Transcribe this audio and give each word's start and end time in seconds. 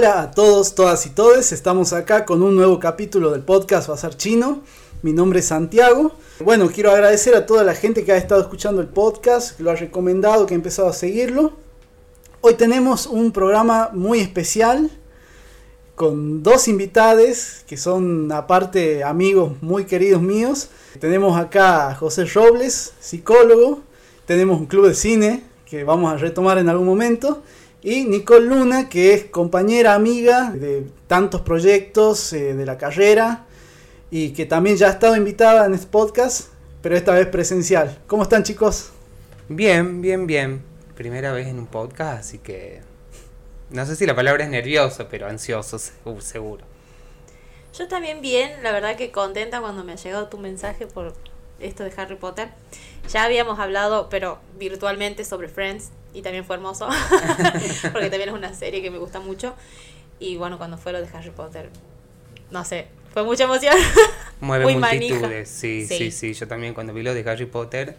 Hola 0.00 0.22
a 0.22 0.30
todos, 0.30 0.74
todas 0.74 1.04
y 1.04 1.10
todes. 1.10 1.52
Estamos 1.52 1.92
acá 1.92 2.24
con 2.24 2.42
un 2.42 2.56
nuevo 2.56 2.80
capítulo 2.80 3.32
del 3.32 3.42
podcast 3.42 3.86
Bazar 3.86 4.16
Chino. 4.16 4.62
Mi 5.02 5.12
nombre 5.12 5.40
es 5.40 5.48
Santiago. 5.48 6.12
Bueno, 6.42 6.70
quiero 6.70 6.90
agradecer 6.90 7.34
a 7.34 7.44
toda 7.44 7.64
la 7.64 7.74
gente 7.74 8.02
que 8.02 8.12
ha 8.12 8.16
estado 8.16 8.40
escuchando 8.40 8.80
el 8.80 8.88
podcast, 8.88 9.58
que 9.58 9.62
lo 9.62 9.70
ha 9.70 9.74
recomendado, 9.74 10.46
que 10.46 10.54
ha 10.54 10.56
empezado 10.56 10.88
a 10.88 10.94
seguirlo. 10.94 11.52
Hoy 12.40 12.54
tenemos 12.54 13.06
un 13.06 13.30
programa 13.30 13.90
muy 13.92 14.20
especial 14.20 14.90
con 15.96 16.42
dos 16.42 16.66
invitados 16.66 17.66
que 17.66 17.76
son 17.76 18.32
aparte 18.32 19.04
amigos 19.04 19.52
muy 19.60 19.84
queridos 19.84 20.22
míos. 20.22 20.70
Tenemos 20.98 21.38
acá 21.38 21.90
a 21.90 21.94
José 21.94 22.24
Robles, 22.24 22.94
psicólogo. 23.00 23.82
Tenemos 24.24 24.60
un 24.60 24.64
club 24.64 24.86
de 24.86 24.94
cine 24.94 25.44
que 25.66 25.84
vamos 25.84 26.10
a 26.10 26.16
retomar 26.16 26.56
en 26.56 26.70
algún 26.70 26.86
momento. 26.86 27.42
Y 27.82 28.04
Nicole 28.04 28.46
Luna, 28.46 28.88
que 28.88 29.14
es 29.14 29.24
compañera, 29.24 29.94
amiga 29.94 30.50
de 30.50 30.86
tantos 31.06 31.40
proyectos 31.40 32.32
eh, 32.32 32.54
de 32.54 32.66
la 32.66 32.76
carrera 32.76 33.46
y 34.10 34.32
que 34.32 34.44
también 34.44 34.76
ya 34.76 34.88
ha 34.88 34.90
estado 34.90 35.16
invitada 35.16 35.64
en 35.64 35.74
este 35.74 35.86
podcast, 35.86 36.50
pero 36.82 36.96
esta 36.96 37.14
vez 37.14 37.26
presencial. 37.28 37.98
¿Cómo 38.06 38.24
están 38.24 38.42
chicos? 38.42 38.90
Bien, 39.48 40.02
bien, 40.02 40.26
bien. 40.26 40.62
Primera 40.94 41.32
vez 41.32 41.48
en 41.48 41.58
un 41.58 41.66
podcast, 41.66 42.20
así 42.20 42.38
que 42.38 42.82
no 43.70 43.86
sé 43.86 43.96
si 43.96 44.04
la 44.04 44.14
palabra 44.14 44.44
es 44.44 44.50
nervioso, 44.50 45.06
pero 45.10 45.26
ansioso, 45.26 45.78
seguro. 46.18 46.64
Yo 47.78 47.88
también 47.88 48.20
bien, 48.20 48.62
la 48.62 48.72
verdad 48.72 48.96
que 48.96 49.10
contenta 49.10 49.60
cuando 49.60 49.84
me 49.84 49.92
ha 49.92 49.96
llegado 49.96 50.28
tu 50.28 50.38
mensaje 50.38 50.86
por 50.86 51.14
esto 51.60 51.84
de 51.84 51.92
Harry 51.96 52.16
Potter. 52.16 52.48
Ya 53.08 53.24
habíamos 53.24 53.58
hablado, 53.58 54.08
pero 54.08 54.38
virtualmente, 54.58 55.24
sobre 55.24 55.48
Friends 55.48 55.90
y 56.12 56.22
también 56.22 56.44
fue 56.44 56.56
hermoso, 56.56 56.88
porque 57.92 58.10
también 58.10 58.30
es 58.30 58.34
una 58.34 58.52
serie 58.54 58.82
que 58.82 58.90
me 58.90 58.98
gusta 58.98 59.20
mucho. 59.20 59.54
Y 60.18 60.36
bueno, 60.36 60.58
cuando 60.58 60.76
fue 60.76 60.92
lo 60.92 61.00
de 61.00 61.08
Harry 61.16 61.30
Potter, 61.30 61.70
no 62.50 62.64
sé, 62.64 62.88
fue 63.12 63.22
mucha 63.24 63.44
emoción. 63.44 63.76
Mueve 64.40 64.64
Muy 64.64 64.76
multitudes, 64.76 65.48
sí, 65.48 65.86
sí, 65.86 66.10
sí, 66.10 66.32
Yo 66.32 66.48
también 66.48 66.74
cuando 66.74 66.92
vi 66.92 67.02
lo 67.02 67.14
de 67.14 67.28
Harry 67.28 67.46
Potter, 67.46 67.96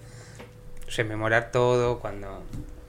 rememorar 0.95 1.51
todo, 1.51 1.99
cuando 1.99 2.43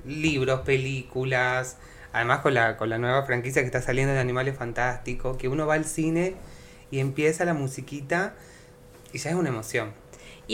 libros, 0.06 0.61
películas, 0.61 1.77
además 2.12 2.41
con 2.41 2.55
la, 2.55 2.77
con 2.77 2.89
la 2.89 2.98
nueva 2.98 3.25
franquicia 3.25 3.62
que 3.62 3.67
está 3.67 3.83
saliendo 3.83 4.12
de 4.12 4.20
Animales 4.20 4.56
Fantásticos, 4.56 5.37
que 5.37 5.48
uno 5.48 5.67
va 5.67 5.75
al 5.75 5.84
cine 5.84 6.34
y 6.91 6.98
empieza 6.98 7.45
la 7.45 7.55
musiquita 7.55 8.34
y 9.12 9.19
ya 9.19 9.31
es 9.31 9.37
una 9.37 9.50
emoción 9.50 10.02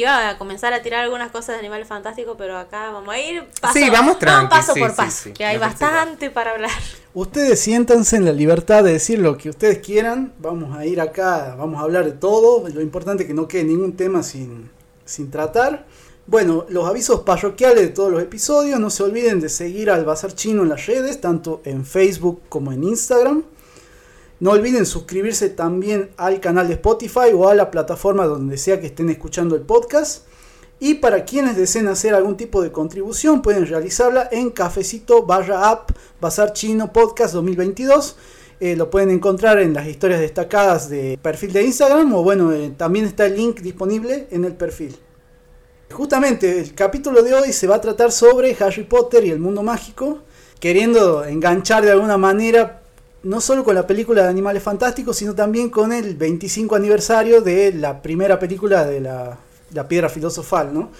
iba 0.01 0.29
a 0.29 0.39
comenzar 0.39 0.73
a 0.73 0.81
tirar 0.81 1.05
algunas 1.05 1.31
cosas 1.31 1.57
de 1.57 1.59
Animales 1.61 1.89
Fantásticos, 1.89 2.37
pero 2.39 2.57
acá 2.57 2.91
vamos 2.91 3.13
a 3.13 3.19
ir 3.19 3.45
paso, 3.61 3.79
sí, 3.79 3.91
vamos 3.91 4.17
paso 4.17 4.75
por 4.75 4.95
paso, 4.95 5.31
que 5.35 5.45
hay 5.45 5.59
bastante 5.59 6.31
para 6.31 6.53
hablar. 6.53 6.71
Ustedes 7.15 7.59
siéntanse 7.59 8.17
en 8.17 8.25
la 8.25 8.33
libertad 8.33 8.85
de 8.85 8.93
decir 8.93 9.19
lo 9.19 9.37
que 9.37 9.51
ustedes 9.51 9.79
quieran, 9.79 10.33
vamos 10.39 10.77
a 10.77 10.87
ir 10.87 11.01
acá, 11.01 11.57
vamos 11.59 11.81
a 11.81 11.83
hablar 11.83 12.05
de 12.05 12.13
todo, 12.13 12.69
lo 12.69 12.81
importante 12.81 13.25
es 13.25 13.27
que 13.27 13.35
no 13.35 13.49
quede 13.49 13.65
ningún 13.65 13.97
tema 13.97 14.23
sin, 14.23 14.71
sin 15.05 15.31
tratar. 15.31 15.87
Bueno, 16.27 16.67
los 16.69 16.87
avisos 16.87 17.21
parroquiales 17.21 17.81
de 17.81 17.89
todos 17.89 18.13
los 18.13 18.23
episodios, 18.23 18.79
no 18.79 18.91
se 18.91 19.03
olviden 19.03 19.41
de 19.41 19.49
seguir 19.49 19.91
al 19.91 20.05
Bazar 20.05 20.35
Chino 20.35 20.63
en 20.63 20.69
las 20.69 20.87
redes, 20.87 21.21
tanto 21.21 21.61
en 21.65 21.85
Facebook 21.85 22.43
como 22.49 22.71
en 22.71 22.85
Instagram. 22.85 23.43
No 24.41 24.53
olviden 24.53 24.87
suscribirse 24.87 25.51
también 25.51 26.11
al 26.17 26.41
canal 26.41 26.69
de 26.69 26.75
Spotify 26.75 27.33
o 27.35 27.49
a 27.49 27.55
la 27.57 27.73
plataforma 27.73 28.27
donde 28.27 28.57
sea 28.57 28.81
que 28.81 28.87
estén 28.87 29.11
escuchando 29.11 29.57
el 29.57 29.63
podcast. 29.63 30.27
Y 30.79 30.95
para 30.95 31.25
quienes 31.25 31.57
deseen 31.57 31.89
hacer 31.89 32.15
algún 32.15 32.37
tipo 32.37 32.63
de 32.63 32.71
contribución, 32.71 33.43
pueden 33.43 33.67
realizarla 33.67 34.29
en 34.31 34.51
cafecito 34.51 35.25
barra 35.25 35.71
app 35.71 35.91
Bazar 36.21 36.53
Chino 36.53 36.93
Podcast 36.93 37.35
2022. 37.35 38.17
Eh, 38.61 38.77
lo 38.77 38.91
pueden 38.91 39.11
encontrar 39.11 39.59
en 39.59 39.75
las 39.75 39.89
historias 39.89 40.21
destacadas 40.21 40.89
de 40.89 41.19
perfil 41.21 41.53
de 41.53 41.65
Instagram 41.65 42.15
o 42.15 42.23
bueno, 42.23 42.53
eh, 42.53 42.73
también 42.77 43.07
está 43.07 43.27
el 43.27 43.37
link 43.37 43.61
disponible 43.61 44.29
en 44.31 44.45
el 44.45 44.55
perfil. 44.55 44.97
Justamente 45.91 46.61
el 46.61 46.75
capítulo 46.75 47.23
de 47.23 47.35
hoy 47.35 47.53
se 47.53 47.67
va 47.67 47.77
a 47.77 47.81
tratar 47.81 48.13
sobre 48.13 48.57
Harry 48.61 48.85
Potter 48.85 49.25
y 49.25 49.31
el 49.31 49.41
mundo 49.41 49.65
mágico, 49.65 50.21
queriendo 50.61 51.25
enganchar 51.25 51.85
de 51.85 51.93
alguna 51.93 52.19
manera 52.19 52.83
no 53.23 53.41
solo 53.41 53.65
con 53.65 53.75
la 53.75 53.87
película 53.87 54.23
de 54.23 54.29
Animales 54.29 54.63
Fantásticos, 54.63 55.17
sino 55.17 55.35
también 55.35 55.71
con 55.71 55.93
el 55.93 56.15
25 56.15 56.77
aniversario 56.77 57.41
de 57.41 57.73
la 57.73 58.01
primera 58.01 58.39
película 58.39 58.85
de 58.85 59.01
la, 59.01 59.39
Piedra 59.89 60.09
Filosofal, 60.09 60.73
¿no? 60.73 60.91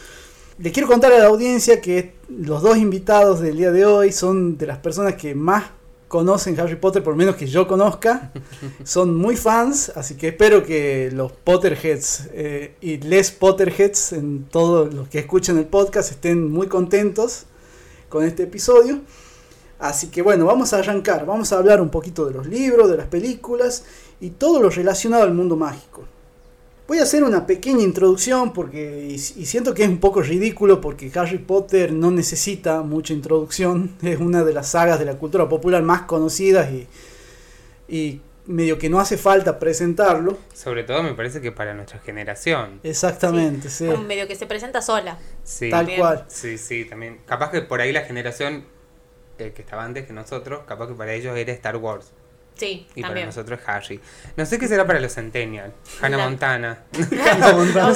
Le 0.59 0.73
quiero 0.73 0.89
contar 0.89 1.13
a 1.13 1.19
la 1.19 1.27
audiencia 1.27 1.81
que 1.81 2.15
los 2.29 2.63
dos 2.63 2.77
invitados 2.77 3.41
del 3.41 3.57
día 3.57 3.71
de 3.71 3.87
hoy 3.87 4.13
son 4.13 4.59
de 4.59 4.67
las 4.67 4.79
personas 4.79 5.15
que 5.15 5.35
más 5.35 5.65
conocen 6.09 6.59
Harry 6.59 6.75
Potter, 6.75 7.03
por 7.03 7.13
lo 7.13 7.17
menos 7.19 7.37
que 7.37 7.47
yo 7.47 7.69
conozca. 7.69 8.33
Son 8.85 9.15
muy 9.15 9.37
fans, 9.37 9.93
así 9.95 10.17
que 10.17 10.29
espero 10.29 10.65
que 10.65 11.11
los 11.13 11.31
Potterheads 11.33 12.31
eh, 12.33 12.75
y 12.81 12.97
les 12.97 13.31
Potterheads, 13.31 14.15
en 14.15 14.45
todos 14.45 14.93
los 14.93 15.09
que 15.09 15.21
escuchen 15.21 15.59
el 15.59 15.67
podcast, 15.67 16.11
estén 16.11 16.51
muy 16.51 16.67
contentos 16.67 17.45
con 18.09 18.25
este 18.25 18.45
episodio. 18.45 19.01
Así 19.79 20.09
que 20.09 20.23
bueno, 20.23 20.45
vamos 20.45 20.73
a 20.73 20.79
arrancar, 20.79 21.25
vamos 21.25 21.53
a 21.53 21.59
hablar 21.59 21.81
un 21.81 21.89
poquito 21.89 22.27
de 22.27 22.33
los 22.33 22.47
libros, 22.47 22.91
de 22.91 22.97
las 22.97 23.07
películas 23.07 23.85
y 24.21 24.31
todo 24.31 24.61
lo 24.61 24.71
relacionado 24.71 25.23
al 25.23 25.35
mundo 25.35 25.57
mágico. 25.57 26.05
Voy 26.89 26.99
a 26.99 27.03
hacer 27.03 27.23
una 27.23 27.47
pequeña 27.47 27.83
introducción 27.83 28.53
porque 28.53 29.07
y, 29.11 29.19
siento 29.19 29.75
que 29.75 29.85
es 29.85 29.89
un 29.89 29.99
poco 29.99 30.23
ridículo 30.23 30.81
porque 30.81 31.13
Harry 31.15 31.39
Potter 31.39 31.93
no 31.93 32.11
necesita 32.11 32.83
mucha 32.83 33.13
introducción, 33.13 33.95
es 34.03 34.19
una 34.19 34.43
de 34.43 34.53
las 34.53 34.71
sagas 34.71 34.99
de 34.99 35.05
la 35.05 35.15
cultura 35.15 35.49
popular 35.49 35.83
más 35.83 36.03
conocidas 36.03 36.71
y, 36.73 36.87
y 37.89 38.21
medio 38.47 38.79
que 38.79 38.89
no 38.89 38.99
hace 38.99 39.17
falta 39.17 39.61
presentarlo. 39.61 40.39
Sobre 40.55 40.83
todo 40.83 41.03
me 41.05 41.15
parece 41.15 41.41
que 41.41 41.53
para 41.53 41.75
nuestra 41.75 42.01
generación. 42.01 42.81
Exactamente, 42.83 43.69
sí. 43.69 43.85
Medio 43.85 44.27
que 44.27 44.35
se 44.35 44.47
presenta 44.47 44.83
sola. 44.83 45.19
Sí, 45.45 45.71
Tal 45.71 45.95
cual. 45.95 46.25
Sí, 46.29 46.59
sí, 46.59 46.87
también. 46.87 47.21
Capaz 47.27 47.51
que 47.51 47.61
por 47.61 47.81
ahí 47.81 47.93
la 47.93 48.03
generación 48.03 48.65
que 49.39 49.63
estaba 49.63 49.85
antes 49.85 50.07
que 50.07 50.13
nosotros, 50.13 50.63
capaz 50.67 50.89
que 50.89 50.95
para 50.95 51.13
ellos 51.13 51.37
era 51.37 51.53
Star 51.53 51.77
Wars. 51.77 52.13
Sí, 52.59 52.89
y 52.97 53.03
para 53.03 53.25
nosotros 53.25 53.61
es 53.61 53.69
Harry. 53.69 54.01
No 54.37 54.45
sé 54.45 54.59
qué 54.59 54.67
será 54.67 54.85
para 54.85 54.99
los 54.99 55.15
Centennial. 55.15 55.73
Hannah 56.03 56.19
Montana. 56.19 56.79
Hannah 56.93 57.53
Montana. 57.53 57.95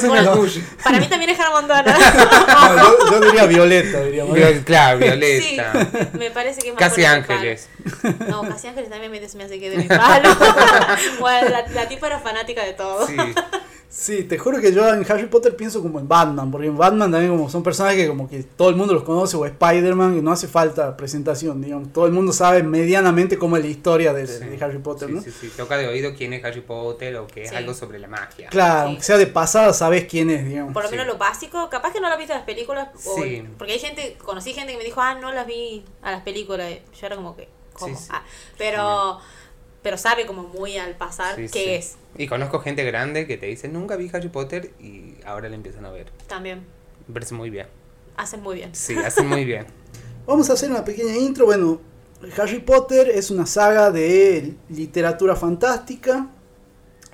para 0.85 1.01
mí 1.01 1.09
también 1.09 1.31
es 1.31 1.41
Hannah 1.41 1.51
Montana. 1.51 1.99
yo, 3.11 3.21
diría 3.21 3.47
Violeta, 3.47 4.05
diría 4.05 4.63
Claro, 4.65 4.99
Violeta. 4.99 5.73
Sí, 5.73 6.17
me 6.17 6.31
parece 6.31 6.63
que 6.63 6.69
es 6.69 6.75
más 6.75 6.81
Casi 6.81 7.05
Ángeles. 7.05 7.69
No, 8.29 8.43
Casi 8.43 8.69
Ángeles 8.69 8.89
también 8.89 9.11
me, 9.11 9.21
me 9.21 9.45
hace 9.45 9.59
que 9.59 9.71
de 9.71 9.79
mi 9.79 9.89
palo. 9.89 10.29
bueno, 11.19 11.49
la, 11.49 11.67
la 11.67 11.89
tipa 11.89 12.07
era 12.07 12.21
fanática 12.21 12.63
de 12.65 12.75
todo. 12.75 13.09
Sí. 13.09 13.17
Sí, 13.95 14.25
te 14.25 14.39
juro 14.39 14.59
que 14.59 14.73
yo 14.73 14.89
en 14.89 15.05
Harry 15.07 15.27
Potter 15.27 15.55
pienso 15.55 15.83
como 15.83 16.01
en 16.01 16.09
Batman, 16.09 16.51
porque 16.51 16.67
en 16.67 16.79
Batman 16.79 17.13
también 17.13 17.31
como 17.31 17.51
son 17.51 17.63
personajes 17.63 17.99
que 18.01 18.09
como 18.09 18.27
que 18.27 18.43
todo 18.43 18.71
el 18.71 18.75
mundo 18.75 18.95
los 18.95 19.03
conoce, 19.03 19.37
o 19.37 19.45
Spider-Man, 19.45 20.17
y 20.17 20.23
no 20.23 20.33
hace 20.33 20.49
falta 20.49 20.97
presentación, 20.97 21.61
digamos. 21.61 21.93
Todo 21.93 22.07
el 22.07 22.13
mundo 22.13 22.33
sabe 22.33 22.63
medianamente 22.63 23.37
cómo 23.37 23.59
es 23.59 23.63
la 23.63 23.69
historia 23.69 24.15
de, 24.15 24.59
Harry 24.63 24.79
Potter, 24.79 25.11
¿no? 25.11 25.21
Sí, 25.21 25.31
sí, 25.31 25.53
toca 25.55 25.77
de 25.77 25.89
oído 25.89 26.15
quién 26.17 26.33
es 26.33 26.43
Harry 26.43 26.63
Potter 26.63 27.17
o 27.17 27.27
que 27.27 27.43
es 27.43 27.53
algo 27.53 27.75
sobre 27.75 27.99
la 27.99 28.09
magia. 28.09 28.49
Claro, 28.49 28.89
aunque 28.89 29.03
sea 29.03 29.19
de 29.19 29.27
pasada, 29.27 29.75
sabes 29.75 30.07
quién 30.07 30.31
es, 30.31 30.49
digamos. 30.49 30.73
Por 30.73 30.85
lo 30.85 30.91
menos 30.91 31.07
lo 31.07 31.19
básico, 31.19 31.69
capaz 31.69 31.93
que 31.93 32.01
no 32.01 32.09
lo 32.09 32.15
has 32.15 32.19
visto 32.19 32.33
en 32.33 32.39
las 32.39 32.47
películas, 32.47 32.89
porque 33.59 33.75
hay 33.75 33.79
gente, 33.79 34.17
conocí 34.25 34.55
gente 34.55 34.73
que 34.73 34.79
me 34.79 34.85
dijo, 34.85 35.03
ah, 35.03 35.17
no 35.17 35.33
las 35.33 35.47
vi 35.47 35.85
a 36.01 36.13
las 36.13 36.23
películas, 36.23 36.73
yo 36.99 37.07
era 37.07 37.17
como 37.17 37.37
que, 37.37 37.47
¿cómo? 37.75 37.99
Ah, 38.09 38.23
pero 38.57 39.21
pero 39.83 39.99
sabe 39.99 40.27
como 40.27 40.45
muy 40.45 40.79
al 40.79 40.97
pasar 40.97 41.37
qué 41.51 41.77
es. 41.77 41.97
Y 42.17 42.27
conozco 42.27 42.59
gente 42.61 42.85
grande 42.85 43.27
que 43.27 43.39
te 43.39 43.47
dice, 43.47 43.69
nunca 43.69 43.97
vi 43.97 44.11
Harry 44.13 44.29
Potter 44.29 44.73
y 44.79 45.15
ahora 45.25 45.49
le 45.49 45.57
empiezan 45.57 45.85
a 45.85 45.91
ver. 45.91 46.07
También. 46.27 46.65
Me 47.09 47.15
parece 47.15 47.35
muy 47.35 47.51
bien. 47.51 47.67
Hacen 48.17 48.43
muy 48.43 48.57
bien. 48.57 48.75
Sí, 48.75 48.97
hacen 48.97 49.27
muy 49.27 49.45
bien. 49.45 49.67
Vamos 50.27 50.51
a 50.51 50.53
hacer 50.53 50.71
una 50.71 50.85
pequeña 50.85 51.17
intro. 51.17 51.47
Bueno, 51.47 51.81
Harry 52.37 52.61
Potter 52.61 53.09
es 53.09 53.31
una 53.31 53.47
saga 53.47 53.91
de 53.91 54.55
literatura 54.69 55.35
fantástica, 55.35 56.29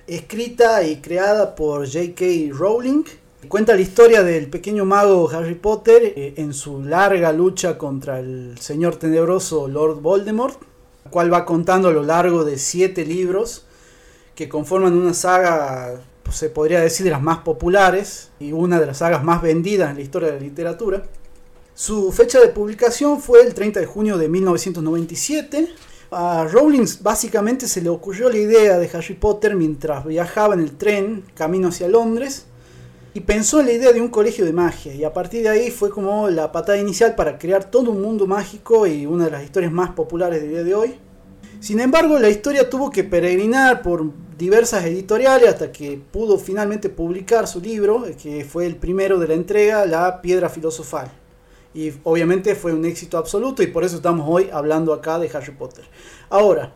escrita 0.07 0.83
y 0.83 1.01
creada 1.01 1.55
por 1.55 1.87
J.K. 1.87 2.25
Rowling. 2.53 3.05
Cuenta 3.49 3.75
la 3.75 3.81
historia 3.81 4.25
del 4.25 4.49
pequeño 4.49 4.85
mago 4.85 5.31
Harry 5.31 5.55
Potter 5.55 6.13
eh, 6.17 6.35
en 6.39 6.53
su 6.53 6.83
larga 6.83 7.33
lucha 7.33 7.79
contra 7.79 8.19
el 8.19 8.59
señor 8.59 8.97
tenebroso 8.97 9.69
Lord 9.69 10.01
Voldemort 10.01 10.61
cual 11.09 11.33
va 11.33 11.45
contando 11.45 11.89
a 11.89 11.93
lo 11.93 12.03
largo 12.03 12.45
de 12.45 12.59
siete 12.59 13.07
libros 13.07 13.65
que 14.39 14.49
conforman 14.49 14.97
una 14.97 15.15
saga, 15.15 16.01
pues, 16.23 16.37
se 16.37 16.49
podría 16.49 16.81
decir, 16.81 17.03
de 17.03 17.11
las 17.11 17.21
más 17.21 17.39
populares 17.39 18.31
y 18.39 18.53
una 18.53 18.79
de 18.79 18.87
las 18.87 18.99
sagas 18.99 19.25
más 19.25 19.43
vendidas 19.43 19.91
en 19.91 19.97
la 19.97 20.03
historia 20.03 20.29
de 20.29 20.35
la 20.35 20.41
literatura. 20.41 21.03
Su 21.75 22.13
fecha 22.13 22.39
de 22.39 22.47
publicación 22.47 23.21
fue 23.21 23.41
el 23.41 23.53
30 23.53 23.81
de 23.81 23.87
junio 23.87 24.17
de 24.17 24.29
1997. 24.29 25.69
A 26.13 26.47
Rowling 26.53 26.87
básicamente 27.01 27.67
se 27.67 27.83
le 27.83 27.89
ocurrió 27.89 28.29
la 28.29 28.39
idea 28.39 28.79
de 28.79 28.89
Harry 28.95 29.15
Potter 29.15 29.57
mientras 29.57 30.07
viajaba 30.07 30.55
en 30.55 30.61
el 30.61 30.71
tren 30.77 31.25
camino 31.35 31.71
hacia 31.71 31.89
Londres 31.89 32.47
y 33.15 33.21
pensó 33.23 33.59
en 33.59 33.67
la 33.67 33.73
idea 33.73 33.93
de 33.93 34.01
un 34.01 34.09
colegio 34.09 34.45
de 34.45 34.53
magia 34.53 34.95
y 34.95 35.03
a 35.03 35.13
partir 35.13 35.43
de 35.43 35.49
ahí 35.49 35.73
fue 35.73 35.91
como 35.91 36.31
la 36.31 36.53
patada 36.53 36.79
inicial 36.79 37.17
para 37.17 37.41
crear 37.41 37.73
todo 37.73 37.91
un 37.91 38.03
mundo 38.03 38.29
mágico 38.29 38.87
y 38.87 39.05
una 39.05 39.25
de 39.25 39.33
las 39.33 39.43
historias 39.43 39.73
más 39.73 39.91
populares 39.91 40.41
del 40.41 40.51
día 40.51 40.63
de 40.63 40.75
hoy. 40.77 40.95
Sin 41.59 41.81
embargo, 41.81 42.21
la 42.21 42.29
historia 42.29 42.71
tuvo 42.71 42.89
que 42.91 43.03
peregrinar 43.03 43.83
por 43.83 44.28
diversas 44.39 44.85
editoriales 44.85 45.49
hasta 45.49 45.73
que 45.73 46.01
pudo 46.13 46.39
finalmente 46.39 46.89
publicar 46.89 47.49
su 47.49 47.61
libro, 47.61 48.07
que 48.23 48.45
fue 48.45 48.67
el 48.67 48.77
primero 48.77 49.19
de 49.19 49.29
la 49.29 49.35
entrega, 49.35 49.85
La 49.85 50.23
Piedra 50.23 50.49
Filosofal. 50.49 51.11
Y 51.75 51.93
obviamente 52.05 52.55
fue 52.55 52.73
un 52.73 52.85
éxito 52.85 53.19
absoluto 53.19 53.63
y 53.63 53.67
por 53.67 53.85
eso 53.85 53.97
estamos 53.97 54.27
hoy 54.29 54.49
hablando 54.53 54.93
acá 54.93 55.19
de 55.19 55.29
Harry 55.35 55.53
Potter. 55.53 55.85
Ahora, 56.31 56.73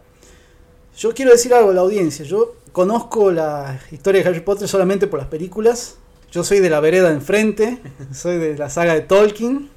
yo 0.98 1.14
quiero 1.14 1.30
decir 1.30 1.54
algo 1.54 1.70
a 1.70 1.74
la 1.74 1.80
audiencia. 1.80 2.24
Yo 2.24 2.56
conozco 2.72 3.30
la 3.30 3.80
historia 3.92 4.22
de 4.22 4.28
Harry 4.28 4.40
Potter 4.40 4.68
solamente 4.68 5.06
por 5.06 5.20
las 5.20 5.28
películas. 5.28 5.96
Yo 6.32 6.44
soy 6.44 6.58
de 6.58 6.68
la 6.68 6.80
vereda 6.80 7.12
enfrente, 7.12 7.78
soy 8.12 8.38
de 8.38 8.56
la 8.56 8.70
saga 8.70 8.94
de 8.94 9.02
Tolkien. 9.02 9.70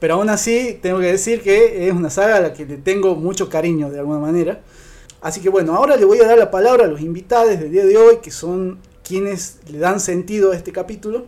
Pero 0.00 0.14
aún 0.14 0.30
así, 0.30 0.78
tengo 0.82 0.98
que 0.98 1.06
decir 1.06 1.42
que 1.42 1.86
es 1.88 1.94
una 1.94 2.10
saga 2.10 2.36
a 2.36 2.40
la 2.40 2.52
que 2.54 2.64
le 2.64 2.78
tengo 2.78 3.14
mucho 3.14 3.48
cariño 3.48 3.90
de 3.90 4.00
alguna 4.00 4.18
manera. 4.18 4.62
Así 5.20 5.40
que 5.40 5.48
bueno, 5.48 5.74
ahora 5.74 5.96
le 5.96 6.04
voy 6.04 6.18
a 6.20 6.26
dar 6.26 6.38
la 6.38 6.50
palabra 6.50 6.84
a 6.84 6.88
los 6.88 7.00
invitados 7.00 7.58
del 7.58 7.70
día 7.70 7.84
de 7.84 7.96
hoy, 7.96 8.18
que 8.22 8.30
son 8.30 8.80
quienes 9.02 9.58
le 9.70 9.78
dan 9.78 10.00
sentido 10.00 10.52
a 10.52 10.56
este 10.56 10.72
capítulo. 10.72 11.26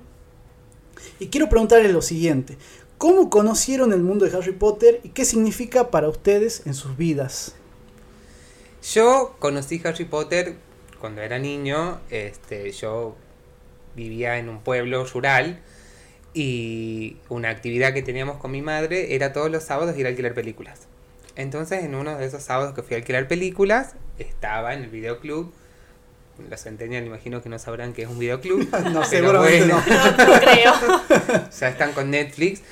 Y 1.18 1.26
quiero 1.26 1.48
preguntarles 1.48 1.92
lo 1.92 2.00
siguiente. 2.00 2.56
¿Cómo 2.96 3.30
conocieron 3.30 3.92
el 3.92 4.00
mundo 4.00 4.24
de 4.24 4.36
Harry 4.36 4.52
Potter 4.52 5.00
y 5.02 5.08
qué 5.08 5.24
significa 5.24 5.90
para 5.90 6.08
ustedes 6.08 6.62
en 6.66 6.74
sus 6.74 6.96
vidas? 6.96 7.54
Yo 8.94 9.34
conocí 9.38 9.80
Harry 9.84 10.04
Potter 10.04 10.56
cuando 11.00 11.20
era 11.20 11.38
niño. 11.38 12.00
Este, 12.10 12.70
yo 12.70 13.16
vivía 13.94 14.38
en 14.38 14.48
un 14.48 14.60
pueblo 14.60 15.04
rural 15.04 15.60
y 16.32 17.16
una 17.28 17.50
actividad 17.50 17.92
que 17.92 18.02
teníamos 18.02 18.38
con 18.38 18.52
mi 18.52 18.62
madre 18.62 19.14
era 19.14 19.32
todos 19.32 19.50
los 19.50 19.64
sábados 19.64 19.96
ir 19.98 20.06
a 20.06 20.10
alquilar 20.10 20.34
películas. 20.34 20.86
Entonces, 21.36 21.84
en 21.84 21.94
uno 21.94 22.16
de 22.16 22.26
esos 22.26 22.42
sábados 22.42 22.74
que 22.74 22.82
fui 22.82 22.94
a 22.94 22.98
alquilar 22.98 23.28
películas, 23.28 23.94
estaba 24.18 24.74
en 24.74 24.84
el 24.84 24.90
videoclub. 24.90 25.52
Los 26.48 26.60
centenial 26.60 27.04
imagino 27.04 27.42
que 27.42 27.48
no 27.48 27.58
sabrán 27.58 27.92
que 27.92 28.02
es 28.02 28.08
un 28.08 28.18
videoclub. 28.18 28.68
no, 28.92 29.04
seguramente 29.04 29.66
no. 29.66 29.76
no. 29.76 30.40
creo. 30.40 30.72
ya 31.58 31.68
están 31.68 31.92
con 31.92 32.10
Netflix. 32.10 32.62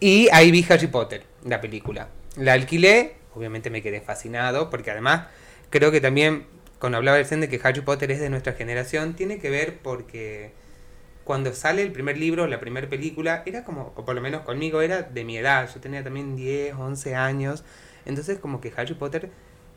Y 0.00 0.28
ahí 0.32 0.50
vi 0.50 0.64
Harry 0.68 0.86
Potter, 0.86 1.24
la 1.44 1.60
película. 1.60 2.08
La 2.36 2.52
alquilé, 2.52 3.14
obviamente 3.34 3.70
me 3.70 3.82
quedé 3.82 4.00
fascinado, 4.00 4.70
porque 4.70 4.90
además 4.90 5.26
creo 5.70 5.90
que 5.90 6.00
también, 6.00 6.46
cuando 6.78 6.98
hablaba 6.98 7.18
el 7.18 7.28
de 7.28 7.48
que 7.48 7.60
Harry 7.62 7.80
Potter 7.80 8.10
es 8.10 8.20
de 8.20 8.30
nuestra 8.30 8.52
generación, 8.54 9.14
tiene 9.14 9.38
que 9.38 9.50
ver 9.50 9.78
porque 9.78 10.52
cuando 11.28 11.52
sale 11.52 11.82
el 11.82 11.92
primer 11.92 12.16
libro, 12.16 12.46
la 12.46 12.58
primera 12.58 12.88
película, 12.88 13.42
era 13.44 13.62
como, 13.62 13.92
o 13.96 14.04
por 14.04 14.14
lo 14.14 14.20
menos 14.22 14.42
conmigo 14.42 14.80
era 14.80 15.02
de 15.02 15.24
mi 15.24 15.36
edad, 15.36 15.68
yo 15.72 15.78
tenía 15.78 16.02
también 16.02 16.36
10, 16.36 16.74
11 16.74 17.14
años, 17.16 17.64
entonces 18.08 18.38
como 18.38 18.60
que 18.60 18.72
Harry 18.76 18.94
Potter 18.94 19.30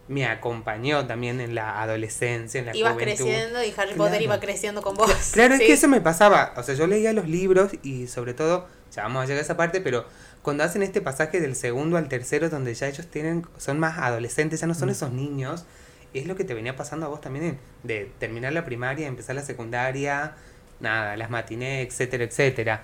me 0.08 0.26
acompañó 0.26 1.06
también 1.06 1.40
en 1.40 1.56
la 1.56 1.82
adolescencia, 1.82 2.60
en 2.60 2.66
la 2.66 2.76
Ibas 2.76 2.98
creciendo 2.98 3.64
y 3.64 3.74
Harry 3.78 3.94
Potter 3.94 4.22
iba 4.22 4.40
creciendo 4.40 4.82
con 4.82 4.96
vos. 4.96 5.12
Claro, 5.32 5.54
es 5.54 5.60
que 5.60 5.74
eso 5.74 5.88
me 5.88 6.02
pasaba, 6.02 6.54
o 6.58 6.64
sea, 6.64 6.76
yo 6.76 6.88
leía 6.88 7.14
los 7.14 7.28
libros 7.28 7.72
y 7.84 8.08
sobre 8.08 8.34
todo, 8.34 8.68
ya 8.94 9.04
vamos 9.04 9.24
a 9.24 9.26
llegar 9.26 9.40
a 9.40 9.44
esa 9.44 9.56
parte, 9.56 9.80
pero 9.80 10.06
cuando 10.42 10.64
hacen 10.64 10.84
este 10.84 11.02
pasaje 11.02 11.40
del 11.40 11.56
segundo 11.56 11.98
al 11.98 12.10
tercero, 12.10 12.50
donde 12.50 12.74
ya 12.74 12.88
ellos 12.88 13.08
tienen, 13.08 13.46
son 13.58 13.80
más 13.80 14.00
adolescentes, 14.00 14.60
ya 14.60 14.68
no 14.68 14.74
son 14.74 14.90
mm. 14.90 14.92
esos 14.92 15.12
niños, 15.12 15.66
es 16.14 16.28
lo 16.28 16.36
que 16.36 16.44
te 16.44 16.54
venía 16.54 16.76
pasando 16.76 17.06
a 17.06 17.10
vos 17.10 17.22
también, 17.22 17.60
de 17.84 18.12
terminar 18.20 18.52
la 18.52 18.66
primaria, 18.66 19.08
empezar 19.08 19.36
la 19.36 19.44
secundaria, 19.44 20.36
nada, 20.80 21.16
las 21.16 21.30
matiné, 21.30 21.84
etcétera, 21.84 22.24
etcétera. 22.24 22.84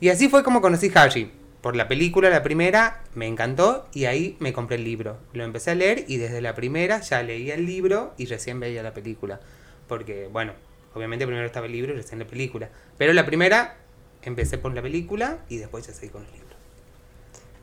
Y 0.00 0.08
así 0.08 0.28
fue 0.28 0.42
como 0.42 0.60
conocí 0.60 0.90
Harry. 0.94 1.30
Por 1.66 1.74
la 1.74 1.88
película, 1.88 2.30
la 2.30 2.44
primera, 2.44 3.02
me 3.16 3.26
encantó 3.26 3.88
y 3.92 4.04
ahí 4.04 4.36
me 4.38 4.52
compré 4.52 4.76
el 4.76 4.84
libro. 4.84 5.18
Lo 5.32 5.42
empecé 5.42 5.72
a 5.72 5.74
leer 5.74 6.04
y 6.06 6.16
desde 6.16 6.40
la 6.40 6.54
primera 6.54 7.00
ya 7.00 7.24
leía 7.24 7.54
el 7.54 7.66
libro 7.66 8.14
y 8.16 8.26
recién 8.26 8.60
veía 8.60 8.84
la 8.84 8.94
película. 8.94 9.40
Porque, 9.88 10.28
bueno, 10.28 10.52
obviamente 10.94 11.26
primero 11.26 11.44
estaba 11.44 11.66
el 11.66 11.72
libro 11.72 11.92
y 11.92 11.96
recién 11.96 12.20
la 12.20 12.24
película. 12.24 12.70
Pero 12.98 13.12
la 13.14 13.26
primera, 13.26 13.78
empecé 14.22 14.58
por 14.58 14.74
la 14.74 14.80
película 14.80 15.38
y 15.48 15.56
después 15.56 15.84
ya 15.88 15.92
seguí 15.92 16.12
con 16.12 16.24
el 16.24 16.30
libro. 16.30 16.54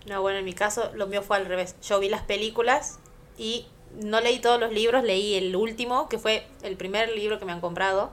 No, 0.08 0.22
bueno, 0.22 0.40
en 0.40 0.44
mi 0.44 0.54
caso 0.54 0.92
lo 0.96 1.08
mío 1.08 1.22
fue 1.22 1.38
al 1.38 1.46
revés. 1.46 1.78
Yo 1.82 2.02
vi 2.02 2.10
las 2.10 2.24
películas 2.24 3.00
y 3.38 3.68
no 4.02 4.20
leí 4.20 4.40
todos 4.40 4.60
los 4.60 4.74
libros, 4.74 5.06
leí 5.06 5.36
el 5.36 5.56
último, 5.56 6.10
que 6.10 6.18
fue 6.18 6.46
el 6.62 6.76
primer 6.76 7.08
libro 7.16 7.40
que 7.40 7.46
me 7.46 7.54
han 7.54 7.62
comprado. 7.62 8.12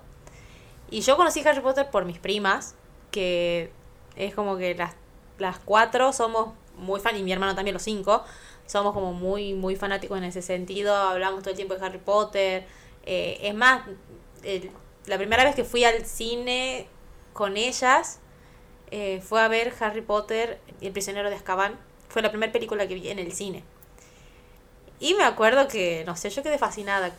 Y 0.88 1.00
yo 1.00 1.16
conocí 1.16 1.40
Harry 1.44 1.62
Potter 1.62 1.90
por 1.90 2.04
mis 2.04 2.20
primas, 2.20 2.76
que 3.10 3.72
es 4.14 4.36
como 4.36 4.56
que 4.56 4.76
las, 4.76 4.94
las 5.40 5.58
cuatro 5.58 6.12
somos 6.12 6.54
muy 6.76 7.00
fan, 7.00 7.16
y 7.16 7.22
mi 7.22 7.32
hermano 7.32 7.54
también 7.54 7.74
los 7.74 7.82
cinco, 7.82 8.24
somos 8.66 8.94
como 8.94 9.12
muy, 9.12 9.54
muy 9.54 9.76
fanáticos 9.76 10.18
en 10.18 10.24
ese 10.24 10.42
sentido, 10.42 10.94
hablamos 10.94 11.42
todo 11.42 11.50
el 11.50 11.56
tiempo 11.56 11.74
de 11.74 11.84
Harry 11.84 11.98
Potter. 11.98 12.66
Eh, 13.04 13.38
es 13.42 13.54
más, 13.54 13.82
la 15.06 15.18
primera 15.18 15.44
vez 15.44 15.54
que 15.54 15.64
fui 15.64 15.84
al 15.84 16.06
cine 16.06 16.86
con 17.32 17.56
ellas 17.56 18.20
eh, 18.90 19.20
fue 19.22 19.40
a 19.40 19.48
ver 19.48 19.74
Harry 19.80 20.02
Potter 20.02 20.60
y 20.80 20.86
el 20.86 20.92
prisionero 20.92 21.30
de 21.30 21.36
Azkaban. 21.36 21.78
Fue 22.08 22.22
la 22.22 22.30
primera 22.30 22.52
película 22.52 22.86
que 22.88 22.94
vi 22.94 23.08
en 23.08 23.18
el 23.18 23.32
cine. 23.32 23.64
Y 25.00 25.14
me 25.14 25.24
acuerdo 25.24 25.68
que, 25.68 26.04
no 26.06 26.16
sé, 26.16 26.30
yo 26.30 26.42
quedé 26.42 26.58
fascinada. 26.58 27.12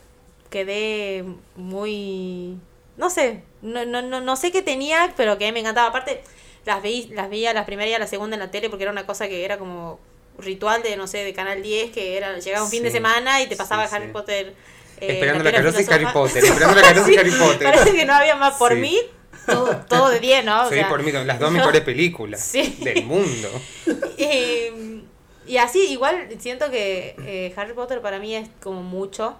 Quedé 0.49 1.25
muy 1.55 2.59
no 2.97 3.09
sé, 3.09 3.43
no, 3.61 3.85
no, 3.85 4.01
no, 4.01 4.21
no 4.21 4.35
sé 4.35 4.51
qué 4.51 4.61
tenía, 4.61 5.13
pero 5.17 5.37
que 5.37 5.51
me 5.51 5.59
encantaba. 5.59 5.87
Aparte, 5.87 6.23
las, 6.65 6.81
vi, 6.81 7.07
las 7.13 7.29
veía 7.29 7.53
la 7.53 7.65
primera 7.65 7.89
y 7.89 7.99
la 7.99 8.07
segunda 8.07 8.35
en 8.35 8.39
la 8.39 8.51
tele 8.51 8.69
porque 8.69 8.83
era 8.83 8.91
una 8.91 9.05
cosa 9.05 9.27
que 9.27 9.43
era 9.45 9.57
como 9.57 9.99
ritual 10.37 10.83
de, 10.83 10.95
no 10.97 11.07
sé, 11.07 11.19
de 11.19 11.33
Canal 11.33 11.61
10, 11.61 11.91
que 11.91 12.17
era 12.17 12.37
llegaba 12.39 12.65
un 12.65 12.71
fin 12.71 12.83
de 12.83 12.91
semana 12.91 13.41
y 13.41 13.47
te 13.47 13.55
pasaba 13.55 13.83
Harry 13.83 14.11
Potter. 14.11 14.53
Eh, 14.99 15.13
esperando 15.13 15.43
la, 15.43 15.51
carroza 15.51 15.81
y 15.81 15.85
Harry 15.91 16.05
Potter, 16.13 16.43
esperando 16.43 16.75
la 16.75 16.81
carroza 16.81 17.11
y 17.13 17.17
Harry 17.17 17.31
Potter. 17.31 17.71
Parece 17.71 17.93
que 17.93 18.05
no 18.05 18.13
había 18.13 18.35
más 18.35 18.55
por 18.55 18.75
mí. 18.75 18.97
Todo, 19.45 19.75
todo, 19.89 20.09
de 20.09 20.19
10, 20.19 20.45
¿no? 20.45 20.69
sí, 20.69 20.75
por 20.87 21.01
mí, 21.01 21.11
las 21.11 21.39
dos 21.39 21.51
mejores 21.51 21.81
películas 21.81 22.51
del 22.51 23.03
mundo. 23.05 23.49
y, 24.17 25.01
y 25.47 25.57
así, 25.57 25.79
igual 25.87 26.29
siento 26.37 26.69
que 26.69 27.15
eh, 27.25 27.51
Harry 27.55 27.73
Potter 27.73 28.01
para 28.01 28.19
mí 28.19 28.35
es 28.35 28.47
como 28.61 28.83
mucho, 28.83 29.35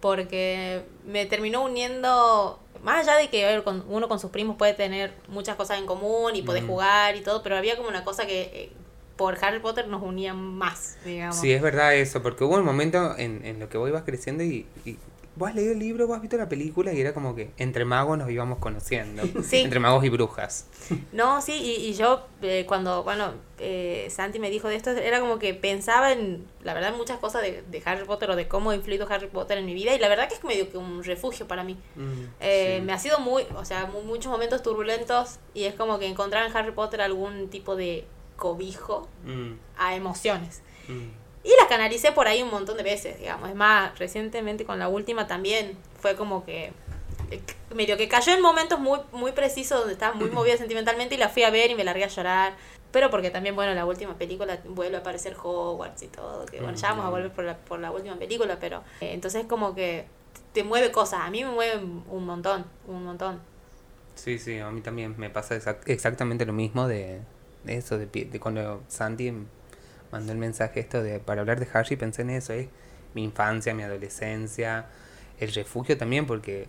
porque 0.00 0.80
me 1.04 1.26
terminó 1.26 1.62
uniendo 1.62 2.58
más 2.82 3.06
allá 3.06 3.18
de 3.18 3.28
que 3.28 3.62
uno 3.88 4.08
con 4.08 4.18
sus 4.18 4.30
primos 4.30 4.56
puede 4.56 4.74
tener 4.74 5.14
muchas 5.28 5.56
cosas 5.56 5.78
en 5.78 5.86
común 5.86 6.34
y 6.34 6.42
puede 6.42 6.62
jugar 6.62 7.16
y 7.16 7.20
todo, 7.20 7.42
pero 7.42 7.56
había 7.56 7.76
como 7.76 7.88
una 7.88 8.04
cosa 8.04 8.26
que 8.26 8.42
eh, 8.42 8.72
por 9.16 9.36
Harry 9.44 9.60
Potter 9.60 9.86
nos 9.88 10.02
unía 10.02 10.32
más, 10.32 10.96
digamos. 11.04 11.36
Sí, 11.36 11.52
es 11.52 11.60
verdad 11.60 11.94
eso, 11.94 12.22
porque 12.22 12.44
hubo 12.44 12.56
un 12.56 12.64
momento 12.64 13.16
en, 13.18 13.44
en 13.44 13.60
lo 13.60 13.68
que 13.68 13.76
vos 13.76 13.88
ibas 13.88 14.04
creciendo 14.04 14.42
y, 14.42 14.66
vos 15.36 15.48
has 15.48 15.54
leído 15.54 15.72
el 15.72 15.78
libro, 15.78 16.06
vos 16.06 16.16
has 16.16 16.22
visto 16.22 16.36
la 16.36 16.48
película 16.48 16.92
y 16.92 17.00
era 17.00 17.14
como 17.14 17.34
que 17.34 17.50
entre 17.56 17.84
magos 17.84 18.18
nos 18.18 18.30
íbamos 18.30 18.58
conociendo. 18.58 19.22
Entre 19.52 19.80
magos 19.80 20.04
y 20.04 20.08
brujas. 20.08 20.66
No, 21.12 21.40
sí, 21.42 21.52
y, 21.52 21.92
yo 21.94 22.26
eh, 22.42 22.64
cuando, 22.66 23.02
bueno, 23.02 23.32
eh, 23.58 24.08
Santi 24.10 24.38
me 24.38 24.50
dijo 24.50 24.68
de 24.68 24.76
esto, 24.76 24.90
era 24.90 25.20
como 25.20 25.38
que 25.38 25.54
pensaba 25.54 26.12
en, 26.12 26.46
la 26.62 26.72
verdad, 26.72 26.94
muchas 26.96 27.18
cosas 27.18 27.42
de, 27.42 27.62
de, 27.62 27.82
Harry 27.84 28.04
Potter 28.04 28.30
o 28.30 28.36
de 28.36 28.48
cómo 28.48 28.70
ha 28.70 28.74
influido 28.74 29.06
Harry 29.10 29.26
Potter 29.26 29.58
en 29.58 29.66
mi 29.66 29.74
vida 29.74 29.94
y 29.94 29.98
la 29.98 30.08
verdad 30.08 30.28
que 30.28 30.34
es 30.34 30.44
medio 30.44 30.70
que 30.70 30.78
un 30.78 31.04
refugio 31.04 31.46
para 31.46 31.64
mí. 31.64 31.76
Mm, 31.96 32.24
eh, 32.40 32.80
me 32.84 32.92
ha 32.92 32.98
sido 32.98 33.18
muy, 33.20 33.44
o 33.54 33.64
sea, 33.64 33.86
muchos 33.86 34.32
momentos 34.32 34.62
turbulentos 34.62 35.38
y 35.54 35.64
es 35.64 35.74
como 35.74 35.98
que 35.98 36.06
encontrar 36.06 36.46
en 36.46 36.56
Harry 36.56 36.72
Potter 36.72 37.00
algún 37.02 37.48
tipo 37.48 37.76
de 37.76 38.06
cobijo 38.36 39.08
mm. 39.24 39.52
a 39.78 39.94
emociones. 39.94 40.62
Mm. 40.88 41.19
Y 41.42 41.50
la 41.58 41.68
canalicé 41.68 42.12
por 42.12 42.28
ahí 42.28 42.42
un 42.42 42.50
montón 42.50 42.76
de 42.76 42.82
veces, 42.82 43.18
digamos. 43.18 43.48
Es 43.48 43.54
más, 43.54 43.98
recientemente 43.98 44.64
con 44.64 44.78
la 44.78 44.88
última 44.88 45.26
también 45.26 45.76
fue 45.98 46.14
como 46.14 46.44
que 46.44 46.72
eh, 47.30 47.40
medio 47.74 47.96
que 47.96 48.08
cayó 48.08 48.34
en 48.34 48.42
momentos 48.42 48.78
muy, 48.78 48.98
muy 49.12 49.32
precisos 49.32 49.78
donde 49.78 49.94
estaba 49.94 50.14
muy 50.14 50.30
movida 50.30 50.56
sentimentalmente 50.58 51.14
y 51.14 51.18
la 51.18 51.28
fui 51.28 51.42
a 51.44 51.50
ver 51.50 51.70
y 51.70 51.74
me 51.74 51.84
largué 51.84 52.04
a 52.04 52.08
llorar. 52.08 52.52
Pero 52.92 53.08
porque 53.08 53.30
también, 53.30 53.54
bueno, 53.54 53.72
la 53.72 53.86
última 53.86 54.18
película 54.18 54.58
vuelve 54.64 54.96
a 54.96 55.00
aparecer 55.00 55.36
Hogwarts 55.40 56.02
y 56.02 56.08
todo. 56.08 56.44
Que 56.46 56.60
bueno, 56.60 56.76
ya 56.76 56.90
vamos 56.90 57.06
a 57.06 57.10
volver 57.10 57.30
por 57.30 57.44
la, 57.44 57.56
por 57.56 57.78
la 57.78 57.90
última 57.92 58.16
película, 58.16 58.58
pero 58.60 58.82
eh, 59.00 59.12
entonces 59.12 59.46
como 59.46 59.74
que 59.74 60.06
te 60.52 60.64
mueve 60.64 60.90
cosas. 60.90 61.20
A 61.20 61.30
mí 61.30 61.44
me 61.44 61.50
mueve 61.50 61.76
un 61.76 62.26
montón, 62.26 62.66
un 62.88 63.04
montón. 63.04 63.40
Sí, 64.16 64.38
sí, 64.38 64.58
a 64.58 64.70
mí 64.70 64.80
también 64.80 65.14
me 65.16 65.30
pasa 65.30 65.54
exactamente 65.86 66.44
lo 66.44 66.52
mismo 66.52 66.88
de, 66.88 67.20
eso, 67.66 67.96
de, 67.96 68.06
de 68.06 68.40
cuando 68.40 68.82
Santi 68.88 69.32
mandó 70.12 70.32
el 70.32 70.38
mensaje 70.38 70.80
esto 70.80 71.02
de 71.02 71.20
para 71.20 71.40
hablar 71.40 71.60
de 71.60 71.68
Harry, 71.72 71.96
pensé 71.96 72.22
en 72.22 72.30
eso, 72.30 72.52
es 72.52 72.68
mi 73.14 73.24
infancia, 73.24 73.74
mi 73.74 73.82
adolescencia, 73.82 74.86
el 75.38 75.52
refugio 75.52 75.96
también, 75.96 76.26
porque, 76.26 76.68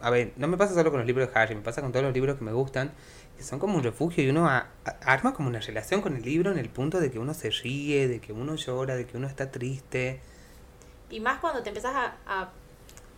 a 0.00 0.10
ver, 0.10 0.32
no 0.36 0.48
me 0.48 0.56
pasa 0.56 0.74
solo 0.74 0.90
con 0.90 1.00
los 1.00 1.06
libros 1.06 1.32
de 1.32 1.38
Harry, 1.38 1.54
me 1.54 1.62
pasa 1.62 1.82
con 1.82 1.92
todos 1.92 2.04
los 2.04 2.14
libros 2.14 2.38
que 2.38 2.44
me 2.44 2.52
gustan, 2.52 2.92
que 3.36 3.42
son 3.42 3.58
como 3.58 3.76
un 3.76 3.84
refugio 3.84 4.24
y 4.24 4.30
uno 4.30 4.48
arma 4.48 5.32
como 5.34 5.48
una 5.48 5.60
relación 5.60 6.02
con 6.02 6.16
el 6.16 6.22
libro 6.22 6.50
en 6.50 6.58
el 6.58 6.68
punto 6.68 7.00
de 7.00 7.10
que 7.10 7.18
uno 7.18 7.34
se 7.34 7.50
ríe, 7.50 8.08
de 8.08 8.20
que 8.20 8.32
uno 8.32 8.56
llora, 8.56 8.96
de 8.96 9.06
que 9.06 9.16
uno 9.16 9.26
está 9.26 9.50
triste. 9.50 10.20
Y 11.10 11.20
más 11.20 11.38
cuando 11.38 11.62
te 11.62 11.68
empezás 11.68 11.94
a, 12.26 12.50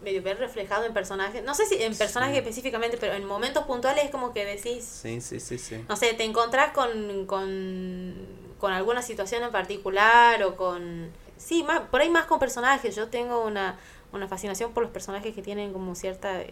medio 0.02 0.22
ver 0.22 0.38
reflejado 0.38 0.86
en 0.86 0.94
personajes, 0.94 1.44
no 1.44 1.54
sé 1.54 1.66
si 1.66 1.82
en 1.82 1.94
personajes 1.94 2.38
específicamente, 2.38 2.96
pero 2.98 3.12
en 3.12 3.24
momentos 3.26 3.64
puntuales 3.64 4.04
es 4.04 4.10
como 4.10 4.32
que 4.32 4.46
decís, 4.46 4.84
sí, 4.84 5.20
sí, 5.20 5.40
sí, 5.40 5.58
sí. 5.58 5.84
no 5.88 5.96
sé, 5.96 6.14
te 6.14 6.24
encontrás 6.24 6.72
con, 6.72 7.26
con 7.26 8.14
con 8.60 8.72
alguna 8.72 9.02
situación 9.02 9.42
en 9.42 9.50
particular 9.50 10.42
o 10.42 10.54
con 10.54 11.10
sí, 11.36 11.62
más, 11.62 11.80
por 11.90 12.02
ahí 12.02 12.10
más 12.10 12.26
con 12.26 12.38
personajes. 12.38 12.94
Yo 12.94 13.08
tengo 13.08 13.44
una, 13.44 13.78
una 14.12 14.28
fascinación 14.28 14.72
por 14.72 14.82
los 14.82 14.92
personajes 14.92 15.34
que 15.34 15.42
tienen 15.42 15.72
como 15.72 15.94
cierta 15.94 16.42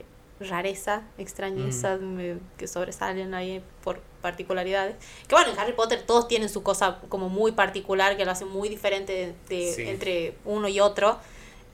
rareza, 0.40 1.02
extrañeza, 1.18 1.98
mm. 2.00 2.40
que 2.56 2.66
sobresalen 2.66 3.34
ahí 3.34 3.62
por 3.84 4.00
particularidades. 4.22 4.96
Que 5.26 5.34
bueno, 5.34 5.52
en 5.52 5.58
Harry 5.58 5.72
Potter 5.72 6.02
todos 6.06 6.28
tienen 6.28 6.48
su 6.48 6.62
cosa 6.62 7.00
como 7.08 7.28
muy 7.28 7.52
particular, 7.52 8.16
que 8.16 8.24
lo 8.24 8.30
hace 8.30 8.44
muy 8.44 8.68
diferente 8.68 9.34
de, 9.48 9.90
entre 9.90 10.36
uno 10.44 10.68
y 10.68 10.80
otro. 10.80 11.18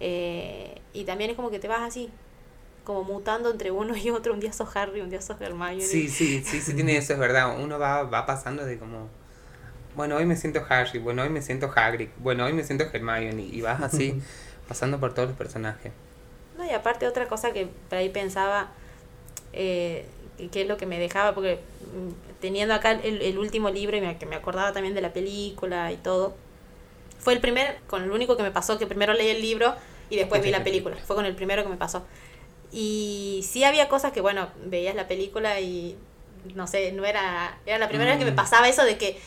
Eh, 0.01 0.81
y 0.93 1.05
también 1.05 1.31
es 1.31 1.37
como 1.37 1.51
que 1.51 1.59
te 1.59 1.69
vas 1.69 1.83
así, 1.83 2.11
como 2.85 3.05
mutando 3.05 3.51
entre 3.51 3.71
uno 3.71 3.97
y 3.97 4.11
otro. 4.11 4.33
Un 4.33 4.41
día 4.41 4.53
sos 4.53 4.75
Harry, 4.75 5.01
un 5.01 5.11
día 5.11 5.21
sos 5.21 5.41
Hermione. 5.41 5.81
Sí, 5.81 6.09
sí, 6.09 6.43
sí, 6.45 6.61
sí, 6.61 6.75
tiene 6.75 6.97
eso, 6.97 7.13
es 7.13 7.19
verdad. 7.19 7.61
Uno 7.63 7.79
va, 7.79 8.03
va 8.03 8.27
pasando 8.27 8.65
de 8.65 8.79
como... 8.79 9.09
Bueno, 9.95 10.17
hoy 10.17 10.27
me 10.27 10.37
siento 10.37 10.65
Harry, 10.69 10.99
bueno, 10.99 11.23
hoy 11.23 11.29
me 11.29 11.41
siento 11.41 11.71
Hagrid, 11.75 12.09
bueno, 12.19 12.45
hoy 12.45 12.53
me 12.53 12.65
siento 12.65 12.85
Hermione. 12.93 13.43
Y 13.43 13.61
vas 13.61 13.81
así, 13.81 14.21
pasando 14.69 14.99
por 14.99 15.15
todos 15.15 15.29
los 15.29 15.39
personajes. 15.39 15.93
No, 16.59 16.65
y 16.65 16.71
aparte 16.71 17.07
otra 17.07 17.27
cosa 17.27 17.53
que 17.53 17.69
por 17.89 17.99
ahí 17.99 18.09
pensaba, 18.09 18.69
eh, 19.53 20.07
que 20.51 20.63
es 20.63 20.69
lo 20.69 20.77
que 20.77 20.87
me 20.87 20.99
dejaba, 20.99 21.35
porque 21.35 21.57
mm, 21.57 22.41
teniendo 22.41 22.75
acá 22.75 22.93
el, 22.93 23.23
el 23.23 23.39
último 23.39 23.71
libro 23.71 23.97
y 23.97 24.01
me, 24.01 24.19
que 24.19 24.27
me 24.27 24.37
acordaba 24.37 24.73
también 24.73 24.95
de 24.95 25.01
la 25.01 25.13
película 25.13 25.93
y 25.93 25.97
todo, 25.97 26.35
fue 27.21 27.33
el 27.33 27.41
primer, 27.41 27.79
con 27.87 28.03
el 28.03 28.11
único 28.11 28.37
que 28.37 28.43
me 28.43 28.51
pasó, 28.51 28.79
que 28.79 28.87
primero 28.87 29.15
leí 29.15 29.29
el 29.29 29.41
libro 29.41 29.75
y 30.11 30.17
después 30.17 30.43
vi 30.43 30.51
la 30.51 30.65
película, 30.65 30.97
fue 30.97 31.15
con 31.15 31.25
el 31.25 31.35
primero 31.37 31.63
que 31.63 31.69
me 31.69 31.77
pasó. 31.77 32.05
Y 32.73 33.45
sí 33.49 33.63
había 33.63 33.89
cosas 33.89 34.13
que, 34.13 34.21
bueno, 34.21 34.49
veías 34.67 34.97
la 34.97 35.07
película 35.07 35.61
y 35.61 35.97
no 36.55 36.67
sé, 36.67 36.93
no 36.93 37.05
era, 37.05 37.59
era 37.65 37.79
la 37.79 37.89
primera 37.89 38.11
vez 38.11 38.19
que 38.19 38.25
me 38.25 38.33
mm. 38.33 38.37
pasaba 38.37 38.69
eso 38.69 38.85
de 38.85 38.99
que 38.99 39.19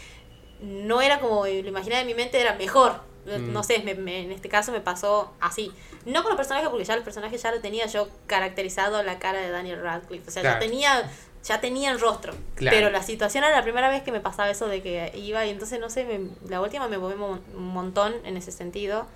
no 0.62 1.02
era 1.02 1.20
como 1.20 1.46
lo 1.46 1.50
imaginaba 1.50 2.02
en 2.02 2.08
mi 2.08 2.14
mente, 2.14 2.40
era 2.40 2.54
mejor. 2.56 3.02
Mm. 3.26 3.52
No 3.52 3.64
sé, 3.64 3.80
me, 3.80 4.22
en 4.22 4.32
este 4.32 4.50
caso 4.50 4.72
me 4.72 4.80
pasó 4.80 5.34
así. 5.40 5.72
No 6.06 6.24
con 6.24 6.32
los 6.32 6.38
personajes, 6.38 6.70
porque 6.70 6.86
ya 6.86 6.96
los 6.96 7.04
personajes 7.04 7.42
ya 7.42 7.52
lo 7.52 7.60
tenía 7.60 7.86
yo 7.88 8.08
caracterizado 8.26 9.04
la 9.04 9.20
cara 9.20 9.40
de 9.40 9.50
Daniel 9.50 9.82
Radcliffe. 9.82 10.28
O 10.28 10.32
sea, 10.32 10.44
ya 10.44 10.60
tenía 10.60 11.10
ya 11.44 11.62
tenía 11.62 11.92
el 11.92 12.00
rostro. 12.00 12.34
Pero 12.58 12.90
la 12.90 13.04
situación 13.04 13.44
era 13.44 13.56
la 13.56 13.64
primera 13.64 13.90
vez 13.90 14.04
que 14.04 14.12
me 14.12 14.20
pasaba 14.20 14.50
eso 14.50 14.68
de 14.68 14.82
que 14.82 15.12
iba 15.16 15.46
y 15.46 15.50
entonces, 15.50 15.80
no 15.80 15.90
sé, 15.90 16.06
la 16.48 16.62
última 16.62 16.88
me 16.88 16.98
moví 16.98 17.16
un 17.16 17.68
montón 17.68 18.14
en 18.26 18.38
ese 18.38 18.52
sentido. 18.52 19.08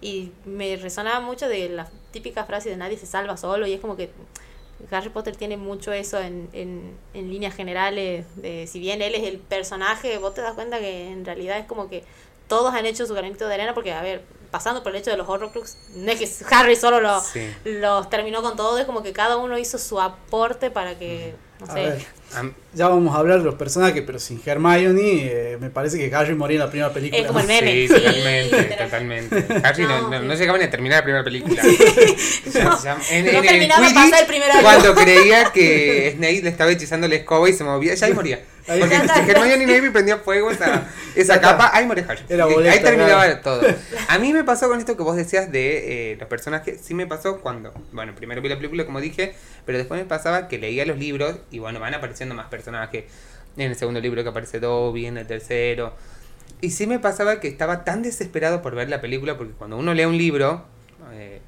Y 0.00 0.32
me 0.44 0.76
resonaba 0.76 1.20
mucho 1.20 1.48
de 1.48 1.68
la 1.68 1.88
típica 2.12 2.44
frase 2.44 2.68
de 2.68 2.76
nadie 2.76 2.98
se 2.98 3.06
salva 3.06 3.36
solo 3.36 3.66
y 3.66 3.72
es 3.72 3.80
como 3.80 3.96
que 3.96 4.10
Harry 4.90 5.08
Potter 5.08 5.36
tiene 5.36 5.56
mucho 5.56 5.92
eso 5.92 6.20
en, 6.20 6.48
en, 6.52 6.96
en 7.14 7.30
líneas 7.30 7.54
generales. 7.54 8.26
De, 8.36 8.66
si 8.66 8.78
bien 8.78 9.02
él 9.02 9.14
es 9.14 9.24
el 9.24 9.38
personaje, 9.38 10.18
vos 10.18 10.34
te 10.34 10.42
das 10.42 10.54
cuenta 10.54 10.78
que 10.78 11.10
en 11.10 11.24
realidad 11.24 11.58
es 11.58 11.66
como 11.66 11.88
que 11.88 12.04
todos 12.48 12.72
han 12.74 12.86
hecho 12.86 13.06
su 13.06 13.14
granito 13.14 13.48
de 13.48 13.54
arena 13.54 13.74
porque, 13.74 13.92
a 13.92 14.02
ver, 14.02 14.22
pasando 14.50 14.82
por 14.82 14.92
el 14.92 15.00
hecho 15.00 15.10
de 15.10 15.16
los 15.16 15.28
Horrocrux, 15.28 15.76
no 15.96 16.10
es 16.10 16.18
que 16.18 16.54
Harry 16.54 16.76
solo 16.76 17.00
lo, 17.00 17.20
los 17.64 18.08
terminó 18.08 18.42
con 18.42 18.56
todo, 18.56 18.78
es 18.78 18.86
como 18.86 19.02
que 19.02 19.12
cada 19.12 19.36
uno 19.36 19.58
hizo 19.58 19.78
su 19.78 20.00
aporte 20.00 20.70
para 20.70 20.98
que, 20.98 21.34
no 21.60 21.72
sé. 21.72 22.06
ya 22.74 22.88
vamos 22.88 23.14
a 23.14 23.18
hablar 23.18 23.38
de 23.38 23.44
los 23.44 23.54
personajes, 23.54 24.02
pero 24.04 24.18
sin 24.18 24.40
Hermione, 24.44 25.26
eh, 25.26 25.58
me 25.60 25.70
parece 25.70 25.98
que 25.98 26.14
Harry 26.14 26.34
moría 26.34 26.56
en 26.56 26.64
la 26.64 26.70
primera 26.70 26.92
película. 26.92 27.20
Es 27.20 27.26
como 27.26 27.40
el 27.40 27.46
meme. 27.46 27.72
Sí, 27.72 27.88
totalmente, 27.88 28.62
totalmente. 28.64 29.46
Harry 29.64 29.84
no, 29.84 30.10
no, 30.10 30.22
no, 30.22 30.34
llegaban 30.34 30.62
a 30.62 30.70
terminar 30.70 30.98
la 30.98 31.04
primera 31.04 31.24
película. 31.24 31.62
en, 31.62 33.32
no 33.32 33.42
terminaba 33.42 33.88
de 33.88 33.94
pasar 33.94 34.20
el 34.20 34.26
primer 34.26 34.50
año. 34.50 34.62
Cuando 34.62 34.94
creía 34.94 35.44
que 35.52 36.12
Snape 36.16 36.42
le 36.42 36.50
estaba 36.50 36.70
hechizando 36.70 37.08
la 37.08 37.14
escoba 37.14 37.48
y 37.48 37.52
se 37.52 37.64
movía, 37.64 37.94
ya 37.94 38.06
ahí 38.06 38.12
moría. 38.12 38.40
Porque 38.66 38.98
si 38.98 39.30
Hermione 39.30 39.62
y 39.62 39.66
Navy 39.66 39.90
prendía 39.90 40.18
fuego 40.18 40.50
esa, 40.50 40.88
esa 41.16 41.40
capa, 41.40 41.70
ahí 41.72 41.86
moría 41.86 42.04
Harry. 42.08 42.22
ahí 42.68 42.82
terminaba 42.82 43.40
todo. 43.40 43.62
A 44.08 44.18
mí 44.18 44.32
me 44.32 44.44
pasó 44.44 44.68
con 44.68 44.78
esto 44.78 44.96
que 44.96 45.02
vos 45.02 45.16
decías 45.16 45.52
de 45.52 46.12
eh, 46.12 46.16
los 46.16 46.28
personajes, 46.28 46.80
sí 46.82 46.94
me 46.94 47.06
pasó 47.06 47.40
cuando, 47.40 47.72
bueno, 47.92 48.14
primero 48.14 48.42
vi 48.42 48.48
la 48.48 48.56
película 48.56 48.84
como 48.84 49.00
dije, 49.00 49.34
pero 49.64 49.78
después 49.78 50.00
me 50.00 50.06
pasaba 50.06 50.48
que 50.48 50.58
leía 50.58 50.84
los 50.84 50.98
libros 50.98 51.36
y 51.50 51.58
bueno, 51.58 51.80
van 51.80 51.94
apareciendo 51.94 52.34
más 52.34 52.46
personajes. 52.46 53.04
En 53.56 53.70
el 53.70 53.76
segundo 53.76 54.00
libro 54.00 54.22
que 54.22 54.28
aparece 54.28 54.60
Dobby, 54.60 55.06
en 55.06 55.16
el 55.16 55.26
tercero. 55.26 55.94
Y 56.60 56.70
sí 56.70 56.86
me 56.86 56.98
pasaba 56.98 57.40
que 57.40 57.48
estaba 57.48 57.84
tan 57.84 58.02
desesperado 58.02 58.60
por 58.60 58.74
ver 58.74 58.90
la 58.90 59.00
película 59.00 59.38
porque 59.38 59.52
cuando 59.52 59.76
uno 59.76 59.94
lee 59.94 60.04
un 60.04 60.18
libro... 60.18 60.64
Eh, 61.12 61.40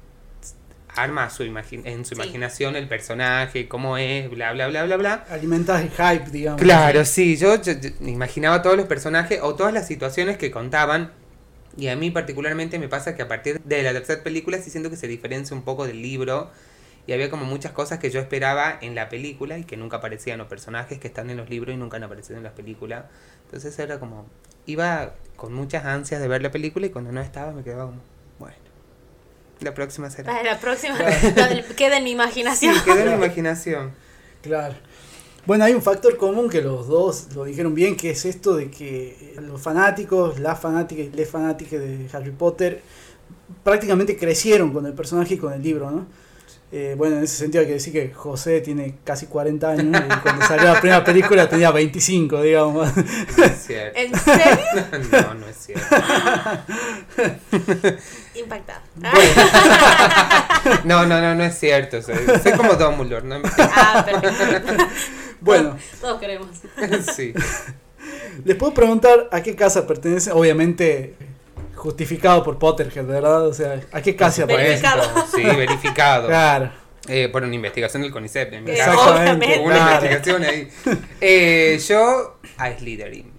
arma 1.01 1.29
su 1.29 1.43
en 1.43 2.05
su 2.05 2.13
imaginación 2.13 2.75
el 2.75 2.87
personaje, 2.87 3.67
cómo 3.67 3.97
es, 3.97 4.29
bla, 4.29 4.53
bla, 4.53 4.67
bla, 4.67 4.85
bla, 4.85 4.97
bla. 4.97 5.13
Alimentas 5.29 5.81
el 5.81 5.89
hype, 5.91 6.29
digamos. 6.31 6.61
Claro, 6.61 7.05
sí, 7.05 7.37
yo, 7.37 7.55
imaginaba 8.01 8.61
todos 8.61 8.77
los 8.77 8.87
personajes 8.87 9.39
o 9.41 9.55
todas 9.55 9.73
las 9.73 9.87
situaciones 9.87 10.37
que 10.37 10.51
contaban. 10.51 11.11
Y 11.77 11.87
a 11.87 11.95
mí 11.95 12.11
particularmente 12.11 12.79
me 12.79 12.89
pasa 12.89 13.15
que 13.15 13.21
a 13.21 13.27
partir 13.27 13.61
de 13.63 13.83
la 13.83 13.93
tercera 13.93 14.23
película 14.23 14.57
sí 14.57 14.69
siento 14.69 14.89
que 14.89 14.95
se 14.95 15.07
diferencia 15.07 15.55
un 15.55 15.63
poco 15.63 15.85
del 15.85 16.01
libro. 16.01 16.51
Y 17.07 17.13
había 17.13 17.29
como 17.29 17.45
muchas 17.45 17.71
cosas 17.71 17.99
que 17.99 18.11
yo 18.11 18.19
esperaba 18.19 18.77
en 18.81 18.93
la 18.93 19.09
película 19.09 19.57
y 19.57 19.63
que 19.63 19.77
nunca 19.77 19.97
aparecían 19.97 20.37
los 20.37 20.47
personajes 20.47 20.99
que 20.99 21.07
están 21.07 21.29
en 21.29 21.37
los 21.37 21.49
libros 21.49 21.73
y 21.73 21.77
nunca 21.77 21.97
han 21.97 22.03
aparecido 22.03 22.37
en 22.37 22.43
las 22.43 22.53
películas. 22.53 23.05
Entonces 23.45 23.77
era 23.79 23.99
como, 23.99 24.27
iba 24.65 25.15
con 25.35 25.53
muchas 25.53 25.85
ansias 25.85 26.21
de 26.21 26.27
ver 26.27 26.43
la 26.43 26.51
película 26.51 26.85
y 26.85 26.89
cuando 26.89 27.11
no 27.11 27.21
estaba 27.21 27.51
me 27.51 27.63
quedaba 27.63 27.85
como. 27.85 28.18
La 29.61 29.73
próxima 29.73 30.09
será. 30.09 30.41
La 30.43 30.59
próxima 30.59 30.97
queda 31.77 31.97
en 31.97 32.03
mi 32.03 32.11
imaginación. 32.11 32.75
Sí, 32.75 32.81
queda 32.83 33.03
en 33.03 33.09
mi 33.09 33.15
imaginación. 33.25 33.91
Claro. 34.41 34.75
Bueno, 35.45 35.65
hay 35.65 35.73
un 35.73 35.81
factor 35.81 36.17
común 36.17 36.49
que 36.49 36.61
los 36.61 36.87
dos 36.87 37.27
lo 37.33 37.43
dijeron 37.43 37.73
bien, 37.73 37.97
que 37.97 38.11
es 38.11 38.25
esto 38.25 38.55
de 38.55 38.69
que 38.69 39.35
los 39.41 39.61
fanáticos, 39.61 40.39
las 40.39 40.59
fanáticas 40.59 41.05
y 41.05 41.09
les 41.09 41.29
fanáticas 41.29 41.79
de 41.79 42.07
Harry 42.13 42.31
Potter 42.31 42.81
prácticamente 43.63 44.17
crecieron 44.17 44.71
con 44.71 44.85
el 44.85 44.93
personaje 44.93 45.35
y 45.35 45.37
con 45.37 45.53
el 45.53 45.61
libro, 45.61 45.91
¿no? 45.91 46.07
Eh, 46.71 46.93
bueno, 46.95 47.17
en 47.17 47.23
ese 47.23 47.35
sentido 47.35 47.61
hay 47.61 47.67
que 47.67 47.73
decir 47.73 47.91
que 47.91 48.13
José 48.13 48.61
tiene 48.61 48.99
casi 49.03 49.25
40 49.25 49.69
años 49.71 49.85
y 49.85 50.19
cuando 50.21 50.45
salió 50.45 50.65
la 50.65 50.79
primera 50.79 51.03
película 51.03 51.49
tenía 51.49 51.71
25, 51.71 52.43
digamos. 52.43 52.95
No 52.95 53.43
es 53.43 53.63
cierto. 53.65 53.99
¿En 53.99 54.15
serio? 54.15 54.59
No, 55.11 55.33
no 55.33 55.47
es 55.47 55.55
cierto. 55.57 55.83
Impactado. 58.39 58.81
No, 60.83 61.05
no, 61.05 61.21
no, 61.21 61.35
no 61.35 61.43
es 61.43 61.57
cierto. 61.57 62.01
Soy, 62.01 62.15
soy 62.43 62.51
como 62.51 62.73
Dumbledore, 62.73 63.25
¿no? 63.25 63.41
Ah, 63.57 64.05
perfecto. 64.05 64.73
Bueno. 65.41 65.77
Todos 66.01 66.19
queremos. 66.19 66.49
Sí. 67.15 67.33
Les 68.43 68.55
puedo 68.57 68.73
preguntar 68.73 69.29
a 69.31 69.41
qué 69.41 69.55
casa 69.55 69.87
pertenece, 69.87 70.31
obviamente 70.31 71.15
justificado 71.75 72.43
por 72.43 72.59
Potterhead, 72.59 73.05
¿verdad? 73.05 73.47
O 73.47 73.53
sea, 73.53 73.79
¿a 73.91 74.01
qué 74.01 74.15
casa 74.15 74.45
Verificado. 74.45 75.03
Sí, 75.33 75.43
verificado. 75.43 76.27
Claro. 76.27 76.71
Eh, 77.07 77.29
por 77.29 77.43
una 77.43 77.55
investigación 77.55 78.03
del 78.03 78.11
CONICET. 78.11 78.53
En 78.53 78.63
mi 78.65 78.71
Exactamente. 78.71 79.59
Hubo 79.59 79.67
una 79.67 79.77
investigación 79.77 80.43
ahí. 80.43 80.69
Eh, 81.21 81.81
yo 81.87 82.37
a 82.57 82.77
Slytherin. 82.77 83.31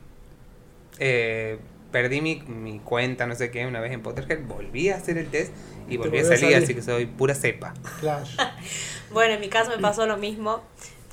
Eh, 0.99 1.59
perdí 1.91 2.21
mi, 2.21 2.37
mi, 2.43 2.79
cuenta, 2.79 3.27
no 3.27 3.35
sé 3.35 3.51
qué, 3.51 3.67
una 3.67 3.81
vez 3.81 3.93
en 3.93 4.03
Potterhead. 4.03 4.41
Volví 4.47 4.91
a 4.91 4.97
hacer 4.97 5.19
el 5.19 5.29
test 5.31 5.53
y 5.89 5.97
volví 5.97 6.19
a 6.19 6.25
salir, 6.25 6.57
así 6.57 6.75
que 6.75 6.83
soy 6.83 7.07
pura 7.07 7.35
cepa. 7.35 7.75
Claro. 8.01 8.25
bueno, 9.11 9.35
en 9.35 9.41
mi 9.41 9.49
caso 9.49 9.71
me 9.71 9.79
pasó 9.79 10.07
lo 10.07 10.17
mismo. 10.17 10.63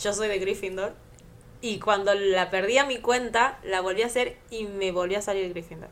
Yo 0.01 0.13
soy 0.13 0.27
de 0.27 0.39
Gryffindor. 0.39 0.93
Y 1.59 1.79
cuando 1.79 2.13
la 2.13 2.51
perdí 2.51 2.77
a 2.77 2.85
mi 2.85 2.99
cuenta, 2.99 3.59
la 3.63 3.81
volví 3.81 4.03
a 4.03 4.05
hacer 4.05 4.37
y 4.51 4.65
me 4.65 4.91
volví 4.91 5.15
a 5.15 5.21
salir 5.21 5.43
de 5.43 5.49
Gryffindor. 5.49 5.89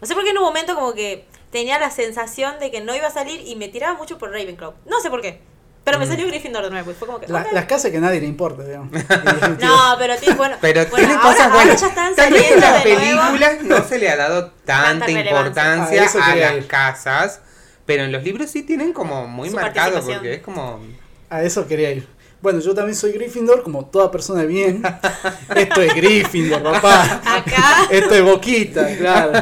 No 0.00 0.06
sé 0.06 0.14
por 0.14 0.24
qué 0.24 0.30
en 0.30 0.38
un 0.38 0.44
momento 0.44 0.74
como 0.74 0.94
que 0.94 1.26
tenía 1.50 1.78
la 1.78 1.90
sensación 1.90 2.58
de 2.58 2.70
que 2.70 2.80
no 2.80 2.94
iba 2.94 3.08
a 3.08 3.10
salir 3.10 3.46
y 3.46 3.56
me 3.56 3.68
tiraba 3.68 3.98
mucho 3.98 4.18
por 4.18 4.30
Ravenclaw. 4.30 4.74
No 4.86 5.00
sé 5.00 5.10
por 5.10 5.20
qué. 5.20 5.40
Pero 5.90 5.98
me 5.98 6.06
mm. 6.06 6.08
salió 6.08 6.26
Gryffindor 6.28 6.64
de 6.64 6.70
nuevo. 6.70 6.92
Fue 6.92 7.06
como 7.08 7.18
que, 7.18 7.26
Las 7.26 7.64
casas 7.66 7.90
que 7.90 7.96
a 7.96 8.00
nadie 8.00 8.20
le 8.20 8.26
importa, 8.28 8.62
digamos. 8.62 8.92
no, 9.60 9.96
pero 9.98 10.16
tiene, 10.18 10.34
bueno, 10.36 10.56
pero 10.60 10.86
bueno, 10.86 10.96
tiene 10.96 11.14
ahora, 11.14 11.22
cosas 11.36 11.52
buenas. 11.52 11.80
ya 11.80 11.88
están 11.88 12.14
Tal 12.14 12.32
vez 12.32 12.52
en 12.52 12.60
las 12.60 12.82
películas 12.82 13.62
no 13.62 13.82
se 13.82 13.98
le 13.98 14.08
ha 14.08 14.16
dado 14.16 14.52
tanta, 14.64 15.06
Tanta 15.06 15.10
importancia 15.10 16.04
a, 16.04 16.30
a 16.32 16.36
las 16.36 16.56
ir. 16.58 16.66
casas. 16.68 17.40
Pero 17.86 18.04
en 18.04 18.12
los 18.12 18.22
libros 18.22 18.48
sí 18.50 18.62
tienen 18.62 18.92
como 18.92 19.26
muy 19.26 19.50
Su 19.50 19.56
marcado, 19.56 19.94
participación. 19.94 20.18
porque 20.18 20.34
es 20.34 20.42
como... 20.42 20.80
A 21.28 21.42
eso 21.42 21.66
quería 21.66 21.90
ir. 21.90 22.06
Bueno, 22.42 22.60
yo 22.60 22.74
también 22.74 22.96
soy 22.96 23.12
Gryffindor, 23.12 23.62
como 23.62 23.84
toda 23.84 24.10
persona 24.10 24.40
de 24.40 24.46
bien. 24.46 24.82
Esto 25.54 25.82
es 25.82 25.94
Gryffindor, 25.94 26.62
papá. 26.62 27.20
Acá, 27.22 27.86
Esto 27.90 28.14
es 28.14 28.22
Boquita, 28.22 28.96
claro. 28.96 29.32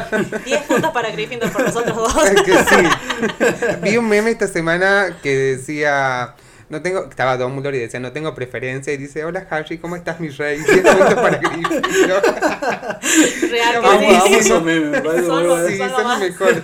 10 0.43 0.61
puntos 0.63 0.91
para 0.91 1.09
Gryffindor 1.11 1.49
por 1.49 1.63
nosotros 1.63 1.95
dos. 1.95 2.25
Es 2.25 2.41
que 2.41 2.57
sí. 2.57 3.75
Vi 3.83 3.95
un 3.95 4.07
meme 4.09 4.31
esta 4.31 4.47
semana 4.47 5.17
que 5.23 5.35
decía... 5.35 6.35
No 6.67 6.83
tengo, 6.83 7.05
estaba 7.09 7.35
Dumbledore 7.35 7.77
y 7.77 7.79
decía, 7.79 7.99
no 7.99 8.11
tengo 8.11 8.35
preferencia. 8.35 8.93
Y 8.93 8.97
dice, 8.97 9.25
hola 9.25 9.47
Harry, 9.49 9.79
¿cómo 9.79 9.95
estás 9.95 10.19
mi 10.19 10.29
rey? 10.29 10.59
10 10.59 10.81
puntos 10.81 11.13
para 11.15 11.37
Gryffindor. 11.37 12.21
Real 13.49 13.73
que 13.73 13.79
Vamos, 13.79 14.01
sí. 14.01 14.07
vamos 14.11 14.31
esos 14.31 14.63
memes, 14.63 14.89
me 14.91 15.01
parece 15.01 15.25
Son 15.25 15.37
muy 15.39 15.47
bueno. 15.47 15.67
Sí, 15.67 15.77
son 15.77 16.03
lo 16.03 16.17
mejores. 16.19 16.63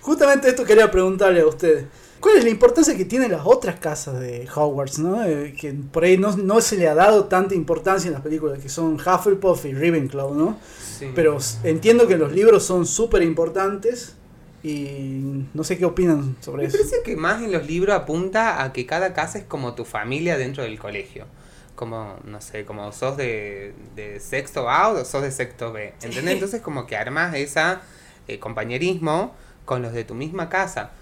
Justamente 0.00 0.48
esto 0.48 0.64
quería 0.64 0.90
preguntarle 0.90 1.42
a 1.42 1.46
ustedes. 1.46 1.84
¿Cuál 2.24 2.38
es 2.38 2.44
la 2.44 2.48
importancia 2.48 2.96
que 2.96 3.04
tienen 3.04 3.32
las 3.32 3.42
otras 3.44 3.78
casas 3.78 4.18
de 4.18 4.48
Hogwarts? 4.48 4.98
¿no? 4.98 5.22
Eh, 5.22 5.54
que 5.60 5.74
por 5.74 6.04
ahí 6.04 6.16
no, 6.16 6.34
no 6.34 6.62
se 6.62 6.78
le 6.78 6.88
ha 6.88 6.94
dado 6.94 7.26
tanta 7.26 7.54
importancia 7.54 8.08
en 8.08 8.14
las 8.14 8.22
películas, 8.22 8.60
que 8.60 8.70
son 8.70 8.94
Hufflepuff 8.94 9.66
y 9.66 9.74
Ravenclaw, 9.74 10.34
¿no? 10.34 10.58
Sí. 10.98 11.10
Pero 11.14 11.36
entiendo 11.64 12.08
que 12.08 12.16
los 12.16 12.32
libros 12.32 12.64
son 12.64 12.86
súper 12.86 13.20
importantes 13.20 14.14
Y 14.62 15.44
no 15.52 15.64
sé 15.64 15.76
qué 15.76 15.84
opinan 15.84 16.34
sobre 16.40 16.64
eso. 16.64 16.78
Me 16.78 16.84
parece 16.84 17.02
que 17.04 17.14
más 17.14 17.42
en 17.42 17.52
los 17.52 17.66
libros 17.66 17.94
apunta 17.94 18.64
a 18.64 18.72
que 18.72 18.86
cada 18.86 19.12
casa 19.12 19.36
es 19.36 19.44
como 19.44 19.74
tu 19.74 19.84
familia 19.84 20.38
dentro 20.38 20.62
del 20.62 20.78
colegio. 20.78 21.26
Como, 21.74 22.16
no 22.24 22.40
sé, 22.40 22.64
como 22.64 22.90
sos 22.92 23.18
de, 23.18 23.74
de 23.96 24.18
sexto 24.18 24.70
A 24.70 24.88
o 24.88 25.04
sos 25.04 25.20
de 25.20 25.30
sexto 25.30 25.74
B. 25.74 25.92
¿Entendés? 26.00 26.32
Entonces 26.32 26.62
como 26.62 26.86
que 26.86 26.96
armas 26.96 27.34
esa 27.34 27.82
eh, 28.28 28.38
compañerismo 28.38 29.34
con 29.66 29.82
los 29.82 29.92
de 29.92 30.04
tu 30.04 30.14
misma 30.14 30.48
casa. 30.48 30.92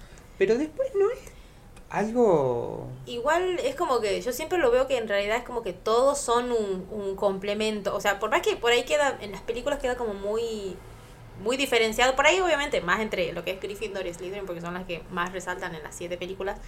Pero 0.42 0.58
después 0.58 0.88
no 0.96 1.08
es 1.10 1.20
algo... 1.88 2.88
Igual 3.06 3.60
es 3.60 3.76
como 3.76 4.00
que 4.00 4.20
yo 4.20 4.32
siempre 4.32 4.58
lo 4.58 4.72
veo 4.72 4.88
que 4.88 4.96
en 4.96 5.06
realidad 5.06 5.36
es 5.36 5.44
como 5.44 5.62
que 5.62 5.72
todos 5.72 6.18
son 6.18 6.50
un, 6.50 6.88
un 6.90 7.14
complemento. 7.14 7.94
O 7.94 8.00
sea, 8.00 8.18
por 8.18 8.28
más 8.30 8.42
que 8.42 8.56
por 8.56 8.72
ahí 8.72 8.82
queda, 8.82 9.18
en 9.20 9.30
las 9.30 9.42
películas 9.42 9.78
queda 9.78 9.96
como 9.96 10.14
muy 10.14 10.76
muy 11.44 11.56
diferenciado. 11.56 12.16
Por 12.16 12.26
ahí, 12.26 12.40
obviamente, 12.40 12.80
más 12.80 13.00
entre 13.00 13.32
lo 13.32 13.44
que 13.44 13.52
es 13.52 13.60
Gryffindor 13.60 14.04
y 14.06 14.14
Slytherin, 14.14 14.46
porque 14.46 14.60
son 14.60 14.74
las 14.74 14.84
que 14.84 15.02
más 15.10 15.32
resaltan 15.32 15.74
en 15.76 15.82
las 15.84 15.94
siete 15.94 16.16
películas. 16.16 16.58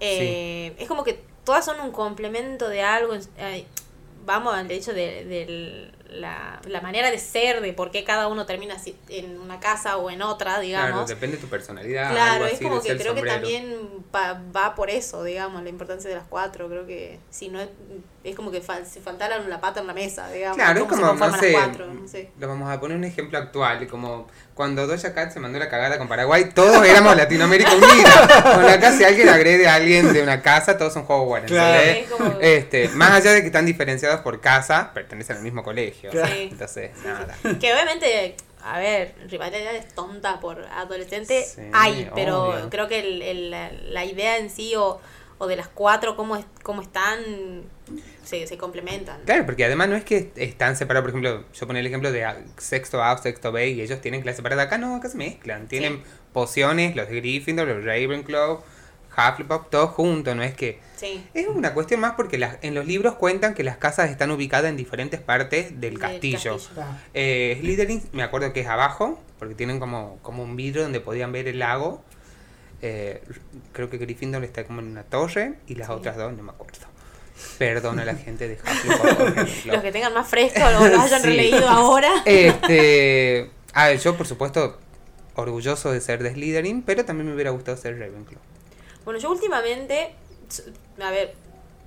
Eh, 0.00 0.74
Es 0.78 0.86
como 0.86 1.02
que 1.02 1.20
todas 1.44 1.64
son 1.64 1.80
un 1.80 1.90
complemento 1.90 2.68
de 2.68 2.82
algo. 2.82 3.14
Eh, 3.38 3.64
vamos 4.26 4.54
al 4.54 4.70
hecho 4.70 4.92
de, 4.92 5.24
de 5.24 5.90
la, 6.14 6.60
la, 6.66 6.80
manera 6.80 7.10
de 7.10 7.18
ser, 7.18 7.60
de 7.60 7.72
por 7.72 7.90
qué 7.90 8.04
cada 8.04 8.28
uno 8.28 8.46
termina 8.46 8.76
en 9.08 9.40
una 9.40 9.60
casa 9.60 9.96
o 9.96 10.10
en 10.10 10.22
otra, 10.22 10.60
digamos. 10.60 10.90
Claro, 10.90 11.06
depende 11.06 11.36
de 11.36 11.42
tu 11.42 11.48
personalidad. 11.48 12.10
Claro, 12.10 12.46
es 12.46 12.60
como 12.60 12.80
que 12.80 12.96
creo 12.96 13.14
que 13.14 13.22
también 13.22 14.04
va, 14.14 14.40
va, 14.54 14.74
por 14.74 14.90
eso, 14.90 15.24
digamos, 15.24 15.62
la 15.62 15.68
importancia 15.68 16.08
de 16.08 16.16
las 16.16 16.26
cuatro. 16.26 16.68
Creo 16.68 16.86
que 16.86 17.18
si 17.30 17.48
no 17.48 17.60
es, 18.24 18.30
es 18.30 18.36
como 18.36 18.50
que 18.50 18.60
fal, 18.60 18.86
si 18.86 19.00
faltara 19.00 19.38
la 19.40 19.60
pata 19.60 19.80
en 19.80 19.86
la 19.86 19.94
mesa, 19.94 20.30
digamos. 20.30 20.56
Claro, 20.56 20.80
es 20.80 20.86
como, 20.86 21.12
no 21.12 21.38
sé, 21.38 21.52
cuatro, 21.52 21.86
no 21.86 22.08
sé. 22.08 22.30
Lo 22.38 22.48
vamos 22.48 22.70
a 22.70 22.80
poner 22.80 22.96
un 22.96 23.04
ejemplo 23.04 23.38
actual, 23.38 23.86
como 23.86 24.26
cuando 24.54 24.86
Doja 24.86 25.14
Cat 25.14 25.32
se 25.32 25.40
mandó 25.40 25.58
la 25.58 25.68
cagada 25.68 25.98
con 25.98 26.08
Paraguay, 26.08 26.50
todos 26.54 26.84
éramos 26.86 27.16
Latinoamérica 27.18 27.72
Unida. 27.74 28.42
Con 28.54 28.64
acá 28.64 28.92
si 28.92 29.04
alguien 29.04 29.28
agrede 29.28 29.68
a 29.68 29.74
alguien 29.74 30.12
de 30.12 30.22
una 30.22 30.42
casa, 30.42 30.78
todos 30.78 30.92
son 30.92 31.04
juegos 31.04 31.26
buenos. 31.26 31.50
Claro. 31.50 32.38
Este, 32.40 32.88
más 32.90 33.10
allá 33.12 33.32
de 33.32 33.40
que 33.40 33.46
están 33.46 33.66
diferenciados 33.66 34.20
por 34.20 34.40
casa, 34.40 34.92
pertenecen 34.94 35.36
al 35.36 35.42
mismo 35.42 35.62
colegio. 35.62 36.10
Entonces, 36.12 36.90
nada. 37.04 37.36
Que 37.60 37.72
obviamente 37.72 38.36
a 38.64 38.78
ver, 38.78 39.14
rivalidades 39.28 39.94
tonta 39.94 40.40
por 40.40 40.64
adolescente 40.72 41.46
hay, 41.72 42.10
pero 42.14 42.68
creo 42.70 42.88
que 42.88 43.00
el, 43.30 43.50
la 43.92 44.04
idea 44.04 44.38
en 44.38 44.48
sí 44.48 44.74
o, 44.74 45.00
o 45.44 45.46
de 45.46 45.56
las 45.56 45.68
cuatro, 45.68 46.16
cómo, 46.16 46.36
es, 46.36 46.44
cómo 46.62 46.82
están, 46.82 47.18
se, 48.24 48.46
se 48.46 48.58
complementan. 48.58 49.20
Claro, 49.24 49.46
porque 49.46 49.64
además 49.64 49.88
no 49.88 49.96
es 49.96 50.04
que 50.04 50.32
están 50.36 50.76
separados, 50.76 51.04
por 51.04 51.10
ejemplo, 51.10 51.44
yo 51.52 51.66
ponía 51.66 51.80
el 51.80 51.86
ejemplo 51.86 52.10
de 52.10 52.26
sexto 52.58 53.02
A 53.02 53.12
o 53.12 53.18
sexto 53.18 53.52
B 53.52 53.70
y 53.70 53.80
ellos 53.80 54.00
tienen 54.00 54.22
clase 54.22 54.36
separada. 54.36 54.62
Acá 54.64 54.78
no, 54.78 54.96
acá 54.96 55.08
se 55.08 55.16
mezclan. 55.16 55.68
Tienen 55.68 56.02
pociones, 56.32 56.96
los 56.96 57.08
de 57.08 57.16
Gryffindor, 57.16 57.68
los 57.68 57.84
Ravenclaw, 57.84 58.62
Hufflepuff, 59.16 59.70
todos 59.70 59.90
juntos, 59.90 60.34
no 60.34 60.42
es 60.42 60.54
que... 60.54 60.80
Sí. 60.96 61.24
Es 61.34 61.46
una 61.46 61.72
cuestión 61.74 62.00
más 62.00 62.14
porque 62.14 62.38
las, 62.38 62.56
en 62.62 62.74
los 62.74 62.86
libros 62.86 63.14
cuentan 63.14 63.54
que 63.54 63.62
las 63.62 63.76
casas 63.76 64.10
están 64.10 64.30
ubicadas 64.30 64.70
en 64.70 64.76
diferentes 64.76 65.20
partes 65.20 65.80
del 65.80 65.98
castillo. 65.98 66.58
Eh, 67.12 67.56
Slytherin, 67.60 68.02
me 68.12 68.22
acuerdo 68.22 68.52
que 68.52 68.60
es 68.60 68.66
abajo, 68.66 69.20
porque 69.38 69.54
tienen 69.54 69.78
como, 69.78 70.18
como 70.22 70.42
un 70.42 70.56
vidrio 70.56 70.82
donde 70.82 71.00
podían 71.00 71.30
ver 71.30 71.46
el 71.46 71.60
lago. 71.60 72.02
Eh, 72.82 73.22
creo 73.72 73.88
que 73.88 73.98
Gryffindor 73.98 74.44
está 74.44 74.64
como 74.64 74.80
en 74.80 74.88
una 74.88 75.02
torre 75.04 75.54
y 75.66 75.74
las 75.74 75.88
otras 75.88 76.16
dos 76.16 76.32
no 76.32 76.42
me 76.42 76.50
acuerdo. 76.50 76.86
Perdón 77.58 77.98
a 77.98 78.04
la 78.04 78.14
gente 78.14 78.48
de 78.48 78.54
Hufflepuff. 78.54 79.66
Los 79.66 79.82
que 79.82 79.92
tengan 79.92 80.14
más 80.14 80.28
fresco 80.28 80.60
o 80.64 80.70
lo 80.70 81.00
hayan 81.00 81.22
releído 81.22 81.68
ahora. 81.68 82.10
Este, 82.24 83.50
a 83.72 83.88
ver, 83.88 83.98
yo 83.98 84.16
por 84.16 84.26
supuesto 84.26 84.78
orgulloso 85.34 85.90
de 85.90 86.00
ser 86.00 86.22
de 86.22 86.32
Slytherin, 86.32 86.82
pero 86.82 87.04
también 87.04 87.28
me 87.28 87.34
hubiera 87.34 87.50
gustado 87.50 87.76
ser 87.76 87.98
Ravenclaw. 87.98 88.40
Bueno, 89.04 89.20
yo 89.20 89.30
últimamente, 89.30 90.14
a 91.00 91.10
ver, 91.10 91.34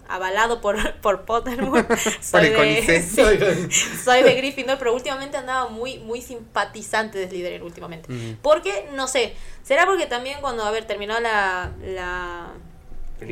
avalado 0.09 0.61
por, 0.61 0.93
por 1.01 1.25
Pottermore. 1.25 1.85
Soy, 2.21 2.49
de, 2.49 3.69
soy 4.03 4.23
de 4.23 4.35
Gryffindor, 4.35 4.77
pero 4.77 4.93
últimamente 4.93 5.37
andaba 5.37 5.69
muy, 5.69 5.99
muy 5.99 6.21
simpatizante 6.21 7.17
de 7.17 7.27
Slytherin 7.27 7.61
últimamente. 7.61 8.37
Porque, 8.41 8.89
no 8.93 9.07
sé, 9.07 9.33
será 9.63 9.85
porque 9.85 10.05
también 10.05 10.39
cuando, 10.41 10.63
a 10.63 10.71
ver, 10.71 10.85
terminó 10.85 11.19
la, 11.19 11.71
la 11.83 12.53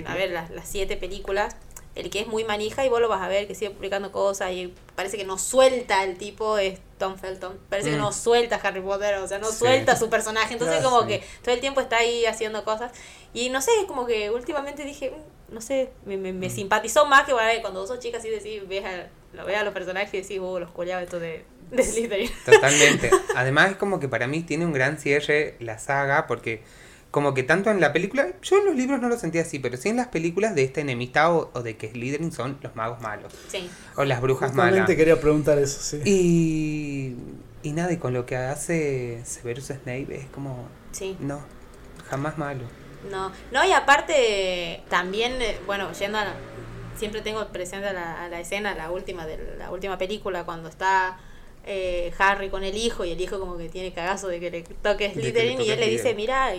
a 0.05 0.13
ver, 0.15 0.31
las, 0.31 0.49
las 0.51 0.67
siete 0.67 0.97
películas, 0.97 1.55
el 1.95 2.09
que 2.09 2.19
es 2.19 2.27
muy 2.27 2.43
manija 2.43 2.85
y 2.85 2.89
vos 2.89 2.99
lo 2.99 3.07
vas 3.07 3.21
a 3.21 3.27
ver 3.27 3.47
que 3.47 3.55
sigue 3.55 3.71
publicando 3.71 4.11
cosas 4.11 4.51
y 4.51 4.73
parece 4.95 5.17
que 5.17 5.23
no 5.23 5.37
suelta 5.37 6.03
el 6.03 6.17
tipo 6.17 6.57
es 6.57 6.79
Tom 6.97 7.17
Felton. 7.17 7.57
Parece 7.69 7.91
que 7.91 7.97
no 7.97 8.09
mm. 8.09 8.13
suelta 8.13 8.59
Harry 8.61 8.81
Potter, 8.81 9.15
o 9.15 9.27
sea, 9.27 9.39
no 9.39 9.51
suelta 9.51 9.95
su 9.95 10.09
personaje. 10.09 10.53
Entonces 10.53 10.83
como 10.83 11.05
que 11.07 11.23
todo 11.41 11.53
el 11.53 11.61
tiempo 11.61 11.79
está 11.81 11.97
ahí 11.97 12.25
haciendo 12.25 12.63
cosas. 12.63 12.91
Y 13.35 13.49
no 13.49 13.61
sé, 13.61 13.69
como 13.85 14.07
que 14.07 14.31
últimamente 14.31 14.85
dije, 14.85 15.11
mm, 15.11 15.53
no 15.53 15.61
sé, 15.61 15.91
me, 16.05 16.17
me, 16.17 16.31
me 16.31 16.47
mm. 16.47 16.51
simpatizó 16.51 17.05
más 17.05 17.25
que 17.25 17.33
cuando 17.61 17.81
vos 17.81 17.89
sos 17.89 17.99
chicas 17.99 18.23
y 18.25 18.29
decís, 18.29 18.67
ves 18.67 18.85
a, 18.85 19.07
lo 19.33 19.45
ves 19.45 19.57
a 19.57 19.63
los 19.63 19.73
personajes 19.73 20.13
y 20.13 20.21
decís, 20.21 20.39
oh, 20.41 20.57
los 20.57 20.71
collados 20.71 21.03
estos 21.03 21.19
de, 21.19 21.43
de 21.69 21.83
Slytherin. 21.83 22.31
Totalmente. 22.45 23.11
Además 23.35 23.71
es 23.71 23.77
como 23.77 23.99
que 23.99 24.07
para 24.07 24.25
mí 24.27 24.41
tiene 24.41 24.65
un 24.65 24.71
gran 24.71 24.97
cierre 24.97 25.57
la 25.59 25.77
saga 25.77 26.27
porque 26.27 26.63
como 27.11 27.33
que 27.33 27.43
tanto 27.43 27.69
en 27.71 27.81
la 27.81 27.91
película, 27.91 28.27
yo 28.41 28.57
en 28.57 28.65
los 28.65 28.75
libros 28.75 29.01
no 29.01 29.09
lo 29.09 29.17
sentía 29.17 29.41
así, 29.41 29.59
pero 29.59 29.75
sí 29.75 29.89
en 29.89 29.97
las 29.97 30.07
películas 30.07 30.55
de 30.55 30.63
esta 30.63 30.79
enemistad 30.79 31.33
o, 31.33 31.61
de 31.61 31.75
que 31.75 31.89
Slytherin 31.89 32.31
son 32.31 32.57
los 32.61 32.73
magos 32.77 33.01
malos. 33.01 33.33
Sí. 33.49 33.69
O 33.97 34.05
las 34.05 34.21
brujas 34.21 34.53
malas. 34.53 34.87
quería 34.87 35.19
preguntar 35.19 35.59
eso, 35.59 35.79
sí. 35.81 36.01
Y, 36.05 37.15
y 37.67 37.71
nada, 37.73 37.91
y 37.91 37.97
con 37.97 38.13
lo 38.13 38.25
que 38.25 38.37
hace 38.37 39.21
Severus 39.25 39.65
Snape 39.65 40.07
es 40.15 40.25
como... 40.27 40.69
Sí. 40.93 41.17
No, 41.19 41.41
jamás 42.09 42.37
malo. 42.37 42.63
No, 43.09 43.31
no, 43.51 43.65
y 43.65 43.71
aparte 43.71 44.83
también, 44.89 45.41
eh, 45.41 45.57
bueno, 45.65 45.91
yendo 45.93 46.17
a 46.17 46.33
siempre 46.95 47.21
tengo 47.21 47.45
presente 47.49 47.87
a 47.87 47.93
la, 47.93 48.23
a 48.23 48.29
la 48.29 48.39
escena, 48.39 48.73
la 48.73 48.89
última 48.89 49.25
de 49.25 49.55
la 49.57 49.71
última 49.71 49.97
película, 49.97 50.43
cuando 50.45 50.69
está... 50.69 51.19
Eh, 51.67 52.13
Harry 52.19 52.49
con 52.49 52.63
el 52.63 52.77
hijo 52.77 53.05
y 53.05 53.11
el 53.11 53.19
hijo 53.19 53.39
como 53.39 53.57
que 53.57 53.69
tiene 53.69 53.91
cagazo 53.91 54.27
de 54.27 54.39
que 54.39 54.51
le 54.51 54.61
toque 54.61 55.11
Slytherin 55.11 55.59
y 55.59 55.71
él 55.71 55.79
le 55.79 55.89
dice, 55.89 56.13
mira, 56.13 56.53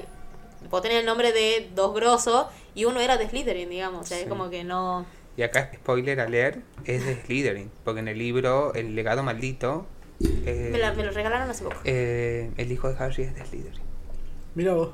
vos 0.71 0.83
tenés 0.83 0.99
el 0.99 1.07
nombre 1.07 1.33
de 1.33 1.71
dos 1.75 1.95
grosos 1.95 2.47
y 2.75 2.85
uno 2.85 3.01
era 3.01 3.17
de 3.17 3.29
Slytherin, 3.29 3.71
digamos. 3.71 4.03
O 4.03 4.05
sea, 4.05 4.19
es 4.19 4.27
como 4.27 4.51
que 4.51 4.65
no. 4.65 5.07
Y 5.37 5.43
acá, 5.43 5.71
spoiler 5.75 6.21
a 6.21 6.29
leer, 6.29 6.63
es 6.85 7.05
de 7.05 7.17
Slytherin. 7.23 7.71
Porque 7.85 8.01
en 8.01 8.09
el 8.09 8.19
libro, 8.19 8.75
El 8.75 8.95
legado 8.95 9.23
maldito. 9.23 9.87
Eh, 10.21 10.71
me, 10.73 11.05
lo 11.05 11.11
regalaron 11.11 11.51
hace 11.51 11.65
poco. 11.65 11.77
Eh, 11.85 12.51
el 12.57 12.73
hijo 12.73 12.89
de 12.89 12.97
Harry 12.99 13.25
es 13.25 13.35
de 13.35 13.45
Slytherin. 13.45 13.83
Mira 14.55 14.75
vos. 14.75 14.91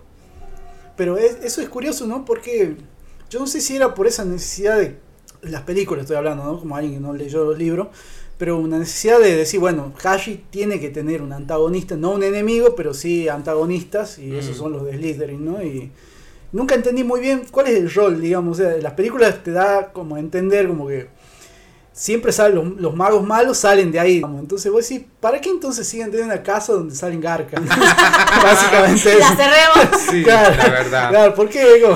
Pero 0.97 1.17
eso 1.17 1.61
es 1.61 1.69
curioso, 1.69 2.07
¿no? 2.07 2.25
Porque 2.25 2.77
yo 3.31 3.41
no 3.41 3.47
sé 3.47 3.61
si 3.61 3.77
era 3.77 3.95
por 3.95 4.07
esa 4.07 4.25
necesidad 4.25 4.79
de 4.79 4.97
las 5.43 5.63
películas, 5.63 6.03
estoy 6.03 6.17
hablando, 6.17 6.45
¿no? 6.45 6.59
Como 6.59 6.77
alguien 6.77 6.95
que 6.95 7.01
no 7.01 7.13
leyó 7.15 7.45
los 7.45 7.59
libros 7.59 7.89
pero 8.43 8.59
una 8.59 8.77
necesidad 8.77 9.21
de 9.21 9.37
decir, 9.37 9.61
bueno, 9.61 9.93
Hashi 10.03 10.47
tiene 10.51 10.81
que 10.81 10.91
tener 10.91 11.23
un 11.23 11.33
antagonista, 11.33 11.95
no 11.95 12.11
un 12.11 12.25
enemigo, 12.25 12.75
pero 12.75 12.93
sí 12.93 13.29
antagonistas, 13.29 14.19
y 14.19 14.35
esos 14.35 14.57
mm. 14.57 14.59
son 14.59 14.73
los 14.73 14.85
de 14.85 14.97
Slytherin, 14.97 15.45
¿no? 15.45 15.63
Y 15.63 15.93
nunca 16.51 16.75
entendí 16.75 17.05
muy 17.05 17.21
bien 17.21 17.45
cuál 17.53 17.69
es 17.69 17.79
el 17.79 17.89
rol, 17.89 18.21
digamos, 18.21 18.59
o 18.59 18.63
sea, 18.63 18.77
las 18.79 18.95
películas 18.95 19.45
te 19.45 19.53
da 19.53 19.93
como 19.93 20.19
entender 20.19 20.67
como 20.67 20.89
que 20.89 21.07
siempre 21.93 22.33
salen 22.33 22.77
los, 22.79 22.95
magos 22.95 23.25
malos 23.25 23.59
salen 23.59 23.93
de 23.93 24.01
ahí, 24.01 24.23
entonces 24.39 24.73
vos 24.73 24.89
decís, 24.89 25.07
¿para 25.21 25.41
qué 25.41 25.51
entonces 25.51 25.87
siguen 25.87 26.11
teniendo 26.11 26.35
una 26.35 26.43
casa 26.43 26.73
donde 26.73 26.95
salen 26.95 27.21
garcas? 27.21 27.61
Básicamente 28.43 29.19
La 29.19 29.37
cerremos. 29.37 30.03
Sí, 30.11 30.23
claro, 30.23 30.57
la 30.57 30.69
verdad. 30.69 31.11
Claro, 31.11 31.35
¿por 31.35 31.49
qué? 31.49 31.65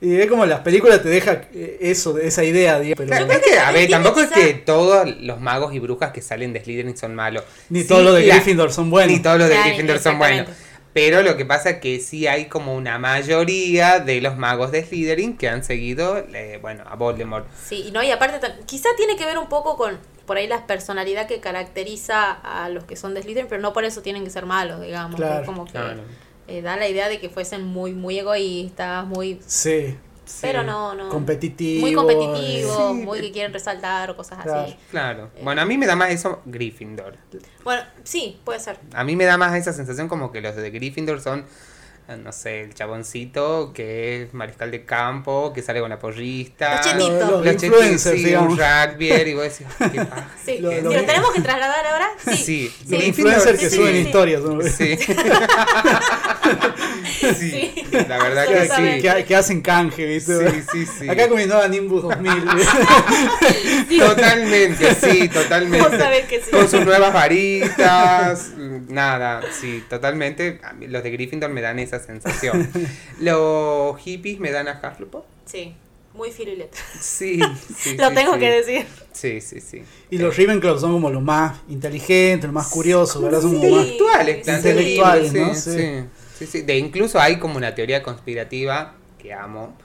Y 0.00 0.14
es 0.14 0.28
como 0.28 0.46
las 0.46 0.60
películas 0.60 1.02
te 1.02 1.08
dejan 1.08 1.46
eh, 1.52 1.78
eso, 1.80 2.18
esa 2.18 2.44
idea. 2.44 2.80
Pero... 2.96 3.14
a 3.14 3.72
ver, 3.72 3.90
tampoco 3.90 4.20
es 4.20 4.30
que 4.30 4.54
todos 4.54 5.08
los 5.20 5.40
magos 5.40 5.74
y 5.74 5.80
brujas 5.80 6.12
que 6.12 6.22
salen 6.22 6.52
de 6.52 6.62
Slytherin 6.62 6.96
son 6.96 7.16
malos. 7.16 7.42
Ni 7.68 7.82
todos 7.82 8.04
los 8.04 8.14
de 8.14 8.26
Gryffindor 8.26 8.72
son 8.72 8.90
buenos. 8.90 9.12
Ni 9.12 9.20
todos 9.20 9.40
los 9.40 9.48
de 9.48 9.56
Gryffindor 9.58 9.98
son 9.98 10.18
buenos. 10.18 10.48
Pero 10.98 11.22
lo 11.22 11.36
que 11.36 11.44
pasa 11.44 11.70
es 11.70 11.78
que 11.78 12.00
sí 12.00 12.26
hay 12.26 12.46
como 12.46 12.74
una 12.74 12.98
mayoría 12.98 14.00
de 14.00 14.20
los 14.20 14.36
magos 14.36 14.72
de 14.72 14.84
Slytherin 14.84 15.36
que 15.36 15.48
han 15.48 15.62
seguido, 15.62 16.18
eh, 16.18 16.58
bueno, 16.60 16.82
a 16.88 16.96
Voldemort. 16.96 17.46
Sí, 17.64 17.84
y 17.86 17.92
no, 17.92 18.02
y 18.02 18.10
aparte, 18.10 18.40
quizá 18.66 18.88
tiene 18.96 19.16
que 19.16 19.24
ver 19.24 19.38
un 19.38 19.48
poco 19.48 19.76
con 19.76 19.98
por 20.26 20.36
ahí 20.36 20.48
la 20.48 20.66
personalidad 20.66 21.28
que 21.28 21.38
caracteriza 21.38 22.32
a 22.32 22.68
los 22.68 22.82
que 22.84 22.96
son 22.96 23.14
de 23.14 23.22
Slytherin, 23.22 23.48
pero 23.48 23.62
no 23.62 23.72
por 23.72 23.84
eso 23.84 24.02
tienen 24.02 24.24
que 24.24 24.30
ser 24.30 24.44
malos, 24.44 24.80
digamos. 24.80 25.14
Claro. 25.14 25.46
Como 25.46 25.64
que... 25.66 25.78
Eh, 26.48 26.62
da 26.62 26.76
la 26.76 26.88
idea 26.88 27.08
de 27.08 27.20
que 27.20 27.28
fuesen 27.28 27.62
muy, 27.62 27.92
muy 27.92 28.18
egoístas, 28.18 29.06
muy... 29.06 29.38
Sí. 29.46 29.96
Pero 30.40 30.62
no, 30.62 30.94
no. 30.94 31.08
Competitivo. 31.08 31.80
Muy 31.80 31.94
competitivo, 31.94 32.94
muy 32.94 33.20
que 33.20 33.32
quieren 33.32 33.52
resaltar 33.52 34.10
o 34.10 34.16
cosas 34.16 34.46
así. 34.46 34.76
Claro. 34.90 35.30
Eh, 35.34 35.40
bueno, 35.42 35.62
a 35.62 35.64
mí 35.64 35.78
me 35.78 35.86
da 35.86 35.96
más 35.96 36.10
eso 36.10 36.42
Gryffindor. 36.44 37.16
Bueno, 37.64 37.82
sí, 38.04 38.40
puede 38.44 38.60
ser. 38.60 38.78
A 38.94 39.04
mí 39.04 39.16
me 39.16 39.24
da 39.24 39.36
más 39.36 39.54
esa 39.54 39.72
sensación 39.72 40.08
como 40.08 40.32
que 40.32 40.40
los 40.40 40.56
de 40.56 40.70
Gryffindor 40.70 41.20
son 41.20 41.46
no 42.16 42.32
sé, 42.32 42.62
el 42.62 42.74
chaboncito 42.74 43.72
que 43.74 44.22
es 44.22 44.34
mariscal 44.34 44.70
de 44.70 44.84
campo, 44.84 45.52
que 45.52 45.60
sale 45.62 45.80
con 45.80 45.90
la 45.90 45.98
porrista. 45.98 46.76
Los 46.76 46.86
chetitos. 46.86 47.30
Los, 47.30 47.44
Los 47.44 47.62
influencers, 47.62 48.16
sí, 48.18 48.24
digamos. 48.24 48.52
un 48.54 48.58
rugby, 48.58 49.12
y 49.12 49.34
vos 49.34 49.42
decís, 49.44 49.66
qué 49.92 50.04
paja. 50.04 50.28
Sí. 50.44 50.58
Lo- 50.58 50.72
¿Y 50.72 50.80
lo- 50.80 50.92
¿Lo 50.92 51.04
tenemos 51.04 51.32
que 51.32 51.40
trasladar 51.42 51.86
ahora? 51.86 52.08
Sí. 52.24 52.36
Sí, 52.36 52.72
Los 52.88 53.00
sí, 53.02 53.06
influencers 53.08 53.58
sí, 53.58 53.64
que 53.64 53.70
sí, 53.70 53.76
suben 53.76 53.92
sí. 53.94 53.98
historias. 54.00 54.40
¿no? 54.42 54.62
Sí. 54.62 54.96
sí. 57.34 57.74
La 58.08 58.18
verdad 58.18 58.46
Que, 58.46 58.68
sí. 58.68 59.02
que- 59.02 59.24
que 59.24 59.36
hacen 59.36 59.60
canje, 59.60 60.06
¿viste? 60.06 60.50
Sí, 60.50 60.62
sí, 60.72 60.86
sí. 61.00 61.08
Acá 61.08 61.26
nueva 61.26 61.68
Nimbus 61.68 62.02
2000. 62.04 62.32
Sí. 63.88 63.98
Totalmente, 63.98 64.94
sí, 64.94 65.28
Vos 65.28 65.42
totalmente. 65.42 65.98
sabés 65.98 66.26
que 66.26 66.40
sí. 66.42 66.50
Con 66.50 66.68
sus 66.68 66.84
nuevas 66.84 67.12
varitas, 67.12 68.50
nada, 68.88 69.40
sí, 69.60 69.82
totalmente. 69.88 70.60
Los 70.80 71.02
de 71.02 71.10
Gryffindor 71.10 71.50
me 71.50 71.60
dan 71.62 71.78
esa 71.78 71.97
sensación. 71.98 72.68
Los 73.20 73.98
hippies 74.00 74.38
me 74.40 74.50
dan 74.50 74.68
a 74.68 74.80
Hufflepuff. 74.82 75.24
Sí. 75.46 75.74
Muy 76.14 76.30
filo 76.32 76.50
y 76.52 76.56
letra. 76.56 76.80
Sí, 77.00 77.38
sí. 77.76 77.96
Lo 77.96 78.08
sí, 78.08 78.14
tengo 78.14 78.34
sí. 78.34 78.40
que 78.40 78.50
decir. 78.50 78.86
Sí, 79.12 79.40
sí, 79.40 79.60
sí. 79.60 79.82
y 80.10 80.18
los 80.18 80.36
Ravenclaw 80.36 80.78
son 80.78 80.92
como 80.92 81.10
los 81.10 81.22
más 81.22 81.58
inteligentes, 81.68 82.44
los 82.44 82.52
más 82.54 82.68
curiosos, 82.68 83.22
¿verdad? 83.22 83.40
Son 83.40 83.56
como 83.56 83.70
más... 83.76 83.86
intelectuales, 83.86 84.44
Sí, 84.46 84.50
intelectuales, 84.52 85.32
sí, 85.32 85.38
¿no? 85.38 85.54
Sí, 85.54 85.70
Sí. 85.70 86.04
sí, 86.38 86.46
sí. 86.46 86.62
De 86.62 86.76
incluso 86.78 87.20
hay 87.20 87.38
como 87.38 87.56
una 87.56 87.74
teoría 87.74 88.02
conspirativa 88.02 88.94
que 89.18 89.32
amo, 89.32 89.76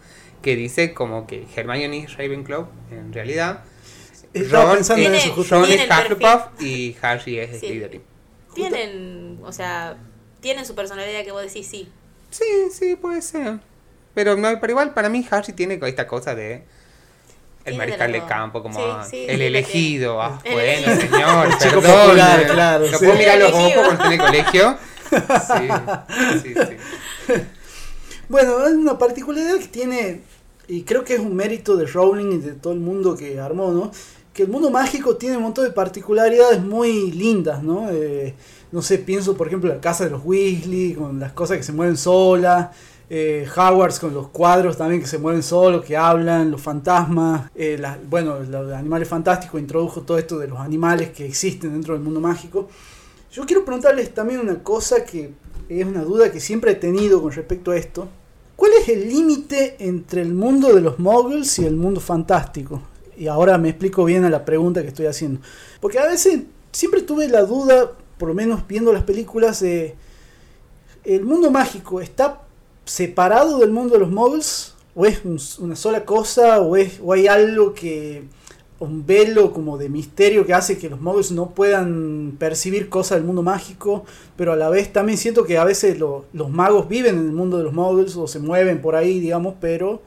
que 0.42 0.56
dice 0.56 0.94
como 0.94 1.28
que 1.28 1.46
Hermione 1.56 2.04
es 2.06 2.18
Ravenclaw, 2.18 2.68
en 2.92 3.14
realidad. 3.14 3.64
Ron 4.34 4.76
pensando 4.76 5.08
en 5.08 5.16
eso. 5.16 5.44
Ron 5.50 5.70
es. 5.72 5.82
Hufflepuff 5.88 6.62
y 6.62 6.96
Harry 7.02 7.40
es 7.40 7.60
Sí. 7.60 7.68
Slytherin. 7.68 8.02
Tienen, 8.56 9.40
o 9.44 9.52
sea, 9.52 9.98
tienen 10.42 10.66
su 10.66 10.74
personalidad 10.76 11.24
que 11.24 11.32
vos 11.32 11.42
decís 11.44 11.68
sí. 11.68 11.90
Sí, 12.34 12.70
sí, 12.72 12.96
puede 12.96 13.22
ser. 13.22 13.60
Pero 14.14 14.36
no, 14.36 14.60
pero 14.60 14.72
igual 14.72 14.94
para 14.94 15.10
mí 15.10 15.26
Harry 15.32 15.54
tiene 15.54 15.80
esta 15.84 16.08
cosa 16.08 16.36
de 16.36 16.54
el 16.56 16.64
Tiene 17.64 17.78
mariscal 17.78 18.12
de 18.12 18.26
campo, 18.26 18.62
como 18.62 18.78
sí, 19.06 19.10
sí, 19.10 19.26
el 19.28 19.42
elegido. 19.42 20.22
Ah, 20.22 20.40
El 20.44 20.54
bueno, 20.54 20.92
elegido. 20.92 21.18
señor, 21.18 21.48
El 21.48 21.58
chico 21.60 21.82
perdón. 21.82 22.02
popular, 22.06 22.48
claro, 22.48 22.88
¿Lo 22.88 22.98
sí. 22.98 23.06
puedo 23.06 23.18
mirar 23.18 23.36
a 23.36 23.40
los 23.40 23.54
ojos 23.54 23.74
cuando 23.74 23.92
esté 23.92 24.06
en 24.06 24.12
el 24.14 24.20
colegio? 24.20 24.78
Sí, 25.14 25.68
sí, 26.42 26.54
sí. 26.56 27.34
Bueno, 28.30 28.66
es 28.66 28.74
una 28.74 28.98
particularidad 28.98 29.60
que 29.60 29.68
tiene, 29.68 30.22
y 30.68 30.82
creo 30.84 31.04
que 31.04 31.14
es 31.14 31.20
un 31.20 31.36
mérito 31.36 31.78
de 31.78 31.86
Rowling 31.86 32.32
y 32.32 32.38
de 32.40 32.54
todo 32.54 32.74
el 32.74 32.80
mundo 32.80 33.16
que 33.16 33.40
armó, 33.40 33.72
¿no? 33.72 33.92
Que 34.34 34.44
el 34.44 34.50
mundo 34.50 34.72
mágico 34.72 35.16
tiene 35.18 35.38
un 35.38 35.44
montón 35.44 35.66
de 35.66 35.72
particularidades 35.72 36.62
muy 36.64 37.12
lindas, 37.12 37.62
¿no? 37.62 37.90
Eh, 37.92 38.34
no 38.74 38.82
sé, 38.82 38.98
pienso 38.98 39.38
por 39.38 39.46
ejemplo 39.46 39.70
en 39.70 39.76
la 39.76 39.82
casa 39.82 40.04
de 40.04 40.10
los 40.10 40.26
Weasley, 40.26 40.96
con 40.96 41.20
las 41.20 41.32
cosas 41.34 41.58
que 41.58 41.64
se 41.64 41.72
mueven 41.72 41.96
solas, 41.96 42.70
eh, 43.08 43.48
Howards 43.56 44.00
con 44.00 44.16
los 44.16 44.30
cuadros 44.30 44.78
también 44.78 45.00
que 45.00 45.06
se 45.06 45.20
mueven 45.20 45.44
solos, 45.44 45.86
que 45.86 45.96
hablan, 45.96 46.50
los 46.50 46.60
fantasmas, 46.60 47.52
eh, 47.54 47.80
bueno, 48.10 48.40
los 48.40 48.74
animales 48.74 49.08
fantásticos 49.08 49.62
introdujo 49.62 50.02
todo 50.02 50.18
esto 50.18 50.40
de 50.40 50.48
los 50.48 50.58
animales 50.58 51.12
que 51.12 51.24
existen 51.24 51.72
dentro 51.72 51.94
del 51.94 52.02
mundo 52.02 52.20
mágico. 52.20 52.68
Yo 53.32 53.46
quiero 53.46 53.64
preguntarles 53.64 54.12
también 54.12 54.40
una 54.40 54.64
cosa 54.64 55.06
que 55.06 55.32
es 55.70 55.86
una 55.86 56.02
duda 56.02 56.32
que 56.32 56.40
siempre 56.40 56.72
he 56.72 56.76
tenido 56.76 57.22
con 57.22 57.32
respecto 57.32 57.70
a 57.70 57.78
esto. 57.78 58.08
¿Cuál 58.56 58.72
es 58.82 58.90
el 58.90 59.08
límite 59.08 59.76
entre 59.86 60.24
el 60.24 60.34
mundo 60.34 60.74
de 60.74 60.82
los 60.82 60.98
muggles 60.98 61.60
y 61.60 61.66
el 61.66 61.76
mundo 61.76 62.02
fantástico? 62.02 62.82
Y 63.16 63.28
ahora 63.28 63.60
me 63.60 63.70
explico 63.70 64.04
bien 64.04 64.24
a 64.24 64.32
la 64.32 64.44
pregunta 64.44 64.82
que 64.82 64.88
estoy 64.88 65.06
haciendo. 65.06 65.42
Porque 65.80 66.00
a 66.00 66.08
veces 66.08 66.40
siempre 66.72 67.04
tuve 67.04 67.28
la 67.28 67.44
duda, 67.44 67.92
por 68.24 68.30
lo 68.30 68.36
menos 68.36 68.66
viendo 68.66 68.94
las 68.94 69.04
películas, 69.04 69.60
de 69.60 69.96
¿el 71.04 71.26
mundo 71.26 71.52
mágico 71.52 72.00
está 72.00 72.40
separado 72.86 73.60
del 73.60 73.72
mundo 73.72 73.96
de 73.96 74.00
los 74.00 74.10
muggles? 74.12 74.76
¿O 74.96 75.06
es 75.06 75.26
un- 75.26 75.38
una 75.60 75.76
sola 75.76 76.06
cosa? 76.06 76.62
¿O, 76.62 76.78
es, 76.78 77.02
¿O 77.04 77.12
hay 77.12 77.28
algo 77.28 77.74
que... 77.74 78.24
un 78.80 79.06
velo 79.06 79.52
como 79.52 79.78
de 79.78 79.90
misterio 79.90 80.46
que 80.46 80.54
hace 80.54 80.78
que 80.78 80.90
los 80.90 81.02
muggles 81.02 81.32
no 81.34 81.50
puedan 81.50 82.36
percibir 82.40 82.88
cosas 82.88 83.18
del 83.18 83.26
mundo 83.26 83.44
mágico? 83.44 84.06
Pero 84.38 84.54
a 84.54 84.56
la 84.56 84.70
vez 84.70 84.94
también 84.94 85.18
siento 85.18 85.44
que 85.44 85.58
a 85.58 85.66
veces 85.66 86.00
lo- 86.00 86.24
los 86.32 86.50
magos 86.50 86.88
viven 86.88 87.16
en 87.18 87.26
el 87.26 87.34
mundo 87.34 87.58
de 87.58 87.66
los 87.66 87.74
muggles 87.74 88.16
o 88.16 88.26
se 88.26 88.40
mueven 88.40 88.80
por 88.82 88.96
ahí, 88.96 89.20
digamos, 89.20 89.56
pero 89.60 90.02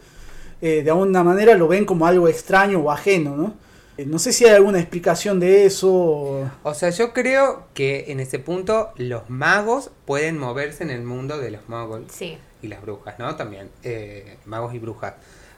eh, 0.62 0.82
de 0.82 0.90
alguna 0.90 1.22
manera 1.22 1.54
lo 1.54 1.68
ven 1.68 1.84
como 1.84 2.06
algo 2.06 2.28
extraño 2.28 2.78
o 2.80 2.90
ajeno, 2.90 3.36
¿no? 3.36 3.52
Eh, 3.98 4.04
no 4.06 4.18
sé 4.18 4.32
si 4.32 4.44
hay 4.44 4.52
alguna 4.54 4.78
explicación 4.78 5.40
de 5.40 5.64
eso. 5.66 6.48
o- 6.62 6.74
sea, 6.74 6.90
yo 6.90 7.12
creo 7.12 7.66
que 7.74 8.06
en 8.08 8.20
ese 8.20 8.38
punto 8.38 8.90
los 8.96 9.28
magos 9.30 9.90
pueden 10.04 10.38
moverse 10.38 10.84
en 10.84 10.90
el 10.90 11.02
mundo 11.02 11.38
de 11.38 11.50
los 11.50 11.68
muggles 11.68 12.12
Sí. 12.12 12.36
y 12.62 12.68
las 12.68 12.82
brujas, 12.82 13.18
¿no? 13.18 13.34
También, 13.36 13.70
eh, 13.84 14.36
magos 14.44 14.74
y 14.74 14.78
brujas. 14.78 15.14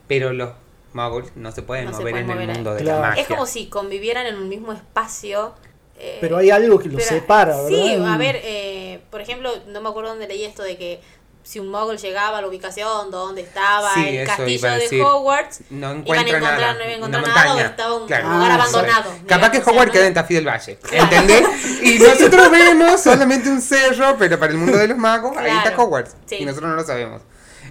Pero 0.07 0.33
los 0.33 0.51
muggles 0.93 1.33
no 1.37 1.51
se 1.53 1.63
pueden 1.63 1.87
No 1.87 1.93
se 1.93 1.99
mover 1.99 2.13
pueden 2.13 2.25
en 2.31 2.35
mover 2.35 2.43
el 2.45 2.51
ahí. 2.51 2.55
mundo 2.57 2.75
de 2.75 2.83
Claro. 2.83 3.01
la 3.03 3.09
magia. 3.09 3.23
Es 3.23 3.29
como 3.29 3.47
si 3.47 3.67
convivieran 3.69 4.27
en 4.27 4.37
un 4.37 4.49
mismo 4.49 4.73
espacio. 4.73 5.53
eh, 6.01 6.19
Pero 6.21 6.37
hay 6.37 6.49
algo 6.51 6.79
que 6.79 6.89
los 6.89 7.03
pero- 7.03 7.09
separa, 7.21 7.57
¿verdad? 7.57 7.69
Sí, 7.71 7.93
a 8.07 8.17
ver, 8.17 8.37
eh, 8.45 9.01
por 9.11 9.21
ejemplo, 9.21 9.51
no 9.67 9.81
me 9.81 9.89
acuerdo 9.89 10.11
dónde 10.11 10.29
leí 10.29 10.45
esto 10.45 10.63
de 10.63 10.77
que 10.77 11.01
si 11.49 11.59
un 11.61 11.69
muggle 11.71 11.97
llegaba 11.97 12.37
a 12.37 12.41
la 12.43 12.47
ubicación 12.49 13.11
donde 13.11 13.41
estaba 13.41 13.95
Sí, 13.95 14.19
el 14.19 14.27
castillo 14.27 14.71
de 14.71 14.79
decir. 14.81 15.03
Hogwarts, 15.03 15.61
No 15.71 15.77
iban 15.79 15.97
a 15.97 16.01
encuentro 16.01 16.37
encontrar, 16.37 16.61
nada. 16.61 16.75
no 16.75 16.85
iban 16.91 17.05
a 17.05 17.09
nada, 17.09 17.23
o 17.23 17.49
montaña. 17.49 17.67
estaba 17.71 17.95
un 17.95 18.07
Claro. 18.07 18.29
lugar 18.29 18.51
Ah, 18.51 18.55
abandonado. 18.55 19.11
Capaz 19.27 19.51
que 19.51 19.59
no- 19.61 19.91
queda 19.93 20.07
en 20.09 20.13
Tafí 20.15 20.35
del 20.35 20.47
Valle. 20.47 20.79
¿Entendés? 20.93 21.43
Y 21.83 21.99
nosotros 22.01 22.51
vemos 22.51 23.01
solamente 23.01 23.49
un 23.49 23.63
cerro, 23.63 24.17
pero 24.19 24.39
para 24.39 24.53
el 24.53 24.59
mundo 24.59 24.77
de 24.77 24.89
los 24.89 24.99
magos, 24.99 25.35
ahí 25.39 25.51
está. 25.57 25.75
Hogwarts. 25.83 26.17
Sí. 26.27 26.37
Y 26.41 26.45
nosotros 26.45 26.69
no 26.69 26.77
lo 26.77 26.85
sabemos. 26.85 27.23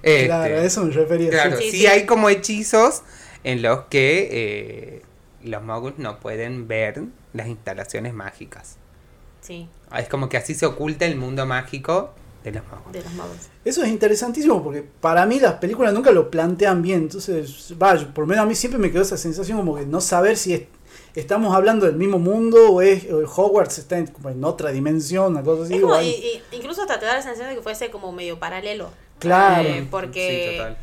Este, 0.02 0.26
Claro, 0.26 0.56
a 0.56 0.64
eso 0.64 0.84
me 0.84 0.92
refería. 0.94 1.30
Claro, 1.30 1.58
sí. 1.58 1.64
Sí, 1.66 1.72
sí, 1.72 1.78
sí. 1.82 1.88
hay 1.88 2.08
como 2.08 2.30
hechizos 2.30 3.04
en 3.44 3.62
los 3.62 3.82
que 3.92 4.28
eh, 4.32 5.02
los 5.44 5.62
muggles 5.62 6.00
no 6.00 6.20
pueden 6.20 6.68
ver 6.68 7.04
las 7.34 7.46
instalaciones 7.46 8.14
mágicas. 8.16 8.78
Sí, 9.42 9.70
Es 9.96 10.10
como 10.10 10.30
que 10.30 10.38
así 10.38 10.56
se 10.56 10.66
oculta 10.66 11.06
el 11.06 11.16
mundo 11.16 11.46
mágico 11.46 12.16
de 12.52 12.60
los 12.60 12.64
muggles. 12.70 12.94
de 12.94 13.02
los 13.04 13.14
muggles. 13.14 13.50
Eso 13.66 13.84
es 13.84 13.90
interesantísimo 13.90 14.64
porque 14.64 14.84
para 15.02 15.26
mí 15.26 15.40
las 15.40 15.54
películas 15.56 15.94
nunca 15.94 16.12
lo 16.12 16.30
plantean 16.32 16.82
bien. 16.82 17.02
Entonces, 17.04 17.74
vaya, 17.78 18.12
por 18.14 18.24
lo 18.24 18.28
menos 18.28 18.44
a 18.44 18.48
mí 18.48 18.56
siempre 18.56 18.80
me 18.80 18.92
quedó 18.92 19.02
esa 19.02 19.18
sensación 19.18 19.58
como 19.58 19.76
que 19.76 19.86
no 19.86 20.02
saber 20.02 20.38
si 20.38 20.54
es- 20.54 20.64
estamos 21.16 21.56
hablando 21.56 21.86
del 21.86 21.96
mismo 21.96 22.20
mundo 22.20 22.72
o 22.72 22.82
es 22.82 23.06
o 23.12 23.18
Hogwarts 23.20 23.78
está 23.80 23.98
en, 23.98 24.08
como 24.08 24.30
en 24.30 24.44
otra 24.44 24.72
dimensión, 24.72 25.32
una 25.34 25.44
cosa 25.44 25.64
así. 25.64 25.76
Es 25.76 25.82
como, 25.82 26.00
y- 26.02 26.42
incluso 26.52 26.82
hasta 26.82 27.00
te 27.00 27.06
da 27.06 27.16
la 27.16 27.22
sensación 27.22 27.50
de 27.50 27.56
que 27.56 27.62
fuese 27.62 27.90
como 27.90 28.12
medio 28.12 28.38
paralelo. 28.40 28.90
Claro. 29.20 29.68
Eh, 29.68 29.88
porque, 29.90 30.50
Sí, 30.52 30.58
total. 30.58 30.78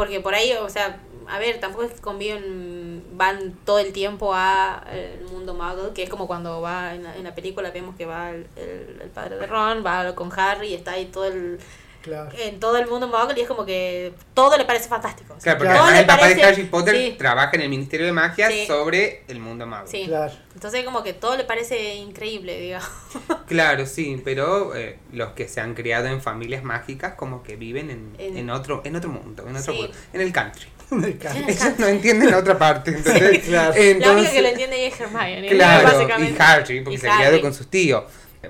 Porque 0.00 0.20
por 0.20 0.34
ahí, 0.34 0.50
o 0.54 0.68
sea, 0.70 0.98
a 1.28 1.38
ver, 1.38 1.60
tampoco 1.60 1.84
es 1.84 1.92
que 1.92 2.00
conviven, 2.00 3.04
van 3.12 3.52
todo 3.66 3.78
el 3.80 3.92
tiempo 3.92 4.32
a 4.34 4.82
el 4.90 5.26
mundo 5.30 5.52
muggle, 5.52 5.92
que 5.92 6.02
es 6.04 6.08
como 6.08 6.26
cuando 6.26 6.62
va 6.62 6.94
en 6.94 7.02
la, 7.04 7.14
en 7.16 7.24
la 7.24 7.34
película, 7.34 7.70
vemos 7.70 7.94
que 7.96 8.06
va 8.06 8.30
el, 8.30 8.46
el- 8.56 8.98
el 9.02 9.10
padre 9.10 9.36
de 9.36 9.46
Ron, 9.46 9.84
va 9.84 10.14
con 10.14 10.32
Harry 10.38 10.72
está 10.74 10.92
ahí 10.92 11.04
todo 11.06 11.26
el, 11.26 11.58
claro. 12.02 12.30
en 12.38 12.60
todo 12.60 12.76
el 12.78 12.86
mundo 12.86 13.08
muggle 13.08 13.38
y 13.38 13.42
es 13.42 13.48
como 13.48 13.64
que 13.64 14.12
todo 14.34 14.56
le 14.58 14.64
parece 14.64 14.88
fantástico. 14.88 15.36
Claro, 15.42 15.58
porque 15.58 15.72
además 15.72 15.98
el 15.98 16.06
papá 16.06 16.28
de 16.28 16.42
Harry 16.42 16.64
Potter 16.64 16.96
sí. 16.96 17.14
trabaja 17.18 17.50
en 17.54 17.62
el 17.62 17.68
Ministerio 17.68 18.06
de 18.06 18.12
Magia 18.12 18.48
Sí. 18.50 18.66
sobre 18.66 19.22
el 19.28 19.38
mundo 19.40 19.66
mago. 19.66 19.86
Sí. 19.86 20.04
Claro. 20.06 20.32
Entonces 20.54 20.84
como 20.84 21.02
que 21.02 21.12
todo 21.12 21.36
le 21.36 21.44
parece 21.44 21.94
increíble, 21.94 22.58
digamos. 22.60 22.88
Claro, 23.46 23.84
sí, 23.86 24.20
pero 24.24 24.76
eh, 24.76 24.98
los 25.12 25.30
que 25.32 25.48
se 25.48 25.60
han 25.60 25.74
criado 25.74 26.06
en 26.06 26.20
familias 26.22 26.62
mágicas 26.62 27.14
como 27.14 27.42
que 27.42 27.56
viven 27.56 27.90
en, 27.90 28.14
En- 28.18 28.36
en 28.36 28.50
otro 28.50 28.80
en 28.84 28.94
otro 28.94 29.10
mundo, 29.10 29.44
en 29.48 29.56
otro 29.56 29.74
mundo, 29.74 29.92
en 30.12 30.20
el 30.20 30.32
country. 30.32 30.66
Ellos 30.92 31.78
no 31.78 31.86
entienden 31.86 32.30
la 32.30 32.38
otra 32.38 32.58
parte, 32.58 32.92
claro. 33.02 33.30
la 33.48 33.70
única 33.70 33.80
Entonces, 33.80 34.30
que 34.30 34.42
lo 34.42 34.48
entiende 34.48 34.86
es 34.88 35.00
Hermione, 35.00 35.48
Claro, 35.48 35.84
básicamente. 35.88 36.36
y 36.38 36.42
Harry, 36.42 36.80
porque 36.80 36.94
Y 36.96 36.98
se 36.98 37.08
ha 37.08 37.16
criado 37.16 37.40
con 37.40 37.54
sus 37.54 37.68
tíos. 37.68 38.04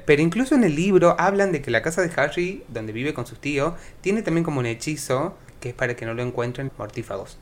Pero 0.07 0.23
incluso 0.23 0.55
en 0.55 0.65
el 0.65 0.77
libro 0.77 1.17
hablan 1.19 1.51
de 1.53 1.61
que 1.63 1.71
la 1.71 1.83
casa 1.83 2.01
de 2.03 2.11
Harry, 2.17 2.63
donde 2.69 2.93
vive 2.93 3.13
con 3.13 3.27
sus 3.27 3.41
tíos, 3.41 3.75
tiene 4.01 4.23
también 4.23 4.45
como 4.45 4.61
un 4.61 4.67
hechizo 4.67 5.37
que 5.61 5.71
es 5.71 5.75
para 5.75 5.95
que 5.97 6.07
no 6.07 6.15
lo 6.15 6.23
encuentren 6.23 6.71
mortífagos. 6.79 7.39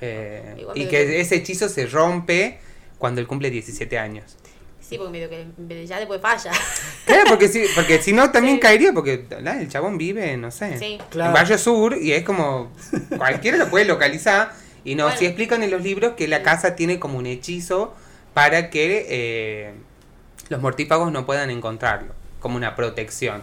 Eh, 0.00 0.66
y 0.74 0.84
que 0.84 0.88
que- 0.90 1.20
ese 1.20 1.36
hechizo 1.36 1.68
se 1.68 1.86
rompe 1.86 2.58
cuando 2.98 3.20
él 3.20 3.26
cumple 3.26 3.50
17 3.50 3.98
años. 3.98 4.36
Sí, 4.80 4.96
porque 4.96 5.10
medio 5.12 5.28
que 5.28 5.86
ya 5.86 5.98
después 5.98 6.20
falla. 6.20 6.50
Claro, 7.04 7.24
porque 7.28 7.48
si, 7.48 7.64
porque 7.74 8.00
si 8.00 8.12
no 8.12 8.30
también 8.30 8.56
Sí. 8.56 8.60
caería, 8.60 8.92
porque 8.92 9.24
el 9.30 9.68
chabón 9.68 9.98
vive, 9.98 10.36
no 10.36 10.50
sé, 10.50 10.78
Sí. 10.78 10.98
Claro. 11.10 11.28
en 11.30 11.34
Barrio 11.34 11.58
Sur 11.58 11.96
y 12.00 12.12
es 12.12 12.22
como 12.22 12.72
cualquiera 13.16 13.56
lo 13.58 13.68
puede 13.68 13.84
localizar. 13.84 14.52
Y 14.84 14.94
no, 14.94 15.04
Bueno. 15.04 15.18
si 15.18 15.26
explican 15.26 15.62
en 15.62 15.70
los 15.70 15.82
libros 15.82 16.14
que 16.14 16.28
la 16.28 16.42
casa 16.42 16.74
tiene 16.76 16.98
como 16.98 17.18
un 17.18 17.26
hechizo 17.26 17.94
para 18.32 18.70
que 18.70 19.06
eh, 19.10 19.72
los 20.48 20.60
mortífagos 20.60 21.12
no 21.12 21.26
puedan 21.26 21.50
encontrarlo, 21.50 22.14
como 22.40 22.56
una 22.56 22.74
protección. 22.74 23.42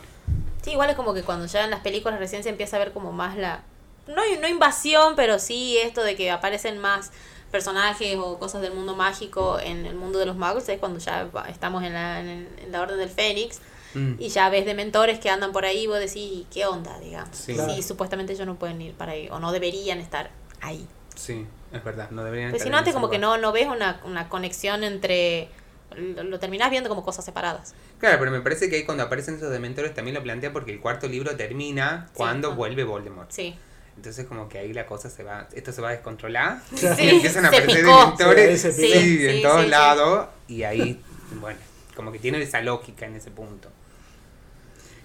Sí, 0.61 0.71
igual 0.71 0.89
es 0.89 0.95
como 0.95 1.13
que 1.13 1.23
cuando 1.23 1.45
ya 1.45 1.63
en 1.63 1.69
las 1.69 1.81
películas 1.81 2.19
recién 2.19 2.43
se 2.43 2.49
empieza 2.49 2.77
a 2.77 2.79
ver 2.79 2.91
como 2.91 3.11
más 3.11 3.37
la... 3.37 3.61
No, 4.07 4.21
no 4.39 4.47
invasión, 4.47 5.15
pero 5.15 5.39
sí 5.39 5.77
esto 5.77 6.03
de 6.03 6.15
que 6.15 6.31
aparecen 6.31 6.79
más 6.79 7.11
personajes 7.51 8.17
o 8.19 8.37
cosas 8.37 8.61
del 8.61 8.73
mundo 8.73 8.95
mágico 8.95 9.59
en 9.59 9.85
el 9.85 9.95
mundo 9.95 10.19
de 10.19 10.25
los 10.25 10.35
magos, 10.35 10.67
es 10.69 10.79
cuando 10.79 10.99
ya 10.99 11.29
estamos 11.47 11.83
en 11.83 11.93
la, 11.93 12.19
en, 12.19 12.47
la 12.69 12.81
Orden 12.81 12.97
del 12.97 13.09
Fénix. 13.09 13.59
mm. 13.93 14.15
y 14.19 14.29
ya 14.29 14.49
ves 14.49 14.65
de 14.65 14.73
mentores 14.73 15.19
que 15.19 15.29
andan 15.29 15.51
por 15.51 15.65
ahí 15.65 15.83
y 15.83 15.87
vos 15.87 15.99
decís, 15.99 16.45
¿qué 16.51 16.65
onda? 16.65 16.99
Digamos. 16.99 17.35
Sí. 17.35 17.55
supuestamente 17.81 18.33
ellos 18.33 18.45
no 18.45 18.55
pueden 18.55 18.81
ir 18.81 18.93
para 18.93 19.13
ahí 19.13 19.29
o 19.31 19.39
no 19.39 19.51
deberían 19.51 19.99
estar 19.99 20.31
ahí. 20.61 20.87
Sí, 21.15 21.45
es 21.71 21.83
verdad, 21.83 22.09
no 22.11 22.23
deberían 22.23 22.51
Pero 22.51 22.63
si 22.63 22.69
no, 22.69 22.77
antes 22.77 22.93
como 22.93 23.09
que 23.09 23.19
no, 23.19 23.37
no 23.37 23.51
ves 23.51 23.67
una, 23.67 24.01
una 24.03 24.27
conexión 24.27 24.83
entre 24.83 25.49
lo, 25.95 26.39
terminás 26.39 26.71
viendo 26.71 26.89
como 26.89 27.03
cosas 27.03 27.25
separadas. 27.25 27.73
Claro, 27.99 28.17
pero 28.19 28.31
me 28.31 28.41
parece 28.41 28.69
que 28.69 28.77
ahí 28.77 28.83
cuando 28.83 29.03
aparecen 29.03 29.35
esos 29.35 29.51
dementores 29.51 29.93
también 29.93 30.15
lo 30.15 30.23
plantea 30.23 30.51
porque 30.51 30.71
el 30.71 30.79
cuarto 30.79 31.07
libro 31.07 31.35
termina 31.35 32.09
cuando 32.13 32.55
vuelve 32.55 32.83
Voldemort. 32.83 33.31
Sí. 33.31 33.55
Entonces 33.95 34.25
como 34.25 34.49
que 34.49 34.57
ahí 34.59 34.73
la 34.73 34.85
cosa 34.85 35.09
se 35.09 35.23
va, 35.23 35.47
esto 35.53 35.71
se 35.71 35.81
va 35.81 35.89
a 35.89 35.91
descontrolar 35.91 36.61
y 36.71 36.85
empiezan 37.09 37.45
a 37.45 37.47
aparecer 37.47 37.85
dementores 37.85 38.61
sí, 38.61 39.25
en 39.25 39.41
todos 39.41 39.67
lados 39.67 40.27
y 40.47 40.63
ahí, 40.63 41.01
bueno, 41.39 41.59
como 41.95 42.11
que 42.11 42.19
tiene 42.19 42.41
esa 42.41 42.61
lógica 42.61 43.05
en 43.05 43.15
ese 43.15 43.31
punto. 43.31 43.69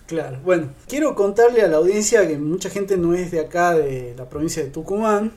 Claro, 0.09 0.41
bueno, 0.43 0.71
quiero 0.89 1.15
contarle 1.15 1.63
a 1.63 1.69
la 1.69 1.77
audiencia 1.77 2.27
que 2.27 2.37
mucha 2.37 2.69
gente 2.69 2.97
no 2.97 3.15
es 3.15 3.31
de 3.31 3.39
acá, 3.39 3.75
de 3.75 4.15
la 4.19 4.29
provincia 4.29 4.61
de 4.61 4.71
Tucumán. 4.71 5.33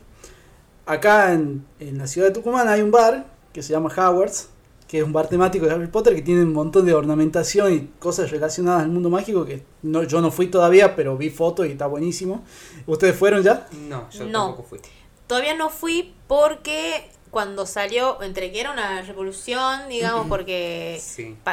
Acá 0.87 1.31
en, 1.31 1.63
en 1.79 1.99
la 1.99 2.07
ciudad 2.07 2.29
de 2.29 2.33
Tucumán 2.33 2.67
hay 2.67 2.81
un 2.81 2.89
bar 2.89 3.27
que 3.53 3.61
se 3.61 3.71
llama 3.71 3.93
Howard's, 3.95 4.49
que 4.93 4.99
es 4.99 5.03
un 5.03 5.11
bar 5.11 5.27
temático 5.27 5.65
de 5.65 5.71
Harry 5.73 5.87
Potter 5.87 6.13
que 6.13 6.21
tiene 6.21 6.43
un 6.43 6.53
montón 6.53 6.85
de 6.85 6.93
ornamentación 6.93 7.73
y 7.73 7.79
cosas 7.97 8.29
relacionadas 8.29 8.83
al 8.83 8.89
mundo 8.89 9.09
mágico 9.09 9.43
que 9.43 9.63
no, 9.81 10.03
yo 10.03 10.21
no 10.21 10.29
fui 10.29 10.45
todavía, 10.45 10.95
pero 10.95 11.17
vi 11.17 11.31
fotos 11.31 11.65
y 11.65 11.71
está 11.71 11.87
buenísimo. 11.87 12.45
¿Ustedes 12.85 13.15
fueron 13.15 13.41
ya? 13.41 13.67
No, 13.89 14.07
yo 14.11 14.29
tampoco 14.31 14.61
fui. 14.61 14.79
Todavía 15.25 15.55
no 15.55 15.71
fui 15.71 16.13
porque 16.27 17.09
cuando 17.31 17.65
salió, 17.65 18.21
entre 18.21 18.51
que 18.51 18.59
era 18.59 18.71
una 18.71 19.01
revolución, 19.01 19.89
digamos, 19.89 20.27
porque 20.27 21.01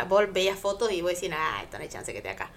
vos 0.07 0.25
veías 0.35 0.59
fotos 0.59 0.93
y 0.93 1.01
vos 1.01 1.13
decías, 1.13 1.33
ah, 1.35 1.63
esto 1.63 1.79
no 1.79 1.85
hay 1.85 1.89
chance 1.89 2.13
que 2.13 2.21
te 2.21 2.29
acá. 2.29 2.51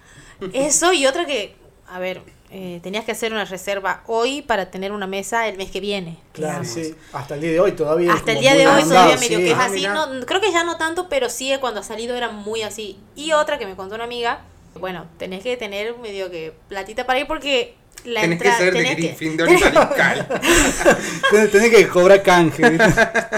Eso 0.52 0.92
y 0.92 1.06
otra 1.06 1.24
que, 1.24 1.56
a 1.88 1.98
ver, 1.98 2.20
eh, 2.56 2.78
tenías 2.84 3.04
que 3.04 3.10
hacer 3.10 3.32
una 3.32 3.44
reserva 3.44 4.04
hoy 4.06 4.40
para 4.40 4.70
tener 4.70 4.92
una 4.92 5.08
mesa 5.08 5.48
el 5.48 5.56
mes 5.56 5.72
que 5.72 5.80
viene. 5.80 6.18
Claro, 6.32 6.62
sí. 6.64 6.94
Hasta 7.12 7.34
el 7.34 7.40
día 7.40 7.50
de 7.50 7.58
hoy 7.58 7.72
todavía. 7.72 8.12
Hasta 8.12 8.30
el 8.30 8.38
día 8.38 8.54
de 8.54 8.68
hoy 8.68 8.84
todavía 8.84 9.16
medio 9.16 9.38
que 9.38 9.50
es 9.50 9.58
ah, 9.58 9.64
así. 9.64 9.84
No, 9.88 10.24
creo 10.24 10.40
que 10.40 10.52
ya 10.52 10.62
no 10.62 10.76
tanto, 10.76 11.08
pero 11.08 11.28
sí 11.28 11.52
cuando 11.60 11.80
ha 11.80 11.82
salido 11.82 12.14
era 12.14 12.30
muy 12.30 12.62
así. 12.62 12.96
Y 13.16 13.32
otra 13.32 13.58
que 13.58 13.66
me 13.66 13.74
contó 13.74 13.96
una 13.96 14.04
amiga, 14.04 14.42
bueno, 14.78 15.06
tenés 15.18 15.42
que 15.42 15.56
tener 15.56 15.98
medio 15.98 16.30
que 16.30 16.54
platita 16.68 17.06
para 17.06 17.18
ir 17.18 17.26
porque 17.26 17.74
la 18.04 18.20
tenés 18.20 18.42
que 18.42 18.52
ser 18.52 18.72
de 18.72 18.94
Gryffindor 18.94 19.50
y 19.50 19.56
radical. 19.56 20.40
tenés, 21.50 21.70
que 21.70 21.88
cobrar 21.88 22.22
canje. 22.22 22.78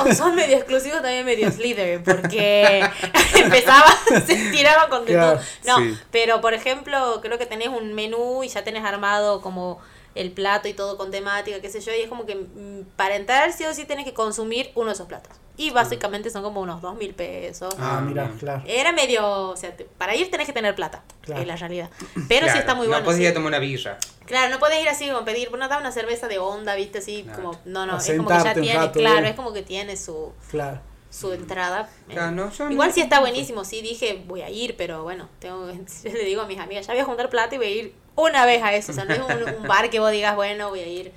o 0.00 0.12
son 0.14 0.34
medio 0.34 0.56
exclusivos 0.56 1.02
también 1.02 1.24
medio 1.24 1.50
Slytherin, 1.50 2.02
porque 2.02 2.84
empezaba, 3.34 3.86
se 4.26 4.34
tiraba 4.50 4.88
con 4.88 5.04
de 5.04 5.14
todo. 5.14 5.40
No, 5.66 5.98
pero 6.10 6.40
por 6.40 6.54
ejemplo, 6.54 7.20
creo 7.22 7.38
que 7.38 7.46
tenés 7.46 7.68
un 7.68 7.94
menú 7.94 8.42
y 8.42 8.48
ya 8.48 8.64
tenés 8.64 8.84
armado 8.84 9.40
como 9.40 9.80
el 10.14 10.32
plato 10.32 10.66
y 10.68 10.72
todo 10.72 10.96
con 10.96 11.10
temática, 11.10 11.60
qué 11.60 11.68
sé 11.68 11.80
yo, 11.80 11.92
y 11.92 12.00
es 12.00 12.08
como 12.08 12.26
que 12.26 12.34
mm, 12.34 12.86
para 12.96 13.16
entrar 13.16 13.52
sí 13.52 13.64
o 13.64 13.74
sí 13.74 13.84
tenés 13.84 14.04
que 14.04 14.14
consumir 14.14 14.70
uno 14.74 14.86
de 14.86 14.94
esos 14.94 15.06
platos. 15.06 15.32
Y 15.56 15.70
básicamente 15.70 16.30
son 16.30 16.42
como 16.42 16.60
unos 16.60 16.82
dos 16.82 16.96
mil 16.96 17.14
pesos. 17.14 17.74
Ah, 17.78 18.02
mira, 18.06 18.30
claro. 18.38 18.62
Era 18.66 18.92
medio, 18.92 19.50
o 19.50 19.56
sea, 19.56 19.74
para 19.96 20.14
ir 20.14 20.30
tenés 20.30 20.46
que 20.46 20.52
tener 20.52 20.74
plata, 20.74 21.02
claro. 21.22 21.40
es 21.40 21.46
la 21.46 21.56
realidad. 21.56 21.90
Pero 22.28 22.46
sí 22.48 22.58
está 22.58 22.74
muy 22.74 22.86
bueno. 22.86 23.00
No 23.00 23.06
podés 23.06 23.20
ir 23.20 23.28
a 23.28 23.34
tomar 23.34 23.48
una 23.48 23.58
villa. 23.58 23.98
Claro, 24.26 24.50
no 24.52 24.58
podés 24.58 24.82
ir 24.82 24.88
así 24.88 25.08
como 25.08 25.24
pedir, 25.24 25.50
no 25.50 25.68
da 25.68 25.78
una 25.78 25.92
cerveza 25.92 26.28
de 26.28 26.38
onda, 26.38 26.74
viste, 26.74 26.98
así 26.98 27.26
como, 27.34 27.58
no, 27.64 27.86
no, 27.86 27.96
es 27.96 28.12
como 28.16 28.28
que 28.28 28.34
ya 28.34 28.54
tiene, 28.54 28.90
claro, 28.92 29.26
es 29.26 29.34
como 29.34 29.52
que 29.52 29.62
tiene 29.62 29.96
su... 29.96 30.32
Claro 30.50 30.80
su 31.16 31.32
entrada. 31.32 31.88
Claro, 32.08 32.32
no, 32.32 32.52
yo 32.52 32.70
Igual 32.70 32.92
sí 32.92 33.00
está 33.00 33.20
buenísimo, 33.20 33.64
sí 33.64 33.80
dije 33.80 34.22
voy 34.26 34.42
a 34.42 34.50
ir, 34.50 34.76
pero 34.76 35.02
bueno, 35.02 35.28
tengo 35.38 35.66
le 36.04 36.24
digo 36.24 36.42
a 36.42 36.46
mis 36.46 36.58
amigas, 36.58 36.86
ya 36.86 36.92
voy 36.92 37.00
a 37.00 37.04
juntar 37.04 37.30
plata 37.30 37.54
y 37.54 37.58
voy 37.58 37.66
a 37.66 37.70
ir 37.70 37.94
una 38.16 38.44
vez 38.44 38.62
a 38.62 38.74
eso. 38.74 38.92
O 38.92 38.94
sea, 38.94 39.04
no 39.04 39.14
es 39.14 39.20
un, 39.20 39.66
bar 39.66 39.88
que 39.90 40.00
vos 40.00 40.10
digas, 40.10 40.36
bueno, 40.36 40.68
voy 40.70 40.80
a 40.80 40.86
ir. 40.86 41.12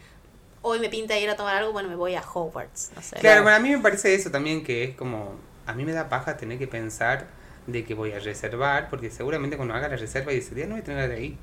Hoy 0.62 0.80
me 0.80 0.89
pinta 0.89 1.17
ir 1.17 1.30
a 1.30 1.36
tomar 1.36 1.56
algo, 1.56 1.72
bueno, 1.72 1.89
me 1.89 1.95
voy 1.95 2.15
a 2.15 2.22
Hogwarts. 2.22 2.91
No 2.95 3.02
sé. 3.02 3.17
Claro, 3.17 3.43
bueno, 3.43 3.58
a 3.58 3.60
mí 3.60 3.69
me 3.69 3.80
parece 3.80 4.13
eso 4.13 4.30
también 4.30 4.63
que 4.63 4.84
es 4.84 4.95
como. 4.95 5.36
A 5.65 5.74
mí 5.74 5.86
me 5.86 5.93
da 5.93 6.10
paja 6.10 6.36
tener 6.36 6.58
que 6.58 6.67
pensar 6.67 7.28
de 7.67 7.84
que 7.84 7.93
voy 7.93 8.12
a 8.12 8.19
reservar, 8.19 8.89
porque 8.89 9.12
seguramente 9.12 9.56
cuando 9.56 9.74
haga 9.74 9.88
la 9.88 9.95
reserva 9.95 10.34
y 10.34 10.38
ese 10.38 10.56
día 10.56 10.65
no 10.65 10.72
voy 10.72 10.82
a 10.82 10.84
tener 10.84 11.10
de 11.10 11.15
ahí. 11.15 11.38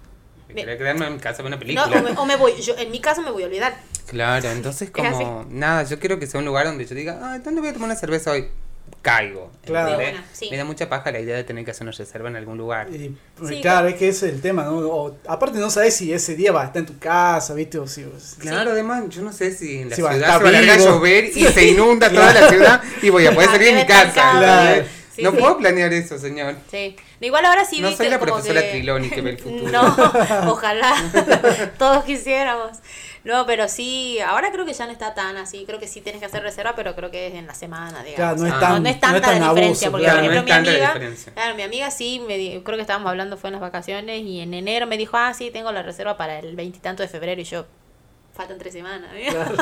Me 0.48 0.54
quedaría 0.54 0.78
quedarme 0.78 1.06
en 1.06 1.18
casa 1.18 1.38
con 1.38 1.46
una 1.46 1.58
película. 1.58 1.86
No, 1.86 2.22
o 2.22 2.26
me, 2.26 2.36
voy, 2.36 2.60
yo 2.60 2.76
en 2.76 2.90
mi 2.90 3.00
caso 3.00 3.22
me 3.22 3.30
voy 3.30 3.42
a 3.42 3.46
olvidar. 3.46 3.76
Claro, 4.06 4.48
entonces 4.50 4.90
como, 4.90 5.44
nada, 5.48 5.82
yo 5.82 5.98
quiero 5.98 6.18
que 6.18 6.26
sea 6.26 6.38
un 6.38 6.46
lugar 6.46 6.66
donde 6.66 6.84
yo 6.86 6.94
diga, 6.94 7.18
ah, 7.20 7.38
¿dónde 7.40 7.60
voy 7.60 7.70
a 7.70 7.72
tomar 7.72 7.86
una 7.86 7.96
cerveza 7.96 8.30
hoy? 8.30 8.48
Caigo. 9.02 9.52
Claro. 9.64 9.98
Me 10.50 10.56
da 10.56 10.64
mucha 10.64 10.88
paja 10.88 11.12
la 11.12 11.20
idea 11.20 11.36
de 11.36 11.44
tener 11.44 11.64
que 11.64 11.70
hacer 11.70 11.84
una 11.84 11.92
reserva 11.92 12.28
en 12.28 12.36
algún 12.36 12.58
lugar. 12.58 12.88
Y, 12.90 13.16
claro, 13.60 13.86
es 13.86 13.94
que 13.94 14.08
ese 14.08 14.26
es 14.28 14.34
el 14.34 14.40
tema, 14.40 14.64
¿no? 14.64 15.14
aparte 15.28 15.58
no 15.58 15.70
sabes 15.70 15.94
si 15.94 16.12
ese 16.12 16.34
día 16.34 16.50
va 16.50 16.62
a 16.62 16.66
estar 16.66 16.80
en 16.80 16.86
tu 16.86 16.98
casa, 16.98 17.54
¿viste? 17.54 17.78
O 17.78 17.86
si, 17.86 18.04
claro, 18.38 18.72
además, 18.72 19.04
yo 19.08 19.22
no 19.22 19.32
sé 19.32 19.52
si 19.52 19.78
en 19.78 19.90
la 19.90 19.96
ciudad 19.96 20.10
va 20.10 20.38
se 20.38 20.66
va 20.66 20.74
a 20.74 20.76
llover 20.78 21.24
y 21.26 21.44
se 21.44 21.68
inunda 21.68 22.10
toda 22.10 22.34
la 22.34 22.48
ciudad 22.48 22.82
y 23.00 23.10
voy 23.10 23.26
a 23.26 23.32
poder 23.34 23.50
salir 23.50 23.74
de 23.74 23.80
mi 23.80 23.86
casa. 23.86 24.82
no 25.18 25.32
puedo 25.32 25.58
planear 25.58 25.92
eso, 25.92 26.18
señor. 26.18 26.56
Sí. 26.70 26.96
Igual 27.20 27.46
ahora 27.46 27.64
sí 27.64 27.80
No 27.80 27.90
soy 27.92 28.10
la 28.10 28.20
profesora 28.20 28.60
Triloni 28.60 29.08
que 29.08 29.20
ve 29.22 29.30
el 29.30 29.38
futuro. 29.42 29.70
No, 29.70 30.50
ojalá 30.50 30.94
todos 31.78 32.04
quisiéramos. 32.04 32.78
No, 33.26 33.44
pero 33.44 33.66
sí, 33.66 34.20
ahora 34.20 34.52
creo 34.52 34.64
que 34.64 34.72
ya 34.72 34.86
no 34.86 34.92
está 34.92 35.12
tan 35.12 35.36
así. 35.36 35.64
Creo 35.66 35.80
que 35.80 35.88
sí 35.88 36.00
tienes 36.00 36.20
que 36.20 36.26
hacer 36.26 36.44
reserva, 36.44 36.74
pero 36.76 36.94
creo 36.94 37.10
que 37.10 37.26
es 37.26 37.34
en 37.34 37.48
la 37.48 37.54
semana, 37.54 38.04
digamos. 38.04 38.14
Claro, 38.14 38.36
no, 38.36 38.46
es 38.46 38.60
tan, 38.60 38.82
no, 38.84 38.88
es 38.88 39.00
tanta 39.00 39.32
la 39.32 39.48
diferencia. 39.48 39.90
porque, 39.90 40.06
por 40.06 40.18
ejemplo, 40.18 40.42
mi 40.44 40.50
amiga, 40.52 40.94
claro, 41.34 41.56
mi 41.56 41.62
amiga 41.62 41.90
sí, 41.90 42.22
me 42.24 42.62
creo 42.62 42.76
que 42.76 42.82
estábamos 42.82 43.10
hablando, 43.10 43.36
fue 43.36 43.48
en 43.48 43.54
las 43.54 43.60
vacaciones, 43.60 44.22
y 44.22 44.38
en 44.38 44.54
enero 44.54 44.86
me 44.86 44.96
dijo, 44.96 45.16
ah, 45.16 45.34
sí, 45.34 45.50
tengo 45.50 45.72
la 45.72 45.82
reserva 45.82 46.16
para 46.16 46.38
el 46.38 46.54
veintitanto 46.54 47.02
de 47.02 47.08
febrero, 47.08 47.40
y 47.40 47.44
yo, 47.44 47.66
faltan 48.32 48.58
tres 48.58 48.74
semanas. 48.74 49.10
Claro. 49.28 49.56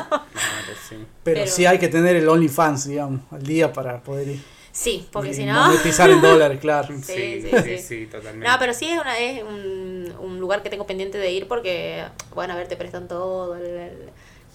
sí. 0.86 0.96
Pero, 1.22 1.40
pero, 1.40 1.46
sí 1.46 1.64
hay 1.64 1.78
que 1.78 1.88
tener 1.88 2.16
el 2.16 2.28
OnlyFans, 2.28 2.86
digamos, 2.86 3.22
al 3.32 3.44
día 3.44 3.72
para 3.72 3.98
poder 4.00 4.28
ir. 4.28 4.53
Sí, 4.74 5.08
porque 5.12 5.32
si 5.32 5.46
no... 5.46 5.68
Monetizar 5.68 6.10
en 6.10 6.20
dólares, 6.20 6.58
claro. 6.60 6.88
Sí, 7.02 7.46
sí, 7.48 7.78
sí, 7.78 8.06
totalmente. 8.06 8.46
No, 8.46 8.56
pero 8.58 8.74
sí 8.74 8.90
es, 8.90 9.00
una, 9.00 9.16
es 9.20 9.40
un, 9.44 10.12
un, 10.18 10.40
lugar 10.40 10.64
que 10.64 10.68
tengo 10.68 10.84
pendiente 10.84 11.16
de 11.16 11.30
ir 11.30 11.46
porque, 11.46 12.04
bueno, 12.34 12.54
a 12.54 12.56
ver, 12.56 12.66
te 12.66 12.76
prestan 12.76 13.06
todo, 13.06 13.56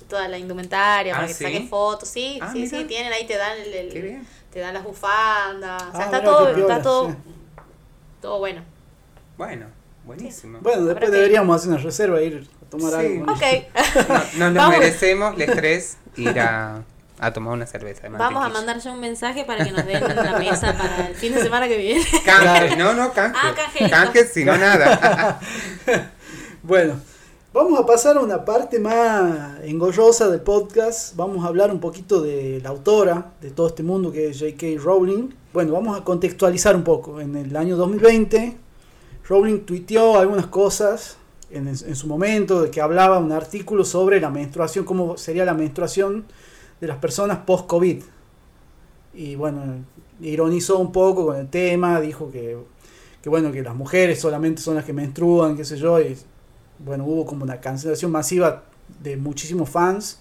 toda 0.10 0.28
la 0.28 0.38
indumentaria, 0.38 1.14
para 1.14 1.24
ah, 1.24 1.28
que 1.28 1.34
saques 1.34 1.70
fotos. 1.70 2.10
Sí, 2.10 2.38
ah, 2.42 2.50
sí, 2.52 2.68
sí, 2.68 2.84
tienen 2.84 3.14
ahí, 3.14 3.26
te 3.26 3.38
dan 3.38 3.58
el, 3.60 4.22
te 4.52 4.60
dan 4.60 4.74
las 4.74 4.84
bufandas. 4.84 5.84
o 5.84 5.92
sea, 5.92 6.02
ah, 6.02 6.06
está, 6.06 6.22
todo, 6.22 6.50
está 6.50 6.82
todo, 6.82 7.16
todo 8.22 8.40
bueno. 8.40 8.62
Bueno, 9.38 9.68
buenísimo. 10.04 10.60
Bueno, 10.60 10.84
después 10.84 11.12
deberíamos 11.12 11.56
hacer 11.56 11.70
una 11.72 11.82
reserva 11.82 12.20
e 12.20 12.26
ir 12.26 12.48
a 12.62 12.70
tomar 12.70 12.94
algo. 12.94 13.32
Ok. 13.32 14.36
No, 14.38 14.52
nos 14.52 14.70
merecemos, 14.78 15.38
les 15.38 15.50
tres, 15.56 15.98
ir 16.18 16.38
a 16.42 16.84
a 17.20 17.34
tomar 17.34 17.54
una 17.54 17.66
cerveza. 17.66 18.08
Vamos 18.10 18.46
a 18.46 18.50
mandar 18.50 18.80
ya 18.80 18.92
un 18.92 19.00
mensaje 19.00 19.44
para 19.44 19.66
que 19.66 19.72
nos 19.72 19.86
den 19.86 20.04
la 20.16 20.40
mesa 20.40 20.76
para 20.78 21.08
el 21.08 21.16
fin 21.16 21.34
de 21.34 21.42
semana 21.42 21.68
que 21.68 21.78
viene. 21.78 22.06
Canje, 22.26 22.76
no, 22.78 22.94
no, 22.94 23.12
canje. 23.12 23.38
Ah, 23.42 23.54
canje. 23.56 23.90
Canje, 23.90 24.26
si 24.26 24.46
no 24.46 24.58
nada. 24.58 25.40
bueno, 26.64 26.96
vamos 27.54 27.78
a 27.80 27.86
pasar 27.86 28.18
a 28.18 28.22
una 28.22 28.46
parte 28.46 28.80
más 28.80 29.60
engollosa 29.64 30.30
del 30.30 30.42
podcast. 30.42 31.16
Vamos 31.16 31.44
a 31.44 31.50
hablar 31.50 31.72
un 31.72 31.80
poquito 31.80 32.22
de 32.22 32.62
la 32.64 32.70
autora 32.70 33.34
de 33.42 33.52
todo 33.52 33.68
este 33.68 33.84
mundo 33.84 34.12
que 34.12 34.30
es 34.30 34.40
J.K. 34.40 34.82
Rowling. 34.82 35.30
Bueno, 35.52 35.74
vamos 35.74 36.00
a 36.00 36.04
contextualizar 36.06 36.76
un 36.76 36.84
poco. 36.84 37.20
En 37.20 37.36
el 37.36 37.56
año 37.58 37.76
2020, 37.76 38.58
Rowling 39.28 39.60
tuiteó 39.66 40.18
algunas 40.18 40.48
cosas 40.48 41.18
en, 41.52 41.68
en 41.68 41.96
su 41.96 42.08
momento, 42.08 42.62
de 42.62 42.72
que 42.72 42.80
hablaba 42.80 43.20
un 43.20 43.34
artículo 43.34 43.84
sobre 43.84 44.22
la 44.22 44.30
menstruación, 44.30 44.86
cómo 44.86 45.18
sería 45.18 45.44
la 45.44 45.54
menstruación 45.54 46.26
de 46.80 46.88
las 46.88 46.98
personas 46.98 47.40
post-COVID. 47.40 48.02
Y 49.14 49.36
bueno, 49.36 49.84
ironizó 50.22 50.80
un 50.80 50.92
poco 50.92 51.28
con 51.28 51.38
el 51.38 51.50
tema, 51.50 52.00
dijo 52.00 52.32
que, 52.32 52.58
que, 53.22 53.30
bueno, 53.30 53.52
que 53.52 53.62
las 53.62 53.76
mujeres 53.76 54.20
solamente 54.20 54.62
son 54.62 54.76
las 54.76 54.86
que 54.86 54.94
menstruan, 54.94 55.56
qué 55.56 55.66
sé 55.66 55.78
yo, 55.78 56.00
y 56.00 56.18
bueno, 56.80 57.06
hubo 57.06 57.26
como 57.26 57.44
una 57.44 57.60
cancelación 57.60 58.12
masiva 58.12 58.64
de 59.02 59.18
muchísimos 59.18 59.70
fans, 59.70 60.20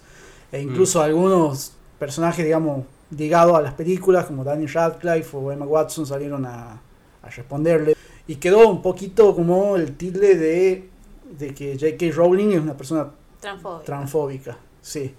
e 0.51 0.61
incluso 0.61 0.99
mm. 0.99 1.03
algunos 1.03 1.73
personajes, 1.97 2.43
digamos, 2.43 2.85
ligados 3.15 3.57
a 3.57 3.61
las 3.61 3.73
películas, 3.73 4.25
como 4.25 4.43
Daniel 4.43 4.71
Radcliffe 4.71 5.35
o 5.37 5.51
Emma 5.51 5.65
Watson, 5.65 6.05
salieron 6.05 6.45
a, 6.45 6.81
a 7.21 7.29
responderle. 7.29 7.95
Y 8.27 8.35
quedó 8.35 8.67
un 8.67 8.81
poquito 8.81 9.35
como 9.35 9.75
el 9.75 9.95
tilde 9.95 10.35
de, 10.35 10.89
de 11.37 11.53
que 11.53 11.73
J.K. 11.73 12.15
Rowling 12.15 12.51
es 12.51 12.61
una 12.61 12.77
persona 12.77 13.09
transfóbica. 13.39 13.85
transfóbica 13.85 14.57
sí. 14.81 15.15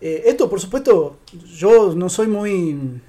Eh, 0.00 0.24
esto, 0.26 0.48
por 0.48 0.60
supuesto, 0.60 1.18
yo 1.56 1.94
no 1.94 2.08
soy 2.08 2.28
muy 2.28 3.00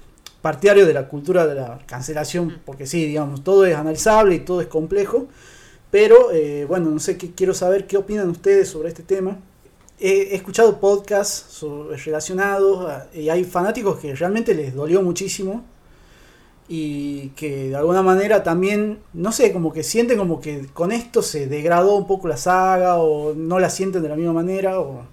partidario 0.42 0.86
de 0.86 0.94
la 0.94 1.08
cultura 1.08 1.46
de 1.46 1.54
la 1.54 1.78
cancelación, 1.86 2.48
mm. 2.48 2.60
porque 2.64 2.86
sí, 2.86 3.06
digamos, 3.06 3.44
todo 3.44 3.64
es 3.64 3.76
analizable 3.76 4.34
y 4.34 4.40
todo 4.40 4.60
es 4.60 4.66
complejo, 4.66 5.28
pero 5.90 6.32
eh, 6.32 6.64
bueno, 6.66 6.90
no 6.90 6.98
sé, 6.98 7.16
qué, 7.16 7.32
quiero 7.32 7.54
saber 7.54 7.86
qué 7.86 7.96
opinan 7.96 8.30
ustedes 8.30 8.68
sobre 8.68 8.88
este 8.88 9.02
tema. 9.02 9.38
He, 9.98 10.34
escuchado 10.34 10.80
podcasts 10.80 11.64
relacionados 12.04 12.90
y 13.12 13.28
hay 13.28 13.44
fanáticos 13.44 13.98
que 13.98 14.14
realmente 14.14 14.54
les 14.54 14.74
dolió 14.74 15.02
muchísimo 15.02 15.62
y 16.68 17.30
que 17.30 17.68
de 17.68 17.76
alguna 17.76 18.02
manera 18.02 18.42
también, 18.42 19.00
no 19.12 19.32
sé, 19.32 19.52
como 19.52 19.72
que 19.72 19.82
sienten 19.82 20.16
como 20.16 20.40
que 20.40 20.68
con 20.72 20.92
esto 20.92 21.20
se 21.20 21.48
degradó 21.48 21.96
un 21.96 22.06
poco 22.06 22.28
la 22.28 22.36
saga 22.36 22.96
o 22.96 23.34
no 23.34 23.58
la 23.58 23.68
sienten 23.68 24.02
de 24.02 24.08
la 24.08 24.16
misma 24.16 24.32
manera. 24.32 24.80
O... 24.80 25.04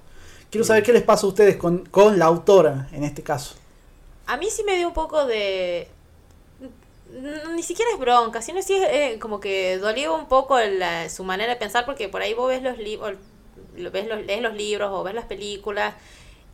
Quiero 0.50 0.66
saber 0.66 0.84
qué 0.84 0.94
les 0.94 1.04
pasa 1.04 1.26
a 1.26 1.30
ustedes 1.30 1.58
con, 1.58 1.86
con 1.86 2.18
la 2.18 2.26
autora 2.26 2.88
en 2.92 3.04
este 3.04 3.24
caso. 3.24 3.56
A 4.26 4.38
mí 4.38 4.48
sí 4.50 4.64
me 4.64 4.76
dio 4.78 4.88
un 4.88 4.94
poco 4.94 5.26
de... 5.26 5.88
Ni 7.54 7.64
siquiera 7.64 7.92
es 7.92 8.00
bronca, 8.00 8.42
sino 8.42 8.62
sí 8.62 8.76
es 8.76 8.88
eh, 8.90 9.20
como 9.20 9.40
que 9.40 9.78
dolió 9.78 10.14
un 10.16 10.28
poco 10.28 10.58
su 11.10 11.24
manera 11.24 11.54
de 11.54 11.60
pensar 11.60 11.86
porque 11.86 12.10
por 12.10 12.22
ahí 12.22 12.34
vos 12.34 12.50
ves 12.50 12.62
los 12.62 12.78
libros, 12.78 13.16
ves 13.76 14.08
los, 14.08 14.26
lees 14.26 14.42
los 14.42 14.54
libros 14.54 14.90
o 14.92 15.04
ves 15.04 15.14
las 15.14 15.26
películas 15.26 15.96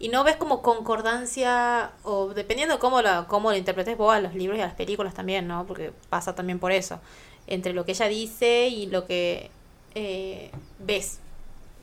y 0.03 0.10
no 0.10 0.23
ves 0.23 0.36
como 0.36 0.62
concordancia, 0.62 1.91
o 2.03 2.34
dependiendo 2.34 2.77
cómo, 2.77 3.01
la, 3.01 3.25
cómo 3.27 3.51
lo 3.51 3.58
interpretes 3.58 3.97
vos 3.97 4.13
a 4.13 4.19
los 4.19 4.36
libros 4.36 4.58
y 4.58 4.62
a 4.62 4.65
las 4.65 4.75
películas 4.75 5.13
también, 5.13 5.47
¿no? 5.47 5.65
Porque 5.65 5.93
pasa 6.10 6.36
también 6.36 6.60
por 6.60 6.73
eso, 6.73 6.99
entre 7.47 7.73
lo 7.73 7.86
que 7.86 7.93
ella 7.93 8.08
dice 8.08 8.67
y 8.67 8.88
lo 8.88 9.06
que 9.06 9.49
eh, 9.95 10.51
ves, 10.79 11.19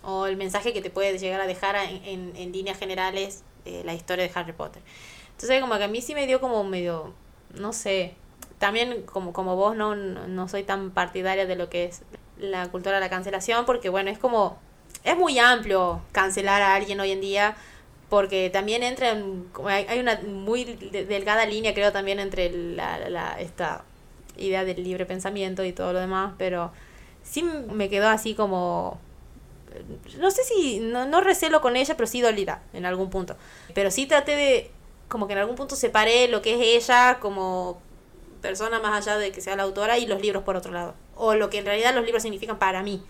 o 0.03 0.27
el 0.27 0.37
mensaje 0.37 0.73
que 0.73 0.81
te 0.81 0.91
puede 0.91 1.19
llegar 1.19 1.41
a 1.41 1.47
dejar 1.47 1.77
en, 1.77 2.33
en, 2.37 2.53
líneas 2.53 2.79
generales 2.79 3.43
eh, 3.65 3.83
la 3.85 3.95
historia 3.95 4.25
de 4.25 4.33
Harry 4.35 4.53
Potter. 4.53 4.83
Entonces 5.33 5.61
como 5.61 5.77
que 5.79 5.85
a 5.85 5.89
mí 5.89 6.01
sí 6.01 6.15
me 6.15 6.27
dio 6.27 6.41
como 6.41 6.63
medio, 6.65 7.15
no 7.55 7.73
sé, 7.73 8.15
también 8.59 9.03
como, 9.03 9.33
como 9.33 9.57
vos 9.57 9.77
no, 9.77 9.95
no 9.95 10.49
soy 10.49 10.63
tan 10.63 10.91
partidaria 10.91 11.47
de 11.47 11.57
lo 11.57 11.71
que 11.71 11.85
es 11.85 12.03
la 12.39 12.69
cultura 12.69 12.97
de 12.97 13.01
la 13.01 13.11
cancelación, 13.11 13.65
porque 13.65 13.89
bueno, 13.89 14.11
es 14.11 14.19
como, 14.19 14.59
es 15.05 15.17
muy 15.17 15.39
amplio 15.39 16.03
cancelar 16.13 16.63
a 16.63 16.75
alguien 16.75 17.01
hoy 17.01 17.11
en 17.13 17.21
día 17.21 17.57
porque 18.09 18.51
también 18.51 18.83
entra 18.83 19.11
en, 19.11 19.47
hay 19.65 20.01
una 20.01 20.21
muy 20.27 20.65
delgada 20.65 21.47
línea 21.47 21.73
creo 21.75 21.93
también 21.93 22.19
entre 22.19 22.51
la, 22.51 23.09
la, 23.09 23.41
esta 23.41 23.85
idea 24.37 24.65
del 24.65 24.83
libre 24.83 25.07
pensamiento 25.07 25.65
y 25.65 25.73
todo 25.73 25.93
lo 25.93 26.01
demás, 26.01 26.35
pero 26.37 26.73
sí 27.23 27.43
me 27.43 27.89
quedó 27.89 28.09
así 28.09 28.35
como 28.35 28.99
no 30.19 30.31
sé 30.31 30.45
si 30.45 30.81
no, 30.81 31.07
no 31.07 31.21
recelo 31.21 31.61
con 31.61 31.77
ella, 31.77 31.97
pero 31.97 32.07
sí 32.07 32.21
dolida 32.21 32.63
en 32.73 32.87
algún 32.87 33.11
punto. 33.11 33.37
Pero 33.75 33.91
sí 33.91 34.07
traté 34.07 34.37
de 34.37 34.71
como 35.09 35.27
que 35.27 35.33
en 35.33 35.41
algún 35.41 35.57
punto 35.57 35.77
separé 35.77 36.29
lo 36.29 36.43
que 36.43 36.55
es 36.55 36.85
ella 36.85 37.19
como 37.21 37.81
persona 38.41 38.81
más 38.81 39.07
allá 39.07 39.19
de 39.19 39.33
que 39.33 39.41
sea 39.41 39.57
la 39.57 39.65
autora 39.65 39.99
y 39.99 40.07
los 40.07 40.21
libros 40.21 40.43
por 40.45 40.57
otro 40.57 40.73
lado. 40.73 40.95
O 41.17 41.35
lo 41.35 41.51
que 41.51 41.59
en 41.59 41.67
realidad 41.67 41.95
los 41.95 42.05
libros 42.05 42.23
significan 42.23 42.59
para 42.59 42.83
mí. 42.83 43.03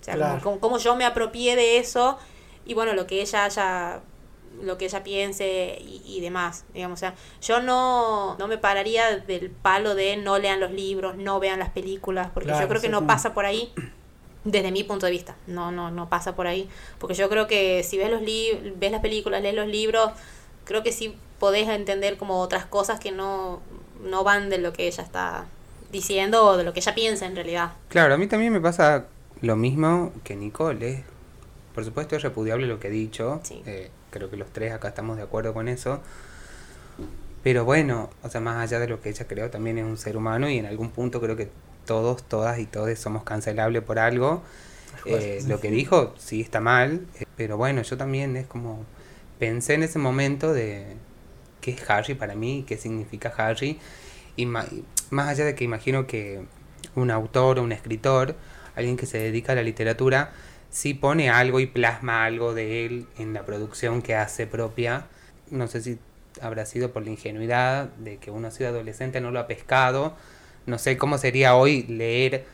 O 0.00 0.04
sea, 0.04 0.40
como, 0.42 0.60
como, 0.60 0.78
yo 0.78 0.96
me 0.96 1.04
apropié 1.06 1.56
de 1.56 1.78
eso 1.78 2.18
y 2.66 2.74
bueno, 2.74 2.92
lo 2.92 3.06
que 3.06 3.22
ella 3.22 3.44
haya 3.44 4.02
lo 4.62 4.78
que 4.78 4.84
ella 4.84 5.02
piense 5.02 5.78
y, 5.80 6.20
demás, 6.20 6.64
digamos, 6.72 6.98
o 6.98 7.00
sea, 7.00 7.14
yo 7.42 7.60
no, 7.60 8.36
no 8.38 8.46
me 8.46 8.56
pararía 8.56 9.18
del 9.18 9.50
palo 9.50 9.96
de 9.96 10.16
no 10.16 10.38
lean 10.38 10.60
los 10.60 10.70
libros, 10.70 11.16
no 11.16 11.40
vean 11.40 11.58
las 11.58 11.70
películas, 11.70 12.28
porque 12.32 12.50
yo 12.50 12.68
creo 12.68 12.80
que 12.80 12.88
no 12.88 13.04
pasa 13.04 13.34
por 13.34 13.46
ahí 13.46 13.72
desde 14.44 14.70
mi 14.70 14.84
punto 14.84 15.06
de 15.06 15.12
vista, 15.12 15.36
no, 15.46 15.72
no, 15.72 15.90
no 15.90 16.08
pasa 16.08 16.36
por 16.36 16.46
ahí, 16.46 16.68
porque 16.98 17.14
yo 17.14 17.28
creo 17.28 17.46
que 17.46 17.82
si 17.82 17.96
ves 17.96 18.10
los 18.10 18.20
ves 18.22 18.92
las 18.92 19.00
películas, 19.00 19.42
lees 19.42 19.54
los 19.54 19.66
libros, 19.66 20.10
creo 20.64 20.82
que 20.82 20.92
sí 20.92 21.16
podés 21.38 21.68
entender 21.68 22.16
como 22.16 22.40
otras 22.40 22.66
cosas 22.66 23.00
que 23.00 23.10
no, 23.10 23.60
no 24.02 24.24
van 24.24 24.50
de 24.50 24.58
lo 24.58 24.72
que 24.72 24.86
ella 24.86 25.02
está 25.02 25.46
diciendo 25.90 26.44
o 26.44 26.56
de 26.56 26.64
lo 26.64 26.72
que 26.72 26.80
ella 26.80 26.94
piensa 26.94 27.26
en 27.26 27.36
realidad. 27.36 27.72
Claro, 27.88 28.14
a 28.14 28.18
mí 28.18 28.26
también 28.26 28.52
me 28.52 28.60
pasa 28.60 29.06
lo 29.40 29.56
mismo 29.56 30.12
que 30.24 30.36
Nicole, 30.36 31.04
por 31.74 31.84
supuesto 31.84 32.16
es 32.16 32.22
repudiable 32.22 32.66
lo 32.66 32.80
que 32.80 32.88
he 32.88 32.90
dicho, 32.90 33.40
eh, 33.66 33.90
creo 34.10 34.30
que 34.30 34.36
los 34.36 34.48
tres 34.50 34.72
acá 34.72 34.88
estamos 34.88 35.16
de 35.16 35.22
acuerdo 35.22 35.54
con 35.54 35.68
eso. 35.68 36.00
Pero 37.42 37.64
bueno, 37.66 38.08
o 38.22 38.30
sea, 38.30 38.40
más 38.40 38.56
allá 38.56 38.78
de 38.78 38.88
lo 38.88 39.02
que 39.02 39.10
ella 39.10 39.26
creó, 39.26 39.50
también 39.50 39.76
es 39.76 39.84
un 39.84 39.98
ser 39.98 40.16
humano 40.16 40.48
y 40.48 40.58
en 40.58 40.66
algún 40.66 40.90
punto 40.90 41.20
creo 41.20 41.36
que 41.36 41.50
todos, 41.84 42.22
todas 42.22 42.58
y 42.58 42.66
todos 42.66 42.98
somos 42.98 43.24
cancelables 43.24 43.82
por 43.82 43.98
algo. 43.98 44.42
Eh, 45.06 45.42
lo 45.46 45.60
que 45.60 45.70
dijo 45.70 46.14
sí 46.18 46.40
está 46.40 46.60
mal, 46.60 47.06
eh, 47.20 47.24
pero 47.36 47.56
bueno, 47.56 47.82
yo 47.82 47.96
también 47.96 48.36
es 48.36 48.46
como 48.46 48.84
pensé 49.38 49.74
en 49.74 49.82
ese 49.82 49.98
momento 49.98 50.52
de 50.52 50.96
qué 51.60 51.72
es 51.72 51.90
Harry 51.90 52.14
para 52.14 52.34
mí, 52.34 52.64
qué 52.66 52.76
significa 52.76 53.32
Harry, 53.36 53.78
y 54.36 54.46
más, 54.46 54.68
más 55.10 55.28
allá 55.28 55.44
de 55.44 55.54
que 55.54 55.64
imagino 55.64 56.06
que 56.06 56.42
un 56.94 57.10
autor 57.10 57.58
o 57.58 57.62
un 57.62 57.72
escritor, 57.72 58.36
alguien 58.76 58.96
que 58.96 59.06
se 59.06 59.18
dedica 59.18 59.52
a 59.52 59.56
la 59.56 59.62
literatura, 59.62 60.32
sí 60.70 60.94
pone 60.94 61.30
algo 61.30 61.60
y 61.60 61.66
plasma 61.66 62.24
algo 62.24 62.54
de 62.54 62.86
él 62.86 63.06
en 63.18 63.32
la 63.32 63.44
producción 63.44 64.02
que 64.02 64.14
hace 64.14 64.46
propia. 64.46 65.06
No 65.50 65.68
sé 65.68 65.80
si 65.80 65.98
habrá 66.40 66.66
sido 66.66 66.92
por 66.92 67.04
la 67.04 67.10
ingenuidad 67.10 67.86
de 67.98 68.16
que 68.18 68.30
uno 68.30 68.48
ha 68.48 68.50
sido 68.50 68.70
adolescente, 68.70 69.20
no 69.20 69.30
lo 69.30 69.38
ha 69.38 69.46
pescado. 69.46 70.16
No 70.66 70.78
sé 70.78 70.96
cómo 70.96 71.18
sería 71.18 71.56
hoy 71.56 71.82
leer 71.84 72.44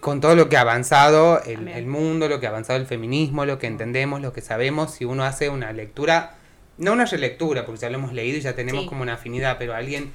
con 0.00 0.20
todo 0.20 0.36
lo 0.36 0.48
que 0.48 0.56
ha 0.56 0.60
avanzado 0.60 1.42
el, 1.44 1.86
mundo, 1.86 2.28
lo 2.28 2.38
que 2.38 2.46
ha 2.46 2.50
avanzado 2.50 2.78
el 2.78 2.86
feminismo, 2.86 3.44
lo 3.44 3.58
que 3.58 3.66
entendemos, 3.66 4.20
lo 4.20 4.32
que 4.32 4.40
sabemos, 4.40 4.92
si 4.92 5.04
uno 5.04 5.24
hace 5.24 5.48
una 5.48 5.72
lectura, 5.72 6.36
no 6.78 6.92
una 6.92 7.06
relectura, 7.06 7.64
porque 7.64 7.80
ya 7.80 7.90
lo 7.90 7.98
hemos 7.98 8.12
leído 8.12 8.38
y 8.38 8.40
ya 8.40 8.54
tenemos 8.54 8.86
como 8.86 9.02
una 9.02 9.14
afinidad, 9.14 9.56
pero 9.58 9.74
alguien 9.74 10.12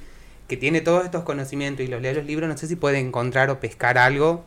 que 0.48 0.56
tiene 0.56 0.80
todos 0.80 1.04
estos 1.04 1.24
conocimientos 1.24 1.84
y 1.84 1.88
los 1.88 2.00
lee 2.00 2.14
los 2.14 2.24
libros, 2.24 2.48
no 2.48 2.56
sé 2.56 2.68
si 2.68 2.76
puede 2.76 2.98
encontrar 2.98 3.50
o 3.50 3.60
pescar 3.60 3.98
algo 3.98 4.44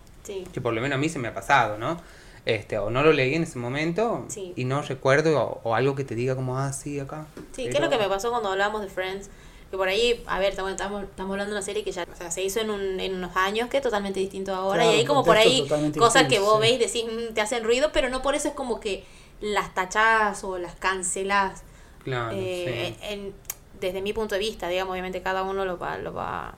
que 0.54 0.62
por 0.62 0.74
lo 0.74 0.82
menos 0.82 0.96
a 0.96 1.00
mí 1.00 1.10
se 1.10 1.20
me 1.20 1.28
ha 1.28 1.34
pasado, 1.34 1.78
¿no? 1.78 2.02
este 2.46 2.78
o 2.78 2.90
no 2.90 3.02
lo 3.02 3.12
leí 3.12 3.34
en 3.34 3.44
ese 3.44 3.58
momento 3.58 4.28
y 4.56 4.66
no 4.66 4.82
recuerdo 4.84 5.62
o, 5.64 5.76
algo 5.76 5.96
que 5.96 6.04
te 6.04 6.16
diga 6.16 6.36
como 6.36 6.58
ah 6.58 6.72
sí 6.74 7.00
acá 7.00 7.26
sí 7.52 7.64
qué 7.64 7.78
es 7.78 7.80
lo 7.80 7.90
que 7.90 7.98
me 7.98 8.08
pasó 8.08 8.30
cuando 8.30 8.50
hablamos 8.52 8.82
de 8.82 8.88
Friends 8.88 9.30
que 9.72 9.78
por 9.78 9.88
ahí 9.88 10.24
a 10.28 10.40
ver 10.40 10.52
estamos, 10.52 10.72
estamos, 10.72 11.06
hablando 11.18 11.46
de 11.46 11.52
una 11.52 11.62
serie 11.62 11.84
que 11.84 11.92
ya 11.92 12.04
o 12.12 12.16
sea, 12.16 12.32
se 12.32 12.44
hizo 12.44 12.60
en, 12.60 12.70
un, 12.70 13.00
en 13.00 13.16
unos 13.16 13.36
años 13.36 13.70
que 13.70 13.78
es 13.78 13.84
totalmente 13.84 14.20
distinto 14.20 14.54
ahora 14.54 14.86
y 14.86 15.00
hay 15.00 15.06
como 15.06 15.24
por 15.24 15.38
ahí 15.38 15.68
cosas 15.98 16.28
que 16.28 16.40
vos 16.40 16.60
veis 16.60 16.80
decís 16.80 17.06
mm, 17.06 17.34
te 17.34 17.42
hacen 17.42 17.64
ruido 17.64 17.90
pero 17.92 18.10
no 18.10 18.22
por 18.22 18.36
eso 18.36 18.48
es 18.48 18.54
como 18.54 18.80
que 18.80 19.04
las 19.42 19.74
tachás 19.74 20.44
o 20.44 20.58
las 20.58 20.76
cancelás 20.76 21.64
claro, 22.04 22.36
eh, 22.36 22.96
en, 23.02 23.34
desde 23.80 24.02
mi 24.02 24.14
punto 24.14 24.36
de 24.36 24.40
vista 24.40 24.68
digamos 24.68 24.94
obviamente 24.94 25.22
cada 25.22 25.44
uno 25.44 25.66
lo 25.66 25.78
va 25.78 25.98
lo 25.98 26.14
va 26.14 26.56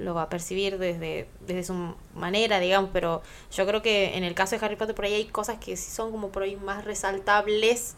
lo 0.00 0.14
va 0.14 0.22
a 0.22 0.28
percibir 0.28 0.78
desde, 0.78 1.28
desde 1.46 1.64
su 1.64 1.94
manera, 2.14 2.58
digamos, 2.58 2.90
pero 2.92 3.22
yo 3.52 3.66
creo 3.66 3.82
que 3.82 4.16
en 4.16 4.24
el 4.24 4.34
caso 4.34 4.56
de 4.56 4.64
Harry 4.64 4.76
Potter 4.76 4.94
por 4.94 5.04
ahí 5.04 5.14
hay 5.14 5.26
cosas 5.26 5.58
que 5.58 5.76
sí 5.76 5.90
son 5.90 6.10
como 6.10 6.30
por 6.30 6.42
ahí 6.42 6.56
más 6.56 6.84
resaltables 6.84 7.96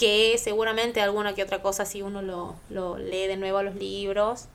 que 0.00 0.38
seguramente 0.38 1.02
alguna 1.02 1.34
que 1.34 1.42
otra 1.42 1.60
cosa 1.60 1.84
si 1.84 2.00
uno 2.00 2.22
lo, 2.22 2.56
lo 2.70 2.96
lee 2.96 3.26
de 3.26 3.36
nuevo 3.36 3.58
a 3.58 3.62
los 3.62 3.74
libros 3.74 4.48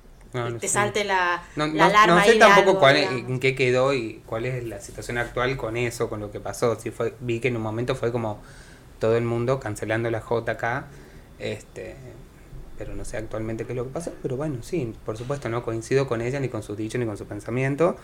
te 0.60 0.68
salte 0.68 1.04
la, 1.04 1.44
no, 1.56 1.68
la 1.68 1.86
alarma. 1.86 2.26
No, 2.26 2.26
sé 2.26 2.38
tampoco 2.38 2.80
cuál 2.80 2.98
en 2.98 3.40
qué 3.40 3.54
quedó 3.54 3.94
y 3.94 4.24
cuál 4.26 4.46
es 4.46 4.66
la 4.66 4.82
situación 4.82 5.20
actual 5.20 5.56
con 5.56 5.78
eso, 5.78 6.10
con 6.10 6.20
lo 6.20 6.32
que 6.32 6.40
pasó. 6.40 6.78
Si 6.80 6.90
fue, 6.90 7.14
vi 7.22 7.40
que 7.40 7.48
en 7.50 7.56
un 7.56 7.62
momento 7.62 7.96
fue 7.96 8.12
como 8.12 8.42
todo 9.00 9.16
el 9.16 9.24
mundo 9.24 9.60
cancelando 9.60 10.10
la 10.12 10.20
JK, 10.20 10.88
este, 11.40 11.96
pero 12.78 12.96
no 12.96 13.06
sé 13.06 13.18
actualmente 13.18 13.66
qué 13.66 13.74
es 13.74 13.78
lo 13.78 13.86
que 13.86 13.92
pasa, 13.92 14.12
pero 14.22 14.36
bueno, 14.36 14.58
sí, 14.62 14.94
por 15.06 15.16
supuesto 15.16 15.48
no 15.48 15.64
coincido 15.64 16.08
con 16.08 16.22
ella, 16.22 16.40
ni 16.40 16.50
con 16.50 16.64
su 16.64 16.76
dicho, 16.76 16.98
ni 16.98 17.06
con 17.06 17.18
su 17.18 17.26
pensamiento, 17.28 17.96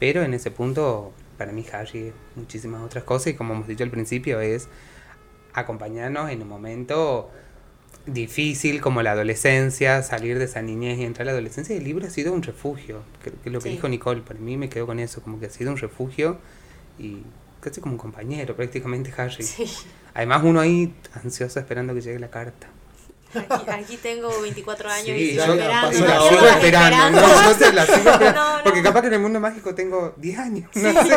pero 0.00 0.22
en 0.22 0.34
ese 0.34 0.50
punto, 0.50 1.12
para 1.38 1.52
mí 1.52 1.64
Harry 1.72 2.12
muchísimas 2.34 2.82
otras 2.82 3.04
cosas, 3.04 3.28
y 3.28 3.34
como 3.34 3.54
hemos 3.54 3.68
dicho 3.68 3.84
al 3.84 3.90
principio, 3.90 4.40
es 4.40 4.68
acompañarnos 5.54 6.30
en 6.30 6.42
un 6.42 6.48
momento 6.48 7.30
difícil 8.06 8.80
como 8.80 9.02
la 9.02 9.12
adolescencia, 9.12 10.02
salir 10.02 10.38
de 10.38 10.46
esa 10.46 10.62
niñez 10.62 10.98
y 10.98 11.04
entrar 11.04 11.22
a 11.22 11.26
la 11.26 11.32
adolescencia, 11.32 11.76
el 11.76 11.84
libro 11.84 12.06
ha 12.06 12.10
sido 12.10 12.32
un 12.32 12.42
refugio, 12.42 13.02
que, 13.22 13.30
que 13.30 13.50
lo 13.50 13.60
que 13.60 13.68
dijo 13.68 13.88
Nicole, 13.88 14.22
para 14.22 14.40
mí 14.40 14.56
me 14.56 14.68
quedo 14.68 14.86
con 14.86 14.98
eso, 14.98 15.22
como 15.22 15.38
que 15.38 15.46
ha 15.46 15.50
sido 15.50 15.70
un 15.70 15.76
refugio 15.76 16.38
y 16.98 17.22
casi 17.60 17.80
como 17.80 17.94
un 17.94 17.98
compañero 17.98 18.56
prácticamente 18.56 19.12
Harry. 19.16 19.44
Además 20.14 20.42
uno 20.44 20.60
ahí 20.60 20.94
ansioso 21.22 21.60
esperando 21.60 21.94
que 21.94 22.00
llegue 22.00 22.18
la 22.18 22.30
carta. 22.30 22.68
Aquí, 23.68 23.96
tengo 23.96 24.28
24 24.40 24.90
años 24.90 25.08
y 25.16 25.30
sigo 25.30 25.42
esperando. 25.42 25.98
sigo 25.98 26.46
esperando. 26.46 27.20
No, 28.34 28.64
Porque 28.64 28.82
capaz 28.82 29.02
que 29.02 29.06
en 29.08 29.14
el 29.14 29.20
mundo 29.20 29.40
mágico 29.40 29.74
tengo 29.74 30.14
10 30.16 30.38
años. 30.38 30.70
No 30.74 30.92
sé. 31.02 31.16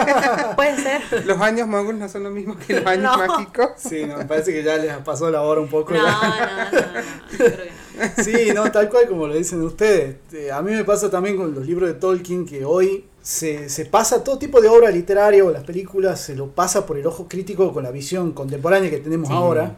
Puede 0.56 0.78
ser. 0.78 1.26
Los 1.26 1.40
años 1.42 1.68
magos 1.68 1.96
no 1.96 2.08
son 2.08 2.24
lo 2.24 2.30
mismo 2.30 2.58
que 2.58 2.74
los 2.74 2.86
años 2.86 3.18
mágicos. 3.18 3.72
Sí, 3.78 4.06
no, 4.06 4.18
me 4.18 4.26
parece 4.26 4.54
que 4.54 4.64
ya 4.64 4.78
les 4.78 4.96
pasó 4.98 5.30
la 5.30 5.42
hora 5.42 5.62
un 5.62 5.70
poco. 5.70 5.94
No, 5.94 6.04
no, 6.04 6.12
no, 6.12 6.72
no, 6.72 8.24
Sí, 8.24 8.52
no, 8.54 8.72
tal 8.72 8.90
cual 8.90 9.08
como 9.08 9.28
lo 9.28 9.36
dicen 9.36 9.62
ustedes. 9.62 10.16
Eh, 10.34 10.52
a 10.52 10.62
mí 10.62 10.72
me 10.72 10.84
pasa 10.84 11.10
también 11.10 11.38
con 11.38 11.54
los 11.54 11.66
libros 11.66 11.90
de 11.90 11.96
Tolkien 11.96 12.46
que 12.46 12.66
hoy 12.66 13.06
se, 13.22 13.70
se, 13.70 13.86
pasa 13.86 14.24
todo 14.24 14.38
tipo 14.38 14.62
de 14.62 14.68
obra 14.68 14.90
literaria 14.90 15.46
o 15.46 15.52
las 15.52 15.64
películas, 15.64 16.20
se 16.20 16.36
lo 16.36 16.48
pasa 16.48 16.86
por 16.86 16.98
el 16.98 17.08
ojo 17.08 17.28
crítico 17.28 17.72
con 17.72 17.84
la 17.84 17.92
visión 17.92 18.34
contemporánea 18.34 18.90
que 18.90 18.98
tenemos 18.98 19.30
ahora. 19.30 19.78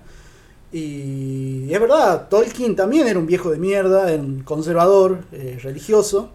Y 0.75 1.73
es 1.73 1.79
verdad, 1.79 2.27
Tolkien 2.27 2.75
también 2.75 3.07
era 3.07 3.17
un 3.17 3.25
viejo 3.25 3.49
de 3.49 3.57
mierda, 3.57 4.11
era 4.11 4.21
un 4.21 4.43
conservador 4.43 5.19
eh, 5.31 5.57
religioso. 5.63 6.31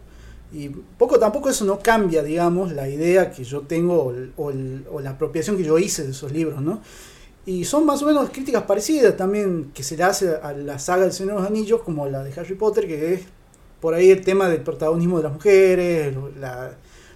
Y 0.51 0.70
poco 0.70 1.18
tampoco 1.18 1.51
eso 1.51 1.66
no 1.66 1.80
cambia, 1.80 2.22
digamos, 2.22 2.72
la 2.72 2.88
idea 2.88 3.30
que 3.30 3.45
yo 3.45 3.61
tengo 3.61 4.14
o, 4.38 4.51
la 5.03 5.11
apropiación 5.11 5.59
que 5.59 5.62
yo 5.62 5.78
hice 5.78 6.05
de 6.05 6.12
esos 6.12 6.32
libros, 6.32 6.62
¿no? 6.62 6.80
Y 7.45 7.66
son 7.66 7.84
más 7.84 8.03
o 8.03 8.07
menos 8.07 8.30
críticas 8.30 8.62
parecidas 8.62 9.14
también 9.14 9.72
que 9.74 9.82
se 9.82 9.99
le 9.99 10.05
hace 10.05 10.34
a 10.43 10.55
la 10.55 10.78
saga 10.78 11.03
del 11.03 11.12
Señor 11.12 11.34
de 11.34 11.41
los 11.43 11.51
Anillos, 11.51 11.82
como 11.82 12.07
la 12.07 12.24
de 12.24 12.32
Harry 12.41 12.55
Potter, 12.55 12.86
que 12.86 13.12
es 13.12 13.20
por 13.78 13.93
ahí 13.93 14.11
el 14.11 14.24
tema 14.24 14.49
del 14.49 14.62
protagonismo 14.62 15.18
de 15.18 15.24
las 15.24 15.34
mujeres, 15.34 16.14
la, 16.41 16.72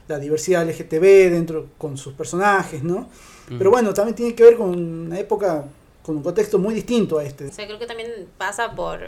la 0.09 0.19
diversidad 0.19 0.69
LGTB 0.69 1.31
dentro 1.33 1.69
con 1.79 1.97
sus 1.97 2.13
personajes, 2.13 2.85
¿no? 2.85 3.09
Pero 3.49 3.71
bueno, 3.71 3.95
también 3.95 4.15
tiene 4.15 4.35
que 4.35 4.43
ver 4.43 4.57
con 4.57 4.79
una 4.79 5.19
época, 5.19 5.65
con 6.05 6.19
un 6.19 6.23
contexto 6.23 6.59
muy 6.59 6.75
distinto 6.75 7.19
a 7.19 7.25
este. 7.25 7.47
O 7.47 7.53
sea, 7.53 7.67
creo 7.67 7.79
que 7.79 7.87
también 7.87 8.29
pasa 8.37 8.73
por, 8.73 9.01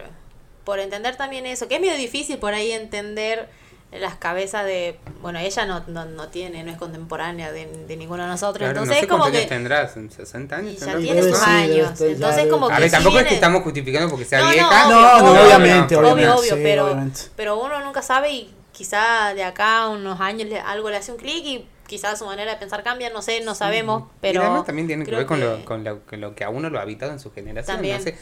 por 0.64 0.78
entender 0.78 1.16
también 1.16 1.44
eso, 1.44 1.68
que 1.68 1.74
es 1.74 1.80
medio 1.80 1.96
difícil 1.96 2.38
por 2.38 2.54
ahí 2.54 2.72
entender 2.72 3.48
las 3.92 4.16
cabezas 4.16 4.64
de 4.64 4.98
bueno 5.22 5.38
ella 5.38 5.64
no, 5.64 5.84
no, 5.86 6.04
no 6.04 6.28
tiene 6.28 6.64
no 6.64 6.72
es 6.72 6.76
contemporánea 6.76 7.52
de, 7.52 7.66
de 7.86 7.96
ninguno 7.96 8.24
de 8.24 8.28
nosotros 8.28 8.68
entonces 8.68 9.02
es 9.02 9.06
como 9.06 9.30
que 9.30 9.46
tendrás 9.46 9.92
60 9.92 10.56
años 10.56 10.76
ya 10.76 10.98
tiene 10.98 11.22
sus 11.22 11.40
años 11.40 12.00
entonces 12.00 12.46
como 12.48 12.66
que 12.66 12.74
a 12.74 12.80
ver 12.80 12.90
tampoco 12.90 13.20
es 13.20 13.26
que 13.26 13.34
estamos 13.34 13.62
justificando 13.62 14.10
porque 14.10 14.24
sea 14.24 14.50
vieja. 14.50 14.88
no, 14.88 15.20
no, 15.22 15.44
obviamente 15.44 15.96
obvio 15.96 16.36
obvio, 16.36 16.54
pero 16.62 16.96
pero 17.36 17.60
uno 17.62 17.82
nunca 17.84 18.02
sabe 18.02 18.32
y 18.32 18.54
quizá 18.72 19.32
de 19.34 19.44
acá 19.44 19.88
unos 19.88 20.20
años 20.20 20.48
algo 20.66 20.90
le 20.90 20.96
hace 20.96 21.12
un 21.12 21.18
clic 21.18 21.44
y 21.44 21.66
quizás 21.86 22.18
su 22.18 22.26
manera 22.26 22.52
de 22.52 22.58
pensar 22.58 22.82
cambia, 22.82 23.10
no 23.10 23.22
sé, 23.22 23.42
no 23.42 23.54
sabemos, 23.54 24.04
pero... 24.20 24.40
Y 24.40 24.44
además 24.44 24.66
también 24.66 24.86
tiene 24.86 25.04
que 25.04 25.10
ver 25.10 25.26
con, 25.26 25.40
Lo, 25.40 25.64
con, 25.64 25.84
lo, 25.84 26.00
lo, 26.12 26.34
que 26.34 26.44
a 26.44 26.50
uno 26.50 26.70
lo 26.70 26.78
ha 26.78 26.82
habitado 26.82 27.12
en 27.12 27.18
su 27.18 27.32
generación. 27.32 27.76
También. 27.76 27.98
No 27.98 28.02
sé, 28.02 28.16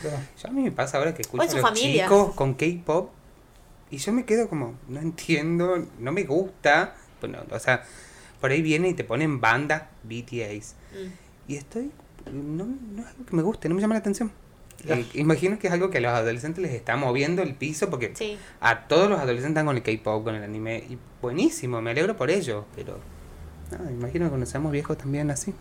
a 0.47 0.51
mí 0.51 0.63
me 0.63 0.73
pasa 0.73 0.99
ahora 0.99 1.15
que 1.15 1.23
escucho 1.23 1.43
a 1.43 1.61
los 1.61 1.75
chicos 1.75 2.35
con 2.35 2.55
K-pop 2.55 3.11
y 3.91 3.99
yo 3.99 4.13
me 4.13 4.25
quedo 4.25 4.49
como, 4.49 4.75
no 4.89 5.01
entiendo, 5.01 5.87
no 5.99 6.13
me 6.13 6.25
gusta. 6.25 6.95
Bueno, 7.21 7.39
o 7.51 7.59
sea, 7.59 7.85
por 8.41 8.51
ahí 8.51 8.61
viene 8.61 8.89
y 8.89 8.95
te 8.95 9.05
ponen 9.05 9.41
banda 9.41 9.91
BTS. 10.03 10.75
Mm. 10.93 11.53
Y 11.53 11.57
estoy, 11.57 11.91
no, 12.33 12.65
no 12.65 13.03
es 13.03 13.09
algo 13.09 13.27
que 13.27 13.37
me 13.37 13.43
guste, 13.43 13.69
no 13.69 13.75
me 13.75 13.81
llama 13.81 13.95
la 13.95 14.01
atención. 14.01 14.33
Eh, 14.87 15.07
imagino 15.15 15.59
que 15.59 15.69
es 15.69 15.73
algo 15.73 15.91
que 15.91 15.99
a 15.99 16.01
los 16.01 16.13
adolescentes 16.13 16.61
les 16.61 16.73
está 16.73 16.97
moviendo 16.97 17.43
el 17.43 17.55
piso 17.55 17.89
porque 17.89 18.13
a 18.61 18.87
todos 18.87 19.09
los 19.09 19.19
adolescentes 19.19 19.51
están 19.51 19.67
con 19.67 19.77
el 19.77 19.83
K-pop, 19.83 20.25
con 20.25 20.35
el 20.35 20.43
anime. 20.43 20.85
Y 20.89 20.99
buenísimo, 21.23 21.81
me 21.81 21.93
alegro 21.93 22.17
por 22.17 22.31
ello, 22.31 22.67
pero 22.75 22.99
imagino 23.91 24.27
que 24.27 24.31
cuando 24.31 24.47
seamos 24.47 24.73
viejos 24.73 24.97
también 24.99 25.31
así. 25.31 25.55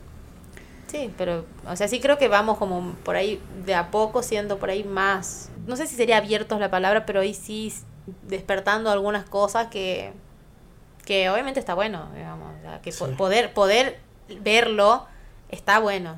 Sí, 0.88 1.12
pero, 1.18 1.46
o 1.68 1.76
sea, 1.76 1.88
sí 1.88 2.00
creo 2.00 2.18
que 2.18 2.28
vamos 2.28 2.58
como 2.58 2.94
por 3.04 3.16
ahí 3.16 3.42
de 3.66 3.74
a 3.74 3.90
poco 3.90 4.22
siendo 4.22 4.60
por 4.60 4.70
ahí 4.70 4.84
más, 4.84 5.50
no 5.66 5.76
sé 5.76 5.88
si 5.88 5.96
sería 5.96 6.18
abiertos 6.18 6.60
la 6.60 6.70
palabra, 6.70 7.06
pero 7.06 7.22
ahí 7.22 7.34
sí 7.34 7.74
despertando 8.28 8.92
algunas 8.92 9.26
cosas 9.26 9.68
que, 9.70 10.14
que 11.06 11.30
obviamente 11.30 11.60
está 11.60 11.74
bueno, 11.74 12.10
digamos, 12.16 12.54
que 12.84 12.92
poder, 13.18 13.54
poder 13.54 14.00
verlo 14.42 15.08
está 15.50 15.80
bueno. 15.80 16.18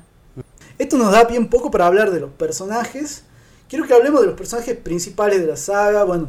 Esto 0.78 0.98
nos 0.98 1.10
da 1.10 1.24
bien 1.24 1.48
poco 1.48 1.70
para 1.70 1.86
hablar 1.86 2.10
de 2.10 2.20
los 2.20 2.30
personajes. 2.32 3.24
Quiero 3.68 3.86
que 3.86 3.94
hablemos 3.94 4.20
de 4.20 4.26
los 4.26 4.36
personajes 4.36 4.76
principales 4.76 5.40
de 5.40 5.46
la 5.46 5.56
saga. 5.56 6.04
Bueno, 6.04 6.28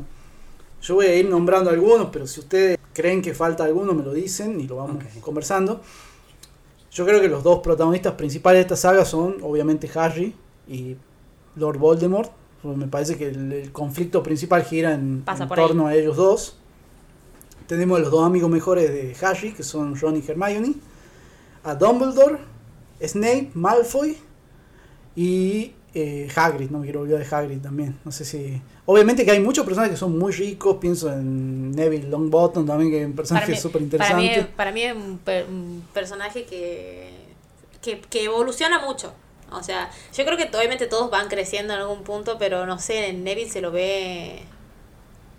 yo 0.81 0.95
voy 0.95 1.07
a 1.07 1.15
ir 1.15 1.29
nombrando 1.29 1.69
algunos, 1.69 2.09
pero 2.11 2.27
si 2.27 2.39
ustedes 2.39 2.77
creen 2.93 3.21
que 3.21 3.33
falta 3.33 3.63
alguno, 3.63 3.93
me 3.93 4.03
lo 4.03 4.13
dicen 4.13 4.59
y 4.59 4.67
lo 4.67 4.77
vamos 4.77 5.03
conversando. 5.21 5.81
Yo 6.91 7.05
creo 7.05 7.21
que 7.21 7.27
los 7.27 7.43
dos 7.43 7.59
protagonistas 7.59 8.13
principales 8.13 8.59
de 8.59 8.61
esta 8.61 8.75
saga 8.75 9.05
son 9.05 9.37
obviamente 9.41 9.89
Harry 9.95 10.33
y 10.67 10.95
Lord 11.55 11.77
Voldemort. 11.77 12.31
Me 12.63 12.87
parece 12.87 13.17
que 13.17 13.27
el, 13.27 13.71
conflicto 13.71 14.23
principal 14.23 14.63
gira 14.63 14.93
en, 14.93 15.23
torno 15.55 15.87
a 15.87 15.95
ellos 15.95 16.17
dos. 16.17 16.57
Tenemos 17.67 17.99
a 17.99 18.01
los 18.01 18.11
dos 18.11 18.25
amigos 18.25 18.49
mejores 18.49 18.89
de 18.89 19.15
Harry, 19.25 19.53
que 19.53 19.63
son 19.63 19.95
Ron 19.95 20.17
y 20.17 20.23
Hermione. 20.27 20.73
A 21.63 21.75
Dumbledore, 21.75 22.39
Snape, 23.01 23.51
Malfoy 23.53 24.17
y 25.15 25.73
eh, 25.97 26.29
Hagrid. 26.35 26.69
No 26.69 26.79
me 26.79 26.85
quiero 26.85 27.01
olvidar 27.01 27.19
de 27.19 27.35
Hagrid 27.35 27.59
también. 27.59 27.97
No 28.05 28.11
sé 28.11 28.25
si... 28.25 28.61
Obviamente 28.85 29.25
que 29.25 29.31
hay 29.31 29.39
muchos 29.39 29.65
personajes 29.65 29.91
que 29.91 29.97
son 29.97 30.17
muy 30.17 30.31
ricos. 30.31 30.77
Pienso 30.77 31.11
en 31.11 31.71
Neville 31.71 32.07
Longbottom 32.09 32.65
también, 32.65 32.91
que 32.91 33.01
es 33.01 33.05
un 33.05 33.15
personaje 33.15 33.55
súper 33.57 33.81
interesante. 33.81 34.47
Para 34.55 34.71
mí, 34.71 34.83
es 34.83 34.95
un, 34.95 35.19
un 35.49 35.87
personaje 35.93 36.45
que, 36.45 37.11
que, 37.81 37.99
que 38.01 38.23
evoluciona 38.23 38.79
mucho. 38.79 39.13
O 39.51 39.63
sea, 39.63 39.89
yo 40.13 40.25
creo 40.25 40.37
que 40.37 40.49
obviamente 40.57 40.87
todos 40.87 41.09
van 41.09 41.29
creciendo 41.29 41.73
en 41.73 41.79
algún 41.79 42.03
punto, 42.03 42.37
pero 42.37 42.65
no 42.65 42.79
sé, 42.79 43.07
en 43.07 43.23
Neville 43.23 43.49
se 43.49 43.61
lo 43.61 43.71
ve... 43.71 44.43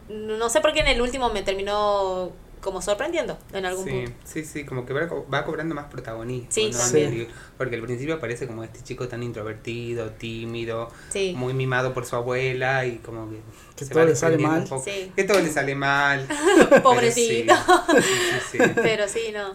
No 0.08 0.48
sé 0.48 0.60
por 0.60 0.72
qué 0.72 0.80
en 0.80 0.88
el 0.88 1.02
último 1.02 1.30
me 1.30 1.42
terminó 1.42 2.32
como 2.60 2.82
sorprendiendo 2.82 3.38
en 3.52 3.64
algún 3.64 3.86
punto. 3.86 4.12
Sí, 4.24 4.44
sí, 4.44 4.64
como 4.64 4.84
que 4.84 4.92
va, 4.92 5.44
cobrando 5.44 5.74
más 5.74 5.86
protagonismo. 5.86 6.48
Sí, 6.50 6.70
también. 6.70 7.28
Porque 7.56 7.76
al 7.76 7.82
principio 7.82 8.20
parece 8.20 8.46
como 8.46 8.64
este 8.64 8.82
chico 8.82 9.08
tan 9.08 9.22
introvertido, 9.22 10.10
tímido, 10.10 10.90
muy 11.34 11.54
mimado 11.54 11.94
por 11.94 12.06
su 12.06 12.16
abuela 12.16 12.86
y 12.86 12.96
como 12.98 13.28
que... 13.30 13.40
Que 13.76 13.86
todo 13.86 14.04
le 14.04 14.16
sale 14.16 14.38
mal. 14.38 14.68
Que 15.14 15.24
todo 15.24 15.40
le 15.40 15.50
sale 15.50 15.74
mal. 15.74 16.26
Pobrecito. 16.82 17.54
Pero 18.74 19.08
sí, 19.08 19.32
no. 19.32 19.54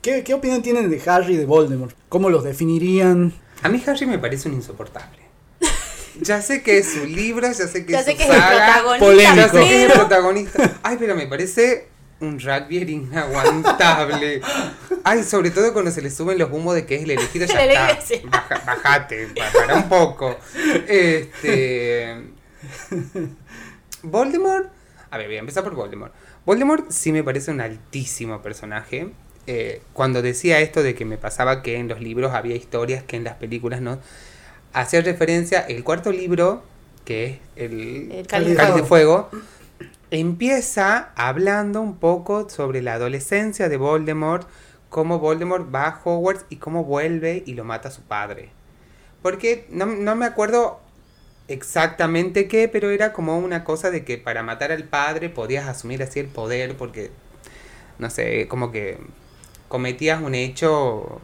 ¿Qué, 0.00 0.22
¿Qué 0.24 0.34
opinión 0.34 0.62
tienen 0.62 0.90
de 0.90 1.02
Harry 1.06 1.34
y 1.34 1.36
de 1.36 1.44
Voldemort? 1.44 1.94
¿Cómo 2.08 2.30
los 2.30 2.44
definirían? 2.44 3.32
A 3.62 3.68
mí 3.68 3.82
Harry 3.86 4.06
me 4.06 4.18
parece 4.18 4.48
un 4.48 4.54
insoportable. 4.54 5.18
Ya 6.20 6.42
sé 6.42 6.62
que 6.62 6.78
es 6.78 6.92
su 6.92 7.06
libro, 7.06 7.46
ya 7.46 7.54
sé 7.54 7.86
que 7.86 7.92
ya 7.92 8.00
es 8.00 8.06
sé 8.06 8.12
su 8.12 8.18
que 8.18 8.26
saga, 8.26 8.96
es 8.96 9.02
el 9.02 9.18
ya 9.18 9.48
sé 9.48 9.58
que 9.58 9.84
es 9.84 9.90
el 9.90 9.92
protagonista. 9.92 10.78
Ay, 10.82 10.96
pero 10.98 11.14
me 11.14 11.26
parece 11.26 11.88
un 12.20 12.40
rugby 12.40 12.78
inaguantable. 12.78 14.40
Ay, 15.04 15.22
sobre 15.22 15.50
todo 15.50 15.72
cuando 15.72 15.90
se 15.90 16.02
le 16.02 16.10
suben 16.10 16.38
los 16.38 16.50
humos 16.50 16.74
de 16.74 16.86
que 16.86 16.96
es 16.96 17.02
el 17.04 17.10
elegido, 17.12 17.46
ya 17.46 17.64
está. 17.90 18.60
bajate, 18.66 19.28
para 19.52 19.76
un 19.76 19.88
poco. 19.88 20.36
Este. 20.86 22.22
Voldemort. 24.02 24.68
A 25.10 25.18
ver, 25.18 25.26
voy 25.26 25.36
a 25.36 25.40
empezar 25.40 25.64
por 25.64 25.74
Voldemort. 25.74 26.12
Voldemort 26.44 26.90
sí 26.90 27.12
me 27.12 27.22
parece 27.22 27.50
un 27.50 27.60
altísimo 27.60 28.42
personaje. 28.42 29.10
Eh, 29.46 29.80
cuando 29.94 30.20
decía 30.20 30.60
esto 30.60 30.82
de 30.82 30.94
que 30.94 31.06
me 31.06 31.16
pasaba 31.16 31.62
que 31.62 31.76
en 31.76 31.88
los 31.88 32.00
libros 32.00 32.34
había 32.34 32.54
historias 32.54 33.02
que 33.02 33.16
en 33.16 33.24
las 33.24 33.34
películas 33.36 33.80
no, 33.80 33.98
hacía 34.74 35.00
referencia 35.00 35.60
el 35.60 35.84
cuarto 35.84 36.12
libro, 36.12 36.62
que 37.06 37.24
es 37.26 37.38
el, 37.56 38.12
el 38.12 38.26
Cáliz 38.26 38.56
de 38.56 38.82
Fuego, 38.82 39.30
empieza 40.10 41.10
hablando 41.16 41.80
un 41.80 41.96
poco 41.98 42.48
sobre 42.48 42.82
la 42.82 42.94
adolescencia 42.94 43.68
de 43.68 43.76
Voldemort, 43.76 44.48
cómo 44.88 45.18
Voldemort 45.18 45.74
va 45.74 45.86
a 45.86 46.00
Hogwarts 46.02 46.46
y 46.48 46.56
cómo 46.56 46.84
vuelve 46.84 47.42
y 47.46 47.54
lo 47.54 47.64
mata 47.64 47.88
a 47.88 47.92
su 47.92 48.02
padre. 48.02 48.50
Porque 49.22 49.66
no, 49.70 49.86
no 49.86 50.16
me 50.16 50.26
acuerdo 50.26 50.80
exactamente 51.48 52.48
qué, 52.48 52.68
pero 52.68 52.90
era 52.90 53.12
como 53.12 53.38
una 53.38 53.64
cosa 53.64 53.90
de 53.90 54.04
que 54.04 54.18
para 54.18 54.42
matar 54.42 54.72
al 54.72 54.84
padre 54.84 55.28
podías 55.28 55.66
asumir 55.66 56.02
así 56.02 56.20
el 56.20 56.28
poder, 56.28 56.76
porque, 56.76 57.10
no 57.98 58.10
sé, 58.10 58.48
como 58.48 58.70
que 58.70 58.98
cometías 59.68 60.22
un 60.22 60.34
hecho 60.34 61.20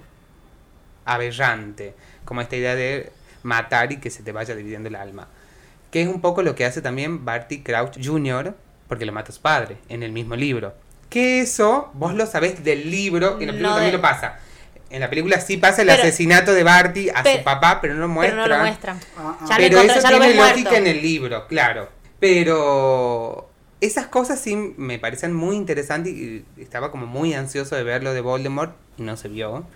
aberrante, 1.05 1.95
como 2.25 2.41
esta 2.41 2.57
idea 2.57 2.75
de 2.75 3.13
matar 3.43 3.93
y 3.93 3.99
que 3.99 4.11
se 4.11 4.23
te 4.23 4.33
vaya 4.33 4.55
dividiendo 4.55 4.89
el 4.89 4.97
alma. 4.97 5.29
Que 5.91 6.03
es 6.03 6.09
un 6.09 6.21
poco 6.21 6.43
lo 6.43 6.55
que 6.55 6.65
hace 6.65 6.83
también 6.83 7.25
Barty 7.25 7.63
Crouch 7.63 7.99
Jr., 8.05 8.55
porque 8.89 9.07
lo 9.07 9.13
mata 9.13 9.31
a 9.31 9.35
su 9.35 9.41
padre 9.41 9.77
en 9.89 10.03
el 10.03 10.13
mismo 10.13 10.37
libro. 10.37 10.75
Que 11.09 11.41
eso 11.41 11.91
vos 11.95 12.15
lo 12.15 12.27
sabés 12.27 12.65
del 12.65 12.91
libro, 12.91 13.39
y 13.41 13.45
en 13.45 13.49
la 13.49 13.53
película 13.53 13.75
también 13.75 13.95
lo 13.95 14.03
pasa. 14.03 14.39
En 14.91 15.01
la 15.01 15.11
película 15.11 15.41
sí 15.41 15.57
pasa 15.57 15.83
el 15.83 15.91
asesinato 15.91 16.53
de 16.53 16.63
Barty 16.63 17.09
a 17.11 17.25
su 17.25 17.43
papá, 17.43 17.81
pero 17.81 17.95
no 17.95 18.01
lo 18.01 18.09
muestran. 18.09 18.43
Pero 18.43 18.49
no 18.49 18.57
lo 18.57 18.69
muestran. 18.69 19.01
Ah, 19.17 19.39
ah. 19.41 19.55
pero 19.57 19.81
eso 19.81 20.07
tiene 20.07 20.35
lógica 20.35 20.77
en 20.77 20.87
el 20.87 21.03
libro, 21.03 21.47
claro. 21.49 21.89
Pero 22.21 23.51
esas 23.81 24.07
cosas 24.07 24.41
sí 24.41 24.57
me 24.77 24.99
parecen 24.99 25.35
muy 25.35 25.57
interesantes 25.57 26.13
y 26.13 26.45
estaba 26.59 26.91
como 26.91 27.07
muy 27.07 27.35
ansioso 27.35 27.77
de 27.77 27.83
ver 27.83 28.03
lo 28.03 28.15
de 28.15 28.21
Voldemort 28.21 28.77
y 28.97 29.03
no 29.03 29.17
se 29.17 29.29
vio. 29.29 29.67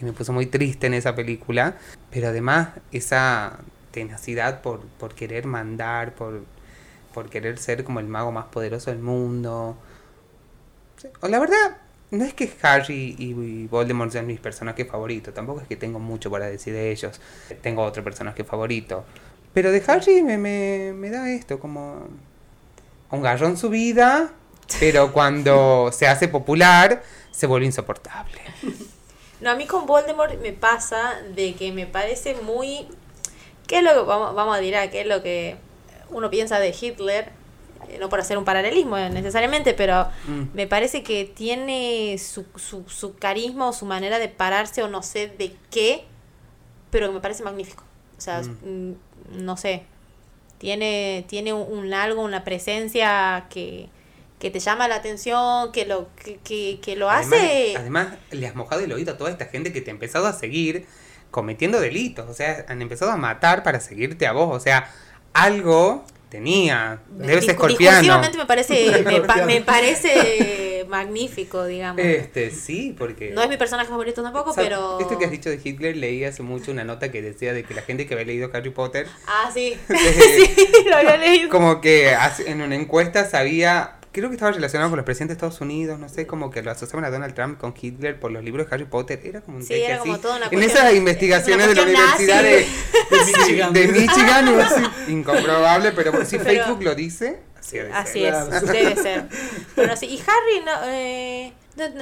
Y 0.00 0.04
me 0.04 0.12
puso 0.12 0.32
muy 0.32 0.46
triste 0.46 0.86
en 0.86 0.94
esa 0.94 1.14
película. 1.14 1.76
Pero 2.10 2.28
además 2.28 2.68
esa 2.90 3.58
tenacidad 3.90 4.60
por, 4.60 4.80
por 4.98 5.14
querer 5.14 5.46
mandar, 5.46 6.14
por, 6.14 6.42
por 7.14 7.30
querer 7.30 7.58
ser 7.58 7.84
como 7.84 8.00
el 8.00 8.06
mago 8.06 8.32
más 8.32 8.46
poderoso 8.46 8.90
del 8.90 9.00
mundo. 9.00 9.76
O 11.20 11.28
la 11.28 11.38
verdad, 11.38 11.78
no 12.10 12.24
es 12.24 12.34
que 12.34 12.52
Harry 12.62 13.14
y 13.18 13.66
Voldemort 13.66 14.10
sean 14.10 14.26
mis 14.26 14.40
personajes 14.40 14.86
favoritos, 14.86 15.32
tampoco 15.32 15.60
es 15.60 15.68
que 15.68 15.76
tengo 15.76 15.98
mucho 15.98 16.30
para 16.30 16.46
decir 16.46 16.74
de 16.74 16.90
ellos. 16.90 17.20
Tengo 17.62 17.82
otro 17.82 18.04
personaje 18.04 18.44
favorito. 18.44 19.04
Pero 19.54 19.70
de 19.70 19.82
Harry 19.86 20.22
me, 20.22 20.36
me, 20.36 20.92
me 20.92 21.10
da 21.10 21.30
esto, 21.30 21.60
como 21.60 22.08
un 23.10 23.22
garrón 23.22 23.56
su 23.56 23.70
vida, 23.70 24.32
pero 24.80 25.12
cuando 25.14 25.90
se 25.92 26.08
hace 26.08 26.28
popular 26.28 27.02
se 27.30 27.46
vuelve 27.46 27.66
insoportable. 27.66 28.40
No, 29.40 29.50
a 29.50 29.54
mí 29.56 29.66
con 29.66 29.86
Voldemort 29.86 30.40
me 30.40 30.52
pasa 30.52 31.14
de 31.34 31.54
que 31.54 31.72
me 31.72 31.86
parece 31.86 32.34
muy... 32.34 32.88
¿Qué 33.66 33.78
es 33.78 33.84
lo 33.84 33.92
que 33.92 34.00
vamos, 34.00 34.34
vamos 34.34 34.56
a 34.56 34.60
decir? 34.60 34.74
¿Qué 34.90 35.02
es 35.02 35.06
lo 35.06 35.22
que 35.22 35.56
uno 36.14 36.30
piensa 36.30 36.58
de 36.58 36.74
Hitler? 36.78 37.32
Eh, 37.88 37.98
no 38.00 38.08
por 38.08 38.20
hacer 38.20 38.38
un 38.38 38.44
paralelismo 38.44 38.96
necesariamente, 38.96 39.74
pero 39.74 40.08
mm. 40.26 40.54
me 40.54 40.66
parece 40.66 41.02
que 41.02 41.24
tiene 41.24 42.16
su, 42.18 42.46
su, 42.56 42.84
su 42.88 43.16
carisma 43.16 43.68
o 43.68 43.72
su 43.72 43.84
manera 43.84 44.18
de 44.18 44.28
pararse 44.28 44.82
o 44.82 44.88
no 44.88 45.02
sé 45.02 45.28
de 45.28 45.54
qué, 45.70 46.04
pero 46.90 47.12
me 47.12 47.20
parece 47.20 47.42
magnífico. 47.42 47.84
O 48.16 48.20
sea, 48.20 48.40
mm. 48.40 48.90
Mm, 48.90 48.96
no 49.44 49.56
sé, 49.56 49.82
tiene, 50.58 51.24
tiene 51.28 51.52
un, 51.52 51.92
algo, 51.92 52.22
una 52.22 52.44
presencia 52.44 53.46
que, 53.50 53.88
que 54.38 54.50
te 54.50 54.60
llama 54.60 54.88
la 54.88 54.96
atención, 54.96 55.72
que 55.72 55.84
lo, 55.84 56.08
que, 56.42 56.78
que, 56.80 56.96
lo 56.96 57.10
hace... 57.10 57.74
Además, 57.76 58.14
le 58.30 58.46
has 58.46 58.54
mojado 58.54 58.82
el 58.82 58.92
oído 58.92 59.12
a 59.12 59.18
toda 59.18 59.30
esta 59.30 59.46
gente 59.46 59.72
que 59.72 59.80
te 59.80 59.90
ha 59.90 59.94
empezado 59.94 60.26
a 60.26 60.32
seguir 60.32 60.86
cometiendo 61.30 61.80
delitos, 61.80 62.30
o 62.30 62.34
sea, 62.34 62.64
han 62.68 62.80
empezado 62.80 63.10
a 63.10 63.16
matar 63.16 63.64
para 63.64 63.80
seguirte 63.80 64.26
a 64.26 64.32
vos, 64.32 64.54
o 64.54 64.60
sea, 64.60 64.88
algo 65.34 66.04
tenía. 66.34 66.98
Debe 67.10 67.40
ser 67.42 67.50
escorpiano. 67.50 68.20
me 68.36 68.46
parece, 68.46 69.04
me, 69.46 69.60
parece 69.60 70.84
magnífico, 70.88 71.64
digamos. 71.64 72.04
Este, 72.04 72.50
sí, 72.50 72.94
porque... 72.98 73.30
No 73.30 73.40
es 73.40 73.48
mi 73.48 73.56
personaje 73.56 73.88
favorito 73.88 74.20
tampoco, 74.20 74.52
pero... 74.54 74.98
Esto 74.98 75.16
que 75.16 75.26
has 75.26 75.30
dicho 75.30 75.48
de 75.48 75.60
Hitler, 75.62 75.96
leí 75.96 76.24
hace 76.24 76.42
mucho 76.42 76.72
una 76.72 76.82
nota 76.82 77.12
que 77.12 77.22
decía 77.22 77.52
de 77.52 77.62
que 77.62 77.74
la 77.74 77.82
gente 77.82 78.06
que 78.06 78.14
había 78.14 78.26
leído 78.26 78.50
Harry 78.52 78.70
Potter... 78.70 79.06
Ah, 79.28 79.50
sí. 79.54 79.76
sí, 79.88 80.66
lo 80.88 80.96
había 80.96 81.16
leído. 81.18 81.50
Como 81.50 81.80
que 81.80 82.16
en 82.46 82.62
una 82.62 82.74
encuesta 82.74 83.28
sabía 83.28 83.98
creo 84.14 84.28
que 84.28 84.36
estaba 84.36 84.52
relacionado 84.52 84.90
con 84.90 84.96
los 84.96 85.04
presidentes 85.04 85.36
de 85.36 85.38
Estados 85.38 85.60
Unidos, 85.60 85.98
no 85.98 86.08
sé, 86.08 86.26
como 86.26 86.50
que 86.50 86.62
lo 86.62 86.70
asociaban 86.70 87.04
a 87.04 87.10
Donald 87.10 87.34
Trump 87.34 87.58
con 87.58 87.74
Hitler 87.78 88.18
por 88.18 88.30
los 88.30 88.44
libros 88.44 88.68
de 88.68 88.74
Harry 88.74 88.84
Potter. 88.84 89.20
Era 89.24 89.40
como 89.40 89.58
un 89.58 89.64
sí, 89.64 89.74
era 89.74 89.98
como 89.98 90.18
Toda 90.18 90.36
una 90.36 90.46
En 90.46 90.62
esas 90.62 90.94
investigaciones 90.94 91.66
de 91.66 91.74
la 91.74 91.82
Universidad 91.82 92.42
de, 92.42 92.66
Michigan, 93.10 93.72
de 93.72 93.88
Michigan 93.88 94.48
incomprobable, 95.08 95.92
pero 95.92 96.24
si 96.24 96.38
Facebook 96.38 96.82
lo 96.82 96.94
dice, 96.94 97.40
así 97.58 97.76
debe 97.78 97.92
así 97.92 98.24
es, 98.24 98.62
debe 98.62 98.96
ser. 98.96 99.26
Pero 99.74 99.96
sí, 99.96 100.06
y 100.06 100.20
Harry 100.20 100.64
no, 100.64 100.72
eh, 100.86 101.52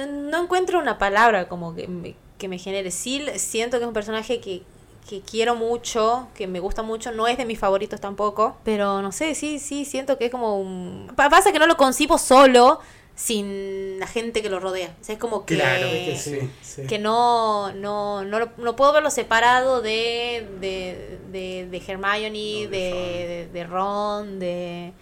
no, 0.05 0.43
encuentro 0.43 0.79
una 0.79 0.99
palabra 0.99 1.47
como 1.47 1.73
que 1.73 1.87
me, 1.87 2.15
que 2.37 2.47
me 2.47 2.59
genere. 2.59 2.91
Sí, 2.91 3.25
siento 3.37 3.79
que 3.79 3.85
es 3.85 3.87
un 3.87 3.93
personaje 3.93 4.39
que 4.39 4.61
que 5.07 5.21
quiero 5.21 5.55
mucho, 5.55 6.27
que 6.33 6.47
me 6.47 6.59
gusta 6.59 6.81
mucho, 6.81 7.11
no 7.11 7.27
es 7.27 7.37
de 7.37 7.45
mis 7.45 7.59
favoritos 7.59 7.99
tampoco, 7.99 8.57
pero 8.63 9.01
no 9.01 9.11
sé, 9.11 9.35
sí, 9.35 9.59
sí, 9.59 9.85
siento 9.85 10.17
que 10.17 10.25
es 10.25 10.31
como 10.31 10.59
un... 10.59 11.11
Pasa 11.15 11.51
que 11.51 11.59
no 11.59 11.67
lo 11.67 11.77
concibo 11.77 12.17
solo 12.17 12.79
sin 13.15 13.99
la 13.99 14.07
gente 14.07 14.41
que 14.41 14.49
lo 14.49 14.59
rodea. 14.59 14.95
O 15.01 15.03
sea, 15.03 15.13
es 15.13 15.19
como 15.19 15.45
que, 15.45 15.55
claro, 15.55 15.87
que, 15.87 16.17
sí, 16.17 16.87
que 16.87 16.99
no, 16.99 17.73
no, 17.73 18.23
no, 18.23 18.51
no, 18.57 18.75
puedo 18.75 18.93
verlo 18.93 19.11
separado 19.11 19.81
de, 19.81 20.47
de, 20.59 21.19
de, 21.31 21.67
de 21.69 21.83
Hermione, 21.85 22.67
de, 22.67 23.49
de, 23.51 23.63
Ron, 23.65 24.39
de... 24.39 24.93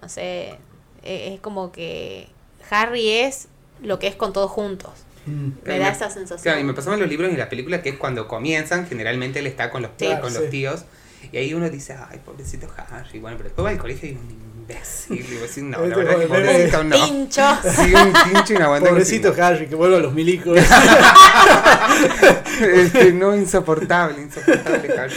No 0.00 0.08
sé, 0.08 0.58
e, 1.02 1.34
es 1.34 1.40
como 1.40 1.72
que 1.72 2.28
Harry 2.70 3.10
es 3.10 3.48
lo 3.82 3.98
que 3.98 4.06
es 4.06 4.16
con 4.16 4.32
todos 4.32 4.50
juntos. 4.50 4.90
Mm. 5.30 5.52
Me 5.64 5.78
da 5.78 5.90
esa 5.90 6.10
sensación. 6.10 6.42
Claro, 6.42 6.60
y 6.60 6.64
me 6.64 6.74
pasó 6.74 6.92
en 6.92 7.00
los 7.00 7.08
libros 7.08 7.30
y 7.30 7.34
en 7.34 7.38
la 7.38 7.48
película 7.48 7.82
que 7.82 7.90
es 7.90 7.96
cuando 7.96 8.26
comienzan, 8.26 8.86
generalmente 8.86 9.38
él 9.38 9.46
está 9.46 9.70
con 9.70 9.82
los, 9.82 9.92
con 10.20 10.34
los 10.34 10.50
tíos. 10.50 10.84
Y 11.32 11.36
ahí 11.36 11.54
uno 11.54 11.70
dice, 11.70 11.96
ay, 12.10 12.18
pobrecito 12.24 12.66
Harry. 12.76 13.20
Bueno, 13.20 13.36
pero 13.36 13.50
después 13.50 13.64
va 13.64 13.70
al 13.70 13.78
colegio 13.78 14.08
y 14.08 14.12
un 14.12 14.30
imbécil. 14.30 15.20
Y 15.20 15.22
digo, 15.22 15.46
sí, 15.48 15.62
no, 15.62 15.78
la 15.86 15.96
verdad 15.96 16.18
que 16.18 16.26
pobrecito 16.26 16.84
no. 16.84 16.96
Pincho. 16.96 17.42
Sí, 17.62 17.94
un 17.94 18.12
pincho 18.12 18.54
inaguantable. 18.54 18.90
Pobrecito 18.90 19.34
Harry, 19.38 19.68
que 19.68 19.74
vuelva 19.74 19.98
a 19.98 20.00
los 20.00 20.14
milicos. 20.14 20.58
este, 22.60 23.12
no, 23.12 23.36
insoportable, 23.36 24.22
insoportable 24.22 24.98
Harry. 24.98 25.14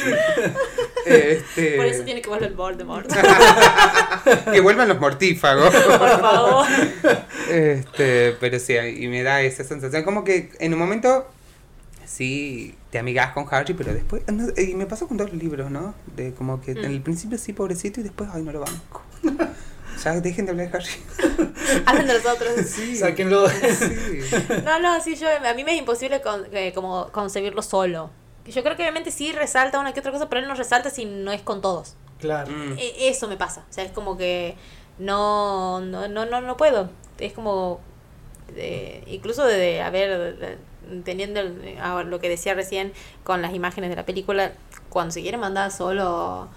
Este... 1.06 1.76
Por 1.76 1.86
eso 1.86 2.04
tiene 2.04 2.22
que 2.22 2.30
volver 2.30 2.50
el 2.50 2.56
Voldemort. 2.56 3.12
que 4.52 4.60
vuelvan 4.62 4.88
los 4.88 5.00
mortífagos. 5.00 5.74
Por 5.74 6.20
favor. 6.20 6.66
Este, 7.50 8.36
pero 8.40 8.60
sí, 8.60 8.76
y 8.76 9.08
me 9.08 9.24
da 9.24 9.42
esa 9.42 9.64
sensación 9.64 10.04
como 10.04 10.24
que 10.24 10.52
en 10.60 10.74
un 10.74 10.80
momento 10.80 11.28
sí 12.06 12.76
te 12.92 13.00
amigas 13.00 13.34
con 13.34 13.46
Harry, 13.50 13.74
pero 13.74 13.94
después. 13.94 14.24
y 14.58 14.76
me 14.76 14.86
pasó 14.86 15.08
con 15.08 15.18
dos 15.18 15.34
libros, 15.34 15.72
¿no? 15.72 15.96
De 16.16 16.34
como 16.34 16.62
que 16.62 16.72
en 16.72 16.86
el 16.86 17.00
mm. 17.00 17.04
principio 17.04 17.38
sí, 17.38 17.54
pobrecito, 17.54 18.00
y 18.00 18.04
después, 18.04 18.30
ay, 18.34 18.44
no 18.44 18.52
lo 18.52 18.62
banco. 18.62 19.04
Ya 20.04 20.20
dejen 20.20 20.46
de 20.46 20.52
hablar 20.52 20.72
de 20.72 20.78
Harry. 20.78 21.84
Hablen 21.86 22.08
de 22.08 22.14
los 22.16 22.26
otros. 22.26 22.54
Sí. 22.66 22.96
Sáquenlo. 22.96 23.48
Sí. 23.48 24.20
No, 24.66 24.80
no, 24.80 25.00
sí, 25.02 25.16
yo, 25.16 25.28
a 25.30 25.54
mí 25.54 25.64
me 25.64 25.74
es 25.74 25.78
imposible 25.78 26.20
eh, 26.52 26.72
como 26.74 27.10
concebirlo 27.12 27.62
solo. 27.62 28.10
Yo 28.46 28.64
creo 28.64 28.76
que 28.76 28.84
obviamente 28.84 29.12
sí 29.12 29.32
resalta 29.32 29.80
una 29.80 29.94
que 29.94 30.00
otra 30.00 30.12
cosa, 30.12 30.30
pero 30.30 30.42
él 30.42 30.48
no 30.48 30.56
resalta 30.56 30.90
si 30.90 31.06
no 31.06 31.32
es 31.32 31.42
con 31.42 31.62
todos. 31.62 31.96
Claro. 32.20 32.52
Mm. 32.52 32.78
E, 32.78 33.10
eso 33.10 33.28
me 33.28 33.38
pasa. 33.38 33.66
O 33.70 33.74
sea, 33.74 33.84
es 33.84 33.92
como 33.92 34.18
que 34.18 34.56
no, 35.00 35.82
no, 35.82 36.08
no, 36.08 36.26
no, 36.26 36.42
no 36.42 36.58
puedo. 36.58 36.90
Es 37.20 37.34
como, 37.34 37.80
incluso 39.08 39.46
de, 39.46 39.82
haber, 39.82 40.60
teniendo 41.04 41.42
lo 41.44 42.20
que 42.20 42.30
decía 42.30 42.54
recién 42.54 42.94
con 43.24 43.42
las 43.42 43.54
imágenes 43.54 43.90
de 43.90 43.96
la 43.96 44.06
película, 44.06 44.54
cuando 44.90 45.12
se 45.12 45.22
quiere 45.22 45.38
mandar 45.38 45.72
solo 45.72 46.50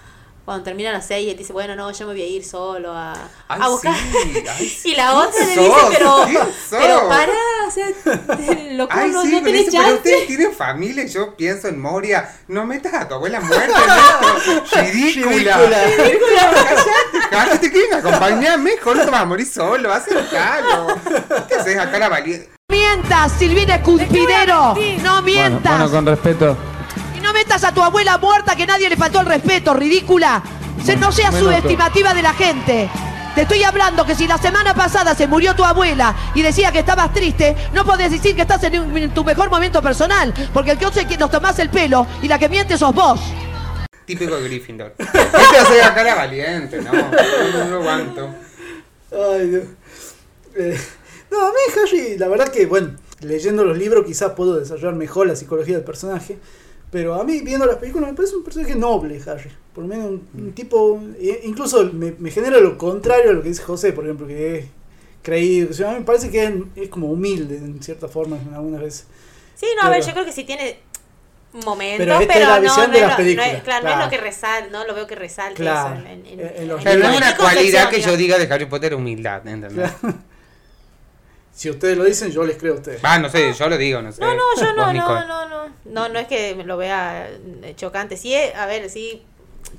cuando 0.46 0.62
termina 0.62 0.92
la 0.92 1.02
serie, 1.02 1.34
dice, 1.34 1.52
bueno, 1.52 1.74
no, 1.74 1.90
yo 1.90 2.06
me 2.06 2.12
voy 2.12 2.22
a 2.22 2.26
ir 2.26 2.44
solo 2.44 2.92
a, 2.92 3.14
a 3.48 3.68
buscar. 3.68 3.96
y 4.84 4.94
la 4.94 5.16
otra 5.16 5.44
le 5.44 5.60
dice, 5.60 5.72
pero, 5.90 6.24
pero 6.70 7.08
para, 7.08 7.32
o 7.66 7.70
sea, 7.70 7.86
loco, 8.72 8.92
Ay, 8.94 9.10
no, 9.10 9.22
sí, 9.22 9.32
no 9.32 9.42
tenés 9.42 9.64
chance. 9.64 9.78
Pero 9.78 9.96
ustedes 9.96 10.26
tienen 10.26 10.52
familia, 10.52 11.06
yo 11.06 11.36
pienso 11.36 11.68
en 11.68 11.80
Moria, 11.80 12.28
no 12.48 12.66
metas 12.66 12.94
a 12.94 13.08
tu 13.08 13.14
abuela 13.14 13.40
muerta 13.40 13.64
en 13.64 14.54
esto. 14.54 14.80
Ridícula. 14.82 15.58
Ridícula. 15.58 17.28
Cállate, 17.30 17.70
quieren 17.70 17.94
acompañar 17.94 18.58
mejor, 18.58 18.96
no 18.96 19.04
te 19.04 19.10
vas 19.10 19.20
a 19.20 19.24
morir 19.24 19.46
solo, 19.46 19.92
haz 19.92 20.08
el 20.08 20.28
calo. 20.28 21.00
¿Qué 21.48 21.54
haces 21.54 21.78
acá 21.78 21.98
la 21.98 22.08
valiente? 22.08 22.50
mientas, 22.68 23.32
Silvina 23.38 23.80
Cuspidero. 23.82 24.74
No 25.02 25.22
mientas. 25.22 25.62
Bueno, 25.62 25.88
bueno, 25.88 25.90
con 25.90 26.06
respeto 26.06 26.56
no 27.26 27.32
metas 27.32 27.64
a 27.64 27.72
tu 27.72 27.82
abuela 27.82 28.18
muerta 28.18 28.54
que 28.54 28.66
nadie 28.66 28.88
le 28.88 28.96
faltó 28.96 29.20
el 29.20 29.26
respeto, 29.26 29.74
ridícula. 29.74 30.40
no 31.00 31.10
seas 31.10 31.34
subestimativa 31.34 32.14
de 32.14 32.22
la 32.22 32.32
gente. 32.32 32.88
Te 33.36 33.42
estoy 33.42 33.62
hablando 33.64 34.06
que 34.06 34.14
si 34.14 34.26
la 34.26 34.38
semana 34.38 34.74
pasada 34.74 35.14
se 35.14 35.26
murió 35.26 35.54
tu 35.54 35.62
abuela 35.62 36.16
y 36.34 36.40
decía 36.40 36.72
que 36.72 36.78
estabas 36.78 37.12
triste, 37.12 37.54
no 37.74 37.84
podés 37.84 38.10
decir 38.10 38.34
que 38.34 38.40
estás 38.40 38.64
en, 38.64 39.12
tu 39.12 39.24
mejor 39.24 39.50
momento 39.50 39.82
personal, 39.82 40.32
porque 40.54 40.70
el 40.70 40.78
que 40.78 41.06
que 41.06 41.18
nos 41.18 41.30
tomás 41.30 41.58
el 41.58 41.68
pelo 41.68 42.06
y 42.22 42.28
la 42.28 42.38
que 42.38 42.48
miente 42.48 42.78
sos 42.78 42.94
vos. 42.94 43.20
Típico 44.06 44.36
de 44.36 44.48
Gryffindor. 44.48 44.94
Este 44.98 45.58
hace 45.58 45.78
la 45.82 45.94
cara 45.94 46.14
valiente, 46.14 46.80
no, 46.80 46.90
no, 46.94 47.64
lo 47.68 47.76
aguanto. 47.76 48.34
Ay, 49.12 49.48
Dios. 49.50 49.64
Eh, 50.54 50.80
no, 51.30 51.46
a 51.46 51.50
mí 51.50 51.58
Harry, 51.76 52.16
la 52.16 52.28
verdad 52.28 52.48
que, 52.48 52.64
bueno, 52.64 52.96
leyendo 53.20 53.64
los 53.64 53.76
libros 53.76 54.06
quizás 54.06 54.32
puedo 54.32 54.58
desarrollar 54.58 54.94
mejor 54.94 55.26
la 55.26 55.36
psicología 55.36 55.74
del 55.74 55.84
personaje. 55.84 56.38
Pero 56.90 57.14
a 57.14 57.24
mí, 57.24 57.40
viendo 57.40 57.66
las 57.66 57.76
películas, 57.76 58.10
me 58.10 58.16
parece 58.16 58.36
un 58.36 58.44
personaje 58.44 58.74
noble, 58.76 59.20
Harry. 59.26 59.50
Por 59.74 59.84
lo 59.84 59.88
menos 59.88 60.20
un, 60.34 60.52
tipo. 60.52 61.00
E, 61.18 61.40
incluso 61.44 61.90
me, 61.92 62.30
genera 62.30 62.58
lo 62.58 62.78
contrario 62.78 63.30
a 63.30 63.32
lo 63.32 63.42
que 63.42 63.48
dice 63.48 63.62
José, 63.62 63.92
por 63.92 64.04
ejemplo, 64.04 64.26
que 64.26 64.58
es 64.58 64.66
creído. 65.22 65.68
a 65.86 65.92
mí 65.92 65.98
me 65.98 66.04
parece 66.04 66.30
que 66.30 66.62
es, 66.76 66.88
como 66.88 67.10
humilde 67.10 67.56
en 67.56 67.82
cierta 67.82 68.08
forma, 68.08 68.38
algunas 68.54 68.80
veces. 68.80 69.06
Sí, 69.54 69.66
no, 69.80 69.88
a 69.88 69.90
ver, 69.90 70.04
yo 70.04 70.12
creo 70.12 70.24
que 70.24 70.32
sí 70.32 70.44
tiene 70.44 70.78
momentos, 71.64 72.06
pero, 72.06 72.18
pero 72.26 72.60
no, 72.60 72.76
no, 72.76 72.88
de 72.88 73.00
las 73.00 73.16
películas. 73.16 73.62
claro, 73.62 73.84
no 73.84 73.92
es 73.94 74.04
lo 74.04 74.10
que 74.10 74.18
resalta, 74.18 74.70
no 74.70 74.86
lo 74.86 74.94
veo 74.94 75.06
que 75.06 75.16
resalte 75.16 75.62
eso. 75.62 75.88
En, 75.88 76.26
en, 76.26 76.40
en, 76.40 76.68
no 76.68 76.78
es 76.78 77.16
una 77.16 77.36
cualidad 77.36 77.90
que 77.90 78.00
yo 78.00 78.16
diga 78.16 78.38
de 78.38 78.52
Harry 78.52 78.66
Potter 78.66 78.94
humildad, 78.94 79.46
¿entendés? 79.46 79.90
Si 81.56 81.70
ustedes 81.70 81.96
lo 81.96 82.04
dicen, 82.04 82.30
yo 82.30 82.44
les 82.44 82.58
creo 82.58 82.74
a 82.74 82.76
ustedes. 82.76 83.00
Ah, 83.02 83.18
no 83.18 83.30
sé, 83.30 83.50
yo 83.54 83.68
lo 83.70 83.78
digo, 83.78 84.02
no 84.02 84.12
sé. 84.12 84.20
No, 84.20 84.34
no, 84.34 84.42
yo 84.60 84.74
no, 84.74 84.92
no, 84.92 85.24
no, 85.24 85.48
no. 85.48 85.72
No, 85.86 86.08
no 86.10 86.18
es 86.18 86.26
que 86.26 86.54
me 86.54 86.64
lo 86.64 86.76
vea 86.76 87.30
eh, 87.62 87.72
chocante. 87.74 88.18
Sí, 88.18 88.34
a 88.34 88.66
ver, 88.66 88.90
sí 88.90 89.22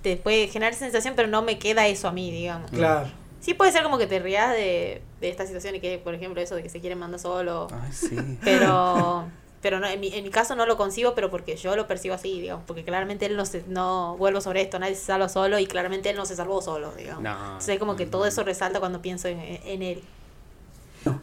te 0.02 0.18
puede 0.18 0.48
generar 0.48 0.74
sensación, 0.74 1.14
pero 1.16 1.28
no 1.28 1.44
me 1.44 1.60
queda 1.60 1.86
eso 1.86 2.08
a 2.08 2.12
mí, 2.12 2.32
digamos. 2.32 2.72
Claro. 2.72 3.08
Sí 3.42 3.54
puede 3.54 3.72
ser 3.72 3.84
como 3.84 4.00
que 4.00 4.08
te 4.08 4.18
rías 4.18 4.54
de, 4.54 5.04
de 5.22 5.30
esta 5.30 5.46
situación 5.46 5.76
y 5.76 5.80
que, 5.80 6.00
por 6.00 6.16
ejemplo, 6.16 6.42
eso 6.42 6.56
de 6.56 6.64
que 6.64 6.70
se 6.70 6.80
quieren 6.80 6.98
mandar 6.98 7.20
solo. 7.20 7.68
Ay, 7.72 7.92
sí. 7.94 8.18
Pero, 8.44 9.26
pero 9.62 9.80
no, 9.80 9.86
en, 9.86 10.00
mi, 10.00 10.12
en 10.16 10.24
mi 10.24 10.32
caso 10.32 10.56
no 10.56 10.66
lo 10.66 10.78
consigo, 10.78 11.14
pero 11.14 11.30
porque 11.30 11.58
yo 11.58 11.76
lo 11.76 11.86
percibo 11.86 12.16
así, 12.16 12.42
digamos. 12.42 12.64
Porque 12.66 12.84
claramente 12.84 13.28
él 13.28 13.38
no 13.38 13.46
se, 13.46 13.64
no 13.68 14.18
vuelvo 14.18 14.42
sobre 14.42 14.62
esto, 14.62 14.80
nadie 14.80 14.96
se 14.96 15.06
salva 15.06 15.30
solo 15.30 15.60
y 15.60 15.68
claramente 15.68 16.10
él 16.10 16.16
no 16.16 16.26
se 16.26 16.36
salvó 16.36 16.60
solo, 16.60 16.92
digamos. 16.94 17.22
No. 17.22 17.36
Entonces 17.52 17.78
como 17.78 17.96
que 17.96 18.08
todo 18.08 18.26
eso 18.26 18.44
resalta 18.44 18.80
cuando 18.80 19.00
pienso 19.00 19.28
en, 19.28 19.40
en 19.40 19.84
él. 19.84 20.04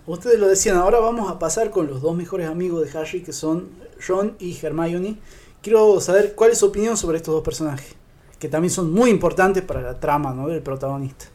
Ustedes 0.07 0.39
lo 0.39 0.49
decían, 0.49 0.76
ahora 0.76 0.99
vamos 0.99 1.30
a 1.30 1.39
pasar 1.39 1.70
con 1.70 1.87
los 1.87 2.03
dos 2.03 2.16
mejores 2.16 2.49
amigos 2.49 2.85
de 2.85 2.99
Harry, 2.99 3.22
que 3.22 3.32
son 3.32 3.70
Ron 4.07 4.37
y 4.39 4.59
Hermione. 4.61 5.18
Quiero 5.62 6.01
saber 6.01 6.35
cuál 6.35 6.53
es 6.53 6.59
su 6.59 6.66
opinión 6.66 6.97
sobre 6.97 7.16
estos 7.16 7.35
dos 7.35 7.43
personajes, 7.43 7.95
que 8.39 8.49
también 8.49 8.70
son 8.70 8.93
muy 8.93 9.11
importantes 9.11 9.62
para 9.62 9.80
la 9.80 9.99
trama 9.99 10.32
¿no? 10.32 10.49
del 10.49 10.62
protagonista. 10.62 11.26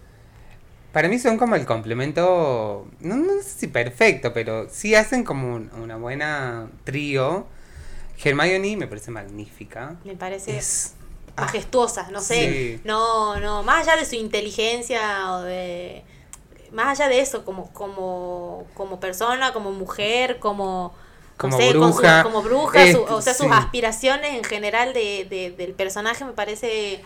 Para 0.92 1.08
mí 1.08 1.20
son 1.20 1.38
como 1.38 1.56
el 1.56 1.66
complemento, 1.66 2.88
no, 3.00 3.42
sé 3.42 3.60
si 3.60 3.68
perfecto, 3.68 4.34
pero 4.34 4.68
sí 4.70 4.96
hacen 4.96 5.24
como 5.24 5.56
una 5.56 5.98
buena 5.98 6.70
trío. 6.84 7.46
Hermione 8.24 8.76
me 8.76 8.88
parece 8.88 9.12
magnífica. 9.12 9.98
Me 10.04 10.16
parece 10.16 10.60
ah, 11.38 11.42
majestuosa, 11.42 12.10
no 12.12 12.22
sé. 12.22 12.80
No, 12.84 13.40
no, 13.40 13.64
más 13.64 13.88
allá 13.88 14.00
de 14.00 14.06
su 14.06 14.16
inteligencia 14.16 15.34
o 15.34 15.42
de 15.44 16.04
más 16.72 17.00
allá 17.00 17.10
de 17.10 17.22
eso, 17.22 17.46
como, 17.46 17.72
como, 17.74 18.66
como 18.74 19.00
persona, 19.00 19.54
como 19.54 19.72
mujer, 19.72 20.40
como, 20.40 20.94
como 21.38 21.58
bruja, 21.58 22.24
como 22.24 22.42
bruja 22.42 22.80
o 23.10 23.22
sea, 23.22 23.34
sus 23.34 23.52
aspiraciones 23.52 24.36
en 24.36 24.44
general 24.44 24.94
de, 24.94 25.54
del 25.58 25.74
personaje 25.74 26.26
me 26.26 26.34
parece 26.34 27.02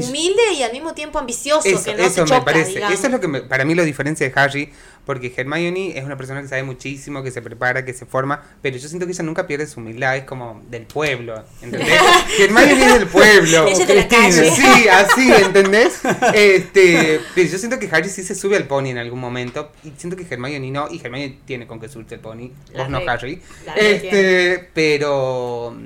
humilde 0.00 0.42
y 0.56 0.62
al 0.62 0.72
mismo 0.72 0.94
tiempo 0.94 1.18
ambicioso, 1.18 1.68
eso, 1.68 1.84
que 1.84 1.94
no 1.94 2.02
eso 2.04 2.14
se 2.14 2.24
choca, 2.24 2.38
me 2.38 2.44
parece. 2.44 2.70
digamos. 2.72 2.94
Eso 2.98 3.06
es 3.06 3.12
lo 3.12 3.20
que 3.20 3.28
me- 3.28 3.42
para 3.42 3.64
mí 3.64 3.74
lo 3.74 3.84
diferencia 3.84 4.28
de 4.28 4.32
Harry, 4.40 4.72
porque 5.04 5.32
Hermione 5.36 5.98
es 5.98 6.04
una 6.04 6.16
persona 6.16 6.40
que 6.42 6.48
sabe 6.48 6.62
muchísimo, 6.62 7.22
que 7.22 7.30
se 7.30 7.42
prepara, 7.42 7.84
que 7.84 7.92
se 7.92 8.06
forma, 8.06 8.42
pero 8.62 8.76
yo 8.78 8.88
siento 8.88 9.06
que 9.06 9.12
ella 9.12 9.22
nunca 9.24 9.46
pierde 9.46 9.66
su 9.66 9.80
humildad, 9.80 10.16
es 10.16 10.24
como 10.24 10.62
del 10.70 10.86
pueblo, 10.86 11.44
¿entendés? 11.62 11.88
Hermione 12.40 12.72
es 12.86 12.94
del 12.98 13.06
pueblo. 13.08 13.66
Ella 13.66 13.82
es 13.82 13.86
de 13.88 13.94
la 13.94 14.08
Cristina. 14.08 14.22
calle. 14.28 14.50
Sí, 14.50 14.88
así, 14.88 15.32
¿entendés? 15.32 16.00
Este, 16.32 17.20
pero 17.34 17.48
yo 17.48 17.58
siento 17.58 17.78
que 17.78 17.88
Harry 17.92 18.08
sí 18.08 18.22
se 18.22 18.34
sube 18.34 18.56
al 18.56 18.66
pony 18.66 18.86
en 18.88 18.98
algún 18.98 19.20
momento 19.20 19.70
y 19.84 19.92
siento 19.96 20.16
que 20.16 20.26
Hermione 20.28 20.70
no, 20.70 20.88
y 20.90 21.00
Hermione 21.02 21.38
tiene 21.44 21.66
con 21.66 21.78
qué 21.80 21.88
subirse 21.88 22.14
al 22.14 22.20
pony, 22.20 22.50
La 22.72 22.82
vos 22.84 22.90
no 22.90 22.98
Harry. 23.06 23.40
Este, 23.76 24.70
pero 24.72 25.76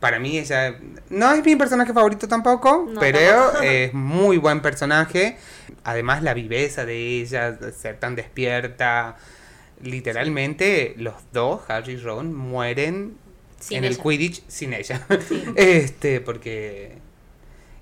para 0.00 0.18
mí 0.18 0.38
ella 0.38 0.76
no 1.10 1.32
es 1.32 1.44
mi 1.44 1.56
personaje 1.56 1.92
favorito 1.92 2.26
tampoco, 2.26 2.88
No, 2.90 3.00
pero 3.00 3.60
es 3.62 3.92
muy 3.92 4.38
buen 4.38 4.60
personaje. 4.60 5.36
Además 5.84 6.22
la 6.22 6.34
viveza 6.34 6.84
de 6.84 7.20
ella, 7.20 7.56
ser 7.72 8.00
tan 8.00 8.16
despierta, 8.16 9.16
literalmente 9.82 10.94
los 10.96 11.14
dos, 11.32 11.62
Harry 11.68 11.92
y 11.92 11.96
Ron, 11.96 12.34
mueren 12.34 13.16
Sin 13.58 13.78
en 13.78 13.84
el. 13.84 13.98
Quidditch 13.98 14.42
sin 14.48 14.72
ella. 14.72 15.06
este, 15.56 16.20
porque 16.20 16.98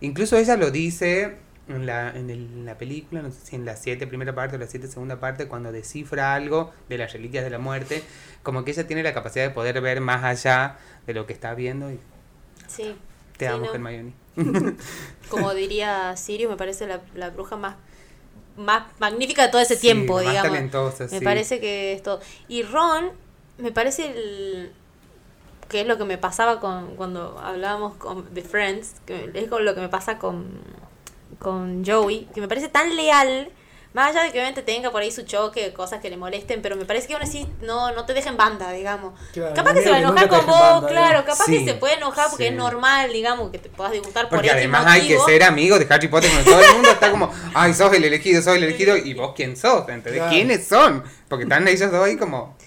incluso 0.01 0.37
ella 0.37 0.57
lo 0.57 0.71
dice 0.71 1.37
en 1.69 1.87
la, 1.87 2.11
en, 2.11 2.31
el- 2.31 2.47
en 2.53 2.67
la 2.67 2.79
película, 2.79 3.23
no 3.23 3.31
sé 3.31 3.39
si 3.45 3.57
en 3.57 3.65
la 3.65 3.77
7 3.77 4.07
primera 4.07 4.35
parte 4.35 4.57
o 4.57 4.59
la 4.59 4.67
7 4.67 4.89
segunda 4.89 5.21
parte, 5.21 5.49
cuando 5.49 5.73
descifra 5.73 6.35
algo 6.35 6.73
de 6.89 6.99
las 6.99 7.13
reliquias 7.13 7.45
de 7.45 7.51
la 7.51 7.59
muerte, 7.59 8.03
como 8.43 8.65
que 8.65 8.71
ella 8.73 8.87
tiene 8.87 9.03
la 9.03 9.15
capacidad 9.15 9.45
de 9.45 9.51
poder 9.51 9.81
ver 9.81 10.01
más 10.01 10.25
allá 10.25 10.79
de 11.07 11.15
lo 11.15 11.27
que 11.27 11.33
está 11.33 11.55
viendo 11.55 11.91
y 11.93 12.01
Sí. 12.67 12.97
te 13.37 13.47
Sí, 13.47 13.53
amo, 13.53 13.65
no. 13.65 13.73
Hermione. 13.73 14.13
Como 15.29 15.53
diría 15.55 16.17
Sirius, 16.17 16.51
me 16.51 16.57
parece 16.57 16.87
la, 16.87 17.01
la 17.15 17.31
bruja 17.31 17.57
más, 17.57 17.77
más 18.57 18.85
magnífica 18.99 19.43
de 19.45 19.49
todo 19.51 19.61
ese 19.61 19.77
Sí, 19.77 19.81
tiempo, 19.83 20.15
más 20.15 20.25
digamos. 20.25 20.43
talentosa, 20.43 21.09
me 21.11 21.19
sí. 21.19 21.25
parece 21.25 21.61
que 21.61 21.93
es 21.93 22.03
todo. 22.03 22.21
Y 22.49 22.63
Ron, 22.63 23.13
me 23.59 23.73
parece 23.73 24.07
el, 24.11 24.73
que 25.69 25.83
es 25.83 25.87
lo 25.87 25.99
que 25.99 26.05
me 26.05 26.19
pasaba 26.19 26.61
con 26.61 26.97
cuando 26.97 27.39
hablábamos 27.41 27.97
con, 27.97 28.33
de 28.35 28.43
Friends, 28.43 28.97
que 29.07 29.31
es 29.35 29.49
con 29.49 29.65
lo 29.65 29.75
que 29.75 29.81
me 29.83 29.89
pasa 29.89 30.19
con, 30.19 30.47
con 31.39 31.85
Joey, 31.85 32.29
que 32.35 32.41
me 32.41 32.49
parece 32.49 32.69
tan 32.69 32.95
leal. 32.97 33.51
Más 33.95 34.11
allá 34.11 34.25
de 34.25 34.33
que 34.33 34.39
obviamente 34.39 34.63
tenga 34.63 34.91
por 34.91 35.01
ahí 35.01 35.11
su 35.11 35.23
choque, 35.23 35.73
cosas 35.73 36.01
que 36.01 36.11
le 36.11 36.19
molesten, 36.19 36.61
pero 36.61 36.77
me 36.77 36.85
parece 36.85 37.09
que 37.09 37.15
aún 37.15 37.23
así 37.23 37.49
no, 37.63 37.91
no 37.93 38.05
te 38.05 38.13
deja 38.13 38.29
en 38.29 38.37
banda, 38.37 38.71
digamos. 38.71 39.19
Claro, 39.33 39.55
capaz 39.55 39.73
que 39.73 39.83
se 39.83 39.91
va 39.91 39.97
a 39.97 40.01
enojar 40.01 40.29
con 40.29 40.47
vos, 40.47 40.61
banda, 40.61 40.89
claro, 40.89 41.25
capaz 41.25 41.47
Sí, 41.47 41.59
que 41.59 41.65
se 41.65 41.75
puede 41.75 41.95
enojar 41.95 42.29
porque 42.29 42.45
sí. 42.45 42.51
es 42.51 42.55
normal, 42.55 43.11
digamos, 43.11 43.51
que 43.51 43.59
te 43.59 43.71
puedas 43.71 43.93
disgustar 43.95 44.29
por 44.29 44.39
Porque 44.39 44.51
además 44.51 44.85
hay 44.87 45.09
que 45.09 45.19
ser 45.21 45.43
amigo 45.43 45.79
de 45.79 45.87
Harry 45.89 46.09
Potter 46.09 46.31
cuando 46.31 46.51
todo 46.51 46.61
el 46.61 46.73
mundo 46.75 46.91
está 46.91 47.11
como, 47.11 47.33
ay, 47.55 47.73
sos 47.73 47.91
el 47.95 48.05
elegido, 48.05 48.43
sos 48.43 48.57
el 48.57 48.65
elegido, 48.65 48.95
y 48.95 49.15
vos 49.15 49.33
quién 49.35 49.57
sos, 49.57 49.89
¿entendés? 49.89 50.21
Claro. 50.21 50.31
¿Quiénes 50.33 50.69
son? 50.69 51.03
Porque 51.27 51.45
están 51.45 51.67
ellos 51.67 51.91
dos 51.91 52.05
ahí 52.05 52.19
como, 52.19 52.58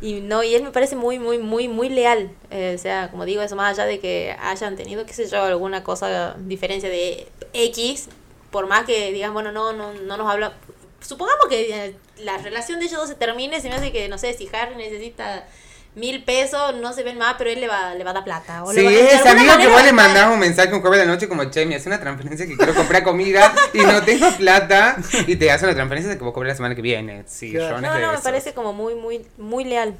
Y 0.00 0.20
no, 0.20 0.42
y 0.42 0.54
él 0.54 0.62
me 0.62 0.70
parece 0.70 0.96
muy, 0.96 1.18
muy, 1.18 1.38
muy, 1.38 1.68
muy 1.68 1.88
leal. 1.88 2.30
Eh, 2.50 2.74
o 2.76 2.78
sea, 2.78 3.10
como 3.10 3.24
digo, 3.24 3.42
eso 3.42 3.56
más 3.56 3.76
allá 3.76 3.86
de 3.86 3.98
que 3.98 4.36
hayan 4.40 4.76
tenido, 4.76 5.06
qué 5.06 5.12
sé 5.12 5.28
yo, 5.28 5.42
alguna 5.42 5.82
cosa, 5.82 6.36
diferencia 6.38 6.88
de 6.88 7.26
X, 7.52 8.08
por 8.50 8.66
más 8.66 8.84
que 8.84 9.12
digan, 9.12 9.32
bueno, 9.32 9.50
no, 9.50 9.72
no, 9.72 9.92
no 9.92 10.16
nos 10.16 10.30
habla. 10.30 10.54
Supongamos 11.00 11.46
que 11.48 11.86
eh, 11.86 11.96
la 12.18 12.38
relación 12.38 12.78
de 12.78 12.86
ellos 12.86 13.00
dos 13.00 13.08
se 13.08 13.14
termine, 13.14 13.60
se 13.60 13.68
me 13.68 13.74
hace 13.74 13.92
que, 13.92 14.08
no 14.08 14.18
sé, 14.18 14.32
si 14.34 14.48
Harry 14.52 14.76
necesita 14.76 15.46
mil 15.94 16.24
pesos, 16.24 16.74
no 16.80 16.92
se 16.92 17.02
ven 17.04 17.18
más, 17.18 17.36
pero 17.38 17.50
él 17.50 17.60
le 17.60 17.68
va, 17.68 17.94
le 17.94 18.02
va 18.04 18.10
a 18.10 18.14
dar 18.14 18.24
plata. 18.24 18.64
O 18.64 18.72
le 18.72 18.80
Sí, 18.80 18.86
es 18.86 19.24
amigo 19.26 19.56
que 19.58 19.68
vos 19.68 19.84
le 19.84 19.92
mandás 19.92 20.32
un 20.32 20.38
mensaje 20.40 20.74
un 20.74 20.80
jueves 20.80 20.98
de 21.00 21.06
la 21.06 21.12
noche 21.12 21.28
como, 21.28 21.44
che, 21.50 21.64
me 21.66 21.76
hace 21.76 21.88
una 21.88 22.00
transferencia 22.00 22.46
que 22.46 22.56
quiero 22.56 22.74
comprar 22.74 23.02
comida 23.04 23.52
y 23.72 23.78
no 23.78 24.02
tengo 24.02 24.30
plata 24.36 24.96
y 25.26 25.36
te 25.36 25.50
hace 25.50 25.64
una 25.66 25.74
transferencia 25.74 26.10
de 26.10 26.18
que 26.18 26.24
vos 26.24 26.34
cobres 26.34 26.50
la 26.52 26.56
semana 26.56 26.74
que 26.74 26.82
viene. 26.82 27.22
Sí, 27.26 27.52
Claro. 27.52 27.80
No, 27.80 27.92
de 27.94 28.00
no, 28.00 28.06
me 28.08 28.12
esos. 28.14 28.24
parece 28.24 28.54
como 28.54 28.72
muy, 28.72 28.94
muy, 28.94 29.24
muy 29.38 29.64
leal. 29.64 29.94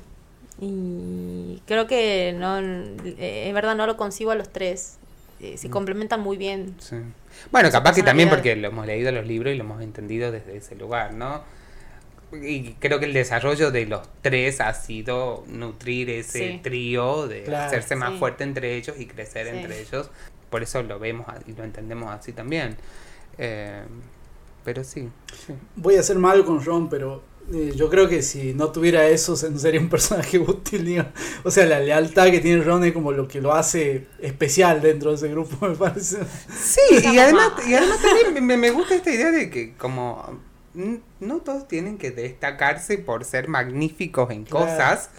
Y 0.60 1.62
creo 1.66 1.86
que 1.86 2.34
no, 2.36 2.58
eh, 2.58 3.44
en 3.48 3.54
verdad 3.54 3.74
no 3.74 3.86
lo 3.86 3.96
concibo 3.96 4.30
a 4.30 4.34
los 4.34 4.48
tres. 4.52 4.96
Eh, 5.40 5.54
Mm. 5.54 5.58
se 5.58 5.68
complementan 5.70 6.20
muy 6.20 6.36
bien. 6.36 6.74
Sí. 6.78 6.96
Bueno, 7.50 7.70
capaz 7.70 7.94
que 7.94 8.02
también 8.02 8.28
porque 8.30 8.54
lo 8.56 8.68
hemos 8.68 8.86
leído 8.86 9.10
los 9.12 9.26
libros 9.26 9.52
y 9.52 9.56
lo 9.56 9.64
hemos 9.64 9.82
entendido 9.82 10.30
desde 10.32 10.56
ese 10.56 10.74
lugar, 10.76 11.12
¿no? 11.12 11.42
Y 12.42 12.76
creo 12.80 12.98
que 12.98 13.06
el 13.06 13.12
desarrollo 13.12 13.70
de 13.70 13.86
los 13.86 14.02
tres 14.22 14.60
ha 14.60 14.72
sido 14.74 15.44
nutrir 15.48 16.10
ese 16.10 16.48
Sí. 16.52 16.60
trío, 16.62 17.26
de 17.28 17.42
Claro. 17.44 17.66
hacerse 17.66 17.96
más 17.96 18.12
Sí. 18.12 18.18
fuerte 18.18 18.44
entre 18.44 18.76
ellos 18.76 18.96
y 18.98 19.06
crecer 19.06 19.46
Sí. 19.50 19.56
entre 19.56 19.80
ellos. 19.80 20.10
Por 20.50 20.62
eso 20.62 20.82
lo 20.82 20.98
vemos 20.98 21.26
y 21.46 21.52
lo 21.52 21.64
entendemos 21.64 22.10
así 22.14 22.32
también. 22.32 22.76
Eh, 23.38 23.82
pero 24.64 24.84
sí, 24.84 25.08
sí. 25.46 25.52
Voy 25.76 25.96
a 25.96 26.02
ser 26.02 26.16
malo 26.18 26.44
con 26.44 26.64
Ron, 26.64 26.88
pero 26.88 27.22
eh, 27.52 27.72
yo 27.76 27.90
creo 27.90 28.08
que 28.08 28.22
si 28.22 28.54
no 28.54 28.70
tuviera 28.72 29.06
eso, 29.06 29.32
no 29.50 29.58
sería 29.58 29.78
un 29.80 29.90
personaje 29.90 30.38
útil. 30.38 30.84
digo. 30.86 31.04
O 31.42 31.50
sea, 31.50 31.66
la 31.66 31.78
lealtad 31.80 32.30
que 32.30 32.40
tiene 32.40 32.62
Ron 32.62 32.84
es 32.84 32.92
como 32.92 33.12
lo 33.12 33.28
que 33.28 33.40
lo 33.42 33.52
hace 33.52 34.06
especial 34.20 34.80
dentro 34.80 35.10
de 35.10 35.16
ese 35.16 35.28
grupo, 35.28 35.66
me 35.68 35.74
parece. 35.76 36.18
Sí, 36.56 36.80
y 37.12 37.18
además, 37.18 37.52
y 37.68 37.74
además 37.74 37.98
también 38.00 38.46
me, 38.46 38.56
me 38.56 38.70
gusta 38.70 38.94
esta 38.94 39.10
idea 39.10 39.30
de 39.30 39.50
que 39.50 39.74
como 39.76 40.40
no 41.20 41.36
todos 41.38 41.68
tienen 41.68 41.98
que 41.98 42.10
destacarse 42.10 42.98
por 42.98 43.24
ser 43.24 43.48
magníficos 43.48 44.30
en 44.30 44.44
Claro. 44.44 44.66
cosas. 44.66 45.10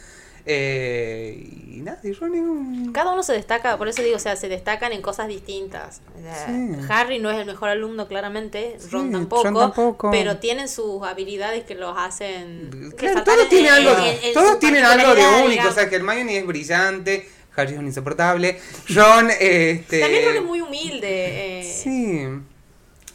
eh, 0.47 1.43
y 1.71 1.81
nada, 1.81 1.99
y 2.03 2.11
Ron 2.13 2.35
es 2.35 2.41
un... 2.41 2.91
Cada 2.93 3.11
uno 3.13 3.23
se 3.23 3.33
destaca, 3.33 3.77
por 3.79 3.87
eso 3.87 4.03
digo, 4.03 4.15
o 4.17 4.19
sea, 4.19 4.35
se 4.35 4.47
destacan 4.47 4.91
en 4.93 5.01
cosas 5.01 5.27
distintas. 5.27 6.01
O 6.15 6.21
sea, 6.21 6.45
Sí. 6.45 6.71
Harry 6.87 7.17
no 7.17 7.31
es 7.31 7.39
el 7.39 7.45
mejor 7.47 7.69
alumno, 7.69 8.07
claramente, 8.07 8.77
Ron 8.91 9.07
Sí, 9.07 9.11
tampoco, 9.13 9.43
Ron 9.43 9.53
tampoco. 9.55 10.11
pero 10.11 10.37
tienen 10.37 10.69
sus 10.69 11.01
habilidades 11.01 11.63
que 11.63 11.73
los 11.73 11.95
hacen. 11.97 12.93
Claro, 12.95 13.23
todos 13.23 13.43
en- 13.43 13.49
tienen 13.49 13.65
en- 13.67 13.73
algo, 13.73 14.05
en- 14.05 14.17
en 14.23 14.33
todos 14.35 14.59
tienen 14.59 14.85
algo 14.85 15.15
de 15.15 15.21
único. 15.45 15.67
O 15.67 15.71
sea, 15.73 15.85
digamos. 15.85 15.85
que 15.89 15.95
Hermione 15.95 16.37
es 16.37 16.45
brillante, 16.45 17.29
Harry 17.55 17.73
es 17.73 17.79
un 17.79 17.87
insoportable, 17.87 18.59
Ron, 18.89 19.31
este... 19.39 19.99
También 20.01 20.25
Ron 20.25 20.35
es 20.35 20.43
muy 20.43 20.61
humilde. 20.61 21.61
eh, 21.61 21.73
Sí. 21.73 22.27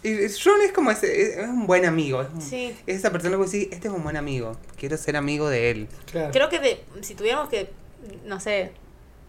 Y 0.03 0.15
Ron 0.15 0.63
es 0.63 0.73
como 0.73 0.91
ese, 0.91 1.41
es 1.43 1.49
un 1.49 1.67
buen 1.67 1.85
amigo. 1.85 2.23
Es, 2.23 2.29
un- 2.33 2.41
Sí. 2.41 2.75
es 2.87 2.97
esa 2.97 3.11
persona 3.13 3.37
que 3.37 3.45
decís, 3.45 3.69
este 3.71 3.89
es 3.89 3.95
un 3.95 4.03
buen 4.03 4.17
amigo. 4.17 4.57
Quiero 4.79 4.97
ser 4.97 5.17
amigo 5.17 5.49
de 5.49 5.71
él. 5.71 5.89
Claro. 6.11 6.31
Creo 6.33 6.49
que 6.49 6.59
de- 6.59 6.85
si 7.03 7.15
tuviéramos 7.15 7.49
que, 7.51 7.71
no 8.25 8.41
sé, 8.41 8.73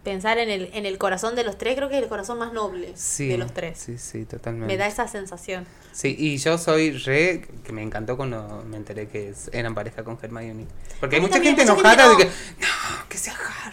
pensar 0.02 0.38
en 0.38 0.48
el, 0.50 0.70
en 0.72 0.84
el 0.86 0.98
corazón 0.98 1.36
de 1.36 1.44
los 1.44 1.56
tres, 1.58 1.76
creo 1.76 1.88
que 1.88 1.96
es 1.98 2.02
el 2.02 2.08
corazón 2.08 2.38
más 2.38 2.52
noble 2.52 2.92
Sí. 2.96 3.28
de 3.28 3.38
los 3.38 3.52
tres. 3.54 3.78
Sí, 3.78 3.98
sí, 3.98 4.24
totalmente. 4.24 4.66
Me 4.66 4.76
da 4.76 4.86
esa 4.88 5.06
sensación. 5.08 5.64
Sí, 5.92 6.16
y 6.18 6.38
yo 6.38 6.56
soy 6.58 6.92
re, 6.92 7.46
que 7.62 7.72
me 7.72 7.82
encantó 7.82 8.16
cuando 8.16 8.64
me 8.68 8.78
enteré 8.78 9.06
que 9.08 9.32
eran 9.52 9.74
pareja 9.74 10.02
con 10.02 10.18
Hermione. 10.20 10.66
Porque 10.98 11.16
A 11.16 11.18
hay 11.18 11.20
mucha 11.20 11.34
también, 11.34 11.54
gente 11.56 11.70
enojada 11.70 12.08
gente 12.08 12.24
de 12.24 12.30
que, 12.30 12.36
no, 12.58 12.66
que 12.66 12.66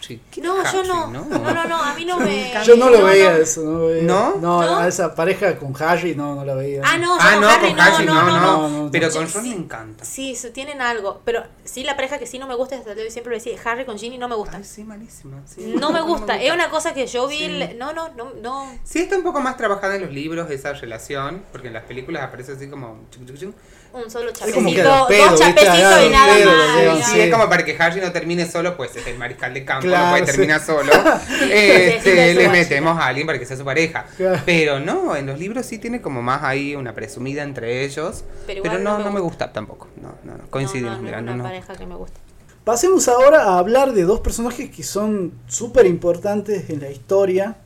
sea 0.09 0.17
Harry. 0.17 0.21
¿Quién 0.31 0.45
No, 0.45 0.55
yo 0.63 0.79
Harry? 0.79 0.87
no. 0.87 1.07
No, 1.07 1.53
no, 1.53 1.67
no, 1.67 1.83
a 1.83 1.93
mí 1.93 2.05
no 2.05 2.17
me. 2.17 2.53
Yo 2.65 2.75
no 2.75 2.89
lo 2.89 2.99
no, 2.99 3.05
veía 3.05 3.31
no. 3.31 3.37
eso, 3.37 3.61
no 3.63 3.71
lo 3.79 3.87
veía. 3.87 4.03
¿No? 4.03 4.35
No, 4.37 4.61
¿No? 4.63 4.77
a 4.77 4.87
esa 4.87 5.13
pareja 5.15 5.57
con 5.57 5.73
Harry 5.81 6.15
no, 6.15 6.35
no 6.35 6.45
la 6.45 6.55
veía. 6.55 6.81
Ah, 6.83 6.97
no, 6.97 7.17
Ah, 7.19 7.31
con 7.33 7.41
no, 7.41 7.47
Harry 7.49 7.69
con 7.69 7.79
Harry 7.79 8.05
no, 8.05 8.13
no, 8.13 8.25
no, 8.25 8.39
no, 8.69 8.83
no. 8.85 8.91
Pero 8.91 9.09
con 9.11 9.31
Ron 9.31 9.43
sí. 9.43 9.49
me 9.49 9.55
encanta. 9.55 10.05
Sí, 10.05 10.35
tienen 10.53 10.81
algo. 10.81 11.21
Pero 11.25 11.43
sí, 11.63 11.83
la 11.83 11.95
pareja 11.95 12.17
que 12.19 12.25
sí 12.25 12.39
no 12.39 12.47
me 12.47 12.55
gusta, 12.55 12.77
siempre 13.09 13.31
lo 13.31 13.37
decía, 13.37 13.57
Harry 13.65 13.85
con 13.85 13.97
Ginny 13.97 14.17
no 14.17 14.27
me 14.27 14.35
gusta. 14.35 14.57
Ay, 14.57 14.63
sí, 14.63 14.83
malísima. 14.83 15.41
sí, 15.45 15.75
No 15.79 15.91
me 15.91 16.01
gusta. 16.01 16.41
Es 16.41 16.53
una 16.53 16.69
cosa 16.69 16.93
que 16.93 17.07
yo 17.07 17.27
vi. 17.27 17.37
Sí. 17.37 17.43
el- 17.45 17.77
No, 17.77 17.93
no, 17.93 18.09
no, 18.15 18.31
no. 18.41 18.71
Sí 18.83 18.99
está 18.99 19.15
un 19.17 19.23
poco 19.23 19.39
más 19.41 19.57
trabajada 19.57 19.95
en 19.95 20.01
los 20.01 20.11
libros 20.11 20.49
esa 20.51 20.73
relación, 20.73 21.43
porque 21.51 21.67
en 21.67 21.73
las 21.73 21.83
películas 21.83 22.23
aparece 22.23 22.53
así 22.53 22.67
como... 22.69 22.99
chuc, 23.11 23.25
chuc, 23.27 23.37
chuc. 23.37 23.55
Un 23.91 24.09
solo 24.09 24.31
chapecito, 24.31 25.05
pedo, 25.07 25.29
dos 25.31 25.39
chapecitos 25.39 26.05
y 26.05 26.09
nada 26.09 26.35
pedo, 26.35 26.95
más. 26.95 27.11
Sí, 27.11 27.19
es 27.21 27.31
como 27.33 27.49
para 27.49 27.65
que 27.65 27.75
Harry 27.79 27.99
no 27.99 28.11
termine 28.11 28.45
solo, 28.45 28.77
pues 28.77 28.95
es 28.95 29.07
el 29.07 29.17
mariscal 29.17 29.51
de 29.53 29.65
campo, 29.65 29.87
Claro, 29.87 30.05
no 30.05 30.11
puede 30.11 30.25
sí. 30.25 30.31
terminar 30.31 30.61
solo. 30.63 30.91
Este, 31.51 32.33
le 32.35 32.49
metemos 32.49 32.97
a 32.99 33.07
alguien 33.07 33.25
para 33.25 33.39
que 33.39 33.45
sea 33.45 33.57
su 33.57 33.65
pareja. 33.65 34.05
Claro. 34.15 34.41
Pero 34.45 34.79
no, 34.79 35.15
en 35.15 35.25
los 35.25 35.39
libros 35.39 35.65
sí 35.65 35.79
tiene 35.79 36.01
como 36.01 36.21
más 36.21 36.43
ahí 36.43 36.75
una 36.75 36.93
presumida 36.93 37.41
entre 37.43 37.83
ellos. 37.83 38.23
Pero 38.45 38.63
no, 38.79 38.79
no 38.79 38.97
me 38.99 39.03
no 39.05 39.11
me 39.11 39.19
gusta. 39.19 39.45
gusta 39.47 39.53
tampoco. 39.53 39.87
No, 40.01 40.13
no, 40.23 40.37
no. 40.37 40.47
Coincidimos, 40.49 40.91
no, 40.91 40.97
no 40.97 41.03
mira, 41.03 41.17
es 41.19 41.23
no, 41.25 41.31
una 41.33 41.37
no. 41.43 41.49
pareja 41.49 41.75
que 41.75 41.85
me 41.87 41.95
gusta. 41.95 42.19
Pasemos 42.63 43.07
ahora 43.07 43.43
a 43.45 43.57
hablar 43.57 43.93
de 43.93 44.03
dos 44.03 44.19
personajes 44.19 44.69
que 44.69 44.83
son 44.83 45.33
súper 45.47 45.87
importantes 45.87 46.69
en 46.69 46.81
la 46.81 46.91
historia. 46.91 47.57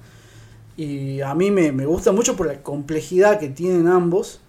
Y 0.77 1.21
a 1.21 1.35
mí 1.35 1.51
me, 1.51 1.71
me 1.71 1.85
gusta 1.85 2.11
mucho 2.11 2.35
por 2.35 2.47
la 2.47 2.61
complejidad 2.63 3.39
que 3.39 3.49
tienen 3.49 3.87
ambos. 3.87 4.39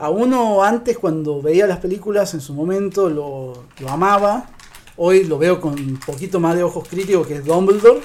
A 0.00 0.08
uno 0.08 0.64
antes 0.64 0.96
cuando 0.96 1.42
veía 1.42 1.66
las 1.66 1.78
películas 1.78 2.32
en 2.32 2.40
su 2.40 2.54
momento 2.54 3.10
lo, 3.10 3.64
lo 3.80 3.90
amaba. 3.90 4.48
Hoy 4.96 5.24
lo 5.24 5.36
veo 5.36 5.60
con 5.60 5.74
un 5.74 6.00
poquito 6.00 6.40
más 6.40 6.56
de 6.56 6.62
ojos 6.62 6.88
críticos 6.88 7.26
que 7.26 7.34
es 7.34 7.44
Dumbledore. 7.44 8.00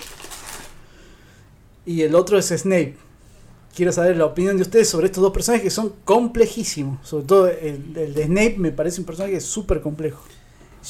Y 1.86 2.02
el 2.02 2.14
otro 2.16 2.38
es 2.38 2.48
Snape. 2.48 2.98
Quiero 3.74 3.94
saber 3.94 4.18
la 4.18 4.26
opinión 4.26 4.58
de 4.58 4.64
ustedes 4.64 4.90
sobre 4.90 5.06
estos 5.06 5.22
dos 5.22 5.32
personajes 5.32 5.64
que 5.64 5.70
son 5.70 5.94
complejísimos. 6.04 7.08
Sobre 7.08 7.26
todo 7.26 7.48
el, 7.48 7.96
el 7.96 8.14
de 8.14 8.26
Snape 8.26 8.56
me 8.58 8.74
parece 8.74 9.00
un 9.00 9.06
personaje 9.06 9.40
súper 9.40 9.80
complejo. 9.80 10.22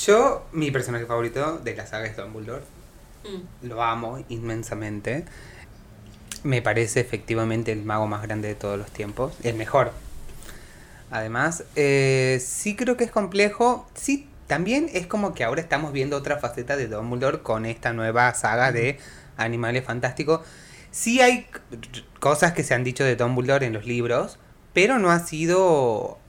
Yo, 0.07 0.47
mi 0.53 0.71
personaje 0.71 1.05
favorito 1.05 1.59
de 1.59 1.75
la 1.75 1.85
saga 1.85 2.07
es 2.07 2.17
Dumbledore. 2.17 2.63
Mm. 3.23 3.67
Lo 3.67 3.83
amo 3.83 4.25
inmensamente. 4.29 5.25
Me 6.41 6.63
parece 6.63 6.99
efectivamente 6.99 7.71
el 7.71 7.83
mago 7.83 8.07
más 8.07 8.23
grande 8.23 8.47
de 8.47 8.55
todos 8.55 8.79
los 8.79 8.89
tiempos, 8.89 9.33
el 9.43 9.53
mejor. 9.53 9.91
Además, 11.15 11.63
eh, 11.77 12.43
sí 12.45 12.75
creo 12.75 12.97
que 12.97 13.05
es 13.05 13.11
complejo, 13.11 13.87
sí 13.93 14.27
también 14.47 14.89
es 14.91 15.07
como 15.07 15.33
que 15.33 15.45
ahora 15.45 15.61
estamos 15.61 15.93
viendo 15.93 16.17
otra 16.17 16.39
faceta 16.39 16.75
de 16.75 16.89
Dumbledore 16.89 17.39
con 17.39 17.65
esta 17.65 17.93
nueva 17.93 18.33
saga 18.33 18.73
de 18.73 18.99
Animales 19.37 19.85
Fantásticos. 19.85 20.41
Sí 20.91 21.21
hay 21.21 21.47
cosas 22.19 22.51
que 22.51 22.63
se 22.63 22.73
han 22.73 22.83
dicho 22.83 23.05
de 23.05 23.15
Dumbledore 23.15 23.65
en 23.65 23.71
los 23.71 23.85
libros, 23.85 24.39
pero 24.73 24.99
no 24.99 25.09
ha 25.09 25.19
sido 25.19 26.19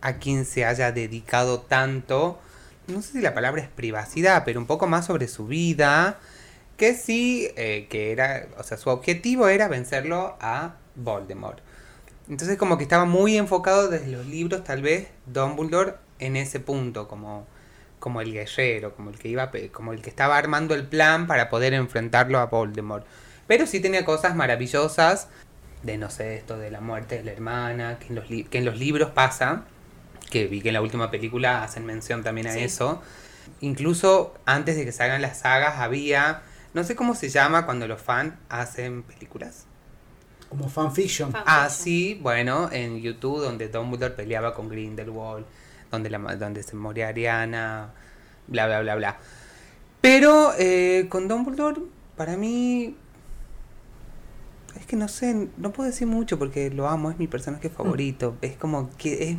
a 0.00 0.14
quien 0.14 0.44
se 0.44 0.64
haya 0.64 0.90
dedicado 0.90 1.60
tanto, 1.60 2.40
no 2.88 3.00
sé 3.00 3.12
si 3.12 3.20
la 3.20 3.34
palabra 3.34 3.62
es 3.62 3.68
privacidad, 3.68 4.42
pero 4.44 4.58
un 4.58 4.66
poco 4.66 4.88
más 4.88 5.06
sobre 5.06 5.28
su 5.28 5.46
vida, 5.46 6.18
que 6.76 6.96
sí, 6.96 7.48
eh, 7.54 7.86
que 7.88 8.10
era, 8.10 8.48
o 8.58 8.64
sea, 8.64 8.76
su 8.76 8.90
objetivo 8.90 9.46
era 9.46 9.68
vencerlo 9.68 10.36
a 10.40 10.74
Voldemort. 10.96 11.60
Entonces 12.28 12.56
como 12.56 12.78
que 12.78 12.84
estaba 12.84 13.04
muy 13.04 13.36
enfocado 13.36 13.88
desde 13.88 14.08
los 14.08 14.26
libros, 14.26 14.64
tal 14.64 14.82
vez, 14.82 15.08
Dumbledore 15.26 15.94
en 16.18 16.36
ese 16.36 16.60
punto, 16.60 17.08
como 17.08 17.46
como 18.02 18.20
el 18.20 18.32
guerrero, 18.32 18.96
como 18.96 19.10
el 19.10 19.18
que 19.18 19.28
iba, 19.28 19.52
como 19.70 19.92
el 19.92 20.02
que 20.02 20.10
estaba 20.10 20.36
armando 20.36 20.74
el 20.74 20.84
plan 20.84 21.28
para 21.28 21.48
poder 21.48 21.72
enfrentarlo 21.72 22.40
a 22.40 22.46
Voldemort. 22.46 23.06
Pero 23.46 23.64
sí 23.64 23.78
tenía 23.78 24.04
cosas 24.04 24.34
maravillosas 24.34 25.28
de 25.84 25.98
no 25.98 26.10
sé 26.10 26.34
esto 26.34 26.58
de 26.58 26.72
la 26.72 26.80
muerte 26.80 27.18
de 27.18 27.22
la 27.22 27.30
hermana, 27.30 28.00
que 28.00 28.08
en 28.08 28.16
los, 28.16 28.24
que 28.26 28.58
en 28.58 28.64
los 28.64 28.76
libros 28.76 29.10
pasa, 29.10 29.62
que 30.30 30.48
vi 30.48 30.62
que 30.62 30.70
en 30.70 30.74
la 30.74 30.82
última 30.82 31.12
película 31.12 31.62
hacen 31.62 31.86
mención 31.86 32.24
también 32.24 32.48
a 32.48 32.56
eso. 32.56 33.00
Incluso 33.60 34.34
antes 34.46 34.74
de 34.74 34.84
que 34.84 34.90
salgan 34.90 35.22
las 35.22 35.38
sagas 35.38 35.78
había, 35.78 36.42
no 36.74 36.82
sé 36.82 36.96
cómo 36.96 37.14
se 37.14 37.28
llama 37.28 37.66
cuando 37.66 37.86
los 37.86 38.02
fans 38.02 38.34
hacen 38.48 39.04
películas. 39.04 39.66
Como 40.52 40.68
fanfiction. 40.68 41.32
Ah, 41.46 41.70
sí, 41.70 42.18
bueno, 42.20 42.68
en 42.70 43.00
YouTube 43.00 43.40
donde 43.40 43.68
Dumbledore 43.68 44.12
peleaba 44.14 44.52
con 44.52 44.68
Grindelwald 44.68 45.46
donde, 45.90 46.10
la, 46.10 46.18
donde 46.18 46.62
se 46.62 46.76
moría 46.76 47.08
Ariana, 47.08 47.90
bla, 48.48 48.66
bla, 48.66 48.82
bla, 48.82 48.94
bla. 48.96 49.16
Pero 50.02 50.52
eh, 50.58 51.06
con 51.08 51.26
Dumbledore, 51.26 51.80
para 52.18 52.36
mí, 52.36 52.94
es 54.78 54.84
que 54.84 54.96
no 54.96 55.08
sé, 55.08 55.48
no 55.56 55.72
puedo 55.72 55.88
decir 55.88 56.06
mucho 56.06 56.38
porque 56.38 56.68
lo 56.68 56.86
amo, 56.86 57.10
es 57.10 57.18
mi 57.18 57.28
personaje 57.28 57.70
mm. 57.70 57.72
favorito. 57.72 58.36
Es 58.42 58.58
como 58.58 58.90
que 58.98 59.30
es 59.30 59.36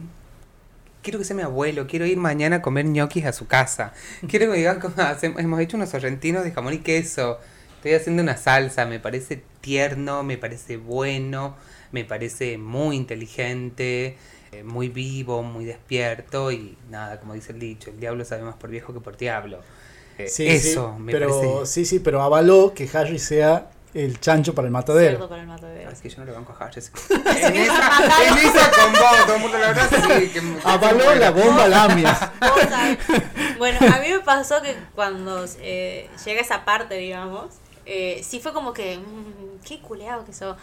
quiero 1.04 1.20
que 1.20 1.26
sea 1.26 1.36
mi 1.36 1.44
abuelo, 1.44 1.86
quiero 1.86 2.08
ir 2.08 2.18
mañana 2.18 2.56
a 2.56 2.62
comer 2.64 2.86
ñoquis 2.86 3.26
a 3.26 3.34
su 3.34 3.46
casa. 3.46 3.94
Quiero 4.28 4.48
que 4.48 4.52
me 4.54 4.58
digan 4.58 4.80
cómo 4.80 4.96
hemos 5.38 5.60
hecho 5.60 5.78
unos 5.78 5.90
sorrentinos 5.90 6.44
de 6.44 6.52
jamón 6.52 6.74
y 6.74 6.80
queso. 6.80 7.38
Estoy 7.84 7.96
haciendo 7.96 8.24
una 8.24 8.38
salsa, 8.38 8.86
me 8.86 9.02
parece 9.02 9.44
tierno, 9.60 10.24
me 10.24 10.38
parece 10.38 10.78
bueno, 10.78 11.58
me 11.92 12.06
parece 12.06 12.58
muy 12.58 12.96
inteligente. 12.96 14.16
Eh, 14.54 14.64
muy 14.64 14.88
vivo, 14.88 15.44
muy 15.44 15.66
despierto 15.66 16.50
y 16.50 16.78
nada, 16.90 17.20
como 17.20 17.34
dice 17.34 17.52
el 17.52 17.60
dicho, 17.60 17.90
el 17.90 18.00
diablo 18.00 18.24
sabe 18.24 18.44
más 18.44 18.56
por 18.56 18.70
viejo 18.70 18.94
que 18.94 19.02
por 19.02 19.18
diablo. 19.18 19.60
Eh, 20.18 20.32
eso, 20.38 20.98
me 20.98 21.12
pero, 21.12 21.66
Sí, 21.66 21.84
sí, 21.84 22.00
pero 22.00 22.22
avaló 22.22 22.74
que 22.74 22.90
Harry 22.94 23.20
sea 23.20 23.70
el 23.94 24.18
chancho 24.22 24.56
para 24.56 24.68
el 24.68 24.72
matadero. 24.72 25.28
para 25.28 25.42
el 25.42 25.48
matadero. 25.50 25.92
Es 25.92 26.00
que 26.00 26.08
yo 26.08 26.20
no 26.20 26.26
le 26.26 26.32
banco 26.32 26.56
a 26.58 26.64
Harry. 26.64 26.82
en, 27.10 27.56
esa, 27.56 28.28
en 28.28 28.38
esa 28.38 28.72
con 28.72 28.94
vos, 28.94 29.26
todo 29.26 29.36
el 29.36 29.42
mundo 29.42 29.58
la 29.58 29.68
verdad 29.68 29.90
sí, 29.90 30.30
que, 30.30 30.42
Avaló 30.64 31.16
la 31.16 31.32
bomba 31.32 31.68
lamia. 31.68 32.32
bueno, 33.58 33.80
a 33.94 34.00
mí 34.00 34.08
me 34.10 34.20
pasó 34.22 34.62
que 34.62 34.74
cuando 34.96 35.44
eh, 35.60 36.10
llega 36.24 36.40
esa 36.40 36.64
parte, 36.64 36.96
digamos, 36.96 37.56
eh, 37.86 38.22
sí 38.24 38.40
fue 38.40 38.54
como 38.54 38.74
que, 38.74 38.98
mmm, 38.98 39.60
qué 39.66 39.80
culeado 39.80 40.26
que 40.26 40.32
eso. 40.32 40.58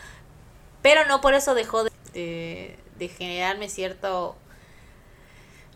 Pero 0.83 1.07
no 1.07 1.21
por 1.21 1.35
eso 1.35 1.55
dejó 1.55 1.85
de 1.85 2.77
de 3.01 3.09
generarme 3.09 3.69
cierto, 3.69 4.37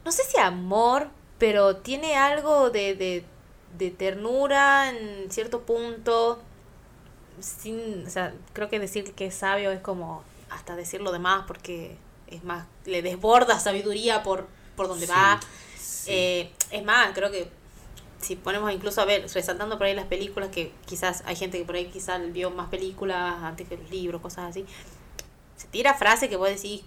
no 0.05 0.12
sé 0.12 0.22
si 0.24 0.38
amor, 0.38 1.09
pero 1.38 1.78
tiene 1.78 2.16
algo 2.16 2.70
de, 2.70 2.95
de, 2.95 3.24
de 3.78 3.90
ternura 3.90 4.90
en 4.90 5.30
cierto 5.32 5.62
punto. 5.62 6.40
Sin, 7.40 8.07
o 8.07 8.11
sea, 8.11 8.32
creo 8.53 8.68
que 8.68 8.78
decir 8.78 9.12
que 9.14 9.26
es 9.26 9.34
sabio 9.34 9.72
es 9.72 9.80
como 9.80 10.22
hasta 10.51 10.76
decir 10.76 11.01
lo 11.01 11.11
demás 11.11 11.45
porque 11.49 11.97
es 12.28 12.45
más, 12.45 12.66
le 12.84 13.03
desborda 13.03 13.59
sabiduría 13.59 14.22
por, 14.22 14.47
por 14.76 14.86
donde 14.86 15.07
va. 15.07 15.40
Eh, 16.07 16.53
es 16.70 16.84
más, 16.84 17.12
creo 17.14 17.30
que 17.30 17.49
si 18.25 18.37
ponemos 18.37 18.72
incluso 18.72 19.01
a 19.01 19.05
ver, 19.05 19.22
resaltando 19.33 19.79
por 19.79 19.87
ahí 19.87 19.95
las 19.95 20.07
películas, 20.07 20.49
que 20.51 20.72
quizás 20.87 21.22
hay 21.27 21.37
gente 21.37 21.59
que 21.59 21.64
por 21.64 21.77
ahí 21.77 21.87
quizás 21.87 22.20
vio 22.33 22.51
más 22.51 22.68
películas 22.68 23.43
antes 23.43 23.68
que 23.68 23.77
los 23.77 23.91
libros, 23.91 24.20
cosas 24.20 24.51
así, 24.51 24.66
se 25.57 25.66
tira 25.68 25.95
frase 25.95 26.29
que 26.29 26.37
vos 26.37 26.49
decís, 26.49 26.83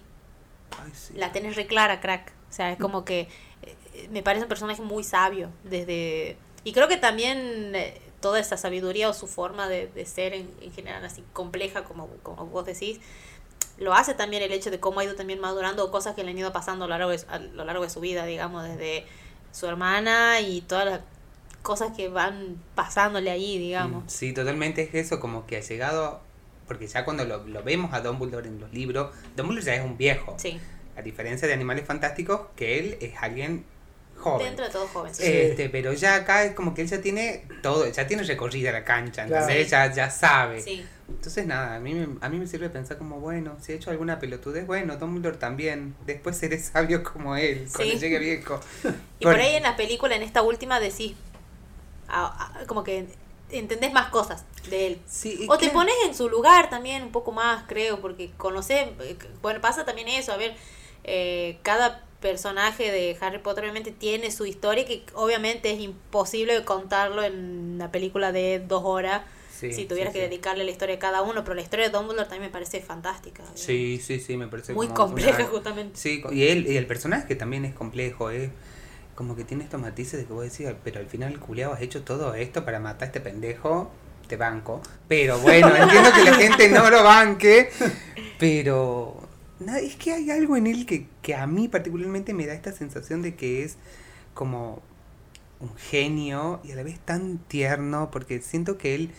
la 1.14 1.32
tenés 1.32 1.56
re 1.56 1.66
clara, 1.66 2.00
crack. 2.00 2.32
O 2.50 2.52
sea, 2.52 2.72
es 2.72 2.78
como 2.78 3.04
que 3.04 3.28
eh, 3.62 4.08
me 4.10 4.22
parece 4.22 4.44
un 4.44 4.48
personaje 4.48 4.82
muy 4.82 5.04
sabio. 5.04 5.50
desde 5.64 6.36
Y 6.64 6.72
creo 6.72 6.88
que 6.88 6.96
también 6.96 7.74
eh, 7.74 8.00
toda 8.20 8.40
esa 8.40 8.56
sabiduría 8.56 9.08
o 9.08 9.14
su 9.14 9.26
forma 9.26 9.68
de, 9.68 10.04
ser 10.06 10.34
en, 10.34 10.72
general 10.72 11.04
así 11.04 11.24
compleja, 11.32 11.84
como, 11.84 12.08
como 12.22 12.46
vos 12.46 12.66
decís, 12.66 13.00
lo 13.78 13.94
hace 13.94 14.14
también 14.14 14.42
el 14.42 14.52
hecho 14.52 14.70
de 14.70 14.80
cómo 14.80 15.00
ha 15.00 15.04
ido 15.04 15.14
también 15.14 15.40
madurando 15.40 15.90
cosas 15.90 16.14
que 16.14 16.24
le 16.24 16.30
han 16.30 16.38
ido 16.38 16.52
pasando 16.52 16.84
a 16.84 16.88
lo 16.88 16.98
largo 16.98 17.10
de, 17.10 17.20
a 17.28 17.38
lo 17.38 17.64
largo 17.64 17.84
de 17.84 17.90
su 17.90 18.00
vida, 18.00 18.24
digamos, 18.24 18.64
desde 18.64 19.06
su 19.52 19.66
hermana 19.66 20.40
y 20.40 20.62
todas 20.62 20.84
las 20.84 21.00
cosas 21.62 21.96
que 21.96 22.08
van 22.08 22.56
pasándole 22.74 23.30
ahí, 23.30 23.58
digamos. 23.58 24.04
Mm, 24.04 24.08
sí, 24.08 24.32
totalmente 24.32 24.82
es 24.82 24.94
eso, 24.94 25.20
como 25.20 25.46
que 25.46 25.56
ha 25.56 25.60
llegado 25.60 26.20
porque 26.68 26.86
ya 26.86 27.04
cuando 27.04 27.24
lo, 27.24 27.62
vemos 27.64 27.92
a 27.94 28.00
Dumbledore 28.00 28.46
en 28.46 28.60
los 28.60 28.72
libros, 28.72 29.10
Dumbledore 29.34 29.64
ya 29.64 29.74
es 29.74 29.84
un 29.84 29.96
viejo. 29.96 30.36
Sí. 30.38 30.60
A 30.96 31.02
diferencia 31.02 31.48
de 31.48 31.54
Animales 31.54 31.86
Fantásticos, 31.86 32.42
que 32.54 32.78
él 32.78 32.98
es 33.00 33.14
alguien 33.20 33.64
joven. 34.18 34.48
Dentro 34.48 34.66
de 34.66 34.70
todo 34.70 34.86
joven. 34.88 35.10
Este, 35.18 35.70
pero 35.70 35.92
ya 35.94 36.16
acá 36.16 36.44
es 36.44 36.52
como 36.54 36.74
que 36.74 36.82
él 36.82 36.88
ya 36.88 37.00
tiene 37.00 37.46
todo, 37.62 37.88
ya 37.88 38.06
tiene 38.06 38.22
recorrida 38.22 38.70
la 38.70 38.84
cancha, 38.84 39.24
entonces 39.24 39.70
ya, 39.70 39.92
ya 39.92 40.10
sabe. 40.10 40.60
Sí. 40.60 40.84
Entonces 41.08 41.46
nada, 41.46 41.76
a 41.76 41.80
mí, 41.80 41.94
me, 41.94 42.06
a 42.20 42.28
mí 42.28 42.38
me 42.38 42.46
sirve 42.46 42.68
pensar 42.68 42.98
como, 42.98 43.18
bueno, 43.18 43.56
si 43.62 43.72
he 43.72 43.76
hecho 43.76 43.90
alguna 43.90 44.18
pelotudez, 44.18 44.66
bueno, 44.66 44.98
Dumbledore 44.98 45.38
también, 45.38 45.94
después 46.04 46.36
seré 46.36 46.58
sabio 46.58 47.02
como 47.02 47.34
él, 47.36 47.66
cuando 47.74 47.94
llegue 47.94 48.18
viejo. 48.18 48.60
y 49.18 49.24
por 49.24 49.36
ahí 49.36 49.54
en 49.54 49.62
la 49.62 49.74
película, 49.76 50.16
en 50.16 50.22
esta 50.22 50.42
última, 50.42 50.80
decís, 50.80 51.14
como 52.66 52.84
que 52.84 53.06
entendés 53.50 53.92
más 53.92 54.10
cosas 54.10 54.44
de 54.68 54.86
él. 54.86 54.98
o 55.48 55.58
te 55.58 55.70
pones 55.70 55.94
en 56.06 56.14
su 56.14 56.28
lugar 56.28 56.70
también 56.70 57.02
un 57.02 57.12
poco 57.12 57.32
más, 57.32 57.64
creo, 57.66 58.00
porque 58.00 58.30
conoces, 58.36 58.88
bueno, 59.42 59.60
pasa 59.60 59.84
también 59.84 60.08
eso, 60.08 60.32
a 60.32 60.36
ver, 60.36 60.54
eh, 61.04 61.58
cada 61.62 62.04
personaje 62.20 62.90
de 62.90 63.16
Harry 63.20 63.38
Potter 63.38 63.64
obviamente 63.64 63.92
tiene 63.92 64.30
su 64.30 64.44
historia 64.44 64.84
que 64.84 65.04
obviamente 65.14 65.70
es 65.70 65.80
imposible 65.80 66.64
contarlo 66.64 67.22
en 67.22 67.74
una 67.74 67.92
película 67.92 68.32
de 68.32 68.58
dos 68.58 68.82
horas. 68.84 69.22
si 69.58 69.86
tuvieras 69.86 70.12
que 70.12 70.20
dedicarle 70.20 70.64
la 70.64 70.70
historia 70.70 70.96
a 70.96 70.98
cada 70.98 71.22
uno, 71.22 71.42
pero 71.42 71.54
la 71.54 71.62
historia 71.62 71.86
de 71.86 71.92
Dumbledore 71.92 72.28
también 72.28 72.42
me 72.42 72.50
parece 72.50 72.80
fantástica. 72.80 73.44
Sí, 73.54 74.00
sí, 74.04 74.20
sí, 74.20 74.36
me 74.36 74.46
parece 74.48 74.72
muy 74.72 74.88
compleja 74.88 75.44
justamente. 75.50 75.98
Sí, 75.98 76.22
y 76.30 76.48
él 76.48 76.66
y 76.68 76.76
el 76.76 76.86
personaje 76.86 77.34
también 77.34 77.64
es 77.64 77.74
complejo, 77.74 78.30
es 78.30 78.50
como 79.18 79.34
que 79.34 79.42
tiene 79.42 79.64
estos 79.64 79.80
matices 79.80 80.20
de 80.20 80.26
que 80.26 80.32
vos 80.32 80.44
decís, 80.44 80.72
pero 80.84 81.00
al 81.00 81.08
final, 81.08 81.40
culiao, 81.40 81.72
has 81.72 81.82
hecho 81.82 82.04
todo 82.04 82.34
esto 82.34 82.64
para 82.64 82.78
matar 82.78 83.02
a 83.02 83.06
este 83.06 83.20
pendejo, 83.20 83.90
te 84.28 84.36
banco. 84.36 84.80
Pero 85.08 85.40
bueno, 85.40 85.74
entiendo 85.76 86.12
que 86.12 86.22
la 86.22 86.34
gente 86.34 86.68
no 86.68 86.88
lo 86.88 87.02
banque, 87.02 87.68
pero 88.38 89.28
es 89.82 89.96
que 89.96 90.12
hay 90.12 90.30
algo 90.30 90.56
en 90.56 90.68
él 90.68 90.86
que, 90.86 91.08
que 91.20 91.34
a 91.34 91.48
mí 91.48 91.66
particularmente 91.66 92.32
me 92.32 92.46
da 92.46 92.54
esta 92.54 92.70
sensación 92.70 93.20
de 93.22 93.34
que 93.34 93.64
es 93.64 93.76
como 94.34 94.82
un 95.58 95.74
genio 95.74 96.60
y 96.62 96.70
a 96.70 96.76
la 96.76 96.84
vez 96.84 97.00
tan 97.00 97.38
tierno, 97.38 98.12
porque 98.12 98.40
siento 98.40 98.78
que 98.78 98.94
él 98.94 99.10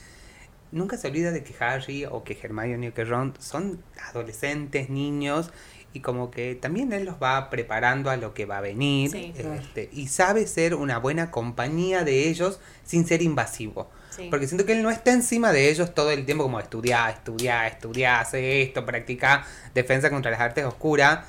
nunca 0.71 0.95
se 0.95 1.09
olvida 1.09 1.31
de 1.31 1.43
que 1.43 1.53
Harry 1.61 2.05
o 2.05 2.23
que 2.23 2.37
Hermione 2.41 2.87
o 2.87 2.93
que 2.93 3.03
Ron 3.03 3.33
son 3.37 3.83
adolescentes, 4.07 4.89
niños, 4.89 5.51
y 5.93 6.01
como 6.01 6.29
que 6.29 6.55
también 6.55 6.93
él 6.93 7.05
los 7.05 7.15
va 7.15 7.49
preparando 7.49 8.09
a 8.09 8.17
lo 8.17 8.33
que 8.33 8.45
va 8.45 8.59
a 8.59 8.61
venir 8.61 9.15
este, 9.15 9.89
y 9.91 10.07
sabe 10.07 10.45
ser 10.45 10.75
una 10.75 10.99
buena 10.99 11.31
compañía 11.31 12.03
de 12.03 12.29
ellos 12.29 12.59
sin 12.83 13.07
ser 13.07 13.21
invasivo. 13.21 13.89
Porque 14.29 14.47
siento 14.47 14.65
que 14.65 14.73
él 14.73 14.83
no 14.83 14.89
está 14.89 15.13
encima 15.13 15.53
de 15.53 15.69
ellos 15.69 15.93
todo 15.93 16.11
el 16.11 16.25
tiempo 16.25 16.43
como 16.43 16.59
estudiar, 16.59 17.09
estudiar, 17.11 17.71
estudiar, 17.71 18.21
hace 18.21 18.61
esto, 18.61 18.85
practica 18.85 19.45
defensa 19.73 20.09
contra 20.09 20.29
las 20.29 20.41
artes 20.41 20.65
oscuras, 20.65 21.19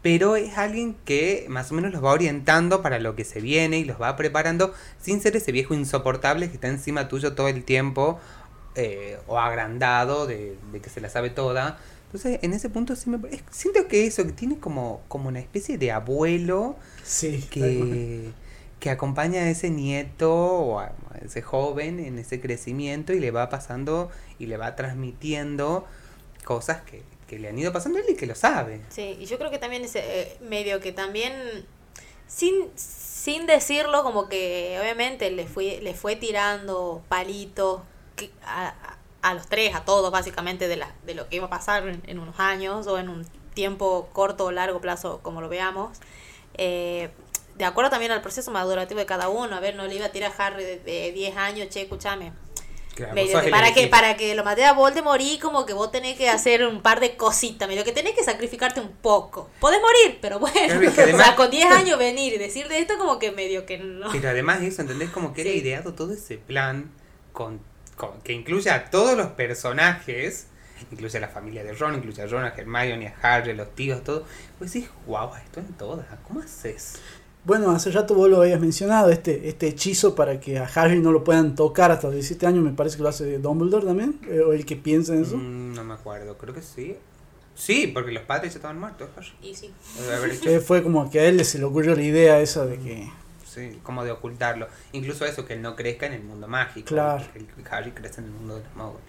pero 0.00 0.36
es 0.36 0.56
alguien 0.56 0.96
que 1.04 1.46
más 1.48 1.72
o 1.72 1.74
menos 1.74 1.92
los 1.92 2.04
va 2.04 2.12
orientando 2.12 2.82
para 2.82 3.00
lo 3.00 3.16
que 3.16 3.24
se 3.24 3.40
viene 3.40 3.78
y 3.78 3.84
los 3.84 4.00
va 4.00 4.14
preparando 4.14 4.72
sin 5.02 5.20
ser 5.20 5.34
ese 5.34 5.50
viejo 5.50 5.74
insoportable 5.74 6.48
que 6.48 6.54
está 6.54 6.68
encima 6.68 7.08
tuyo 7.08 7.34
todo 7.34 7.48
el 7.48 7.64
tiempo 7.64 8.20
eh, 8.76 9.18
o 9.26 9.40
agrandado 9.40 10.26
de, 10.26 10.56
de 10.70 10.80
que 10.80 10.88
se 10.88 11.00
la 11.00 11.08
sabe 11.08 11.30
toda 11.30 11.78
entonces, 12.06 12.38
en 12.42 12.52
ese 12.52 12.70
punto 12.70 12.96
sí 12.96 13.10
me 13.10 13.18
siento 13.50 13.88
que 13.88 14.06
eso, 14.06 14.24
que 14.24 14.32
tiene 14.32 14.58
como, 14.58 15.02
como 15.08 15.28
una 15.28 15.40
especie 15.40 15.76
de 15.76 15.90
abuelo 15.90 16.76
que, 17.50 18.30
que 18.80 18.90
acompaña 18.90 19.42
a 19.42 19.50
ese 19.50 19.70
nieto 19.70 20.32
o 20.32 20.78
a 20.78 20.92
ese 21.24 21.42
joven 21.42 21.98
en 21.98 22.18
ese 22.18 22.40
crecimiento 22.40 23.12
y 23.12 23.20
le 23.20 23.32
va 23.32 23.48
pasando 23.48 24.10
y 24.38 24.46
le 24.46 24.56
va 24.56 24.76
transmitiendo 24.76 25.86
cosas 26.44 26.82
que, 26.82 27.02
le 27.36 27.48
han 27.48 27.58
ido 27.58 27.72
pasando 27.72 27.98
a 27.98 28.02
él 28.02 28.06
y 28.10 28.14
que 28.14 28.26
lo 28.26 28.36
sabe. 28.36 28.80
Sí, 28.88 29.16
y 29.18 29.26
yo 29.26 29.36
creo 29.36 29.50
que 29.50 29.58
también 29.58 29.84
es 29.84 29.96
eh, 29.96 30.36
medio 30.48 30.78
que 30.78 30.92
también, 30.92 31.32
sin, 32.28 32.70
sin 32.76 33.46
decirlo, 33.46 34.04
como 34.04 34.28
que 34.28 34.78
obviamente 34.80 35.32
le, 35.32 35.46
fui, 35.46 35.80
le 35.80 35.92
fue 35.94 36.14
tirando 36.14 37.02
palitos 37.08 37.82
a, 38.44 38.95
a, 39.22 39.34
los 39.34 39.46
tres, 39.46 39.74
a 39.74 39.84
todos 39.84 40.10
básicamente, 40.10 40.68
de, 40.68 40.76
la, 40.76 40.92
de 41.04 41.14
lo 41.14 41.28
que 41.28 41.36
iba 41.36 41.46
a 41.46 41.50
pasar 41.50 41.86
en, 41.88 42.18
unos 42.18 42.38
años 42.38 42.86
o 42.86 42.98
en 42.98 43.08
un 43.08 43.26
tiempo 43.54 44.08
corto 44.12 44.46
o 44.46 44.52
largo 44.52 44.80
plazo, 44.80 45.20
como 45.22 45.40
lo 45.40 45.48
veamos. 45.48 45.98
Eh, 46.54 47.10
de 47.56 47.64
acuerdo 47.64 47.90
también 47.90 48.12
al 48.12 48.20
proceso 48.22 48.50
madurativo 48.50 49.00
de 49.00 49.06
cada 49.06 49.28
uno. 49.28 49.56
A 49.56 49.60
ver, 49.60 49.74
no 49.74 49.86
le 49.86 49.94
iba 49.94 50.06
a 50.06 50.12
tirar 50.12 50.32
a 50.36 50.46
Harry 50.46 50.64
de, 50.64 51.12
10 51.12 51.36
años, 51.36 51.68
che, 51.68 51.82
escúchame. 51.82 52.32
para 53.50 53.72
que 53.74 53.88
para 53.88 54.16
que 54.16 54.34
lo 54.34 54.44
mate 54.44 54.64
a 54.64 54.72
Voldemort 54.72 55.20
y 55.20 55.38
como 55.38 55.66
que 55.66 55.72
vos 55.72 55.90
tenés 55.90 56.16
que 56.16 56.28
hacer 56.28 56.64
un 56.66 56.82
par 56.82 57.00
de 57.00 57.16
cositas, 57.16 57.68
medio 57.68 57.84
que 57.84 57.92
tenés 57.92 58.14
que 58.14 58.22
sacrificarte 58.22 58.80
un 58.80 58.92
poco. 58.92 59.50
Podés 59.60 59.80
morir, 59.80 60.18
pero 60.20 60.38
bueno, 60.38 60.88
o 60.88 61.16
sea, 61.16 61.34
con 61.34 61.50
10 61.50 61.70
años 61.72 61.98
venir 61.98 62.34
y 62.34 62.38
decir 62.38 62.68
de 62.68 62.78
esto 62.78 62.98
como 62.98 63.18
que 63.18 63.32
medio 63.32 63.64
que 63.64 63.78
no. 63.78 64.10
Pero 64.12 64.28
además 64.28 64.62
eso, 64.62 64.82
¿entendés? 64.82 65.10
Como 65.10 65.32
que 65.32 65.42
sí. 65.42 65.48
era 65.48 65.58
ideado 65.58 65.94
todo 65.94 66.12
ese 66.12 66.36
plan 66.36 66.90
con, 67.32 67.60
que 68.22 68.32
incluye 68.32 68.70
a 68.70 68.90
todos 68.90 69.16
los 69.16 69.28
personajes, 69.28 70.46
incluye 70.90 71.16
a 71.18 71.20
la 71.20 71.28
familia 71.28 71.64
de 71.64 71.72
Ron, 71.72 71.94
incluye 71.94 72.22
a 72.22 72.26
Ron, 72.26 72.44
a 72.44 72.48
Hermione, 72.48 73.08
a 73.08 73.36
Harry, 73.36 73.54
los 73.54 73.74
tíos, 73.74 74.02
todo. 74.04 74.24
Pues 74.58 74.70
sí, 74.70 74.86
wow, 75.06 75.30
esto 75.42 75.60
en 75.60 75.72
todas, 75.74 76.06
¿cómo 76.26 76.40
haces? 76.40 77.00
Bueno, 77.44 77.70
hace 77.70 77.92
rato 77.92 78.14
vos 78.14 78.28
lo 78.28 78.42
habías 78.42 78.60
mencionado, 78.60 79.08
este, 79.08 79.48
este 79.48 79.68
hechizo 79.68 80.16
para 80.16 80.40
que 80.40 80.58
a 80.58 80.64
Harry 80.64 80.98
no 80.98 81.12
lo 81.12 81.22
puedan 81.22 81.54
tocar 81.54 81.92
hasta 81.92 82.08
los 82.08 82.14
17 82.14 82.44
años, 82.44 82.64
me 82.64 82.72
parece 82.72 82.96
que 82.96 83.04
lo 83.04 83.08
hace 83.08 83.38
Dumbledore 83.38 83.86
también, 83.86 84.18
eh, 84.28 84.40
o 84.40 84.52
el 84.52 84.66
que 84.66 84.74
piensa 84.74 85.14
en 85.14 85.22
eso. 85.22 85.36
Mm, 85.36 85.74
no 85.74 85.84
me 85.84 85.94
acuerdo, 85.94 86.36
creo 86.36 86.52
que 86.52 86.62
sí. 86.62 86.96
Sí, 87.54 87.86
porque 87.86 88.12
los 88.12 88.24
padres 88.24 88.54
estaban 88.54 88.78
muertos. 88.78 89.08
Y 89.40 89.54
sí. 89.54 89.72
fue 90.64 90.82
como 90.82 91.08
que 91.08 91.20
a 91.20 91.24
él 91.24 91.42
se 91.44 91.58
le 91.58 91.64
ocurrió 91.64 91.94
la 91.94 92.02
idea 92.02 92.40
esa 92.40 92.66
de 92.66 92.78
que... 92.78 93.08
Sí, 93.56 93.80
como 93.82 94.04
de 94.04 94.10
ocultarlo. 94.10 94.68
Incluso 94.92 95.24
eso, 95.24 95.46
que 95.46 95.54
él 95.54 95.62
no 95.62 95.76
crezca 95.76 96.04
en 96.04 96.12
el 96.12 96.22
mundo 96.22 96.46
mágico. 96.46 96.88
Claro. 96.88 97.24
Que 97.32 97.46
Harry 97.70 97.92
crece 97.92 98.20
en 98.20 98.26
el 98.26 98.32
mundo 98.32 98.56
de 98.56 98.64
los 98.64 98.76
muggles. 98.76 99.02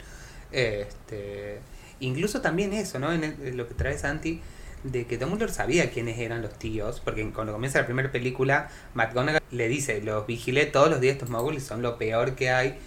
Este, 0.54 1.60
incluso 2.00 2.40
también 2.40 2.72
eso, 2.72 2.98
¿no? 2.98 3.12
En, 3.12 3.58
lo 3.58 3.68
que 3.68 3.74
trae 3.74 3.98
Santi 3.98 4.42
de 4.86 5.06
que 5.06 5.18
Dumbledore 5.18 5.52
sabía 5.52 5.92
quiénes 5.92 6.18
eran 6.18 6.42
los 6.42 6.58
tíos, 6.58 7.02
porque 7.02 7.30
cuando 7.32 7.52
comienza 7.52 7.80
la 7.80 7.86
primera 7.86 8.10
película, 8.10 8.70
McGonagall 8.94 9.42
le 9.52 9.68
dice, 9.68 10.02
los 10.02 10.26
vigilé 10.26 10.66
todos 10.66 10.90
los 10.90 11.02
días 11.02 11.16
estos 11.16 11.30
moguls 11.30 11.64
son 11.64 11.82
lo 11.82 11.98
peor 11.98 12.36
que 12.36 12.50
hay. 12.50 12.80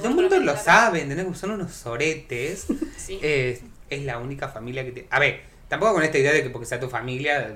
Dumbledore 0.00 0.44
lo 0.44 0.56
sabe, 0.56 1.02
¿entendés? 1.02 1.36
Son 1.36 1.50
unos 1.50 1.72
soretes. 1.72 2.66
es 3.20 3.62
la 3.90 4.18
única 4.18 4.48
familia 4.48 4.84
que 4.84 4.92
tiene... 4.92 5.08
A 5.10 5.18
ver, 5.18 5.40
tampoco 5.66 5.94
con 5.94 6.04
esta 6.04 6.18
idea 6.18 6.32
de 6.32 6.44
que 6.44 6.50
porque 6.50 6.66
sea 6.66 6.78
tu 6.78 6.88
familia, 6.88 7.54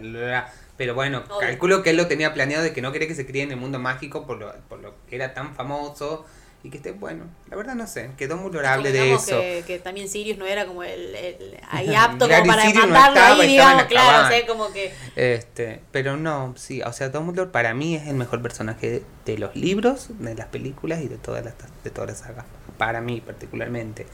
pero 0.76 0.94
bueno, 0.94 1.24
calculo 1.40 1.82
que 1.82 1.90
él 1.90 1.96
lo 1.96 2.06
tenía 2.06 2.32
planeado 2.34 2.64
de 2.64 2.72
que 2.72 2.82
no 2.82 2.92
quería 2.92 3.08
que 3.08 3.14
se 3.14 3.26
críe 3.26 3.42
en 3.42 3.50
el 3.50 3.56
mundo 3.56 3.78
mágico 3.78 4.26
por 4.26 4.38
lo, 4.38 4.52
por 4.68 4.80
lo 4.80 4.94
que 5.08 5.16
era 5.16 5.34
tan 5.34 5.54
famoso 5.54 6.24
y 6.64 6.70
que 6.70 6.76
esté 6.76 6.92
bueno. 6.92 7.24
La 7.50 7.56
verdad 7.56 7.74
no 7.74 7.86
sé, 7.86 8.10
quedó 8.16 8.36
muy 8.36 8.52
lorable 8.52 8.92
de 8.92 9.12
eso. 9.12 9.38
Que, 9.40 9.64
que, 9.66 9.78
también 9.80 10.08
Sirius 10.08 10.38
no 10.38 10.46
era 10.46 10.64
como 10.64 10.84
el, 10.84 11.14
el 11.14 11.58
ahí 11.68 11.94
apto 11.96 12.28
como 12.28 12.46
para 12.46 12.72
mandarlo 12.72 13.20
ahí, 13.20 13.48
digamos, 13.48 13.84
claro, 13.84 14.26
o 14.26 14.30
sea, 14.30 14.46
como 14.46 14.72
que... 14.72 14.92
Este, 15.16 15.80
pero 15.90 16.16
no, 16.16 16.54
sí, 16.56 16.80
o 16.82 16.92
sea, 16.92 17.08
Dumbledore 17.08 17.50
para 17.50 17.74
mí 17.74 17.96
es 17.96 18.06
el 18.06 18.14
mejor 18.14 18.42
personaje 18.42 19.02
de, 19.24 19.38
los 19.38 19.56
libros, 19.56 20.08
de 20.20 20.34
las 20.34 20.46
películas 20.48 21.00
y 21.02 21.08
de 21.08 21.16
todas 21.16 21.44
las, 21.44 21.54
de 21.82 21.90
todas 21.90 22.10
las 22.10 22.18
sagas. 22.20 22.44
Para 22.78 23.00
mí 23.00 23.20
particularmente. 23.20 24.06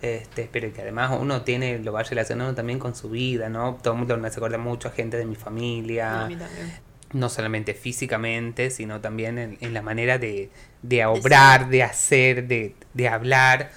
Este, 0.00 0.48
pero 0.52 0.72
que 0.72 0.82
además 0.82 1.16
uno 1.20 1.42
tiene, 1.42 1.78
lo 1.80 1.92
va 1.92 2.02
relacionando 2.04 2.54
también 2.54 2.78
con 2.78 2.94
su 2.94 3.10
vida, 3.10 3.48
¿no? 3.48 3.78
Dumbledore 3.82 4.20
me 4.20 4.28
acuerda 4.28 4.58
mucho 4.58 4.88
a 4.88 4.90
gente 4.92 5.16
de 5.16 5.26
mi 5.26 5.34
familia. 5.34 6.24
A 6.24 6.28
mí 6.28 6.36
también 6.36 6.88
no 7.12 7.28
solamente 7.28 7.74
físicamente, 7.74 8.70
sino 8.70 9.00
también 9.00 9.58
en, 9.60 9.74
la 9.74 9.82
manera 9.82 10.18
de, 10.18 10.50
de 10.82 11.06
obrar, 11.06 11.68
de 11.68 11.82
hacer, 11.82 12.46
de, 12.46 12.74
de 12.94 13.08
hablar. 13.08 13.70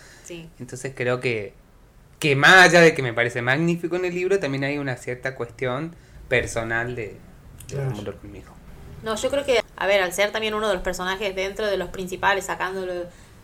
Entonces 0.60 0.94
creo 0.96 1.20
que, 1.20 1.54
que 2.20 2.36
más 2.36 2.70
allá 2.70 2.82
de 2.82 2.94
que 2.94 3.02
me 3.02 3.14
parece 3.14 3.42
magnífico 3.42 3.98
en 3.98 4.06
el 4.06 4.16
libro, 4.16 4.40
también 4.40 4.64
hay 4.64 4.78
una 4.78 4.96
cierta 4.96 5.36
cuestión 5.36 5.94
personal 6.30 6.96
de, 6.96 7.18
de 7.68 8.14
conmigo. 8.14 8.54
No, 9.04 9.16
yo 9.16 9.30
creo 9.30 9.46
que, 9.46 9.62
a 9.76 9.88
ver, 9.88 10.02
al 10.02 10.14
ser 10.14 10.32
también 10.32 10.54
uno 10.54 10.68
de 10.70 10.76
los 10.76 10.84
personajes 10.84 11.36
dentro 11.36 11.66
de 11.68 11.76
los 11.76 11.90
principales, 11.90 12.46
sacándolo 12.46 12.94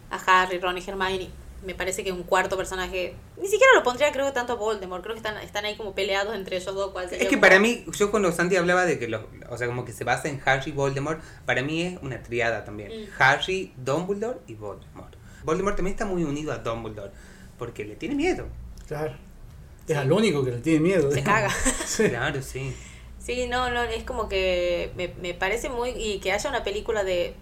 a 0.09 0.43
Harry, 0.43 0.59
Ron 0.59 0.77
y 0.77 0.83
Hermione, 0.85 1.29
me 1.65 1.73
parece 1.73 2.03
que 2.03 2.11
un 2.11 2.23
cuarto 2.23 2.55
personaje, 2.55 3.15
ni 3.41 3.47
siquiera 3.47 3.73
lo 3.75 3.83
pondría 3.83 4.11
creo 4.11 4.31
tanto 4.31 4.53
a 4.53 4.55
Voldemort, 4.55 5.03
creo 5.03 5.15
que 5.15 5.19
están, 5.19 5.37
están 5.37 5.65
ahí 5.65 5.75
como 5.75 5.93
peleados 5.93 6.35
entre 6.35 6.57
ellos 6.57 6.73
dos. 6.73 6.91
Cuál 6.91 7.11
es 7.11 7.27
que 7.27 7.37
para 7.37 7.59
mí, 7.59 7.85
yo 7.97 8.11
cuando 8.11 8.31
Santi 8.31 8.55
hablaba 8.55 8.85
de 8.85 8.99
que 8.99 9.07
los, 9.07 9.23
o 9.49 9.57
sea, 9.57 9.67
como 9.67 9.83
que 9.83 9.91
se 9.91 10.03
basa 10.03 10.27
en 10.27 10.41
Harry 10.45 10.71
y 10.71 10.73
Voldemort, 10.73 11.21
para 11.45 11.61
mí 11.63 11.81
es 11.81 11.99
una 12.01 12.21
triada 12.21 12.63
también. 12.63 12.91
Mm. 12.91 13.05
Harry, 13.19 13.73
Dumbledore 13.77 14.39
y 14.47 14.55
Voldemort. 14.55 15.15
Voldemort 15.43 15.75
también 15.75 15.93
está 15.93 16.05
muy 16.05 16.23
unido 16.23 16.51
a 16.51 16.57
Dumbledore, 16.57 17.11
porque 17.57 17.85
le 17.85 17.95
tiene 17.95 18.15
miedo. 18.15 18.47
Claro. 18.87 19.15
Es 19.87 19.97
al 19.97 20.11
único 20.11 20.43
que 20.43 20.51
le 20.51 20.57
tiene 20.59 20.79
miedo. 20.79 21.11
Se 21.11 21.23
caga. 21.23 21.49
Claro, 22.09 22.41
sí. 22.41 22.75
Sí, 23.19 23.47
no, 23.47 23.69
no, 23.71 23.83
es 23.83 24.03
como 24.03 24.29
que 24.29 24.91
me, 24.95 25.13
me 25.21 25.33
parece 25.33 25.69
muy... 25.69 25.89
Y 25.89 26.19
que 26.19 26.31
haya 26.31 26.49
una 26.49 26.63
película 26.63 27.03
de 27.03 27.35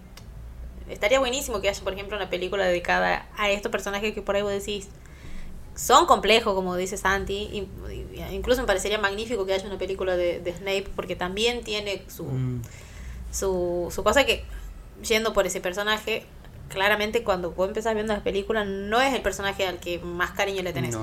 estaría 0.88 1.18
buenísimo 1.18 1.60
que 1.60 1.68
haya, 1.68 1.82
por 1.82 1.92
ejemplo, 1.92 2.16
una 2.16 2.30
película 2.30 2.64
dedicada 2.64 3.28
a 3.36 3.50
estos 3.50 3.72
personajes 3.72 4.14
que 4.14 4.22
por 4.22 4.36
ahí 4.36 4.42
vos 4.42 4.52
decís 4.52 4.88
son 5.74 6.06
complejos, 6.06 6.54
como 6.54 6.74
dice 6.74 6.96
Santi. 6.96 7.68
incluso 8.32 8.62
me 8.62 8.66
parecería 8.66 8.98
magnífico 8.98 9.44
que 9.44 9.52
haya 9.52 9.66
una 9.66 9.78
película 9.78 10.16
de, 10.16 10.54
Snape, 10.56 10.86
porque 10.96 11.16
también 11.16 11.62
tiene 11.62 12.02
su, 12.08 12.24
mm. 12.24 12.62
su, 13.30 13.92
su 13.94 14.02
cosa 14.02 14.24
que, 14.24 14.44
yendo 15.02 15.34
por 15.34 15.46
ese 15.46 15.60
personaje, 15.60 16.24
claramente 16.68 17.22
cuando 17.22 17.50
vos 17.50 17.68
empezás 17.68 17.94
viendo 17.94 18.14
las 18.14 18.22
películas, 18.22 18.66
no 18.66 19.00
es 19.02 19.14
el 19.14 19.20
personaje 19.20 19.66
al 19.66 19.78
que 19.78 19.98
más 19.98 20.30
cariño 20.30 20.62
le 20.62 20.72
tenés. 20.72 20.96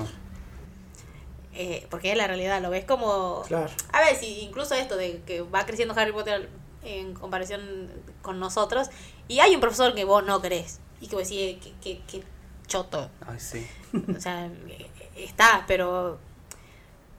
Eh, 1.55 1.85
porque 1.91 2.11
es 2.11 2.17
la 2.17 2.25
realidad, 2.25 2.59
lo 2.63 2.71
ves 2.71 2.83
como... 2.83 3.43
A 3.91 4.01
ver, 4.01 4.15
si 4.19 4.39
incluso 4.39 4.73
esto 4.73 4.97
de 4.97 5.21
que 5.25 5.41
va 5.41 5.67
creciendo 5.67 5.93
Harry 5.95 6.11
Potter 6.11 6.49
en 6.83 7.13
comparación 7.13 7.91
con 8.21 8.39
nosotros. 8.39 8.89
Y 9.27 9.39
hay 9.39 9.55
un 9.55 9.61
profesor 9.61 9.93
que 9.95 10.05
vos 10.05 10.23
no 10.25 10.41
crees. 10.41 10.79
Y 11.01 11.07
que 11.07 11.15
vos 11.15 11.27
decís, 11.27 11.57
que, 11.81 12.01
que, 12.01 12.23
choto. 12.67 13.09
Ay, 13.25 13.39
sí. 13.39 13.67
O 14.15 14.19
sea, 14.19 14.49
está, 15.15 15.65
pero 15.67 16.19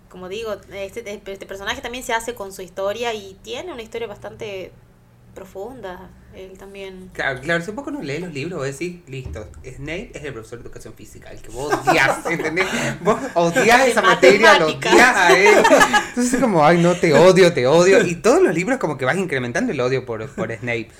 como 0.08 0.28
digo, 0.28 0.56
este, 0.72 1.20
este 1.26 1.46
personaje 1.46 1.80
también 1.80 2.04
se 2.04 2.12
hace 2.12 2.34
con 2.34 2.52
su 2.52 2.62
historia 2.62 3.12
y 3.14 3.36
tiene 3.42 3.72
una 3.72 3.82
historia 3.82 4.06
bastante 4.06 4.72
profunda. 5.34 6.08
Él 6.34 6.56
también. 6.56 7.10
Claro, 7.12 7.40
claro, 7.40 7.62
si 7.62 7.70
un 7.70 7.76
poco 7.76 7.90
no 7.90 8.00
lee 8.00 8.18
los 8.18 8.32
libros, 8.32 8.58
vos 8.58 8.66
decís, 8.66 9.00
listo, 9.06 9.48
Snape 9.64 10.10
es 10.14 10.24
el 10.24 10.32
profesor 10.32 10.58
de 10.60 10.64
educación 10.64 10.94
física, 10.94 11.30
el 11.30 11.40
que 11.40 11.50
vos 11.50 11.72
odias, 11.72 12.26
¿entendés? 12.30 12.66
Vos 13.02 13.18
odias 13.34 13.88
esa 13.88 14.02
materia, 14.02 14.58
lo 14.58 14.66
odias 14.68 15.16
a 15.16 15.36
él. 15.36 15.64
Entonces 16.08 16.34
es 16.34 16.40
como, 16.40 16.64
ay, 16.64 16.80
no, 16.82 16.94
te 16.94 17.12
odio, 17.12 17.52
te 17.52 17.66
odio. 17.66 18.04
Y 18.04 18.16
todos 18.16 18.42
los 18.42 18.54
libros 18.54 18.78
como 18.78 18.96
que 18.96 19.04
vas 19.04 19.16
incrementando 19.16 19.72
el 19.72 19.80
odio 19.80 20.04
por, 20.06 20.28
por 20.30 20.52
Snape. 20.52 20.90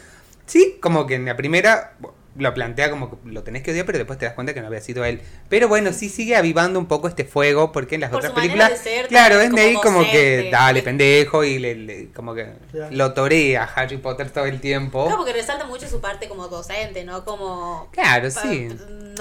Sí, 0.47 0.77
como 0.81 1.07
que 1.07 1.15
en 1.15 1.25
la 1.25 1.37
primera, 1.37 1.97
lo 2.37 2.53
plantea 2.53 2.91
como 2.91 3.11
que 3.11 3.17
lo 3.29 3.43
tenés 3.43 3.63
que 3.63 3.71
odiar, 3.71 3.87
pero 3.87 3.99
después 3.99 4.19
te 4.19 4.25
das 4.25 4.35
cuenta 4.35 4.55
que 4.55 4.61
no 4.61 4.67
había 4.67 4.81
sido 4.81 5.05
él. 5.05 5.21
Pero 5.49 5.69
bueno, 5.69 5.93
sí 5.93 6.09
sigue 6.09 6.37
avivando 6.37 6.79
un 6.79 6.87
poco 6.87 7.09
este 7.09 7.25
fuego, 7.25 7.71
porque 7.71 7.95
en 7.95 8.01
las 8.01 8.13
otras 8.13 8.33
películas, 8.33 8.73
claro, 9.09 9.41
es 9.41 9.51
Nate 9.51 9.79
como, 9.83 10.03
que 10.03 10.49
dale 10.51 10.83
pendejo 10.83 11.45
y 11.45 11.59
le, 11.59 12.11
como 12.13 12.35
que 12.35 12.49
lo 12.91 13.15
torea 13.15 13.65
a 13.65 13.67
Harry 13.67 13.99
Potter 13.99 14.31
todo 14.31 14.47
el 14.47 14.61
tiempo. 14.61 15.09
No, 15.09 15.17
porque 15.17 15.33
resalta 15.33 15.65
mucho 15.67 15.89
su 15.89 16.01
parte 16.01 16.29
como 16.29 16.49
docente, 16.49 17.05
¿no? 17.05 17.25
Como 17.25 17.89
Claro, 17.93 18.31
sí. 18.31 18.69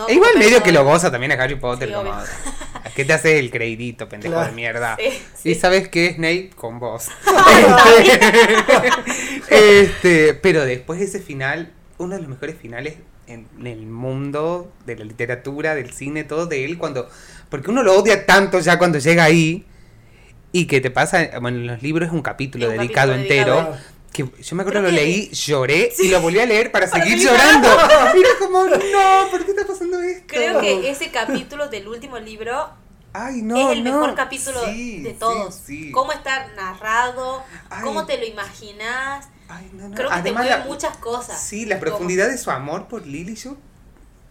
E 0.08 0.14
igual 0.14 0.38
medio 0.38 0.64
que 0.64 0.72
lo 0.72 0.84
goza 0.84 1.12
también 1.12 1.32
a 1.34 1.36
Harry 1.36 1.56
Potter 1.56 1.92
como 1.92 2.12
¿Qué 2.96 3.06
te 3.06 3.14
hace 3.14 3.40
el 3.40 3.50
crédito, 3.50 4.08
pendejo 4.08 4.40
de 4.40 4.52
mierda? 4.52 4.98
Y 5.44 5.56
sabes 5.56 5.88
qué, 5.88 6.14
Snape 6.14 6.52
con 6.56 6.80
vos. 6.80 7.08
este, 9.50 10.34
pero 10.36 10.66
después 10.66 11.00
de 11.00 11.06
ese 11.06 11.20
final 11.20 11.72
uno 11.98 12.16
de 12.16 12.22
los 12.22 12.30
mejores 12.30 12.58
finales 12.58 12.96
en, 13.28 13.48
el 13.66 13.86
mundo 13.86 14.72
de 14.86 14.98
la 14.98 15.06
literatura, 15.06 15.76
del 15.76 15.92
cine, 15.94 16.24
todo 16.24 16.46
de 16.46 16.66
él, 16.66 16.78
cuando. 16.78 17.10
Porque 17.50 17.72
uno 17.72 17.84
lo 17.84 17.98
odia 17.98 18.26
tanto 18.26 18.60
ya 18.60 18.78
cuando 18.78 19.00
llega 19.00 19.24
ahí. 19.24 19.66
Y 20.52 20.68
que 20.68 20.82
te 20.82 20.92
pasa, 20.92 21.40
bueno, 21.42 21.58
en 21.58 21.68
los 21.68 21.82
libros 21.82 22.10
es 22.10 22.14
un 22.14 22.22
capítulo 22.22 22.70
dedicado 22.70 23.14
entero. 23.14 23.76
Que 24.12 24.30
yo 24.44 24.56
me 24.56 24.62
acuerdo 24.62 24.84
lo 24.84 24.92
leí, 24.92 25.32
lloré 25.32 25.92
y 25.98 26.10
lo 26.10 26.22
volví 26.22 26.40
a 26.40 26.46
leer 26.46 26.72
para, 26.72 26.86
seguir 26.86 27.18
llorando. 27.18 27.68
Era 28.16 28.30
como, 28.38 28.64
no, 28.66 29.32
¿por 29.32 29.44
qué 29.44 29.52
está 29.52 29.66
pasando 29.66 30.00
esto? 30.00 30.26
Creo 30.28 30.62
que 30.62 30.92
ese 30.92 31.10
capítulo 31.10 31.68
del 31.70 31.88
último 31.88 32.20
libro 32.20 32.70
Ay, 33.14 33.44
no, 33.44 33.70
es 33.70 33.78
el 33.78 33.84
mejor 33.84 34.16
capítulo 34.16 34.60
de 34.66 35.16
todos. 35.20 35.62
Cómo 35.92 36.12
está 36.12 36.48
narrado, 36.56 37.44
cómo 37.84 38.06
te 38.06 38.18
lo 38.18 38.26
imaginas. 38.26 39.30
Creo 39.96 40.10
que 40.10 40.22
te 40.22 40.32
mueve 40.32 40.64
muchas 40.66 40.98
cosas. 40.98 41.42
Sí, 41.42 41.66
la 41.66 41.80
profundidad 41.80 42.30
de 42.30 42.38
su 42.38 42.52
amor 42.52 42.88
por 42.88 43.06
Lily, 43.06 43.36
yo 43.36 43.58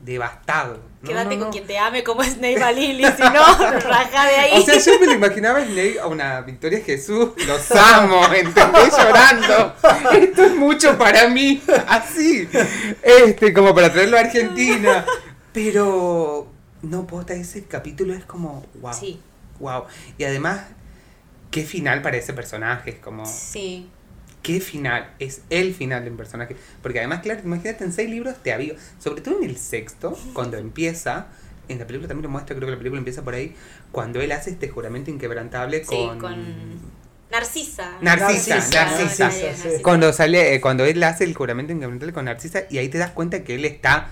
devastado. 0.02 0.80
Quédate 1.04 1.38
con 1.38 1.50
quien 1.50 1.66
te 1.66 1.78
ame 1.78 2.04
como 2.04 2.22
Snape 2.22 2.62
a 2.62 2.72
Lily, 2.72 3.04
si 3.04 3.22
no, 3.22 3.80
raja 3.80 4.26
de 4.26 4.36
ahí. 4.36 4.60
O 4.60 4.64
sea, 4.64 4.78
yo 4.78 5.00
me 5.00 5.06
lo 5.06 5.12
imaginaba 5.14 5.58
a 5.60 5.64
Snape 5.64 5.98
a 6.00 6.06
una 6.06 6.40
Victoria 6.42 6.80
Jesús, 6.84 7.30
los 7.46 7.70
amo, 7.72 8.24
¿entendés? 8.34 8.96
Llorando. 8.96 9.74
Esto 10.12 10.44
es 10.44 10.54
mucho 10.54 10.96
para 10.98 11.28
mí, 11.28 11.62
así. 11.88 12.48
Este, 13.02 13.52
como 13.52 13.74
para 13.74 13.92
traerlo 13.92 14.16
a 14.16 14.20
Argentina. 14.20 15.04
Pero, 15.52 16.48
no, 16.82 17.06
posta, 17.06 17.34
ese 17.34 17.64
capítulo 17.64 18.14
es 18.14 18.24
como, 18.24 18.64
wow. 18.80 18.94
Sí. 18.94 19.20
Wow. 19.58 19.84
Y 20.18 20.24
además, 20.24 20.62
qué 21.50 21.64
final 21.64 22.02
para 22.02 22.16
ese 22.16 22.32
personaje, 22.32 22.90
es 22.90 22.98
como... 22.98 23.26
Sí 23.26 23.88
qué 24.42 24.60
final, 24.60 25.12
es 25.18 25.42
el 25.50 25.74
final 25.74 26.04
de 26.04 26.10
un 26.10 26.16
personaje. 26.16 26.56
Porque 26.82 26.98
además, 26.98 27.20
claro, 27.20 27.40
imagínate 27.44 27.84
en 27.84 27.92
seis 27.92 28.10
libros 28.10 28.42
te 28.42 28.52
había, 28.52 28.74
sobre 28.98 29.22
todo 29.22 29.38
en 29.38 29.48
el 29.48 29.56
sexto, 29.56 30.18
cuando 30.32 30.56
empieza, 30.56 31.28
en 31.68 31.78
la 31.78 31.86
película 31.86 32.08
también 32.08 32.24
lo 32.24 32.30
muestra, 32.30 32.56
creo 32.56 32.66
que 32.66 32.72
la 32.72 32.78
película 32.78 32.98
empieza 32.98 33.22
por 33.22 33.34
ahí, 33.34 33.54
cuando 33.90 34.20
él 34.20 34.32
hace 34.32 34.50
este 34.50 34.68
juramento 34.68 35.10
inquebrantable 35.10 35.82
con... 35.82 36.18
con... 36.18 37.02
Narcisa. 37.30 37.96
Narcisa, 38.02 38.56
Narcisa. 38.56 39.30
Cuando 39.82 40.12
sale, 40.12 40.54
eh, 40.54 40.60
cuando 40.60 40.84
él 40.84 41.02
hace 41.02 41.24
el 41.24 41.34
juramento 41.34 41.72
inquebrantable 41.72 42.12
con 42.12 42.26
Narcisa 42.26 42.64
y 42.68 42.76
ahí 42.76 42.90
te 42.90 42.98
das 42.98 43.12
cuenta 43.12 43.42
que 43.42 43.54
él 43.54 43.64
está 43.64 44.10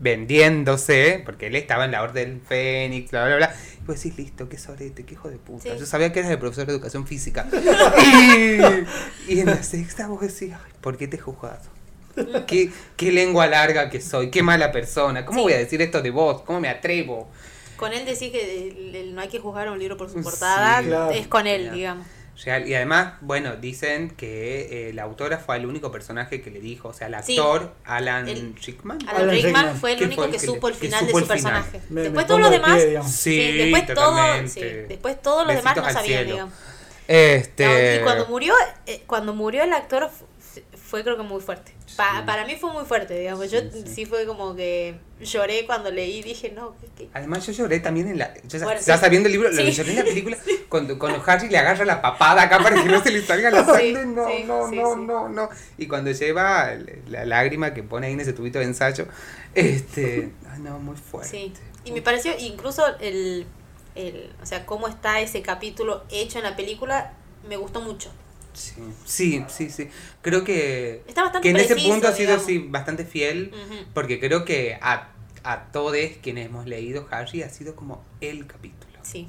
vendiéndose, 0.00 1.22
porque 1.24 1.46
él 1.46 1.56
estaba 1.56 1.84
en 1.84 1.92
la 1.92 2.02
Orden 2.02 2.40
Fénix, 2.46 3.10
bla, 3.10 3.26
bla, 3.26 3.36
bla. 3.36 3.54
Y 3.80 3.86
vos 3.86 4.02
decís, 4.02 4.18
listo, 4.18 4.48
qué 4.48 4.58
sorete, 4.58 5.04
qué 5.04 5.14
hijo 5.14 5.30
de 5.30 5.36
puta. 5.36 5.76
Yo 5.76 5.86
sabía 5.86 6.12
que 6.12 6.20
eras 6.20 6.32
el 6.32 6.38
profesor 6.38 6.66
de 6.66 6.72
educación 6.72 7.06
física. 7.06 7.46
y, 9.28 9.40
en 9.40 9.46
la 9.46 9.62
sexta 9.62 10.08
vos 10.08 10.22
decís, 10.22 10.54
Ay, 10.54 10.72
¿por 10.80 10.96
qué 10.96 11.06
te 11.06 11.16
he 11.16 11.20
juzgado? 11.20 11.60
¿Qué, 12.46 12.70
qué 12.96 13.12
lengua 13.12 13.46
larga 13.46 13.88
que 13.88 14.00
soy, 14.00 14.30
qué 14.30 14.42
mala 14.42 14.72
persona. 14.72 15.24
¿Cómo 15.24 15.42
voy 15.42 15.52
a 15.52 15.58
decir 15.58 15.80
esto 15.80 16.02
de 16.02 16.10
vos? 16.10 16.42
¿Cómo 16.42 16.60
me 16.60 16.68
atrevo? 16.68 17.30
Con 17.76 17.92
él 17.92 18.04
decís 18.04 18.30
que 18.30 19.10
no 19.14 19.20
hay 19.20 19.28
que 19.28 19.38
juzgar 19.38 19.68
a 19.68 19.72
un 19.72 19.78
libro 19.78 19.96
por 19.96 20.10
su 20.10 20.20
portada, 20.22 21.12
es 21.12 21.28
con 21.28 21.46
él, 21.46 21.70
digamos. 21.72 22.06
Y 22.46 22.74
además, 22.74 23.14
bueno, 23.20 23.56
dicen 23.56 24.10
que 24.10 24.88
eh, 24.88 24.92
la 24.94 25.02
autora 25.02 25.38
fue 25.38 25.56
el 25.56 25.66
único 25.66 25.92
personaje 25.92 26.40
que 26.40 26.50
le 26.50 26.60
dijo, 26.60 26.88
o 26.88 26.92
sea, 26.92 27.08
el 27.08 27.14
actor 27.14 27.74
Alan 27.84 28.26
Rickman. 28.56 28.98
Alan 29.06 29.30
Rickman 29.30 29.76
fue 29.76 29.92
el 29.92 30.04
único 30.04 30.30
que, 30.30 30.38
supo 30.38 30.68
el 30.68 30.74
final 30.74 31.06
de 31.06 31.12
su 31.12 31.26
personaje. 31.26 31.80
después 31.88 32.26
todos 32.26 32.40
los 32.40 32.50
demás, 32.50 32.82
sí, 33.12 33.52
después, 33.52 33.94
todo, 33.94 34.16
después 34.88 35.22
todos 35.22 35.46
los 35.46 35.56
demás 35.56 35.76
no 35.76 35.90
sabían, 35.90 36.26
digamos. 36.26 36.54
Este... 37.06 37.96
y 37.96 38.04
cuando 38.04 38.26
murió, 38.28 38.54
eh, 38.86 39.02
cuando 39.06 39.34
murió 39.34 39.64
el 39.64 39.72
actor 39.72 40.08
fue 40.90 41.04
creo 41.04 41.16
que 41.16 41.22
muy 41.22 41.40
fuerte. 41.40 41.72
Para 41.96 42.44
mí 42.44 42.56
fue 42.56 42.72
muy 42.72 42.84
fuerte, 42.84 43.16
digamos. 43.16 43.48
Yo 43.48 43.60
sí, 43.86 44.06
fue 44.06 44.26
como 44.26 44.56
que 44.56 44.98
lloré 45.20 45.64
cuando 45.64 45.88
leí, 45.92 46.20
dije, 46.20 46.50
no. 46.50 46.74
Además, 47.12 47.46
yo 47.46 47.52
lloré 47.52 47.78
también 47.78 48.08
en 48.08 48.18
la. 48.18 48.34
ya, 48.42 48.98
sabiendo 48.98 49.28
el 49.28 49.32
libro, 49.32 49.52
lo 49.52 49.62
lloré 49.62 49.90
en 49.90 49.96
la 49.96 50.02
película, 50.02 50.36
cuando, 50.68 50.98
cuando 50.98 51.22
Harry 51.24 51.48
le 51.48 51.58
agarra 51.58 51.84
la 51.84 52.02
papada 52.02 52.42
acá 52.42 52.58
para 52.58 52.82
que 52.82 52.88
no 52.88 53.00
se 53.00 53.12
le 53.12 53.22
salga 53.22 53.52
la 53.52 53.64
sangre. 53.66 54.04
no, 54.04 54.26
no, 54.44 54.68
no, 54.68 54.96
no, 54.96 55.28
no. 55.28 55.48
Y 55.78 55.86
cuando 55.86 56.10
lleva 56.10 56.74
la 57.06 57.24
lágrima 57.24 57.72
que 57.72 57.84
pone 57.84 58.08
ahí 58.08 58.14
en 58.14 58.20
ese 58.20 58.32
tubito 58.32 58.58
de 58.58 58.64
ensayo, 58.64 59.06
este. 59.54 60.32
ay, 60.50 60.58
no, 60.58 60.80
muy 60.80 60.96
fuerte. 60.96 61.30
Sí. 61.30 61.52
Y 61.84 61.92
me 61.92 62.02
pareció 62.02 62.32
incluso 62.36 62.84
el, 62.98 63.46
el. 63.94 64.32
O 64.42 64.46
sea, 64.46 64.66
cómo 64.66 64.88
está 64.88 65.20
ese 65.20 65.40
capítulo 65.40 66.02
hecho 66.10 66.38
en 66.38 66.44
la 66.44 66.56
película, 66.56 67.12
me 67.48 67.56
gustó 67.56 67.80
mucho. 67.80 68.10
Sí, 68.52 69.44
sí, 69.48 69.70
sí, 69.70 69.88
Creo 70.22 70.44
que, 70.44 71.04
que 71.42 71.50
en 71.50 71.56
ese 71.56 71.76
punto 71.76 72.08
ha 72.08 72.12
sido 72.12 72.38
sí, 72.38 72.58
bastante 72.58 73.04
fiel, 73.04 73.52
porque 73.94 74.20
creo 74.20 74.44
que 74.44 74.78
a, 74.80 75.12
a 75.44 75.64
todos 75.72 75.96
quienes 76.22 76.46
hemos 76.46 76.66
leído 76.66 77.06
Harry 77.10 77.42
ha 77.42 77.48
sido 77.48 77.74
como 77.76 78.04
el 78.20 78.46
capítulo. 78.46 78.98
Sí. 79.02 79.26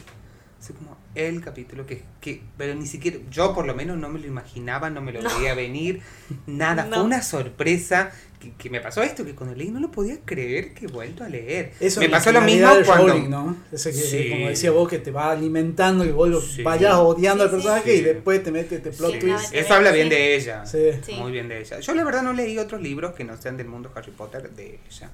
Así 0.60 0.74
como 0.74 0.96
el 1.16 1.42
capítulo 1.42 1.88
que, 1.88 2.04
que, 2.20 2.44
pero 2.56 2.76
ni 2.76 2.86
siquiera, 2.86 3.18
yo 3.32 3.56
por 3.56 3.66
lo 3.66 3.74
menos 3.74 3.98
no 3.98 4.10
me 4.10 4.20
lo 4.20 4.28
imaginaba, 4.28 4.92
no 4.92 5.02
me 5.02 5.12
lo 5.12 5.22
veía 5.24 5.56
venir, 5.56 6.04
nada, 6.46 6.86
fue 6.86 7.02
una 7.02 7.24
sorpresa 7.24 8.12
que, 8.50 8.70
me 8.70 8.80
pasó 8.82 9.04
esto, 9.04 9.24
que 9.24 9.36
cuando 9.36 9.56
leí 9.56 9.70
no 9.70 9.80
lo 9.80 9.92
podía 9.92 10.18
creer 10.26 10.74
que 10.74 10.86
he 10.86 10.88
vuelto 10.88 11.24
a 11.24 11.30
leer. 11.30 11.74
Eso 11.80 12.00
me 12.00 12.10
pasó 12.10 12.32
lo 12.32 12.42
mismo 12.42 12.70
cuando... 12.86 13.16
¿no? 13.30 13.58
Ese 13.72 13.92
que, 13.92 14.30
como 14.30 14.48
decía 14.48 14.72
vos, 14.72 14.90
que 14.90 15.00
te 15.00 15.12
va 15.12 15.32
alimentando 15.32 16.04
y 16.04 16.12
vos 16.12 16.58
vayas 16.64 16.96
odiando 16.96 17.44
al 17.44 17.52
personaje 17.52 17.96
y 17.96 18.02
después 18.02 18.44
te 18.44 18.52
mete 18.52 18.76
este 18.76 18.92
plot 18.92 19.20
twist. 19.20 19.54
Eso 19.54 19.74
habla 19.74 19.92
bien 19.92 20.10
de 20.10 20.36
ella, 20.36 20.64
muy 21.18 21.32
bien 21.32 21.48
de 21.48 21.60
ella. 21.60 21.80
Yo 21.80 21.94
la 21.94 22.04
verdad 22.04 22.24
no 22.24 22.34
leí 22.34 22.58
otros 22.58 22.82
libros 22.82 23.14
que 23.14 23.24
no 23.24 23.38
sean 23.38 23.58
del 23.58 23.68
mundo 23.68 23.92
Harry 23.96 24.12
Potter 24.12 24.50
de 24.52 24.80
ella. 24.90 25.12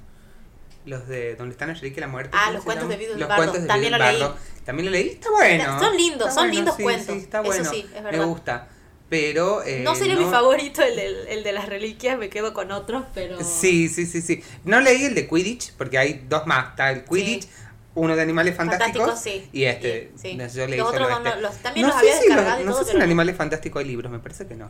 Los 0.86 1.05
de 1.07 1.36
donde 1.36 1.51
están 1.51 1.69
el 1.69 1.86
y 1.86 1.93
la 1.95 2.07
muerte. 2.07 2.32
Ah, 2.34 2.49
los 2.51 2.63
cuentos 2.63 2.88
de 2.88 2.95
Vido 2.95 3.17
Los 3.17 3.28
cuentos 3.28 3.61
de 3.61 3.67
También 3.67 3.91
lo 3.91 3.97
leí. 3.97 4.23
También 4.63 4.86
lo 4.86 4.91
leí. 4.91 5.09
Está 5.09 5.30
bueno. 5.32 5.80
Son 5.80 5.97
lindos, 5.97 6.34
son 6.34 6.49
lindos 6.49 6.75
cuentos. 6.75 7.15
está 7.17 7.41
bueno. 7.41 7.61
Eso 7.61 7.71
sí, 7.71 7.86
es 7.93 8.03
verdad. 8.03 8.19
Me 8.19 8.25
gusta. 8.25 8.69
Pero. 9.10 9.64
Eh, 9.64 9.82
no 9.84 9.95
sería 9.95 10.16
mi 10.16 10.26
favorito 10.26 10.82
el 10.82 10.95
de, 10.95 11.34
el 11.34 11.43
de 11.43 11.51
las 11.51 11.68
reliquias, 11.70 12.18
me 12.18 12.30
quedo 12.30 12.53
con 12.53 12.72
otros, 12.72 13.03
pero. 13.14 13.38
Sí, 13.43 13.88
sí, 13.88 14.05
sí, 14.05 14.22
sí. 14.22 14.43
No 14.66 14.82
leí 14.82 15.05
el 15.05 15.16
de 15.16 15.28
Quidditch, 15.28 15.74
porque 15.74 15.97
hay 15.97 16.26
dos 16.28 16.45
más. 16.45 16.70
Está 16.72 16.91
el 16.91 17.03
Quidditch. 17.05 17.47
Uno 17.95 18.16
de 18.16 18.22
animales 18.22 18.55
fantásticos 18.55 19.20
sí. 19.20 19.49
y 19.51 19.64
este. 19.64 20.12
Sí. 20.16 20.38
Yo 20.53 20.68
leí 20.68 20.78
los 20.78 20.89
otros 20.89 21.10
no, 21.10 21.36
los, 21.41 21.55
también 21.58 21.88
los 21.88 21.95
había 21.95 22.16
descargado. 22.16 22.64
no 22.64 22.78
sé 22.78 22.86
si 22.86 22.95
en 22.95 23.01
Animales 23.01 23.36
Fantásticos 23.36 23.80
hay 23.80 23.88
libros, 23.88 24.12
me 24.12 24.20
parece 24.20 24.45
que 24.45 24.55
no 24.55 24.70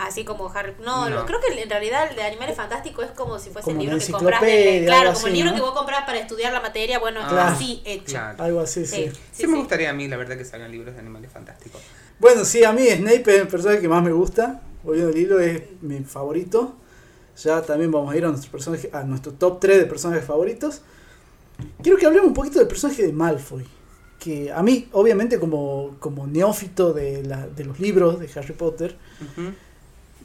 así 0.00 0.24
como 0.24 0.50
Harry 0.54 0.74
no, 0.84 1.08
no. 1.08 1.26
creo 1.26 1.40
que 1.40 1.60
en 1.60 1.68
realidad 1.68 2.08
el 2.10 2.16
de 2.16 2.22
Animales 2.22 2.56
Fantásticos 2.56 3.06
es 3.06 3.10
como 3.12 3.38
si 3.38 3.50
fuese 3.50 3.70
el 3.70 3.78
libro 3.78 3.98
que 3.98 4.12
compras 4.12 4.40
claro 4.84 5.12
como 5.12 5.26
el 5.26 5.32
libro 5.32 5.54
que 5.54 5.60
vos 5.60 5.72
compras 5.72 6.04
para 6.04 6.18
estudiar 6.18 6.52
la 6.52 6.60
materia 6.60 6.98
bueno 6.98 7.20
así 7.20 7.82
hecho 7.84 8.18
algo 8.38 8.60
así 8.60 8.86
sí 8.86 9.10
sí, 9.32 9.46
me 9.46 9.58
gustaría 9.58 9.90
a 9.90 9.92
mí 9.92 10.08
la 10.08 10.16
verdad 10.16 10.36
que 10.36 10.44
salgan 10.44 10.70
libros 10.70 10.94
de 10.94 11.00
Animales 11.00 11.30
Fantásticos 11.32 11.80
bueno 12.18 12.44
sí 12.44 12.64
a 12.64 12.72
mí 12.72 12.86
Snape 12.86 13.20
es 13.20 13.40
el 13.42 13.48
personaje 13.48 13.80
que 13.80 13.88
más 13.88 14.02
me 14.02 14.12
gusta. 14.12 14.62
Volviendo 14.82 15.10
el 15.10 15.16
libro 15.16 15.40
es 15.40 15.62
mi 15.82 16.00
favorito. 16.00 16.76
Ya 17.42 17.62
también 17.62 17.90
vamos 17.90 18.12
a 18.12 18.16
ir 18.16 18.24
a 18.24 18.28
nuestro 18.28 18.50
personaje 18.50 18.90
a 18.92 19.04
nuestro 19.04 19.32
top 19.32 19.60
3 19.60 19.78
de 19.78 19.86
personajes 19.86 20.24
favoritos. 20.24 20.82
Quiero 21.82 21.98
que 21.98 22.06
hablemos 22.06 22.28
un 22.28 22.34
poquito 22.34 22.58
del 22.58 22.68
personaje 22.68 23.06
de 23.06 23.12
Malfoy 23.12 23.66
que 24.18 24.50
a 24.50 24.64
mí 24.64 24.88
obviamente 24.92 25.38
como, 25.38 25.96
como 26.00 26.26
neófito 26.26 26.92
de, 26.92 27.22
la, 27.22 27.46
de 27.46 27.64
los 27.64 27.78
libros 27.78 28.18
de 28.18 28.28
Harry 28.34 28.52
Potter 28.52 28.96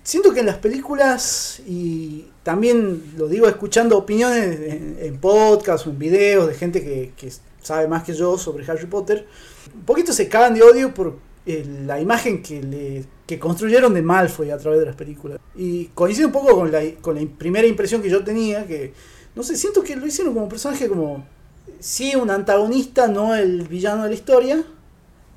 siento 0.03 0.33
que 0.33 0.41
en 0.41 0.45
las 0.45 0.57
películas, 0.57 1.61
y 1.65 2.25
también 2.43 3.13
lo 3.17 3.27
digo 3.27 3.47
escuchando 3.47 3.97
opiniones 3.97 4.59
en, 4.59 4.97
en 4.99 5.17
podcast 5.17 5.87
o 5.87 5.89
en 5.89 5.97
videos 5.97 6.47
de 6.47 6.53
gente 6.53 6.83
que, 6.83 7.31
sabe 7.61 7.87
más 7.87 8.03
que 8.03 8.13
yo 8.13 8.37
sobre 8.37 8.69
Harry 8.69 8.87
Potter, 8.87 9.25
un 9.73 9.85
poquito 9.85 10.11
se 10.11 10.27
cagan 10.27 10.53
de 10.53 10.61
odio 10.61 10.93
por 10.93 11.17
eh, 11.45 11.65
la 11.85 11.99
imagen 11.99 12.41
que, 12.41 12.63
le, 12.63 13.05
que 13.25 13.37
construyeron 13.37 13.93
de 13.93 14.01
Malfoy 14.01 14.51
a 14.51 14.57
través 14.57 14.79
de 14.79 14.85
las 14.85 14.95
películas. 14.95 15.39
Y 15.55 15.85
coincide 15.87 16.25
un 16.25 16.31
poco 16.31 16.55
con 16.55 16.71
la, 16.71 16.81
con 17.01 17.15
la 17.15 17.21
primera 17.37 17.67
impresión 17.67 18.01
que 18.01 18.09
yo 18.09 18.23
tenía, 18.23 18.65
que, 18.65 18.93
no 19.35 19.43
sé, 19.43 19.57
siento 19.57 19.83
que 19.83 19.95
lo 19.95 20.05
hicieron 20.05 20.33
como 20.33 20.47
personaje 20.47 20.87
como, 20.87 21.25
sí, 21.79 22.15
un 22.15 22.29
antagonista, 22.29 23.07
no 23.07 23.35
el 23.35 23.67
villano 23.67 24.03
de 24.03 24.09
la 24.09 24.15
historia, 24.15 24.63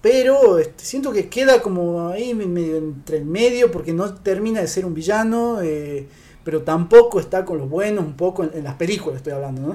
pero 0.00 0.59
este, 0.59 0.84
siento 0.84 1.12
que 1.12 1.28
queda 1.28 1.61
como 1.61 2.11
ahí 2.11 2.30
entre 2.30 3.16
el 3.16 3.24
medio 3.24 3.72
porque 3.72 3.92
no 3.92 4.14
termina 4.14 4.61
de 4.61 4.68
ser 4.68 4.86
un 4.86 4.94
villano, 4.94 5.61
eh, 5.61 6.07
pero 6.44 6.62
tampoco 6.62 7.18
está 7.18 7.44
con 7.44 7.59
los 7.59 7.68
buenos, 7.68 8.04
un 8.04 8.16
poco 8.16 8.44
en, 8.44 8.62
las 8.62 8.76
películas 8.76 9.16
estoy 9.16 9.32
hablando, 9.32 9.62
¿no? 9.62 9.74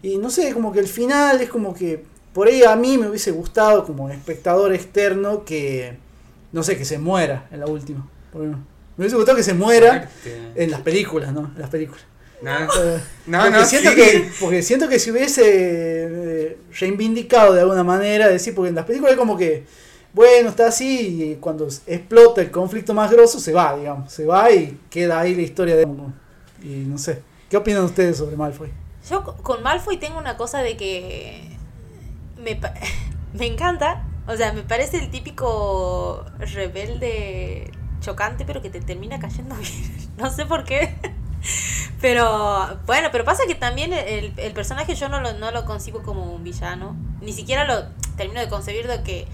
Y 0.00 0.18
no 0.18 0.30
sé, 0.30 0.52
como 0.52 0.70
que 0.70 0.78
el 0.78 0.86
final 0.86 1.40
es 1.40 1.48
como 1.48 1.74
que 1.74 2.04
por 2.34 2.48
ahí 2.48 2.64
a 2.64 2.74
mí 2.74 2.98
me 2.98 3.08
hubiese 3.08 3.30
gustado 3.30 3.84
como 3.86 4.10
espectador 4.10 4.74
externo 4.74 5.44
que, 5.44 5.96
no 6.52 6.62
sé, 6.64 6.76
que 6.76 6.84
se 6.84 6.98
muera 6.98 7.46
en 7.52 7.60
la 7.60 7.66
última. 7.66 8.06
me 8.34 8.56
hubiese 8.98 9.16
gustado 9.16 9.36
que 9.36 9.44
se 9.44 9.54
muera 9.54 10.10
en 10.56 10.70
las 10.70 10.80
películas, 10.80 11.32
¿no? 11.32 11.52
En 11.54 11.60
las 11.60 11.70
películas. 11.70 12.04
No, 13.26 13.50
no, 13.50 13.64
siento 13.64 13.94
que, 13.94 14.30
porque 14.38 14.62
siento 14.62 14.88
que 14.88 14.98
si 14.98 15.10
hubiese 15.10 15.42
eh, 15.44 16.58
reivindicado 16.78 17.54
de 17.54 17.60
alguna 17.60 17.84
manera, 17.84 18.28
decir, 18.28 18.54
porque 18.54 18.68
en 18.68 18.74
las 18.74 18.84
películas 18.84 19.12
es 19.12 19.18
como 19.18 19.36
que, 19.36 19.64
bueno, 20.12 20.50
está 20.50 20.66
así 20.66 21.22
y 21.22 21.36
cuando 21.36 21.66
explota 21.86 22.42
el 22.42 22.50
conflicto 22.50 22.92
más 22.92 23.10
grosso 23.10 23.40
se 23.40 23.52
va, 23.52 23.76
digamos, 23.78 24.12
se 24.12 24.26
va 24.26 24.50
y 24.50 24.78
queda 24.90 25.20
ahí 25.20 25.34
la 25.34 25.42
historia 25.42 25.76
de. 25.76 25.86
Y 26.62 26.84
no 26.86 26.98
sé, 26.98 27.22
¿qué 27.48 27.56
opinan 27.56 27.84
ustedes 27.84 28.18
sobre 28.18 28.36
Malfoy? 28.36 28.70
Yo 29.08 29.22
con 29.22 29.62
Malfoy 29.62 29.98
tengo 29.98 30.18
una 30.18 30.36
cosa 30.36 30.58
de 30.58 30.76
que 30.76 31.53
me, 32.44 32.60
me 33.34 33.46
encanta, 33.46 34.04
o 34.26 34.36
sea, 34.36 34.52
me 34.52 34.62
parece 34.62 34.98
el 34.98 35.10
típico 35.10 36.24
rebelde 36.38 37.72
chocante, 38.00 38.44
pero 38.44 38.62
que 38.62 38.70
te 38.70 38.80
termina 38.80 39.18
cayendo 39.18 39.54
bien. 39.56 40.10
No 40.16 40.30
sé 40.30 40.46
por 40.46 40.64
qué. 40.64 40.94
Pero 42.00 42.78
bueno, 42.86 43.08
pero 43.10 43.24
pasa 43.24 43.44
que 43.46 43.54
también 43.54 43.92
el, 43.92 44.34
el 44.36 44.52
personaje 44.52 44.94
yo 44.94 45.08
no 45.08 45.20
lo, 45.20 45.32
no 45.34 45.50
lo 45.50 45.64
concibo 45.64 46.02
como 46.02 46.34
un 46.34 46.44
villano. 46.44 46.96
Ni 47.20 47.32
siquiera 47.32 47.64
lo 47.64 47.86
termino 48.16 48.40
de 48.40 48.48
concebir 48.48 48.86
de 48.86 49.02
que, 49.02 49.26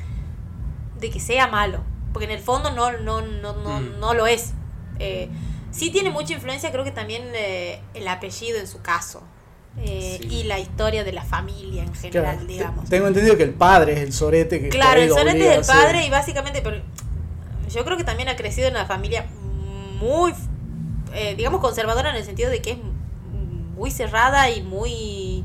de 1.01 1.11
que 1.11 1.21
sea 1.21 1.49
malo. 1.49 1.81
Porque 2.13 2.27
en 2.27 2.31
el 2.33 2.41
fondo 2.41 2.71
no, 2.71 2.93
no, 2.93 3.23
no, 3.23 3.53
no, 3.55 3.81
mm. 3.81 4.01
no 4.01 4.15
lo 4.15 4.27
es. 4.27 4.53
Eh, 4.99 5.29
sí 5.71 5.91
tiene 5.91 6.11
mucha 6.11 6.35
influencia, 6.35 6.71
creo 6.71 6.85
que 6.85 6.91
también 6.91 7.31
eh, 7.35 7.81
el 7.95 8.07
apellido 8.09 8.59
en 8.59 8.67
su 8.67 8.81
caso. 8.83 9.23
Eh, 9.83 10.21
y 10.31 10.43
la 10.43 10.59
historia 10.59 11.05
de 11.05 11.13
la 11.13 11.25
familia 11.25 11.83
en 11.85 11.95
general, 11.95 12.47
digamos. 12.47 12.89
Tengo 12.89 13.07
entendido 13.07 13.37
que 13.37 13.45
el 13.45 13.55
padre 13.55 13.95
es 13.95 14.01
el 14.01 14.13
sorete 14.13 14.61
que 14.61 14.69
Claro, 14.69 15.01
el 15.01 15.09
sorete 15.09 15.55
es 15.55 15.59
el 15.59 15.75
padre 15.75 16.05
y 16.05 16.11
básicamente, 16.11 16.61
pero 16.63 16.83
yo 17.73 17.85
creo 17.85 17.97
que 17.97 18.05
también 18.05 18.29
ha 18.29 18.37
crecido 18.37 18.69
en 18.69 18.75
una 18.75 18.85
familia 18.85 19.27
muy, 19.99 20.35
eh, 21.15 21.35
digamos, 21.35 21.61
conservadora 21.61 22.11
en 22.11 22.17
el 22.17 22.25
sentido 22.25 22.51
de 22.51 22.61
que 22.61 22.73
es 22.73 22.79
muy 23.75 23.91
cerrada 23.91 24.51
y 24.51 24.63
muy 24.63 25.45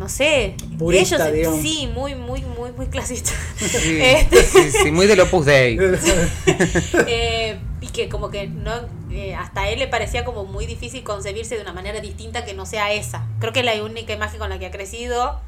no 0.00 0.08
sé, 0.08 0.56
ellos 0.80 1.60
sí, 1.60 1.86
muy, 1.94 2.14
muy, 2.14 2.40
muy, 2.40 2.72
muy 2.72 2.86
clasista. 2.86 3.32
Este. 3.60 4.42
Sí, 4.44 4.72
sí, 4.72 4.90
muy 4.90 5.06
del 5.06 5.20
Opus 5.20 5.44
Dei. 5.44 5.78
eh, 7.06 7.58
y 7.82 7.88
que 7.88 8.08
como 8.08 8.30
que 8.30 8.46
no, 8.46 8.72
eh, 9.12 9.34
hasta 9.34 9.62
a 9.62 9.68
él 9.68 9.78
le 9.78 9.88
parecía 9.88 10.24
como 10.24 10.44
muy 10.44 10.66
difícil 10.66 11.02
concebirse 11.02 11.56
de 11.56 11.62
una 11.62 11.72
manera 11.72 12.00
distinta 12.00 12.44
que 12.44 12.54
no 12.54 12.66
sea 12.66 12.92
esa. 12.92 13.26
Creo 13.40 13.52
que 13.52 13.60
es 13.60 13.66
la 13.66 13.82
única 13.82 14.12
imagen 14.12 14.38
con 14.38 14.50
la 14.50 14.58
que 14.58 14.66
ha 14.66 14.70
crecido 14.70 15.40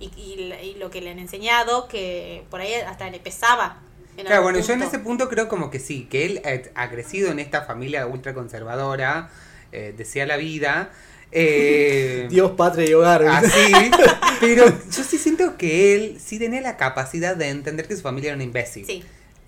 y, 0.00 0.06
y, 0.16 0.76
lo 0.78 0.90
que 0.90 1.00
le 1.00 1.10
han 1.10 1.18
enseñado, 1.18 1.88
que 1.88 2.44
por 2.50 2.60
ahí 2.60 2.74
hasta 2.74 3.08
le 3.10 3.20
pesaba. 3.20 3.80
Claro, 4.16 4.42
bueno, 4.42 4.60
yo 4.60 4.72
en 4.74 4.82
ese 4.82 4.98
punto 4.98 5.28
creo 5.28 5.48
como 5.48 5.70
que 5.70 5.80
sí, 5.80 6.06
que 6.10 6.24
él 6.26 6.42
ha 6.74 6.90
crecido 6.90 7.30
en 7.30 7.40
esta 7.40 7.62
familia 7.62 8.06
ultraconservadora, 8.06 9.30
eh, 9.72 9.92
decía 9.96 10.24
la 10.24 10.36
vida, 10.36 10.90
eh, 11.32 12.26
Dios, 12.30 12.52
patria 12.52 12.88
y 12.88 12.94
hogar. 12.94 13.24
Así, 13.24 13.72
pero 14.40 14.66
yo 14.66 15.04
sí 15.04 15.18
siento 15.18 15.56
que 15.56 15.94
él 15.94 16.18
sí 16.24 16.38
tenía 16.38 16.60
la 16.60 16.76
capacidad 16.76 17.36
de 17.36 17.48
entender 17.48 17.88
que 17.88 17.96
su 17.96 18.02
familia 18.02 18.28
era 18.28 18.36
un 18.36 18.42
imbécil. 18.42 18.86
Sí. 18.86 19.04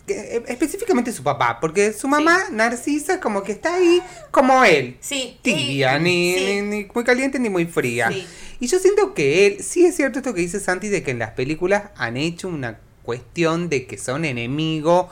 Eh, 0.08 0.42
específicamente 0.46 1.12
su 1.12 1.22
papá, 1.22 1.58
porque 1.60 1.92
su 1.92 2.06
mamá, 2.06 2.44
Narcisa, 2.52 3.20
como 3.20 3.42
que 3.42 3.52
está 3.52 3.74
ahí 3.74 4.00
como 4.30 4.62
él. 4.64 4.96
Sí. 5.00 5.38
Tibia, 5.42 5.98
ni, 5.98 6.62
ni, 6.62 6.84
muy 6.92 7.04
caliente 7.04 7.38
ni 7.38 7.48
muy 7.48 7.66
fría. 7.66 8.10
Y 8.60 8.66
yo 8.66 8.78
siento 8.78 9.14
que 9.14 9.46
él, 9.46 9.62
sí 9.62 9.84
es 9.84 9.96
cierto 9.96 10.20
esto 10.20 10.32
que 10.32 10.40
dice 10.40 10.60
Santi, 10.60 10.88
de 10.88 11.02
que 11.02 11.10
en 11.10 11.18
las 11.18 11.32
películas 11.32 11.90
han 11.96 12.16
hecho 12.16 12.48
una 12.48 12.78
cuestión 13.02 13.68
de 13.68 13.86
que 13.86 13.98
son 13.98 14.24
enemigos 14.24 15.06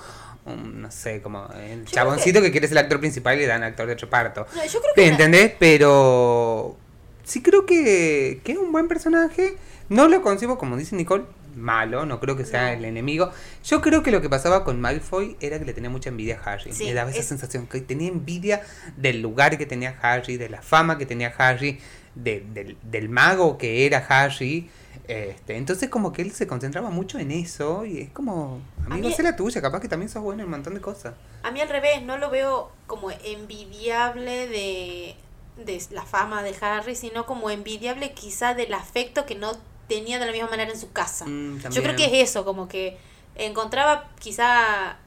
no 0.45 0.91
sé, 0.91 1.23
como 1.23 1.49
el 1.71 1.87
chaboncito 1.87 2.43
que... 2.43 2.51
quiere 2.51 2.69
ser 2.69 2.77
el 2.77 2.85
actor 2.85 3.01
principal 3.01 3.37
y 3.37 3.41
le 3.41 3.47
dan 3.47 3.63
actor 3.63 3.87
de 3.87 3.95
reparto. 3.95 4.47
No, 4.55 4.65
yo 4.65 4.81
creo 4.81 4.95
que 4.95 5.07
¿Entendés? 5.07 5.53
Pero 5.59 6.77
sí 7.25 7.43
creo 7.43 7.65
que, 7.65 8.41
que 8.45 8.53
es 8.53 8.59
un 8.59 8.71
buen 8.71 8.87
personaje. 8.89 9.57
No 9.89 10.09
lo 10.09 10.23
concibo, 10.23 10.59
como 10.59 10.77
dice 10.77 10.97
Nicole, 10.97 11.25
malo, 11.57 12.07
no 12.07 12.21
creo 12.21 12.37
que 12.37 12.45
sea 12.45 12.73
el 12.73 12.85
enemigo. 12.85 13.31
Yo 13.65 13.81
creo 13.81 14.03
que 14.03 14.11
lo 14.11 14.21
que 14.21 14.29
pasaba 14.29 14.65
con 14.65 14.81
Malfoy 14.81 15.37
era 15.41 15.59
que 15.59 15.65
le 15.65 15.73
tenía 15.73 15.91
mucha 15.91 16.11
envidia 16.11 16.41
a 16.43 16.53
Harry. 16.53 16.73
le 16.73 16.95
daba 16.95 17.11
esa 17.11 17.23
sensación 17.23 17.67
que 17.67 17.81
tenía 17.81 18.09
envidia 18.09 18.63
del 18.97 19.21
lugar 19.21 19.57
que 19.59 19.67
tenía 19.67 19.99
Harry, 20.03 20.37
de 20.37 20.49
la 20.49 20.63
fama 20.63 20.99
que 20.99 21.07
tenía 21.07 21.33
Harry, 21.39 21.81
del, 22.15 22.77
del 22.83 23.09
mago 23.09 23.59
que 23.59 23.87
era 23.87 23.99
Harry. 24.09 24.71
Este, 25.07 25.57
entonces 25.57 25.91
como 25.91 26.13
que 26.13 26.23
él 26.23 26.33
se 26.33 26.47
concentraba 26.47 26.89
mucho 26.89 27.19
en 27.19 27.31
eso 27.31 27.85
y 27.85 28.01
es 28.01 28.11
como, 28.11 28.63
amigo, 28.89 29.11
sé 29.11 29.23
la 29.23 29.37
tuya, 29.37 29.61
capaz 29.61 29.81
que 29.81 29.89
también 29.89 30.09
sos 30.09 30.23
bueno 30.23 30.41
en 30.41 30.47
un 30.47 30.53
montón 30.53 30.75
de 30.75 30.81
cosas. 30.81 31.15
A 31.43 31.51
mí 31.51 31.61
al 31.61 31.69
revés, 31.69 32.03
no 32.03 32.17
lo 32.17 32.31
veo 32.31 32.71
como 32.87 33.11
envidiable 33.11 34.49
de, 34.49 35.17
de 35.63 35.83
la 35.91 36.05
fama 36.07 36.43
de 36.43 36.55
Harry, 36.61 36.97
sino 36.97 37.27
como 37.27 37.51
envidiable 37.51 38.13
quizá 38.13 38.55
del 38.55 38.73
afecto 38.73 39.27
que 39.27 39.35
no 39.35 39.53
tenía 39.89 40.19
de 40.19 40.27
la 40.27 40.33
misma 40.33 40.51
manera 40.51 40.71
en 40.71 40.79
su 40.79 40.93
casa. 40.93 41.27
Mm, 41.27 41.61
Yo 41.71 41.83
creo 41.83 41.97
que 41.97 42.05
es 42.07 42.31
eso, 42.31 42.45
como 42.45 42.69
que 42.69 42.97
encontraba 43.37 44.11
quizá 44.21 44.99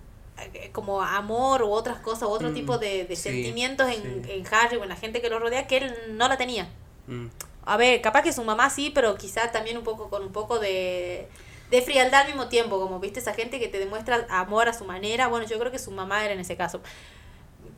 eh, 0.53 0.69
como 0.71 1.01
amor 1.01 1.63
u 1.63 1.71
otras 1.71 1.99
cosas, 1.99 2.23
u 2.23 2.31
otro 2.31 2.49
mm, 2.49 2.53
tipo 2.53 2.77
de, 2.77 3.15
sentimientos 3.15 3.89
en, 3.89 4.27
en, 4.29 4.43
Harry 4.51 4.77
o 4.77 4.83
en 4.83 4.89
la 4.89 4.95
gente 4.95 5.21
que 5.21 5.29
lo 5.29 5.39
rodea 5.39 5.67
que 5.67 5.77
él 5.77 5.95
no 6.11 6.27
la 6.27 6.37
tenía. 6.37 6.69
Mm 7.07 7.27
a 7.67 7.75
ver, 7.75 8.01
capaz 8.01 8.21
que 8.21 8.31
su 8.31 8.43
mamá 8.45 8.69
sí, 8.69 8.91
pero 8.95 9.15
quizá 9.17 9.51
también 9.51 9.77
un 9.77 9.83
poco 9.83 10.09
con 10.09 10.23
un 10.23 10.31
poco 10.31 10.57
de, 10.57 11.27
de 11.69 11.81
frialdad 11.81 12.21
al 12.21 12.27
mismo 12.27 12.47
tiempo, 12.47 12.79
como 12.79 13.01
viste 13.01 13.19
esa 13.19 13.33
gente 13.33 13.59
que 13.59 13.67
te 13.67 13.77
demuestra 13.77 14.25
amor 14.29 14.69
a 14.69 14.73
su 14.73 14.85
manera. 14.85 15.27
Bueno, 15.27 15.45
yo 15.45 15.59
creo 15.59 15.69
que 15.69 15.77
su 15.77 15.91
mamá 15.91 16.23
era 16.23 16.33
en 16.33 16.39
ese 16.39 16.55
caso. 16.55 16.79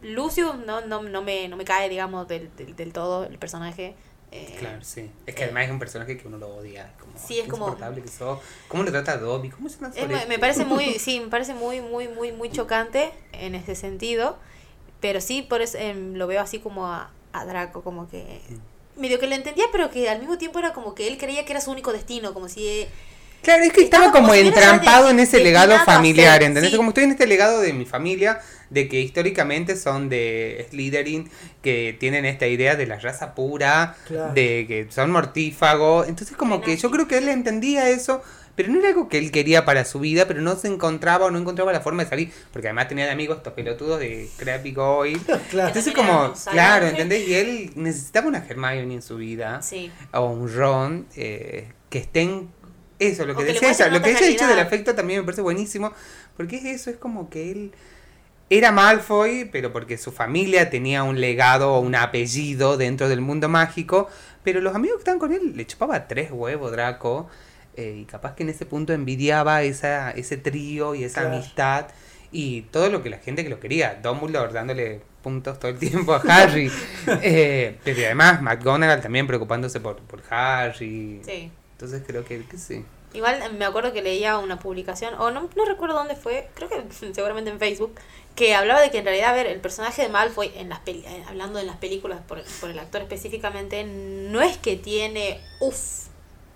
Lucio 0.03 0.53
no, 0.53 0.81
no, 0.81 1.01
no, 1.01 1.23
me, 1.23 1.47
no 1.47 1.57
me 1.57 1.65
cae, 1.65 1.89
digamos, 1.89 2.27
del, 2.27 2.51
del, 2.55 2.93
todo 2.93 3.23
el 3.23 3.39
personaje. 3.39 3.95
Eh, 4.31 4.55
claro, 4.59 4.83
sí. 4.83 5.09
Es 5.25 5.35
que 5.35 5.45
además 5.45 5.65
es 5.65 5.71
un 5.71 5.79
personaje 5.79 6.17
que 6.17 6.27
uno 6.27 6.37
lo 6.37 6.49
odia. 6.49 6.93
Como, 6.99 7.13
sí, 7.17 7.39
es 7.39 7.47
como. 7.47 7.75
Que 7.75 8.03
¿Cómo 8.67 8.83
le 8.83 8.91
trata 8.91 9.13
a 9.13 9.17
Dobby? 9.17 9.49
¿Cómo 9.49 9.69
se 9.69 9.79
me, 10.07 10.25
me 10.27 10.39
parece 10.39 10.65
muy, 10.65 10.93
sí, 10.99 11.19
me 11.19 11.27
parece 11.27 11.53
muy, 11.53 11.81
muy, 11.81 12.07
muy, 12.07 12.31
muy 12.31 12.51
chocante 12.51 13.11
en 13.33 13.55
ese 13.55 13.75
sentido. 13.75 14.37
Pero 14.99 15.21
sí, 15.21 15.41
por 15.41 15.61
eso 15.61 15.77
em, 15.77 16.13
lo 16.15 16.27
veo 16.27 16.41
así 16.41 16.59
como 16.59 16.87
a, 16.87 17.09
a 17.33 17.45
Draco, 17.45 17.81
como 17.81 18.09
que. 18.09 18.41
Mm 18.49 18.79
medio 18.99 19.19
que 19.19 19.27
lo 19.27 19.35
entendía, 19.35 19.65
pero 19.71 19.89
que 19.89 20.09
al 20.09 20.19
mismo 20.19 20.37
tiempo 20.37 20.59
era 20.59 20.73
como 20.73 20.93
que 20.93 21.07
él 21.07 21.17
creía 21.17 21.45
que 21.45 21.53
era 21.53 21.61
su 21.61 21.71
único 21.71 21.91
destino, 21.91 22.33
como 22.33 22.47
si... 22.49 22.85
Eh, 23.39 23.43
claro, 23.43 23.63
es 23.63 23.73
que 23.73 23.81
estaba, 23.81 24.11
como, 24.11 24.33
entrampado 24.33 25.09
en 25.09 25.19
ese 25.19 25.39
legado 25.43 25.77
familiar, 25.79 26.43
¿entendés? 26.43 26.75
Como 26.75 26.89
estoy 26.89 27.05
en 27.05 27.11
este 27.11 27.27
legado 27.27 27.61
de 27.61 27.73
mi 27.73 27.85
familia, 27.85 28.39
de 28.69 28.87
que 28.87 28.99
históricamente 29.01 29.75
son 29.75 30.09
de 30.09 30.67
Slytherin, 30.69 31.29
que 31.61 31.95
tienen 31.99 32.25
esta 32.25 32.47
idea 32.47 32.75
de 32.75 32.85
la 32.85 32.97
raza 32.99 33.35
pura, 33.35 33.95
de 34.33 34.65
que 34.67 34.87
son 34.89 35.11
mortífagos. 35.11 36.07
Entonces 36.07 36.37
como 36.37 36.61
que 36.61 36.77
yo 36.77 36.91
creo 36.91 37.07
que 37.07 37.17
él 37.17 37.29
entendía 37.29 37.89
eso, 37.89 38.21
pero 38.55 38.73
no 38.73 38.79
era 38.79 38.89
algo 38.89 39.07
que 39.07 39.17
él 39.17 39.31
quería 39.31 39.63
para 39.65 39.85
su 39.85 39.99
vida, 39.99 40.27
pero 40.27 40.41
no 40.41 40.55
se 40.55 40.67
encontraba 40.67 41.27
o 41.27 41.31
no 41.31 41.39
encontraba 41.39 41.71
la 41.71 41.79
forma 41.79 42.03
de 42.03 42.09
salir, 42.09 42.31
porque 42.51 42.67
además 42.67 42.89
tenía 42.89 43.05
de 43.05 43.11
amigos 43.11 43.37
estos 43.37 43.53
pelotudos 43.53 43.99
de 43.99 44.29
Crappy 44.37 44.73
Goy. 44.73 45.15
claro. 45.49 45.69
Entonces 45.69 45.93
como, 45.93 46.33
claro, 46.51 46.87
¿entendés? 46.87 47.27
Y 47.27 47.35
él 47.35 47.71
necesitaba 47.75 48.27
una 48.27 48.45
Hermione 48.45 48.95
en 48.95 49.01
su 49.01 49.17
vida, 49.17 49.61
sí. 49.61 49.91
o 50.13 50.25
un 50.25 50.53
Ron, 50.53 51.07
eh, 51.15 51.69
que 51.89 51.99
estén 51.99 52.49
eso, 52.99 53.25
lo 53.25 53.35
que, 53.35 53.45
decía 53.45 53.71
ella, 53.71 53.87
lo 53.87 54.01
que 54.01 54.11
ella 54.11 54.19
ha 54.19 54.27
dicho 54.27 54.47
del 54.47 54.59
afecto 54.59 54.93
también 54.93 55.21
me 55.21 55.25
parece 55.25 55.41
buenísimo, 55.41 55.93
porque 56.35 56.57
es 56.57 56.65
eso, 56.65 56.89
es 56.89 56.97
como 56.97 57.29
que 57.29 57.51
él 57.51 57.71
era 58.49 58.71
Malfoy, 58.71 59.45
pero 59.51 59.71
porque 59.71 59.97
su 59.97 60.11
familia 60.11 60.69
tenía 60.69 61.03
un 61.03 61.21
legado 61.21 61.73
o 61.73 61.79
un 61.79 61.95
apellido 61.95 62.77
dentro 62.77 63.07
del 63.07 63.21
mundo 63.21 63.47
mágico, 63.47 64.09
pero 64.43 64.59
los 64.59 64.75
amigos 64.75 64.97
que 64.97 65.01
estaban 65.01 65.19
con 65.19 65.31
él 65.31 65.53
le 65.55 65.65
chupaba 65.65 66.07
tres 66.07 66.29
huevos 66.31 66.71
Draco, 66.71 67.29
eh, 67.77 67.99
y 68.01 68.05
capaz 68.05 68.35
que 68.35 68.43
en 68.43 68.49
ese 68.49 68.65
punto 68.65 68.91
envidiaba 68.91 69.61
esa, 69.63 70.11
ese 70.11 70.37
trío 70.37 70.95
y 70.95 71.03
esa 71.03 71.27
amistad 71.27 71.87
y 72.31 72.63
todo 72.63 72.89
lo 72.89 73.01
que 73.01 73.09
la 73.09 73.19
gente 73.19 73.43
que 73.43 73.49
lo 73.49 73.59
quería. 73.59 73.99
Dumbledore 74.01 74.51
dándole 74.51 75.01
puntos 75.21 75.59
todo 75.59 75.71
el 75.71 75.77
tiempo 75.77 76.13
a 76.13 76.21
Harry. 76.27 76.71
eh, 77.21 77.77
pero 77.83 77.99
además 78.05 78.41
McGonagall 78.41 79.01
también 79.01 79.27
preocupándose 79.27 79.79
por, 79.79 79.97
por 80.01 80.21
Harry. 80.29 81.21
Sí. 81.23 81.51
Entonces 81.79 82.03
creo 82.05 82.25
que, 82.25 82.43
sí. 82.57 82.83
Igual 83.13 83.53
me 83.53 83.63
acuerdo 83.63 83.93
que 83.93 84.01
leía 84.01 84.37
una 84.37 84.59
publicación, 84.59 85.13
o 85.13 85.31
no, 85.31 85.49
no 85.55 85.65
recuerdo 85.65 85.95
dónde 85.95 86.17
fue, 86.17 86.49
creo 86.53 86.67
que 86.67 86.83
seguramente 87.13 87.49
en 87.49 87.57
Facebook, 87.57 87.95
que 88.35 88.53
hablaba 88.53 88.81
de 88.81 88.91
que 88.91 88.97
en 88.97 89.05
realidad, 89.05 89.29
a 89.29 89.33
ver, 89.33 89.47
el 89.47 89.61
personaje 89.61 90.01
de 90.01 90.09
Malfoy, 90.09 90.51
en 90.57 90.67
las 90.67 90.79
peli 90.79 91.05
eh, 91.07 91.23
hablando 91.25 91.57
en 91.57 91.67
las 91.67 91.77
películas 91.77 92.19
por, 92.27 92.43
por 92.59 92.69
el 92.69 92.77
actor 92.79 93.01
específicamente, 93.01 93.85
no 93.85 94.41
es 94.41 94.57
que 94.57 94.75
tiene, 94.75 95.39
uff, 95.61 96.07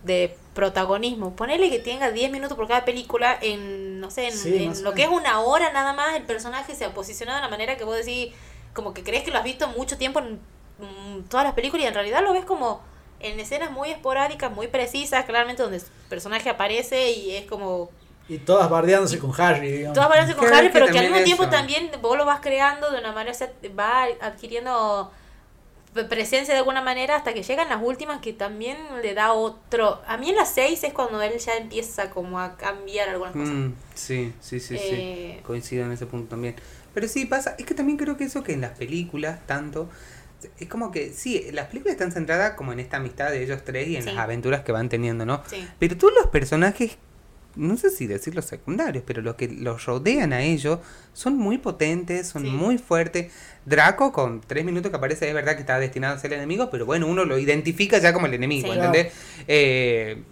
de 0.03 0.35
protagonismo. 0.53 1.37
Ponele 1.37 1.69
que 1.69 1.79
tenga 1.79 2.11
10 2.11 2.29
minutos 2.29 2.57
por 2.57 2.67
cada 2.67 2.83
película 2.83 3.39
en, 3.41 4.01
no 4.01 4.11
sé, 4.11 4.27
en, 4.27 4.83
lo 4.83 4.93
que 4.93 5.03
es 5.03 5.09
una 5.09 5.39
hora 5.39 5.71
nada 5.71 5.93
más, 5.93 6.17
el 6.17 6.23
personaje 6.23 6.75
se 6.75 6.83
ha 6.83 6.93
posicionado 6.93 7.39
de 7.39 7.47
una 7.47 7.49
manera 7.49 7.77
que 7.77 7.85
vos 7.85 7.95
decís, 7.95 8.33
como 8.73 8.93
que 8.93 9.03
crees 9.03 9.23
que 9.23 9.31
lo 9.31 9.37
has 9.37 9.45
visto 9.45 9.69
mucho 9.69 9.97
tiempo 9.97 10.19
en 10.19 10.41
todas 11.29 11.45
las 11.45 11.53
películas 11.53 11.85
y 11.85 11.87
en 11.87 11.93
realidad 11.93 12.21
lo 12.21 12.33
ves 12.33 12.43
como 12.43 12.81
en 13.23 13.39
escenas 13.39 13.71
muy 13.71 13.89
esporádicas, 13.89 14.51
muy 14.51 14.67
precisas, 14.67 15.25
claramente 15.25 15.63
donde 15.63 15.77
el 15.77 15.83
personaje 16.09 16.49
aparece 16.49 17.11
y 17.11 17.35
es 17.35 17.45
como... 17.45 17.89
Y 18.29 18.37
todas 18.37 18.69
bardeándose 18.69 19.19
con 19.19 19.33
Harry, 19.39 19.71
digamos. 19.71 19.95
Todas 19.95 20.09
bardeándose 20.09 20.39
con 20.39 20.53
Harry, 20.53 20.69
pero 20.71 20.87
que, 20.87 20.99
al 20.99 21.09
mismo 21.09 21.23
tiempo 21.23 21.49
también 21.49 21.89
vos 22.01 22.17
lo 22.17 22.25
vas 22.25 22.39
creando 22.39 22.91
de 22.91 22.99
una 22.99 23.11
manera, 23.11 23.31
o 23.31 23.35
sea, 23.35 23.51
va 23.77 24.03
adquiriendo 24.21 25.11
presencia 26.09 26.53
de 26.53 26.59
alguna 26.59 26.81
manera 26.81 27.15
hasta 27.15 27.33
que 27.33 27.43
llegan 27.43 27.69
las 27.69 27.81
últimas 27.81 28.19
que 28.21 28.33
también 28.33 28.77
le 29.01 29.13
da 29.13 29.33
otro... 29.33 30.01
A 30.07 30.17
mí 30.17 30.29
en 30.29 30.35
las 30.35 30.53
seis 30.53 30.83
es 30.83 30.93
cuando 30.93 31.21
él 31.21 31.37
ya 31.37 31.55
empieza 31.55 32.09
como 32.09 32.39
a 32.39 32.57
cambiar 32.57 33.09
algunas 33.09 33.33
cosas. 33.33 33.53
Mm, 33.53 33.73
sí, 33.93 34.33
sí, 34.39 34.59
sí, 34.59 34.77
sí. 34.77 34.89
Eh, 34.91 35.41
Coincido 35.45 35.85
en 35.85 35.91
ese 35.91 36.05
punto 36.05 36.29
también. 36.29 36.55
Pero 36.93 37.07
sí 37.07 37.25
pasa, 37.25 37.55
es 37.57 37.65
que 37.65 37.73
también 37.73 37.97
creo 37.97 38.17
que 38.17 38.23
eso 38.23 38.43
que 38.43 38.53
en 38.53 38.61
las 38.61 38.71
películas 38.71 39.39
tanto... 39.45 39.89
Es 40.59 40.67
como 40.67 40.91
que, 40.91 41.13
sí, 41.13 41.45
las 41.51 41.67
películas 41.67 41.93
están 41.93 42.11
centradas 42.11 42.53
como 42.53 42.73
en 42.73 42.79
esta 42.79 42.97
amistad 42.97 43.31
de 43.31 43.43
ellos 43.43 43.63
tres 43.63 43.87
y 43.87 43.97
en 43.97 44.05
las 44.05 44.17
aventuras 44.17 44.61
que 44.61 44.71
van 44.71 44.89
teniendo, 44.89 45.25
¿no? 45.25 45.41
Sí. 45.47 45.67
Pero 45.79 45.97
todos 45.97 46.13
los 46.13 46.27
personajes 46.27 46.97
no 47.55 47.77
sé 47.77 47.91
si 47.91 48.07
decir 48.07 48.33
los 48.33 48.45
secundarios, 48.45 49.03
pero 49.05 49.21
los 49.21 49.35
que 49.35 49.47
los 49.47 49.85
rodean 49.85 50.33
a 50.33 50.41
ellos 50.41 50.79
son 51.13 51.37
muy 51.37 51.57
potentes, 51.57 52.27
son 52.27 52.49
muy 52.49 52.77
fuertes. 52.77 53.31
Draco, 53.65 54.11
con 54.11 54.41
tres 54.41 54.65
minutos 54.65 54.89
que 54.89 54.97
aparece, 54.97 55.27
es 55.27 55.33
verdad 55.33 55.53
que 55.53 55.61
está 55.61 55.79
destinado 55.79 56.15
a 56.15 56.19
ser 56.19 56.33
el 56.33 56.39
enemigo, 56.39 56.69
pero 56.69 56.85
bueno, 56.85 57.07
uno 57.07 57.25
lo 57.25 57.37
identifica 57.37 57.99
ya 57.99 58.13
como 58.13 58.25
el 58.25 58.33
enemigo, 58.33 58.73
¿entendés? 58.73 59.13
Eh, 59.47 60.23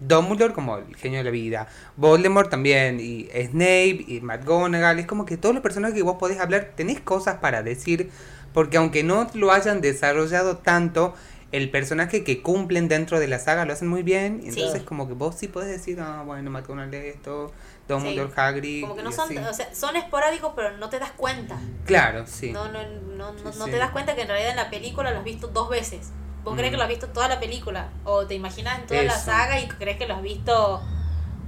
Dumbledore 0.00 0.54
como 0.54 0.78
el 0.78 0.96
genio 0.96 1.18
de 1.18 1.24
la 1.24 1.30
vida, 1.30 1.68
Voldemort 1.96 2.50
también, 2.50 2.98
y 3.00 3.28
Snape, 3.32 4.04
y 4.08 4.20
McGonagall, 4.22 4.98
es 4.98 5.06
como 5.06 5.26
que 5.26 5.36
todos 5.36 5.54
los 5.54 5.62
personajes 5.62 5.94
que 5.94 6.02
vos 6.02 6.16
podés 6.18 6.40
hablar, 6.40 6.72
tenés 6.74 7.00
cosas 7.00 7.36
para 7.36 7.62
decir, 7.62 8.10
porque 8.52 8.76
aunque 8.76 9.02
no 9.02 9.28
lo 9.34 9.52
hayan 9.52 9.80
desarrollado 9.80 10.58
tanto, 10.58 11.14
el 11.52 11.70
personaje 11.70 12.22
que 12.22 12.42
cumplen 12.42 12.88
dentro 12.88 13.18
de 13.18 13.26
la 13.26 13.38
saga 13.38 13.64
lo 13.64 13.72
hacen 13.72 13.88
muy 13.88 14.02
bien, 14.02 14.40
entonces 14.44 14.82
como 14.82 15.08
que 15.08 15.14
vos 15.14 15.34
sí 15.36 15.48
podés 15.48 15.70
decir, 15.70 16.00
ah, 16.00 16.22
bueno, 16.24 16.50
McGonagall 16.50 16.94
esto, 16.94 17.52
Dumbledore, 17.88 18.32
Hagrid. 18.36 18.82
Como 18.82 18.94
que 18.94 19.02
no 19.02 19.10
son, 19.10 19.36
o 19.38 19.52
sea, 19.52 19.74
son 19.74 19.96
esporádicos, 19.96 20.52
pero 20.54 20.76
no 20.76 20.88
te 20.88 20.98
das 20.98 21.10
cuenta. 21.12 21.58
Claro, 21.86 22.24
sí. 22.26 22.52
No, 22.52 22.68
no, 22.68 22.80
no, 23.16 23.32
no, 23.32 23.52
no 23.52 23.64
te 23.64 23.76
das 23.76 23.90
cuenta 23.90 24.14
que 24.14 24.22
en 24.22 24.28
realidad 24.28 24.50
en 24.50 24.56
la 24.56 24.70
película 24.70 25.10
lo 25.10 25.18
has 25.18 25.24
visto 25.24 25.48
dos 25.48 25.68
veces. 25.68 26.10
Vos 26.44 26.54
crees 26.56 26.70
que 26.70 26.76
lo 26.76 26.84
has 26.84 26.88
visto 26.88 27.08
toda 27.08 27.28
la 27.28 27.38
película 27.38 27.90
o 28.04 28.26
te 28.26 28.34
imaginas 28.34 28.78
en 28.78 28.86
toda 28.86 29.02
la 29.02 29.18
saga 29.18 29.60
y 29.60 29.68
crees 29.68 29.98
que 29.98 30.06
lo 30.06 30.14
has 30.14 30.22
visto, 30.22 30.80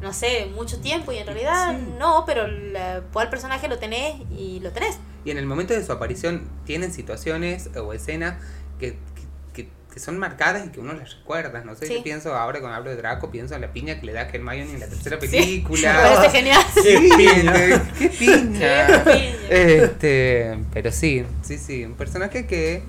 no 0.02 0.12
sé, 0.12 0.46
mucho 0.54 0.80
tiempo 0.80 1.12
y 1.12 1.18
en 1.18 1.26
realidad 1.26 1.78
no, 1.98 2.24
pero 2.26 2.44
el 2.46 3.28
personaje 3.30 3.68
lo 3.68 3.78
tenés 3.78 4.16
y 4.36 4.60
lo 4.60 4.72
tenés. 4.72 4.98
Y 5.24 5.30
en 5.30 5.38
el 5.38 5.46
momento 5.46 5.72
de 5.72 5.84
su 5.84 5.92
aparición 5.92 6.48
tienen 6.64 6.92
situaciones 6.92 7.70
o 7.76 7.92
escenas 7.92 8.42
que, 8.80 8.98
que, 9.54 9.68
que 9.92 10.00
son 10.00 10.18
marcadas 10.18 10.66
y 10.66 10.70
que 10.70 10.80
uno 10.80 10.92
las 10.92 11.18
recuerda. 11.18 11.62
No 11.64 11.76
sé, 11.76 11.88
yo 11.94 12.02
pienso 12.02 12.34
ahora 12.34 12.58
cuando 12.58 12.76
hablo 12.76 12.90
de 12.90 12.96
Draco, 12.96 13.30
pienso 13.30 13.54
en 13.54 13.60
la 13.60 13.72
piña 13.72 14.00
que 14.00 14.06
le 14.06 14.12
da 14.12 14.22
a 14.22 14.28
Hermione 14.28 14.72
en 14.72 14.80
la 14.80 14.88
tercera 14.88 15.18
película. 15.18 15.92
Me 16.02 16.16
parece 16.16 16.36
genial. 16.36 16.62
¡Qué 16.82 17.10
piña! 17.16 17.92
¡Qué 17.98 18.08
piña! 18.08 18.86
Este, 19.48 20.58
pero 20.72 20.90
sí, 20.90 21.24
sí, 21.42 21.58
sí. 21.58 21.84
Un 21.84 21.94
personaje 21.94 22.46
que 22.46 22.82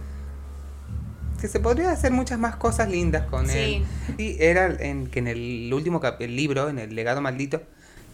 que 1.44 1.50
se 1.50 1.60
podría 1.60 1.92
hacer 1.92 2.14
muchas 2.14 2.40
más 2.40 2.56
cosas 2.56 2.90
lindas 2.90 3.26
con 3.26 3.50
él. 3.50 3.84
Y 4.18 4.42
era 4.42 4.68
en, 4.80 5.08
que 5.08 5.20
en 5.20 5.28
el 5.28 5.70
último 5.74 6.00
el 6.20 6.36
libro, 6.38 6.70
en 6.70 6.80
el 6.80 6.96
legado 6.96 7.20
maldito, 7.20 7.62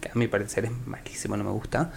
que 0.01 0.10
a 0.10 0.15
mi 0.15 0.27
parecer 0.27 0.65
es 0.65 0.72
malísimo, 0.88 1.38
no 1.38 1.43
me 1.43 1.51
gusta. 1.51 1.91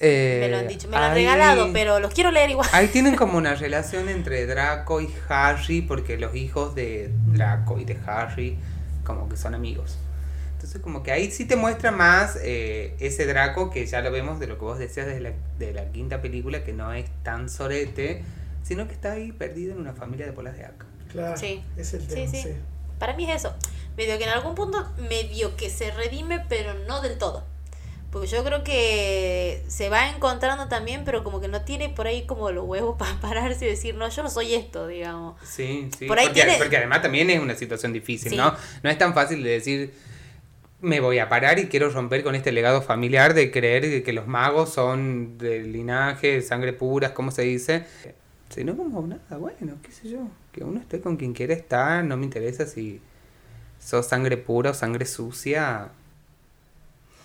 me 0.00 0.48
lo 0.50 0.56
han 0.56 0.66
dicho, 0.66 0.88
me 0.88 0.96
lo 0.96 1.04
han 1.04 1.14
regalado, 1.14 1.72
pero 1.72 2.00
los 2.00 2.12
quiero 2.12 2.32
leer 2.32 2.50
igual. 2.50 2.68
Ahí 2.72 2.88
tienen 2.88 3.14
como 3.14 3.38
una 3.38 3.54
relación 3.66 4.08
entre 4.08 4.44
Draco 4.46 5.00
y 5.00 5.14
Harry, 5.28 5.80
porque 5.80 6.18
los 6.18 6.34
hijos 6.34 6.74
de 6.74 7.12
Draco 7.28 7.78
y 7.78 7.84
de 7.84 7.96
Harry 8.04 8.58
como 9.04 9.28
que 9.28 9.36
son 9.36 9.54
amigos. 9.54 9.96
Entonces 10.54 10.82
como 10.82 11.04
que 11.04 11.12
ahí 11.12 11.30
sí 11.30 11.44
te 11.44 11.54
muestra 11.54 11.92
más 11.92 12.36
eh, 12.42 12.96
ese 12.98 13.26
Draco 13.26 13.70
que 13.70 13.86
ya 13.86 14.00
lo 14.00 14.10
vemos 14.10 14.40
de 14.40 14.48
lo 14.48 14.58
que 14.58 14.64
vos 14.64 14.80
decías 14.80 15.06
de 15.06 15.20
la, 15.20 15.30
de 15.60 15.72
la 15.72 15.92
quinta 15.92 16.20
película, 16.20 16.64
que 16.64 16.72
no 16.72 16.92
es 16.92 17.04
tan 17.22 17.48
sorete, 17.48 18.24
sino 18.72 18.88
que 18.88 18.94
está 18.94 19.12
ahí 19.12 19.32
perdido 19.32 19.74
en 19.74 19.80
una 19.80 19.92
familia 19.92 20.24
de 20.24 20.32
polas 20.32 20.56
de 20.56 20.64
acá. 20.64 20.86
Claro, 21.10 21.36
sí. 21.36 21.62
es 21.76 21.92
el 21.92 22.06
tema. 22.06 22.30
Sí, 22.30 22.54
Para 22.98 23.14
mí 23.14 23.30
es 23.30 23.36
eso. 23.36 23.54
Medio 23.98 24.16
que 24.16 24.24
en 24.24 24.30
algún 24.30 24.54
punto, 24.54 24.90
medio 25.10 25.54
que 25.58 25.68
se 25.68 25.90
redime, 25.90 26.42
pero 26.48 26.72
no 26.88 27.02
del 27.02 27.18
todo. 27.18 27.44
Porque 28.10 28.28
yo 28.28 28.42
creo 28.42 28.64
que 28.64 29.62
se 29.68 29.90
va 29.90 30.08
encontrando 30.08 30.68
también, 30.68 31.04
pero 31.04 31.22
como 31.22 31.38
que 31.38 31.48
no 31.48 31.66
tiene 31.66 31.90
por 31.90 32.06
ahí 32.06 32.24
como 32.24 32.50
los 32.50 32.64
huevos 32.64 32.96
para 32.98 33.20
pararse 33.20 33.66
y 33.66 33.68
decir, 33.68 33.94
no, 33.94 34.08
yo 34.08 34.22
no 34.22 34.30
soy 34.30 34.54
esto, 34.54 34.86
digamos. 34.86 35.38
Sí, 35.46 35.90
sí. 35.98 36.06
Por 36.06 36.18
ahí 36.18 36.28
porque, 36.28 36.54
porque 36.56 36.78
además 36.78 37.02
también 37.02 37.28
es 37.28 37.40
una 37.40 37.54
situación 37.54 37.92
difícil, 37.92 38.38
¿no? 38.38 38.56
No 38.82 38.88
es 38.88 38.96
tan 38.96 39.12
fácil 39.12 39.42
de 39.42 39.50
decir, 39.50 39.92
me 40.80 41.00
voy 41.00 41.18
a 41.18 41.28
parar 41.28 41.58
y 41.58 41.66
quiero 41.66 41.90
romper 41.90 42.24
con 42.24 42.34
este 42.34 42.52
legado 42.52 42.80
familiar 42.80 43.34
de 43.34 43.50
creer 43.50 44.02
que 44.02 44.12
los 44.14 44.26
magos 44.26 44.72
son 44.72 45.36
de 45.36 45.62
linaje, 45.62 46.28
de 46.32 46.40
sangre 46.40 46.72
pura, 46.72 47.12
¿cómo 47.12 47.30
se 47.30 47.42
dice? 47.42 47.84
No 48.64 48.76
como 48.76 49.06
nada, 49.06 49.36
bueno, 49.38 49.74
qué 49.82 49.90
sé 49.90 50.08
yo, 50.10 50.28
que 50.52 50.62
uno 50.62 50.78
esté 50.80 51.00
con 51.00 51.16
quien 51.16 51.32
quiera 51.32 51.54
estar, 51.54 52.04
no 52.04 52.16
me 52.16 52.24
interesa 52.24 52.66
si 52.66 53.00
sos 53.78 54.06
sangre 54.06 54.36
pura 54.36 54.70
o 54.70 54.74
sangre 54.74 55.06
sucia. 55.06 55.90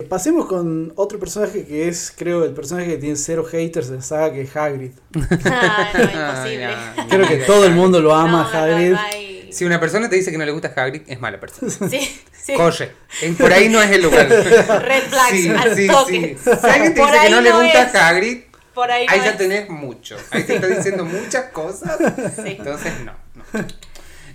Pasemos 0.10 0.46
con 0.46 0.94
otro 0.96 1.20
personaje 1.20 1.66
que 1.66 1.88
es, 1.88 2.14
creo, 2.16 2.46
el 2.46 2.54
personaje 2.54 2.88
que 2.88 2.98
tiene 2.98 3.16
cero 3.16 3.44
haters 3.44 3.90
de 3.90 3.96
la 3.96 4.02
saga, 4.02 4.34
que 4.34 4.42
es 4.42 4.56
Hagrid. 4.56 4.92
Ah, 5.46 5.92
no, 5.94 6.04
imposible. 6.04 6.70
creo 7.10 7.28
que 7.28 7.38
todo 7.46 7.66
el 7.66 7.74
mundo 7.74 8.00
lo 8.00 8.14
ama, 8.14 8.50
Hagrid. 8.52 8.96
Si 9.50 9.66
una 9.66 9.80
persona 9.80 10.10
te 10.10 10.16
dice 10.16 10.32
que 10.32 10.38
no 10.38 10.46
le 10.46 10.52
gusta 10.52 10.74
Hagrid, 10.76 11.02
es 11.08 11.20
mala 11.20 11.40
persona. 11.40 11.72
Sí, 11.90 12.22
sí. 12.32 12.54
Corre. 12.54 12.92
Por 13.38 13.52
ahí 13.52 13.70
no 13.70 13.82
es 13.82 13.92
el 13.92 14.04
lugar. 14.04 14.30
Red 14.30 15.04
flags 15.10 15.32
sí, 15.32 15.50
al 15.50 15.76
sí, 15.76 15.88
toque. 15.88 16.38
Si 16.42 16.50
alguien 16.68 16.94
te 16.94 17.02
dice 17.02 17.20
que 17.24 17.30
no, 17.30 17.42
le 17.42 17.52
gusta 17.52 18.08
Hagrid, 18.08 18.42
ahí, 18.84 19.08
ya 19.08 19.38
tenés 19.38 19.70
mucho. 19.70 20.18
Ahí 20.32 20.44
te 20.44 20.56
está 20.56 20.68
diciendo 20.68 21.06
muchas 21.06 21.52
cosas. 21.52 21.98
Entonces, 22.46 22.94
no. 23.04 23.14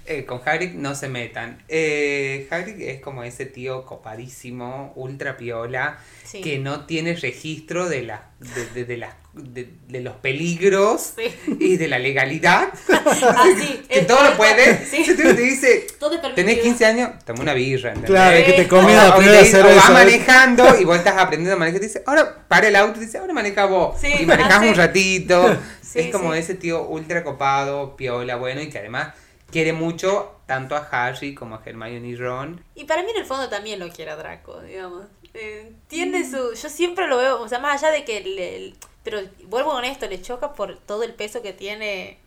Eh, 0.04 0.24
con 0.24 0.40
Hagrid 0.44 0.72
no 0.72 0.94
se 0.94 1.08
metan. 1.08 1.62
Eh, 1.68 2.48
Hagrid 2.50 2.80
es 2.80 3.00
como 3.00 3.22
ese 3.22 3.46
tío 3.46 3.84
copadísimo, 3.84 4.92
ultra 4.96 5.36
piola, 5.36 5.98
que 6.42 6.58
no 6.58 6.86
tiene 6.86 7.14
registro 7.14 7.88
de, 7.88 8.02
la, 8.02 8.30
de, 8.40 8.66
de, 8.66 8.84
de, 8.84 8.96
los 9.34 10.16
peligros 10.16 11.14
y 11.58 11.76
de 11.76 11.88
la 11.88 11.98
legalidad. 11.98 12.68
Así, 12.88 13.82
que 13.88 14.02
todo 14.02 14.22
lo 14.22 14.36
puede. 14.36 14.84
Sí. 14.84 15.04
te 15.14 15.34
dice, 15.34 15.86
tenés 16.34 16.58
15 16.60 16.86
años, 16.86 17.10
toma 17.24 17.42
una 17.42 17.54
birra. 17.54 17.94
Claro, 17.94 18.44
que 18.44 18.52
te 18.52 18.68
comí 18.68 18.92
la 18.92 19.16
O 19.16 19.20
va 19.20 19.90
manejando 19.90 20.78
y 20.78 20.84
vos 20.84 20.98
estás 20.98 21.16
aprendiendo 21.16 21.54
a 21.54 21.58
manejar. 21.58 21.80
Te 21.80 21.86
dice, 21.86 22.02
ahora 22.06 22.46
para 22.46 22.68
el 22.68 22.76
auto, 22.76 23.00
dice, 23.00 23.18
ahora 23.18 23.32
maneja 23.32 23.66
vos. 23.66 23.96
y 24.04 24.26
manejás 24.26 24.62
un 24.62 24.74
ratito. 24.74 25.56
es 25.94 26.12
como 26.12 26.34
ese 26.34 26.54
tío 26.54 26.86
ultra 26.86 27.24
copado, 27.24 27.96
piola, 27.96 28.36
bueno, 28.36 28.60
y 28.60 28.68
que 28.68 28.78
además 28.78 29.14
quiere 29.50 29.72
mucho 29.72 30.40
tanto 30.46 30.76
a 30.76 30.88
Harry 30.90 31.34
como 31.34 31.54
a 31.54 31.62
Hermione 31.64 32.08
y 32.08 32.16
Ron. 32.16 32.62
Y 32.74 32.84
para 32.84 33.02
mí 33.02 33.10
en 33.10 33.18
el 33.18 33.26
fondo 33.26 33.48
también 33.48 33.78
lo 33.78 33.88
quiere 33.90 34.10
a 34.10 34.16
Draco, 34.16 34.60
digamos. 34.62 35.06
Eh, 35.34 35.72
tiene 35.88 36.28
su... 36.28 36.54
Yo 36.54 36.68
siempre 36.68 37.06
lo 37.06 37.16
veo, 37.16 37.40
o 37.40 37.48
sea, 37.48 37.58
más 37.58 37.82
allá 37.82 37.92
de 37.92 38.04
que... 38.04 38.18
El, 38.18 38.74
pero 39.04 39.20
vuelvo 39.46 39.70
con 39.70 39.84
esto, 39.84 40.06
le 40.06 40.22
choca 40.22 40.52
por 40.52 40.78
todo 40.78 41.02
el 41.02 41.14
peso 41.14 41.42
que 41.42 41.52
tiene 41.52 42.18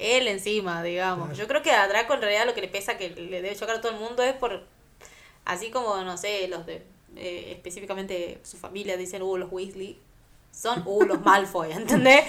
él 0.00 0.28
encima, 0.28 0.82
digamos. 0.82 1.36
Yo 1.36 1.46
creo 1.46 1.62
que 1.62 1.70
a 1.70 1.86
Draco 1.86 2.14
en 2.14 2.22
realidad 2.22 2.46
lo 2.46 2.54
que 2.54 2.62
le 2.62 2.68
pesa 2.68 2.96
que 2.96 3.10
le 3.10 3.42
debe 3.42 3.54
chocar 3.54 3.76
a 3.76 3.80
todo 3.80 3.92
el 3.92 3.98
mundo 3.98 4.22
es 4.22 4.34
por... 4.34 4.62
Así 5.44 5.70
como, 5.70 6.02
no 6.02 6.16
sé, 6.16 6.48
los 6.48 6.66
de... 6.66 6.82
Eh, 7.16 7.52
específicamente 7.52 8.38
su 8.44 8.56
familia 8.56 8.96
dicen, 8.96 9.22
uh, 9.22 9.36
los 9.36 9.50
Weasley 9.50 9.98
son 10.52 10.82
uh, 10.86 11.02
los 11.02 11.20
Malfoy, 11.24 11.72
¿entendés? 11.72 12.24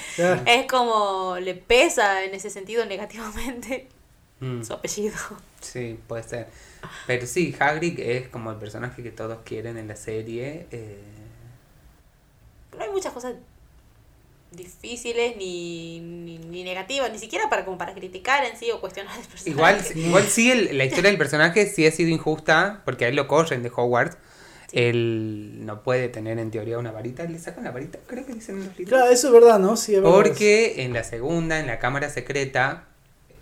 Es 0.45 0.66
como 0.66 1.38
le 1.40 1.53
pesa 1.53 2.24
en 2.24 2.34
ese 2.34 2.49
sentido 2.49 2.86
negativamente. 2.86 3.88
Mm. 4.40 4.64
su 4.64 4.74
apellido. 4.74 5.16
Sí, 5.62 5.99
puede 6.08 6.24
ser. 6.24 6.48
Pero 7.06 7.28
sí, 7.28 7.56
Hagrid 7.60 7.99
es 7.99 8.28
como 8.30 8.49
el 8.49 8.58
personaje 8.58 9.03
que 9.03 9.12
todos 9.12 9.40
quieren 9.45 9.78
en 9.78 9.88
la 9.88 9.95
serie. 9.95 10.66
Eh... 10.72 10.99
No 12.76 12.84
hay 12.84 12.90
muchas 12.90 13.14
cosas 13.14 13.36
difíciles 14.52 15.38
ni, 15.38 15.99
ni, 16.02 16.64
negativas, 16.64 17.11
ni 17.11 17.18
siquiera 17.18 17.49
para 17.49 17.65
como 17.65 17.78
para 17.78 17.94
criticar 17.94 18.44
en 18.45 18.57
sí 18.57 18.69
o 18.72 18.82
cuestionar 18.82 19.18
el 19.18 19.26
personaje. 19.26 19.49
Igual, 19.49 20.07
igual 20.07 20.23
sí, 20.28 20.53
la 20.73 20.86
historia 20.86 21.10
del 21.10 21.18
personaje 21.18 21.65
sí 21.65 21.86
ha 21.88 21.91
sido 21.91 22.10
injusta, 22.10 22.82
porque 22.86 23.06
a 23.06 23.07
él 23.07 23.15
lo 23.15 23.28
corren 23.28 23.64
de 23.64 23.72
Hogwarts. 23.73 24.18
Él 24.73 25.65
no 25.65 25.84
puede 25.84 26.07
tener 26.07 26.40
en 26.40 26.49
teoría 26.49 26.78
una 26.78 26.91
varita, 26.91 27.26
le 27.26 27.40
sacan 27.40 27.65
la 27.65 27.72
varita, 27.72 27.99
creo 28.07 28.26
que 28.26 28.34
dicen 28.34 28.57
en 28.57 28.68
los 28.68 28.78
libros. 28.78 28.98
Claro, 28.98 29.11
eso 29.11 29.28
es 29.28 29.34
verdad, 29.34 29.60
¿no? 29.60 29.76
Sí, 29.76 29.98
Porque 30.02 30.84
en 30.84 30.94
la 30.94 31.03
segunda, 31.03 31.60
en 31.60 31.68
la 31.68 31.80
cámara 31.80 32.10
secreta, 32.10 32.88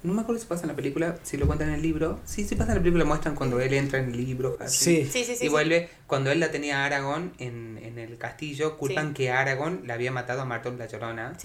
no 0.03 0.13
me 0.13 0.21
acuerdo 0.21 0.41
si 0.41 0.47
pasa 0.47 0.63
en 0.63 0.69
la 0.69 0.75
película, 0.75 1.17
si 1.23 1.37
lo 1.37 1.45
cuentan 1.45 1.69
en 1.69 1.75
el 1.75 1.81
libro. 1.81 2.19
Sí, 2.25 2.45
sí 2.45 2.55
pasa 2.55 2.71
en 2.71 2.77
la 2.77 2.81
película, 2.81 3.05
muestran 3.05 3.35
cuando 3.35 3.59
él 3.59 3.73
entra 3.73 3.99
en 3.99 4.11
el 4.11 4.17
libro. 4.17 4.57
Sí. 4.67 5.07
Sí, 5.11 5.25
sí, 5.25 5.35
y 5.41 5.47
vuelve, 5.49 5.89
cuando 6.07 6.31
él 6.31 6.39
la 6.39 6.51
tenía 6.51 6.83
a 6.83 6.85
Aragón 6.85 7.33
en, 7.39 7.77
en 7.81 7.99
el 7.99 8.17
castillo, 8.17 8.77
culpan 8.77 9.13
que 9.13 9.31
Aragón 9.31 9.81
la 9.85 9.95
había 9.95 10.11
matado 10.11 10.41
a 10.41 10.45
Martón 10.45 10.77
la 10.77 10.87
Llorona. 10.87 11.37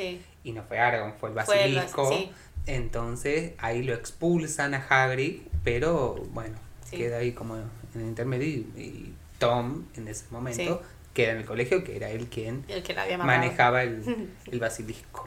Y 0.44 0.52
no 0.52 0.62
fue 0.62 0.78
Aragón, 0.78 1.14
fue 1.18 1.30
el 1.30 1.34
basilisco. 1.34 2.10
Entonces 2.66 3.52
ahí 3.58 3.82
lo 3.82 3.92
expulsan 3.92 4.74
a 4.74 4.78
Hagrid, 4.78 5.42
pero 5.62 6.14
bueno, 6.32 6.56
queda 6.90 7.18
ahí 7.18 7.32
como 7.32 7.56
en 7.56 7.64
el 7.94 8.02
intermedio 8.02 8.64
y, 8.76 9.12
Tom 9.38 9.84
en 9.96 10.06
ese 10.06 10.26
momento 10.30 10.80
queda 11.14 11.32
en 11.32 11.38
el 11.38 11.44
colegio, 11.44 11.84
que 11.84 11.96
era 11.96 12.10
él 12.10 12.26
quien 12.26 12.64
manejaba 13.18 13.84
el, 13.84 14.02
el 14.52 14.60
basilisco. 14.60 15.26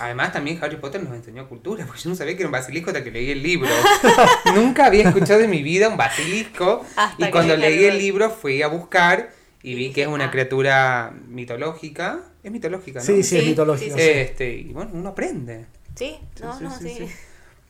Además, 0.00 0.32
también 0.32 0.58
Harry 0.62 0.76
Potter 0.76 1.02
nos 1.02 1.14
enseñó 1.14 1.48
cultura, 1.48 1.86
porque 1.86 2.00
yo 2.02 2.10
no 2.10 2.16
sabía 2.16 2.34
que 2.34 2.42
era 2.42 2.48
un 2.48 2.52
basilisco 2.52 2.90
hasta 2.90 3.04
que 3.04 3.10
leí 3.10 3.30
el 3.30 3.42
libro. 3.42 3.68
Nunca 4.54 4.86
había 4.86 5.08
escuchado 5.08 5.40
en 5.40 5.50
mi 5.50 5.62
vida 5.62 5.88
un 5.88 5.96
basilisco. 5.96 6.84
y 7.18 7.30
cuando 7.30 7.56
leí 7.56 7.84
el 7.84 7.98
libro 7.98 8.30
fui 8.30 8.62
a 8.62 8.68
buscar 8.68 9.30
y 9.62 9.74
vi 9.74 9.92
que 9.92 10.02
es 10.02 10.08
una 10.08 10.26
ah". 10.26 10.30
criatura 10.30 11.12
mitológica. 11.28 12.20
Es 12.42 12.50
mitológica, 12.50 13.00
¿no? 13.00 13.04
Sí, 13.04 13.22
sí, 13.22 13.38
es 13.38 13.46
mitológica. 13.46 13.96
Este, 13.96 14.52
y 14.52 14.72
bueno, 14.72 14.92
uno 14.94 15.10
aprende. 15.10 15.66
Sí, 15.94 16.18
no, 16.40 16.58
no, 16.60 16.78
sí. 16.78 17.06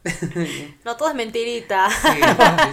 no 0.85 0.97
todo 0.97 1.09
es 1.09 1.15
mentirita. 1.15 1.89
Sí, 1.91 2.09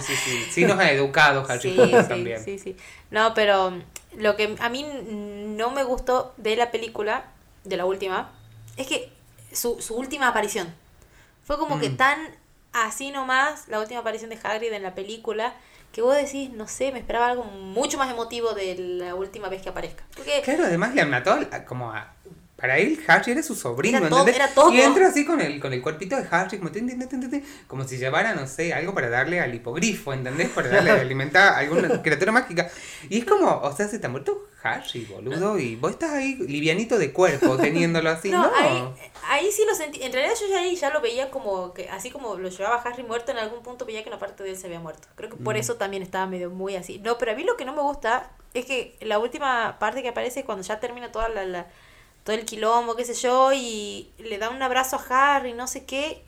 sí, 0.00 0.16
sí, 0.16 0.46
sí. 0.50 0.64
nos 0.64 0.78
ha 0.78 0.90
educado 0.90 1.44
Harry 1.48 1.72
Potter 1.72 2.08
también. 2.08 2.42
Sí, 2.42 2.58
sí. 2.58 2.76
No, 3.10 3.34
pero 3.34 3.72
lo 4.16 4.36
que 4.36 4.56
a 4.58 4.68
mí 4.68 4.84
no 4.84 5.70
me 5.70 5.84
gustó 5.84 6.34
de 6.36 6.56
la 6.56 6.70
película, 6.70 7.24
de 7.64 7.76
la 7.76 7.84
última, 7.84 8.32
es 8.76 8.86
que 8.86 9.12
su, 9.52 9.80
su 9.80 9.96
última 9.96 10.28
aparición 10.28 10.72
fue 11.44 11.58
como 11.58 11.78
que 11.78 11.90
mm. 11.90 11.96
tan 11.96 12.18
así 12.72 13.10
nomás, 13.10 13.68
la 13.68 13.80
última 13.80 14.00
aparición 14.00 14.30
de 14.30 14.38
Hagrid 14.42 14.72
en 14.72 14.82
la 14.82 14.94
película, 14.94 15.54
que 15.92 16.02
vos 16.02 16.14
decís, 16.14 16.50
no 16.50 16.68
sé, 16.68 16.92
me 16.92 16.98
esperaba 16.98 17.28
algo 17.28 17.44
mucho 17.44 17.96
más 17.96 18.10
emotivo 18.10 18.52
de 18.52 18.76
la 18.76 19.14
última 19.14 19.48
vez 19.48 19.62
que 19.62 19.70
aparezca. 19.70 20.04
Porque, 20.14 20.42
claro, 20.42 20.64
además 20.64 20.94
le 20.94 21.06
mató 21.06 21.38
como 21.66 21.92
a 21.92 22.12
para 22.56 22.78
él 22.78 22.98
Harry 23.06 23.32
era 23.32 23.42
su 23.42 23.54
sobrino, 23.54 23.98
era 23.98 24.08
todo, 24.08 24.26
era 24.26 24.48
todo. 24.48 24.72
Y 24.72 24.80
entra 24.80 25.08
así 25.08 25.26
con 25.26 25.42
el, 25.42 25.60
con 25.60 25.74
el 25.74 25.82
cuerpito 25.82 26.16
de 26.16 26.26
Harry, 26.30 26.58
como, 26.58 26.70
como 27.66 27.86
si 27.86 27.98
llevara, 27.98 28.34
no 28.34 28.46
sé, 28.46 28.72
algo 28.72 28.94
para 28.94 29.10
darle 29.10 29.40
al 29.40 29.54
hipogrifo, 29.54 30.14
¿entendés? 30.14 30.48
Para 30.48 30.70
darle 30.70 30.90
alimentar 31.00 31.52
a 31.52 31.58
alguna 31.58 32.00
criatura 32.00 32.32
mágica. 32.32 32.70
Y 33.10 33.18
es 33.18 33.24
como, 33.26 33.58
o 33.58 33.76
sea, 33.76 33.88
se 33.88 33.98
te 33.98 34.06
ha 34.06 34.08
muerto 34.08 34.48
Harry, 34.62 35.04
boludo, 35.04 35.58
y 35.58 35.76
vos 35.76 35.90
estás 35.92 36.12
ahí 36.12 36.34
livianito 36.36 36.98
de 36.98 37.12
cuerpo 37.12 37.58
teniéndolo 37.58 38.08
así, 38.08 38.30
¿no? 38.32 38.50
Ahí, 39.28 39.52
sí 39.52 39.64
lo 39.68 39.74
sentí, 39.74 40.02
en 40.02 40.12
realidad 40.12 40.34
yo 40.40 40.48
ya 40.48 40.60
ahí 40.60 40.74
ya 40.76 40.90
lo 40.90 41.02
veía 41.02 41.30
como 41.30 41.74
que, 41.74 41.90
así 41.90 42.10
como 42.10 42.36
lo 42.36 42.48
llevaba 42.48 42.76
Harry 42.76 43.02
muerto, 43.02 43.32
en 43.32 43.38
algún 43.38 43.62
punto 43.62 43.84
veía 43.84 44.02
que 44.02 44.08
una 44.08 44.18
parte 44.18 44.42
de 44.42 44.50
él 44.50 44.56
se 44.56 44.66
había 44.66 44.80
muerto. 44.80 45.08
Creo 45.14 45.28
que 45.28 45.36
por 45.36 45.56
mm. 45.56 45.58
eso 45.58 45.74
también 45.76 46.02
estaba 46.02 46.26
medio 46.26 46.48
muy 46.48 46.74
así. 46.74 46.98
No, 47.00 47.18
pero 47.18 47.32
a 47.32 47.34
mí 47.34 47.44
lo 47.44 47.58
que 47.58 47.66
no 47.66 47.74
me 47.74 47.82
gusta 47.82 48.30
es 48.54 48.64
que 48.64 48.96
la 49.02 49.18
última 49.18 49.78
parte 49.78 50.02
que 50.02 50.08
aparece 50.08 50.44
cuando 50.44 50.64
ya 50.64 50.80
termina 50.80 51.12
toda 51.12 51.28
la 51.28 51.66
todo 52.26 52.34
el 52.34 52.44
quilombo, 52.44 52.96
qué 52.96 53.04
sé 53.04 53.14
yo, 53.14 53.52
y 53.52 54.10
le 54.18 54.36
da 54.38 54.50
un 54.50 54.60
abrazo 54.60 54.96
a 54.96 55.36
Harry, 55.36 55.52
no 55.52 55.68
sé 55.68 55.84
qué, 55.84 56.24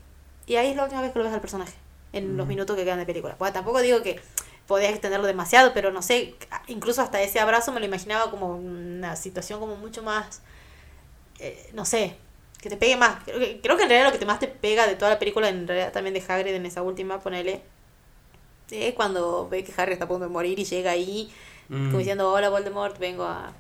y 0.47 0.55
ahí 0.55 0.69
es 0.69 0.77
la 0.77 0.85
última 0.85 1.03
vez 1.03 1.13
que 1.13 1.19
lo 1.19 1.25
ves 1.25 1.35
al 1.35 1.41
personaje, 1.41 1.75
en 2.13 2.37
los 2.37 2.47
minutos 2.47 2.77
que 2.77 2.85
quedan 2.85 3.01
de 3.01 3.05
película. 3.05 3.35
Bueno, 3.37 3.53
tampoco 3.53 3.81
digo 3.81 4.01
que 4.01 4.21
podías 4.69 4.93
extenderlo 4.93 5.27
demasiado, 5.27 5.75
pero 5.75 5.91
no 5.91 6.01
sé, 6.01 6.37
incluso 6.69 7.03
hasta 7.03 7.21
ese 7.21 7.41
abrazo 7.41 7.73
me 7.73 7.81
lo 7.81 7.87
imaginaba 7.87 8.31
como 8.31 8.55
una 8.55 9.17
situación 9.17 9.59
como 9.59 9.75
mucho 9.75 10.05
más, 10.05 10.41
eh, 11.41 11.69
no 11.75 11.85
sé, 11.85 12.15
que 12.63 12.71
te 12.71 12.77
pegue 12.77 12.97
más. 12.97 13.25
Creo 13.25 13.41
que, 13.41 13.61
creo 13.61 13.77
que 13.77 13.83
en 13.83 13.89
realidad 13.89 14.13
lo 14.13 14.19
que 14.21 14.25
más 14.25 14.39
te 14.39 14.47
pega 14.47 14.87
de 14.87 14.95
toda 14.95 15.11
la 15.11 15.19
película, 15.19 15.49
en 15.49 15.67
realidad 15.67 15.91
también 15.91 16.15
de 16.15 16.23
Hagrid 16.27 16.55
en 16.55 16.65
esa 16.65 16.81
última, 16.83 17.19
ponele, 17.19 17.61
es 18.71 18.95
cuando 18.95 19.49
ve 19.49 19.65
que 19.65 19.73
Harry 19.77 19.95
está 19.95 20.05
a 20.05 20.09
punto 20.09 20.27
de 20.27 20.31
morir 20.31 20.61
y 20.61 20.65
llega 20.65 20.93
ahí, 20.93 21.33
como 21.67 21.81
mm. 21.81 21.99
diciendo, 21.99 22.33
hola 22.33 22.51
Voldemort, 22.51 22.97
vengo 23.01 23.25
a 23.25 23.53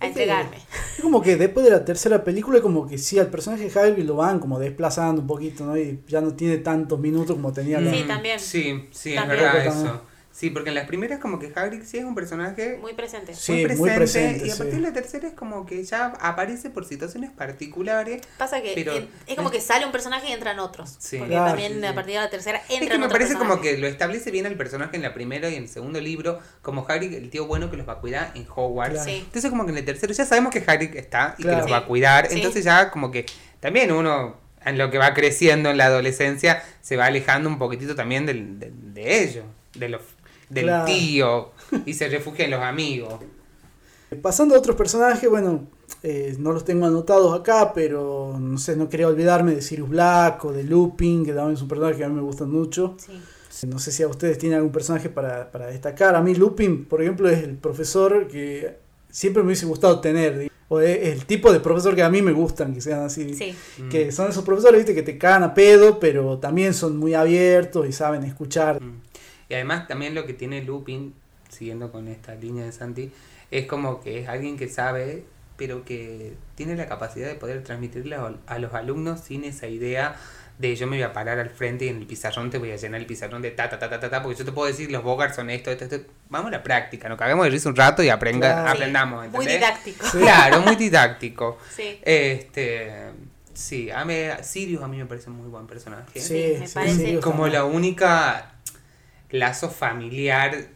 a 0.00 0.06
entregarme. 0.06 0.58
Es 0.96 1.02
como 1.02 1.20
que 1.22 1.36
después 1.36 1.64
de 1.64 1.72
la 1.72 1.84
tercera 1.84 2.24
película, 2.24 2.60
como 2.60 2.86
que 2.86 2.98
sí, 2.98 3.18
al 3.18 3.28
personaje 3.28 3.68
de 3.68 3.80
Hagrid 3.80 4.04
lo 4.04 4.16
van 4.16 4.38
como 4.38 4.58
desplazando 4.58 5.20
un 5.20 5.26
poquito, 5.26 5.64
¿no? 5.64 5.76
Y 5.76 6.00
ya 6.06 6.20
no 6.20 6.34
tiene 6.34 6.58
tantos 6.58 6.98
minutos 6.98 7.36
como 7.36 7.52
tenía 7.52 7.80
la... 7.80 7.92
Sí, 7.92 8.04
también. 8.06 8.40
Sí, 8.40 8.88
sí, 8.90 9.14
es 9.14 9.28
verdad 9.28 9.66
eso. 9.66 10.02
Sí, 10.38 10.50
porque 10.50 10.68
en 10.68 10.76
las 10.76 10.86
primeras 10.86 11.18
como 11.18 11.40
que 11.40 11.50
Hagrid 11.52 11.82
sí 11.82 11.98
es 11.98 12.04
un 12.04 12.14
personaje 12.14 12.78
muy 12.80 12.92
presente. 12.92 13.34
Sí, 13.34 13.66
muy 13.76 13.90
presente. 13.90 14.46
y 14.46 14.50
a 14.52 14.56
partir 14.56 14.76
de 14.76 14.82
la 14.82 14.92
tercera 14.92 15.26
es 15.26 15.34
como 15.34 15.66
que 15.66 15.82
ya 15.82 16.12
aparece 16.20 16.70
por 16.70 16.84
situaciones 16.84 17.32
particulares. 17.32 18.22
Pasa 18.38 18.62
que 18.62 19.08
es 19.26 19.34
como 19.34 19.50
que 19.50 19.60
sale 19.60 19.84
un 19.84 19.90
personaje 19.90 20.28
y 20.28 20.32
entran 20.32 20.60
otros. 20.60 20.94
Sí. 21.00 21.18
Porque 21.18 21.34
también 21.34 21.84
a 21.84 21.92
partir 21.92 22.14
de 22.14 22.20
la 22.20 22.30
tercera 22.30 22.62
entran 22.68 22.82
Es 22.84 22.88
que 22.88 22.98
me 22.98 23.08
parece 23.08 23.34
como 23.34 23.60
que 23.60 23.78
lo 23.78 23.88
establece 23.88 24.30
bien 24.30 24.46
el 24.46 24.56
personaje 24.56 24.94
en 24.94 25.02
la 25.02 25.12
primera 25.12 25.50
y 25.50 25.56
en 25.56 25.64
el 25.64 25.68
segundo 25.68 26.00
libro, 26.00 26.38
como 26.62 26.86
Hagrid, 26.88 27.14
el 27.14 27.30
tío 27.30 27.48
bueno 27.48 27.68
que 27.68 27.76
los 27.76 27.88
va 27.88 27.94
a 27.94 27.98
cuidar 27.98 28.30
en 28.36 28.46
Hogwarts. 28.48 29.08
Entonces 29.08 29.50
como 29.50 29.64
que 29.64 29.72
en 29.72 29.78
el 29.78 29.84
tercero 29.84 30.12
ya 30.12 30.24
sabemos 30.24 30.52
que 30.52 30.62
Hagrid 30.64 30.94
está 30.94 31.34
y 31.36 31.42
que 31.42 31.50
los 31.50 31.68
va 31.68 31.78
a 31.78 31.84
cuidar. 31.84 32.28
Entonces 32.30 32.62
ya 32.62 32.92
como 32.92 33.10
que 33.10 33.26
también 33.58 33.90
uno 33.90 34.36
en 34.64 34.78
lo 34.78 34.88
que 34.92 34.98
va 34.98 35.14
creciendo 35.14 35.70
en 35.70 35.78
la 35.78 35.86
adolescencia 35.86 36.62
se 36.80 36.96
va 36.96 37.06
alejando 37.06 37.48
un 37.48 37.58
poquitito 37.58 37.96
también 37.96 38.24
del, 38.24 38.60
de, 38.60 38.70
de 38.72 39.24
ellos, 39.24 39.44
de 39.74 39.88
los 39.88 40.02
del 40.48 40.84
tío 40.84 41.50
y 41.86 41.94
se 41.94 42.08
refugia 42.08 42.44
en 42.44 42.52
los 42.52 42.60
amigos. 42.60 43.14
Pasando 44.22 44.54
a 44.54 44.58
otros 44.58 44.74
personajes, 44.74 45.28
bueno, 45.28 45.66
eh, 46.02 46.34
no 46.38 46.52
los 46.52 46.64
tengo 46.64 46.86
anotados 46.86 47.38
acá, 47.38 47.72
pero 47.74 48.36
no 48.40 48.56
sé, 48.56 48.76
no 48.76 48.88
quería 48.88 49.08
olvidarme 49.08 49.54
de 49.54 49.60
Sirius 49.60 49.88
Black 49.88 50.44
o 50.44 50.52
de 50.52 50.64
Lupin, 50.64 51.24
que 51.24 51.32
también 51.32 51.56
es 51.56 51.62
un 51.62 51.68
personaje 51.68 51.98
que 51.98 52.04
a 52.04 52.08
mí 52.08 52.14
me 52.14 52.22
gustan 52.22 52.50
mucho. 52.50 52.96
No 53.66 53.78
sé 53.78 53.90
si 53.90 54.02
a 54.02 54.08
ustedes 54.08 54.38
tienen 54.38 54.58
algún 54.58 54.72
personaje 54.72 55.08
para, 55.08 55.50
para, 55.50 55.66
destacar. 55.66 56.14
A 56.14 56.22
mí 56.22 56.34
Lupin, 56.34 56.84
por 56.84 57.02
ejemplo, 57.02 57.28
es 57.28 57.42
el 57.42 57.56
profesor 57.56 58.28
que 58.28 58.76
siempre 59.10 59.42
me 59.42 59.48
hubiese 59.48 59.66
gustado 59.66 60.00
tener. 60.00 60.50
O 60.70 60.80
es 60.80 61.08
el 61.08 61.24
tipo 61.24 61.52
de 61.52 61.60
profesor 61.60 61.94
que 61.94 62.02
a 62.02 62.10
mí 62.10 62.20
me 62.22 62.32
gustan, 62.32 62.74
que 62.74 62.80
sean 62.80 63.00
así. 63.00 63.34
Que 63.90 64.06
mm. 64.06 64.12
son 64.12 64.30
esos 64.30 64.44
profesores, 64.44 64.78
viste, 64.78 64.94
que 64.94 65.02
te 65.02 65.16
cagan 65.16 65.42
a 65.42 65.54
pedo, 65.54 65.98
pero 65.98 66.38
también 66.38 66.74
son 66.74 66.98
muy 66.98 67.14
abiertos 67.14 67.88
y 67.88 67.92
saben 67.92 68.22
escuchar. 68.22 68.82
Mm. 68.82 69.00
Y 69.48 69.54
además 69.54 69.88
también 69.88 70.14
lo 70.14 70.26
que 70.26 70.34
tiene 70.34 70.62
Lupin, 70.62 71.14
siguiendo 71.48 71.90
con 71.90 72.08
esta 72.08 72.34
línea 72.34 72.64
de 72.64 72.72
Santi, 72.72 73.12
es 73.50 73.66
como 73.66 74.00
que 74.00 74.20
es 74.20 74.28
alguien 74.28 74.56
que 74.56 74.68
sabe, 74.68 75.24
pero 75.56 75.84
que 75.84 76.34
tiene 76.54 76.76
la 76.76 76.86
capacidad 76.86 77.28
de 77.28 77.34
poder 77.34 77.64
transmitirle 77.64 78.16
a, 78.46 78.58
los 78.58 78.74
alumnos 78.74 79.20
sin 79.20 79.44
esa 79.44 79.66
idea 79.66 80.16
de 80.58 80.74
yo 80.74 80.86
me 80.88 80.96
voy 80.96 81.04
a 81.04 81.12
parar 81.12 81.38
al 81.38 81.50
frente 81.50 81.84
y 81.84 81.88
en 81.88 81.98
el 81.98 82.06
pizarrón 82.06 82.50
te 82.50 82.58
voy 82.58 82.72
a 82.72 82.76
llenar 82.76 83.00
el 83.00 83.06
pizarrón 83.06 83.42
de 83.42 83.52
ta 83.52 83.68
ta 83.68 83.78
ta 83.78 83.88
ta 83.88 84.10
ta, 84.10 84.22
porque 84.22 84.40
yo 84.40 84.44
te 84.44 84.50
puedo 84.50 84.66
decir 84.66 84.90
los 84.90 85.04
Bogart 85.04 85.34
son 85.34 85.50
esto, 85.50 85.70
esto, 85.70 85.84
esto. 85.84 86.00
Vamos 86.28 86.48
a 86.48 86.50
la 86.50 86.62
práctica, 86.62 87.08
nos 87.08 87.16
cagamos 87.16 87.44
de 87.44 87.50
risa 87.50 87.68
un 87.68 87.76
rato 87.76 88.02
y 88.02 88.08
aprenda, 88.08 88.68
aprendamos. 88.68 89.28
Muy 89.30 89.46
didáctico. 89.46 90.04
Claro, 90.10 90.60
muy 90.60 90.76
didáctico. 90.76 91.58
sí. 91.74 92.00
Este, 92.02 93.12
sí, 93.54 93.90
a 93.90 94.04
mí, 94.04 94.14
Sirius 94.42 94.82
a 94.82 94.88
mí 94.88 94.98
me 94.98 95.06
parece 95.06 95.30
un 95.30 95.36
muy 95.36 95.48
buen 95.48 95.66
personaje. 95.66 96.20
Sí, 96.20 96.56
me 96.58 96.68
parece. 96.68 97.20
Como 97.20 97.46
la 97.46 97.64
única 97.64 98.57
lazo 99.30 99.70
familiar. 99.70 100.68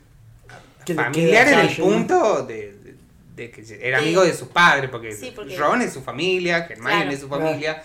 Familiar 0.95 1.49
en 1.49 1.59
el 1.61 1.77
punto 1.77 2.45
de, 2.45 2.77
que 3.37 3.79
era 3.81 3.99
amigo 3.99 4.23
de 4.23 4.35
su 4.35 4.49
padre, 4.49 4.89
porque, 4.89 5.17
Ron 5.57 5.83
es 5.83 5.93
su 5.93 6.03
familia, 6.03 6.67
Hermione 6.69 7.15
es 7.15 7.21
su 7.21 7.29
familia. 7.29 7.83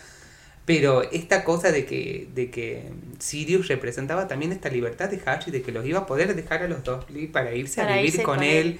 Pero 0.65 1.01
esta 1.13 1.45
cosa 1.45 1.71
de 1.71 1.85
que, 1.85 2.27
de 2.35 2.51
que 2.51 2.91
Sirius 3.19 3.69
representaba 3.69 4.27
también 4.27 4.51
esta 4.51 4.67
libertad 4.67 5.07
de 5.07 5.21
Harry, 5.25 5.49
de 5.49 5.61
que 5.61 5.71
los 5.71 5.85
iba 5.85 5.99
a 5.99 6.05
poder 6.05 6.35
dejar 6.35 6.61
a 6.61 6.67
los 6.67 6.83
dos 6.83 7.05
para 7.31 7.53
irse 7.55 7.81
a 7.81 7.95
vivir 7.95 8.21
con, 8.21 8.43
él. 8.43 8.77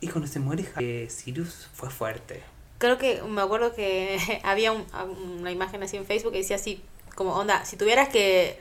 Y 0.00 0.08
cuando 0.08 0.26
se 0.26 0.40
muere 0.40 0.64
eh, 0.80 1.06
Sirius 1.08 1.68
fue 1.72 1.88
fuerte. 1.88 2.42
Creo 2.78 2.98
que 2.98 3.22
me 3.22 3.42
acuerdo 3.42 3.74
que 3.74 4.18
había 4.42 4.72
una 4.72 5.52
imagen 5.52 5.82
así 5.84 5.96
en 5.96 6.04
Facebook 6.04 6.32
que 6.32 6.38
decía 6.38 6.56
así, 6.56 6.82
como 7.14 7.36
onda, 7.36 7.64
si 7.64 7.76
tuvieras 7.76 8.08
que 8.08 8.58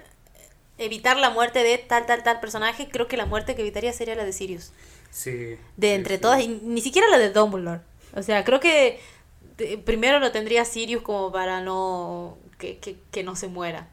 evitar 0.80 1.18
la 1.18 1.30
muerte 1.30 1.64
de 1.64 1.78
tal, 1.78 2.06
tal, 2.06 2.24
tal 2.24 2.40
personaje, 2.40 2.90
creo 2.92 3.08
que 3.08 3.18
la 3.18 3.26
muerte 3.26 3.56
que 3.56 3.62
evitaría 3.62 3.94
sería 3.94 4.16
la 4.16 4.26
de 4.26 4.34
Sirius. 4.34 4.72
Sí. 5.12 5.58
De 5.78 5.96
entre 5.96 6.18
todas, 6.18 6.42
y 6.42 6.48
ni 6.48 6.82
siquiera 6.82 7.08
la 7.10 7.20
de 7.20 7.32
Dumbledore. 7.32 7.82
O 8.16 8.24
sea, 8.24 8.44
creo 8.44 8.60
que 8.60 9.00
primero 9.86 10.20
lo 10.20 10.32
tendría 10.32 10.66
Sirius 10.66 11.04
como 11.04 11.32
para 11.32 11.62
no. 11.62 12.38
que, 12.58 12.80
que, 12.80 13.24
no 13.24 13.36
se 13.36 13.48
muera. 13.48 13.90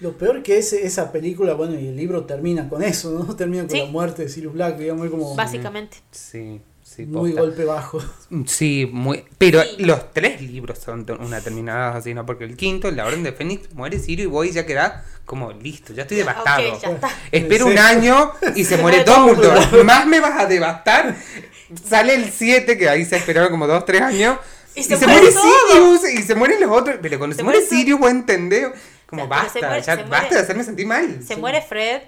Lo 0.00 0.16
peor 0.16 0.42
que 0.42 0.58
es 0.58 0.72
esa 0.72 1.12
película, 1.12 1.52
bueno, 1.54 1.78
y 1.78 1.88
el 1.88 1.96
libro 1.96 2.24
termina 2.24 2.68
con 2.68 2.82
eso, 2.82 3.10
¿no? 3.10 3.36
Termina 3.36 3.66
con 3.66 3.78
la 3.78 3.84
muerte 3.86 4.22
de 4.22 4.28
Sirius 4.28 4.54
Black, 4.54 4.78
digamos, 4.78 5.10
como... 5.10 5.34
Básicamente. 5.34 5.98
Sí 6.10 6.62
muy 7.06 7.32
golpe 7.32 7.64
bajo. 7.64 8.00
Sí, 8.46 8.88
muy. 8.90 9.24
Pero 9.38 9.62
los 9.78 10.12
tres 10.12 10.40
libros 10.40 10.78
son 10.78 11.06
una 11.20 11.36
determinada 11.36 11.96
así, 11.96 12.14
¿no? 12.14 12.24
Porque 12.26 12.44
el 12.44 12.56
quinto, 12.56 12.88
en 12.88 12.96
la 12.96 13.06
Orden 13.06 13.22
de 13.22 13.32
Fénix, 13.32 13.72
muere 13.74 13.98
Sirio 13.98 14.24
y 14.24 14.28
voy 14.28 14.52
ya 14.52 14.66
queda 14.66 15.04
como 15.24 15.52
listo, 15.52 15.92
ya 15.92 16.02
estoy 16.02 16.16
devastado. 16.16 16.78
Espero 17.30 17.66
un 17.66 17.78
año 17.78 18.32
y 18.56 18.64
se 18.64 18.76
muere 18.78 19.04
Dumbledore. 19.04 19.84
Más 19.84 20.06
me 20.06 20.18
vas 20.18 20.40
a 20.40 20.46
devastar. 20.46 21.16
Sale 21.88 22.14
el 22.14 22.32
7, 22.32 22.76
que 22.76 22.88
ahí 22.88 23.04
se 23.04 23.16
esperaron 23.16 23.50
como 23.50 23.66
2, 23.66 23.84
3 23.84 24.02
años. 24.02 24.38
Y 24.74 24.82
se, 24.82 24.96
muere, 25.06 25.26
Sirius 25.30 26.10
y 26.14 26.22
se 26.22 26.34
mueren 26.34 26.60
los 26.60 26.70
otros. 26.70 26.96
Pero 27.00 27.18
cuando 27.18 27.36
se, 27.36 27.42
muere, 27.42 27.64
Sirius, 27.64 27.98
voy 27.98 28.08
a 28.08 28.12
entender. 28.12 28.72
Como 29.06 29.26
basta, 29.26 29.78
ya 29.78 29.96
basta 30.04 30.34
de 30.34 30.40
hacerme 30.40 30.64
sentir 30.64 30.86
mal. 30.86 31.22
Se 31.22 31.36
muere 31.36 31.62
Fred, 31.62 32.02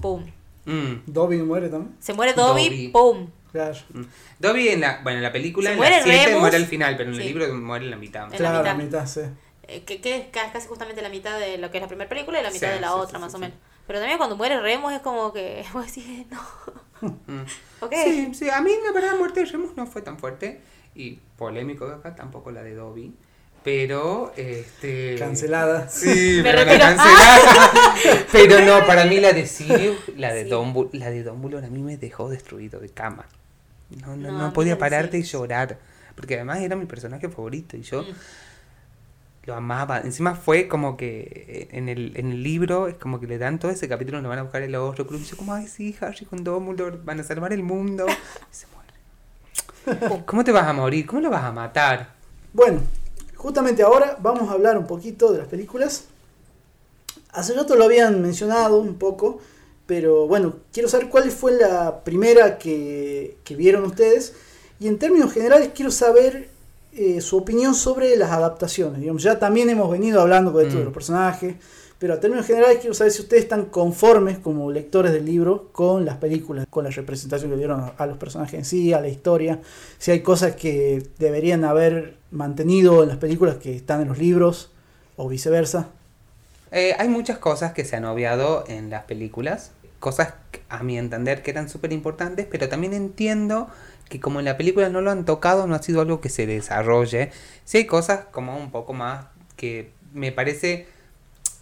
pum. 0.00 0.24
Mm. 0.64 1.02
Dobby 1.06 1.38
muere 1.38 1.68
también. 1.68 1.96
Se 2.00 2.12
muere 2.12 2.32
Dobby, 2.32 2.88
pum. 2.92 3.28
Claro. 3.54 3.78
Mm. 3.92 4.02
Dobby 4.40 4.68
en 4.70 4.80
la, 4.80 4.98
bueno, 5.04 5.18
en 5.18 5.22
la 5.22 5.30
película, 5.30 5.70
en 5.70 5.78
la 5.78 6.02
7 6.02 6.38
muere 6.40 6.56
al 6.56 6.66
final, 6.66 6.96
pero 6.96 7.10
en 7.10 7.20
el 7.20 7.24
libro 7.24 7.54
muere 7.54 7.84
en 7.84 7.92
la 7.92 7.96
mitad. 7.96 8.28
claro, 8.36 8.64
la 8.64 8.74
mitad, 8.74 9.06
sí. 9.06 9.20
Eh, 9.68 9.84
que, 9.84 10.00
que, 10.00 10.16
es 10.16 10.26
casi 10.32 10.66
justamente 10.66 11.00
la 11.02 11.08
mitad 11.08 11.38
de 11.38 11.56
lo 11.58 11.70
que 11.70 11.78
es 11.78 11.82
la 11.82 11.86
primera 11.86 12.08
película 12.08 12.40
y 12.40 12.42
la 12.42 12.50
mitad 12.50 12.72
de 12.72 12.80
la 12.80 12.96
otra, 12.96 13.20
más 13.20 13.32
o 13.32 13.38
menos. 13.38 13.56
Pero 13.86 14.00
también 14.00 14.18
cuando 14.18 14.36
muere 14.36 14.60
Remus 14.60 14.92
es 14.92 15.02
como 15.02 15.32
que 15.32 15.64
vos 15.72 15.86
decís, 15.86 16.26
no. 16.30 17.08
Mm. 17.28 17.44
Sí, 18.04 18.34
sí, 18.34 18.50
a 18.50 18.60
mí 18.60 18.72
la 18.84 18.90
verdad 18.90 19.12
la 19.12 19.18
muerte 19.18 19.44
de 19.44 19.46
Remus 19.46 19.76
no 19.76 19.86
fue 19.86 20.02
tan 20.02 20.18
fuerte 20.18 20.60
y 20.96 21.20
polémico 21.36 21.86
acá, 21.86 22.16
tampoco 22.16 22.50
la 22.50 22.64
de 22.64 22.74
Dobby. 22.74 23.14
Pero, 23.62 24.32
este... 24.36 25.14
Cancelada. 25.16 25.88
Sí, 25.88 26.40
me 26.42 26.50
pero 26.50 26.66
cancelada. 26.66 27.94
pero 28.32 28.60
no, 28.62 28.84
para 28.84 29.04
mí 29.04 29.20
la 29.20 29.32
de 29.32 29.46
Sirius, 29.46 29.96
la 30.16 30.34
de, 30.34 30.44
sí. 30.44 30.98
la 30.98 31.10
de 31.10 31.22
Dumbledore 31.22 31.68
a 31.68 31.70
mí 31.70 31.82
me 31.82 31.96
dejó 31.96 32.28
destruido 32.28 32.80
de 32.80 32.88
cama. 32.88 33.26
No, 33.90 34.16
no, 34.16 34.32
no, 34.32 34.52
podía 34.52 34.78
pararte 34.78 35.18
y 35.18 35.22
llorar. 35.22 35.78
Porque 36.14 36.34
además 36.36 36.60
era 36.60 36.76
mi 36.76 36.86
personaje 36.86 37.28
favorito 37.28 37.76
y 37.76 37.82
yo 37.82 38.02
mm. 38.02 38.06
lo 39.46 39.54
amaba. 39.54 40.00
Encima 40.00 40.34
fue 40.34 40.68
como 40.68 40.96
que 40.96 41.44
eh, 41.48 41.68
en 41.76 41.88
el, 41.88 42.16
en 42.16 42.32
el 42.32 42.42
libro 42.42 42.88
es 42.88 42.94
como 42.94 43.20
que 43.20 43.26
le 43.26 43.38
dan 43.38 43.58
todo 43.58 43.70
ese 43.70 43.88
capítulo 43.88 44.18
donde 44.18 44.28
van 44.28 44.38
a 44.38 44.42
buscar 44.42 44.62
el 44.62 44.74
otro 44.76 45.06
cruz. 45.06 45.22
Y 45.22 45.24
yo 45.24 45.36
como, 45.36 45.54
ay 45.54 45.66
sí, 45.66 45.96
Harry 46.00 46.24
con 46.24 46.44
Dumbledore 46.44 46.98
van 47.04 47.20
a 47.20 47.24
salvar 47.24 47.52
el 47.52 47.62
mundo. 47.62 48.06
Y 48.52 48.54
se 48.54 48.66
muere. 48.68 50.24
¿Cómo 50.24 50.44
te 50.44 50.52
vas 50.52 50.66
a 50.66 50.72
morir? 50.72 51.06
¿Cómo 51.06 51.20
lo 51.20 51.30
vas 51.30 51.44
a 51.44 51.52
matar? 51.52 52.14
Bueno, 52.52 52.80
justamente 53.36 53.82
ahora 53.82 54.16
vamos 54.20 54.48
a 54.48 54.52
hablar 54.52 54.78
un 54.78 54.86
poquito 54.86 55.32
de 55.32 55.38
las 55.38 55.48
películas. 55.48 56.06
Hace 57.32 57.52
rato 57.54 57.74
lo 57.74 57.84
habían 57.84 58.22
mencionado 58.22 58.78
un 58.78 58.94
poco, 58.94 59.40
pero 59.86 60.26
bueno, 60.26 60.56
quiero 60.72 60.88
saber 60.88 61.08
cuál 61.08 61.30
fue 61.30 61.52
la 61.52 62.02
primera 62.04 62.58
que, 62.58 63.36
que 63.44 63.56
vieron 63.56 63.84
ustedes. 63.84 64.34
Y 64.80 64.88
en 64.88 64.98
términos 64.98 65.32
generales 65.32 65.70
quiero 65.74 65.90
saber 65.90 66.48
eh, 66.96 67.20
su 67.20 67.36
opinión 67.36 67.74
sobre 67.74 68.16
las 68.16 68.30
adaptaciones. 68.30 69.00
Digamos, 69.00 69.22
ya 69.22 69.38
también 69.38 69.68
hemos 69.68 69.90
venido 69.90 70.20
hablando 70.20 70.52
de 70.52 70.64
esto 70.64 70.78
de 70.78 70.84
los 70.84 70.92
mm. 70.92 70.94
personajes, 70.94 71.56
pero 71.98 72.14
a 72.14 72.20
términos 72.20 72.46
generales 72.46 72.78
quiero 72.78 72.94
saber 72.94 73.12
si 73.12 73.22
ustedes 73.22 73.42
están 73.42 73.64
conformes 73.66 74.38
como 74.38 74.70
lectores 74.70 75.12
del 75.12 75.24
libro 75.24 75.70
con 75.72 76.04
las 76.04 76.18
películas, 76.18 76.66
con 76.70 76.84
la 76.84 76.90
representación 76.90 77.50
que 77.50 77.56
dieron 77.56 77.92
a 77.96 78.06
los 78.06 78.16
personajes 78.16 78.54
en 78.54 78.64
sí, 78.64 78.92
a 78.92 79.00
la 79.00 79.08
historia, 79.08 79.60
si 79.98 80.12
hay 80.12 80.20
cosas 80.20 80.54
que 80.54 81.02
deberían 81.18 81.64
haber 81.64 82.16
mantenido 82.30 83.02
en 83.02 83.08
las 83.08 83.18
películas 83.18 83.56
que 83.56 83.74
están 83.74 84.00
en 84.00 84.08
los 84.08 84.18
libros 84.18 84.70
o 85.16 85.28
viceversa. 85.28 85.88
Eh, 86.76 86.96
hay 86.98 87.08
muchas 87.08 87.38
cosas 87.38 87.72
que 87.72 87.84
se 87.84 87.94
han 87.94 88.04
obviado 88.04 88.64
en 88.66 88.90
las 88.90 89.04
películas, 89.04 89.70
cosas 90.00 90.34
a 90.68 90.82
mi 90.82 90.98
entender 90.98 91.40
que 91.44 91.52
eran 91.52 91.68
súper 91.68 91.92
importantes, 91.92 92.48
pero 92.50 92.68
también 92.68 92.92
entiendo 92.94 93.68
que 94.08 94.18
como 94.18 94.40
en 94.40 94.44
la 94.44 94.56
película 94.56 94.88
no 94.88 95.00
lo 95.00 95.12
han 95.12 95.24
tocado, 95.24 95.68
no 95.68 95.76
ha 95.76 95.82
sido 95.82 96.00
algo 96.00 96.20
que 96.20 96.28
se 96.28 96.48
desarrolle. 96.48 97.30
Si 97.64 97.78
hay 97.78 97.86
cosas 97.86 98.24
como 98.32 98.58
un 98.58 98.72
poco 98.72 98.92
más 98.92 99.26
que 99.54 99.92
me 100.12 100.32
parece... 100.32 100.88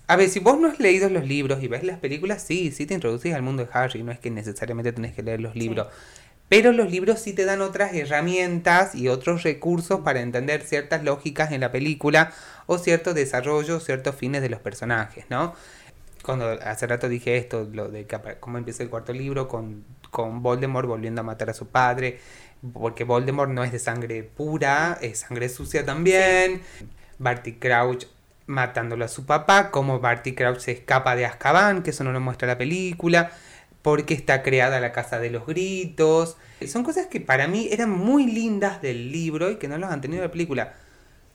A 0.07 0.17
ver, 0.17 0.31
si 0.31 0.41
vos 0.41 0.59
no 0.59 0.69
has 0.69 0.81
leído 0.81 1.11
los 1.11 1.27
libros 1.27 1.63
y 1.63 1.69
ves 1.69 1.85
las 1.85 1.99
películas, 1.99 2.43
sí, 2.43 2.71
sí 2.71 2.87
te 2.87 2.95
introducís 2.95 3.35
al 3.35 3.43
mundo 3.43 3.65
de 3.67 3.69
Harry, 3.71 4.03
no 4.03 4.13
es 4.13 4.19
que 4.19 4.31
necesariamente 4.31 4.93
tenés 4.93 5.15
que 5.15 5.23
leer 5.23 5.41
los 5.41 5.55
libros. 5.55 5.89
Pero 6.49 6.73
los 6.73 6.91
libros 6.91 7.21
sí 7.21 7.33
te 7.33 7.45
dan 7.45 7.63
otras 7.63 7.95
herramientas 7.95 8.95
y 8.95 9.09
otros 9.09 9.43
recursos 9.43 10.01
para 10.01 10.21
entender 10.21 10.63
ciertas 10.63 11.03
lógicas 11.03 11.53
en 11.53 11.63
la 11.63 11.73
película 11.73 12.33
o 12.67 12.79
cierto 12.79 13.15
desarrollo, 13.15 13.81
ciertos 13.81 14.15
fines 14.17 14.43
de 14.43 14.51
los 14.51 14.61
personajes, 14.61 15.25
¿no? 15.31 15.55
Cuando 16.23 16.51
hace 16.63 16.87
rato 16.87 17.09
dije 17.09 17.37
esto, 17.37 17.69
lo 17.73 17.89
de 17.89 18.07
cómo 18.39 18.59
empieza 18.59 18.83
el 18.83 18.91
cuarto 18.91 19.13
libro 19.13 19.49
con 19.49 19.85
con 20.13 20.43
Voldemort 20.43 20.87
volviendo 20.87 21.23
a 21.23 21.25
matar 21.25 21.51
a 21.51 21.55
su 21.55 21.69
padre, 21.69 22.21
porque 22.75 23.03
Voldemort 23.03 23.51
no 23.51 23.65
es 23.65 23.73
de 23.73 23.79
sangre 23.79 24.23
pura, 24.23 24.99
es 25.01 25.21
sangre 25.21 25.49
sucia 25.49 25.85
también. 25.85 26.61
Barty 27.19 27.55
Crouch 27.55 28.07
matándolo 28.47 29.07
a 29.07 29.09
su 29.09 29.25
papá, 29.25 29.71
como 29.71 30.01
Barty 30.01 30.35
Crouch 30.35 30.59
se 30.59 30.73
escapa 30.73 31.17
de 31.17 31.25
Azkaban, 31.25 31.83
que 31.83 31.91
eso 31.91 32.05
no 32.05 32.13
lo 32.13 32.21
muestra 32.21 32.47
la 32.47 32.59
película, 32.59 33.33
porque 33.83 34.15
está 34.15 34.43
creada 34.43 34.81
la 34.81 34.93
Casa 34.93 35.19
de 35.19 35.31
los 35.31 35.47
Gritos. 35.47 36.37
Son 36.67 36.85
cosas 36.85 37.07
que 37.07 37.21
para 37.21 37.49
mí 37.49 37.69
eran 37.71 37.91
muy 37.91 38.27
lindas 38.27 38.81
del 38.81 39.11
libro 39.11 39.51
y 39.51 39.57
que 39.57 39.69
no 39.69 39.77
los 39.79 39.91
han 39.91 40.01
tenido 40.01 40.23
en 40.23 40.29
la 40.29 40.33
película. 40.33 40.75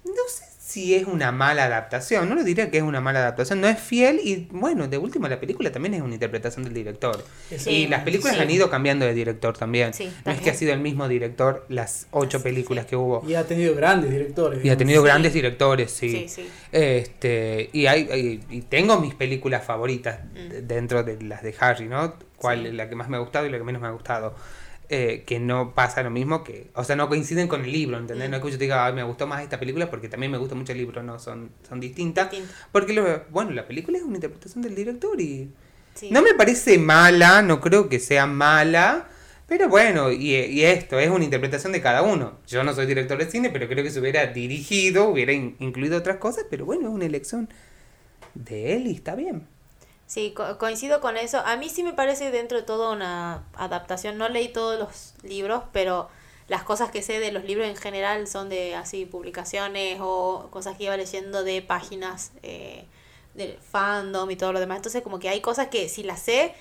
No 0.05 0.13
sé 0.29 0.45
si 0.67 0.95
es 0.95 1.05
una 1.05 1.31
mala 1.31 1.63
adaptación. 1.63 2.27
No 2.27 2.35
lo 2.35 2.43
diría 2.43 2.69
que 2.69 2.77
es 2.77 2.83
una 2.83 2.99
mala 2.99 3.19
adaptación. 3.19 3.61
No 3.61 3.69
es 3.69 3.79
fiel 3.79 4.19
y, 4.21 4.47
bueno, 4.51 4.89
de 4.89 4.97
último 4.97 5.29
la 5.29 5.39
película 5.39 5.71
también 5.71 5.93
es 5.93 6.01
una 6.01 6.13
interpretación 6.13 6.65
del 6.65 6.73
director. 6.73 7.23
y 7.65 7.87
las 7.87 8.03
películas 8.03 8.37
han 8.37 8.49
ido 8.49 8.69
cambiando 8.69 9.05
de 9.05 9.13
director 9.13 9.57
también. 9.57 9.91
no 10.25 10.31
es 10.31 10.41
que 10.41 10.49
ha 10.49 10.53
sido 10.53 10.73
el 10.73 10.81
mismo 10.81 11.07
director 11.07 11.65
las 11.69 12.07
ocho 12.11 12.43
películas 12.43 12.85
que 12.85 12.97
hubo. 12.97 13.23
Y 13.25 13.35
ha 13.35 13.45
tenido 13.45 13.75
grandes 13.75 14.11
directores. 14.11 14.63
Y 14.63 14.69
ha 14.69 14.75
tenido 14.75 15.01
grandes 15.03 15.33
directores, 15.33 15.91
sí. 15.91 16.27
Este, 16.73 17.69
y, 17.71 17.85
hay, 17.85 18.41
y 18.49 18.61
tengo 18.63 18.99
mis 18.99 19.15
películas 19.15 19.63
favoritas 19.63 20.19
mm. 20.25 20.67
dentro 20.67 21.03
de 21.03 21.21
las 21.21 21.43
de 21.43 21.55
Harry, 21.59 21.87
¿no? 21.87 22.13
¿Cuál 22.37 22.65
es 22.65 22.73
la 22.73 22.87
que 22.89 22.95
más 22.95 23.09
me 23.09 23.17
ha 23.17 23.19
gustado 23.19 23.45
y 23.45 23.49
la 23.49 23.57
que 23.57 23.63
menos 23.63 23.81
me 23.81 23.87
ha 23.87 23.91
gustado? 23.91 24.35
Eh, 24.89 25.23
que 25.27 25.37
no 25.37 25.73
pasa 25.75 26.01
lo 26.01 26.09
mismo 26.09 26.45
que, 26.45 26.69
o 26.73 26.81
sea, 26.85 26.95
no 26.95 27.09
coinciden 27.09 27.49
con 27.49 27.65
el 27.65 27.73
libro, 27.73 27.97
¿entendés? 27.97 28.29
Mm. 28.29 28.31
No 28.31 28.37
es 28.37 28.43
que 28.43 28.51
yo 28.51 28.57
te 28.57 28.63
diga, 28.63 28.89
me 28.93 29.03
gustó 29.03 29.27
más 29.27 29.43
esta 29.43 29.59
película 29.59 29.89
porque 29.89 30.07
también 30.07 30.31
me 30.31 30.37
gusta 30.37 30.55
mucho 30.55 30.71
el 30.71 30.77
libro, 30.77 31.03
no, 31.03 31.19
son, 31.19 31.51
son 31.67 31.81
distintas. 31.81 32.29
Porque, 32.71 32.93
lo, 32.93 33.25
bueno, 33.29 33.51
la 33.51 33.67
película 33.67 33.97
es 33.97 34.03
una 34.05 34.15
interpretación 34.15 34.61
del 34.61 34.75
director 34.75 35.19
y 35.19 35.51
no 36.09 36.21
me 36.21 36.33
parece 36.35 36.77
mala, 36.77 37.41
no 37.41 37.59
creo 37.59 37.89
que 37.89 37.99
sea 37.99 38.27
mala, 38.27 39.09
pero 39.45 39.67
bueno, 39.67 40.09
y, 40.09 40.35
y, 40.35 40.63
esto 40.63 40.99
es 40.99 41.09
una 41.09 41.25
interpretación 41.25 41.73
de 41.73 41.81
cada 41.81 42.01
uno. 42.01 42.37
Yo 42.47 42.63
no 42.63 42.73
soy 42.73 42.85
director 42.85 43.17
de 43.17 43.29
cine, 43.29 43.49
pero 43.49 43.67
creo 43.67 43.83
que 43.83 43.91
se 43.91 43.99
hubiera 43.99 44.27
dirigido, 44.27 45.09
hubiera 45.09 45.33
incluido 45.33 45.97
otras 45.97 46.17
cosas, 46.17 46.45
pero 46.49 46.65
bueno, 46.65 46.87
es 46.87 46.93
una 46.93 47.05
elección 47.05 47.49
de 48.35 48.75
él 48.75 48.87
y 48.87 48.95
está 48.95 49.15
bien. 49.15 49.47
Sí, 50.07 50.33
coincido 50.57 51.01
con 51.01 51.17
eso. 51.17 51.39
A 51.45 51.57
mí 51.57 51.69
sí 51.69 51.83
me 51.83 51.91
parece 51.93 52.31
dentro 52.31 52.57
de 52.57 52.63
todo 52.63 52.93
una 52.93 53.43
adaptación. 53.55 54.17
No 54.17 54.29
leí 54.29 54.47
todos 54.47 54.79
los 54.79 55.13
libros, 55.21 55.63
pero 55.73 56.07
las 56.47 56.63
cosas 56.63 56.91
que 56.91 57.01
sé 57.01 57.19
de 57.19 57.33
los 57.33 57.43
libros 57.43 57.67
en 57.67 57.75
general 57.75 58.25
son 58.27 58.47
de 58.47 58.73
así 58.73 59.05
publicaciones 59.05 59.99
o 60.01 60.47
cosas 60.49 60.77
que 60.77 60.85
iba 60.85 60.95
leyendo 60.95 61.43
de 61.43 61.61
páginas 61.61 62.31
eh, 62.41 62.85
del 63.33 63.57
fandom 63.57 64.31
y 64.31 64.37
todo 64.37 64.53
lo 64.53 64.61
demás. 64.61 64.77
Entonces 64.77 65.03
como 65.03 65.19
que 65.19 65.27
hay 65.27 65.41
cosas 65.41 65.67
que 65.67 65.89
si 65.89 66.03
las 66.03 66.21
sé, 66.21 66.55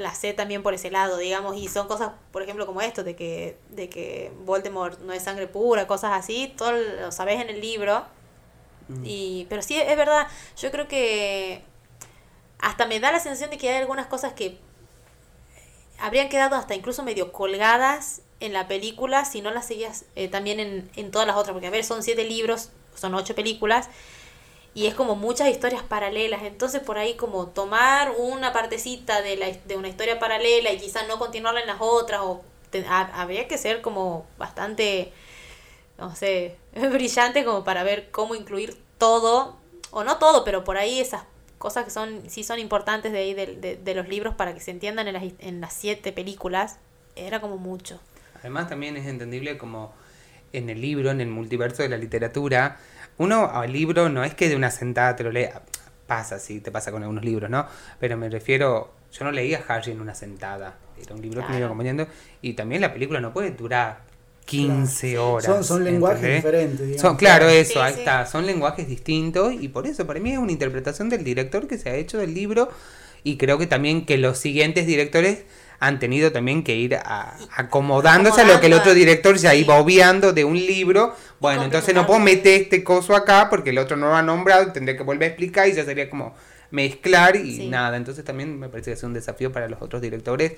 las 0.00 0.18
sé 0.18 0.32
también 0.32 0.64
por 0.64 0.74
ese 0.74 0.90
lado, 0.90 1.18
digamos, 1.18 1.56
y 1.56 1.68
son 1.68 1.86
cosas, 1.86 2.10
por 2.32 2.42
ejemplo, 2.42 2.66
como 2.66 2.80
esto, 2.80 3.04
de 3.04 3.16
que, 3.16 3.56
de 3.70 3.88
que 3.88 4.32
Voldemort 4.44 5.00
no 5.00 5.12
es 5.12 5.22
sangre 5.22 5.46
pura, 5.46 5.86
cosas 5.86 6.12
así, 6.12 6.52
todo 6.56 6.72
lo 6.72 7.12
sabes 7.12 7.40
en 7.40 7.50
el 7.50 7.60
libro. 7.60 8.04
Mm. 8.88 9.02
Y, 9.04 9.46
pero 9.48 9.62
sí, 9.62 9.78
es 9.78 9.96
verdad, 9.96 10.26
yo 10.56 10.70
creo 10.70 10.88
que 10.88 11.62
hasta 12.58 12.86
me 12.86 13.00
da 13.00 13.12
la 13.12 13.20
sensación 13.20 13.50
de 13.50 13.58
que 13.58 13.68
hay 13.70 13.76
algunas 13.76 14.06
cosas 14.06 14.32
que 14.32 14.58
habrían 15.98 16.28
quedado 16.28 16.56
hasta 16.56 16.74
incluso 16.74 17.02
medio 17.02 17.32
colgadas 17.32 18.22
en 18.40 18.52
la 18.52 18.68
película 18.68 19.24
si 19.24 19.40
no 19.40 19.50
las 19.50 19.66
seguías 19.66 20.04
eh, 20.14 20.28
también 20.28 20.60
en, 20.60 20.90
en 20.96 21.10
todas 21.10 21.26
las 21.26 21.36
otras, 21.36 21.52
porque 21.52 21.66
a 21.66 21.70
ver, 21.70 21.84
son 21.84 22.02
siete 22.02 22.24
libros, 22.24 22.70
son 22.94 23.14
ocho 23.14 23.34
películas, 23.34 23.88
y 24.74 24.86
es 24.86 24.94
como 24.94 25.16
muchas 25.16 25.48
historias 25.48 25.82
paralelas, 25.82 26.42
entonces 26.42 26.82
por 26.82 26.98
ahí 26.98 27.14
como 27.14 27.46
tomar 27.46 28.12
una 28.18 28.52
partecita 28.52 29.22
de, 29.22 29.36
la, 29.36 29.50
de 29.50 29.76
una 29.76 29.88
historia 29.88 30.18
paralela 30.18 30.70
y 30.70 30.78
quizás 30.78 31.08
no 31.08 31.18
continuarla 31.18 31.62
en 31.62 31.66
las 31.66 31.78
otras, 31.80 32.20
o 32.22 32.44
habría 33.14 33.48
que 33.48 33.56
ser 33.56 33.80
como 33.80 34.26
bastante, 34.36 35.14
no 35.96 36.14
sé, 36.14 36.58
brillante 36.74 37.42
como 37.42 37.64
para 37.64 37.84
ver 37.84 38.10
cómo 38.10 38.34
incluir 38.34 38.76
todo, 38.98 39.56
o 39.92 40.04
no 40.04 40.18
todo, 40.18 40.44
pero 40.44 40.62
por 40.62 40.76
ahí 40.76 41.00
esas 41.00 41.22
cosas 41.58 41.84
que 41.84 41.90
son 41.90 42.28
sí 42.28 42.44
son 42.44 42.58
importantes 42.58 43.12
de 43.12 43.18
ahí 43.18 43.34
de, 43.34 43.78
de, 43.82 43.94
los 43.94 44.08
libros 44.08 44.34
para 44.34 44.54
que 44.54 44.60
se 44.60 44.70
entiendan 44.70 45.08
en 45.08 45.14
las, 45.14 45.24
en 45.38 45.60
las 45.60 45.72
siete 45.72 46.12
películas, 46.12 46.78
era 47.14 47.40
como 47.40 47.56
mucho. 47.56 48.00
Además 48.40 48.68
también 48.68 48.96
es 48.96 49.06
entendible 49.06 49.56
como 49.58 49.92
en 50.52 50.70
el 50.70 50.80
libro, 50.80 51.10
en 51.10 51.20
el 51.20 51.28
multiverso 51.28 51.82
de 51.82 51.88
la 51.88 51.96
literatura, 51.96 52.78
uno 53.18 53.50
al 53.50 53.72
libro 53.72 54.08
no 54.08 54.24
es 54.24 54.34
que 54.34 54.48
de 54.48 54.56
una 54.56 54.70
sentada 54.70 55.16
te 55.16 55.24
lo 55.24 55.32
lea, 55.32 55.62
pasa, 56.06 56.38
sí, 56.38 56.60
te 56.60 56.70
pasa 56.70 56.92
con 56.92 57.02
algunos 57.02 57.24
libros, 57.24 57.50
¿no? 57.50 57.66
Pero 57.98 58.16
me 58.16 58.28
refiero, 58.28 58.92
yo 59.12 59.24
no 59.24 59.32
leía 59.32 59.64
Harry 59.68 59.92
en 59.92 60.00
una 60.00 60.14
sentada, 60.14 60.76
era 61.00 61.14
un 61.14 61.22
libro 61.22 61.42
que 61.42 61.52
me 61.52 61.58
iba 61.58 61.66
acompañando 61.66 62.06
y 62.42 62.54
también 62.54 62.80
la 62.80 62.92
película 62.92 63.20
no 63.20 63.32
puede 63.32 63.50
durar 63.50 64.00
15 64.46 65.18
horas. 65.18 65.66
Son, 65.66 65.84
lenguajes 65.84 66.36
diferentes. 66.36 67.00
Son, 67.00 67.16
claro, 67.16 67.48
eso, 67.48 67.82
ahí 67.82 67.94
está. 67.98 68.26
Son 68.26 68.46
lenguajes 68.46 68.88
distintos 68.88 69.52
y 69.52 69.68
por 69.68 69.86
eso 69.86 70.06
para 70.06 70.20
mí 70.20 70.32
es 70.32 70.38
una 70.38 70.52
interpretación 70.52 71.08
del 71.08 71.24
director 71.24 71.66
que 71.66 71.78
se 71.78 71.90
ha 71.90 71.96
hecho 71.96 72.18
del 72.18 72.32
libro 72.32 72.70
y 73.24 73.36
creo 73.36 73.58
que 73.58 73.66
también 73.66 74.06
que 74.06 74.18
los 74.18 74.38
siguientes 74.38 74.86
directores 74.86 75.40
han 75.80 75.98
tenido 75.98 76.32
también 76.32 76.62
que 76.62 76.76
ir 76.76 76.98
acomodándose 77.56 78.42
a 78.42 78.44
lo 78.44 78.60
que 78.60 78.68
el 78.68 78.72
otro 78.72 78.94
director 78.94 79.36
ya 79.36 79.54
iba 79.54 79.74
obviando 79.74 80.32
de 80.32 80.44
un 80.44 80.54
libro. 80.54 81.14
Bueno, 81.40 81.64
entonces 81.64 81.94
no 81.94 82.06
puedo 82.06 82.20
meter 82.20 82.62
este 82.62 82.84
coso 82.84 83.14
acá 83.14 83.48
porque 83.50 83.70
el 83.70 83.78
otro 83.78 83.96
no 83.96 84.06
lo 84.06 84.14
ha 84.14 84.22
nombrado, 84.22 84.72
tendré 84.72 84.96
que 84.96 85.02
volver 85.02 85.24
a 85.24 85.26
explicar 85.32 85.68
y 85.68 85.72
ya 85.72 85.84
sería 85.84 86.08
como 86.08 86.34
mezclar 86.70 87.36
y 87.36 87.68
nada. 87.68 87.96
Entonces 87.96 88.24
también 88.24 88.58
me 88.58 88.68
parece 88.68 88.92
que 88.92 88.94
es 88.94 89.02
un 89.02 89.12
desafío 89.12 89.52
para 89.52 89.68
los 89.68 89.82
otros 89.82 90.00
directores 90.00 90.52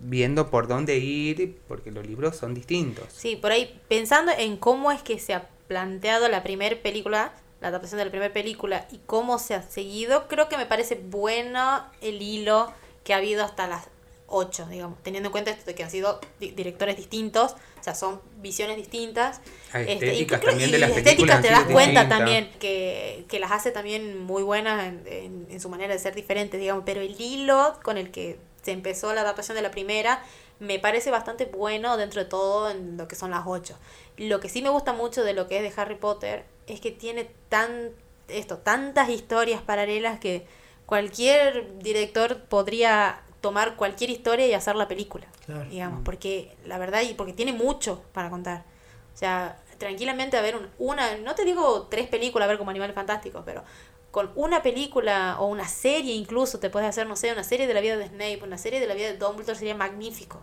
viendo 0.00 0.50
por 0.50 0.68
dónde 0.68 0.98
ir, 0.98 1.58
porque 1.68 1.90
los 1.90 2.06
libros 2.06 2.36
son 2.36 2.54
distintos. 2.54 3.06
Sí, 3.12 3.36
por 3.36 3.52
ahí 3.52 3.80
pensando 3.88 4.32
en 4.36 4.56
cómo 4.56 4.92
es 4.92 5.02
que 5.02 5.18
se 5.18 5.34
ha 5.34 5.48
planteado 5.68 6.28
la 6.28 6.42
primera 6.42 6.76
película, 6.82 7.32
la 7.60 7.68
adaptación 7.68 7.98
de 7.98 8.04
la 8.06 8.10
primera 8.10 8.32
película 8.32 8.86
y 8.90 8.98
cómo 9.06 9.38
se 9.38 9.54
ha 9.54 9.62
seguido, 9.62 10.28
creo 10.28 10.48
que 10.48 10.56
me 10.56 10.66
parece 10.66 11.00
bueno 11.02 11.86
el 12.00 12.20
hilo 12.20 12.72
que 13.04 13.14
ha 13.14 13.18
habido 13.18 13.44
hasta 13.44 13.66
las 13.66 13.88
8, 14.32 14.66
digamos, 14.70 15.02
teniendo 15.02 15.28
en 15.28 15.32
cuenta 15.32 15.50
esto 15.50 15.66
de 15.66 15.74
que 15.74 15.84
han 15.84 15.90
sido 15.90 16.20
directores 16.40 16.96
distintos, 16.96 17.52
o 17.78 17.84
sea, 17.84 17.94
son 17.94 18.20
visiones 18.40 18.76
distintas. 18.76 19.40
Este, 19.74 19.92
estéticas 19.92 20.40
también 20.40 20.70
de 20.70 20.78
las 20.78 20.96
estéticas 20.96 21.42
te 21.42 21.48
das 21.48 21.64
cuenta 21.64 22.08
también 22.08 22.50
que, 22.58 23.24
que, 23.28 23.38
las 23.38 23.52
hace 23.52 23.70
también 23.70 24.18
muy 24.18 24.42
buenas 24.42 24.86
en, 24.86 25.02
en, 25.06 25.46
en, 25.50 25.60
su 25.60 25.68
manera 25.68 25.92
de 25.92 25.98
ser 25.98 26.14
diferentes, 26.14 26.58
digamos, 26.58 26.84
pero 26.86 27.00
el 27.00 27.20
hilo 27.20 27.78
con 27.82 27.98
el 27.98 28.10
que 28.10 28.38
se 28.62 28.72
empezó 28.72 29.12
la 29.12 29.22
adaptación 29.22 29.56
de 29.56 29.62
la 29.62 29.70
primera, 29.70 30.22
me 30.60 30.78
parece 30.78 31.10
bastante 31.10 31.46
bueno 31.46 31.96
dentro 31.96 32.22
de 32.22 32.28
todo 32.28 32.70
en 32.70 32.96
lo 32.96 33.08
que 33.08 33.16
son 33.16 33.30
las 33.30 33.42
ocho. 33.46 33.76
Lo 34.16 34.40
que 34.40 34.48
sí 34.48 34.62
me 34.62 34.68
gusta 34.68 34.92
mucho 34.92 35.24
de 35.24 35.34
lo 35.34 35.48
que 35.48 35.56
es 35.56 35.62
de 35.62 35.80
Harry 35.80 35.96
Potter 35.96 36.44
es 36.66 36.80
que 36.80 36.92
tiene 36.92 37.30
tan 37.48 37.90
esto, 38.28 38.58
tantas 38.58 39.08
historias 39.08 39.60
paralelas 39.62 40.18
que 40.18 40.46
cualquier 40.86 41.78
director 41.78 42.42
podría 42.44 43.22
tomar 43.40 43.76
cualquier 43.76 44.10
historia 44.10 44.46
y 44.46 44.54
hacer 44.54 44.76
la 44.76 44.88
película, 44.88 45.26
digamos, 45.68 46.00
mm. 46.00 46.04
porque 46.04 46.56
la 46.64 46.78
verdad 46.78 47.02
y 47.02 47.14
porque 47.14 47.32
tiene 47.32 47.52
mucho 47.52 48.02
para 48.12 48.30
contar. 48.30 48.64
O 49.12 49.16
sea, 49.16 49.58
tranquilamente 49.78 50.36
a 50.36 50.42
ver 50.42 50.70
una, 50.78 51.16
no 51.18 51.34
te 51.34 51.44
digo 51.44 51.88
tres 51.90 52.08
películas 52.08 52.46
a 52.46 52.48
ver 52.48 52.58
como 52.58 52.70
Animales 52.70 52.94
Fantásticos, 52.94 53.42
pero 53.44 53.64
con 54.12 54.30
una 54.36 54.62
película 54.62 55.38
o 55.40 55.46
una 55.46 55.66
serie 55.66 56.14
incluso, 56.14 56.60
te 56.60 56.68
puedes 56.68 56.86
hacer, 56.86 57.08
no 57.08 57.16
sé, 57.16 57.32
una 57.32 57.44
serie 57.44 57.66
de 57.66 57.72
la 57.72 57.80
vida 57.80 57.96
de 57.96 58.08
Snape, 58.08 58.40
una 58.44 58.58
serie 58.58 58.78
de 58.78 58.86
la 58.86 58.92
vida 58.92 59.06
de 59.06 59.16
Dumbledore 59.16 59.58
sería 59.58 59.74
magnífico. 59.74 60.38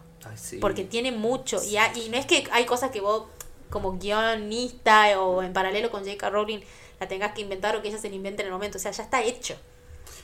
Porque 0.59 0.83
tiene 0.83 1.11
mucho. 1.11 1.61
Y, 1.63 1.77
y 1.77 2.09
no 2.09 2.17
es 2.17 2.25
que 2.25 2.47
hay 2.51 2.65
cosas 2.65 2.89
que 2.89 2.99
vos, 2.99 3.27
como 3.69 3.99
guionista 3.99 5.21
o 5.21 5.43
en 5.43 5.53
paralelo 5.53 5.91
con 5.91 6.03
J.K. 6.03 6.31
Rowling, 6.31 6.61
la 6.99 7.07
tengas 7.07 7.33
que 7.33 7.41
inventar 7.41 7.75
o 7.75 7.83
que 7.83 7.89
ella 7.89 7.99
se 7.99 8.09
la 8.09 8.15
invente 8.15 8.41
en 8.41 8.47
el 8.47 8.53
momento. 8.53 8.79
O 8.79 8.81
sea, 8.81 8.89
ya 8.89 9.03
está 9.03 9.21
hecho. 9.21 9.55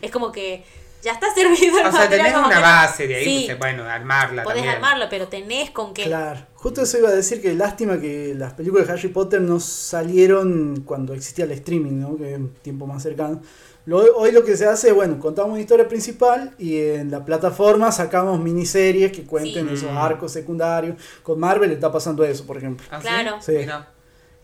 Es 0.02 0.10
como 0.10 0.32
que 0.32 0.66
ya 1.06 1.12
está 1.12 1.32
servido 1.34 1.80
el 1.80 1.86
O 1.86 1.92
sea, 1.92 2.10
tenés 2.10 2.34
una 2.34 2.60
base 2.60 3.08
de 3.08 3.16
ahí, 3.16 3.44
pues, 3.46 3.60
bueno, 3.60 3.84
armarla 3.84 4.44
Podés 4.44 4.66
armarla, 4.68 5.08
pero 5.08 5.28
tenés 5.28 5.70
con 5.70 5.94
qué. 5.94 6.04
Claro, 6.04 6.42
justo 6.56 6.82
eso 6.82 6.98
iba 6.98 7.10
a 7.10 7.14
decir 7.14 7.42
que 7.42 7.54
lástima 7.54 8.02
que 8.02 8.34
las 8.36 8.54
películas 8.54 8.88
de 8.88 8.94
Harry 8.94 9.10
Potter 9.10 9.40
no 9.40 9.60
salieron 9.60 10.82
cuando 10.82 11.14
existía 11.14 11.46
el 11.46 11.52
streaming, 11.52 12.00
¿no? 12.00 12.18
Que 12.18 12.34
es 12.34 12.38
un 12.40 12.56
tiempo 12.56 12.88
más 12.88 13.04
cercano. 13.04 13.40
hoy 13.88 14.32
lo 14.32 14.44
que 14.44 14.58
se 14.58 14.66
hace, 14.66 14.92
bueno, 14.92 15.20
contamos 15.20 15.52
una 15.52 15.62
historia 15.62 15.88
principal 15.88 16.56
y 16.58 16.82
en 16.82 17.12
la 17.12 17.24
plataforma 17.24 17.92
sacamos 17.92 18.40
miniseries 18.40 19.12
que 19.12 19.26
cuenten 19.26 19.70
esos 19.70 19.92
mm. 19.92 19.98
arcos 19.98 20.32
secundarios. 20.32 20.98
Con 21.22 21.40
Marvel 21.40 21.72
está 21.72 21.92
pasando 21.92 22.24
eso, 22.24 22.48
por 22.48 22.58
ejemplo. 22.58 22.86
¿Ah, 22.90 23.00
claro. 23.00 23.38
Sí 23.42 23.68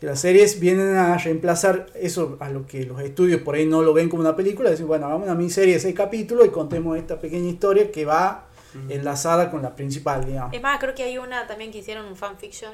que 0.01 0.07
las 0.07 0.19
series 0.19 0.59
vienen 0.59 0.97
a 0.97 1.15
reemplazar 1.19 1.85
eso 1.93 2.35
a 2.39 2.49
lo 2.49 2.65
que 2.65 2.85
los 2.85 2.99
estudios 3.01 3.41
por 3.41 3.53
ahí 3.53 3.67
no 3.67 3.83
lo 3.83 3.93
ven 3.93 4.09
como 4.09 4.21
una 4.21 4.35
película, 4.35 4.71
decir, 4.71 4.87
bueno, 4.87 5.05
hagamos 5.05 5.25
una 5.25 5.35
miniserie 5.35 5.75
de 5.75 5.79
seis 5.79 5.93
capítulos 5.93 6.47
y 6.47 6.49
contemos 6.49 6.97
esta 6.97 7.19
pequeña 7.19 7.47
historia 7.47 7.91
que 7.91 8.03
va 8.03 8.47
enlazada 8.89 9.51
con 9.51 9.61
la 9.61 9.75
principal, 9.75 10.25
digamos. 10.25 10.55
Es 10.55 10.61
más, 10.61 10.79
creo 10.79 10.95
que 10.95 11.03
hay 11.03 11.19
una 11.19 11.45
también 11.45 11.71
que 11.71 11.77
hicieron 11.77 12.07
un 12.07 12.15
fanfiction 12.15 12.71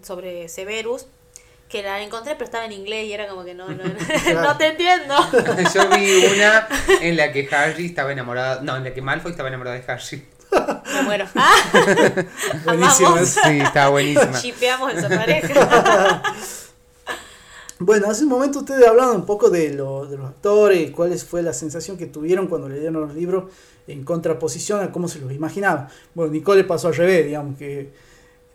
sobre 0.00 0.48
Severus, 0.48 1.08
que 1.68 1.82
la 1.82 2.00
encontré 2.00 2.32
pero 2.36 2.46
estaba 2.46 2.64
en 2.64 2.72
inglés 2.72 3.06
y 3.06 3.12
era 3.12 3.28
como 3.28 3.44
que 3.44 3.52
no, 3.52 3.68
no, 3.68 3.84
no 4.42 4.56
te 4.56 4.68
entiendo. 4.68 5.14
Yo 5.74 5.90
vi 5.90 6.24
una 6.24 6.66
en 7.02 7.18
la 7.18 7.32
que 7.32 7.46
Harry 7.54 7.84
estaba 7.84 8.12
enamorado, 8.12 8.62
no, 8.62 8.78
en 8.78 8.84
la 8.84 8.94
que 8.94 9.02
Malfoy 9.02 9.32
estaba 9.32 9.50
enamorado 9.50 9.76
de 9.76 9.84
Harry. 9.92 10.24
Me 10.94 11.02
muero. 11.02 11.26
Ah. 11.36 11.54
Buenísimo. 12.64 13.16
Sí, 13.24 13.60
está 13.60 13.88
buenísima. 13.88 14.32
Chipeamos 14.32 14.94
esa 14.94 15.08
pareja. 15.16 16.22
Bueno, 17.78 18.10
hace 18.10 18.24
un 18.24 18.30
momento 18.30 18.58
ustedes 18.58 18.86
hablaban 18.86 19.16
un 19.16 19.26
poco 19.26 19.48
de, 19.48 19.72
lo, 19.72 20.04
de 20.06 20.18
los 20.18 20.28
actores, 20.28 20.90
cuál 20.90 21.16
fue 21.18 21.42
la 21.42 21.54
sensación 21.54 21.96
que 21.96 22.06
tuvieron 22.06 22.46
cuando 22.46 22.68
leyeron 22.68 23.00
los 23.00 23.14
libros 23.14 23.44
en 23.86 24.04
contraposición 24.04 24.82
a 24.82 24.92
cómo 24.92 25.08
se 25.08 25.18
los 25.18 25.32
imaginaban. 25.32 25.88
Bueno, 26.14 26.32
Nicole 26.32 26.64
pasó 26.64 26.88
al 26.88 26.94
revés, 26.94 27.24
digamos, 27.24 27.56
que 27.56 27.90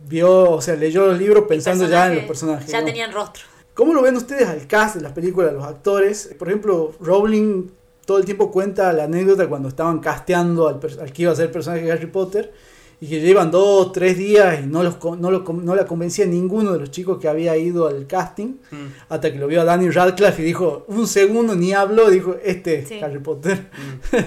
vio, 0.07 0.51
o 0.51 0.61
sea, 0.61 0.75
leyó 0.75 1.07
los 1.07 1.17
libros 1.17 1.45
pensando 1.47 1.87
ya 1.87 2.07
en 2.07 2.17
los 2.17 2.25
personajes. 2.25 2.69
Ya 2.69 2.85
tenían 2.85 3.11
rostro. 3.11 3.43
¿Cómo 3.73 3.93
lo 3.93 4.01
ven 4.01 4.15
ustedes 4.15 4.47
al 4.47 4.67
cast 4.67 4.95
de 4.95 5.01
las 5.01 5.11
películas, 5.11 5.53
los 5.53 5.65
actores? 5.65 6.33
Por 6.37 6.47
ejemplo, 6.47 6.93
Rowling 6.99 7.69
todo 8.05 8.19
el 8.19 8.25
tiempo 8.25 8.51
cuenta 8.51 8.93
la 8.93 9.05
anécdota 9.05 9.47
cuando 9.47 9.69
estaban 9.69 9.99
casteando 9.99 10.67
al, 10.67 10.79
que 11.11 11.23
iba 11.23 11.31
a 11.31 11.35
ser 11.35 11.45
el 11.45 11.51
personaje 11.51 11.83
de 11.83 11.91
Harry 11.91 12.05
Potter 12.05 12.53
y 13.01 13.07
que 13.07 13.19
llevan 13.19 13.51
dos, 13.51 13.91
tres 13.91 14.17
días 14.17 14.61
y 14.63 14.67
no, 14.67 14.81
los, 14.81 15.03
no, 15.19 15.29
lo, 15.29 15.41
no 15.41 15.75
la 15.75 15.85
convencía 15.85 16.25
ninguno 16.25 16.73
de 16.73 16.79
los 16.79 16.91
chicos 16.91 17.19
que 17.19 17.27
había 17.27 17.57
ido 17.57 17.87
al 17.87 18.07
casting, 18.07 18.55
mm. 18.71 18.85
hasta 19.09 19.33
que 19.33 19.37
lo 19.37 19.47
vio 19.47 19.61
a 19.61 19.65
Daniel 19.65 19.93
Radcliffe 19.93 20.41
y 20.41 20.45
dijo, 20.45 20.85
un 20.87 21.07
segundo 21.07 21.55
ni 21.55 21.73
habló, 21.73 22.09
dijo, 22.09 22.37
este 22.43 22.79
es 22.79 23.03
Harry 23.03 23.19
Potter. 23.19 23.69
Mm. 24.11 24.17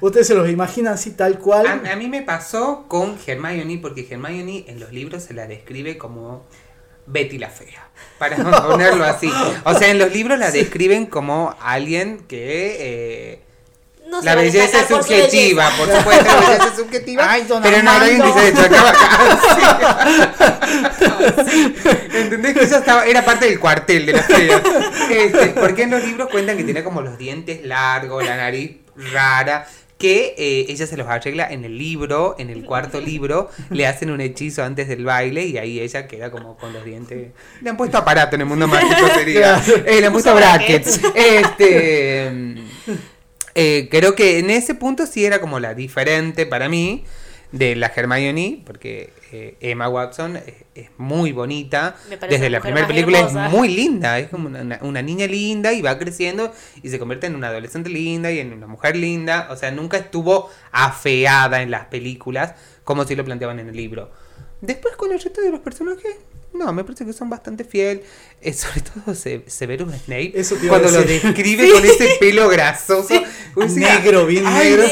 ¿Ustedes 0.04 0.26
se 0.26 0.34
los 0.34 0.48
imaginan 0.48 0.94
así 0.94 1.12
tal 1.12 1.38
cual? 1.38 1.66
A, 1.66 1.92
a, 1.92 1.96
mí 1.96 2.08
me 2.08 2.22
pasó 2.22 2.86
con 2.88 3.16
Hermione, 3.24 3.78
porque 3.78 4.06
Hermione 4.08 4.64
en 4.68 4.80
los 4.80 4.92
libros 4.92 5.22
se 5.22 5.34
la 5.34 5.46
describe 5.46 5.96
como 5.96 6.44
Betty 7.08 7.38
la 7.38 7.48
Fea, 7.48 7.88
para 8.18 8.36
ponerlo 8.66 9.04
así. 9.04 9.30
O 9.64 9.74
sea, 9.74 9.88
en 9.88 9.98
los 9.98 10.12
libros 10.12 10.38
la 10.38 10.50
describen 10.50 11.06
como 11.06 11.56
alguien 11.60 12.18
que... 12.28 12.76
Eh, 12.80 13.42
la 14.22 14.34
belleza 14.34 14.80
es 14.80 14.88
subjetiva, 14.88 15.70
por, 15.76 15.94
supuesto, 15.94 16.24
la 16.24 16.40
belleza 16.40 16.68
es 16.68 16.76
subjetiva, 16.76 17.36
pero 17.62 17.82
no 17.82 17.90
alguien 17.90 18.22
que 18.22 18.32
se 18.32 18.52
destacaba 18.52 18.92
¿Entendés 22.14 22.54
que 22.54 22.64
eso 22.64 22.78
estaba, 22.78 23.04
era 23.04 23.22
parte 23.22 23.44
del 23.44 23.60
cuartel 23.60 24.06
de 24.06 24.12
la 24.14 24.22
fea? 24.22 24.62
Este, 25.10 25.48
porque 25.48 25.82
en 25.82 25.90
los 25.90 26.02
libros 26.02 26.30
cuentan 26.30 26.56
que 26.56 26.64
tiene 26.64 26.82
como 26.82 27.02
los 27.02 27.18
dientes 27.18 27.62
largos, 27.66 28.24
la 28.24 28.38
nariz 28.38 28.78
rara, 29.12 29.66
que 29.98 30.34
eh, 30.38 30.66
ella 30.68 30.86
se 30.86 30.96
los 30.96 31.08
arregla 31.08 31.48
en 31.50 31.64
el 31.64 31.76
libro, 31.76 32.36
en 32.38 32.50
el 32.50 32.64
cuarto 32.64 33.00
libro, 33.12 33.50
le 33.70 33.86
hacen 33.86 34.10
un 34.10 34.20
hechizo 34.20 34.64
antes 34.64 34.88
del 34.88 35.04
baile 35.04 35.44
y 35.44 35.58
ahí 35.58 35.80
ella 35.80 36.06
queda 36.06 36.30
como 36.30 36.56
con 36.56 36.72
los 36.72 36.84
dientes. 36.84 37.32
Le 37.60 37.70
han 37.70 37.76
puesto 37.76 37.98
aparato 37.98 38.36
en 38.36 38.42
el 38.42 38.46
mundo 38.46 38.68
mágico, 38.68 39.08
sería. 39.14 39.60
Eh, 39.86 40.00
le 40.00 40.06
han 40.06 40.12
puesto 40.12 40.34
brackets. 40.34 41.00
Este. 41.14 42.32
Eh, 43.60 43.88
creo 43.90 44.14
que 44.14 44.38
en 44.38 44.50
ese 44.50 44.76
punto 44.76 45.04
sí 45.04 45.24
era 45.24 45.40
como 45.40 45.58
la 45.58 45.74
diferente 45.74 46.46
para 46.46 46.68
mí 46.68 47.02
de 47.52 47.76
la 47.76 47.90
Hermione, 47.94 48.62
porque 48.66 49.12
eh, 49.32 49.56
Emma 49.60 49.88
Watson 49.88 50.36
es, 50.74 50.88
muy 50.96 51.32
bonita. 51.32 51.96
Desde 52.28 52.50
la 52.50 52.60
primera 52.60 52.86
película 52.86 53.20
es 53.20 53.32
muy 53.32 53.68
linda, 53.68 54.18
es 54.18 54.28
como 54.28 54.48
una, 54.48 55.02
niña 55.02 55.26
linda 55.26 55.72
y 55.72 55.82
va 55.82 55.98
creciendo 55.98 56.52
y 56.82 56.88
se 56.88 56.98
convierte 56.98 57.26
en 57.26 57.34
una 57.34 57.48
adolescente 57.48 57.90
linda 57.90 58.30
y 58.30 58.38
en 58.38 58.52
una 58.52 58.66
mujer 58.66 58.96
linda. 58.96 59.48
O 59.50 59.56
sea, 59.56 59.70
nunca 59.70 59.96
estuvo 59.96 60.50
afeada 60.72 61.62
en 61.62 61.70
las 61.70 61.86
películas 61.86 62.54
como 62.84 63.04
si 63.04 63.16
lo 63.16 63.24
planteaban 63.24 63.58
en 63.58 63.68
el 63.68 63.76
libro. 63.76 64.10
Después 64.60 64.96
con 64.96 65.12
el 65.12 65.20
resto 65.20 65.40
de 65.40 65.50
los 65.50 65.60
personajes, 65.60 66.16
no, 66.58 66.72
me 66.72 66.82
parece 66.82 67.06
que 67.06 67.12
son 67.12 67.30
bastante 67.30 67.64
fiel. 67.64 68.02
Eh, 68.40 68.52
sobre 68.52 68.82
todo 68.82 69.14
Severus 69.14 69.94
Snape. 70.04 70.34
cuando 70.68 70.90
lo 70.90 71.02
describe 71.02 71.70
con 71.72 71.84
ese 71.84 72.16
pelo 72.20 72.48
grasoso. 72.48 73.14
negro, 73.56 74.26
bien 74.26 74.44
negro. 74.44 74.84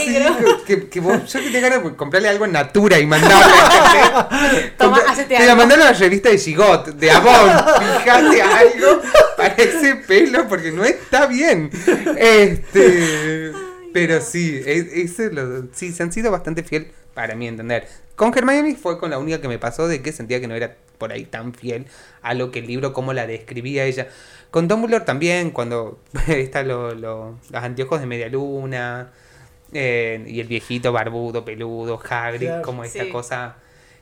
que, 0.64 0.88
que 0.88 1.00
vos, 1.00 1.32
yo 1.32 1.40
que 1.40 1.50
te 1.50 1.60
ganas 1.60 1.82
de 1.82 1.96
comprarle 1.96 2.28
algo 2.28 2.44
en 2.44 2.52
Natura 2.52 2.98
y 2.98 3.06
mandarle. 3.06 4.72
Toma, 4.78 5.00
Te 5.28 5.46
la 5.46 5.54
mandaron 5.54 5.86
a 5.86 5.92
la 5.92 5.98
revista 5.98 6.30
de 6.30 6.38
Gigot, 6.38 6.94
de 6.94 7.10
Avon. 7.10 7.50
Fíjate 8.02 8.42
algo 8.42 9.02
para 9.36 9.54
ese 9.54 9.96
pelo 9.96 10.48
porque 10.48 10.72
no 10.72 10.84
está 10.84 11.26
bien. 11.26 11.70
Este. 12.16 13.52
Pero 13.92 14.20
sí, 14.20 14.60
ese 14.64 15.32
lo, 15.32 15.68
sí, 15.72 15.92
se 15.92 16.02
han 16.02 16.12
sido 16.12 16.30
bastante 16.30 16.62
fiel 16.62 16.92
para 17.14 17.34
mí 17.34 17.48
entender. 17.48 17.88
Con 18.14 18.36
Hermione 18.36 18.76
fue 18.76 18.98
con 18.98 19.10
la 19.10 19.18
única 19.18 19.40
que 19.40 19.48
me 19.48 19.58
pasó 19.58 19.88
de 19.88 20.02
que 20.02 20.12
sentía 20.12 20.38
que 20.38 20.46
no 20.46 20.54
era 20.54 20.76
por 20.98 21.12
ahí 21.12 21.24
tan 21.24 21.54
fiel 21.54 21.86
a 22.22 22.34
lo 22.34 22.50
que 22.50 22.60
el 22.60 22.66
libro, 22.66 22.92
como 22.92 23.12
la 23.12 23.26
describía 23.26 23.84
ella. 23.84 24.08
Con 24.50 24.68
Dumbledore 24.68 25.04
también, 25.04 25.50
cuando 25.50 26.00
está 26.28 26.62
lo, 26.62 26.94
los 26.94 27.34
anteojos 27.52 28.00
de 28.00 28.06
media 28.06 28.28
luna 28.28 29.12
eh, 29.72 30.24
y 30.26 30.40
el 30.40 30.46
viejito 30.46 30.92
barbudo, 30.92 31.44
peludo, 31.44 32.00
Hagrid, 32.08 32.62
como 32.62 32.84
esta 32.84 33.08
cosa 33.10 33.56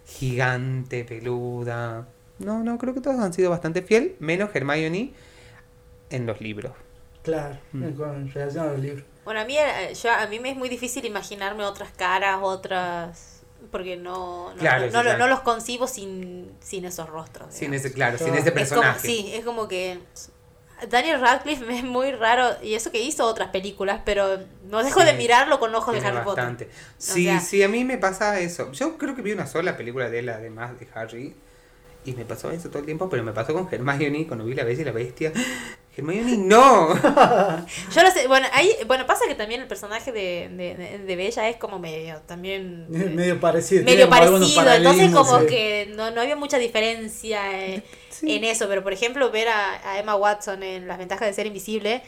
gigante, 0.06 1.04
peluda. 1.04 2.06
No, 2.38 2.62
no, 2.62 2.78
creo 2.78 2.94
que 2.94 3.00
todos 3.00 3.18
han 3.18 3.32
sido 3.32 3.50
bastante 3.50 3.82
fiel, 3.82 4.16
menos 4.18 4.54
Hermione 4.54 5.12
en 6.10 6.26
los 6.26 6.40
libros. 6.40 6.72
Claro, 7.22 7.58
mm. 7.72 7.90
con 7.92 8.30
relación 8.30 8.68
a 8.68 8.72
los 8.72 8.80
libros. 8.80 9.04
Bueno, 9.24 9.40
a 9.40 9.44
mí, 9.44 9.56
eh, 9.56 9.94
yo, 9.94 10.12
a 10.12 10.26
mí 10.26 10.38
me 10.38 10.50
es 10.50 10.56
muy 10.56 10.68
difícil 10.68 11.04
imaginarme 11.06 11.64
otras 11.64 11.90
caras, 11.92 12.40
otras 12.42 13.33
porque 13.74 13.96
no, 13.96 14.54
no, 14.54 15.26
los 15.26 15.40
concibo 15.40 15.88
sin, 15.88 16.48
sin 16.60 16.84
esos 16.84 17.08
rostros. 17.08 17.52
Sin 17.52 17.74
ese, 17.74 17.92
claro, 17.92 18.18
sin 18.18 18.32
ese 18.32 18.52
personaje. 18.52 19.00
sí, 19.04 19.32
es 19.34 19.44
como 19.44 19.66
que 19.66 19.98
Daniel 20.88 21.20
Radcliffe 21.20 21.78
es 21.78 21.82
muy 21.82 22.12
raro, 22.12 22.50
y 22.62 22.74
eso 22.74 22.92
que 22.92 23.02
hizo 23.02 23.24
otras 23.26 23.48
películas, 23.48 24.02
pero 24.04 24.38
no 24.70 24.84
dejo 24.84 25.04
de 25.04 25.14
mirarlo 25.14 25.58
con 25.58 25.74
ojos 25.74 25.92
de 25.92 26.06
Harry 26.06 26.22
Potter. 26.22 26.68
Sí, 26.98 27.28
sí, 27.40 27.64
a 27.64 27.68
mí 27.68 27.84
me 27.84 27.98
pasa 27.98 28.38
eso. 28.38 28.70
Yo 28.70 28.96
creo 28.96 29.16
que 29.16 29.22
vi 29.22 29.32
una 29.32 29.48
sola 29.48 29.76
película 29.76 30.08
de 30.08 30.20
él, 30.20 30.28
además 30.28 30.78
de 30.78 30.86
Harry, 30.94 31.34
y 32.04 32.12
me 32.12 32.24
pasó 32.24 32.52
eso 32.52 32.68
todo 32.68 32.78
el 32.78 32.84
tiempo, 32.86 33.08
pero 33.10 33.24
me 33.24 33.32
pasó 33.32 33.54
con 33.54 33.68
Hermione, 33.68 34.28
cuando 34.28 34.44
vi 34.44 34.54
La 34.54 34.62
Bella 34.62 34.82
y 34.82 34.84
la 34.84 34.92
Bestia. 34.92 35.32
Hermione, 35.96 36.36
no. 36.36 36.92
Yo 37.94 38.02
no 38.02 38.10
sé, 38.10 38.26
bueno, 38.26 38.48
ahí, 38.52 38.70
bueno, 38.86 39.06
pasa 39.06 39.26
que 39.28 39.36
también 39.36 39.60
el 39.60 39.68
personaje 39.68 40.10
de, 40.10 40.48
de, 40.50 40.98
de 40.98 41.16
Bella 41.16 41.48
es 41.48 41.56
como 41.56 41.78
medio, 41.78 42.20
también... 42.26 42.86
medio 42.88 43.38
parecido. 43.38 43.84
Medio 43.84 44.08
parecido, 44.08 44.72
entonces 44.72 45.12
como 45.12 45.46
que 45.46 45.92
no, 45.94 46.10
no 46.10 46.20
había 46.20 46.34
mucha 46.34 46.58
diferencia 46.58 47.42
en 47.56 48.44
eso, 48.44 48.66
pero 48.68 48.82
por 48.82 48.92
ejemplo 48.92 49.30
ver 49.30 49.48
a, 49.48 49.98
Emma 49.98 50.16
Watson 50.16 50.62
en 50.62 50.88
Las 50.88 50.98
ventajas 50.98 51.28
de 51.28 51.34
ser 51.34 51.46
invisible... 51.46 52.02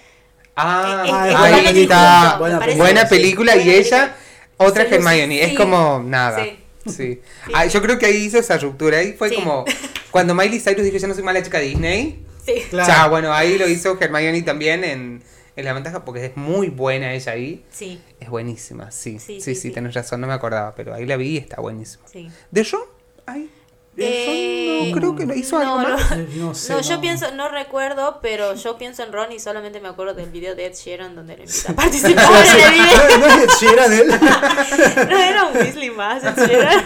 Ah, 0.56 1.02
ahí 1.02 1.82
está. 1.82 2.38
Buena, 2.38 3.06
película 3.08 3.56
y 3.56 3.70
ella, 3.70 4.16
otra 4.56 4.84
Hermione, 4.84 5.44
es 5.44 5.56
como 5.56 6.02
nada. 6.02 6.44
Sí. 6.88 7.20
Ah, 7.52 7.66
yo 7.66 7.82
creo 7.82 7.98
que 7.98 8.06
ahí 8.06 8.16
hizo 8.16 8.38
esa 8.38 8.56
ruptura. 8.58 8.98
Ahí 8.98 9.12
fue 9.12 9.34
como 9.34 9.64
cuando 10.10 10.34
Miley 10.34 10.60
Cyrus 10.60 10.84
dijo: 10.84 10.96
Yo 10.96 11.08
no 11.08 11.14
soy 11.14 11.22
mala 11.22 11.42
chica 11.42 11.58
Disney. 11.58 12.24
Sí. 12.46 12.62
Claro. 12.70 13.10
bueno, 13.10 13.32
ahí 13.32 13.58
lo 13.58 13.68
hizo 13.68 13.98
Hermione 14.00 14.40
también 14.42 14.84
en, 14.84 15.22
en 15.56 15.64
La 15.64 15.72
Ventaja 15.72 16.04
porque 16.04 16.26
es 16.26 16.36
muy 16.36 16.68
buena 16.68 17.12
ella 17.12 17.32
ahí. 17.32 17.64
Sí. 17.70 18.00
Es 18.20 18.28
buenísima, 18.28 18.90
sí. 18.90 19.18
Sí, 19.18 19.40
sí, 19.40 19.54
sí, 19.54 19.70
tenés 19.72 19.94
razón, 19.94 20.20
no 20.20 20.26
me 20.26 20.34
acordaba, 20.34 20.74
pero 20.74 20.94
ahí 20.94 21.06
la 21.06 21.16
vi 21.16 21.30
y 21.30 21.36
está 21.38 21.60
buenísima. 21.60 22.06
Sí. 22.06 22.30
¿De 22.50 22.64
John? 22.64 22.82
Ay. 23.26 23.50
Eh, 23.98 24.90
no 24.90 24.98
creo 24.98 25.16
que 25.16 25.38
hizo 25.38 25.56
algo 25.56 25.80
no, 25.80 25.88
más. 25.88 26.10
No, 26.34 26.52
no, 26.52 26.80
yo 26.82 27.00
pienso, 27.00 27.30
no 27.32 27.48
recuerdo, 27.48 28.18
pero 28.20 28.54
yo 28.54 28.76
pienso 28.76 29.02
en 29.02 29.12
Ron 29.12 29.32
y 29.32 29.40
solamente 29.40 29.80
me 29.80 29.88
acuerdo 29.88 30.14
del 30.14 30.28
video 30.30 30.54
de 30.54 30.66
Ed 30.66 30.74
Sheeran 30.74 31.14
donde 31.14 31.36
le 31.36 31.44
invita 31.44 31.72
a 31.72 31.74
participar 31.74 32.26
en 32.46 32.64
el 32.64 32.72
video. 32.72 33.18
no 33.18 33.26
es 33.26 33.42
Ed 33.42 33.50
Sheeran 33.58 33.92
él. 33.92 34.08
no 35.08 35.18
era 35.18 35.44
un 35.46 35.56
Weasley 35.56 35.90
más, 35.90 36.22
Ed 36.24 36.46
Sheeran. 36.46 36.84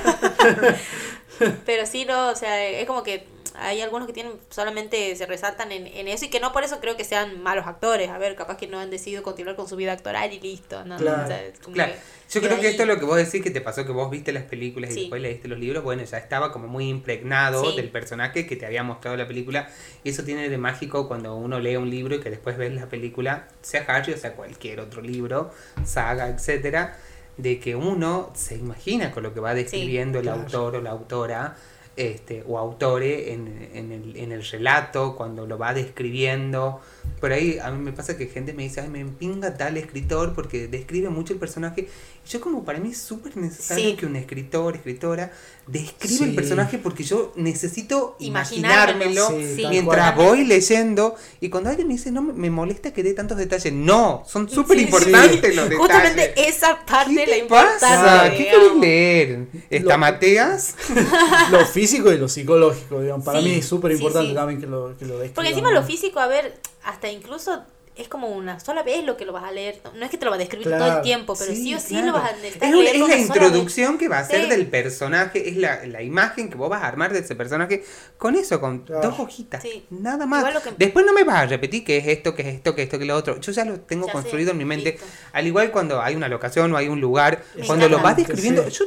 pero 1.66 1.86
sí, 1.86 2.04
no, 2.04 2.28
o 2.28 2.36
sea, 2.36 2.64
es 2.64 2.86
como 2.86 3.02
que 3.02 3.26
hay 3.60 3.80
algunos 3.82 4.06
que 4.06 4.12
tienen 4.12 4.32
solamente 4.48 5.14
se 5.16 5.26
resaltan 5.26 5.70
en, 5.70 5.86
en, 5.86 6.08
eso 6.08 6.24
y 6.24 6.28
que 6.28 6.40
no 6.40 6.52
por 6.52 6.64
eso 6.64 6.80
creo 6.80 6.96
que 6.96 7.04
sean 7.04 7.42
malos 7.42 7.66
actores. 7.66 8.08
A 8.08 8.18
ver, 8.18 8.34
capaz 8.34 8.56
que 8.56 8.66
no 8.66 8.78
han 8.78 8.90
decidido 8.90 9.22
continuar 9.22 9.56
con 9.56 9.68
su 9.68 9.76
vida 9.76 9.92
actoral 9.92 10.32
y 10.32 10.40
listo. 10.40 10.84
¿no? 10.84 10.96
Claro. 10.96 11.28
claro. 11.72 11.92
Yo 12.30 12.40
creo 12.40 12.60
que 12.60 12.68
esto 12.68 12.82
es 12.82 12.88
lo 12.88 12.98
que 12.98 13.04
vos 13.04 13.16
decís 13.16 13.42
que 13.42 13.50
te 13.50 13.60
pasó, 13.60 13.84
que 13.84 13.92
vos 13.92 14.08
viste 14.08 14.32
las 14.32 14.44
películas 14.44 14.92
y 14.92 15.00
después 15.00 15.20
leíste 15.20 15.48
los 15.48 15.58
libros. 15.58 15.82
Bueno, 15.82 16.04
ya 16.04 16.16
estaba 16.16 16.52
como 16.52 16.68
muy 16.68 16.88
impregnado 16.88 17.72
del 17.72 17.90
personaje 17.90 18.46
que 18.46 18.56
te 18.56 18.66
había 18.66 18.82
mostrado 18.82 19.16
la 19.16 19.26
película. 19.26 19.68
Y 20.04 20.10
eso 20.10 20.22
tiene 20.22 20.48
de 20.48 20.58
mágico 20.58 21.08
cuando 21.08 21.34
uno 21.34 21.58
lee 21.58 21.76
un 21.76 21.90
libro 21.90 22.14
y 22.14 22.20
que 22.20 22.30
después 22.30 22.56
ves 22.56 22.72
la 22.72 22.88
película, 22.88 23.48
sea 23.62 23.84
Harry 23.88 24.12
o 24.12 24.16
sea 24.16 24.34
cualquier 24.34 24.80
otro 24.80 25.02
libro, 25.02 25.50
saga, 25.84 26.28
etcétera, 26.28 26.96
de 27.36 27.58
que 27.58 27.74
uno 27.74 28.30
se 28.34 28.56
imagina 28.56 29.10
con 29.10 29.24
lo 29.24 29.34
que 29.34 29.40
va 29.40 29.54
describiendo 29.54 30.20
el 30.20 30.28
autor 30.28 30.76
o 30.76 30.80
la 30.80 30.90
autora 30.90 31.56
este, 31.96 32.44
o 32.46 32.58
autore 32.58 33.32
en, 33.32 33.70
en, 33.74 33.92
el, 33.92 34.16
en 34.16 34.32
el 34.32 34.44
relato, 34.44 35.16
cuando 35.16 35.46
lo 35.46 35.58
va 35.58 35.74
describiendo. 35.74 36.80
Por 37.20 37.32
ahí 37.32 37.58
a 37.62 37.70
mí 37.70 37.78
me 37.82 37.92
pasa 37.92 38.16
que 38.16 38.26
gente 38.26 38.54
me 38.54 38.62
dice, 38.62 38.80
ay, 38.80 38.88
me 38.88 39.00
empinga 39.00 39.56
tal 39.58 39.76
escritor 39.76 40.34
porque 40.34 40.68
describe 40.68 41.10
mucho 41.10 41.34
el 41.34 41.38
personaje. 41.38 41.88
Y 42.24 42.30
yo 42.30 42.40
como 42.40 42.64
para 42.64 42.78
mí 42.78 42.90
es 42.90 42.98
súper 42.98 43.36
necesario 43.36 43.94
que 43.96 44.06
un 44.06 44.16
escritor, 44.16 44.76
escritora, 44.76 45.30
describe 45.66 46.24
el 46.24 46.34
personaje 46.34 46.78
porque 46.78 47.04
yo 47.04 47.32
necesito 47.36 48.16
imaginármelo 48.20 49.30
mientras 49.68 50.16
voy 50.16 50.44
leyendo. 50.44 51.14
Y 51.40 51.50
cuando 51.50 51.68
alguien 51.68 51.88
me 51.88 51.94
dice, 51.94 52.10
no, 52.10 52.22
me 52.22 52.48
molesta 52.48 52.92
que 52.92 53.02
dé 53.02 53.12
tantos 53.12 53.36
detalles. 53.36 53.72
No, 53.72 54.22
son 54.26 54.48
súper 54.48 54.78
importantes 54.78 55.54
los 55.54 55.68
detalles. 55.68 55.78
Justamente 55.78 56.48
esa 56.48 56.84
parte 56.86 57.26
la 57.26 57.36
importante. 57.36 58.36
¿Qué 58.36 58.48
quieres 58.48 58.76
leer? 58.80 59.46
¿Está 59.68 59.98
Mateas? 59.98 60.74
lo 61.50 61.66
físico 61.66 62.12
y 62.12 62.18
lo 62.18 62.28
psicológico, 62.28 63.02
digamos. 63.02 63.26
Para 63.26 63.42
mí 63.42 63.52
es 63.52 63.66
súper 63.66 63.92
importante 63.92 64.32
también 64.32 64.60
que 64.60 64.66
lo, 64.66 64.96
que 64.96 65.04
lo 65.04 65.18
describan. 65.18 65.34
Porque 65.34 65.50
encima 65.50 65.70
lo 65.70 65.82
físico, 65.82 66.18
a 66.18 66.26
ver, 66.26 66.54
hasta 66.84 67.10
incluso 67.10 67.64
es 67.96 68.08
como 68.08 68.28
una 68.28 68.60
sola 68.60 68.82
vez 68.82 69.04
lo 69.04 69.16
que 69.16 69.24
lo 69.24 69.32
vas 69.32 69.44
a 69.44 69.52
leer. 69.52 69.80
No 69.94 70.04
es 70.04 70.10
que 70.10 70.16
te 70.16 70.24
lo 70.24 70.30
va 70.30 70.36
a 70.36 70.38
describir 70.38 70.68
todo 70.68 70.96
el 70.98 71.02
tiempo, 71.02 71.34
pero 71.38 71.52
sí, 71.52 71.74
o 71.74 71.80
sí 71.80 72.00
lo 72.00 72.12
vas 72.12 72.32
a 72.32 72.36
necesitar. 72.36 72.72
Es, 72.72 72.94
es 72.94 73.08
la 73.08 73.18
introducción 73.18 73.98
que 73.98 74.08
va 74.08 74.20
a 74.20 74.24
ser 74.24 74.48
del 74.48 74.66
personaje, 74.68 75.48
es 75.48 75.56
la, 75.56 75.84
la, 75.86 76.02
imagen 76.02 76.48
que 76.48 76.56
vos 76.56 76.70
vas 76.70 76.82
a 76.82 76.86
armar 76.86 77.12
de 77.12 77.18
ese 77.18 77.34
personaje 77.34 77.84
con 78.16 78.36
eso, 78.36 78.60
con 78.60 78.84
dos 78.86 79.18
hojitas. 79.18 79.62
Nada 79.90 80.26
más. 80.26 80.44
Después 80.78 81.04
no 81.04 81.12
me 81.12 81.24
vas 81.24 81.40
a 81.40 81.46
repetir 81.46 81.84
qué 81.84 81.98
es 81.98 82.06
esto, 82.06 82.34
qué 82.34 82.42
es 82.42 82.48
esto, 82.54 82.74
qué 82.74 82.82
es 82.82 82.86
esto, 82.86 82.98
qué 82.98 83.04
es 83.04 83.08
lo 83.08 83.16
otro. 83.16 83.40
Yo 83.40 83.52
ya 83.52 83.64
lo 83.64 83.80
tengo 83.80 84.08
construido 84.08 84.52
en 84.52 84.58
mi 84.58 84.64
mente. 84.64 84.98
Al 85.32 85.46
igual 85.46 85.70
cuando 85.70 86.00
hay 86.00 86.14
una 86.14 86.28
locación 86.28 86.72
o 86.72 86.76
hay 86.76 86.88
un 86.88 87.00
lugar, 87.00 87.42
cuando 87.66 87.88
lo 87.88 88.00
vas 88.00 88.16
describiendo, 88.16 88.66
yo 88.68 88.84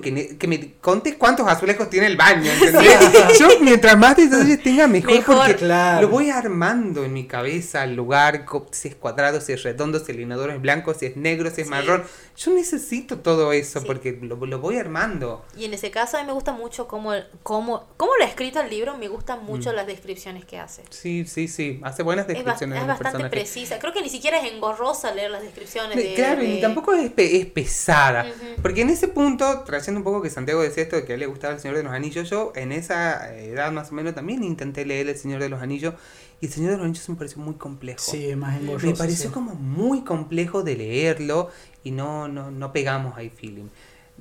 que, 0.00 0.36
que, 0.36 0.48
me 0.48 0.74
contes 0.80 1.14
cuántos 1.16 1.46
azulejos 1.46 1.90
tiene 1.90 2.06
el 2.06 2.16
baño, 2.16 2.50
¿entendés? 2.60 3.38
Yo 3.38 3.48
mientras 3.60 3.96
más 3.98 4.16
detalles 4.16 4.62
tenga 4.62 4.86
mejor, 4.86 5.24
porque 5.24 5.66
lo 6.00 6.08
voy 6.08 6.30
armando 6.30 7.04
en 7.04 7.12
mi 7.12 7.26
cabeza 7.26 7.84
el 7.84 7.94
lugar, 7.94 8.46
si 8.70 8.88
es 8.88 8.94
cuadrado, 8.94 9.40
si 9.40 9.52
es 9.52 9.62
redondo, 9.62 9.98
si 9.98 10.12
el 10.12 10.20
inodoro 10.20 10.52
es 10.52 10.60
blanco, 10.60 10.94
si 10.94 11.06
es 11.06 11.16
negro, 11.16 11.50
si 11.50 11.62
es 11.62 11.68
marrón. 11.68 12.04
Yo 12.36 12.52
necesito 12.52 13.18
todo 13.18 13.52
eso 13.52 13.82
porque 13.82 14.16
lo, 14.22 14.36
lo, 14.36 14.58
voy 14.60 14.76
armando. 14.76 15.44
Y 15.56 15.64
en 15.64 15.74
ese 15.74 15.90
caso 15.90 16.16
a 16.16 16.20
mí 16.20 16.26
me 16.26 16.32
gusta 16.32 16.52
mucho 16.52 16.86
cómo, 16.86 17.12
cómo, 17.42 17.88
cómo 17.96 18.12
lo 18.16 18.24
ha 18.24 18.28
escrito 18.28 18.60
el 18.60 18.70
libro, 18.70 18.96
me 18.96 19.08
gustan 19.08 19.44
mucho 19.44 19.72
mm. 19.72 19.74
las 19.74 19.86
descripciones 19.86 20.44
que 20.44 20.58
hace. 20.58 20.82
Sí, 20.90 21.24
sí, 21.26 21.48
sí, 21.48 21.80
hace 21.82 22.02
buenas 22.04 22.28
descripciones. 22.28 22.80
Es, 22.80 22.86
bastante 22.86 23.28
precisa, 23.28 23.78
creo 23.78 23.92
que 23.92 24.02
ni 24.02 24.08
siquiera 24.08 24.38
es 24.38 24.52
engorrosa 24.52 25.12
leer 25.12 25.32
las 25.32 25.42
descripciones. 25.42 25.96
De, 25.96 26.14
claro, 26.14 26.42
y 26.44 26.60
tampoco 26.60 26.92
es, 26.92 27.10
es 27.16 27.46
pesada, 27.46 28.24
porque 28.62 28.82
en 28.82 28.90
ese 28.90 29.08
punto, 29.08 29.64
trayendo 29.88 30.00
un 30.00 30.04
poco 30.04 30.22
que 30.22 30.28
Santiago 30.28 30.60
decía 30.60 30.82
esto 30.82 30.96
de 30.96 31.04
que 31.04 31.12
a 31.12 31.14
él 31.14 31.20
le 31.20 31.26
gustaba 31.26 31.54
El 31.54 31.60
Señor 31.60 31.76
de 31.78 31.82
los 31.82 31.92
Anillos, 31.92 32.28
yo 32.28 32.52
en 32.54 32.72
esa 32.72 33.34
edad 33.34 33.72
más 33.72 33.90
o 33.90 33.94
menos 33.94 34.14
también 34.14 34.44
intenté 34.44 34.84
leer 34.84 35.08
El 35.08 35.16
Señor 35.16 35.40
de 35.40 35.48
los 35.48 35.62
Anillos 35.62 35.94
y 36.42 36.46
El 36.46 36.52
Señor 36.52 36.72
de 36.72 36.76
los 36.76 36.84
Anillos 36.84 37.08
me 37.08 37.16
pareció 37.16 37.38
muy 37.40 37.54
complejo. 37.54 37.98
Sí, 37.98 38.36
más 38.36 38.60
engorroso. 38.60 38.86
Me 38.86 38.94
pareció 38.94 39.32
como 39.32 39.54
muy 39.54 40.02
complejo 40.02 40.62
de 40.62 40.76
leerlo 40.76 41.48
y 41.84 41.90
no, 41.90 42.28
no, 42.28 42.50
no 42.50 42.70
pegamos 42.70 43.16
ahí 43.16 43.30
feeling. 43.30 43.68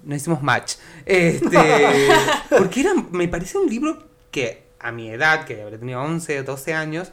No 0.04 0.16
hicimos 0.16 0.42
match. 0.42 0.76
Este, 1.06 1.60
porque 2.58 2.80
era, 2.80 2.94
me 3.12 3.28
parecía 3.28 3.60
un 3.60 3.68
libro 3.68 4.04
que 4.32 4.68
a 4.80 4.94
mi 4.94 5.10
edad, 5.10 5.44
que 5.44 5.62
habría 5.62 5.80
tenido 5.80 6.02
11 6.02 6.40
o 6.40 6.44
12 6.46 6.74
años, 6.74 7.12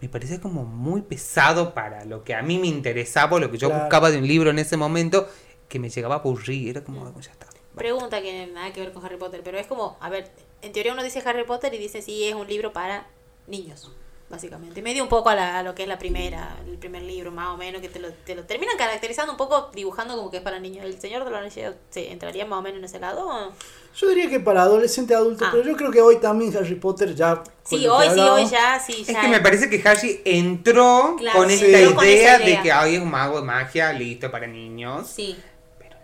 me 0.00 0.08
parecía 0.08 0.40
como 0.40 0.64
muy 0.64 1.02
pesado 1.02 1.74
para 1.74 2.04
lo 2.04 2.22
que 2.22 2.36
a 2.36 2.42
mí 2.42 2.58
me 2.60 2.68
interesaba, 2.68 3.40
lo 3.40 3.50
que 3.50 3.58
yo 3.58 3.68
buscaba 3.68 4.12
de 4.12 4.18
un 4.18 4.28
libro 4.28 4.50
en 4.50 4.60
ese 4.60 4.76
momento, 4.76 5.28
que 5.68 5.80
me 5.80 5.88
llegaba 5.88 6.16
a 6.16 6.18
aburrir. 6.18 6.68
Era 6.68 6.84
como, 6.84 7.12
ya 7.20 7.32
está. 7.32 7.46
Pregunta 7.76 8.22
que 8.22 8.46
nada 8.46 8.72
que 8.72 8.80
ver 8.80 8.92
con 8.92 9.04
Harry 9.04 9.18
Potter, 9.18 9.42
pero 9.44 9.58
es 9.58 9.66
como, 9.66 9.96
a 10.00 10.08
ver, 10.08 10.30
en 10.62 10.72
teoría 10.72 10.92
uno 10.92 11.04
dice 11.04 11.22
Harry 11.24 11.44
Potter 11.44 11.72
y 11.74 11.78
dice 11.78 12.02
sí, 12.02 12.24
es 12.24 12.34
un 12.34 12.46
libro 12.48 12.72
para 12.72 13.06
niños 13.46 13.90
básicamente. 14.28 14.82
Me 14.82 14.92
dio 14.92 15.02
un 15.02 15.08
poco 15.08 15.30
a, 15.30 15.62
lo 15.62 15.74
que 15.74 15.82
es 15.82 15.88
la 15.88 15.98
primera, 15.98 16.56
el 16.66 16.78
primer 16.78 17.02
libro, 17.02 17.30
más 17.30 17.48
o 17.50 17.56
menos, 17.56 17.80
que 17.80 17.88
te 17.88 18.00
lo, 18.00 18.08
te 18.12 18.34
lo 18.34 18.44
terminan 18.44 18.76
caracterizando 18.76 19.32
un 19.32 19.38
poco, 19.38 19.70
dibujando 19.74 20.16
como 20.16 20.30
que 20.30 20.38
es 20.38 20.42
para 20.42 20.58
niños. 20.58 20.84
¿El 20.84 21.00
Señor 21.00 21.24
de 21.24 21.30
los 21.30 21.38
Anillos 21.38 21.74
se 21.90 22.10
entraría 22.10 22.44
más 22.44 22.58
o 22.58 22.62
menos 22.62 22.78
en 22.78 22.84
ese 22.84 22.98
lado? 22.98 23.52
Yo 23.94 24.08
diría 24.08 24.28
que 24.28 24.40
para 24.40 24.62
adolescente 24.62 25.14
adulto, 25.14 25.44
ah. 25.44 25.50
pero 25.52 25.64
yo 25.64 25.76
creo 25.76 25.90
que 25.90 26.00
hoy 26.00 26.16
también 26.16 26.54
Harry 26.56 26.74
Potter 26.74 27.14
ya... 27.14 27.42
Sí, 27.62 27.86
hoy 27.86 28.08
sí, 28.12 28.20
hoy 28.20 28.46
ya, 28.46 28.80
sí. 28.84 29.04
Es 29.06 29.16
que 29.16 29.28
me 29.28 29.40
parece 29.40 29.70
que 29.70 29.86
Harry 29.88 30.20
entró 30.24 31.16
con 31.32 31.50
esta 31.50 31.66
idea, 31.66 31.90
idea, 32.04 32.38
de 32.38 32.60
que 32.62 32.72
hoy 32.72 32.96
es 32.96 33.00
un 33.00 33.10
mago 33.10 33.40
de 33.40 33.46
magia 33.46 33.92
listo 33.92 34.30
para 34.30 34.46
niños. 34.46 35.06
Sí 35.08 35.36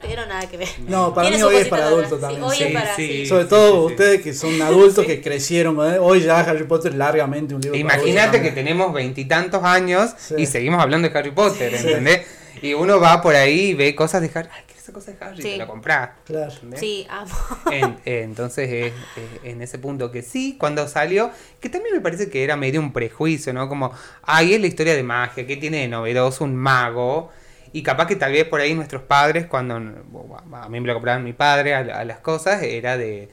pero 0.02 0.26
nada 0.26 0.46
que 0.48 0.56
ver. 0.56 0.68
No, 0.86 1.14
para 1.14 1.30
mí 1.30 1.40
hoy 1.42 1.56
es 1.56 1.68
para 1.68 1.86
adultos 1.86 2.20
también. 2.20 3.26
Sobre 3.26 3.44
todo 3.46 3.84
ustedes 3.86 4.20
que 4.20 4.34
son 4.34 4.60
adultos 4.60 5.06
que 5.06 5.20
crecieron, 5.22 5.76
¿eh? 5.86 5.98
hoy 5.98 6.20
ya 6.20 6.40
Harry 6.40 6.64
Potter 6.64 6.94
largamente 6.94 7.54
un 7.54 7.60
libro. 7.60 7.78
Imagínate 7.78 8.42
que 8.42 8.50
tenemos 8.50 8.92
veintitantos 8.92 9.62
años 9.64 10.14
y 10.36 10.46
seguimos 10.46 10.82
hablando 10.82 11.08
de 11.08 11.18
Harry 11.18 11.30
Potter, 11.30 11.74
¿entendés? 11.74 12.26
Y 12.60 12.74
uno 12.74 13.00
va 13.00 13.20
por 13.22 13.34
ahí 13.34 13.70
y 13.70 13.74
ve 13.74 13.94
cosas 13.94 14.22
de 14.22 14.30
Harry. 14.34 14.48
Ay, 14.52 14.62
¿qué 14.68 14.74
es 14.74 14.82
esa 14.82 14.92
cosa 14.92 15.10
de 15.10 15.16
Harry? 15.20 15.42
Te 15.42 15.56
la. 15.56 15.66
Claro. 16.24 16.52
Sí, 16.76 17.06
amo. 17.10 17.34
entonces, 18.04 18.70
es, 18.70 18.92
en 19.42 19.62
ese 19.62 19.78
punto 19.78 20.12
que 20.12 20.22
sí, 20.22 20.56
cuando 20.58 20.86
salió, 20.86 21.32
que 21.60 21.68
también 21.68 21.94
me 21.94 22.00
parece 22.00 22.30
que 22.30 22.44
era 22.44 22.56
medio 22.56 22.80
un 22.80 22.92
prejuicio, 22.92 23.52
¿no? 23.52 23.68
Como, 23.68 23.92
ay, 24.22 24.54
es 24.54 24.60
la 24.60 24.68
historia 24.68 24.94
de 24.94 25.02
magia, 25.02 25.44
¿qué 25.44 25.56
tiene 25.56 25.78
de 25.78 25.88
novedoso 25.88 26.44
un 26.44 26.54
mago? 26.54 27.32
Y 27.72 27.82
capaz 27.82 28.06
que 28.06 28.16
tal 28.16 28.32
vez 28.32 28.44
por 28.44 28.60
ahí 28.60 28.74
nuestros 28.74 29.02
padres, 29.02 29.46
cuando 29.46 29.76
a 29.76 30.68
mí 30.68 30.80
me 30.80 30.86
lo 30.86 30.94
compraban 30.94 31.24
mi 31.24 31.32
padre 31.32 31.74
a, 31.74 32.04
las 32.04 32.18
cosas, 32.18 32.62
era 32.62 32.96
de... 32.96 33.28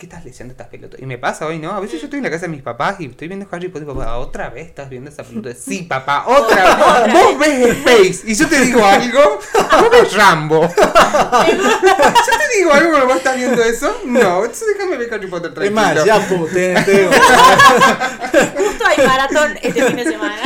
¿Qué 0.00 0.06
estás 0.06 0.24
leyendo 0.24 0.52
estas 0.52 0.68
pelotas? 0.68 0.98
Y 0.98 1.04
me 1.04 1.18
pasa 1.18 1.44
hoy, 1.44 1.58
¿no? 1.58 1.72
A 1.72 1.78
veces 1.78 2.00
yo 2.00 2.06
estoy 2.06 2.20
en 2.20 2.24
la 2.24 2.30
casa 2.30 2.46
de 2.46 2.52
mis 2.52 2.62
papás 2.62 2.98
y 3.00 3.04
estoy 3.04 3.28
viendo 3.28 3.46
Harry 3.50 3.68
Potter 3.68 3.86
y 3.86 3.92
papá, 3.92 4.16
¿otra 4.16 4.48
vez 4.48 4.66
estás 4.66 4.88
viendo 4.88 5.10
esa 5.10 5.22
pelota? 5.22 5.50
Sí, 5.60 5.82
papá, 5.82 6.24
otra 6.26 7.04
vez. 7.04 7.12
Vos 7.12 7.38
ves 7.38 7.76
Space 7.76 8.20
y 8.24 8.34
yo 8.34 8.48
te 8.48 8.60
digo 8.62 8.82
algo, 8.82 9.40
vos 9.52 9.90
ves 9.92 10.14
Rambo. 10.14 10.62
yo 10.72 10.74
te 10.74 12.56
digo 12.56 12.72
algo 12.72 12.88
cuando 12.88 13.08
vos 13.08 13.16
estás 13.18 13.36
viendo 13.36 13.62
eso. 13.62 13.94
No, 14.06 14.38
entonces 14.38 14.68
déjame 14.72 14.96
ver 14.96 15.12
Harry 15.12 15.26
Potter 15.26 15.52
tranquilo. 15.52 15.80
Es 15.80 15.96
más, 15.96 16.04
ya 16.06 16.18
puté, 16.26 16.74
Justo 18.56 18.84
hay 18.86 19.06
maratón 19.06 19.58
este 19.60 19.84
fin 19.84 19.96
de 19.96 20.04
semana. 20.04 20.40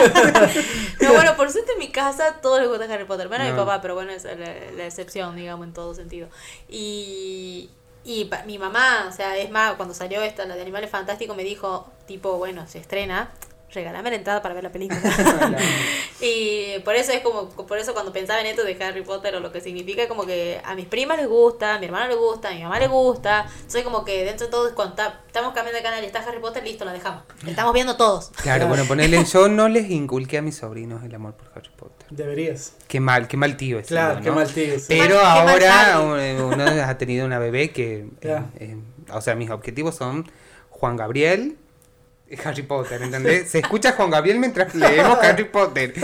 No, 1.01 1.13
bueno, 1.13 1.37
por 1.37 1.53
suerte 1.53 1.75
en 1.75 1.79
mi 1.79 1.93
casa 1.93 2.41
todos 2.43 2.59
les 2.59 2.69
gusta 2.69 2.93
Harry 2.93 3.05
Potter. 3.05 3.29
Bueno, 3.29 3.45
mi 3.45 3.53
papá, 3.53 3.81
pero 3.81 3.95
bueno, 3.95 4.11
es 4.11 4.25
la, 4.25 4.85
excepción, 4.85 5.37
digamos, 5.37 5.65
en 5.65 5.73
todo 5.73 5.95
sentido. 5.95 6.29
Y, 6.69 7.71
y 8.05 8.31
mi 8.47 8.59
mamá, 8.59 9.07
o 9.09 9.13
sea, 9.13 9.37
es 9.39 9.51
más, 9.51 9.75
cuando 9.75 9.95
salió 9.95 10.21
esta, 10.23 10.45
la 10.45 10.55
de 10.55 10.63
Animales 10.63 10.91
Fantásticos, 10.91 11.37
me 11.37 11.45
dijo, 11.45 11.91
tipo, 12.07 12.37
bueno, 12.37 12.67
se 12.69 12.79
estrena, 12.79 13.31
regálame 13.75 14.11
la 14.11 14.17
entrada 14.17 14.41
para 14.41 14.55
ver 14.55 14.65
la 14.65 14.73
película. 14.73 15.01
y 16.21 16.79
por 16.85 16.95
eso 16.95 17.13
es 17.13 17.21
como, 17.21 17.49
por 17.49 17.79
eso 17.79 17.93
cuando 17.93 18.13
pensaba 18.13 18.41
en 18.41 18.47
esto 18.47 18.65
de 18.65 18.83
Harry 18.83 19.03
Potter 19.03 19.35
o 19.35 19.41
lo 19.41 19.53
que 19.53 19.61
significa, 19.61 20.09
como 20.09 20.25
que 20.25 20.61
a 20.65 20.75
mis 20.75 20.87
primas 20.87 21.19
les 21.19 21.29
gusta, 21.29 21.75
a 21.75 21.79
mi 21.79 21.87
hermano 21.87 22.09
le 22.09 22.15
gusta, 22.15 22.49
a 22.49 22.55
mi 22.55 22.63
mamá 22.63 22.79
le 22.79 22.87
gusta. 22.87 23.47
Soy 23.67 23.83
como 23.83 24.05
que 24.05 24.25
dentro 24.25 24.47
de 24.47 24.51
todo, 24.51 24.75
cuando 24.75 24.95
estamos 25.27 25.53
cambiando 25.53 25.77
de 25.77 25.83
canal 25.83 26.03
y 26.03 26.07
está 26.07 26.21
Harry 26.21 26.39
Potter, 26.41 26.63
listo, 26.63 26.85
la 26.85 26.93
dejamos. 26.93 27.25
estamos 27.47 27.75
viendo 27.75 27.97
todos. 27.97 28.31
Claro, 28.43 28.69
bueno, 28.69 28.85
ponerle, 28.85 29.25
yo 29.25 29.49
no 29.49 29.69
les 29.69 29.91
inculqué 29.91 30.39
a 30.39 30.43
mis 30.43 30.57
sobrinos 30.57 31.03
el 31.05 31.15
amor 31.15 31.35
por 31.35 31.51
Harry 31.55 31.71
Potter. 31.77 32.07
Deberías. 32.11 32.75
Qué 32.89 33.01
mal, 33.01 33.29
qué 33.29 33.37
mal 33.37 33.57
tío 33.57 33.79
es. 33.79 33.89
Claro, 33.89 34.21
qué 34.23 34.31
mal 34.31 34.53
tío. 34.53 34.75
Pero 34.89 35.19
ahora 35.21 36.01
uno 36.01 36.85
ha 36.85 36.99
tenido 36.99 37.27
una 37.27 37.39
bebé 37.39 37.73
que, 37.73 38.07
eh, 38.21 38.43
eh, 38.59 38.77
o 39.13 39.21
sea, 39.21 39.35
mis 39.35 39.51
objetivos 39.51 39.97
son 39.97 40.31
Juan 40.71 40.97
Gabriel, 40.97 41.57
Harry 42.45 42.63
Potter, 42.63 43.03
¿entendés? 43.03 43.51
Se 43.51 43.59
escucha 43.59 43.93
Juan 43.93 44.11
Gabriel 44.11 44.39
mientras 44.39 44.75
leemos 44.75 45.19
Harry 45.23 45.45
Potter. 45.45 45.95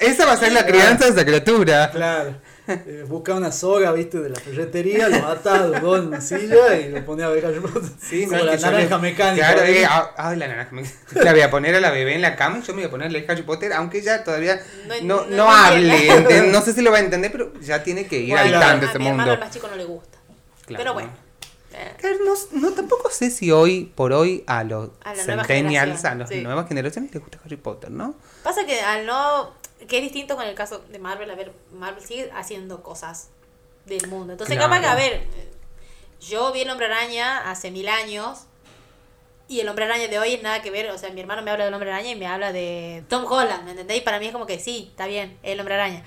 Esa 0.00 0.26
va 0.26 0.32
a 0.32 0.36
ser 0.36 0.52
la 0.52 0.66
crianza 0.66 1.04
de 1.06 1.10
esa 1.12 1.24
criatura. 1.24 1.90
Claro. 1.90 2.34
Eh, 2.68 3.04
busca 3.08 3.34
una 3.34 3.50
soga, 3.50 3.90
viste, 3.92 4.20
de 4.20 4.30
la 4.30 4.38
ferretería, 4.38 5.08
lo 5.08 5.26
ata 5.26 5.54
a 5.54 5.66
dos 5.66 5.98
en 5.98 6.06
una 6.06 6.20
silla 6.20 6.76
y 6.76 6.90
lo 6.90 7.04
pone 7.04 7.24
a 7.24 7.28
ver 7.28 7.44
Harry 7.44 7.58
Potter. 7.60 7.90
Sí, 8.00 8.24
Como 8.26 8.42
la 8.44 8.56
naranja 8.56 8.98
mecánica. 8.98 9.52
Claro, 9.52 9.68
eh, 9.68 9.84
ah, 9.84 10.12
ah, 10.16 10.36
la 10.36 10.46
naranja 10.46 10.72
mecánica. 10.72 11.24
La 11.24 11.32
voy 11.32 11.40
a 11.40 11.50
poner 11.50 11.74
a 11.74 11.80
la 11.80 11.90
bebé 11.90 12.14
en 12.14 12.22
la 12.22 12.36
cama 12.36 12.58
y 12.58 12.62
yo 12.62 12.72
me 12.72 12.82
voy 12.82 12.86
a 12.88 12.90
ponerle 12.90 13.24
Harry 13.28 13.42
Potter, 13.42 13.72
aunque 13.72 13.98
ella 13.98 14.22
todavía 14.22 14.60
no, 15.02 15.26
no, 15.26 15.50
hable. 15.50 16.42
no 16.52 16.62
sé 16.62 16.72
si 16.72 16.82
lo 16.82 16.92
va 16.92 16.98
a 16.98 17.00
entender, 17.00 17.32
pero 17.32 17.52
ya 17.60 17.82
tiene 17.82 18.06
que 18.06 18.18
ir 18.18 18.30
bueno, 18.30 18.42
habitando 18.44 18.86
ese 18.86 18.96
a 18.96 18.98
mi 18.98 19.04
mundo. 19.06 19.22
hermano 19.22 19.40
más 19.40 19.50
chico 19.50 19.68
no 19.68 19.76
le 19.76 19.84
gusta. 19.84 20.18
Claro. 20.66 20.82
Pero 20.82 20.94
bueno. 20.94 21.21
Claro, 21.98 22.16
no, 22.24 22.60
no, 22.60 22.72
tampoco 22.72 23.10
sé 23.10 23.30
si 23.30 23.50
hoy 23.50 23.84
por 23.94 24.12
hoy 24.12 24.44
a 24.46 24.64
los 24.64 24.90
A 25.04 25.14
centennials, 25.14 26.04
a 26.04 26.14
las 26.14 26.28
sí. 26.28 26.40
nuevas 26.42 26.68
generaciones 26.68 27.12
les 27.12 27.22
gusta 27.22 27.38
Harry 27.44 27.56
Potter, 27.56 27.90
¿no? 27.90 28.14
Pasa 28.42 28.64
que 28.66 28.80
al 28.80 29.06
no. 29.06 29.50
que 29.88 29.96
es 29.98 30.02
distinto 30.02 30.36
con 30.36 30.46
el 30.46 30.54
caso 30.54 30.78
de 30.90 30.98
Marvel, 30.98 31.30
a 31.30 31.34
ver, 31.34 31.52
Marvel 31.72 32.04
sigue 32.04 32.30
haciendo 32.34 32.82
cosas 32.82 33.28
del 33.86 34.06
mundo. 34.08 34.32
Entonces, 34.34 34.56
Claro. 34.56 34.70
capaz 34.70 34.80
que, 34.82 34.86
a 34.86 34.94
ver, 34.94 35.26
yo 36.20 36.52
vi 36.52 36.60
el 36.62 36.70
hombre 36.70 36.86
araña 36.86 37.50
hace 37.50 37.70
mil 37.70 37.88
años. 37.88 38.42
Y 39.48 39.60
el 39.60 39.68
hombre 39.68 39.84
araña 39.84 40.08
de 40.08 40.18
hoy 40.18 40.34
es 40.34 40.42
nada 40.42 40.62
que 40.62 40.70
ver. 40.70 40.88
O 40.90 40.96
sea, 40.98 41.10
mi 41.10 41.20
hermano 41.20 41.42
me 41.42 41.50
habla 41.50 41.64
del 41.64 41.74
hombre 41.74 41.92
araña 41.92 42.10
y 42.10 42.16
me 42.16 42.26
habla 42.26 42.52
de 42.52 43.04
Tom 43.08 43.24
Holland, 43.30 43.64
¿me 43.64 43.72
entendéis? 43.72 44.02
Para 44.02 44.18
mí 44.18 44.26
es 44.26 44.32
como 44.32 44.46
que 44.46 44.58
sí, 44.58 44.86
está 44.90 45.06
bien, 45.06 45.36
es 45.42 45.52
el 45.52 45.60
hombre 45.60 45.74
araña. 45.74 46.04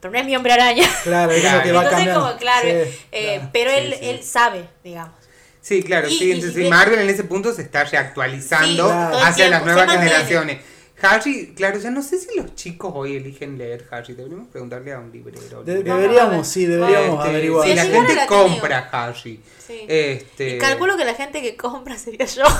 Pero 0.00 0.12
no 0.12 0.18
es 0.18 0.24
mi 0.24 0.34
hombre 0.36 0.52
araña. 0.52 0.88
Claro, 1.04 1.32
es 1.32 1.40
Claro. 1.40 1.74
va 1.74 1.84
Entonces, 1.84 2.14
como, 2.14 2.36
claro, 2.36 2.68
Sí, 2.68 2.98
eh, 3.12 3.34
claro. 3.36 3.50
pero 3.52 3.70
Sí, 3.70 3.76
él, 3.76 3.94
sí. 4.00 4.08
él 4.08 4.22
sabe, 4.22 4.64
digamos. 4.82 5.14
Sí, 5.60 5.82
claro, 5.82 6.08
Y- 6.08 6.18
sí. 6.18 6.24
y- 6.28 6.32
Entonces, 6.32 6.64
y- 6.64 6.68
Marvel 6.70 7.00
en 7.00 7.10
ese 7.10 7.24
punto 7.24 7.52
se 7.52 7.62
está 7.62 7.84
reactualizando 7.84 8.88
Sí, 8.88 9.16
hacia 9.22 9.34
tiempo, 9.34 9.50
las 9.50 9.64
nuevas 9.64 9.86
mantiene. 9.86 10.10
generaciones. 10.10 10.58
Harry, 11.02 11.52
claro, 11.56 11.78
ya 11.78 11.90
no 11.90 12.02
sé 12.02 12.18
si 12.18 12.36
los 12.36 12.54
chicos 12.54 12.92
hoy 12.94 13.16
eligen 13.16 13.56
leer 13.58 13.86
Harry. 13.90 14.14
Deberíamos 14.14 14.48
preguntarle 14.48 14.92
a 14.92 14.98
un 14.98 15.10
librero. 15.12 15.62
De- 15.64 15.76
librero. 15.76 15.96
deberíamos, 15.98 16.46
sí, 16.46 16.66
deberíamos 16.66 17.18
Este, 17.18 17.30
averiguar. 17.30 17.68
Si 17.68 17.74
la 17.74 17.84
Sí, 17.84 17.90
gente 17.90 18.14
la 18.14 18.26
compra 18.26 18.88
Harry. 18.92 19.40
Sí. 19.66 19.84
Este, 19.88 20.56
Y 20.56 20.58
calculo 20.58 20.96
que 20.96 21.04
la 21.04 21.14
gente 21.14 21.40
que 21.42 21.56
compra 21.56 21.96
sería 21.98 22.26
yo. 22.26 22.44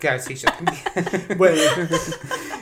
Claro, 0.00 0.22
sí, 0.26 0.34
yo 0.34 0.48
también. 0.50 0.78
Bueno, 1.36 1.60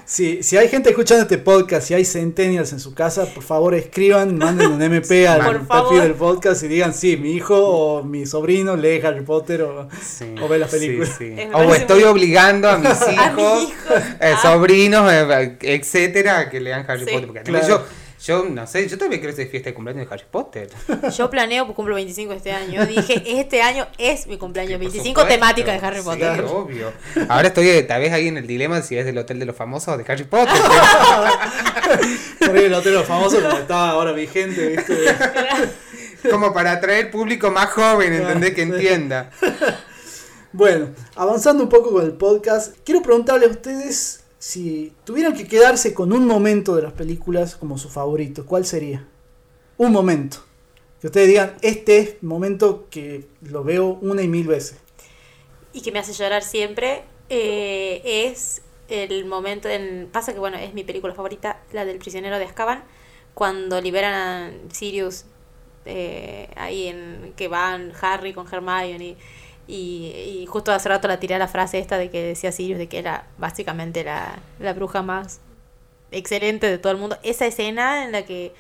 si, 0.05 0.43
si 0.43 0.57
hay 0.57 0.69
gente 0.69 0.91
escuchando 0.91 1.23
este 1.23 1.39
podcast, 1.39 1.87
si 1.87 1.95
hay 1.95 2.05
centennials 2.05 2.73
en 2.73 2.81
su 2.81 2.95
casa, 2.95 3.27
por 3.27 3.45
favor 3.45 3.75
escriban, 3.75 4.37
manden 4.37 4.73
un 4.73 4.83
MP 4.83 5.29
al 5.29 5.45
Por 5.45 5.69
perfil 5.69 6.01
del 6.01 6.15
podcast 6.15 6.63
y 6.65 6.69
digan, 6.69 6.93
sí, 6.95 7.17
mi 7.17 7.33
hijo 7.33 7.57
o 7.57 8.03
mi 8.03 8.27
sobrino 8.27 8.75
lee 8.77 9.01
Harry 9.05 9.21
Potter 9.25 9.63
o, 9.63 9.89
Sí, 10.03 10.35
o 10.43 10.49
ve 10.49 10.59
las 10.59 10.71
sí, 10.73 10.79
películas. 10.79 11.15
sí. 11.17 11.37
O 11.53 11.73
estoy 11.75 12.01
muy- 12.01 12.09
obligando 12.11 12.69
a 12.69 12.79
mis 12.79 12.91
hijos, 12.91 13.73
A 14.21 14.29
eh, 14.31 14.35
Ah. 14.35 14.41
Sobrinos, 15.07 15.33
eh, 15.43 15.57
etcétera, 15.61 16.49
que 16.51 16.61
lean 16.61 16.85
Harry 16.89 17.05
Sí. 17.05 17.13
Potter. 17.13 17.27
Porque 17.27 17.41
además 17.41 17.67
Claro. 17.67 17.85
yo, 17.85 18.45
yo, 18.45 18.45
no 18.49 18.67
sé, 18.67 18.89
yo 18.89 18.99
también 18.99 19.21
quiero 19.21 19.33
hacer 19.33 19.47
fiesta 19.49 19.71
de 19.71 19.75
cumpleaños 19.75 20.09
de 20.09 20.13
Harry 20.15 20.25
Potter. 20.29 20.69
Yo 21.17 21.31
planeo, 21.31 21.67
pues 21.67 21.77
cumplo 21.77 21.95
25 21.95 22.33
este 22.33 22.51
año. 22.51 22.85
Dije, 22.85 23.23
este 23.41 23.63
año 23.63 23.87
es 23.97 24.27
mi 24.27 24.37
cumpleaños. 24.39 24.73
Por 24.73 24.81
25 24.81 25.21
supuesto. 25.21 25.29
temática 25.41 25.71
de 25.73 25.79
Harry 25.87 25.99
Sí, 26.01 26.05
Potter. 26.05 26.45
obvio. 26.49 26.93
Ahora 27.29 27.47
estoy 27.49 27.69
eh, 27.69 27.83
tal 27.85 28.01
vez 28.01 28.13
ahí 28.13 28.27
en 28.27 28.37
el 28.39 28.47
dilema 28.49 28.83
si 28.83 28.99
es 28.99 29.05
del 29.07 29.17
Hotel 29.19 29.39
de 29.39 29.45
los 29.45 29.55
Famosos 29.55 29.95
o 29.95 29.97
de 29.99 30.05
Harry 30.13 30.25
Potter. 30.25 30.49
Por 32.41 32.57
ahí 32.57 32.65
el 32.65 32.75
hotel 32.75 32.93
de 32.93 32.99
los 32.99 33.07
famosos 33.07 33.41
como 33.43 33.57
está 33.59 33.91
ahora 33.91 34.13
vigente, 34.13 34.67
¿viste? 34.77 34.97
como 36.31 36.53
para 36.53 36.73
atraer 36.73 37.11
público 37.11 37.51
más 37.51 37.71
joven, 37.71 38.13
¿entendés? 38.13 38.51
Que 38.55 38.65
Sí. 38.65 38.71
entienda. 38.73 39.31
Bueno, 40.51 40.89
avanzando 41.15 41.63
un 41.63 41.69
poco 41.69 41.93
con 41.93 42.03
el 42.05 42.13
podcast, 42.13 42.75
quiero 42.83 43.03
preguntarle 43.03 43.45
a 43.45 43.51
ustedes 43.51 44.18
si 44.39 44.95
tuvieran 45.05 45.35
que 45.35 45.47
quedarse 45.49 45.95
con 45.95 46.13
un 46.13 46.27
momento 46.27 46.77
de 46.77 46.83
las 46.83 46.93
películas 46.93 47.57
como 47.57 47.79
su 47.79 47.89
favorito, 47.89 48.47
¿cuál 48.47 48.65
sería? 48.67 49.07
Un 49.77 49.93
momento. 49.93 50.39
Que 51.01 51.09
ustedes 51.09 51.29
digan, 51.29 51.57
este 51.63 51.99
es 51.99 52.23
momento 52.23 52.89
que 52.91 53.29
lo 53.43 53.65
veo 53.65 53.99
una 54.03 54.23
y 54.23 54.29
mil 54.29 54.47
veces. 54.49 54.79
Y 55.73 55.83
que 55.83 55.93
me 55.93 55.99
hace 55.99 56.13
llorar 56.13 56.43
siempre. 56.43 57.05
eh, 57.29 58.01
es 58.05 58.63
el 58.89 59.27
momento 59.27 59.69
en. 59.69 60.09
Pasa 60.13 60.33
que, 60.33 60.39
bueno, 60.39 60.57
es 60.59 60.75
mi 60.75 60.85
película 60.85 61.15
favorita, 61.15 61.63
la 61.73 61.85
del 61.85 61.99
prisionero 61.99 62.39
de 62.39 62.45
Azkaban. 62.45 62.85
Cuando 63.35 63.81
liberan 63.81 64.15
a 64.15 64.75
Sirius. 64.75 65.25
eh, 65.85 66.51
ahí 66.57 66.89
en. 66.89 67.35
que 67.37 67.49
van 67.49 67.93
Harry 68.01 68.33
con 68.35 68.47
Hermione. 68.53 69.05
Y, 69.05 69.17
y 69.69 70.47
justo 70.49 70.73
hace 70.73 70.89
rato 70.89 71.09
la 71.09 71.21
tiré 71.21 71.39
la 71.39 71.47
frase 71.47 71.79
esta 71.79 71.99
de 71.99 72.11
que 72.11 72.23
decía 72.23 72.53
Sirius 72.53 72.79
de 72.79 72.89
que 72.89 72.99
era 72.99 73.27
básicamente 73.37 74.03
la, 74.03 74.39
la 74.59 74.73
bruja 74.73 75.03
más 75.03 75.41
excelente 76.11 76.67
de 76.67 76.79
todo 76.79 76.93
el 76.93 76.99
mundo. 76.99 77.19
Esa 77.23 77.47
escena 77.47 78.05
en 78.05 78.13
la 78.13 78.25
que 78.25 78.55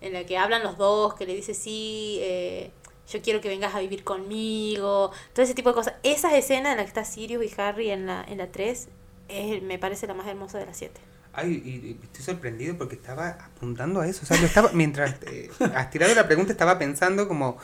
en 0.00 0.12
la 0.12 0.24
que 0.24 0.36
hablan 0.36 0.62
los 0.62 0.76
dos, 0.76 1.14
que 1.14 1.26
le 1.26 1.34
dice 1.34 1.54
sí, 1.54 2.18
eh, 2.22 2.70
yo 3.08 3.22
quiero 3.22 3.40
que 3.40 3.48
vengas 3.48 3.74
a 3.74 3.80
vivir 3.80 4.04
conmigo, 4.04 5.12
todo 5.32 5.44
ese 5.44 5.54
tipo 5.54 5.70
de 5.70 5.74
cosas. 5.76 5.94
Esa 6.02 6.36
escena 6.36 6.72
en 6.72 6.78
la 6.78 6.82
que 6.82 6.88
está 6.88 7.04
Sirius 7.04 7.44
y 7.44 7.60
Harry 7.60 7.90
en 7.90 8.06
la, 8.06 8.24
en 8.28 8.38
la 8.38 8.48
3 8.48 8.88
es, 9.28 9.62
me 9.62 9.78
parece 9.78 10.06
la 10.06 10.14
más 10.14 10.26
hermosa 10.26 10.58
de 10.58 10.66
las 10.66 10.76
7. 10.76 11.00
Ay, 11.34 11.62
y, 11.64 11.70
y 11.70 12.00
estoy 12.02 12.24
sorprendido 12.24 12.76
porque 12.76 12.96
estaba 12.96 13.28
apuntando 13.28 14.00
a 14.00 14.08
eso. 14.08 14.22
O 14.24 14.26
sea, 14.26 14.38
lo 14.38 14.46
estaba, 14.46 14.70
mientras 14.72 15.16
eh, 15.22 15.50
has 15.74 15.90
tirado 15.90 16.14
la 16.14 16.26
pregunta, 16.26 16.52
estaba 16.52 16.78
pensando 16.78 17.28
como, 17.28 17.58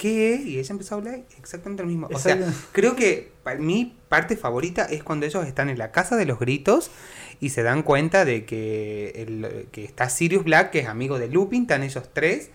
¿qué? 0.00 0.40
Y 0.44 0.58
ella 0.58 0.72
empezó 0.72 0.94
a 0.94 0.98
hablar 0.98 1.20
exactamente 1.38 1.82
lo 1.82 1.88
mismo. 1.90 2.08
O 2.12 2.18
sea, 2.18 2.38
creo 2.72 2.96
que 2.96 3.30
pa- 3.44 3.56
mi 3.56 3.96
parte 4.08 4.36
favorita 4.36 4.84
es 4.86 5.02
cuando 5.02 5.26
ellos 5.26 5.46
están 5.46 5.68
en 5.68 5.76
la 5.76 5.92
casa 5.92 6.16
de 6.16 6.24
los 6.24 6.38
gritos 6.38 6.90
y 7.38 7.50
se 7.50 7.62
dan 7.62 7.82
cuenta 7.82 8.24
de 8.24 8.46
que, 8.46 9.12
el, 9.16 9.66
que 9.72 9.84
está 9.84 10.08
Sirius 10.08 10.44
Black, 10.44 10.70
que 10.70 10.78
es 10.80 10.88
amigo 10.88 11.18
de 11.18 11.28
Lupin, 11.28 11.62
están 11.62 11.82
ellos 11.82 12.04
tres. 12.12 12.50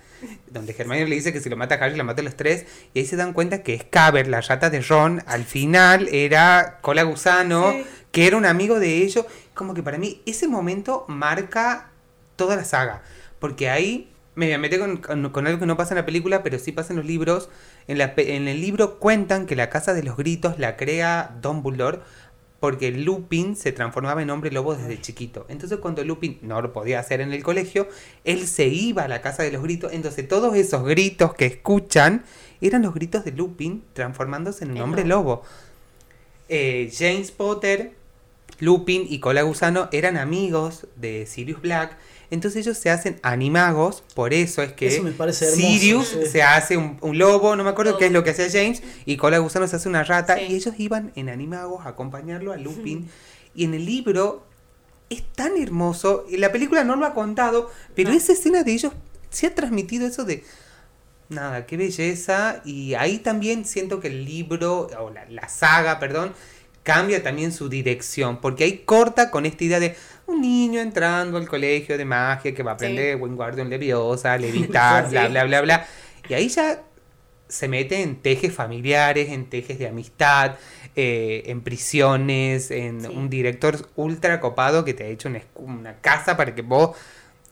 Donde 0.50 0.74
Hermione 0.76 1.08
le 1.08 1.16
dice 1.16 1.32
que 1.34 1.40
si 1.40 1.50
lo 1.50 1.58
mata 1.58 1.76
a 1.76 1.78
Harry, 1.78 1.96
lo 1.98 2.04
mata 2.04 2.22
a 2.22 2.26
los 2.26 2.36
tres. 2.36 2.66
Y 2.96 3.00
ahí 3.00 3.06
se 3.06 3.16
dan 3.16 3.32
cuenta 3.34 3.62
que 3.62 3.78
Scaber, 3.78 4.28
la 4.28 4.42
rata 4.42 4.72
de 4.72 4.82
Ron, 4.82 5.22
al 5.28 5.44
final 5.44 6.08
era 6.12 6.80
Cola 6.82 7.04
Gusano, 7.04 7.72
Sí. 7.74 7.86
que 8.12 8.26
era 8.26 8.38
un 8.38 8.46
amigo 8.46 8.80
de 8.80 9.04
ellos. 9.04 9.26
Como 9.54 9.74
que 9.76 9.84
para 9.84 10.00
mí 10.00 10.22
ese 10.26 10.48
momento 10.48 11.06
marca 11.08 11.92
toda 12.38 12.56
la 12.56 12.64
saga. 12.66 13.04
Porque 13.40 13.70
ahí 13.70 14.10
me 14.36 14.58
meter 14.58 14.80
con, 14.80 14.98
con- 14.98 15.30
con 15.30 15.48
algo 15.48 15.60
que 15.60 15.66
no 15.66 15.78
pasa 15.78 15.94
en 15.94 15.98
la 16.00 16.06
película, 16.06 16.44
pero 16.44 16.60
sí 16.60 16.72
pasa 16.72 16.94
en 16.94 16.98
los 16.98 17.06
libros. 17.06 17.50
En, 17.88 17.98
la 17.98 18.16
pe- 18.16 18.36
en 18.36 18.48
el 18.48 18.62
libro 18.62 19.00
cuentan 19.00 19.46
que 19.46 19.56
la 19.56 19.70
Casa 19.70 19.94
de 19.94 20.04
los 20.04 20.18
Gritos 20.18 20.60
la 20.60 20.76
crea 20.78 21.36
Dumbledore 21.42 22.00
porque 22.60 22.90
Lupin 22.92 23.56
se 23.56 23.72
transformaba 23.74 24.22
en 24.24 24.30
hombre 24.32 24.50
lobo 24.52 24.74
desde 24.76 25.00
chiquito. 25.00 25.46
Entonces 25.50 25.78
cuando 25.80 26.04
Lupin 26.04 26.40
no 26.42 26.62
lo 26.62 26.74
podía 26.74 27.00
hacer 27.00 27.22
en 27.22 27.32
el 27.32 27.44
colegio, 27.44 27.88
él 28.24 28.48
se 28.48 28.68
iba 28.68 29.04
a 29.04 29.08
la 29.08 29.22
Casa 29.22 29.44
de 29.44 29.52
los 29.52 29.62
Gritos. 29.62 29.94
Entonces 29.94 30.28
todos 30.28 30.56
esos 30.56 30.84
gritos 30.84 31.34
que 31.36 31.46
escuchan 31.46 32.24
eran 32.62 32.82
los 32.82 32.94
gritos 32.94 33.24
de 33.24 33.34
Lupin 33.34 33.84
transformándose 33.94 34.64
en 34.66 34.72
un 34.72 34.82
hombre 34.82 35.06
lobo. 35.06 35.30
lobo. 35.30 35.44
Eh, 36.50 36.92
James 36.98 37.32
Potter, 37.32 37.92
Lupin 38.60 39.06
y 39.10 39.20
Cola 39.20 39.42
Gusano 39.44 39.90
eran 39.92 40.18
amigos 40.18 40.88
de 40.96 41.26
Sirius 41.26 41.62
Black. 41.62 41.98
Entonces 42.36 42.62
ellos 42.66 42.78
se 42.78 42.92
hacen 42.92 43.20
animagos, 43.24 44.04
por 44.14 44.34
eso 44.34 44.62
es 44.62 44.74
que 44.74 44.88
Eso 44.88 45.02
me 45.02 45.12
parece 45.12 45.46
hermoso, 45.46 45.62
Sirius 45.68 46.08
sí. 46.10 46.26
se 46.32 46.44
hace 46.44 46.78
un, 46.78 46.98
un 47.02 47.18
lobo, 47.18 47.56
no 47.56 47.64
me 47.64 47.72
acuerdo 47.72 47.98
qué 47.98 48.06
es 48.06 48.12
lo 48.12 48.24
que 48.24 48.30
hacía 48.30 48.48
James, 48.52 48.84
y 49.06 49.18
Cola 49.18 49.40
Gusano 49.40 49.68
se 49.68 49.76
hace 49.78 49.90
una 49.90 50.04
rata, 50.04 50.38
Sí. 50.38 50.46
y 50.50 50.56
ellos 50.56 50.76
iban 50.78 51.12
en 51.16 51.30
animagos 51.30 51.86
a 51.86 51.90
acompañarlo 51.90 52.52
a 52.54 52.58
Lupin. 52.58 53.10
Y 53.56 53.64
en 53.64 53.74
el 53.74 53.86
libro 53.86 54.46
es 55.10 55.24
tan 55.34 55.58
hermoso, 55.58 56.26
y 56.30 56.38
la 56.38 56.52
película 56.52 56.84
no 56.84 56.96
lo 56.96 57.06
ha 57.06 57.14
contado, 57.16 57.72
pero 57.96 58.12
No. 58.12 58.18
esa 58.18 58.34
escena 58.34 58.64
de 58.64 58.74
ellos 58.74 58.94
se 59.32 59.48
ha 59.48 59.56
transmitido 59.56 60.06
eso 60.06 60.24
de... 60.26 60.44
Nada, 61.28 61.66
qué 61.66 61.76
belleza. 61.76 62.62
Y 62.66 62.94
ahí 62.94 63.18
también 63.18 63.66
siento 63.66 64.00
que 64.00 64.10
el 64.10 64.26
libro, 64.26 64.88
o 65.00 65.10
la, 65.10 65.26
la 65.30 65.50
saga, 65.50 66.00
perdón, 66.00 66.34
cambia 66.84 67.24
también 67.24 67.52
su 67.52 67.68
dirección. 67.68 68.40
Porque 68.42 68.64
ahí 68.64 68.84
corta 68.86 69.32
con 69.32 69.48
esta 69.48 69.64
idea 69.64 69.80
de 69.80 69.96
un 70.28 70.42
niño 70.42 70.80
entrando 70.82 71.38
al 71.38 71.48
colegio 71.48 71.98
de 71.98 72.06
magia 72.06 72.54
que 72.54 72.64
va 72.64 72.72
a 72.72 72.74
aprender 72.76 73.16
Wingardium 73.18 73.68
Leviosa, 73.70 74.38
levitar, 74.40 75.10
bla, 75.10 75.28
bla, 75.28 75.44
bla, 75.46 75.62
bla. 75.62 75.88
Y 76.28 76.34
ahí 76.34 76.48
ya 76.50 76.82
se 77.48 77.68
mete 77.68 78.02
en 78.02 78.16
tejes 78.18 78.54
familiares, 78.54 79.30
en 79.30 79.46
tejes 79.50 79.78
de 79.78 79.88
amistad, 79.88 80.56
eh, 80.96 81.44
en 81.46 81.62
prisiones, 81.62 82.72
en 82.72 83.02
Sí. 83.02 83.08
un 83.08 83.30
director 83.30 83.88
ultra 83.96 84.40
copado 84.40 84.84
que 84.84 84.94
te 84.96 85.04
ha 85.04 85.08
hecho 85.08 85.30
una, 85.30 85.42
una 85.56 85.96
casa 86.02 86.36
para 86.38 86.56
que 86.56 86.62
vos 86.64 86.96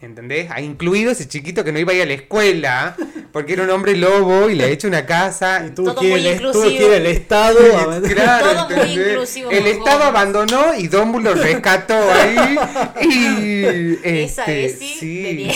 ¿Entendés? 0.03 0.51
Ha 0.51 0.61
incluido 0.61 1.11
ese 1.11 1.27
chiquito 1.27 1.63
que 1.63 1.71
no 1.71 1.79
iba 1.79 1.93
a 1.93 1.95
ir 1.95 2.01
a 2.01 2.05
la 2.05 2.13
escuela 2.13 2.95
porque 3.31 3.53
era 3.53 3.63
un 3.63 3.69
hombre 3.69 3.95
lobo 3.95 4.49
y 4.49 4.55
le 4.55 4.65
ha 4.65 4.67
hecho 4.67 4.87
una 4.87 5.05
casa. 5.05 5.65
Y 5.65 5.71
tuvo 5.71 5.95
que 5.95 6.07
ir 6.07 6.91
el 6.91 7.05
Estado. 7.05 7.57
claro, 8.13 8.67
Todo 8.67 8.77
muy 8.77 8.91
inclusivo. 8.93 9.49
El 9.49 9.65
Estado 9.65 10.03
abandonó 10.03 10.75
y 10.75 10.87
Dumbledore 10.87 11.41
rescató 11.41 11.95
ahí. 11.95 12.57
Y, 13.01 13.99
Esa 14.03 14.43
este, 14.43 14.65
es, 14.65 14.79
sí. 14.99 15.49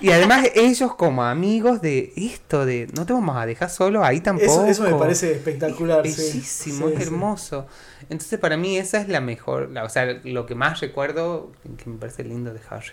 Y 0.00 0.10
además 0.10 0.48
ellos 0.54 0.94
como 0.94 1.24
amigos 1.24 1.82
de 1.82 2.12
esto, 2.16 2.64
de 2.64 2.88
no 2.94 3.04
te 3.04 3.12
vamos 3.12 3.36
a 3.36 3.46
dejar 3.46 3.68
solo 3.68 4.04
ahí 4.04 4.20
tampoco. 4.20 4.64
Eso, 4.64 4.84
me 4.84 4.94
parece 4.94 5.32
espectacular. 5.32 6.06
Es 6.06 6.16
bellísimo, 6.16 6.88
es 6.88 7.00
hermoso. 7.00 7.66
Entonces 8.08 8.38
para 8.38 8.56
mí 8.56 8.78
esa 8.78 9.00
es 9.00 9.08
la 9.08 9.20
mejor, 9.20 9.70
o 9.76 9.88
sea, 9.88 10.18
lo 10.22 10.46
que 10.46 10.54
más 10.54 10.80
recuerdo 10.80 11.52
que 11.76 11.90
me 11.90 11.98
parece 11.98 12.24
lindo 12.24 12.54
de 12.54 12.60
Harry. 12.70 12.92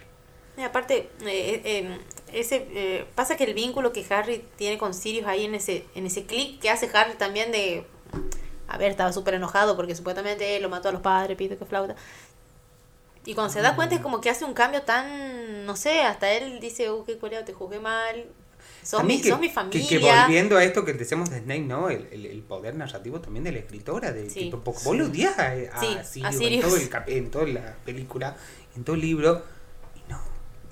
Y 0.57 0.61
aparte, 0.61 1.09
eh, 1.21 1.61
eh, 1.65 1.99
ese 2.31 2.67
eh, 2.71 3.05
pasa 3.15 3.35
que 3.35 3.43
el 3.43 3.53
vínculo 3.53 3.91
que 3.91 4.05
Harry 4.09 4.45
tiene 4.55 4.77
con 4.77 4.93
Sirius 4.93 5.27
ahí 5.27 5.45
en 5.45 5.55
ese, 5.55 5.85
en 5.95 6.05
ese 6.05 6.25
clic 6.25 6.59
que 6.59 6.69
hace 6.69 6.89
Harry 6.93 7.15
también 7.15 7.51
de... 7.51 7.85
A 8.67 8.77
ver, 8.77 8.91
estaba 8.91 9.13
súper 9.13 9.35
enojado 9.35 9.75
porque 9.75 9.95
supuestamente 9.95 10.55
él 10.55 10.63
lo 10.63 10.69
mató 10.69 10.89
a 10.89 10.91
los 10.91 11.01
padres, 11.01 11.37
pide 11.37 11.57
que 11.57 11.65
flauta. 11.65 11.95
Y 13.25 13.33
cuando 13.33 13.51
se 13.51 13.61
da 13.61 13.75
cuenta 13.75 13.95
es 13.95 14.01
como 14.01 14.21
que 14.21 14.29
hace 14.29 14.45
un 14.45 14.53
cambio 14.53 14.83
tan, 14.83 15.65
no 15.65 15.75
sé, 15.75 16.01
hasta 16.01 16.31
él 16.31 16.59
dice, 16.59 16.91
uh, 16.91 17.03
qué 17.05 17.17
coreano, 17.17 17.45
te 17.45 17.53
juzgué 17.53 17.79
mal, 17.79 18.25
sos, 18.83 19.03
mi, 19.03 19.21
sos 19.21 19.39
mi 19.39 19.49
familia. 19.49 19.87
Que, 19.87 19.99
volviendo 19.99 20.57
a 20.57 20.63
esto 20.63 20.85
que 20.85 20.93
decíamos 20.93 21.31
de 21.31 21.39
Snake, 21.39 21.61
¿no? 21.61 21.89
El, 21.89 22.07
el, 22.11 22.41
poder 22.43 22.75
narrativo 22.75 23.19
también 23.19 23.43
de 23.43 23.51
la 23.51 23.59
escritora, 23.59 24.11
de 24.11 24.29
sí, 24.29 24.51
tipo, 24.51 24.59
vos 24.59 24.95
lo 24.95 25.05
odias 25.05 25.37
a, 25.39 26.03
Sirius, 26.03 26.89
En, 27.07 27.31
toda 27.31 27.47
la 27.47 27.75
película, 27.83 28.37
en 28.75 28.83
todo 28.83 28.95
el 28.95 29.01
libro, 29.01 29.43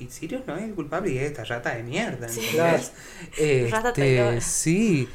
y 0.03 0.09
Sirius 0.09 0.41
no 0.45 0.55
es 0.55 0.63
el 0.63 0.73
culpable 0.73 1.11
y 1.11 1.17
es 1.17 1.31
esta 1.31 1.43
rata 1.43 1.75
de 1.75 1.83
mierda. 1.83 2.27
Sí, 2.29 2.41
este, 3.37 4.41
sí. 4.41 5.07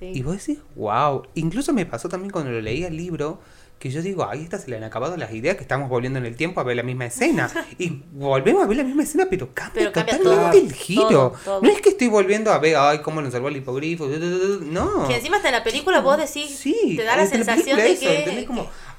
Y 0.00 0.22
vos 0.22 0.38
decís, 0.38 0.62
wow. 0.76 1.22
Incluso 1.34 1.72
me 1.72 1.86
pasó 1.86 2.08
también 2.08 2.30
cuando 2.30 2.50
lo 2.50 2.60
leía 2.60 2.88
el 2.88 2.96
libro, 2.96 3.40
que 3.78 3.90
yo 3.90 4.02
digo, 4.02 4.28
ahí 4.28 4.42
está, 4.42 4.58
se 4.58 4.70
le 4.70 4.76
han 4.76 4.84
acabado 4.84 5.16
las 5.16 5.32
ideas, 5.32 5.56
que 5.56 5.62
estamos 5.62 5.88
volviendo 5.88 6.18
en 6.18 6.26
el 6.26 6.36
tiempo 6.36 6.60
a 6.60 6.64
ver 6.64 6.76
la 6.76 6.82
misma 6.82 7.06
escena. 7.06 7.50
y 7.78 8.02
volvemos 8.12 8.62
a 8.62 8.66
ver 8.66 8.76
la 8.76 8.84
misma 8.84 9.02
escena, 9.02 9.26
pero 9.28 9.54
cambia, 9.54 9.92
totalmente 9.92 10.58
el 10.58 10.72
giro. 10.72 11.34
No 11.46 11.68
es 11.68 11.80
que 11.80 11.90
estoy 11.90 12.08
volviendo 12.08 12.52
a 12.52 12.58
ver, 12.58 12.76
ay, 12.76 12.98
cómo 12.98 13.22
nos 13.22 13.32
salvó 13.32 13.48
el 13.48 13.56
hipogrifo. 13.56 14.06
No. 14.06 15.08
Que 15.08 15.16
encima 15.16 15.36
hasta 15.38 15.48
en 15.48 15.54
la 15.54 15.64
película 15.64 16.00
vos 16.00 16.18
decís, 16.18 16.60
te 16.62 17.04
da 17.04 17.16
la 17.16 17.26
sensación 17.26 17.78
de 17.78 17.98
que, 17.98 18.48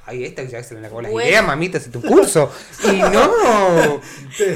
ay, 0.06 0.24
esta 0.24 0.42
ya 0.44 0.62
se 0.62 0.74
le 0.74 0.86
acabó 0.86 1.02
la 1.02 1.12
idea, 1.12 1.42
mamita, 1.42 1.78
hace 1.78 1.90
tu 1.90 2.02
curso. 2.02 2.50
y 2.84 2.96
no. 2.96 4.00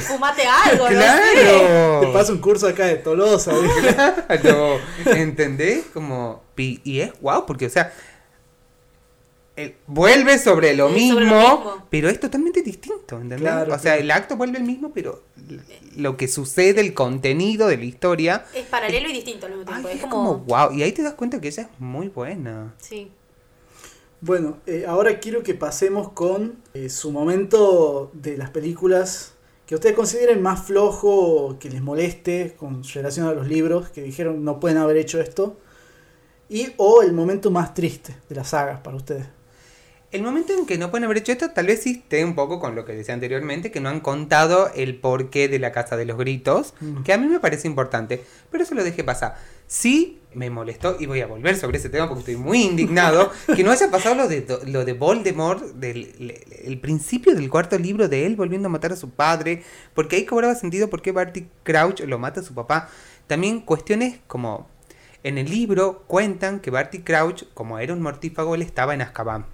Fumate 0.00 0.42
algo, 0.46 0.86
claro. 0.86 2.00
Te 2.00 2.06
pasa 2.12 2.32
un 2.32 2.38
curso 2.38 2.68
acá 2.68 2.86
de 2.86 2.96
Tolosa. 2.96 3.52
claro. 4.40 4.78
¿Entendés? 5.04 5.84
Como, 5.92 6.42
y, 6.56 7.00
es 7.00 7.12
guau, 7.20 7.46
porque, 7.46 7.66
o 7.66 7.70
sea, 7.70 7.92
eh, 9.56 9.76
vuelve 9.86 10.38
sobre 10.38 10.74
lo, 10.74 10.88
mismo, 10.88 11.86
pero 11.90 12.08
es 12.08 12.20
totalmente 12.20 12.62
distinto, 12.62 13.18
¿entendés? 13.18 13.52
o 13.70 13.78
sea, 13.78 13.96
el 13.96 14.10
acto 14.10 14.36
vuelve 14.36 14.58
el 14.58 14.64
mismo, 14.64 14.92
pero 14.92 15.22
lo 15.96 16.16
que 16.16 16.28
sucede, 16.28 16.80
el 16.80 16.92
contenido 16.92 17.68
de 17.68 17.78
la 17.78 17.84
historia... 17.84 18.44
Es 18.54 18.66
paralelo 18.66 19.08
y 19.08 19.12
distinto 19.12 19.46
al 19.46 19.52
mismo 19.56 19.64
tiempo. 19.64 19.88
es, 19.88 20.00
como... 20.02 20.38
wow, 20.38 20.72
y 20.72 20.82
ahí 20.82 20.92
te 20.92 21.02
das 21.02 21.14
cuenta 21.14 21.40
que 21.40 21.48
ella 21.48 21.62
es 21.62 21.68
muy 21.78 22.08
buena. 22.08 22.74
Sí. 22.78 23.10
Bueno, 24.26 24.56
eh, 24.66 24.86
ahora 24.88 25.20
quiero 25.20 25.44
que 25.44 25.54
pasemos 25.54 26.10
con 26.10 26.60
eh, 26.74 26.88
su 26.88 27.12
momento 27.12 28.10
de 28.12 28.36
las 28.36 28.50
películas 28.50 29.34
que 29.66 29.76
ustedes 29.76 29.94
consideren 29.94 30.42
más 30.42 30.66
flojo, 30.66 31.56
que 31.60 31.70
les 31.70 31.80
moleste 31.80 32.56
con 32.58 32.82
relación 32.82 33.28
a 33.28 33.32
los 33.32 33.46
libros, 33.46 33.88
que 33.90 34.02
dijeron 34.02 34.42
no 34.42 34.58
pueden 34.58 34.78
haber 34.78 34.96
hecho 34.96 35.20
esto, 35.20 35.56
y 36.48 36.72
o 36.76 37.02
el 37.02 37.12
momento 37.12 37.52
más 37.52 37.72
triste 37.72 38.16
de 38.28 38.34
las 38.34 38.48
sagas 38.48 38.80
para 38.80 38.96
ustedes. 38.96 39.28
El 40.16 40.22
momento 40.22 40.54
en 40.54 40.64
que 40.64 40.78
no 40.78 40.90
pueden 40.90 41.04
haber 41.04 41.18
hecho 41.18 41.32
esto 41.32 41.50
tal 41.50 41.66
vez 41.66 41.82
sí 41.82 42.00
esté 42.02 42.24
un 42.24 42.34
poco 42.34 42.58
con 42.58 42.74
lo 42.74 42.86
que 42.86 42.94
decía 42.94 43.12
anteriormente, 43.12 43.70
que 43.70 43.80
no 43.80 43.90
han 43.90 44.00
contado 44.00 44.70
el 44.74 44.98
porqué 44.98 45.46
de 45.46 45.58
la 45.58 45.72
Casa 45.72 45.98
de 45.98 46.06
los 46.06 46.16
Gritos, 46.16 46.72
mm. 46.80 47.02
que 47.02 47.12
a 47.12 47.18
mí 47.18 47.26
me 47.26 47.38
parece 47.38 47.68
importante, 47.68 48.24
pero 48.50 48.64
eso 48.64 48.74
lo 48.74 48.82
dejé 48.82 49.04
pasar. 49.04 49.36
Sí 49.66 50.22
me 50.32 50.48
molestó, 50.48 50.96
y 50.98 51.04
voy 51.04 51.20
a 51.20 51.26
volver 51.26 51.58
sobre 51.58 51.76
ese 51.76 51.90
tema 51.90 52.08
porque 52.08 52.20
estoy 52.20 52.36
muy 52.36 52.62
indignado, 52.62 53.30
que 53.54 53.62
no 53.62 53.70
haya 53.70 53.90
pasado 53.90 54.14
lo 54.14 54.26
de, 54.26 54.46
lo 54.64 54.86
de 54.86 54.94
Voldemort, 54.94 55.62
del 55.74 56.32
el 56.64 56.80
principio 56.80 57.34
del 57.34 57.50
cuarto 57.50 57.78
libro 57.78 58.08
de 58.08 58.24
él 58.24 58.36
volviendo 58.36 58.68
a 58.68 58.70
matar 58.70 58.92
a 58.92 58.96
su 58.96 59.10
padre, 59.10 59.64
porque 59.92 60.16
ahí 60.16 60.24
cobraba 60.24 60.54
sentido 60.54 60.88
por 60.88 61.02
qué 61.02 61.12
Barty 61.12 61.46
Crouch 61.62 62.00
lo 62.00 62.18
mata 62.18 62.40
a 62.40 62.42
su 62.42 62.54
papá. 62.54 62.88
También 63.26 63.60
cuestiones 63.60 64.18
como, 64.26 64.66
en 65.22 65.36
el 65.36 65.50
libro 65.50 66.04
cuentan 66.06 66.60
que 66.60 66.70
Barty 66.70 67.00
Crouch, 67.00 67.44
como 67.52 67.78
era 67.78 67.92
un 67.92 68.00
mortífago, 68.00 68.54
él 68.54 68.62
estaba 68.62 68.94
en 68.94 69.02
Azkaban. 69.02 69.44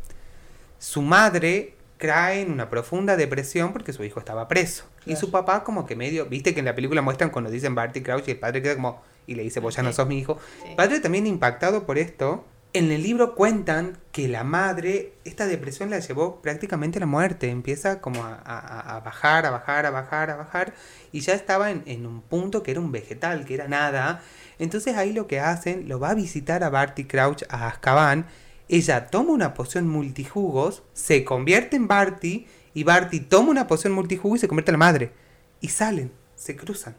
Su 0.82 1.00
madre 1.00 1.76
cae 1.96 2.40
en 2.40 2.50
una 2.50 2.68
profunda 2.68 3.16
depresión 3.16 3.72
porque 3.72 3.92
su 3.92 4.02
hijo 4.02 4.18
estaba 4.18 4.48
preso. 4.48 4.82
Y 5.06 5.14
su 5.14 5.30
papá 5.30 5.62
como 5.62 5.86
que 5.86 5.94
medio, 5.94 6.26
viste 6.26 6.54
que 6.54 6.58
en 6.58 6.66
la 6.66 6.74
película 6.74 7.02
muestran 7.02 7.30
cuando 7.30 7.52
dicen 7.52 7.76
Barty 7.76 8.02
Crouch 8.02 8.26
y 8.26 8.32
el 8.32 8.40
padre 8.40 8.62
queda 8.62 8.74
como 8.74 9.00
y 9.28 9.36
le 9.36 9.44
dice, 9.44 9.60
vos 9.60 9.76
ya 9.76 9.84
no 9.84 9.92
sos 9.92 10.08
mi 10.08 10.18
hijo. 10.18 10.40
Padre 10.76 10.98
también 10.98 11.28
impactado 11.28 11.86
por 11.86 11.98
esto, 11.98 12.44
en 12.72 12.90
el 12.90 13.04
libro 13.04 13.36
cuentan 13.36 13.96
que 14.10 14.26
la 14.26 14.42
madre, 14.42 15.12
esta 15.24 15.46
depresión 15.46 15.88
la 15.88 16.00
llevó 16.00 16.42
prácticamente 16.42 16.98
a 16.98 17.00
la 17.00 17.06
muerte, 17.06 17.48
empieza 17.48 18.00
como 18.00 18.24
a, 18.24 19.00
bajar, 19.04 19.46
a 19.46 19.50
bajar, 19.50 19.86
a 19.86 19.90
bajar, 19.90 20.30
a 20.30 20.36
bajar, 20.36 20.74
y 21.12 21.20
ya 21.20 21.34
estaba 21.34 21.70
en, 21.70 22.06
un 22.06 22.22
punto 22.22 22.64
que 22.64 22.72
era 22.72 22.80
un 22.80 22.90
vegetal, 22.90 23.44
que 23.44 23.54
era 23.54 23.68
nada. 23.68 24.20
Entonces 24.58 24.96
ahí 24.96 25.12
lo 25.12 25.28
que 25.28 25.38
hacen, 25.38 25.88
lo 25.88 26.00
va 26.00 26.10
a 26.10 26.14
visitar 26.14 26.64
a 26.64 26.70
Barty 26.70 27.04
Crouch 27.04 27.44
a 27.48 27.68
Azkaban, 27.68 28.26
ella 28.72 29.08
toma 29.08 29.32
una 29.32 29.52
poción 29.52 29.86
multijugos, 29.86 30.82
se 30.94 31.24
convierte 31.24 31.76
en 31.76 31.88
Barty, 31.88 32.46
y 32.72 32.84
Barty 32.84 33.20
toma 33.20 33.50
una 33.50 33.66
poción 33.66 33.92
multijugos 33.92 34.38
y 34.38 34.40
se 34.40 34.48
convierte 34.48 34.70
en 34.70 34.74
la 34.74 34.78
madre. 34.78 35.12
Y 35.60 35.68
salen, 35.68 36.10
se 36.36 36.56
cruzan. 36.56 36.96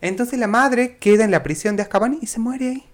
Entonces 0.00 0.38
la 0.38 0.46
madre 0.46 0.96
queda 0.98 1.24
en 1.24 1.32
la 1.32 1.42
prisión 1.42 1.74
de 1.74 1.82
Azkaban 1.82 2.20
y 2.22 2.28
se 2.28 2.38
muere 2.38 2.68
ahí. 2.68 2.84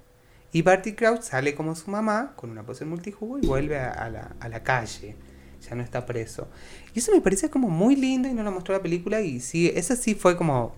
Y 0.52 0.62
Barty 0.62 0.94
Crouch 0.94 1.20
sale 1.20 1.55
como 1.55 1.74
su 1.74 1.90
mamá 1.90 2.32
con 2.35 2.48
una 2.48 2.64
poción 2.64 2.89
multijugo 2.89 3.39
y 3.39 3.47
vuelve 3.47 3.78
a, 3.78 4.09
la, 4.09 4.62
calle. 4.62 5.14
Ya 5.60 5.74
no 5.74 5.82
está 5.82 6.06
preso. 6.06 6.48
Y 6.94 7.01
eso 7.01 7.12
me 7.12 7.20
parece 7.20 7.51
como 7.51 7.69
muy 7.69 7.94
lindo 7.94 8.27
y 8.27 8.32
no 8.32 8.43
lo 8.43 8.52
mostró 8.52 8.74
la 8.74 8.82
película. 8.82 9.20
Y 9.20 9.40
sí, 9.40 9.70
esa 9.74 9.97
sí 9.97 10.14
fue 10.14 10.39
como 10.39 10.74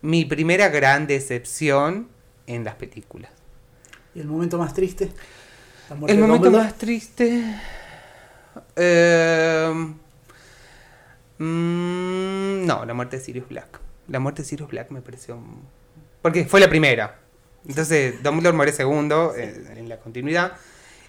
mi 0.00 0.24
primera 0.24 0.70
gran 0.70 1.06
decepción 1.06 2.08
en 2.46 2.64
las 2.64 2.76
películas. 2.76 3.30
¿Y 4.14 4.20
el 4.20 4.26
momento 4.26 4.56
más 4.56 4.72
triste? 4.72 5.12
El 6.06 6.18
momento 6.18 6.50
más 6.50 6.74
triste. 6.76 7.42
Eh, 8.76 9.72
mm, 11.38 12.66
no, 12.66 12.84
la 12.84 12.94
muerte 12.94 13.18
de 13.18 13.22
Sirius 13.22 13.48
Black 13.48 13.80
la 14.10 14.18
muerte 14.18 14.42
de 14.42 14.48
Sirius 14.48 14.68
Black 14.68 14.90
me 14.90 15.00
pareció... 15.00 15.40
Porque 16.20 16.44
fue 16.44 16.60
la 16.60 16.68
primera. 16.68 17.20
Entonces, 17.66 18.22
Dumbledore 18.22 18.56
muere 18.56 18.72
segundo 18.72 19.34
eh, 19.36 19.74
en, 19.76 19.88
la 19.88 19.98
continuidad. 19.98 20.52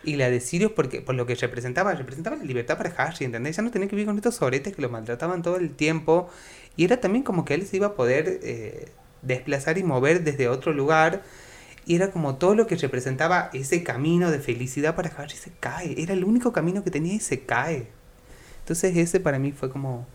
Y 0.04 0.16
la 0.16 0.30
de 0.30 0.40
Sirius, 0.40 0.72
porque, 0.72 1.02
por 1.02 1.16
lo 1.16 1.26
que 1.26 1.36
representaba, 1.36 1.94
representaba 1.94 2.36
la 2.36 2.44
libertad 2.44 2.78
para 2.78 2.92
Harry, 2.92 3.26
¿entendés? 3.26 3.58
Ya 3.58 3.64
no 3.64 3.72
tenía 3.72 3.88
que 3.88 3.96
vivir 3.96 4.08
con 4.08 4.16
estos 4.16 4.36
sobretes 4.36 4.76
que 4.76 4.82
lo 4.82 4.90
maltrataban 4.90 5.42
todo 5.42 5.58
el 5.58 5.76
tiempo. 5.76 6.30
Y 6.78 6.86
era 6.86 6.98
también 7.02 7.24
como 7.24 7.44
que 7.44 7.56
él 7.56 7.66
se 7.66 7.78
iba 7.78 7.88
a 7.88 7.94
poder 7.96 8.40
eh, 8.44 8.90
desplazar 9.22 9.78
y 9.78 9.84
mover 9.84 10.24
desde 10.24 10.48
otro 10.48 10.74
lugar. 10.74 11.24
Y 11.86 11.96
era 11.96 12.12
como 12.12 12.36
todo 12.36 12.56
lo 12.56 12.68
que 12.68 12.76
representaba 12.76 13.50
ese 13.54 13.84
camino 13.84 14.32
de 14.32 14.40
felicidad 14.40 14.96
para 14.96 15.10
Harry 15.18 15.36
se 15.36 15.52
cae. 15.60 15.96
Era 16.02 16.14
el 16.14 16.24
único 16.24 16.54
camino 16.54 16.84
que 16.84 16.92
tenía 16.92 17.14
y 17.14 17.20
se 17.20 17.42
cae. 17.42 17.88
Entonces 18.60 18.96
ese 18.96 19.20
para 19.20 19.40
mí 19.40 19.52
fue 19.52 19.70
como 19.70 20.08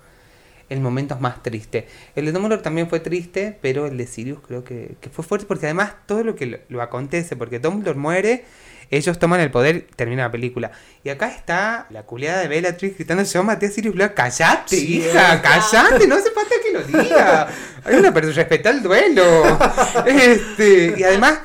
el 0.69 0.81
momento 0.81 1.17
más 1.19 1.43
triste. 1.43 1.87
El 2.15 2.27
de 2.27 2.33
Dumbledore 2.33 2.63
también 2.63 2.89
fue 2.89 3.01
triste, 3.01 3.57
pero 3.61 3.87
el 3.87 3.97
de 3.97 4.07
Sirius 4.07 4.41
creo 4.47 4.65
que, 4.65 4.97
fue 5.13 5.25
fuerte 5.25 5.47
porque 5.47 5.67
además 5.67 5.95
todo 6.07 6.25
lo 6.25 6.35
que 6.35 6.63
lo, 6.69 6.83
acontece, 6.83 7.37
porque 7.37 7.59
Dumbledore 7.59 7.99
muere, 7.99 8.45
ellos 8.91 9.19
toman 9.19 9.41
el 9.41 9.51
poder, 9.51 9.87
termina 9.95 10.25
la 10.25 10.31
película. 10.31 10.73
Y 11.05 11.11
acá 11.11 11.29
está 11.29 11.87
la 11.91 12.03
culiada 12.03 12.41
de 12.41 12.49
Bellatrix 12.49 12.97
gritando, 12.97 13.23
yo 13.23 13.45
maté 13.45 13.67
a 13.67 13.71
Sirius 13.71 13.95
Black, 13.95 14.15
callate, 14.15 14.77
hija, 14.77 15.41
callate, 15.41 16.07
no 16.07 16.17
hace 16.17 16.31
falta 16.33 16.55
que 16.63 16.73
lo 16.73 16.83
diga. 16.83 17.49
Hay 17.85 17.97
una 17.97 18.13
persona, 18.13 18.35
respeta 18.35 18.71
el 18.71 18.83
duelo. 18.83 19.59
este, 20.07 20.95
y 20.97 21.03
además, 21.05 21.41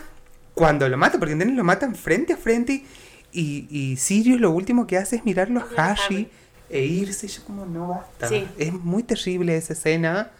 cuando 0.53 0.87
lo 0.89 0.97
mata, 0.97 1.19
porque 1.19 1.35
lo 1.35 1.63
matan 1.63 1.95
frente 1.95 2.33
a 2.33 2.37
frente, 2.37 2.83
y, 3.31 3.67
y 3.69 3.97
Sirius 3.97 4.39
lo 4.39 4.51
último 4.51 4.87
que 4.87 4.97
hace 4.97 5.17
es 5.17 5.25
mirarlo 5.25 5.61
a 5.61 5.91
Harry 5.91 6.29
e 6.69 6.85
irse. 6.85 7.27
Yo 7.27 7.43
como 7.43 7.65
no 7.65 7.87
basta. 7.89 8.29
Es 8.57 8.73
muy 8.73 9.03
terrible 9.03 9.55
esa 9.55 9.73
escena. 9.73 10.31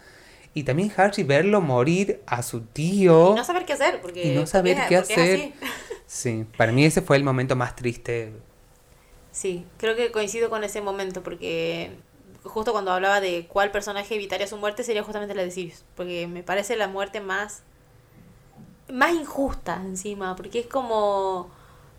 Y 0.54 0.64
también 0.64 0.92
Harry 0.96 1.22
verlo 1.22 1.62
morir 1.62 2.20
a 2.26 2.42
su 2.42 2.60
tío. 2.60 3.32
Y 3.32 3.36
no 3.36 3.44
saber 3.44 3.64
qué 3.64 3.72
hacer. 3.72 4.00
Porque, 4.02 4.28
y 4.28 4.34
no 4.34 4.46
saber 4.46 4.78
qué 4.88 4.96
hacer. 4.96 5.52
Sí, 6.06 6.44
para 6.58 6.72
mí 6.72 6.84
ese 6.84 7.00
fue 7.00 7.16
el 7.16 7.24
momento 7.24 7.56
más 7.56 7.74
triste. 7.74 8.32
Sí, 9.30 9.64
creo 9.78 9.96
que 9.96 10.12
coincido 10.12 10.50
con 10.50 10.62
ese 10.62 10.82
momento 10.82 11.22
porque 11.22 11.92
justo 12.42 12.72
cuando 12.72 12.92
hablaba 12.92 13.22
de 13.22 13.46
cuál 13.48 13.70
personaje 13.70 14.14
evitaría 14.14 14.46
su 14.46 14.58
muerte, 14.58 14.84
sería 14.84 15.02
justamente 15.02 15.34
la 15.34 15.42
de 15.42 15.50
Sirius. 15.50 15.84
Porque 15.94 16.26
me 16.26 16.42
parece 16.42 16.76
la 16.76 16.88
muerte 16.88 17.20
más. 17.20 17.62
Más 18.92 19.12
injusta 19.14 19.76
encima. 19.84 20.36
Porque 20.36 20.60
es 20.60 20.66
como. 20.66 21.50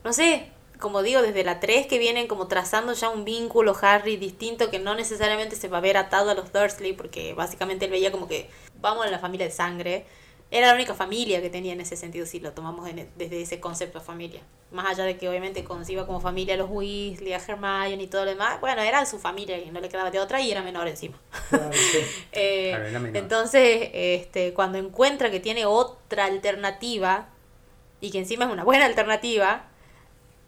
no 0.03 0.13
sé. 0.13 0.49
Como 0.79 1.01
digo, 1.01 1.21
desde 1.21 1.45
la 1.45 1.61
3 1.61 1.87
que 1.87 1.97
vienen 1.97 2.27
como 2.27 2.47
trazando 2.47 2.91
ya 2.91 3.07
un 3.07 3.23
vínculo 3.23 3.73
Harry 3.81 4.17
distinto 4.17 4.69
que 4.69 4.79
no 4.79 4.95
necesariamente 4.95 5.55
se 5.55 5.69
va 5.69 5.77
a 5.77 5.81
ver 5.81 5.95
atado 5.95 6.29
a 6.29 6.33
los 6.33 6.51
Dursley, 6.51 6.91
porque 6.91 7.33
básicamente 7.33 7.85
él 7.85 7.91
veía 7.91 8.11
como 8.11 8.27
que 8.27 8.49
vamos 8.81 9.05
a 9.05 9.09
la 9.09 9.19
familia 9.19 9.45
de 9.45 9.53
sangre 9.53 10.05
era 10.53 10.67
la 10.67 10.75
única 10.75 10.93
familia 10.93 11.41
que 11.41 11.49
tenía 11.49 11.73
en 11.73 11.81
ese 11.81 11.95
sentido, 11.95 12.27
si 12.27 12.39
lo 12.39 12.51
tomamos 12.51 12.87
e, 12.87 13.07
desde 13.15 13.41
ese 13.41 13.59
concepto 13.59 13.97
de 13.97 14.05
familia. 14.05 14.41
Más 14.71 14.85
allá 14.85 15.03
de 15.03 15.17
que 15.17 15.27
obviamente 15.27 15.63
conciba 15.63 16.05
como 16.05 16.21
familia 16.21 16.53
a 16.53 16.57
los 16.57 16.69
Weasley, 16.69 17.33
a 17.33 17.37
Hermione 17.37 18.03
y 18.03 18.07
todo 18.07 18.23
lo 18.23 18.29
demás, 18.29 18.61
bueno, 18.61 18.83
era 18.83 19.03
su 19.07 19.17
familia 19.17 19.57
y 19.57 19.71
no 19.71 19.81
le 19.81 19.89
quedaba 19.89 20.11
de 20.11 20.19
otra 20.19 20.41
y 20.41 20.51
era 20.51 20.61
menor 20.61 20.87
encima. 20.87 21.17
Eh, 22.35 22.73
entonces, 23.13 23.89
este, 23.93 24.53
cuando 24.53 24.77
encuentra 24.77 25.29
que 25.29 25.39
tiene 25.39 25.65
otra 25.65 26.25
alternativa 26.25 27.29
y 28.01 28.11
que 28.11 28.19
encima 28.19 28.45
es 28.45 28.51
una 28.51 28.63
buena 28.63 28.85
alternativa, 28.85 29.67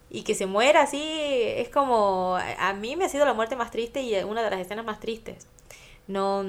y 0.10 0.24
que 0.24 0.36
se 0.36 0.46
muera 0.46 0.82
así, 0.82 1.02
es 1.02 1.70
como, 1.70 2.38
a 2.38 2.74
mí 2.74 2.96
me 2.96 3.06
ha 3.06 3.10
sido 3.10 3.26
la 3.26 3.34
muerte 3.34 3.56
más 3.56 3.72
triste 3.72 4.02
y 4.02 4.16
una 4.24 4.44
de 4.44 4.50
las 4.50 4.60
escenas 4.60 4.86
más 4.86 5.00
tristes 5.00 5.48
no 6.08 6.46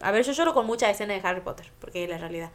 a 0.00 0.10
ver 0.12 0.24
yo 0.24 0.32
lloro 0.32 0.54
con 0.54 0.66
muchas 0.66 0.90
escenas 0.90 1.20
de 1.20 1.28
Harry 1.28 1.40
Potter 1.40 1.70
porque 1.80 2.04
es 2.04 2.10
la 2.10 2.18
realidad. 2.18 2.50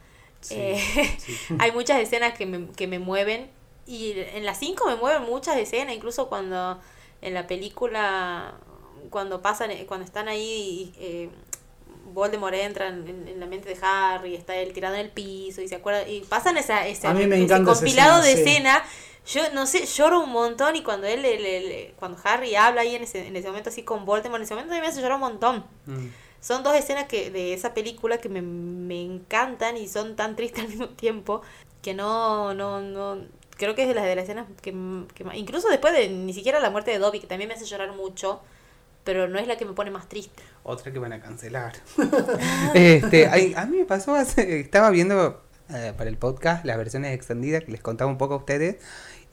Eh, 0.49 0.81
hay 1.59 1.71
muchas 1.71 1.99
escenas 1.99 2.37
que 2.37 2.45
me, 2.45 2.67
que 2.71 2.87
me 2.87 2.99
mueven 2.99 3.49
y 3.85 4.13
en 4.17 4.45
las 4.45 4.59
5 4.59 4.85
me 4.87 4.95
mueven 4.95 5.23
muchas 5.23 5.57
escenas 5.57 5.95
incluso 5.95 6.29
cuando 6.29 6.79
en 7.21 7.33
la 7.33 7.47
película 7.47 8.55
cuando 9.09 9.41
pasan 9.41 9.71
cuando 9.87 10.05
están 10.05 10.27
ahí 10.27 10.93
eh, 10.99 11.29
Voldemort 12.13 12.53
entra 12.53 12.87
en, 12.87 13.39
la 13.39 13.45
mente 13.45 13.69
de 13.69 13.77
Harry 13.81 14.35
está 14.35 14.55
él 14.55 14.73
tirado 14.73 14.95
en 14.95 15.01
el 15.01 15.09
piso 15.09 15.61
y 15.61 15.67
se 15.67 15.75
acuerda 15.75 16.07
y 16.07 16.21
pasan 16.21 16.57
esa, 16.57 16.87
ese 16.87 17.07
compilado 17.63 18.21
de 18.21 18.33
escenas 18.33 18.81
yo 19.25 19.41
no 19.53 19.65
sé, 19.65 19.85
lloro 19.85 20.21
un 20.21 20.31
montón 20.31 20.75
y 20.75 20.83
cuando 20.83 21.07
él, 21.07 21.93
cuando 21.97 22.17
Harry 22.23 22.55
habla 22.55 22.81
ahí 22.81 22.95
en 22.95 23.03
ese, 23.03 23.27
en 23.27 23.35
ese 23.35 23.47
momento 23.47 23.69
así 23.69 23.83
con 23.83 24.05
Voldemort, 24.05 24.41
en 24.41 24.43
ese 24.43 24.55
momento 24.55 24.73
me 24.73 24.87
hace 24.87 25.01
llorar 25.01 25.15
un 25.15 25.21
montón. 25.21 25.65
Mm. 25.85 26.07
Son 26.41 26.61
dos 26.61 26.75
escenas 26.75 27.05
que 27.05 27.31
de 27.31 27.53
esa 27.53 27.73
película 27.73 28.17
que 28.17 28.27
me, 28.27 28.41
me 28.41 29.01
encantan 29.01 29.77
y 29.77 29.87
son 29.87 30.17
tan 30.17 30.35
tristes 30.35 30.63
al 30.63 30.69
mismo 30.69 30.89
tiempo 30.89 31.41
que 31.81 31.93
no, 31.93 32.53
no, 32.53 32.81
no, 32.81 33.17
creo 33.57 33.75
que 33.75 33.83
es 33.83 33.87
de 33.87 33.93
las 33.93 34.03
de 34.03 34.15
las 34.15 34.23
escenas 34.23 34.47
que, 34.61 34.73
que 35.13 35.25
incluso 35.35 35.69
después 35.69 35.93
de 35.93 36.09
ni 36.09 36.33
siquiera 36.33 36.59
la 36.59 36.69
muerte 36.69 36.91
de 36.91 36.99
Dobby, 36.99 37.19
que 37.19 37.27
también 37.27 37.47
me 37.47 37.53
hace 37.53 37.65
llorar 37.65 37.93
mucho, 37.93 38.41
pero 39.03 39.27
no 39.27 39.39
es 39.39 39.47
la 39.47 39.57
que 39.57 39.65
me 39.65 39.73
pone 39.73 39.91
más 39.91 40.09
triste. 40.09 40.43
Otra 40.63 40.91
que 40.91 40.99
van 40.99 41.13
a 41.13 41.21
cancelar. 41.21 41.73
este, 42.73 43.27
a, 43.55 43.65
mí 43.65 43.77
me 43.77 43.85
pasó, 43.85 44.17
estaba 44.17 44.89
viendo 44.89 45.41
eh, 45.69 45.93
para 45.97 46.09
el 46.09 46.17
podcast 46.17 46.65
las 46.65 46.77
versiones 46.77 47.13
extendidas 47.13 47.63
que 47.63 47.71
les 47.71 47.81
contaba 47.81 48.09
un 48.09 48.17
poco 48.17 48.33
a 48.33 48.37
ustedes 48.37 48.77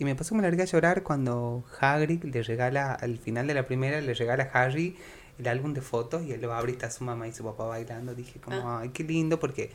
y 0.00 0.04
me 0.06 0.14
pasó 0.14 0.30
que 0.30 0.36
me 0.36 0.42
largué 0.42 0.62
a 0.62 0.64
llorar 0.64 1.02
cuando 1.02 1.62
Hagrid 1.78 2.24
le 2.24 2.42
regala, 2.42 2.94
al 2.94 3.18
final 3.18 3.46
de 3.46 3.52
la 3.52 3.66
primera, 3.66 4.00
le 4.00 4.14
regala 4.14 4.50
a 4.50 4.62
Harry 4.62 4.96
el 5.38 5.46
álbum 5.46 5.74
de 5.74 5.82
fotos 5.82 6.22
y 6.24 6.32
él 6.32 6.40
lo 6.40 6.54
abre 6.54 6.72
y 6.72 6.74
está 6.74 6.90
su 6.90 7.04
mamá 7.04 7.28
y 7.28 7.32
su 7.32 7.44
papá 7.44 7.64
bailando. 7.64 8.14
Dije 8.14 8.40
como, 8.40 8.56
ah. 8.66 8.80
ay, 8.80 8.88
qué 8.94 9.04
lindo, 9.04 9.38
porque 9.38 9.70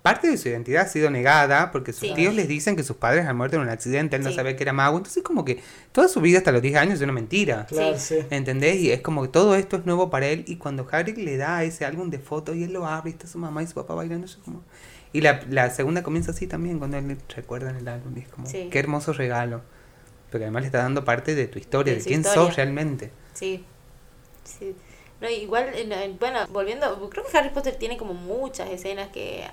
parte 0.00 0.30
de 0.30 0.38
su 0.38 0.48
identidad 0.48 0.86
ha 0.86 0.88
sido 0.88 1.10
negada 1.10 1.70
porque 1.70 1.92
sus 1.92 2.14
tíos 2.14 2.34
les 2.34 2.48
dicen 2.48 2.76
que 2.76 2.82
sus 2.82 2.96
padres 2.96 3.26
han 3.26 3.36
muerto 3.36 3.56
en 3.56 3.62
un 3.62 3.68
accidente, 3.68 4.16
él 4.16 4.22
no 4.22 4.32
sabía 4.32 4.56
que 4.56 4.62
era 4.62 4.72
mago, 4.72 4.96
entonces 4.96 5.22
como 5.22 5.44
que 5.44 5.60
toda 5.92 6.08
su 6.08 6.22
vida 6.22 6.38
hasta 6.38 6.52
los 6.52 6.62
10 6.62 6.76
años 6.76 6.94
es 6.94 7.02
una 7.02 7.12
mentira. 7.12 7.66
Claro, 7.66 7.98
sí. 7.98 8.16
¿Entendés? 8.30 8.76
Y 8.76 8.90
es 8.90 9.02
como 9.02 9.20
que 9.20 9.28
todo 9.28 9.54
esto 9.54 9.76
es 9.76 9.84
nuevo 9.84 10.08
para 10.08 10.28
él 10.28 10.44
y 10.46 10.56
cuando 10.56 10.88
Hagrid 10.90 11.18
le 11.18 11.36
da 11.36 11.62
ese 11.62 11.84
álbum 11.84 12.08
de 12.08 12.20
fotos 12.20 12.56
y 12.56 12.64
él 12.64 12.72
lo 12.72 12.86
abre 12.86 13.10
y 13.10 13.12
está 13.12 13.26
su 13.26 13.36
mamá 13.36 13.62
y 13.62 13.66
su 13.66 13.74
papá 13.74 13.94
bailando, 13.94 14.24
es 14.24 14.36
como... 14.36 14.62
Y 15.16 15.22
la, 15.22 15.40
la 15.48 15.70
segunda 15.70 16.02
comienza 16.02 16.32
así 16.32 16.46
también, 16.46 16.78
cuando 16.78 16.98
él 16.98 17.16
recuerda 17.34 17.70
en 17.70 17.76
el 17.76 17.88
álbum. 17.88 18.14
Y 18.18 18.20
es 18.20 18.28
como, 18.28 18.46
qué 18.46 18.78
hermoso 18.78 19.14
regalo. 19.14 19.62
Porque 20.30 20.44
además 20.44 20.60
le 20.60 20.66
está 20.66 20.82
dando 20.82 21.06
parte 21.06 21.34
de 21.34 21.46
tu 21.46 21.58
historia, 21.58 21.94
de, 21.94 22.02
quién 22.02 22.22
sos 22.22 22.54
realmente. 22.54 23.10
Sí. 23.32 23.64
sí. 24.44 24.76
No, 25.22 25.30
igual, 25.30 25.72
bueno, 26.20 26.40
volviendo, 26.50 27.08
creo 27.08 27.24
que 27.24 27.34
Harry 27.38 27.48
Potter 27.48 27.76
tiene 27.76 27.96
como 27.96 28.12
muchas 28.12 28.68
escenas 28.68 29.08
que 29.08 29.46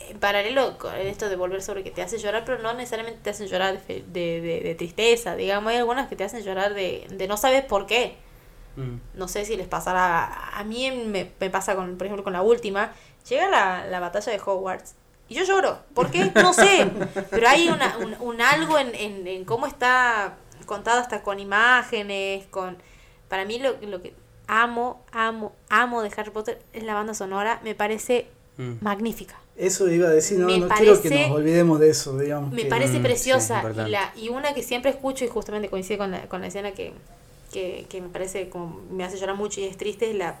en 0.00 0.18
paralelo 0.18 0.78
con 0.78 0.92
esto 0.96 1.28
de 1.28 1.36
volver 1.36 1.62
sobre 1.62 1.84
que 1.84 1.92
te 1.92 2.02
hace 2.02 2.18
llorar, 2.18 2.42
pero 2.44 2.58
no 2.58 2.74
necesariamente 2.74 3.20
te 3.22 3.30
hacen 3.30 3.46
llorar 3.46 3.80
de, 3.86 4.02
de, 4.08 4.40
de, 4.64 4.74
tristeza, 4.74 5.36
digamos, 5.36 5.70
hay 5.70 5.78
algunas 5.78 6.08
que 6.08 6.16
te 6.16 6.24
hacen 6.24 6.42
llorar 6.42 6.74
de, 6.74 7.06
de 7.08 7.28
no 7.28 7.36
sabes 7.36 7.64
por 7.64 7.86
qué. 7.86 8.16
Mm. 8.74 8.96
No 9.16 9.28
sé 9.28 9.44
si 9.44 9.56
les 9.56 9.68
pasará, 9.68 10.58
a 10.58 10.64
mí 10.64 10.90
me, 10.90 11.30
me, 11.38 11.50
pasa 11.50 11.76
con, 11.76 11.96
por 11.96 12.08
ejemplo, 12.08 12.24
con 12.24 12.32
la 12.32 12.42
última, 12.42 12.92
llega 13.28 13.48
la, 13.48 13.86
la 13.86 14.00
batalla 14.00 14.32
de 14.32 14.40
Hogwarts 14.44 14.96
y 15.28 15.34
yo 15.34 15.44
lloro. 15.44 15.78
¿Por 15.94 16.10
qué? 16.10 16.30
No 16.34 16.52
sé. 16.52 16.90
Pero 17.30 17.48
hay 17.48 17.68
una, 17.68 17.96
un, 18.20 18.40
algo 18.40 18.78
en, 18.78 18.94
en, 19.26 19.44
cómo 19.44 19.66
está 19.66 20.36
contado 20.66 21.00
hasta 21.00 21.22
con 21.22 21.38
imágenes, 21.40 22.46
con... 22.46 22.76
Para 23.28 23.44
mí 23.44 23.58
lo, 23.58 23.76
lo 23.80 24.02
que 24.02 24.14
amo, 24.46 25.02
amo, 25.12 25.52
amo 25.70 26.02
de 26.02 26.10
Harry 26.16 26.30
Potter 26.30 26.62
es 26.72 26.82
la 26.82 26.94
banda 26.94 27.14
sonora. 27.14 27.60
Me 27.64 27.74
parece 27.74 28.26
mm. 28.58 28.74
magnífica. 28.82 29.40
Eso 29.56 29.88
iba 29.88 30.08
a 30.08 30.10
decir, 30.10 30.38
no, 30.38 30.48
no 30.48 30.68
quiero 30.68 31.00
que 31.00 31.10
nos 31.10 31.30
olvidemos 31.30 31.78
de 31.80 31.90
eso, 31.90 32.18
digamos. 32.18 32.52
Me 32.52 32.66
parece 32.66 32.98
preciosa. 32.98 33.62
y, 33.86 33.90
la, 33.90 34.12
y 34.16 34.28
una 34.28 34.52
que 34.52 34.62
siempre 34.62 34.90
escucho 34.90 35.24
y 35.24 35.28
justamente 35.28 35.70
coincide 35.70 35.96
con 35.96 36.10
la, 36.10 36.28
con 36.28 36.40
la 36.40 36.48
escena 36.48 36.72
que, 36.72 36.92
que, 37.52 37.86
que 37.88 38.00
me 38.00 38.08
parece 38.08 38.48
como 38.48 38.82
me 38.90 39.04
hace 39.04 39.16
llorar 39.16 39.36
mucho 39.36 39.60
y 39.60 39.64
es 39.64 39.76
triste 39.76 40.10
es 40.10 40.16
la 40.16 40.40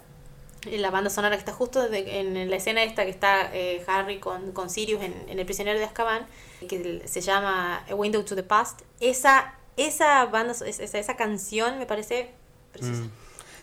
la 0.66 0.90
banda 0.90 1.10
sonora 1.10 1.36
que 1.36 1.40
está 1.40 1.52
justo 1.52 1.86
en 1.92 2.50
la 2.50 2.56
escena 2.56 2.82
esta 2.82 3.04
que 3.04 3.10
está 3.10 3.50
eh, 3.52 3.82
Harry 3.86 4.18
con, 4.18 4.52
con 4.52 4.70
Sirius 4.70 5.02
en, 5.02 5.38
El 5.38 5.44
prisionero 5.44 5.78
de 5.78 5.84
Azkaban, 5.84 6.26
que 6.68 7.02
se 7.04 7.20
llama 7.20 7.84
A 7.88 7.94
Window 7.94 8.22
to 8.24 8.34
the 8.34 8.42
Past, 8.42 8.82
esa, 9.00 9.54
esa 9.76 10.24
banda, 10.26 10.54
esa, 10.66 10.98
esa 10.98 11.16
canción 11.16 11.78
me 11.78 11.86
parece 11.86 12.30
preciosa. 12.72 13.02
Mm. 13.02 13.10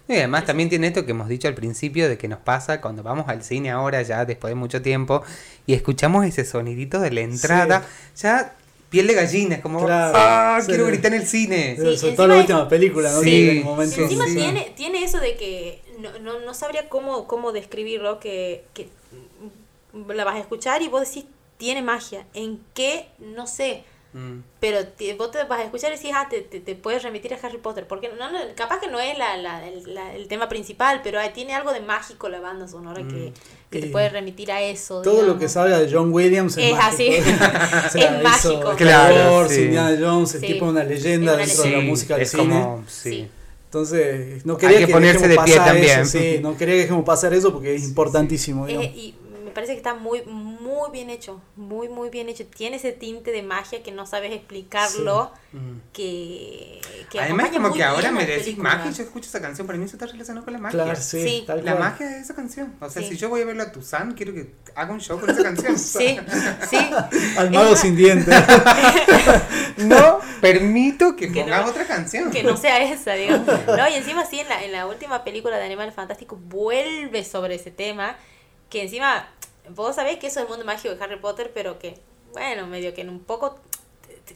Y 0.08 0.14
además 0.16 0.46
también 0.46 0.68
tiene 0.70 0.88
esto 0.88 1.06
que 1.06 1.12
hemos 1.12 1.30
dicho 1.30 1.48
al 1.48 1.54
principio 1.54 2.10
de 2.10 2.18
que 2.18 2.28
nos 2.28 2.40
pasa 2.40 2.82
cuando 2.82 3.04
vamos 3.04 3.30
al 3.30 3.44
cine 3.44 3.70
ahora 3.72 4.02
ya 4.02 4.26
después 4.26 4.52
de 4.52 4.56
mucho 4.56 4.82
tiempo 4.82 5.24
y 5.66 5.74
escuchamos 5.74 6.26
ese 6.26 6.44
sonidito 6.44 7.00
de 7.00 7.12
la 7.12 7.22
entrada, 7.22 7.86
ya 8.18 8.56
piel 8.90 9.08
de 9.08 9.14
gallina, 9.14 9.56
es 9.56 9.62
como, 9.62 9.88
¡ah! 9.90 10.60
Quiero 10.66 10.86
gritar 10.88 11.14
en 11.14 11.22
el 11.22 11.28
cine. 11.28 11.78
Sí, 11.80 11.98
Sobre 11.98 12.16
todo 12.16 12.28
la 12.28 12.38
última 12.38 12.68
película, 12.68 13.10
¿no? 13.10 13.22
Sí, 13.22 13.64
encima 13.98 14.26
tiene, 14.26 14.74
tiene 14.76 15.04
eso 15.04 15.20
de 15.20 15.38
que 15.38 15.82
no, 16.02 16.20
no, 16.20 16.40
no 16.40 16.54
sabría 16.54 16.90
cómo, 16.90 17.28
cómo 17.28 17.52
describirlo, 17.52 18.20
que, 18.20 18.66
que 18.74 18.90
la 20.08 20.24
vas 20.24 20.36
a 20.36 20.40
escuchar 20.40 20.82
y 20.82 20.88
vos 20.88 21.02
decís, 21.02 21.26
tiene 21.58 21.82
magia. 21.82 22.26
¿En 22.34 22.60
qué? 22.74 23.08
No 23.20 23.48
sé. 23.48 23.84
Mm. 24.14 24.40
Pero 24.60 24.80
vos 25.18 25.32
te 25.32 25.44
vas 25.46 25.60
a 25.60 25.64
escuchar 25.64 25.92
y 25.94 25.96
decís, 25.96 26.12
ah, 26.14 26.28
te, 26.30 26.42
te, 26.42 26.76
puedes 26.76 27.02
remitir 27.02 27.34
a 27.34 27.38
Harry 27.42 27.58
Potter. 27.58 27.88
Porque 27.88 28.10
no, 28.10 28.32
no, 28.32 28.40
capaz 28.56 28.80
que 28.80 28.88
no 28.88 29.00
es 29.00 29.18
la, 29.18 29.38
la, 29.38 29.66
el, 29.68 30.28
tema 30.28 30.50
principal, 30.50 31.02
pero 31.04 31.20
tiene 31.34 31.54
algo 31.54 31.72
de 31.72 31.80
mágico 31.80 32.28
la 32.28 32.40
banda 32.40 32.68
sonora 32.68 33.02
que, 33.08 33.32
mm. 33.32 33.34
que 33.70 33.80
te 33.80 33.88
puede 33.88 34.10
remitir 34.10 34.52
a 34.52 34.62
eso. 34.62 35.02
Todo 35.02 35.22
lo 35.22 35.38
que 35.38 35.48
salga 35.48 35.80
de 35.80 35.92
John 35.92 36.12
Williams 36.12 36.58
es, 36.58 36.74
así. 36.78 37.08
es 37.08 38.24
mágico. 38.24 38.76
Claro, 38.76 39.48
sí. 39.48 39.64
Indiana 39.64 39.98
Jones 40.00 40.36
es 40.36 40.42
tipo 40.42 40.66
una 40.66 40.84
leyenda 40.84 41.38
dentro 41.38 41.64
de 41.64 41.72
la 41.72 41.82
música 41.82 42.18
del 42.18 42.28
cine. 42.28 42.44
Como, 42.44 42.84
sí. 42.88 43.30
Entonces, 43.72 44.46
no 44.46 44.58
quería 44.58 44.86
que, 44.86 44.92
ponerse 44.92 45.30
de 45.30 45.38
pie 45.46 45.56
también. 45.56 46.02
Eso, 46.02 46.20
sí, 46.20 46.40
no 46.42 46.58
quería 46.58 46.76
que 46.76 46.82
dejemos 46.82 47.06
pasar 47.06 47.34
eso 47.34 47.54
porque 47.54 47.74
es 47.74 47.86
importantísimo. 47.86 48.68
Eh, 48.68 48.92
y 48.94 49.16
me 49.46 49.52
parece 49.52 49.72
que 49.72 49.78
está 49.78 49.96
muy, 49.96 50.24
muy 50.26 50.61
bien 50.92 51.10
hecho, 51.10 51.42
muy, 51.56 51.90
muy 51.90 52.10
bien 52.10 52.30
hecho. 52.30 52.46
Tiene 52.46 52.78
ese 52.78 52.92
tinte 52.92 53.32
de 53.32 53.44
magia 53.44 53.84
que 53.84 53.92
no 53.92 54.06
sabes 54.06 54.32
explicarlo, 54.32 55.32
que, 55.94 56.82
que 57.10 57.20
Además, 57.20 57.50
como 57.50 57.74
que 57.74 57.84
ahora 57.84 58.12
me 58.12 58.26
decís 58.26 58.58
magia, 58.58 58.92
yo 58.92 59.04
escucho 59.04 59.28
esa 59.30 59.42
canción, 59.42 59.68
para 59.68 59.78
mí 59.78 59.86
eso 59.86 59.96
está 59.96 60.08
relacionado 60.08 60.46
con 60.46 60.54
la 60.54 60.60
magia. 60.60 60.84
Claro, 60.84 61.00
sí, 61.00 61.46
La 61.64 61.76
magia 61.76 62.08
de 62.08 62.20
esa 62.20 62.36
canción. 62.36 62.76
O 62.80 62.90
sea, 62.90 63.02
si 63.02 63.18
yo 63.18 63.30
voy 63.30 63.42
a 63.42 63.46
verlo 63.46 63.64
a 63.64 63.72
Tuzán, 63.72 64.14
quiero 64.14 64.34
que 64.34 64.54
haga 64.76 64.94
un 64.94 65.02
show 65.02 65.20
con 65.20 65.30
esa 65.30 65.44
canción. 65.44 65.78
sí, 65.80 66.18
sí. 66.70 66.90
Al 67.38 67.52
mago 67.52 67.76
sin 67.76 67.96
dientes. 67.96 68.34
no 69.78 70.20
permito 70.40 71.16
que, 71.16 71.28
ponga 71.28 71.66
otra 71.66 71.86
canción. 71.86 72.32
Que 72.32 72.44
no 72.44 72.58
sea 72.58 72.82
esa, 72.82 73.14
digo. 73.14 73.38
No, 73.68 73.90
y 73.90 73.94
encima 73.94 74.26
sí, 74.26 74.40
en 74.40 74.50
la, 74.50 74.64
en 74.64 74.72
la 74.72 74.86
última 74.88 75.24
película 75.24 75.58
de 75.58 75.66
Animales 75.66 75.94
Fantásticos 75.94 76.40
vuelve 76.42 77.24
sobre 77.24 77.56
ese 77.56 77.72
tema, 77.72 78.16
que 78.70 78.84
encima, 78.84 79.28
vos 79.70 79.96
sabés 79.96 80.18
que 80.18 80.28
eso 80.28 80.40
es 80.40 80.46
el 80.46 80.50
mundo 80.50 80.66
mágico 80.66 80.94
de 80.94 81.04
Harry 81.04 81.20
Potter, 81.20 81.52
pero 81.54 81.80
que, 81.80 81.98
bueno, 82.34 82.68
medio 82.68 82.94
que 82.94 83.02
en 83.02 83.10
un 83.10 83.20
poco, 83.20 83.60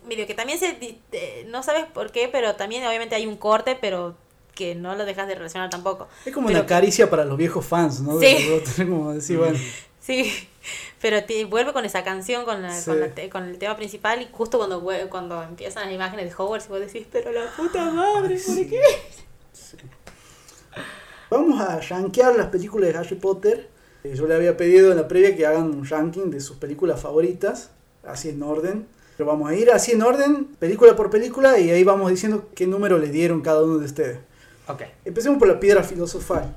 medio 0.08 0.28
que 0.28 0.34
también 0.34 0.60
se, 0.60 1.00
no 1.48 1.64
sabes 1.64 1.86
por 1.86 2.12
qué, 2.12 2.30
pero 2.32 2.56
también 2.56 2.86
obviamente 2.86 3.16
hay 3.16 3.28
un 3.28 3.38
corte, 3.38 3.78
pero 3.80 4.16
que 4.54 4.74
no 4.74 4.96
lo 4.96 5.06
dejas 5.06 5.28
de 5.28 5.36
relacionar 5.36 5.70
tampoco. 5.70 6.08
Es 6.26 6.34
como 6.34 6.48
una 6.48 6.66
caricia 6.66 7.10
para 7.10 7.26
los 7.26 7.38
viejos 7.38 7.66
fans, 7.66 8.00
¿no? 8.02 8.20
Sí. 8.20 8.48
como 8.78 9.14
decir, 9.14 9.38
bueno. 9.38 9.58
Sí, 10.06 10.32
pero 11.02 11.24
te, 11.24 11.46
vuelve 11.46 11.74
con 11.74 11.84
esa 11.84 12.04
canción, 12.04 12.46
con, 12.46 12.62
la, 12.62 12.80
con, 13.32 13.44
el 13.46 13.58
tema 13.58 13.76
principal, 13.76 14.22
y 14.22 14.28
justo 14.32 14.60
cuando, 14.60 14.84
cuando 15.10 15.42
empiezan 15.42 15.86
las 15.86 15.94
imágenes 15.94 16.30
de 16.30 16.36
Hogwarts, 16.36 16.68
vos 16.68 16.80
decís, 16.80 17.08
pero 17.12 17.32
la 17.32 17.52
puta 17.58 17.90
madre, 17.90 18.38
¿por 18.38 18.56
qué? 18.68 18.82
vamos 21.32 21.60
a 21.60 21.80
rankear 21.80 22.36
las 22.36 22.48
películas 22.48 22.94
de 22.94 23.00
Harry 23.00 23.16
Potter. 23.16 23.70
Eh, 24.06 24.14
yo 24.16 24.28
le 24.28 24.36
había 24.36 24.56
pedido 24.56 24.92
en 24.92 24.98
la 24.98 25.08
previa 25.08 25.36
que 25.36 25.48
hagan 25.48 25.64
un 25.64 25.84
ranking 25.84 26.30
de 26.30 26.40
sus 26.40 26.58
películas 26.58 27.02
favoritas, 27.02 27.72
así 28.04 28.30
en 28.30 28.44
orden. 28.44 28.86
Pero 29.18 29.28
vamos 29.28 29.50
a 29.50 29.56
ir 29.56 29.72
así 29.72 29.94
en 29.94 30.04
orden, 30.04 30.46
película 30.60 30.96
por 30.96 31.10
película, 31.10 31.58
y 31.58 31.72
ahí 31.72 31.84
vamos 31.84 32.12
diciendo 32.12 32.50
qué 32.54 32.68
número 32.68 33.00
le 33.00 33.08
dieron 33.08 33.42
cada 33.42 33.64
uno 33.64 33.80
de 33.80 33.86
ustedes. 33.86 34.20
Ok. 34.68 34.84
Empecemos 35.06 35.40
por 35.40 35.48
la 35.48 35.60
piedra 35.60 35.82
filosofal. 35.84 36.56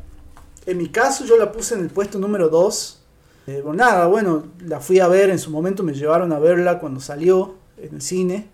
En 0.66 0.76
mi 0.76 0.88
caso 0.88 1.24
yo 1.24 1.38
la 1.38 1.50
puse 1.50 1.74
en 1.74 1.80
el 1.80 1.88
puesto 1.88 2.18
número 2.18 2.50
2. 2.50 3.02
Eh, 3.46 3.62
bueno, 3.64 3.82
nada, 3.82 4.06
bueno, 4.08 4.44
la 4.60 4.80
fui 4.80 5.00
a 5.00 5.08
ver 5.08 5.30
en 5.30 5.38
su 5.38 5.50
momento, 5.50 5.82
me 5.82 5.94
llevaron 5.94 6.32
a 6.32 6.38
verla 6.38 6.78
cuando 6.78 7.00
salió 7.00 7.54
en 7.78 7.94
el 7.94 8.02
cine. 8.02 8.48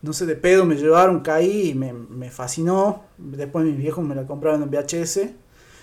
No 0.00 0.14
sé, 0.14 0.24
de 0.24 0.36
pedo 0.36 0.64
me 0.64 0.76
llevaron, 0.76 1.20
caí 1.20 1.68
y 1.70 1.74
me, 1.74 1.92
me 1.92 2.30
fascinó. 2.30 3.02
Después 3.18 3.66
mis 3.66 3.76
viejos 3.76 4.02
me 4.02 4.14
la 4.14 4.26
compraron 4.26 4.62
en 4.62 4.70
VHS. 4.70 5.20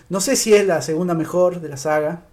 No 0.09 0.19
sé 0.19 0.35
si 0.35 0.55
es 0.55 0.65
la 0.65 0.81
segunda 0.81 1.13
mejor 1.13 1.61
de 1.61 1.69
la 1.69 1.77
saga. 1.77 2.23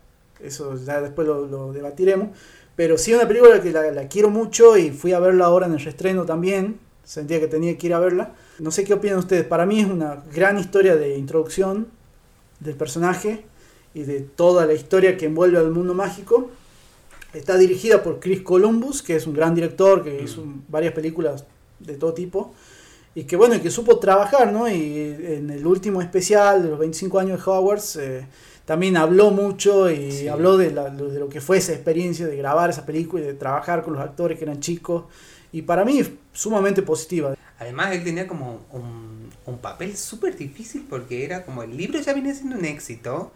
Eso 0.40 0.76
ya 0.76 1.00
después 1.00 1.26
lo, 1.26 1.46
lo 1.46 1.72
debatiremos. 1.72 2.28
Pero 2.76 2.98
sí 2.98 3.14
una 3.14 3.26
película 3.26 3.60
que 3.60 3.72
la, 3.72 3.90
la, 3.90 4.06
quiero 4.06 4.28
mucho 4.28 4.76
y 4.76 4.90
fui 4.90 5.12
a 5.12 5.18
verla 5.18 5.46
ahora 5.46 5.66
en 5.66 5.72
el 5.72 5.80
reestreno 5.80 6.26
también. 6.26 6.78
Sentía 7.04 7.40
que 7.40 7.48
tenía 7.48 7.76
que 7.78 7.86
ir 7.86 7.94
a 7.94 7.98
verla. 7.98 8.34
No 8.58 8.70
sé 8.70 8.84
qué 8.84 8.94
opinan 8.94 9.18
ustedes. 9.18 9.44
Para 9.44 9.64
mí 9.64 9.80
es 9.80 9.86
una 9.86 10.22
gran 10.34 10.58
historia 10.58 10.96
de 10.96 11.16
introducción 11.16 11.88
del 12.60 12.74
personaje 12.74 13.44
y 13.94 14.02
de 14.02 14.20
toda 14.20 14.66
la 14.66 14.74
historia 14.74 15.16
que 15.16 15.26
envuelve 15.26 15.58
al 15.58 15.70
mundo 15.70 15.94
mágico. 15.94 16.50
Está 17.32 17.56
dirigida 17.56 18.02
por 18.02 18.20
Chris 18.20 18.42
Columbus, 18.42 19.02
que 19.02 19.16
es 19.16 19.26
un 19.26 19.34
gran 19.34 19.54
director, 19.54 20.04
que 20.04 20.22
hizo 20.22 20.44
varias 20.68 20.92
películas 20.92 21.44
de 21.78 21.94
todo 21.94 22.12
tipo. 22.12 22.54
Y 23.14 23.24
que 23.24 23.36
bueno, 23.36 23.60
que 23.62 23.70
supo 23.70 23.98
trabajar, 23.98 24.52
¿no? 24.52 24.68
Y 24.68 24.98
en 25.26 25.48
el 25.48 25.66
último 25.66 26.02
especial 26.02 26.62
de 26.62 26.68
los 26.68 26.78
25 26.78 27.18
años 27.18 27.38
de 27.38 27.50
Hogwarts 27.50 27.96
eh, 27.96 28.26
también 28.66 28.96
habló 28.96 29.30
mucho 29.30 29.90
y 29.90 30.12
sí. 30.12 30.28
habló 30.28 30.56
de, 30.58 30.72
la, 30.72 30.90
de, 30.90 31.18
lo 31.18 31.28
que 31.28 31.40
fue 31.40 31.56
esa 31.56 31.72
experiencia 31.72 32.26
de 32.26 32.36
grabar 32.36 32.68
esa 32.68 32.84
película 32.84 33.22
y 33.22 33.26
de 33.26 33.34
trabajar 33.34 33.82
con 33.82 33.94
los 33.94 34.02
actores 34.02 34.36
que 34.36 34.44
eran 34.44 34.60
chicos. 34.60 35.04
Y 35.52 35.62
para 35.62 35.84
mí 35.84 36.02
sumamente 36.32 36.82
positiva. 36.82 37.34
Además, 37.58 37.94
él 37.94 38.04
tenía 38.04 38.26
como 38.26 38.66
un, 38.72 39.30
un 39.46 39.58
papel 39.58 39.96
súper 39.96 40.36
difícil 40.36 40.84
porque 40.90 41.24
era 41.24 41.44
como 41.44 41.62
el 41.62 41.74
libro 41.76 41.98
ya 42.00 42.12
venía 42.12 42.34
siendo 42.34 42.58
un 42.58 42.64
éxito 42.66 43.32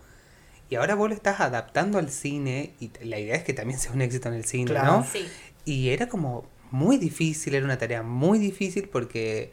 y 0.69 0.75
ahora 0.75 0.95
vos 0.95 1.09
lo 1.09 1.15
estás 1.15 1.41
adaptando 1.41 1.99
al 1.99 2.11
cine 2.11 2.75
y 2.81 2.91
la 3.03 3.19
idea 3.19 3.37
es 3.37 3.45
que 3.45 3.53
también 3.53 3.79
sea 3.81 3.93
un 3.93 4.03
éxito 4.03 4.29
en 4.29 4.35
el 4.35 4.45
cine, 4.45 4.71
Claro. 4.71 4.99
¿no? 4.99 5.07
Sí. 5.11 5.27
Y 5.65 5.91
era 5.91 6.09
como 6.09 6.45
muy 6.71 6.99
difícil, 6.99 7.55
era 7.55 7.65
una 7.65 7.79
tarea 7.79 8.03
muy 8.03 8.39
difícil 8.39 8.89
porque 8.89 9.53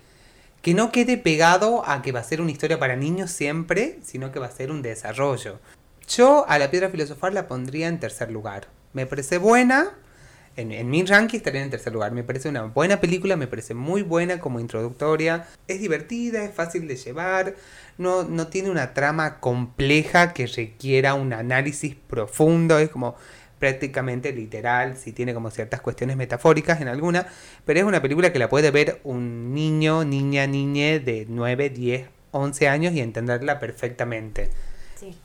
que 0.61 0.73
no 0.73 0.91
quede 0.91 1.17
pegado 1.17 1.88
a 1.88 2.01
que 2.01 2.11
va 2.11 2.19
a 2.19 2.23
ser 2.23 2.41
una 2.41 2.51
historia 2.51 2.79
para 2.79 2.95
niños 2.95 3.31
siempre, 3.31 3.99
sino 4.03 4.31
que 4.31 4.39
va 4.39 4.47
a 4.47 4.51
ser 4.51 4.71
un 4.71 4.81
desarrollo. 4.81 5.59
Yo 6.07 6.45
a 6.47 6.57
la 6.57 6.71
piedra 6.71 6.89
filosofal 6.89 7.34
la 7.34 7.47
pondría 7.47 7.88
en 7.88 7.99
tercer 7.99 8.31
lugar. 8.31 8.67
Me 8.93 9.05
parece 9.05 9.38
buena, 9.38 9.93
en, 10.57 10.89
mi 10.89 11.05
ranking 11.05 11.38
estaría 11.38 11.61
en 11.61 11.69
tercer 11.69 11.93
lugar. 11.93 12.11
Me 12.11 12.23
parece 12.23 12.49
una 12.49 12.63
buena 12.63 12.99
película, 12.99 13.35
me 13.35 13.47
parece 13.47 13.75
muy 13.75 14.01
buena 14.01 14.39
como 14.39 14.59
introductoria. 14.59 15.47
Es 15.67 15.79
divertida, 15.79 16.43
es 16.43 16.53
fácil 16.53 16.88
de 16.88 16.95
llevar, 16.95 17.55
no, 17.97 18.23
no 18.23 18.47
tiene 18.47 18.71
una 18.71 18.93
trama 18.93 19.39
compleja 19.39 20.34
que 20.34 20.47
requiera 20.47 21.13
un 21.13 21.34
análisis 21.34 21.95
profundo, 21.95 22.79
es 22.79 22.89
como 22.89 23.15
prácticamente 23.59 24.31
literal, 24.31 24.97
si 24.97 25.11
tiene 25.11 25.34
como 25.34 25.51
ciertas 25.51 25.81
cuestiones 25.81 26.15
metafóricas 26.15 26.81
en 26.81 26.88
alguna, 26.88 27.27
pero 27.65 27.79
es 27.79 27.85
una 27.85 28.01
película 28.01 28.31
que 28.31 28.39
la 28.39 28.49
puede 28.49 28.71
ver 28.71 29.01
un 29.03 29.53
niño, 29.53 30.03
niña, 30.03 30.47
niñe 30.47 30.99
de 30.99 31.25
9, 31.27 31.69
10, 31.69 32.09
11 32.31 32.67
años 32.67 32.93
y 32.93 33.01
entenderla 33.01 33.59
perfectamente. 33.59 34.49
Sí. 34.95 35.15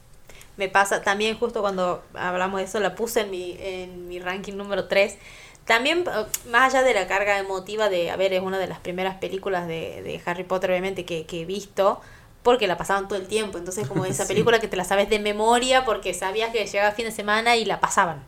Me 0.57 0.69
pasa 0.69 1.03
también 1.03 1.39
justo 1.39 1.61
cuando 1.61 2.03
hablamos 2.15 2.61
de 2.61 2.67
eso, 2.67 2.81
la 2.81 2.95
puse 2.95 3.21
en 3.21 3.31
mi, 3.31 3.57
en 3.61 4.09
mi 4.09 4.19
ranking 4.19 4.55
número 4.55 4.89
3. 4.89 5.19
También, 5.65 6.05
más 6.51 6.75
allá 6.75 6.83
de 6.83 6.93
la 6.93 7.07
carga 7.07 7.39
emotiva 7.39 7.89
de, 7.89 8.11
a 8.11 8.17
ver, 8.17 8.33
es 8.33 8.43
una 8.43 8.59
de 8.59 8.67
las 8.67 8.81
primeras 8.81 9.17
películas 9.19 9.69
de, 9.69 10.03
de 10.03 10.21
Harry 10.25 10.43
Potter, 10.43 10.71
obviamente, 10.71 11.05
que 11.05 11.27
he 11.31 11.45
visto, 11.45 12.01
porque 12.43 12.67
la 12.67 12.77
pasaban 12.77 13.09
todo 13.09 13.19
el 13.19 13.27
tiempo. 13.27 13.59
Entonces, 13.59 13.89
como 13.89 14.05
esa 14.05 14.27
película 14.29 14.61
que 14.61 14.69
te 14.69 14.77
la 14.77 14.85
sabes 14.85 15.09
de 15.09 15.19
memoria 15.19 15.85
porque 15.85 16.15
sabías 16.15 16.51
que 16.51 16.65
llegaba 16.65 16.93
fin 16.93 17.07
de 17.07 17.13
semana 17.13 17.57
y 17.57 17.65
la 17.65 17.81
pasaban. 17.81 18.25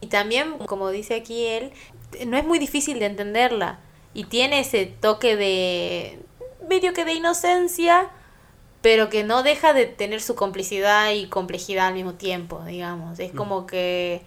Y 0.00 0.06
también, 0.08 0.58
como 0.58 0.90
dice 0.90 1.14
aquí 1.14 1.46
él, 1.46 1.72
no 2.26 2.36
es 2.36 2.44
muy 2.44 2.58
difícil 2.58 2.98
de 2.98 3.06
entenderla. 3.06 3.80
Y 4.14 4.24
tiene 4.24 4.60
ese 4.60 4.86
toque 4.86 5.36
de. 5.36 6.20
medio 6.68 6.92
que 6.92 7.04
de 7.04 7.14
inocencia, 7.14 8.10
pero 8.80 9.08
que 9.08 9.24
no 9.24 9.42
deja 9.42 9.72
de 9.72 9.86
tener 9.86 10.20
su 10.20 10.34
complicidad 10.34 11.12
y 11.12 11.26
complejidad 11.26 11.88
al 11.88 11.94
mismo 11.94 12.14
tiempo, 12.14 12.62
digamos. 12.64 13.18
Es 13.18 13.32
como 13.32 13.66
que 13.66 14.22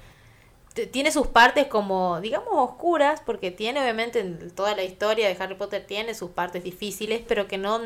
tiene 0.91 1.11
sus 1.11 1.27
partes 1.27 1.67
como, 1.67 2.21
digamos, 2.21 2.49
oscuras, 2.53 3.21
porque 3.25 3.51
tiene 3.51 3.81
obviamente 3.81 4.19
en 4.19 4.51
toda 4.51 4.75
la 4.75 4.83
historia 4.83 5.27
de 5.27 5.41
Harry 5.41 5.55
Potter 5.55 5.85
tiene 5.85 6.13
sus 6.13 6.31
partes 6.31 6.63
difíciles, 6.63 7.21
pero 7.27 7.47
que 7.47 7.57
no, 7.57 7.81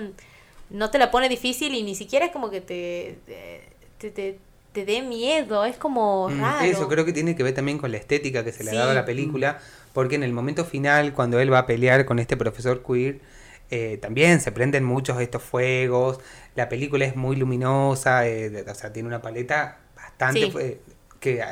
no 0.69 0.89
te 0.91 0.97
la 0.97 1.11
pone 1.11 1.29
difícil 1.29 1.73
y 1.75 1.83
ni 1.83 1.95
siquiera 1.95 2.25
es 2.25 2.31
como 2.31 2.49
que 2.49 2.61
te, 2.61 3.17
te, 3.99 4.09
te, 4.09 4.39
te 4.71 4.85
dé 4.85 5.01
miedo, 5.01 5.65
es 5.65 5.77
como 5.77 6.29
raro. 6.29 6.65
Eso 6.65 6.87
creo 6.87 7.05
que 7.05 7.13
tiene 7.13 7.35
que 7.35 7.43
ver 7.43 7.53
también 7.53 7.77
con 7.77 7.91
la 7.91 7.97
estética 7.97 8.43
que 8.43 8.51
se 8.51 8.63
le 8.63 8.71
sí. 8.71 8.75
ha 8.75 8.79
dado 8.79 8.91
a 8.91 8.95
la 8.95 9.05
película, 9.05 9.59
porque 9.93 10.15
en 10.15 10.23
el 10.23 10.33
momento 10.33 10.65
final, 10.65 11.13
cuando 11.13 11.39
él 11.39 11.51
va 11.51 11.59
a 11.59 11.65
pelear 11.65 12.05
con 12.05 12.19
este 12.19 12.35
profesor 12.35 12.83
queer, 12.83 13.19
eh, 13.71 13.97
también 14.01 14.41
se 14.41 14.51
prenden 14.51 14.83
muchos 14.83 15.19
estos 15.21 15.41
fuegos, 15.41 16.19
la 16.55 16.69
película 16.69 17.05
es 17.05 17.15
muy 17.15 17.35
luminosa, 17.35 18.27
eh, 18.27 18.65
o 18.67 18.75
sea, 18.75 18.91
tiene 18.91 19.07
una 19.07 19.21
paleta 19.21 19.79
bastante... 19.95 20.51
Sí. 20.51 20.53
Eh, 20.59 20.79
que, 21.17 21.43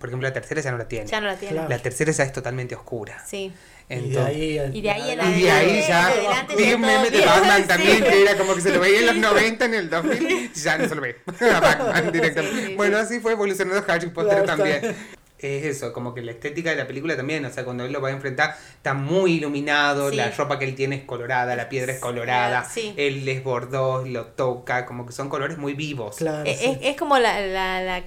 por 0.00 0.08
ejemplo, 0.08 0.26
la 0.26 0.32
tercera 0.32 0.60
ya 0.60 0.72
no 0.72 0.78
la 0.78 0.88
tiene. 0.88 1.06
Ya 1.06 1.20
no 1.20 1.28
la 1.28 1.36
tiene. 1.36 1.54
Claro. 1.54 1.68
La 1.68 1.78
tercera 1.78 2.10
ya 2.10 2.24
es 2.24 2.32
totalmente 2.32 2.74
oscura. 2.74 3.24
Sí. 3.24 3.52
Entonces, 3.92 4.36
y 4.36 4.54
de 4.54 4.60
ahí, 4.60 4.70
y 4.72 4.80
de 4.80 4.90
ahí, 4.90 5.10
en 5.10 5.38
y 5.38 5.42
de 5.42 5.50
ahí 5.50 5.84
ya 5.86 6.46
vi 6.56 6.72
un 6.72 6.80
meme 6.80 7.10
de 7.10 7.20
Batman 7.26 7.66
también 7.68 7.98
sí. 7.98 8.04
que 8.04 8.22
era 8.22 8.36
como 8.38 8.54
que 8.54 8.62
se 8.62 8.72
lo 8.72 8.80
veía 8.80 9.00
en 9.00 9.06
los 9.06 9.16
90 9.16 9.64
en 9.66 9.74
el 9.74 9.90
2000 9.90 10.52
ya 10.54 10.78
no 10.78 10.88
se 10.88 10.94
lo 10.94 11.02
ve. 11.02 11.16
A 11.54 11.60
Batman 11.60 12.10
directamente. 12.10 12.66
Sí, 12.68 12.74
bueno 12.74 12.96
así 12.96 13.20
fue 13.20 13.32
evolucionando 13.32 13.84
Harry 13.86 14.08
Potter 14.08 14.44
claro, 14.44 14.46
también. 14.46 14.96
Es 15.38 15.64
eso, 15.64 15.92
como 15.92 16.14
que 16.14 16.22
la 16.22 16.30
estética 16.30 16.70
de 16.70 16.76
la 16.76 16.86
película 16.86 17.16
también, 17.16 17.44
o 17.44 17.52
sea, 17.52 17.64
cuando 17.64 17.84
él 17.84 17.92
lo 17.92 18.00
va 18.00 18.10
a 18.10 18.12
enfrentar, 18.12 18.56
está 18.76 18.94
muy 18.94 19.32
iluminado, 19.32 20.10
sí. 20.10 20.16
la 20.16 20.30
ropa 20.30 20.58
que 20.58 20.64
él 20.64 20.76
tiene 20.76 20.96
es 20.96 21.02
colorada, 21.02 21.56
la 21.56 21.68
piedra 21.68 21.92
es 21.92 21.98
colorada, 21.98 22.64
sí. 22.64 22.94
él 22.96 23.28
es 23.28 23.42
bordó, 23.42 24.06
lo 24.06 24.26
toca, 24.26 24.86
como 24.86 25.04
que 25.04 25.12
son 25.12 25.28
colores 25.28 25.58
muy 25.58 25.74
vivos. 25.74 26.16
Claro, 26.16 26.44
es, 26.48 26.62
es, 26.62 26.78
es, 26.82 26.96
como 26.96 27.18
la, 27.18 27.40
la, 27.40 27.82
la, 27.82 28.04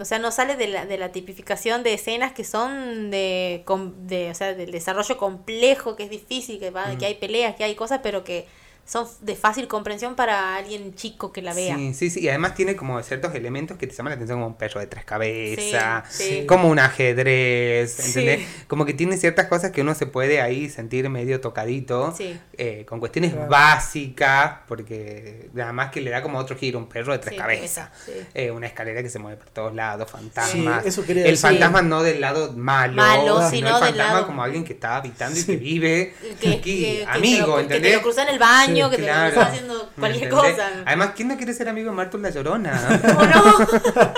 o 0.00 0.04
sea, 0.04 0.18
no 0.18 0.30
sale 0.30 0.56
de 0.56 0.68
la, 0.68 0.86
de 0.86 0.98
la 0.98 1.10
tipificación 1.12 1.82
de 1.82 1.94
escenas 1.94 2.32
que 2.32 2.44
son 2.44 3.10
de, 3.10 3.64
de 4.06 4.30
o 4.30 4.34
sea, 4.34 4.54
del 4.54 4.70
desarrollo 4.70 5.16
complejo, 5.16 5.96
que 5.96 6.04
es 6.04 6.10
difícil, 6.10 6.58
que, 6.58 6.70
va, 6.70 6.88
mm. 6.88 6.98
que 6.98 7.06
hay 7.06 7.14
peleas, 7.14 7.56
que 7.56 7.64
hay 7.64 7.74
cosas, 7.74 8.00
pero 8.02 8.24
que 8.24 8.46
son 8.86 9.08
de 9.22 9.34
fácil 9.34 9.66
comprensión 9.66 10.14
para 10.14 10.56
alguien 10.56 10.94
chico 10.94 11.32
que 11.32 11.40
la 11.40 11.54
vea. 11.54 11.76
Sí, 11.76 11.94
sí, 11.94 12.10
sí. 12.10 12.20
Y 12.20 12.28
además 12.28 12.54
tiene 12.54 12.76
como 12.76 13.02
ciertos 13.02 13.34
elementos 13.34 13.78
que 13.78 13.86
te 13.86 13.94
llaman 13.94 14.10
la 14.10 14.14
atención, 14.16 14.38
como 14.38 14.48
un 14.48 14.56
perro 14.56 14.78
de 14.80 14.86
tres 14.86 15.04
cabezas, 15.04 16.04
sí, 16.10 16.24
sí. 16.40 16.46
como 16.46 16.68
un 16.68 16.78
ajedrez, 16.78 17.98
¿entendés? 18.06 18.40
Sí. 18.40 18.64
Como 18.68 18.84
que 18.84 18.92
tiene 18.92 19.16
ciertas 19.16 19.46
cosas 19.46 19.70
que 19.70 19.80
uno 19.80 19.94
se 19.94 20.06
puede 20.06 20.42
ahí 20.42 20.68
sentir 20.68 21.08
medio 21.08 21.40
tocadito, 21.40 22.14
eh, 22.58 22.84
con 22.86 23.00
cuestiones 23.00 23.32
claro. 23.32 23.48
básicas, 23.48 24.58
porque 24.68 25.48
nada 25.54 25.72
más 25.72 25.90
que 25.90 26.02
le 26.02 26.10
da 26.10 26.20
como 26.20 26.38
otro 26.38 26.56
giro, 26.56 26.78
un 26.78 26.88
perro 26.88 27.12
de 27.12 27.18
tres 27.18 27.38
cabezas, 27.38 27.88
eh, 28.34 28.50
una 28.50 28.66
escalera 28.66 29.02
que 29.02 29.08
se 29.08 29.18
mueve 29.18 29.38
por 29.38 29.48
todos 29.48 29.74
lados, 29.74 30.10
fantasmas. 30.10 30.84
Eso 30.84 31.04
quería 31.04 31.24
el 31.24 31.30
decir. 31.30 31.48
fantasma 31.48 31.80
no 31.80 32.02
del 32.02 32.20
lado 32.20 32.52
malo, 32.52 32.96
malo 32.96 33.48
sino 33.48 33.68
el 33.68 33.74
del 33.74 33.82
fantasma 33.82 34.14
lado... 34.14 34.26
como 34.26 34.42
alguien 34.42 34.62
que 34.62 34.74
está 34.74 34.96
habitando 34.96 35.40
y 35.40 35.44
que 35.44 35.56
vive 35.56 36.14
que, 36.38 36.48
aquí, 36.50 36.82
que, 36.82 37.06
amigo, 37.08 37.20
que 37.22 37.22
te 37.22 37.46
lo, 37.46 37.58
¿entendés? 37.60 37.82
Que 37.82 37.88
te 37.88 37.96
lo 37.96 38.02
cruza 38.02 38.22
en 38.24 38.28
el 38.28 38.38
baño 38.38 38.73
que 38.74 38.96
claro. 38.96 39.22
te 39.22 39.28
está 39.28 39.46
haciendo 39.46 39.90
cualquier 39.98 40.28
cosa. 40.28 40.68
Además, 40.84 41.12
¿quién 41.16 41.28
no 41.28 41.36
quiere 41.36 41.54
ser 41.54 41.68
amigo 41.68 41.90
de 41.90 41.96
Martul 41.96 42.22
la 42.22 42.30
Llorona? 42.30 43.00
no? 43.34 44.12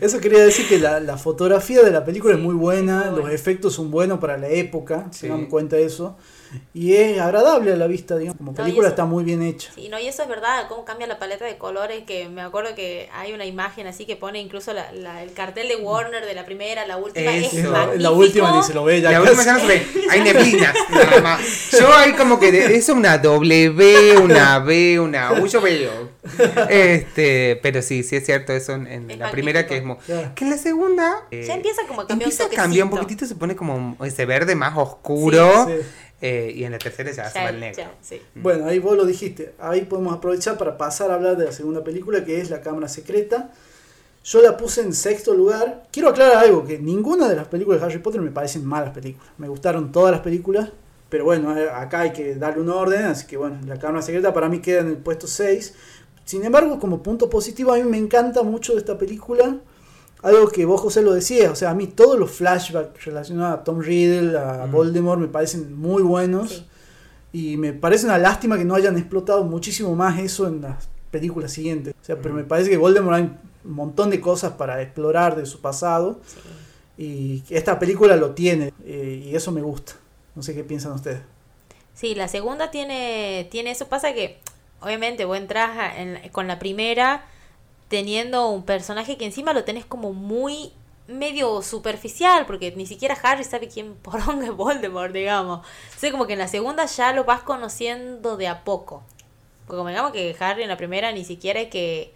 Eso 0.00 0.20
quería 0.20 0.44
decir 0.44 0.68
que 0.68 0.78
la, 0.78 1.00
la 1.00 1.16
fotografía 1.16 1.82
de 1.82 1.90
la 1.90 2.04
película 2.04 2.34
sí, 2.34 2.40
es 2.40 2.44
muy 2.44 2.54
buena, 2.54 3.10
muy 3.10 3.22
los 3.22 3.30
efectos 3.30 3.74
son 3.74 3.90
buenos 3.90 4.18
para 4.18 4.36
la 4.36 4.48
época, 4.48 5.06
sí. 5.10 5.22
tengamos 5.22 5.44
en 5.44 5.50
cuenta 5.50 5.76
eso. 5.76 6.16
Y 6.74 6.94
es 6.94 7.20
agradable 7.20 7.72
a 7.72 7.76
la 7.76 7.86
vista, 7.86 8.16
digamos, 8.16 8.38
como 8.38 8.54
película 8.54 8.82
no, 8.82 8.88
eso, 8.88 8.92
está 8.94 9.04
muy 9.04 9.24
bien 9.24 9.42
hecha. 9.42 9.70
Sí, 9.74 9.88
no, 9.88 9.98
y 10.00 10.06
eso 10.06 10.22
es 10.22 10.28
verdad, 10.28 10.66
cómo 10.68 10.84
cambia 10.84 11.06
la 11.06 11.18
paleta 11.18 11.44
de 11.44 11.58
colores, 11.58 12.04
que 12.04 12.28
me 12.28 12.40
acuerdo 12.42 12.74
que 12.74 13.08
hay 13.12 13.32
una 13.32 13.44
imagen 13.44 13.86
así 13.86 14.06
que 14.06 14.16
pone 14.16 14.40
incluso 14.40 14.72
la, 14.72 14.90
la, 14.92 15.22
el 15.22 15.32
cartel 15.32 15.68
de 15.68 15.76
Warner 15.76 16.24
de 16.24 16.34
la 16.34 16.44
primera, 16.44 16.86
la 16.86 16.96
última, 16.96 17.34
eso. 17.36 17.56
es. 17.92 18.00
La 18.00 18.10
última 18.10 18.56
ni 18.56 18.62
se 18.62 18.74
lo 18.74 18.84
ve 18.84 19.00
ya. 19.00 19.10
La 19.10 19.18
casi. 19.20 19.30
última 19.30 19.44
ya 19.44 19.52
no 19.52 19.60
se 19.60 19.66
ve, 19.66 19.86
hay 20.10 20.20
neblinas 20.22 20.74
nada 20.90 21.20
más. 21.20 21.70
Yo 21.72 21.94
hay 21.94 22.12
como 22.14 22.38
que 22.40 22.50
de, 22.52 22.76
es 22.76 22.88
una 22.88 23.18
W, 23.18 24.16
una 24.18 24.58
B, 24.58 24.98
una 25.00 25.32
U, 25.34 25.46
yo 25.46 25.60
veo. 25.60 26.10
Este, 26.68 27.58
pero 27.62 27.82
sí, 27.82 28.02
sí 28.02 28.16
es 28.16 28.24
cierto 28.24 28.52
eso 28.52 28.72
en, 28.72 28.86
en 28.86 29.02
la 29.02 29.26
magnífico. 29.26 29.30
primera 29.32 29.66
que 29.66 29.76
es 29.76 29.84
muy, 29.84 29.96
Yeah. 30.06 30.34
que 30.34 30.44
en 30.44 30.50
la 30.50 30.58
segunda 30.58 31.22
ya 31.30 31.54
empieza 31.54 31.82
como 31.86 32.00
a 32.02 32.06
cambiar 32.08 32.28
empieza 32.30 32.46
un 32.46 32.52
a 32.52 32.56
cambiar 32.56 32.84
un 32.84 32.90
poquitito, 32.90 33.24
se 33.26 33.34
pone 33.36 33.54
como 33.54 33.96
ese 34.04 34.26
verde 34.26 34.54
más 34.56 34.76
oscuro. 34.76 35.66
Sí, 35.66 35.72
sí. 35.80 35.86
Eh, 36.24 36.52
y 36.54 36.62
en 36.62 36.70
la 36.70 36.78
tercera 36.78 37.10
ya, 37.10 37.28
se 37.28 37.40
va 37.40 37.50
el 37.50 37.58
negro. 37.58 37.82
Mm. 38.34 38.42
Bueno, 38.42 38.66
ahí 38.66 38.78
vos 38.78 38.96
lo 38.96 39.04
dijiste. 39.04 39.54
Ahí 39.58 39.82
podemos 39.82 40.14
aprovechar 40.14 40.56
para 40.56 40.78
pasar 40.78 41.10
a 41.10 41.14
hablar 41.14 41.36
de 41.36 41.46
la 41.46 41.52
segunda 41.52 41.82
película, 41.82 42.24
que 42.24 42.40
es 42.40 42.48
La 42.48 42.60
Cámara 42.60 42.88
Secreta. 42.88 43.50
Yo 44.22 44.40
la 44.40 44.56
puse 44.56 44.82
en 44.82 44.92
sexto 44.92 45.34
lugar. 45.34 45.88
Quiero 45.90 46.10
aclarar 46.10 46.36
algo, 46.36 46.64
que 46.64 46.78
ninguna 46.78 47.28
de 47.28 47.34
las 47.34 47.48
películas 47.48 47.80
de 47.80 47.86
Harry 47.86 47.98
Potter 47.98 48.20
me 48.20 48.30
parecen 48.30 48.64
malas 48.64 48.94
películas. 48.94 49.28
Me 49.36 49.48
gustaron 49.48 49.90
todas 49.90 50.12
las 50.12 50.20
películas, 50.20 50.70
pero 51.08 51.24
bueno, 51.24 51.58
eh, 51.58 51.68
acá 51.68 52.02
hay 52.02 52.12
que 52.12 52.36
darle 52.36 52.62
un 52.62 52.70
orden, 52.70 53.04
así 53.06 53.26
que 53.26 53.36
bueno, 53.36 53.58
La 53.66 53.80
Cámara 53.80 54.00
Secreta 54.00 54.32
para 54.32 54.48
mí 54.48 54.60
queda 54.60 54.82
en 54.82 54.88
el 54.88 54.98
puesto 54.98 55.26
6. 55.26 55.74
Sin 56.24 56.44
embargo, 56.44 56.78
como 56.78 57.02
punto 57.02 57.28
positivo, 57.28 57.72
a 57.72 57.78
mí 57.78 57.82
me 57.82 57.98
encanta 57.98 58.44
mucho 58.44 58.74
de 58.74 58.78
esta 58.78 58.96
película 58.96 59.56
algo 60.22 60.48
que 60.48 60.64
vos, 60.64 60.80
José, 60.80 61.02
lo 61.02 61.12
decías. 61.12 61.50
O 61.50 61.56
sea, 61.56 61.70
a 61.70 61.74
mí 61.74 61.88
todos 61.88 62.18
los 62.18 62.30
flashbacks 62.30 63.04
relacionados 63.04 63.60
a 63.60 63.64
Tom 63.64 63.80
Riddle, 63.80 64.38
a 64.38 64.66
Voldemort, 64.66 65.20
me 65.20 65.26
parecen 65.26 65.76
muy 65.76 66.02
buenos. 66.02 66.64
Y 67.32 67.56
me 67.56 67.72
parece 67.72 68.06
una 68.06 68.18
lástima 68.18 68.56
que 68.56 68.64
no 68.64 68.74
hayan 68.74 68.96
explotado 68.96 69.42
muchísimo 69.44 69.94
más 69.96 70.20
eso 70.20 70.46
en 70.46 70.60
las 70.62 70.88
películas 71.10 71.52
siguientes. 71.52 71.94
O 72.00 72.04
sea, 72.04 72.20
pero 72.20 72.34
me 72.34 72.44
parece 72.44 72.70
que 72.70 72.76
Voldemort 72.76 73.16
hay 73.16 73.22
un 73.64 73.72
montón 73.72 74.10
de 74.10 74.20
cosas 74.20 74.52
para 74.52 74.80
explorar 74.80 75.34
de 75.34 75.44
su 75.44 75.60
pasado. 75.60 76.20
Y 76.96 77.42
esta 77.50 77.78
película 77.78 78.16
lo 78.16 78.30
tiene. 78.30 78.72
Eh, 78.84 79.24
y 79.26 79.34
eso 79.34 79.50
me 79.50 79.62
gusta. 79.62 79.94
No 80.34 80.42
sé 80.42 80.54
qué 80.54 80.62
piensan 80.62 80.92
ustedes. 80.92 81.20
Sí, 81.94 82.14
la 82.14 82.28
segunda 82.28 82.70
tiene, 82.70 83.48
tiene 83.50 83.72
eso. 83.72 83.88
Pasa 83.88 84.14
que, 84.14 84.38
obviamente, 84.80 85.24
vos 85.24 85.36
entras 85.36 85.70
con 86.30 86.46
la 86.46 86.58
primera 86.58 87.24
teniendo 87.92 88.48
un 88.48 88.62
personaje 88.62 89.18
que 89.18 89.26
encima 89.26 89.52
lo 89.52 89.64
tenés 89.64 89.84
como 89.84 90.14
muy 90.14 90.72
medio 91.06 91.60
superficial, 91.60 92.46
porque 92.46 92.72
ni 92.74 92.86
siquiera 92.86 93.14
Harry 93.22 93.44
sabe 93.44 93.68
quién 93.68 93.94
poronga 94.02 94.46
es 94.46 94.56
Voldemort, 94.56 95.12
digamos. 95.12 95.60
O 95.60 96.10
como 96.10 96.26
que 96.26 96.32
en 96.32 96.38
la 96.38 96.48
segunda 96.48 96.86
ya 96.86 97.12
lo 97.12 97.24
vas 97.24 97.42
conociendo 97.42 98.38
de 98.38 98.48
a 98.48 98.64
poco. 98.64 99.02
Porque 99.66 99.76
como 99.76 99.90
digamos 99.90 100.12
que 100.12 100.34
Harry 100.40 100.62
en 100.62 100.70
la 100.70 100.78
primera 100.78 101.12
ni 101.12 101.22
siquiera 101.26 101.60
es 101.60 101.68
que 101.68 102.14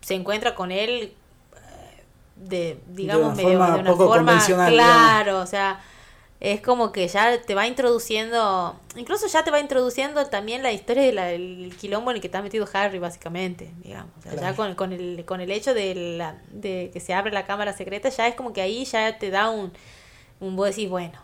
se 0.00 0.14
encuentra 0.14 0.54
con 0.54 0.72
él 0.72 1.12
eh, 1.54 2.04
de, 2.36 2.80
digamos, 2.88 3.36
medio 3.36 3.50
de 3.50 3.80
una 3.80 3.94
forma 3.94 4.42
claro, 4.70 5.40
o 5.40 5.46
sea, 5.46 5.84
es 6.40 6.62
como 6.62 6.90
que 6.90 7.06
ya 7.06 7.42
te 7.42 7.54
va 7.54 7.66
introduciendo, 7.66 8.74
incluso 8.96 9.26
ya 9.26 9.44
te 9.44 9.50
va 9.50 9.60
introduciendo 9.60 10.24
también 10.26 10.62
la 10.62 10.72
historia 10.72 11.02
del 11.24 11.74
quilombo 11.78 12.10
en 12.10 12.16
el 12.16 12.20
que 12.22 12.28
está 12.28 12.40
metido 12.40 12.66
Harry, 12.72 12.98
básicamente, 12.98 13.70
digamos. 13.84 14.12
ya 14.24 14.56
con, 14.56 14.74
con, 14.74 14.94
el, 14.94 15.26
con 15.26 15.42
el 15.42 15.50
hecho 15.50 15.74
de, 15.74 15.94
la, 16.16 16.38
de 16.50 16.90
que 16.94 17.00
se 17.00 17.12
abre 17.12 17.30
la 17.30 17.44
cámara 17.44 17.74
secreta, 17.74 18.08
ya 18.08 18.26
es 18.26 18.34
como 18.34 18.54
que 18.54 18.62
ahí 18.62 18.86
ya 18.86 19.18
te 19.18 19.30
da 19.30 19.50
un, 19.50 19.70
un 20.40 20.56
vos 20.56 20.68
decís, 20.68 20.88
bueno, 20.88 21.18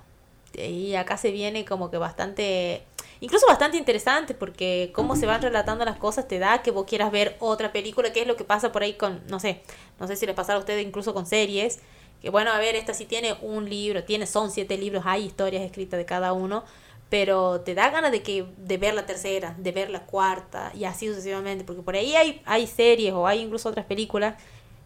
y 0.55 0.94
acá 0.97 1.16
se 1.16 1.30
viene 1.30 1.64
como 1.64 1.90
que 1.90 1.97
bastante, 1.97 2.84
incluso 3.20 3.47
bastante 3.47 3.78
interesante, 3.78 4.34
porque 4.34 4.90
cómo 4.94 5.16
se 5.16 5.24
van 5.24 5.40
relatando 5.40 5.86
las 5.86 5.97
cosas 5.97 6.28
te 6.28 6.38
da 6.38 6.60
que 6.60 6.72
vos 6.72 6.84
quieras 6.84 7.10
ver 7.10 7.36
otra 7.40 7.72
película, 7.72 8.12
que 8.12 8.20
es 8.20 8.26
lo 8.26 8.36
que 8.36 8.44
pasa 8.44 8.70
por 8.70 8.82
ahí 8.82 8.93
con, 8.93 9.22
no 9.28 9.40
sé, 9.40 9.62
no 9.98 10.06
sé 10.06 10.16
si 10.16 10.26
les 10.26 10.34
pasará 10.34 10.59
a 10.59 10.60
ustedes 10.60 10.86
incluso 10.86 11.14
con 11.14 11.24
series, 11.24 11.80
que 12.27 12.31
bueno, 12.31 12.51
a 12.51 12.59
ver, 12.59 12.74
esta 12.74 12.93
sí 12.93 13.05
tiene 13.05 13.36
un 13.40 13.70
libro, 13.70 14.03
tiene, 14.03 14.27
son 14.27 14.51
siete 14.51 14.77
libros, 14.77 15.05
hay 15.07 15.27
historias 15.27 15.62
escritas 15.62 15.97
de 15.97 16.05
cada 16.05 16.32
uno, 16.32 16.65
pero 17.09 17.61
te 17.61 17.77
da 17.77 17.89
ganas 17.90 18.11
de 18.11 18.20
que 18.24 18.44
de 18.57 18.78
ver 18.78 18.94
la 18.94 19.07
tercera, 19.07 19.55
de 19.59 19.70
ver 19.70 19.90
la 19.90 20.01
cuarta 20.01 20.73
y 20.74 20.86
así 20.86 21.07
sucesivamente, 21.07 21.62
porque 21.62 21.82
por 21.82 21.94
ahí 21.94 22.16
hay, 22.16 22.43
hay 22.44 22.66
series 22.66 23.12
o 23.12 23.28
hay 23.28 23.43
incluso 23.43 23.69
otras 23.69 23.86
películas 23.86 24.35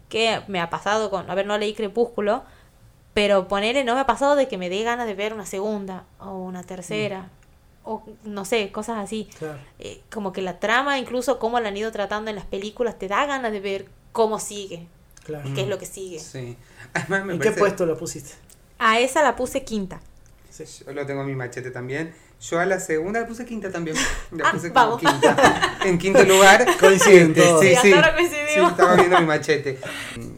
que 0.07 0.39
me 0.47 0.59
ha 0.59 0.69
pasado 0.69 1.09
con, 1.09 1.31
a 1.31 1.33
ver, 1.33 1.47
no 1.47 1.57
leí 1.57 1.73
Crepúsculo, 1.73 2.43
pero 3.15 3.47
ponerle, 3.47 3.83
no 3.85 3.95
me 3.95 4.01
ha 4.01 4.05
pasado 4.05 4.35
de 4.35 4.47
que 4.47 4.59
me 4.59 4.69
dé 4.69 4.83
ganas 4.83 5.07
de 5.07 5.15
ver 5.15 5.33
una 5.33 5.47
segunda 5.47 6.05
o 6.19 6.37
una 6.37 6.61
tercera. 6.61 7.21
Mm. 7.21 7.29
O 7.85 8.03
no 8.23 8.45
sé, 8.45 8.71
cosas 8.71 8.99
así. 8.99 9.27
Eh, 9.79 10.03
como 10.13 10.31
que 10.31 10.43
la 10.43 10.59
trama, 10.59 10.99
incluso 10.99 11.39
cómo 11.39 11.59
la 11.59 11.69
han 11.69 11.77
ido 11.77 11.91
tratando 11.91 12.29
en 12.29 12.35
las 12.35 12.45
películas, 12.45 12.99
te 12.99 13.07
da 13.07 13.25
ganas 13.25 13.51
de 13.51 13.59
ver 13.59 13.87
cómo 14.11 14.39
sigue. 14.39 14.85
Claro. 15.23 15.49
¿Qué 15.53 15.61
es 15.61 15.67
lo 15.67 15.77
que 15.77 15.85
sigue? 15.85 16.19
Sí. 16.19 16.57
¿En 17.09 17.39
qué 17.39 17.51
puesto 17.51 17.85
lo 17.85 17.97
pusiste? 17.97 18.31
A 18.79 18.99
esa 18.99 19.21
la 19.21 19.35
puse 19.35 19.63
quinta. 19.63 20.01
Yo 20.85 20.93
lo 20.93 21.05
tengo 21.05 21.21
en 21.21 21.27
mi 21.27 21.35
machete 21.35 21.71
también. 21.71 22.13
Yo 22.41 22.59
a 22.59 22.65
la 22.65 22.79
segunda 22.79 23.21
la 23.21 23.27
puse 23.27 23.45
quinta 23.45 23.71
también. 23.71 23.95
La 24.31 24.49
ah, 24.49 24.51
puse 24.51 24.73
como 24.73 24.97
quinta. 24.97 25.77
En 25.85 25.97
quinto 25.97 26.23
lugar. 26.23 26.65
Coincidente. 26.79 27.41
Sí, 27.61 27.75
sí. 27.81 27.93
sí, 27.93 28.59
estaba 28.59 28.95
viendo 28.95 29.19
mi 29.19 29.25
machete. 29.27 29.79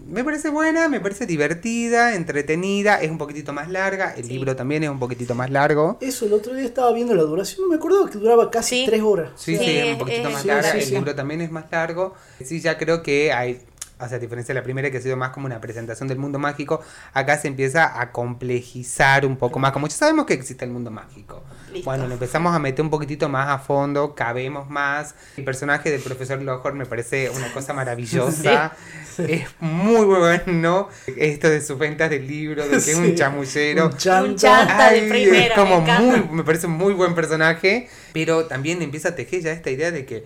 Me 0.08 0.24
parece 0.24 0.50
buena, 0.50 0.90
me 0.90 1.00
parece 1.00 1.26
divertida, 1.26 2.14
entretenida, 2.14 3.02
es 3.02 3.10
un 3.10 3.18
poquitito 3.18 3.52
más 3.52 3.70
larga. 3.70 4.14
El 4.16 4.28
libro 4.28 4.56
también 4.56 4.84
es 4.84 4.90
un 4.90 5.00
poquitito 5.00 5.34
más 5.34 5.50
largo. 5.50 5.98
Eso, 6.02 6.26
el 6.26 6.34
otro 6.34 6.54
día 6.54 6.66
estaba 6.66 6.94
viendo 6.94 7.16
la 7.16 7.24
duración, 7.24 7.64
no 7.64 7.70
me 7.70 7.78
acuerdo 7.78 8.06
que 8.06 8.20
duraba 8.20 8.52
casi 8.52 8.86
tres 8.86 9.02
horas. 9.02 9.32
Sí, 9.36 9.58
sí, 9.58 9.78
es 9.78 9.94
un 9.94 9.98
poquitito 9.98 10.30
más 10.30 10.46
larga. 10.46 10.72
el 10.72 10.90
libro 10.92 11.16
también 11.16 11.42
es 11.42 11.50
más 11.50 11.66
largo. 11.72 12.14
Sí, 12.44 12.62
ya 12.62 12.78
creo 12.78 13.02
que 13.02 13.34
hay 13.34 13.62
o 14.06 14.10
sea, 14.10 14.18
a 14.18 14.20
diferencia 14.20 14.54
de 14.54 14.60
la 14.60 14.64
primera 14.64 14.90
que 14.92 14.98
ha 14.98 15.02
sido 15.02 15.18
más 15.18 15.32
como 15.32 15.46
una 15.46 15.60
presentación 15.62 16.08
del 16.08 16.18
mundo 16.18 16.40
mágico, 16.40 16.82
acá 17.14 17.38
se 17.38 17.48
empieza 17.48 18.00
a 18.00 18.12
complejizar 18.12 19.26
un 19.26 19.38
poco 19.38 19.60
más, 19.60 19.72
como 19.72 19.88
ya 19.88 19.96
sabemos 19.96 20.26
que 20.26 20.34
existe 20.34 20.66
el 20.66 20.72
mundo 20.72 20.92
mágico. 20.92 21.44
Bueno, 21.84 22.08
lo 22.08 22.14
empezamos 22.14 22.56
a 22.56 22.60
meter 22.60 22.84
un 22.84 22.92
poquitito 22.92 23.30
más 23.30 23.50
a 23.50 23.58
fondo, 23.58 24.14
cabemos 24.14 24.70
más. 24.70 25.16
El 25.38 25.44
personaje 25.44 25.90
del 25.90 26.02
profesor 26.02 26.42
Lockhart 26.42 26.76
me 26.76 26.86
parece 26.86 27.30
una 27.30 27.52
cosa 27.52 27.74
maravillosa. 27.74 28.74
Es 29.18 29.48
muy 29.60 30.06
bueno 30.06 30.90
esto 31.18 31.50
de 31.50 31.62
sus 31.62 31.78
ventas 31.78 32.10
de 32.10 32.20
libros, 32.20 32.66
de 32.70 32.84
que 32.84 32.92
es 32.92 32.98
un 32.98 33.16
chamullero. 33.16 33.88
Un 33.88 33.98
chanta, 33.98 34.92
de 34.92 35.08
primera. 35.10 35.46
Es 35.46 35.54
como 35.54 35.82
muy, 35.82 36.24
me 36.32 36.44
parece 36.44 36.68
un 36.68 36.74
muy 36.74 36.94
buen 36.94 37.16
personaje, 37.16 37.90
pero 38.12 38.46
también 38.46 38.82
empieza 38.82 39.10
a 39.10 39.16
tejer 39.16 39.42
ya 39.42 39.52
esta 39.52 39.70
idea 39.70 39.92
de 39.92 40.06
que 40.06 40.26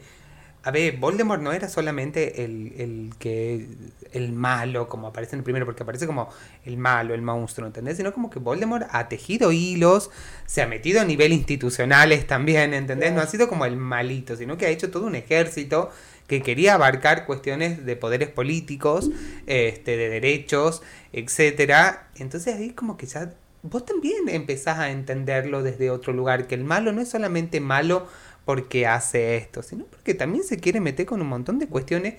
a 0.67 0.71
ver, 0.71 0.97
Voldemort 0.97 1.41
no 1.41 1.53
era 1.53 1.69
solamente 1.69 2.43
el, 2.43 2.73
el, 2.77 3.13
que 3.19 3.69
el 4.11 4.33
malo, 4.33 4.89
como 4.89 5.07
aparece 5.07 5.37
en 5.37 5.39
el 5.39 5.43
primero, 5.45 5.65
porque 5.65 5.83
aparece 5.83 6.05
como 6.05 6.27
el 6.65 6.75
malo, 6.75 7.13
el 7.13 7.21
monstruo, 7.21 7.67
¿entendés? 7.67 7.95
Sino 7.95 8.13
como 8.13 8.29
que 8.29 8.39
Voldemort 8.39 8.85
ha 8.91 9.07
tejido 9.07 9.53
hilos, 9.53 10.11
se 10.45 10.61
ha 10.61 10.67
metido 10.67 10.99
a 10.99 11.05
nivel 11.05 11.31
institucionales 11.31 12.27
también, 12.27 12.73
¿entendés? 12.73 13.13
No 13.13 13.21
ha 13.21 13.27
sido 13.27 13.47
como 13.47 13.65
el 13.65 13.77
malito, 13.77 14.35
sino 14.35 14.57
que 14.57 14.65
ha 14.65 14.69
hecho 14.69 14.91
todo 14.91 15.05
un 15.07 15.15
ejército 15.15 15.89
que 16.27 16.41
quería 16.41 16.73
abarcar 16.73 17.25
cuestiones 17.25 17.85
de 17.85 17.95
poderes 17.95 18.27
políticos, 18.27 19.09
este, 19.45 19.95
de 19.95 20.09
derechos, 20.09 20.81
etcétera. 21.13 22.09
Entonces 22.17 22.55
ahí 22.55 22.71
como 22.71 22.97
que 22.97 23.05
ya 23.05 23.31
vos 23.63 23.85
también 23.85 24.27
empezás 24.27 24.79
a 24.79 24.91
entenderlo 24.91 25.63
desde 25.63 25.89
otro 25.91 26.11
lugar, 26.11 26.47
que 26.47 26.55
el 26.55 26.63
malo 26.63 26.91
no 26.91 27.01
es 27.01 27.09
solamente 27.09 27.59
malo 27.59 28.07
porque 28.47 28.87
hace 28.87 29.35
esto, 29.35 29.61
sino 29.61 29.83
porque 29.83 30.13
también 30.13 30.45
se 30.45 30.55
quiere 30.55 30.79
meter 30.79 31.05
con 31.05 31.21
un 31.21 31.27
montón 31.27 31.59
de 31.59 31.67
cuestiones 31.67 32.13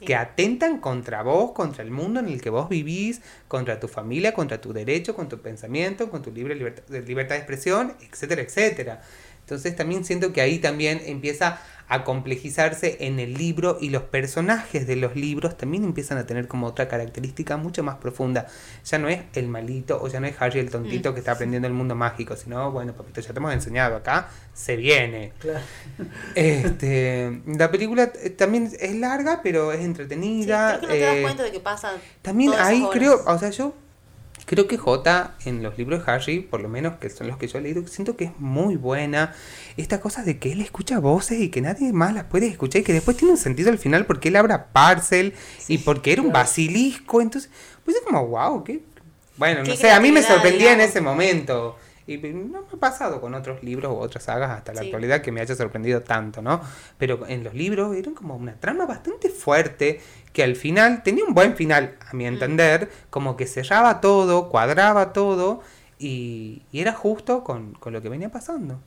que 0.00 0.14
atentan 0.14 0.80
contra 0.80 1.22
vos, 1.22 1.52
contra 1.52 1.84
el 1.84 1.90
mundo 1.90 2.20
en 2.20 2.28
el 2.28 2.40
que 2.40 2.48
vos 2.48 2.70
vivís, 2.70 3.20
contra 3.48 3.78
tu 3.80 3.86
familia, 3.86 4.32
contra 4.32 4.62
tu 4.62 4.72
derecho, 4.72 5.14
con 5.14 5.28
tu 5.28 5.42
pensamiento, 5.42 6.08
con 6.08 6.22
tu 6.22 6.32
libre 6.32 6.54
libertad, 6.54 6.84
libertad 7.06 7.34
de 7.34 7.40
expresión, 7.40 7.94
etcétera, 8.00 8.40
etcétera. 8.40 9.02
Entonces 9.40 9.76
también 9.76 10.06
siento 10.06 10.32
que 10.32 10.40
ahí 10.40 10.58
también 10.58 11.02
empieza 11.04 11.60
a 11.88 12.04
complejizarse 12.04 12.96
en 13.00 13.20
el 13.20 13.34
libro 13.34 13.78
y 13.80 13.90
los 13.90 14.02
personajes 14.02 14.86
de 14.86 14.96
los 14.96 15.16
libros 15.16 15.56
también 15.56 15.84
empiezan 15.84 16.18
a 16.18 16.26
tener 16.26 16.48
como 16.48 16.66
otra 16.66 16.88
característica 16.88 17.56
mucho 17.56 17.82
más 17.82 17.96
profunda. 17.96 18.46
Ya 18.84 18.98
no 18.98 19.08
es 19.08 19.20
el 19.34 19.48
malito 19.48 20.00
o 20.00 20.08
ya 20.08 20.20
no 20.20 20.26
es 20.26 20.40
Harry 20.40 20.60
el 20.60 20.70
tontito 20.70 21.10
mm. 21.10 21.14
que 21.14 21.20
está 21.20 21.32
aprendiendo 21.32 21.68
el 21.68 21.74
mundo 21.74 21.94
mágico, 21.94 22.36
sino, 22.36 22.70
bueno, 22.70 22.94
papito, 22.94 23.20
ya 23.20 23.32
te 23.32 23.38
hemos 23.38 23.52
enseñado 23.52 23.96
acá, 23.96 24.28
se 24.52 24.76
viene. 24.76 25.32
Claro. 25.38 25.60
Este, 26.34 27.42
la 27.46 27.70
película 27.70 28.12
eh, 28.22 28.30
también 28.30 28.70
es 28.78 28.94
larga, 28.96 29.40
pero 29.42 29.72
es 29.72 29.80
entretenida. 29.80 30.78
Sí, 30.80 30.86
creo 30.86 30.90
que 30.90 30.94
no 30.94 31.00
te 31.00 31.00
das 31.00 31.16
eh, 31.16 31.22
cuenta 31.22 31.42
de 31.42 31.52
que. 31.52 31.62
También 32.22 32.52
ahí 32.58 32.86
creo, 32.92 33.22
o 33.26 33.38
sea, 33.38 33.50
yo 33.50 33.74
Creo 34.46 34.66
que 34.66 34.76
J 34.76 35.34
en 35.46 35.62
los 35.62 35.78
libros 35.78 36.04
de 36.04 36.12
Harry, 36.12 36.40
por 36.40 36.60
lo 36.60 36.68
menos 36.68 36.98
que 36.98 37.08
son 37.08 37.28
los 37.28 37.38
que 37.38 37.48
yo 37.48 37.58
he 37.58 37.62
leído, 37.62 37.86
siento 37.86 38.16
que 38.16 38.24
es 38.24 38.32
muy 38.38 38.76
buena. 38.76 39.34
Esta 39.76 40.00
cosa 40.00 40.22
de 40.22 40.38
que 40.38 40.52
él 40.52 40.60
escucha 40.60 40.98
voces 40.98 41.40
y 41.40 41.48
que 41.48 41.60
nadie 41.62 41.92
más 41.92 42.12
las 42.12 42.24
puede 42.24 42.46
escuchar 42.46 42.82
y 42.82 42.84
que 42.84 42.92
después 42.92 43.16
tiene 43.16 43.32
un 43.32 43.38
sentido 43.38 43.70
al 43.70 43.78
final 43.78 44.04
porque 44.06 44.28
él 44.28 44.36
abra 44.36 44.66
parcel 44.66 45.32
y 45.68 45.78
porque 45.78 46.12
era 46.12 46.22
un 46.22 46.32
basilisco. 46.32 47.22
Entonces, 47.22 47.50
pues 47.84 47.96
es 47.96 48.02
como, 48.02 48.26
wow, 48.26 48.62
qué. 48.64 48.82
Bueno, 49.36 49.64
no 49.64 49.74
sé, 49.74 49.90
a 49.90 49.98
mí 49.98 50.12
me 50.12 50.22
sorprendía 50.22 50.72
en 50.72 50.80
ese 50.80 51.00
momento. 51.00 51.76
Y 52.06 52.18
no 52.18 52.60
me 52.60 52.68
ha 52.70 52.78
pasado 52.78 53.18
con 53.18 53.32
otros 53.34 53.62
libros 53.62 53.90
u 53.90 53.96
otras 53.96 54.24
sagas 54.24 54.50
hasta 54.50 54.74
la 54.74 54.82
actualidad 54.82 55.22
que 55.22 55.32
me 55.32 55.40
haya 55.40 55.54
sorprendido 55.56 56.02
tanto, 56.02 56.42
¿no? 56.42 56.60
Pero 56.98 57.26
en 57.26 57.42
los 57.42 57.54
libros 57.54 57.96
eran 57.96 58.12
como 58.12 58.36
una 58.36 58.56
trama 58.60 58.84
bastante 58.84 59.30
fuerte 59.30 60.02
que 60.34 60.42
al 60.42 60.56
final 60.56 61.02
tenía 61.02 61.24
un 61.24 61.32
buen 61.32 61.56
final, 61.56 61.96
a 62.10 62.14
mi 62.14 62.24
mm. 62.24 62.26
entender, 62.26 62.90
como 63.08 63.36
que 63.36 63.46
cerraba 63.46 64.02
todo, 64.02 64.50
cuadraba 64.50 65.14
todo 65.14 65.60
y, 65.98 66.62
era 66.72 66.92
justo 66.92 67.44
con, 67.44 67.78
lo 67.86 68.02
que 68.02 68.08
venía 68.10 68.30
pasando. 68.30 68.80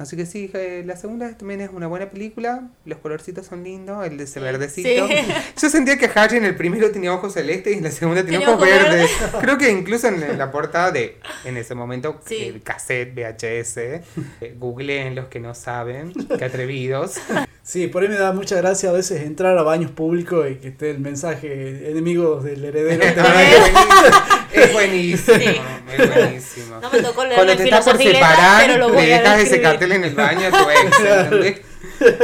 Así 0.00 0.16
que 0.16 0.24
sí, 0.24 0.50
eh, 0.54 0.82
la 0.86 0.96
segunda 0.96 1.36
también 1.36 1.60
es 1.60 1.68
una 1.74 1.86
buena 1.86 2.08
película. 2.08 2.70
Los 2.86 3.00
colorcitos 3.00 3.44
son 3.44 3.62
lindos, 3.64 4.02
el 4.06 4.16
de 4.16 4.24
ese 4.24 4.40
verdecito. 4.40 5.06
Yo 5.60 5.68
sentía 5.68 5.98
que 5.98 6.10
Harry 6.14 6.38
en 6.38 6.46
el 6.46 6.56
primero 6.56 6.90
tenía 6.90 7.12
ojos 7.12 7.34
celestes 7.34 7.74
y 7.74 7.76
en 7.76 7.84
la 7.84 7.90
segunda 7.90 8.24
tenía, 8.24 8.48
ojos 8.48 8.62
verdes. 8.62 9.10
Creo 9.42 9.58
que 9.58 9.68
incluso 9.68 10.08
en 10.08 10.38
la 10.38 10.50
portada 10.50 10.90
de, 10.90 11.18
en 11.44 11.58
ese 11.58 11.74
momento, 11.74 12.18
el 12.30 12.62
cassette 12.62 13.14
VHS, 13.14 13.76
eh, 13.76 14.02
googleen 14.58 15.14
los 15.16 15.26
que 15.26 15.38
no 15.38 15.54
saben, 15.54 16.14
qué 16.14 16.46
atrevidos. 16.46 17.16
Sí, 17.62 17.86
por 17.86 18.02
ahí 18.02 18.08
me 18.08 18.16
da 18.16 18.32
mucha 18.32 18.56
gracia 18.56 18.88
a 18.88 18.92
veces 18.92 19.22
entrar 19.22 19.56
a 19.56 19.62
baños 19.62 19.92
públicos 19.92 20.44
y 20.50 20.56
que 20.56 20.68
esté 20.68 20.90
el 20.90 20.98
mensaje 20.98 21.90
enemigos 21.90 22.42
del 22.42 22.64
heredero. 22.64 23.04
es 24.52 24.72
buenísimo, 24.72 25.36
es 25.36 26.14
buenísimo. 26.14 26.80
No 26.80 26.90
me 26.90 27.00
tocó 27.00 27.22
leer 27.22 27.36
Cuando 27.36 27.56
te 27.56 27.62
estás 27.64 27.84
por 27.84 27.96
separar, 27.96 28.66
pero 28.66 28.78
lo 28.78 28.88
voy 28.88 29.02
le 29.02 29.08
dejas 29.08 29.40
ese 29.40 29.60
cartel 29.60 29.89
en 29.92 30.04
el 30.04 30.14
baño 30.14 30.46
a 30.46 30.50
tu 30.50 30.70
ex, 31.40 31.60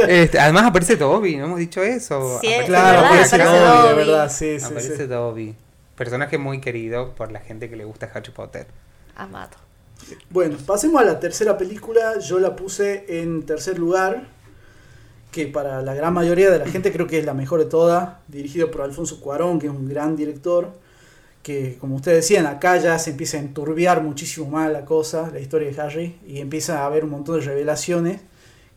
este, 0.07 0.39
además 0.39 0.65
aparece 0.65 0.95
Dobby, 0.95 1.37
¿no 1.37 1.45
hemos 1.45 1.59
dicho 1.59 1.81
eso? 1.83 2.39
Sí, 2.41 2.49
claro, 2.65 2.99
aparece, 2.99 3.37
Dobby, 3.37 3.87
de 3.87 3.93
verdad, 3.93 4.31
sí, 4.31 4.59
sí. 4.59 4.65
Aparece 4.65 5.07
Dobby. 5.07 5.55
Personaje 5.95 6.37
muy 6.37 6.61
querido 6.61 7.15
por 7.15 7.31
la 7.31 7.39
gente 7.39 7.69
que 7.69 7.75
le 7.75 7.85
gusta 7.85 8.09
Harry 8.13 8.31
Potter. 8.31 8.67
Amado. 9.15 9.57
Bueno, 10.29 10.57
pasemos 10.65 11.01
a 11.01 11.05
la 11.05 11.19
tercera 11.19 11.57
película. 11.57 12.19
Yo 12.19 12.39
la 12.39 12.55
puse 12.55 13.05
en 13.07 13.43
tercer 13.45 13.79
lugar 13.79 14.27
que 15.31 15.47
para 15.47 15.81
la 15.81 15.93
gran 15.93 16.13
mayoría 16.13 16.49
de 16.49 16.59
la 16.59 16.67
gente 16.67 16.91
creo 16.91 17.07
que 17.07 17.19
es 17.19 17.25
la 17.25 17.33
mejor 17.33 17.59
de 17.59 17.65
todas, 17.65 18.09
dirigido 18.27 18.71
por 18.71 18.81
Alfonso 18.81 19.19
Cuarón, 19.19 19.59
que 19.59 19.67
es 19.67 19.73
un 19.73 19.89
gran 19.89 20.15
director, 20.15 20.73
que 21.47 21.77
como 21.79 21.95
ustedes 21.95 22.25
decían, 22.25 22.45
acá 22.45 22.75
ya 22.75 22.99
se 22.99 23.11
empieza 23.11 23.37
a 23.37 23.39
enturbiar 23.39 24.03
muchísimo 24.03 24.49
más 24.49 24.69
la 24.69 24.83
cosa, 24.83 25.31
la 25.31 25.39
historia 25.39 25.71
de 25.71 25.79
Harry, 25.79 26.19
y 26.27 26.39
empieza 26.39 26.81
a 26.81 26.85
haber 26.85 27.05
un 27.05 27.11
montón 27.11 27.39
de 27.39 27.45
revelaciones 27.45 28.19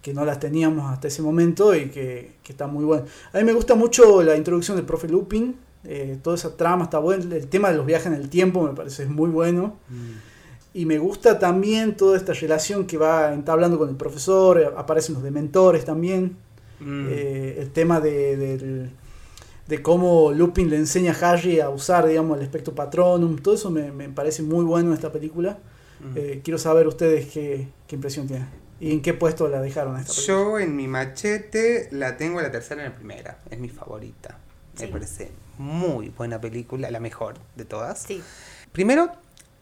que 0.01 0.14
no 0.14 0.24
las 0.24 0.38
teníamos 0.38 0.88
hasta 0.88 1.09
ese 1.09 1.20
momento 1.20 1.74
y 1.74 1.86
que, 1.90 2.34
que 2.44 2.52
está 2.52 2.68
muy 2.68 2.84
bueno. 2.84 3.06
A 3.32 3.38
mí 3.38 3.42
me 3.42 3.55
gusta 3.55 3.74
mucho 3.74 4.22
la 4.22 4.36
introducción 4.36 4.76
del 4.76 4.86
profe 4.86 5.09
Lupin, 5.09 5.56
eh, 5.82 6.20
toda 6.22 6.36
esa 6.36 6.56
trama 6.56 6.84
está 6.84 7.01
buena, 7.01 7.34
el 7.34 7.48
tema 7.48 7.72
de 7.72 7.76
los 7.76 7.84
viajes 7.84 8.06
en 8.06 8.14
el 8.14 8.28
tiempo 8.28 8.62
me 8.62 8.72
parece 8.72 9.05
muy 9.06 9.30
bueno. 9.30 9.76
Mm. 9.88 10.74
Y 10.74 10.86
me 10.86 10.98
gusta 10.98 11.40
también 11.40 11.97
toda 11.97 12.16
esta 12.16 12.34
relación 12.34 12.86
que 12.86 12.98
va 12.98 13.34
entablando 13.34 13.80
con 13.80 13.88
el 13.88 13.97
profesor, 13.97 14.74
aparecen 14.76 15.16
los 15.16 15.24
dementores 15.24 15.84
también. 15.84 16.36
Mm. 16.78 17.06
Eh, 17.10 17.56
el 17.59 17.72
tema 17.72 17.98
de, 17.98 18.90
de, 19.70 19.82
cómo 19.82 20.32
Lupin 20.32 20.68
le 20.68 20.76
enseña 20.76 21.12
a 21.12 21.30
Harry 21.30 21.60
a 21.60 21.70
usar, 21.70 22.06
digamos, 22.06 22.36
el 22.36 22.44
espectro 22.44 22.74
patronum, 22.74 23.38
todo 23.38 23.55
eso 23.55 23.70
me, 23.70 23.90
parece 24.10 24.42
muy 24.42 24.64
bueno 24.64 24.88
en 24.88 24.94
esta 24.94 25.12
película. 25.12 25.59
Mm. 26.01 26.16
Eh, 26.16 26.40
quiero 26.44 26.59
saber 26.59 26.86
ustedes 26.86 27.28
qué, 27.28 27.68
impresión 27.90 28.26
tienen. 28.26 28.48
¿Y 28.80 28.92
en 28.92 29.02
qué 29.02 29.14
puesto 29.14 29.48
la 29.48 29.60
dejaron 29.60 29.98
esta 29.98 30.12
película? 30.12 30.38
Yo 30.38 30.59
en 30.59 30.76
mi 30.76 30.88
machete 30.88 31.88
la 31.92 32.16
tengo 32.16 32.40
la 32.40 32.51
tercera 32.51 32.84
en 32.84 32.90
la 32.90 32.97
primera. 32.97 33.38
Es 33.51 33.59
mi 33.59 33.68
favorita. 33.68 34.38
Me 34.78 34.88
parece 34.88 35.30
muy 35.59 36.09
buena 36.09 36.40
película, 36.40 36.90
la 36.90 37.01
mejor 37.01 37.34
de 37.56 37.64
todas. 37.64 38.06
Primero, 38.72 39.12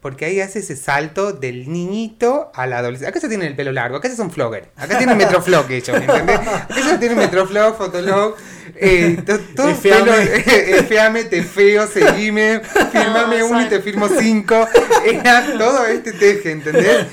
porque 0.01 0.27
ahí 0.27 0.41
hace 0.41 0.61
ese 0.61 0.77
salto 0.77 1.33
del 1.33 1.73
niñito 1.73 2.53
a 2.55 2.67
la 2.67 2.79
adolescencia. 2.79 3.09
Acá 3.09 3.21
se 3.21 3.29
tienen 3.29 3.49
el 3.49 3.57
pelo 3.57 3.73
largo, 3.73 3.97
acá 3.97 4.09
se 4.09 4.15
son 4.15 4.31
flogger. 4.31 4.69
Acá 4.77 4.97
tienen 4.97 5.17
Metroflog 5.17 5.69
ellos, 5.71 5.97
¿entendés? 5.97 6.39
Acá 6.39 6.83
se 6.91 6.99
tienen 6.99 7.19
Metroflog, 7.19 7.77
Fotolog. 7.77 8.37
Eh, 8.77 9.21
todo 9.57 9.75
pelo, 9.77 10.15
eh, 10.15 11.25
te 11.29 11.43
feo, 11.43 11.87
seguime, 11.89 12.61
firmame 12.93 13.43
uno 13.43 13.63
y 13.63 13.69
te 13.69 13.81
firmo 13.81 14.09
cinco. 14.09 14.69
Era 15.05 15.45
todo 15.59 15.85
este 15.87 16.13
teje, 16.13 16.53
¿entendés? 16.53 17.07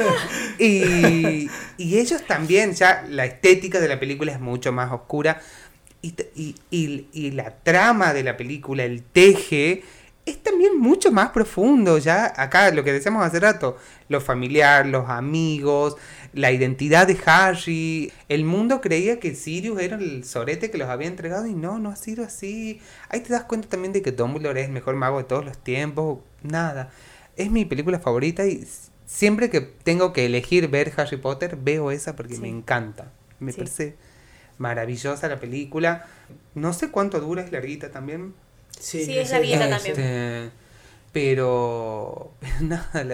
Y, 0.59 1.49
y 1.77 1.97
ellos 1.97 2.21
también, 2.27 2.73
ya 2.73 3.03
la 3.09 3.25
estética 3.25 3.79
de 3.79 3.87
la 3.87 3.99
película 3.99 4.31
es 4.31 4.39
mucho 4.39 4.71
más 4.71 4.91
oscura. 4.91 5.41
Y, 6.03 6.13
y, 6.69 7.07
y 7.13 7.31
la 7.31 7.49
trama 7.63 8.13
de 8.13 8.23
la 8.23 8.37
película, 8.37 8.83
el 8.83 9.01
teje 9.01 9.83
es 10.25 10.41
también 10.41 10.79
mucho 10.79 11.11
más 11.11 11.29
profundo, 11.29 11.99
ya 11.99 12.33
acá 12.35 12.71
lo 12.71 12.83
que 12.83 12.91
decíamos 12.91 13.23
hace 13.23 13.39
rato, 13.39 13.77
lo 14.09 14.19
familiar, 14.19 14.87
los 14.87 15.07
amigos, 15.07 15.97
la 16.33 16.51
identidad 16.51 17.05
de 17.05 17.17
Harry, 17.25 18.11
el 18.27 18.43
mundo 18.43 18.81
creía 18.81 19.19
que 19.19 19.35
Sirius 19.35 19.79
era 19.79 19.97
el 19.97 20.23
sorete 20.23 20.71
que 20.71 20.79
los 20.79 20.89
había 20.89 21.07
entregado 21.07 21.45
y 21.45 21.53
no, 21.53 21.77
no 21.77 21.91
ha 21.91 21.95
sido 21.95 22.23
así. 22.25 22.81
Ahí 23.09 23.19
te 23.19 23.33
das 23.33 23.43
cuenta 23.43 23.69
también 23.69 23.93
de 23.93 24.01
que 24.01 24.11
Dumbledore 24.11 24.61
es 24.61 24.67
el 24.67 24.73
mejor 24.73 24.95
mago 24.95 25.19
de 25.19 25.25
todos 25.25 25.45
los 25.45 25.57
tiempos, 25.59 26.19
nada. 26.41 26.89
Es 27.35 27.51
mi 27.51 27.65
película 27.65 27.99
favorita 27.99 28.47
y 28.47 28.67
siempre 29.05 29.51
que 29.51 29.61
tengo 29.61 30.11
que 30.11 30.25
elegir 30.25 30.69
ver 30.69 30.91
Harry 30.97 31.17
Potter, 31.17 31.55
veo 31.55 31.91
esa 31.91 32.15
porque 32.15 32.39
me 32.39 32.49
encanta. 32.49 33.11
Me 33.39 33.53
parece 33.53 33.95
maravillosa 34.57 35.27
la 35.27 35.39
película. 35.39 36.07
No 36.55 36.73
sé 36.73 36.89
cuánto 36.89 37.19
dura, 37.19 37.43
es 37.43 37.51
larguita 37.51 37.91
también, 37.91 38.33
Sí, 38.79 39.17
es 39.17 39.31
la 39.31 39.39
también. 39.69 39.99
Este, 39.99 40.49
pero, 41.11 42.33
nada, 42.61 43.05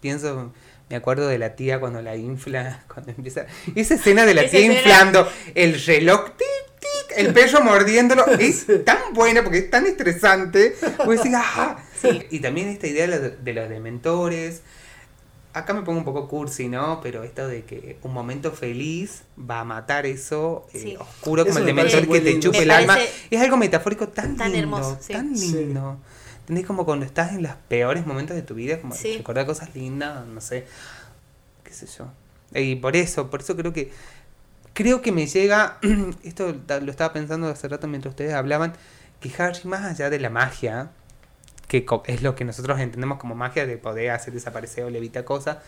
pienso, 0.00 0.52
me 0.88 0.96
acuerdo 0.96 1.28
de 1.28 1.38
la 1.38 1.56
tía 1.56 1.78
cuando 1.78 2.00
la 2.02 2.16
infla, 2.16 2.84
cuando 2.92 3.12
empieza. 3.12 3.46
Esa 3.74 3.94
escena 3.94 4.24
de 4.24 4.34
la 4.34 4.48
tía 4.48 4.60
inflando 4.60 5.30
el 5.54 5.80
reloj, 5.84 6.30
tic, 6.36 6.80
tic, 6.80 7.18
el 7.18 7.32
perro 7.34 7.60
mordiéndolo, 7.62 8.26
es 8.38 8.66
tan 8.84 9.12
buena 9.12 9.42
porque 9.42 9.58
es 9.58 9.70
tan 9.70 9.86
estresante. 9.86 10.74
Y 12.30 12.40
también 12.40 12.68
esta 12.68 12.86
idea 12.86 13.06
de 13.06 13.52
los 13.52 13.68
dementores. 13.68 14.62
Acá 15.52 15.72
me 15.72 15.82
pongo 15.82 15.98
un 15.98 16.04
poco 16.04 16.28
cursi, 16.28 16.68
¿no? 16.68 17.00
Pero 17.02 17.24
esto 17.24 17.48
de 17.48 17.64
que 17.64 17.98
un 18.02 18.12
momento 18.12 18.52
feliz 18.52 19.22
va 19.38 19.60
a 19.60 19.64
matar 19.64 20.06
eso 20.06 20.66
eh, 20.72 20.96
oscuro 20.98 21.44
como 21.44 21.58
el 21.58 21.66
dementor 21.66 22.06
que 22.06 22.20
te 22.20 22.38
chupe 22.38 22.62
el 22.62 22.70
alma. 22.70 22.98
Es 23.30 23.40
algo 23.40 23.56
metafórico 23.56 24.08
tan, 24.08 24.36
tan 24.36 24.52
lindo, 24.52 24.76
hermoso, 24.76 24.98
tan 25.10 25.32
lindo. 25.32 25.98
¿Entendés? 26.40 26.66
Como 26.66 26.84
cuando 26.84 27.04
estás 27.04 27.32
en 27.32 27.42
los 27.42 27.52
peores 27.68 28.06
momentos 28.06 28.36
de 28.36 28.42
tu 28.42 28.54
vida, 28.54 28.80
como 28.80 28.94
recordar 28.94 29.46
cosas 29.46 29.74
lindas, 29.74 30.26
no 30.26 30.40
sé, 30.40 30.66
qué 31.64 31.72
sé 31.72 31.86
yo. 31.86 32.06
Y 32.54 32.76
por 32.76 32.96
eso, 32.96 33.30
por 33.30 33.40
eso 33.40 33.56
creo 33.56 33.72
que 33.72 33.92
creo 34.72 35.02
que 35.02 35.12
me 35.12 35.26
llega, 35.26 35.78
esto 36.22 36.56
lo 36.80 36.90
estaba 36.90 37.12
pensando 37.12 37.48
hace 37.48 37.68
rato 37.68 37.86
mientras 37.88 38.12
ustedes 38.12 38.34
hablaban, 38.34 38.72
que 39.20 39.30
Harry 39.38 39.60
más 39.64 39.84
allá 39.84 40.10
de 40.10 40.18
la 40.18 40.30
magia, 40.30 40.90
que 41.70 41.86
es 42.06 42.22
lo 42.22 42.34
que 42.34 42.44
nosotros 42.44 42.80
entendemos 42.80 43.18
como 43.18 43.36
magia 43.36 43.64
de 43.64 43.78
poder 43.78 44.10
hacer 44.10 44.34
desaparecer 44.34 44.82
o 44.82 44.90
levitar 44.90 45.22
cosas, 45.22 45.58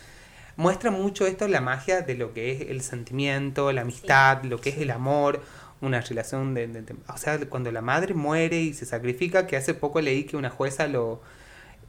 muestra 0.57 0.91
mucho 0.91 1.29
esto 1.29 1.47
la 1.47 1.61
magia 1.61 2.03
de 2.03 2.16
lo 2.16 2.35
que 2.35 2.51
es 2.51 2.70
el 2.70 2.81
sentimiento, 2.83 3.70
la 3.70 3.83
amistad, 3.83 4.43
lo 4.43 4.61
que 4.61 4.70
es 4.70 4.79
el 4.79 4.91
amor, 4.91 5.41
una 5.81 6.01
relación 6.01 6.55
de, 6.55 6.85
O 7.07 7.16
sea, 7.16 7.39
cuando 7.49 7.70
la 7.70 7.83
madre 7.83 8.15
muere 8.15 8.61
y 8.61 8.74
se 8.74 8.85
sacrifica, 8.85 9.47
que 9.47 9.57
hace 9.57 9.74
poco 9.74 10.01
leí 10.01 10.24
que 10.24 10.37
una 10.37 10.51
jueza 10.51 10.89
lo, 10.89 11.23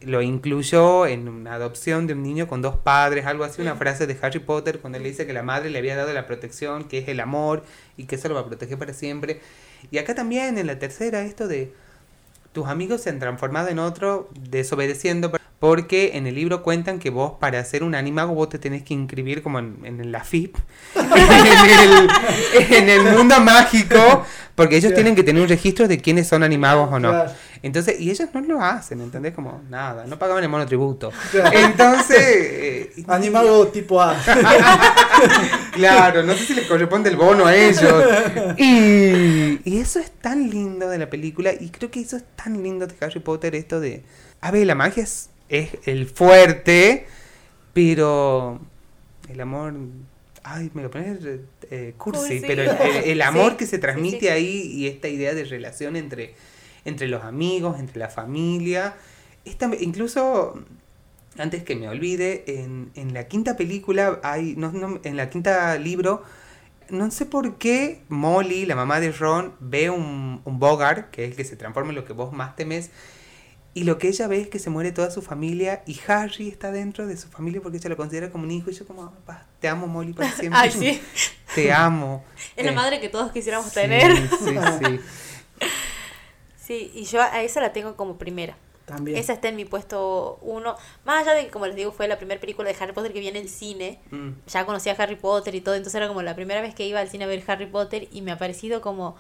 lo 0.02 0.22
incluyó 0.22 1.08
en 1.08 1.28
una 1.28 1.56
adopción 1.56 2.06
de 2.06 2.14
un 2.14 2.22
niño 2.22 2.48
con 2.48 2.62
dos 2.62 2.78
padres, 2.78 3.26
algo 3.26 3.44
así, 3.46 3.64
una 3.64 3.76
frase 3.76 4.06
de 4.06 4.16
Harry 4.22 4.40
Potter, 4.40 4.80
cuando 4.80 5.00
él 5.00 5.04
dice 5.06 5.26
que 5.26 5.34
la 5.34 5.42
madre 5.42 5.72
le 5.72 5.80
había 5.80 5.96
dado 5.96 6.14
la 6.14 6.28
protección, 6.28 6.84
que 6.84 7.00
es 7.00 7.08
el 7.08 7.20
amor, 7.20 7.64
y 7.98 8.06
que 8.06 8.16
eso 8.18 8.30
lo 8.30 8.36
va 8.36 8.42
a 8.42 8.46
proteger 8.46 8.78
para 8.78 8.94
siempre. 8.94 9.42
Y 9.90 9.98
acá 9.98 10.14
también 10.14 10.60
en 10.60 10.68
la 10.68 10.78
tercera, 10.78 11.24
esto 11.24 11.48
de 11.48 11.74
tus 12.54 12.68
amigos 12.68 13.02
se 13.02 13.10
han 13.10 13.20
transformado 13.20 13.68
en 13.70 13.80
otro 13.80 14.30
desobedeciendo 14.34 15.32
porque 15.60 16.12
en 16.16 16.28
el 16.28 16.36
libro 16.36 16.62
cuentan 16.62 17.00
que 17.00 17.10
vos 17.10 17.34
para 17.40 17.64
ser 17.64 17.84
un 17.84 17.96
animago 17.96 18.34
vos 18.34 18.50
te 18.50 18.60
tenés 18.60 18.84
que 18.84 18.94
inscribir 18.94 19.42
como 19.42 19.60
en, 19.60 20.12
la 20.12 20.24
FIP, 20.24 20.56
en, 22.70 22.90
el, 22.90 23.04
mundo 23.16 23.40
mágico, 23.40 24.26
porque 24.56 24.78
ellos 24.78 24.94
tienen 24.94 25.16
que 25.16 25.24
tener 25.24 25.42
un 25.42 25.48
registro 25.48 25.88
de 25.88 26.00
quiénes 26.00 26.28
son 26.28 26.44
animagos 26.44 26.90
o 26.92 27.00
no. 27.00 27.26
Entonces, 27.64 28.00
y 28.00 28.12
ellos 28.12 28.30
no 28.34 28.42
lo 28.42 28.62
hacen, 28.62 29.02
¿entendés? 29.02 29.34
Como 29.34 29.64
nada, 29.70 30.06
no 30.06 30.20
pagaban 30.20 30.44
el 30.44 30.50
monotributo. 30.50 31.12
Entonces... 31.52 32.60
Eh, 32.64 33.04
animago 33.08 33.68
tipo 33.68 34.02
A. 34.02 34.16
claro, 35.74 36.24
no 36.24 36.34
sé 36.34 36.46
si 36.46 36.54
les 36.54 36.66
corresponde 36.66 37.10
el 37.10 37.18
bono 37.18 37.46
a 37.46 37.56
ellos. 37.56 38.06
Y, 38.58 39.60
y 39.70 39.80
eso 39.80 40.00
es 40.00 40.12
tan 40.12 40.50
lindo 40.50 40.88
de 40.88 40.98
la 40.98 41.10
película, 41.10 41.52
y 41.60 41.70
creo 41.70 41.92
que 41.92 42.00
eso 42.00 42.16
es 42.16 42.24
tan 42.36 42.62
lindo 42.64 42.88
de 42.88 42.94
Harry 43.02 43.20
Potter, 43.20 43.56
esto 43.56 43.80
de... 43.80 44.04
A 44.40 44.52
ver, 44.52 44.66
la 44.66 44.76
magia 44.76 45.04
es 45.04 45.30
es 45.54 45.70
el 45.86 46.08
fuerte, 46.08 47.06
pero 47.74 48.60
el 49.30 49.40
amor, 49.40 49.76
ay, 50.44 50.72
me 50.74 50.82
lo 50.82 50.90
pones 50.90 51.20
eh, 51.70 51.94
cursi, 51.98 52.42
pero 52.42 52.64
el, 52.64 53.22
amor 53.22 53.56
que 53.56 53.68
se 53.68 53.78
transmite 53.78 54.32
ahí 54.32 54.72
y 54.74 54.88
esta 54.88 55.08
idea 55.08 55.34
de 55.34 55.44
relación 55.44 55.96
entre, 55.96 56.34
entre 56.86 57.08
los 57.08 57.24
amigos, 57.24 57.80
entre 57.80 58.00
la 58.00 58.10
familia, 58.10 58.96
esta, 59.46 59.70
incluso 59.80 60.64
antes 61.38 61.64
que 61.64 61.76
me 61.76 61.90
olvide, 61.90 62.44
en, 62.48 62.92
en 62.96 63.14
la 63.14 63.28
quinta 63.28 63.58
película 63.58 64.20
hay, 64.24 64.56
no, 64.56 65.00
en 65.04 65.18
la 65.18 65.30
quinta 65.30 65.78
libro, 65.78 66.24
no 66.90 67.10
sé 67.12 67.26
por 67.26 67.58
qué 67.58 68.02
Molly, 68.10 68.66
la 68.66 68.76
mamá 68.76 69.00
de 69.00 69.12
Ron, 69.12 69.54
ve 69.60 69.90
un, 69.90 70.42
un 70.46 70.60
Bogart, 70.60 71.10
que 71.10 71.24
es 71.24 71.32
el 71.32 71.36
que 71.36 71.44
se 71.44 71.56
transforma 71.56 71.90
en 71.90 71.96
lo 71.96 72.06
que 72.06 72.14
vos 72.14 72.34
más 72.34 72.56
temes, 72.56 72.92
Y 73.74 73.86
lo 73.86 73.98
que 73.98 74.10
ella 74.10 74.28
ve 74.28 74.42
es 74.42 74.48
que 74.50 74.60
se 74.60 74.70
muere 74.70 74.92
toda 74.92 75.10
su 75.10 75.24
familia 75.24 75.82
y 75.88 76.00
Harry 76.08 76.48
está 76.50 76.72
dentro 76.72 77.08
de 77.08 77.18
su 77.18 77.28
familia 77.30 77.60
porque 77.62 77.78
ella 77.78 77.90
lo 77.90 77.98
considera 77.98 78.30
como 78.30 78.44
un 78.44 78.52
hijo. 78.52 78.70
Y 78.70 78.74
yo 78.74 78.86
como, 78.86 79.12
te 79.60 79.68
amo 79.68 79.88
Molly 79.88 80.14
para 80.14 80.32
siempre. 80.40 80.60
Ay, 80.62 80.72
sí. 80.72 81.02
Te 81.56 81.74
amo. 81.74 82.24
Es 82.56 82.64
la 82.66 82.72
eh, 82.72 82.76
madre 82.76 83.00
que 83.02 83.10
todos 83.10 83.32
quisiéramos 83.32 83.74
tener. 83.74 84.16
Sí, 84.30 84.56
sí. 84.80 85.00
sí, 86.64 86.92
y 86.94 87.06
yo 87.06 87.22
a 87.22 87.42
esa 87.42 87.62
la 87.62 87.74
tengo 87.74 87.96
como 87.96 88.18
primera. 88.18 88.56
También. 88.86 89.18
Esa 89.18 89.34
está 89.34 89.48
en 89.48 89.56
mi 89.56 89.64
puesto 89.64 90.40
uno. 90.42 90.76
Más 91.06 91.22
allá 91.22 91.36
de 91.36 91.46
que, 91.46 91.52
como 91.52 91.66
les 91.68 91.76
digo, 91.76 91.92
fue 91.92 92.08
la 92.08 92.18
primera 92.18 92.42
película 92.42 92.70
de 92.70 92.76
Harry 92.80 92.92
Potter 92.92 93.14
que 93.14 93.22
viene 93.22 93.40
en 93.40 93.48
cine. 93.48 94.00
Mm. 94.12 94.32
Ya 94.46 94.66
conocía 94.66 94.92
a 94.92 94.96
Harry 95.02 95.16
Potter 95.16 95.56
y 95.56 95.62
todo. 95.62 95.76
Entonces 95.76 95.96
era 95.96 96.10
como 96.10 96.22
la 96.22 96.36
primera 96.36 96.60
vez 96.62 96.76
que 96.76 96.86
iba 96.86 97.00
al 97.00 97.08
cine 97.08 97.24
a 97.24 97.28
ver 97.28 97.42
Harry 97.48 97.66
Potter 97.66 98.10
y 98.12 98.22
me 98.22 98.34
ha 98.34 98.38
parecido 98.38 98.82
como... 98.82 99.16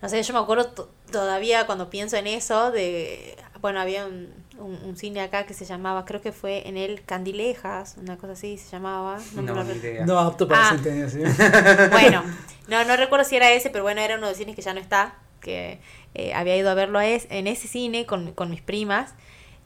No 0.00 0.08
sé, 0.08 0.22
yo 0.22 0.32
me 0.32 0.40
acuerdo 0.40 0.88
todavía 1.12 1.66
cuando 1.66 1.90
pienso 1.90 2.16
en 2.16 2.26
eso 2.26 2.72
de 2.72 3.36
bueno, 3.62 3.80
había 3.80 4.06
un, 4.06 4.28
un, 4.58 4.96
cine 4.96 5.20
acá 5.20 5.46
que 5.46 5.54
se 5.54 5.64
llamaba, 5.64 6.04
creo 6.04 6.20
que 6.20 6.32
fue 6.32 6.68
en 6.68 6.76
el 6.76 7.04
Candilejas, 7.04 7.94
una 7.96 8.18
cosa 8.18 8.32
así 8.32 8.58
se 8.58 8.72
llamaba. 8.72 9.18
No, 9.34 9.42
no, 9.42 9.64
no 10.04 10.18
apto 10.18 10.48
para 10.48 10.70
ah. 10.70 11.88
Bueno, 11.92 12.24
no, 12.66 12.84
no 12.84 12.96
recuerdo 12.96 13.24
si 13.24 13.36
era 13.36 13.52
ese, 13.52 13.70
pero 13.70 13.84
bueno, 13.84 14.00
era 14.00 14.16
uno 14.16 14.26
de 14.26 14.32
los 14.32 14.38
cines 14.38 14.56
que 14.56 14.62
ya 14.62 14.74
no 14.74 14.80
está, 14.80 15.14
que 15.40 15.80
eh, 16.14 16.34
había 16.34 16.56
ido 16.56 16.70
a 16.70 16.74
verlo 16.74 16.98
a 16.98 17.06
es, 17.06 17.26
en 17.30 17.46
ese 17.46 17.68
cine 17.68 18.06
con, 18.06 18.32
con 18.32 18.50
mis 18.50 18.60
primas. 18.60 19.14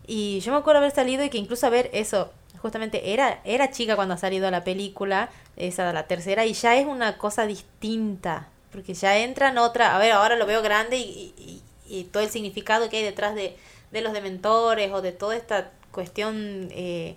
Y 0.07 0.41
yo 0.41 0.53
me 0.53 0.59
acuerdo 0.59 0.79
haber 0.79 0.93
salido 0.93 1.25
y 1.25 1.31
que 1.31 1.39
incluso 1.39 1.67
a 1.67 1.71
ver 1.71 1.91
eso, 1.93 2.33
justamente 2.59 3.13
era, 3.13 3.41
era 3.45 3.71
chica 3.71 3.97
cuando 3.97 4.15
ha 4.15 4.19
salido 4.19 4.51
la 4.51 4.65
película, 4.65 5.31
esa 5.57 5.93
la 5.93 6.07
tercera, 6.07 6.47
y 6.47 6.53
ya 6.53 6.77
es 6.77 6.87
una 6.87 7.19
cosa 7.19 7.47
distinta, 7.47 8.49
porque 8.71 8.95
ya 8.95 9.19
entra 9.19 9.49
en 9.49 9.59
otra, 9.59 9.97
a 9.97 9.99
ver, 9.99 10.13
ahora 10.13 10.37
lo 10.37 10.47
veo 10.47 10.63
grande 10.63 10.99
y, 10.99 11.63
y 11.89 12.05
todo 12.05 12.23
el 12.23 12.31
significado 12.31 12.89
que 12.89 12.99
hay 12.99 13.03
detrás 13.03 13.35
de, 13.35 13.57
de 13.91 14.01
los 14.01 14.13
dementores 14.13 14.93
o 14.93 15.03
de 15.03 15.13
toda 15.13 15.37
esta 15.37 15.71
cuestión 15.91 16.69
eh, 16.73 17.17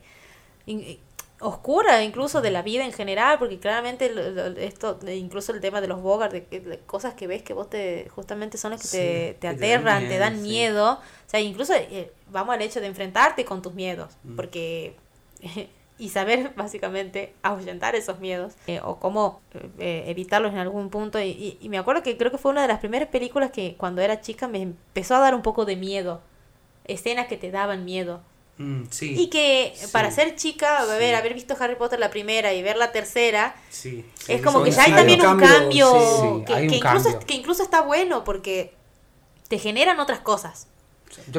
oscura 1.39 2.03
incluso 2.03 2.41
de 2.41 2.51
la 2.51 2.61
vida 2.61 2.85
en 2.85 2.91
general, 2.91 3.39
porque 3.39 3.59
claramente 3.59 4.11
esto, 4.57 4.99
incluso 5.07 5.53
el 5.53 5.61
tema 5.61 5.81
de 5.81 5.87
los 5.87 6.01
Bogart, 6.01 6.33
de, 6.33 6.79
cosas 6.85 7.13
que 7.13 7.27
ves 7.27 7.43
que 7.43 7.53
vos 7.53 7.69
te, 7.69 8.09
justamente 8.09 8.57
son 8.57 8.71
las 8.71 8.81
que 8.81 9.37
te, 9.37 9.37
te 9.39 9.47
aterran, 9.47 10.07
te 10.07 10.17
dan 10.17 10.41
miedo, 10.41 10.93
o 10.93 11.29
sea, 11.29 11.39
incluso 11.39 11.73
eh, 11.75 12.11
vamos 12.29 12.55
al 12.55 12.61
hecho 12.61 12.81
de 12.81 12.87
enfrentarte 12.87 13.45
con 13.45 13.61
tus 13.61 13.73
miedos, 13.73 14.13
mm. 14.23 14.35
porque... 14.35 14.95
y 15.99 16.07
saber 16.07 16.53
básicamente 16.55 17.33
ahuyentar 17.43 17.93
esos 17.93 18.21
miedos 18.21 18.53
eh, 18.67 18.79
o 18.81 19.01
cómo 19.01 19.41
evitarlos 19.79 20.53
en 20.53 20.59
algún 20.59 20.89
punto. 20.89 21.19
y, 21.19 21.59
me 21.69 21.77
acuerdo 21.77 22.03
que 22.03 22.15
creo 22.15 22.31
que 22.31 22.37
fue 22.37 22.51
una 22.51 22.61
de 22.61 22.69
las 22.69 22.79
primeras 22.79 23.09
películas 23.09 23.51
que 23.51 23.75
cuando 23.75 24.01
era 24.01 24.21
chica 24.21 24.47
me 24.47 24.61
empezó 24.61 25.15
a 25.15 25.19
dar 25.19 25.35
un 25.35 25.41
poco 25.41 25.65
de 25.65 25.75
miedo 25.75 26.21
escenas 26.89 27.27
que 27.27 27.37
te 27.37 27.51
daban 27.51 27.85
miedo. 27.85 28.21
Mm, 28.59 28.83
y 29.01 29.29
que 29.29 29.73
para 29.93 30.11
ser 30.11 30.35
chica, 30.35 30.83
ver, 30.83 31.15
haber 31.15 31.33
visto 31.33 31.55
Harry 31.57 31.75
Potter 31.75 31.97
la 31.97 32.09
primera 32.09 32.53
y 32.53 32.61
ver 32.61 32.75
la 32.75 32.91
tercera, 32.91 33.55
es 34.27 34.41
como 34.41 34.63
que 34.63 34.71
ya 34.71 34.83
hay 34.83 34.91
también 34.91 35.25
un 35.25 35.39
cambio, 35.39 36.43
que, 36.45 36.65
incluso, 36.65 37.19
que 37.19 37.35
incluso 37.35 37.63
está 37.63 37.79
bueno 37.79 38.25
porque 38.25 38.73
te 39.47 39.59
generan 39.59 39.97
otras 40.01 40.19
cosas. 40.19 40.67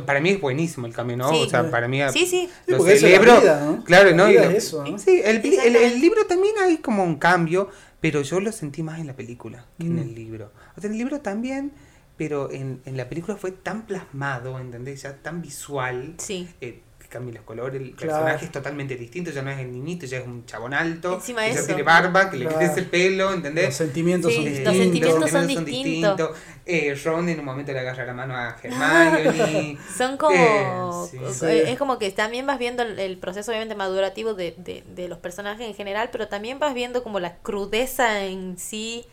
para 0.06 0.20
mí 0.20 0.30
es 0.30 0.40
buenísimo 0.40 0.86
el 0.86 0.94
cambio, 0.94 1.18
¿no? 1.18 1.28
O 1.28 1.46
sea, 1.46 1.70
para 1.70 1.88
mí 1.88 2.00
sí, 2.10 2.24
sí. 2.24 2.48
lo 2.66 2.82
celebro. 2.82 3.82
Claro, 3.84 4.16
¿no? 4.16 4.26
Sí, 4.58 5.20
el, 5.22 5.44
el, 5.76 6.00
libro 6.00 6.24
también 6.24 6.54
hay 6.58 6.78
como 6.78 7.04
un 7.04 7.16
cambio, 7.16 7.68
pero 8.00 8.22
yo 8.22 8.40
lo 8.40 8.50
sentí 8.50 8.82
más 8.82 8.98
en 8.98 9.06
la 9.06 9.14
película 9.14 9.66
que 9.78 9.84
en 9.84 9.96
mm. 9.96 9.98
el 9.98 10.14
libro. 10.14 10.52
O 10.74 10.80
sea, 10.80 10.88
en 10.88 10.92
el 10.92 10.98
libro 10.98 11.20
también 11.20 11.72
pero 12.16 12.50
en, 12.50 12.82
en 12.84 12.98
la 12.98 13.08
película 13.08 13.34
fue 13.38 13.50
tan 13.50 13.86
plasmado, 13.86 14.58
¿entendés? 14.58 15.00
Ya 15.00 15.16
tan 15.16 15.40
visual. 15.40 16.16
Sí. 16.18 16.46
Eh, 16.60 16.82
cambia 17.10 17.34
los 17.34 17.44
colores, 17.44 17.82
el 17.82 17.90
personaje 17.90 18.46
es 18.46 18.52
totalmente 18.52 18.96
distinto, 18.96 19.30
ya 19.30 19.42
no 19.42 19.50
es 19.50 19.58
el 19.58 19.70
niñito, 19.70 20.06
ya 20.06 20.18
es 20.18 20.26
un 20.26 20.46
chabón 20.46 20.72
alto, 20.72 21.16
Encima 21.16 21.46
ya 21.46 21.66
tiene 21.66 21.82
barba, 21.82 22.30
que 22.30 22.38
le 22.38 22.46
crece 22.46 22.80
el 22.80 22.86
pelo, 22.86 23.34
¿entendés? 23.34 23.66
Los 23.66 23.74
sentimientos 23.74 24.32
son 24.32 24.44
distintos. 24.44 24.74
Los 24.74 24.82
sentimientos, 24.82 25.30
son, 25.30 25.46
distintos. 25.46 26.30
Eh, 26.64 26.98
Ron 27.04 27.28
en 27.28 27.40
un 27.40 27.44
momento 27.44 27.72
le 27.72 27.80
agarra 27.80 28.06
la 28.06 28.14
mano 28.14 28.34
a 28.36 28.56
Hermione. 28.62 29.76
son 29.96 30.16
como... 30.16 31.08
Eh, 31.42 31.64
es 31.66 31.78
como 31.78 31.98
que 31.98 32.10
también 32.12 32.46
vas 32.46 32.58
viendo 32.58 32.82
el, 32.82 33.18
proceso 33.18 33.50
obviamente 33.50 33.74
madurativo 33.74 34.34
de, 34.34 34.54
de, 34.56 34.84
de 34.94 35.08
los 35.08 35.18
personajes 35.18 35.66
en 35.66 35.74
general, 35.74 36.10
pero 36.12 36.28
también 36.28 36.58
vas 36.58 36.72
viendo 36.72 37.02
como 37.02 37.20
la 37.20 37.36
crudeza 37.38 38.24
en 38.24 38.56
sí 38.56 39.04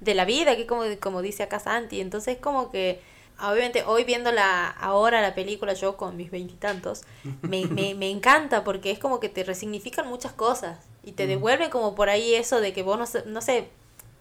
de 0.00 0.14
la 0.14 0.24
vida, 0.24 0.56
que 0.56 0.66
como, 0.66 0.82
como 1.00 1.22
dice 1.22 1.42
acá 1.42 1.58
Santi. 1.58 2.00
Entonces 2.00 2.38
como 2.38 2.70
que, 2.70 3.00
obviamente 3.40 3.84
hoy 3.84 4.04
viendo 4.04 4.32
la, 4.32 4.68
ahora 4.68 5.20
la 5.20 5.34
película 5.34 5.74
yo 5.74 5.96
con 5.96 6.16
mis 6.16 6.30
veintitantos, 6.30 7.02
me, 7.42 7.66
me, 7.66 7.94
me 7.96 8.10
encanta 8.10 8.64
porque 8.64 8.90
es 8.90 8.98
como 8.98 9.20
que 9.20 9.28
te 9.28 9.44
resignifican 9.44 10.08
muchas 10.08 10.32
cosas 10.32 10.78
y 11.02 11.12
te 11.12 11.26
devuelven 11.26 11.70
como 11.70 11.94
por 11.94 12.08
ahí 12.08 12.34
eso 12.34 12.60
de 12.60 12.72
que 12.72 12.82
vos 12.82 12.98
no, 12.98 13.20
no 13.26 13.40
sé, 13.40 13.68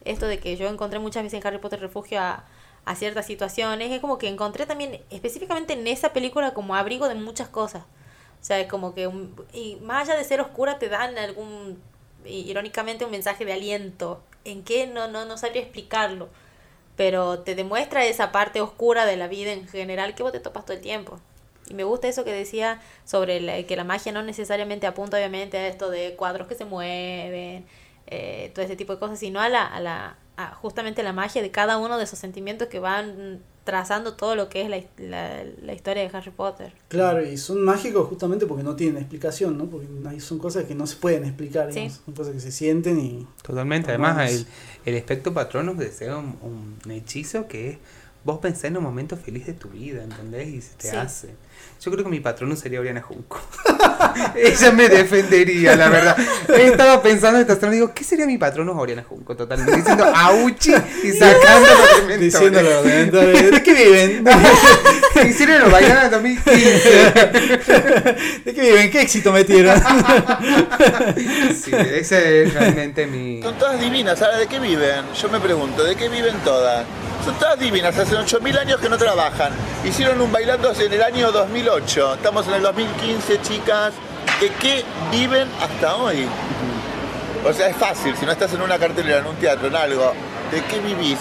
esto 0.03 0.27
de 0.27 0.39
que 0.39 0.55
yo 0.55 0.67
encontré 0.67 0.99
muchas 0.99 1.23
veces 1.23 1.39
en 1.39 1.47
Harry 1.47 1.57
Potter 1.57 1.79
refugio 1.79 2.19
a, 2.21 2.45
a 2.85 2.95
ciertas 2.95 3.25
situaciones, 3.25 3.91
es 3.91 3.99
como 3.99 4.17
que 4.17 4.27
encontré 4.27 4.65
también 4.65 5.01
específicamente 5.09 5.73
en 5.73 5.87
esa 5.87 6.13
película 6.13 6.53
como 6.53 6.75
abrigo 6.75 7.07
de 7.07 7.15
muchas 7.15 7.49
cosas. 7.49 7.83
O 8.41 8.47
sea, 8.47 8.59
es 8.59 8.67
como 8.67 8.93
que, 8.93 9.09
y 9.53 9.77
más 9.77 10.07
allá 10.07 10.19
de 10.19 10.23
ser 10.23 10.39
oscura, 10.39 10.77
te 10.77 10.87
dan 10.87 11.17
algún, 11.17 11.81
irónicamente, 12.25 13.03
un 13.03 13.09
mensaje 13.09 13.43
de 13.43 13.53
aliento 13.53 14.21
en 14.43 14.63
qué 14.63 14.85
no, 14.85 15.07
no, 15.07 15.25
no 15.25 15.37
sabría 15.37 15.63
explicarlo, 15.63 16.29
pero 16.95 17.39
te 17.39 17.55
demuestra 17.55 18.05
esa 18.05 18.31
parte 18.31 18.61
oscura 18.61 19.05
de 19.05 19.17
la 19.17 19.27
vida 19.27 19.51
en 19.51 19.67
general 19.67 20.15
que 20.15 20.23
vos 20.23 20.31
te 20.31 20.39
topas 20.39 20.65
todo 20.65 20.75
el 20.75 20.81
tiempo. 20.81 21.19
Y 21.67 21.73
me 21.73 21.83
gusta 21.83 22.07
eso 22.07 22.23
que 22.23 22.31
decía 22.31 22.81
sobre 23.05 23.65
que 23.65 23.75
la 23.75 23.83
magia 23.83 24.11
no 24.11 24.21
necesariamente 24.23 24.87
apunta 24.87 25.17
obviamente 25.17 25.57
a 25.57 25.67
esto 25.67 25.89
de 25.89 26.15
cuadros 26.15 26.47
que 26.47 26.55
se 26.55 26.65
mueven, 26.65 27.65
eh, 28.07 28.51
todo 28.53 28.63
ese 28.63 28.75
tipo 28.75 28.93
de 28.93 28.99
cosas, 28.99 29.19
sino 29.19 29.41
a 29.41 29.49
la, 29.49 29.65
a 29.65 29.79
la 29.79 30.17
a 30.37 30.53
justamente 30.55 31.03
la 31.03 31.13
magia 31.13 31.41
de 31.41 31.51
cada 31.51 31.77
uno 31.77 31.97
de 31.97 32.03
esos 32.03 32.19
sentimientos 32.19 32.67
que 32.67 32.79
van 32.79 33.41
trazando 33.65 34.13
todo 34.13 34.35
lo 34.35 34.47
que 34.47 34.61
es 34.61 34.69
la, 34.69 35.43
la, 35.61 35.73
historia 35.73 36.07
de 36.07 36.17
Harry 36.17 36.31
Potter. 36.31 36.71
Claro, 36.87 37.25
y 37.25 37.35
son 37.35 37.61
mágicos 37.63 38.07
justamente 38.07 38.45
porque 38.45 38.63
no 38.63 38.75
tienen 38.75 38.97
explicación, 38.97 39.57
¿no? 39.57 39.65
Porque 39.65 39.87
son 40.21 40.39
cosas 40.39 40.63
que 40.63 40.75
no 40.75 40.87
se 40.87 40.95
pueden 40.95 41.25
explicar, 41.25 41.73
son 41.73 42.13
cosas 42.15 42.33
que 42.33 42.39
se 42.39 42.51
sienten 42.51 42.99
y... 42.99 43.27
Totalmente, 43.41 43.89
además 43.89 44.31
el, 44.31 44.47
el 44.85 44.95
espectro 44.95 45.33
patronus 45.33 45.77
desea 45.77 46.15
un, 46.17 46.37
un 46.85 46.91
hechizo 46.91 47.47
que 47.47 47.71
es 47.71 47.77
vos 48.25 48.39
pensás 48.39 48.65
en 48.65 48.77
un 48.77 48.83
momento 48.83 49.15
feliz 49.15 49.45
de 49.45 49.53
tu 49.53 49.69
vida, 49.69 50.03
¿entendés? 50.03 50.47
Y 50.47 50.61
se 50.61 50.75
te 50.75 50.89
hace. 50.91 51.29
Yo 51.81 51.91
creo 51.91 52.03
que 52.03 52.09
mi 52.09 52.19
patrono 52.19 52.55
sería 52.55 52.79
Oriana 52.79 53.01
Junco. 53.01 53.39
Ella 54.35 54.71
me 54.71 54.89
defendería, 54.89 55.75
la 55.75 55.89
verdad. 55.89 56.17
Estaba 56.49 57.01
pensando 57.01 57.39
esta 57.39 57.55
semana 57.55 57.73
digo, 57.73 57.93
¿qué 57.93 58.03
sería 58.03 58.25
mi 58.25 58.37
patrono 58.37 58.73
Oriana 58.73 59.03
Junco? 59.07 59.35
Totalmente 59.35 59.75
diciendo 59.75 60.05
auchi 60.13 60.73
y 61.03 61.11
sacando 61.11 61.67
los 61.69 62.01
dementores. 62.01 62.19
Diciéndolo, 62.19 62.83
¿de 62.83 63.63
qué 63.63 63.73
viven? 63.73 64.25
Hicieron 65.29 65.61
los 65.61 65.71
bailar 65.71 66.05
en 66.05 66.11
2015. 66.11 67.13
¿De 68.45 68.53
qué 68.53 68.61
viven? 68.61 68.91
¿Qué 68.91 69.01
éxito 69.01 69.31
metieron? 69.31 69.79
sí, 71.63 71.71
ese 71.73 72.43
es 72.43 72.53
realmente 72.53 73.05
mi... 73.07 73.41
Son 73.41 73.57
todas 73.57 73.79
divinas, 73.79 74.17
¿sabes 74.17 74.39
de 74.39 74.47
qué 74.47 74.59
viven? 74.59 75.05
Yo 75.13 75.29
me 75.29 75.39
pregunto, 75.39 75.83
¿de 75.83 75.95
qué 75.95 76.09
viven 76.09 76.35
todas? 76.43 76.85
Son 77.25 77.33
todas 77.39 77.59
divinas, 77.59 77.97
hace 77.97 78.15
8.000 78.15 78.55
años 78.55 78.79
que 78.79 78.87
no 78.87 78.99
trabajan. 78.99 79.51
Hicieron 79.83 80.21
un 80.21 80.31
bailando 80.31 80.71
en 80.79 80.93
el 80.93 81.01
año 81.01 81.31
2008. 81.31 82.13
Estamos 82.13 82.47
en 82.47 82.53
el 82.53 82.61
2015, 82.61 83.41
chicas. 83.41 83.95
¿De 84.39 84.49
qué 84.61 84.83
viven 85.11 85.47
hasta 85.59 85.95
hoy? 85.95 86.27
O 87.43 87.51
sea, 87.51 87.67
es 87.69 87.75
fácil, 87.77 88.15
si 88.15 88.27
no 88.27 88.31
estás 88.31 88.53
en 88.53 88.61
una 88.61 88.77
cartelera, 88.77 89.21
en 89.21 89.25
un 89.25 89.35
teatro, 89.37 89.69
en 89.69 89.75
algo, 89.75 90.13
¿de 90.51 90.63
qué 90.65 90.79
vivís? 90.81 91.17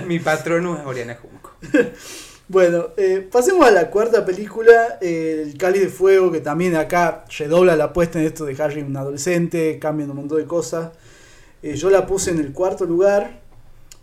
Mi 0.06 0.18
patrono 0.18 0.78
es 0.78 0.84
Oriana 0.84 1.16
Junco. 1.20 1.56
Bueno, 2.50 2.88
eh, 2.96 3.28
pasemos 3.30 3.66
a 3.66 3.70
la 3.70 3.90
cuarta 3.90 4.24
película, 4.24 4.96
El 5.02 5.54
Cáliz 5.58 5.82
de 5.82 5.88
Fuego, 5.88 6.32
que 6.32 6.40
también 6.40 6.76
acá 6.76 7.26
redobla 7.38 7.76
la 7.76 7.84
apuesta 7.84 8.18
en 8.18 8.24
esto 8.24 8.46
de 8.46 8.56
Harry, 8.62 8.80
un 8.80 8.96
adolescente, 8.96 9.78
cambian 9.78 10.10
un 10.10 10.16
montón 10.16 10.38
de 10.38 10.46
cosas. 10.46 10.92
Eh, 11.62 11.74
yo 11.74 11.90
la 11.90 12.06
puse 12.06 12.30
en 12.30 12.38
el 12.38 12.52
cuarto 12.52 12.84
lugar. 12.84 13.40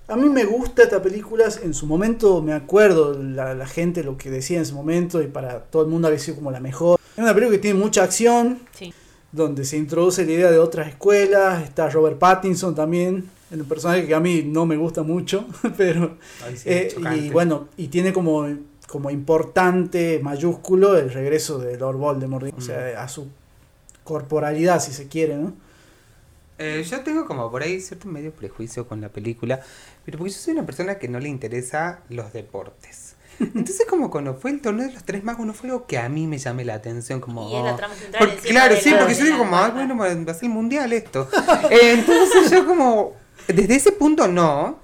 A 0.08 0.16
mí 0.16 0.30
me 0.30 0.46
gusta 0.46 0.84
esta 0.84 1.02
película, 1.02 1.46
en 1.64 1.74
su 1.74 1.88
momento 1.88 2.42
me 2.42 2.54
acuerdo 2.54 3.18
la, 3.20 3.66
gente 3.66 4.04
lo 4.04 4.18
que 4.18 4.30
decía 4.30 4.60
en 4.60 4.66
su 4.66 4.76
momento 4.76 5.22
y 5.22 5.28
para 5.28 5.62
todo 5.62 5.82
el 5.82 5.88
mundo 5.88 6.08
había 6.08 6.20
sido 6.20 6.36
como 6.36 6.52
la 6.52 6.60
mejor. 6.60 7.00
Es 7.14 7.24
una 7.24 7.34
película 7.34 7.58
que 7.58 7.62
tiene 7.62 7.80
mucha 7.80 8.04
acción, 8.04 8.60
donde 9.32 9.66
se 9.66 9.78
introduce 9.78 10.24
la 10.24 10.32
idea 10.32 10.52
de 10.52 10.60
otras 10.60 10.90
escuelas, 10.90 11.64
está 11.64 11.90
Robert 11.90 12.20
Pattinson 12.20 12.76
también, 12.76 13.32
el 13.50 13.64
personaje 13.64 14.06
que 14.06 14.14
a 14.14 14.20
mí 14.20 14.44
no 14.46 14.68
me 14.68 14.78
gusta 14.78 15.02
mucho, 15.02 15.48
pero... 15.78 16.18
Eh, 16.66 16.96
y 17.16 17.30
bueno, 17.30 17.70
y 17.76 17.88
tiene 17.88 18.14
como, 18.14 18.48
como 18.88 19.10
importante, 19.10 20.20
mayúsculo, 20.22 20.98
el 20.98 21.12
regreso 21.12 21.58
de 21.58 21.78
Lord 21.80 21.98
Voldemort, 21.98 22.54
o 22.56 22.62
sea, 22.62 22.94
mm. 22.96 23.00
a 23.00 23.08
su 23.08 23.28
corporalidad 24.04 24.80
si 24.80 24.92
se 24.92 25.08
quiere, 25.08 25.36
¿no? 25.36 25.65
Eh, 26.58 26.86
yo 26.90 27.02
tengo 27.02 27.26
como 27.26 27.52
por 27.52 27.64
ahí 27.64 27.82
cierto 27.82 28.08
medio 28.08 28.32
prejuicio 28.32 28.88
con 28.88 29.02
la 29.02 29.10
película, 29.10 29.62
pero 30.06 30.18
porque 30.18 30.32
yo 30.32 30.40
soy 30.40 30.54
una 30.54 30.66
persona 30.66 30.96
que 30.96 31.08
no 31.08 31.20
le 31.20 31.28
interesa 31.28 32.00
los 32.10 32.32
deportes. 32.32 33.16
Entonces 33.40 33.86
como 33.90 34.10
cuando 34.10 34.36
fue 34.36 34.52
el 34.52 34.62
torneo 34.62 34.88
de 34.88 34.94
los 34.94 35.04
tres 35.04 35.24
magos 35.24 35.46
no 35.46 35.54
fue 35.54 35.70
algo 35.70 35.86
que 35.86 35.98
a 35.98 36.08
mí 36.08 36.28
me 36.28 36.38
llame 36.38 36.64
la 36.64 36.76
atención 36.76 37.20
como 37.20 37.50
y 37.50 37.64
la 37.64 37.76
trama 37.76 37.94
central 37.96 38.38
claro 38.42 38.76
sí 38.80 38.94
porque 38.98 39.14
yo 39.14 39.26
digo 39.26 39.40
como 39.40 39.58
ah, 39.58 39.70
bueno 39.70 39.98
va 39.98 40.08
a 40.08 40.34
ser 40.34 40.46
el 40.46 40.50
mundial 40.52 40.94
esto 40.94 41.28
eh, 41.70 41.96
entonces 41.96 42.50
yo 42.50 42.66
como 42.66 43.14
desde 43.48 43.76
ese 43.76 43.92
punto 43.92 44.30
no 44.30 44.80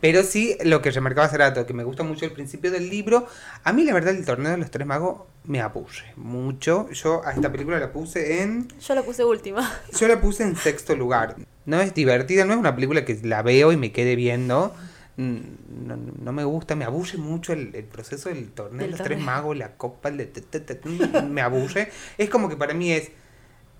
pero 0.00 0.22
sí, 0.22 0.56
lo 0.64 0.82
que 0.82 0.90
remarcaba 0.90 1.26
hace 1.26 1.38
rato, 1.38 1.64
que 1.66 1.72
me 1.72 1.84
gusta 1.84 2.02
mucho 2.02 2.26
el 2.26 2.32
principio 2.32 2.70
del 2.70 2.90
libro, 2.90 3.26
a 3.64 3.72
mí 3.72 3.84
la 3.84 3.94
verdad 3.94 4.14
el 4.14 4.24
torneo 4.24 4.52
de 4.52 4.58
los 4.58 4.70
tres 4.70 4.86
magos 4.86 5.22
me 5.44 5.60
aburre 5.60 6.12
mucho. 6.16 6.90
Yo 6.90 7.24
a 7.24 7.32
esta 7.32 7.50
película 7.50 7.78
la 7.78 7.92
puse 7.92 8.42
en... 8.42 8.68
Yo 8.78 8.94
la 8.94 9.02
puse 9.02 9.24
última. 9.24 9.80
Yo 9.98 10.08
la 10.08 10.20
puse 10.20 10.42
en 10.42 10.56
sexto 10.56 10.94
lugar. 10.94 11.36
No 11.64 11.80
es 11.80 11.94
divertida, 11.94 12.44
no 12.44 12.52
es 12.52 12.58
una 12.58 12.74
película 12.74 13.04
que 13.04 13.18
la 13.22 13.42
veo 13.42 13.72
y 13.72 13.76
me 13.76 13.90
quede 13.90 14.16
viendo. 14.16 14.74
Mm, 15.16 15.38
no, 16.22 16.32
me 16.32 16.44
gusta, 16.44 16.76
me 16.76 16.84
aburre 16.84 17.16
mucho 17.16 17.54
el, 17.54 17.72
proceso 17.90 18.28
del 18.28 18.50
torneo 18.50 18.86
de 18.86 18.92
los 18.92 19.02
tres 19.02 19.18
magos, 19.18 19.56
la 19.56 19.76
copa, 19.76 20.10
el 20.10 20.18
de... 20.18 21.22
me 21.30 21.40
aburre. 21.40 21.90
Es 22.18 22.28
como 22.28 22.48
que 22.48 22.56
para 22.56 22.74
mí 22.74 22.92
es... 22.92 23.10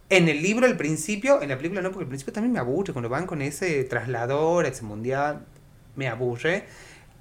En 0.09 0.28
el 0.28 0.40
libro 0.40 0.66
al 0.66 0.76
principio, 0.76 1.43
en 1.43 1.48
la 1.48 1.56
película 1.56 1.82
no, 1.82 1.90
porque 1.90 2.05
al 2.05 2.09
principio 2.09 2.32
también 2.32 2.52
me 2.52 2.60
aburre, 2.60 2.93
cuando 2.93 3.09
van 3.09 3.26
con 3.26 3.43
ese 3.43 3.82
traslador, 3.84 4.64
ese 4.64 4.84
mundial, 4.84 5.44
me 5.97 6.09
aburre. 6.09 6.64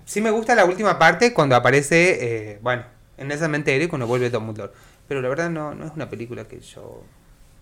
Sí 0.06 0.22
me 0.22 0.30
gusta 0.30 0.54
la 0.54 0.66
última 0.66 1.00
parte 1.00 1.34
cuando 1.34 1.56
aparece, 1.56 2.54
eh, 2.54 2.60
bueno, 2.62 2.84
en 3.18 3.32
esa 3.32 3.48
mente 3.48 3.76
y 3.76 3.88
cuando 3.88 4.06
vuelve 4.06 4.30
Dumbledore. 4.30 4.74
Pero 5.08 5.22
la 5.22 5.30
verdad 5.30 5.50
no, 5.50 5.74
no 5.74 5.86
es 5.86 5.92
una 5.96 6.10
película 6.10 6.48
que 6.48 6.60
yo 6.60 7.04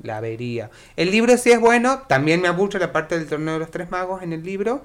la 0.01 0.19
vería. 0.19 0.69
El 0.95 1.11
libro 1.11 1.37
sí 1.37 1.51
es 1.51 1.59
bueno, 1.59 2.03
también 2.07 2.41
me 2.41 2.47
aburre 2.47 2.79
la 2.79 2.91
parte 2.91 3.17
del 3.17 3.27
torneo 3.27 3.53
de 3.53 3.59
los 3.59 3.71
tres 3.71 3.89
magos 3.89 4.23
en 4.23 4.33
el 4.33 4.43
libro, 4.43 4.83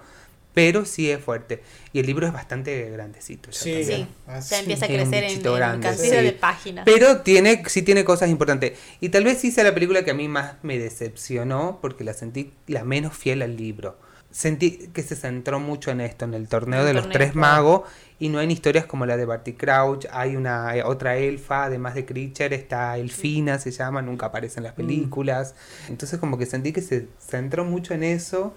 pero 0.54 0.84
sí 0.84 1.10
es 1.10 1.20
fuerte. 1.20 1.62
Y 1.92 2.00
el 2.00 2.06
libro 2.06 2.26
es 2.26 2.32
bastante 2.32 2.90
grandecito. 2.90 3.50
Ya 3.50 3.58
sí, 3.58 3.84
sí. 3.84 4.06
ya 4.50 4.58
empieza 4.58 4.86
a 4.86 4.88
crecer 4.88 5.24
en, 5.24 5.40
cantidad 5.80 6.22
de 6.22 6.32
páginas. 6.32 6.84
Pero 6.84 7.20
tiene, 7.22 7.62
sí 7.66 7.82
tiene 7.82 8.04
cosas 8.04 8.28
importantes. 8.28 8.78
Y 9.00 9.08
tal 9.10 9.24
vez 9.24 9.38
sí 9.38 9.50
sea 9.50 9.64
la 9.64 9.74
película 9.74 10.04
que 10.04 10.10
a 10.10 10.14
mí 10.14 10.28
más 10.28 10.54
me 10.62 10.78
decepcionó 10.78 11.78
porque 11.80 12.04
la 12.04 12.12
sentí 12.12 12.52
la 12.66 12.84
menos 12.84 13.16
fiel 13.16 13.42
al 13.42 13.56
libro 13.56 13.98
sentí 14.30 14.88
que 14.92 15.02
se 15.02 15.16
centró 15.16 15.60
mucho 15.60 15.90
en 15.90 16.00
esto, 16.00 16.24
en 16.24 16.34
el 16.34 16.48
torneo 16.48 16.84
de 16.84 16.92
los 16.92 17.08
tres 17.08 17.34
magos, 17.34 17.82
y 18.18 18.28
no 18.28 18.40
en 18.40 18.50
historias 18.50 18.86
como 18.86 19.06
la 19.06 19.16
de 19.16 19.24
Barty 19.24 19.52
Crouch, 19.54 20.06
hay 20.10 20.36
una 20.36 20.76
eh, 20.76 20.82
otra 20.82 21.16
elfa, 21.16 21.64
además 21.64 21.94
de 21.94 22.04
Creature, 22.04 22.54
está 22.54 22.98
Elfina, 22.98 23.58
se 23.58 23.70
llama, 23.70 24.02
nunca 24.02 24.26
aparece 24.26 24.58
en 24.60 24.64
las 24.64 24.74
mm. 24.74 24.76
películas. 24.76 25.54
Entonces 25.88 26.18
como 26.18 26.36
que 26.36 26.46
sentí 26.46 26.72
que 26.72 26.82
se 26.82 27.08
centró 27.20 27.64
mucho 27.64 27.94
en 27.94 28.02
eso, 28.02 28.52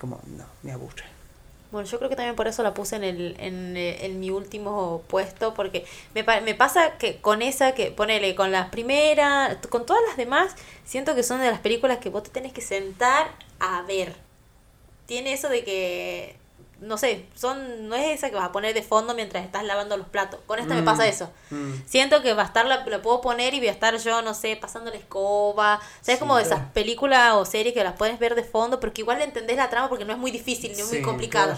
como, 0.00 0.20
no, 0.36 0.44
me 0.62 0.72
aburre. 0.72 1.04
Bueno, 1.70 1.86
yo 1.86 1.98
creo 1.98 2.08
que 2.08 2.16
también 2.16 2.34
por 2.34 2.48
eso 2.48 2.62
la 2.62 2.72
puse 2.72 2.96
en, 2.96 3.04
el, 3.04 3.36
en, 3.38 3.76
eh, 3.76 4.06
en 4.06 4.20
mi 4.20 4.30
último 4.30 5.02
puesto, 5.06 5.52
porque 5.54 5.84
me, 6.14 6.24
me 6.40 6.54
pasa 6.54 6.96
que 6.98 7.20
con 7.20 7.42
esa, 7.42 7.72
que 7.72 7.90
ponele, 7.90 8.34
con 8.34 8.50
las 8.52 8.70
primeras, 8.70 9.58
con 9.68 9.84
todas 9.84 10.02
las 10.08 10.16
demás, 10.16 10.54
siento 10.84 11.14
que 11.14 11.22
son 11.22 11.40
de 11.40 11.50
las 11.50 11.60
películas 11.60 11.98
que 11.98 12.08
vos 12.08 12.22
te 12.22 12.30
tenés 12.30 12.52
que 12.52 12.62
sentar 12.62 13.28
a 13.60 13.82
ver 13.82 14.27
tiene 15.08 15.32
eso 15.32 15.48
de 15.48 15.64
que 15.64 16.36
no 16.80 16.96
sé, 16.96 17.24
son 17.34 17.88
no 17.88 17.96
es 17.96 18.06
esa 18.16 18.30
que 18.30 18.36
vas 18.36 18.44
a 18.44 18.52
poner 18.52 18.72
de 18.72 18.82
fondo 18.82 19.14
mientras 19.14 19.44
estás 19.44 19.64
lavando 19.64 19.96
los 19.96 20.06
platos. 20.06 20.38
Con 20.46 20.60
esta 20.60 20.74
me 20.74 20.82
pasa 20.82 21.04
mm, 21.04 21.08
eso. 21.08 21.30
Mm. 21.50 21.72
Siento 21.86 22.22
que 22.22 22.34
va 22.34 22.42
a 22.42 22.46
estar 22.46 22.66
la, 22.66 22.84
puedo 22.84 23.20
poner 23.20 23.54
y 23.54 23.58
voy 23.58 23.68
a 23.68 23.72
estar 23.72 23.96
yo, 23.96 24.22
no 24.22 24.32
sé, 24.32 24.54
pasando 24.54 24.90
la 24.90 24.96
escoba. 24.96 25.80
O 26.00 26.04
sea, 26.04 26.14
es 26.14 26.20
como 26.20 26.38
esas 26.38 26.70
películas 26.72 27.32
o 27.34 27.44
series 27.44 27.74
que 27.74 27.82
las 27.82 27.96
puedes 27.96 28.18
ver 28.18 28.34
de 28.36 28.44
fondo, 28.44 28.78
pero 28.78 28.92
que 28.92 29.00
igual 29.00 29.20
entendés 29.22 29.56
la 29.56 29.70
trama 29.70 29.88
porque 29.88 30.04
no 30.04 30.12
es 30.12 30.18
muy 30.18 30.30
difícil 30.30 30.72
ni 30.76 30.82
muy 30.84 31.02
complicado. 31.02 31.56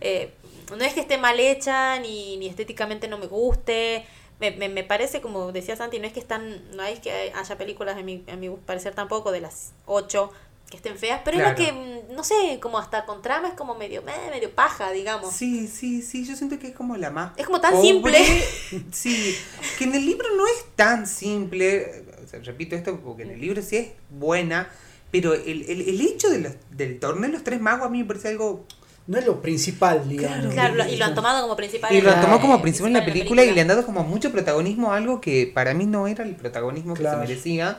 Eh, 0.00 0.32
no 0.76 0.84
es 0.84 0.94
que 0.94 1.00
esté 1.00 1.18
mal 1.18 1.40
hecha 1.40 1.98
ni, 1.98 2.36
ni 2.36 2.46
estéticamente 2.46 3.08
no 3.08 3.18
me 3.18 3.26
guste. 3.26 4.06
Me, 4.38 4.50
me, 4.50 4.68
me, 4.68 4.84
parece, 4.84 5.22
como 5.22 5.50
decía 5.50 5.76
Santi, 5.76 5.98
no 5.98 6.06
es 6.06 6.12
que 6.12 6.20
están, 6.20 6.62
no 6.76 6.82
es 6.84 7.00
que 7.00 7.32
haya 7.34 7.58
películas, 7.58 7.96
a 7.96 8.02
mi, 8.02 8.22
a 8.30 8.36
mi 8.36 8.50
parecer 8.50 8.94
tampoco, 8.94 9.32
de 9.32 9.40
las 9.40 9.72
ocho 9.86 10.30
que 10.76 10.88
estén 10.88 10.98
feas, 10.98 11.20
pero 11.24 11.38
es 11.38 11.48
lo 11.48 11.54
que, 11.54 11.72
mm, 11.72 12.14
no 12.14 12.22
sé, 12.22 12.58
como 12.60 12.78
hasta 12.78 13.04
con 13.06 13.22
trama 13.22 13.48
es 13.48 13.54
como 13.54 13.74
medio, 13.74 14.02
eh, 14.02 14.30
medio 14.30 14.50
paja, 14.50 14.90
digamos. 14.90 15.32
Sí, 15.32 15.66
sí, 15.66 16.02
sí, 16.02 16.24
yo 16.24 16.36
siento 16.36 16.58
que 16.58 16.68
es 16.68 16.74
como 16.74 16.96
la 16.96 17.10
más... 17.10 17.32
Es 17.36 17.46
como 17.46 17.60
tan 17.60 17.80
simple. 17.80 18.18
Sí, 18.92 19.36
que 19.78 19.84
en 19.84 19.94
el 19.94 20.04
libro 20.04 20.28
no 20.36 20.46
es 20.46 20.64
tan 20.74 21.06
simple, 21.06 22.04
repito 22.42 22.76
esto 22.76 23.00
porque 23.00 23.22
en 23.22 23.30
el 23.30 23.40
libro 23.40 23.62
sí 23.62 23.76
es 23.76 23.88
buena, 24.10 24.70
pero 25.10 25.34
el, 25.34 25.64
el, 25.68 25.88
el 25.88 26.00
hecho 26.00 26.28
de 26.28 26.40
los, 26.40 26.52
del 26.70 26.98
torneo 26.98 27.30
de 27.30 27.34
los 27.34 27.44
tres 27.44 27.60
magos 27.60 27.86
a 27.86 27.90
mí 27.90 27.98
me 27.98 28.04
parece 28.04 28.28
algo... 28.28 28.66
No 29.06 29.18
es 29.18 29.24
lo 29.24 29.40
principal, 29.40 30.08
digamos. 30.08 30.52
Claro, 30.52 30.84
y 30.88 30.96
lo 30.96 31.04
han 31.04 31.14
tomado 31.14 31.42
como 31.42 31.54
principal. 31.54 31.94
Y 31.94 32.00
lo 32.00 32.10
han 32.10 32.20
tomado 32.20 32.40
como 32.40 32.60
principal 32.60 32.88
en 32.88 32.94
la 32.94 33.04
película, 33.04 33.44
y 33.44 33.52
le 33.52 33.60
han 33.60 33.68
dado 33.68 33.86
como 33.86 34.02
mucho 34.02 34.32
protagonismo 34.32 34.92
a 34.92 34.96
algo 34.96 35.20
que 35.20 35.48
para 35.54 35.74
mí 35.74 35.86
no 35.86 36.08
era 36.08 36.24
el 36.24 36.34
protagonismo 36.34 36.94
que 36.94 37.04
se 37.04 37.16
merecía. 37.16 37.78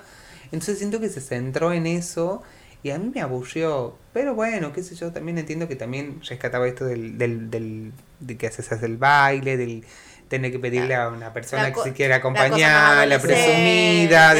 Entonces 0.53 0.77
siento 0.77 1.01
que 1.01 1.09
se 1.09 1.19
centró 1.19 1.73
en 1.73 1.85
eso 1.85 2.43
y 2.83 2.91
a 2.91 2.97
mí 2.97 3.11
me 3.13 3.21
aburrió. 3.21 3.95
Pero 4.13 4.35
bueno, 4.35 4.73
qué 4.73 4.83
sé 4.83 4.95
yo, 4.95 5.11
también 5.11 5.37
entiendo 5.37 5.67
que 5.67 5.75
también 5.75 6.21
rescataba 6.27 6.67
esto 6.67 6.85
del, 6.85 7.17
del, 7.17 7.49
del 7.49 7.93
de 8.19 8.37
que 8.37 8.47
haces 8.47 8.71
el 8.83 8.97
baile, 8.97 9.57
del 9.57 9.85
tener 10.27 10.51
que 10.51 10.59
pedirle 10.59 10.95
a 10.95 11.09
una 11.09 11.33
persona 11.33 11.71
que 11.71 11.81
se 11.81 11.93
quiera 11.93 12.17
acompañar, 12.17 13.07
la, 13.07 13.19
presumida, 13.19 14.33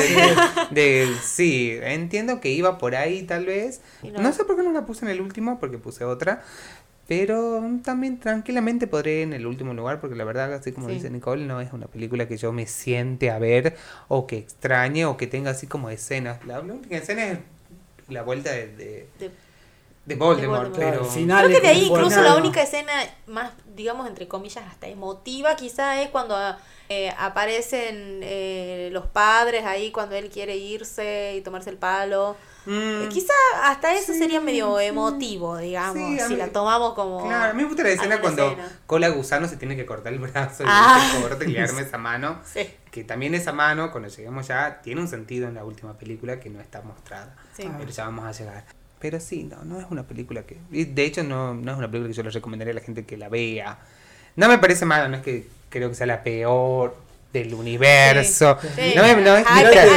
de, 0.72 1.08
sí, 1.24 1.78
entiendo 1.82 2.40
que 2.42 2.50
iba 2.50 2.78
por 2.78 2.96
ahí 2.96 3.24
tal 3.24 3.46
vez. 3.46 3.82
No. 4.04 4.34
sé 4.34 4.44
por 4.44 4.56
qué 4.58 4.64
no 4.64 4.72
la 4.72 4.86
puse 4.86 5.06
en 5.06 5.12
el 5.12 5.22
último, 5.22 5.60
porque 5.60 5.78
puse 5.78 6.04
otra. 6.04 6.44
Pero 7.08 7.64
también 7.86 8.20
tranquilamente 8.20 8.86
podré 8.86 9.22
en 9.22 9.32
el 9.32 9.46
último 9.46 9.74
lugar, 9.74 10.02
porque 10.02 10.18
la 10.18 10.26
verdad, 10.26 10.54
así 10.54 10.74
como 10.74 10.90
dice 10.90 11.10
Nicole, 11.10 11.46
no 11.46 11.62
es 11.62 11.72
una 11.72 11.88
película 11.88 12.28
que 12.28 12.36
yo 12.36 12.52
me 12.52 12.68
siente 12.68 13.32
a 13.32 13.40
ver, 13.40 13.78
o 14.10 14.28
que 14.28 14.38
extrañe, 14.38 15.06
o 15.06 15.16
que 15.16 15.26
tenga 15.26 15.52
así 15.52 15.68
como 15.68 15.90
escenas. 15.90 16.46
La 16.46 16.60
única 16.60 16.98
escena 16.98 17.28
es 17.28 17.40
la 18.10 18.24
vuelta 18.24 18.52
de, 18.52 18.68
de, 18.68 19.10
de, 20.06 20.16
Voldemort, 20.16 20.74
pero... 20.76 21.08
Creo 21.08 21.48
que 21.50 21.62
de 21.62 21.68
ahí 21.68 21.86
incluso 21.86 22.22
la 22.22 22.36
única 22.36 22.62
escena 22.62 22.94
más, 23.28 23.52
digamos, 23.76 24.08
entre 24.08 24.28
comillas, 24.28 24.64
hasta 24.68 24.88
emotiva 24.88 25.56
quizá 25.56 26.02
es 26.02 26.10
cuando 26.10 26.36
eh, 26.90 27.14
aparecen 27.18 28.22
eh, 28.24 28.90
los 28.94 29.08
padres 29.08 29.66
ahí 29.66 29.92
cuando 29.92 30.16
él 30.16 30.30
quiere 30.30 30.56
irse 30.56 31.36
y 31.38 31.42
tomarse 31.42 31.70
el 31.70 31.78
palo. 31.78 32.38
Mm. 32.66 33.04
Eh, 33.04 33.10
quizá 33.10 33.34
hasta 33.64 33.94
eso 33.94 34.14
sería 34.14 34.40
medio 34.40 34.80
emotivo, 34.80 35.58
digamos, 35.58 36.22
si 36.28 36.36
la 36.38 36.48
tomamos 36.48 36.94
como... 36.94 37.26
Claro, 37.26 37.52
a 37.52 37.54
mí 37.54 37.62
me 37.64 37.68
gusta 37.68 37.84
la 37.84 37.90
escena 37.90 38.22
cuando 38.22 38.56
Cola 38.86 39.10
Gusano 39.10 39.50
se 39.50 39.58
tiene 39.58 39.76
que 39.76 39.86
cortar 39.86 40.14
el 40.14 40.20
brazo 40.20 40.64
y 40.64 40.68
ah. 40.70 41.12
se 41.14 41.22
corta 41.22 41.44
y 41.44 41.48
le 41.48 41.62
arma 41.62 41.82
esa 41.82 41.98
mano. 41.98 42.40
Que 42.92 43.04
también 43.04 43.36
esa 43.36 43.52
mano, 43.52 43.92
cuando 43.92 44.10
lleguemos 44.10 44.48
ya, 44.48 44.82
tiene 44.82 45.02
un 45.02 45.08
sentido 45.08 45.48
en 45.48 45.56
la 45.56 45.66
última 45.66 45.98
película 45.98 46.40
que 46.40 46.50
no 46.50 46.62
está 46.62 46.82
mostrada. 46.82 47.36
Pero 47.58 47.90
ya 47.90 48.06
vamos 48.06 48.26
a 48.26 48.32
llegar. 48.32 48.64
Pero 49.00 49.20
sí, 49.20 49.44
no, 49.44 49.64
no 49.64 49.80
es 49.80 49.86
una 49.90 50.04
película 50.04 50.44
que... 50.44 50.58
De 50.70 51.06
hecho, 51.06 51.24
no, 51.24 51.54
no 51.54 51.72
es 51.72 51.78
una 51.78 51.88
película 51.88 52.10
que 52.10 52.18
yo 52.18 52.24
le 52.24 52.32
recomendaría 52.32 52.72
a 52.72 52.76
la 52.76 52.82
gente 52.82 53.06
que 53.06 53.18
la 53.18 53.30
vea. 53.30 53.78
No 54.36 54.48
me 54.48 54.58
parece 54.58 54.86
mala, 54.86 55.08
no 55.08 55.18
es 55.18 55.24
que 55.24 55.48
creo 55.70 55.90
que 55.90 55.96
sea 55.96 56.08
la 56.08 56.24
peor 56.24 56.96
del 57.34 57.54
universo. 57.54 58.58
No, 58.96 59.04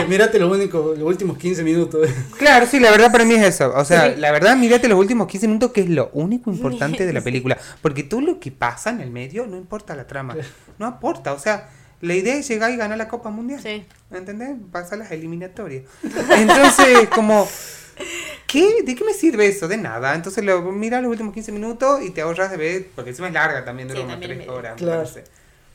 mírate, 0.08 0.38
los, 0.38 0.52
únicos, 0.52 0.98
los 0.98 1.08
últimos 1.08 1.38
15 1.38 1.62
minutos. 1.62 2.08
Claro, 2.38 2.66
sí, 2.66 2.80
la 2.80 2.90
verdad 2.90 3.10
para 3.12 3.24
mí 3.24 3.34
es 3.34 3.42
eso. 3.42 3.72
O 3.74 3.84
sea, 3.84 4.08
la 4.16 4.32
verdad, 4.32 4.56
mírate 4.56 4.88
los 4.88 4.98
últimos 4.98 5.26
15 5.28 5.46
minutos, 5.46 5.72
que 5.72 5.82
es 5.82 5.88
lo 5.88 6.10
único 6.12 6.50
importante 6.50 7.06
de 7.06 7.12
la 7.12 7.20
película. 7.20 7.56
Porque 7.82 8.02
todo 8.02 8.20
lo 8.20 8.40
que 8.40 8.50
pasa 8.50 8.90
en 8.90 9.00
el 9.00 9.10
medio 9.10 9.46
no 9.46 9.56
importa 9.56 9.94
la 9.94 10.06
trama. 10.06 10.36
No 10.78 10.86
aporta. 10.86 11.32
O 11.32 11.38
sea, 11.38 11.68
la 12.00 12.14
idea 12.14 12.36
es 12.36 12.48
llegar 12.48 12.70
y 12.70 12.76
ganar 12.76 12.96
la 12.96 13.08
Copa 13.08 13.30
Mundial. 13.30 13.60
Sí. 13.62 13.84
¿Entendés? 14.10 14.56
Pasar 14.72 14.98
las 14.98 15.10
eliminatorias. 15.10 15.84
Entonces, 16.02 17.08
como. 17.14 17.48
¿Qué? 18.46 18.82
¿De 18.82 18.94
qué 18.94 19.04
me 19.04 19.12
sirve 19.12 19.46
eso? 19.46 19.68
De 19.68 19.76
nada. 19.76 20.14
Entonces 20.14 20.42
lo 20.42 20.62
mira 20.72 21.00
los 21.00 21.10
últimos 21.10 21.34
15 21.34 21.52
minutos 21.52 22.02
y 22.02 22.10
te 22.10 22.22
ahorras 22.22 22.50
de 22.50 22.56
ver, 22.56 22.86
porque 22.94 23.10
encima 23.10 23.28
es 23.28 23.34
larga 23.34 23.64
también, 23.64 23.88
dura 23.88 24.00
unas 24.00 24.20
3 24.20 24.48
horas. 24.48 24.76
Claro. 24.76 25.08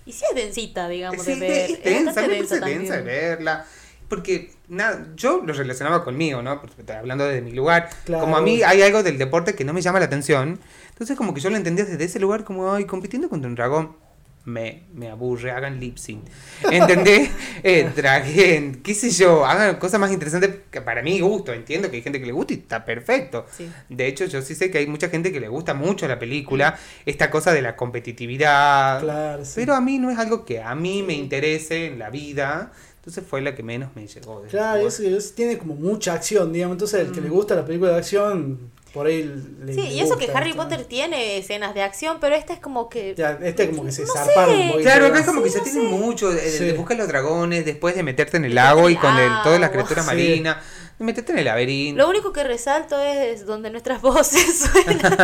Y 0.05 0.11
sí 0.11 0.23
es 0.29 0.35
densita, 0.35 0.89
digamos, 0.89 1.25
de 1.25 1.35
ver. 1.35 1.71
Es 1.71 1.83
densa, 1.83 2.21
me 2.21 2.27
densa, 2.27 2.59
densa 2.59 2.97
de 2.97 3.01
verla. 3.03 3.65
Porque, 4.09 4.51
nada, 4.67 5.07
yo 5.15 5.41
lo 5.43 5.53
relacionaba 5.53 6.03
conmigo, 6.03 6.41
¿no? 6.41 6.61
hablando 6.95 7.25
desde 7.25 7.41
mi 7.41 7.51
lugar. 7.51 7.89
Como 8.05 8.37
a 8.37 8.41
mí 8.41 8.61
hay 8.61 8.81
algo 8.81 9.01
del 9.01 9.17
deporte 9.17 9.55
que 9.55 9.63
no 9.63 9.73
me 9.73 9.81
llama 9.81 9.99
la 9.99 10.05
atención. 10.05 10.59
Entonces, 10.89 11.17
como 11.17 11.33
que 11.33 11.41
yo 11.41 11.49
lo 11.49 11.57
entendía 11.57 11.85
desde 11.85 12.03
ese 12.03 12.19
lugar, 12.19 12.43
como, 12.43 12.71
ay, 12.71 12.85
compitiendo 12.85 13.29
contra 13.29 13.47
un 13.47 13.55
dragón 13.55 14.04
me, 14.45 14.83
me 14.93 15.09
aburre, 15.09 15.51
hagan 15.51 15.79
lip 15.79 15.97
sync. 15.97 16.23
¿Entendés? 16.71 17.29
eh, 17.63 17.91
draguen, 17.95 18.81
qué 18.83 18.93
sé 18.93 19.09
yo, 19.09 19.45
hagan 19.45 19.77
cosas 19.77 19.99
más 19.99 20.11
interesantes 20.11 20.55
que 20.69 20.81
para 20.81 21.01
mí 21.01 21.19
gusto. 21.19 21.51
Entiendo 21.51 21.89
que 21.89 21.97
hay 21.97 22.03
gente 22.03 22.19
que 22.19 22.25
le 22.25 22.31
gusta 22.31 22.53
y 22.53 22.57
está 22.57 22.85
perfecto. 22.85 23.45
De 23.89 24.07
hecho, 24.07 24.25
yo 24.25 24.41
sí 24.41 24.55
sé 24.55 24.71
que 24.71 24.77
hay 24.77 24.87
mucha 24.87 25.09
gente 25.09 25.31
que 25.31 25.39
le 25.39 25.47
gusta 25.47 25.73
mucho 25.73 26.07
la 26.07 26.19
película, 26.19 26.77
esta 27.05 27.29
cosa 27.29 27.51
de 27.51 27.61
la 27.61 27.75
competitividad. 27.75 29.01
Claro, 29.01 29.43
Pero 29.55 29.73
a 29.73 29.81
mí 29.81 29.97
no 29.97 30.11
es 30.11 30.17
algo 30.17 30.45
que 30.45 30.61
a 30.61 30.75
mí 30.75 31.03
me 31.03 31.13
interese 31.13 31.87
en 31.87 31.99
la 31.99 32.09
vida. 32.09 32.71
Entonces 32.97 33.23
fue 33.27 33.39
la 33.41 33.53
que 33.53 33.61
menos 33.61 33.95
me 33.95 34.07
llegó. 34.07 34.41
Claro, 34.49 34.87
es, 34.87 35.35
tiene 35.35 35.59
como 35.59 35.75
mucha 35.75 36.13
acción, 36.13 36.51
digamos. 36.51 36.73
Entonces, 36.73 37.01
el 37.01 37.11
que 37.11 37.21
le 37.21 37.29
gusta 37.29 37.53
la 37.53 37.63
película 37.63 37.91
de 37.91 37.97
acción, 37.97 38.71
por 38.95 39.07
ahí 39.07 39.29
le 39.65 39.73
Sí, 39.73 39.81
y 39.81 39.99
eso 39.99 40.17
que 40.17 40.31
Harry 40.33 40.53
Potter 40.53 40.85
tiene 40.85 41.37
escenas 41.37 41.75
de 41.75 41.81
acción, 41.81 42.17
pero 42.21 42.33
esta 42.33 42.53
es 42.53 42.61
como 42.61 42.87
que. 42.87 43.13
Ya, 43.13 43.37
este 43.43 43.69
como 43.69 43.83
que 43.83 43.91
se 43.91 44.05
zarparon 44.07 44.55
un 44.55 44.67
poquito. 44.69 44.83
Claro, 44.83 45.13
es 45.13 45.25
como 45.25 45.43
que 45.43 45.49
ya 45.49 45.61
tiene 45.61 45.81
mucho. 45.89 46.31
De, 46.31 46.73
buscar 46.73 46.97
los 46.97 47.09
dragones, 47.09 47.65
después 47.65 47.93
de 47.93 48.03
meterte 48.03 48.37
en 48.37 48.45
el 48.45 48.55
lago 48.55 48.89
y 48.89 48.95
con 48.95 49.13
todas 49.43 49.59
las 49.59 49.69
criaturas 49.69 50.05
marinas. 50.05 50.57
Metete 50.97 51.33
en 51.33 51.39
el 51.39 51.45
laberinto. 51.45 52.01
Lo 52.01 52.09
único 52.09 52.31
que 52.31 52.45
resalto 52.45 52.97
es 53.01 53.45
donde 53.45 53.69
nuestras 53.69 54.01
voces 54.01 54.69
suenan. 54.71 55.17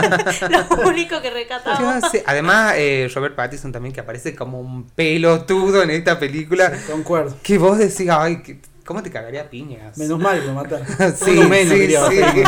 Lo 0.51 0.89
único 0.89 1.21
que 1.21 1.29
recatamos. 1.29 2.03
Además, 2.25 2.73
eh, 2.75 3.09
Robert 3.15 3.35
Pattinson 3.37 3.71
también, 3.71 3.93
que 3.93 4.01
aparece 4.01 4.35
como 4.35 4.59
un 4.59 4.89
pelotudo 4.89 5.81
en 5.81 5.91
esta 5.91 6.19
película. 6.19 6.77
Sí, 6.77 6.91
concuerdo. 6.91 7.37
Que 7.41 7.57
vos 7.57 7.77
decís, 7.77 8.09
ay, 8.09 8.41
que 8.41 8.59
¿Cómo 8.91 9.01
te 9.01 9.09
cagaría 9.09 9.49
piñas? 9.49 9.97
Menos 9.97 10.19
mal 10.19 10.37
que 10.41 10.47
lo 10.47 10.53
mataron. 10.53 10.85
sí, 11.15 11.31
menos 11.31 12.09
sí, 12.09 12.19
sí. 12.33 12.43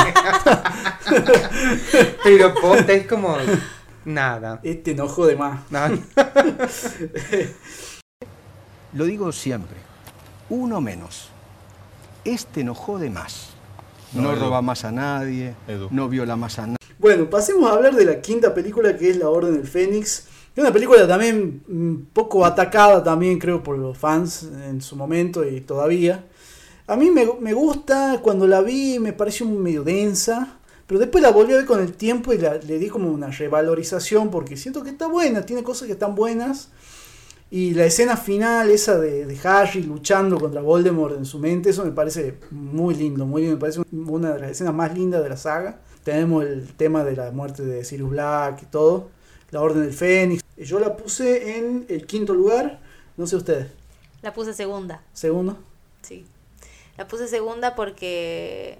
Pero 2.26 2.54
posta 2.54 2.92
es 2.92 3.08
como 3.08 3.38
nada. 4.04 4.60
Este 4.62 4.92
enojo 4.92 5.26
de 5.26 5.38
más. 5.38 5.62
lo 8.94 9.06
digo 9.06 9.32
siempre. 9.32 9.78
Uno 10.50 10.82
menos. 10.82 11.30
Este 12.26 12.60
enojó 12.60 13.00
de 13.00 13.10
más. 13.10 13.52
No, 14.12 14.36
roba 14.36 14.62
más 14.62 14.84
a 14.84 14.92
nadie, 14.92 15.56
no 15.92 16.10
viola 16.10 16.36
más 16.36 16.60
a 16.60 16.64
nadie. 16.64 16.78
Bueno, 17.00 17.30
pasemos 17.30 17.72
a 17.72 17.76
hablar 17.76 17.96
de 17.96 18.04
la 18.04 18.20
quinta 18.20 18.54
película 18.54 18.98
que 18.98 19.12
es 19.12 19.16
La 19.16 19.30
Orden 19.30 19.56
del 19.56 19.66
Fénix. 19.66 20.28
Es 20.54 20.62
una 20.62 20.74
película 20.74 21.08
también 21.08 21.64
un 21.70 22.10
poco 22.12 22.46
atacada 22.46 23.02
también 23.02 23.40
creo 23.40 23.64
por 23.64 23.78
los 23.78 23.98
fans 23.98 24.44
en 24.44 24.82
su 24.82 24.98
momento 24.98 25.46
y 25.46 25.62
todavía. 25.62 26.26
A 26.86 26.98
mí 26.98 27.12
me, 27.12 27.54
gusta, 27.54 28.20
cuando 28.22 28.46
la 28.46 28.62
vi 28.62 29.00
me 29.00 29.14
pareció 29.14 29.46
medio 29.46 29.84
densa, 29.84 30.58
pero 30.86 31.00
después 31.00 31.22
la 31.22 31.32
volví 31.32 31.54
a 31.54 31.58
ver 31.58 31.66
con 31.66 31.80
el 31.80 31.94
tiempo 31.94 32.34
y 32.34 32.38
le 32.38 32.78
di 32.78 32.90
como 32.90 33.10
una 33.10 33.28
revalorización 33.28 34.30
porque 34.30 34.58
siento 34.58 34.84
que 34.84 34.90
está 34.90 35.08
buena, 35.08 35.46
tiene 35.46 35.64
cosas 35.64 35.88
que 35.88 35.94
están 35.94 36.14
buenas. 36.14 36.70
Y 37.50 37.74
la 37.74 37.86
escena 37.86 38.18
final, 38.18 38.70
esa 38.70 39.00
de, 39.00 39.38
Harry 39.44 39.84
luchando 39.84 40.40
contra 40.40 40.62
Voldemort 40.62 41.16
en 41.16 41.26
su 41.26 41.40
mente, 41.40 41.70
eso 41.70 41.86
me 41.86 41.92
parece 41.92 42.40
muy 42.52 42.96
lindo, 42.96 43.26
muy 43.26 43.44
lindo, 43.44 43.56
me 43.56 43.62
parece 43.62 43.82
una 43.92 44.34
de 44.34 44.40
las 44.40 44.52
escenas 44.52 44.74
más 44.74 44.94
lindas 44.94 45.24
de 45.24 45.30
la 45.30 45.38
saga. 45.38 45.80
Tenemos 46.04 46.44
el 46.44 46.74
tema 46.74 47.06
de 47.06 47.16
la 47.16 47.32
muerte 47.32 47.64
de 47.64 47.86
Sirius 47.86 48.10
Black 48.10 48.64
y 48.64 48.66
todo, 48.66 49.10
la 49.52 49.62
Orden 49.62 49.84
del 49.84 49.94
Fénix. 49.94 50.44
Yo 50.58 50.80
la 50.80 50.98
puse 50.98 51.58
en 51.58 51.86
el 51.88 52.06
quinto 52.08 52.34
lugar, 52.34 52.82
no 53.16 53.26
sé 53.26 53.38
ustedes. 53.38 53.68
La 54.22 54.34
puse 54.34 54.54
segunda. 54.54 55.02
¿Segundo? 55.14 55.58
Sí. 56.02 56.26
La 56.98 57.08
puse 57.08 57.28
segunda 57.28 57.76
porque, 57.76 58.78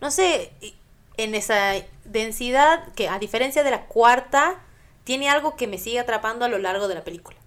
no 0.00 0.10
sé, 0.10 0.52
en 1.16 1.34
esa 1.34 1.72
densidad 2.04 2.92
que 2.94 3.08
a 3.08 3.18
diferencia 3.18 3.62
de 3.62 3.70
la 3.70 3.86
cuarta, 3.86 4.60
tiene 5.06 5.28
algo 5.30 5.54
que 5.54 5.68
me 5.68 5.78
sigue 5.78 6.00
atrapando 6.00 6.44
a 6.44 6.48
lo 6.48 6.58
largo 6.58 6.88
de 6.88 6.96
la 6.96 7.04
película. 7.04 7.38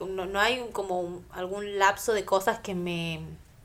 No, 0.00 0.26
no 0.26 0.40
hay 0.40 0.64
como 0.72 1.22
algún 1.30 1.78
lapso 1.78 2.12
de 2.12 2.24
cosas 2.24 2.58
que 2.58 2.74
me, 2.74 3.20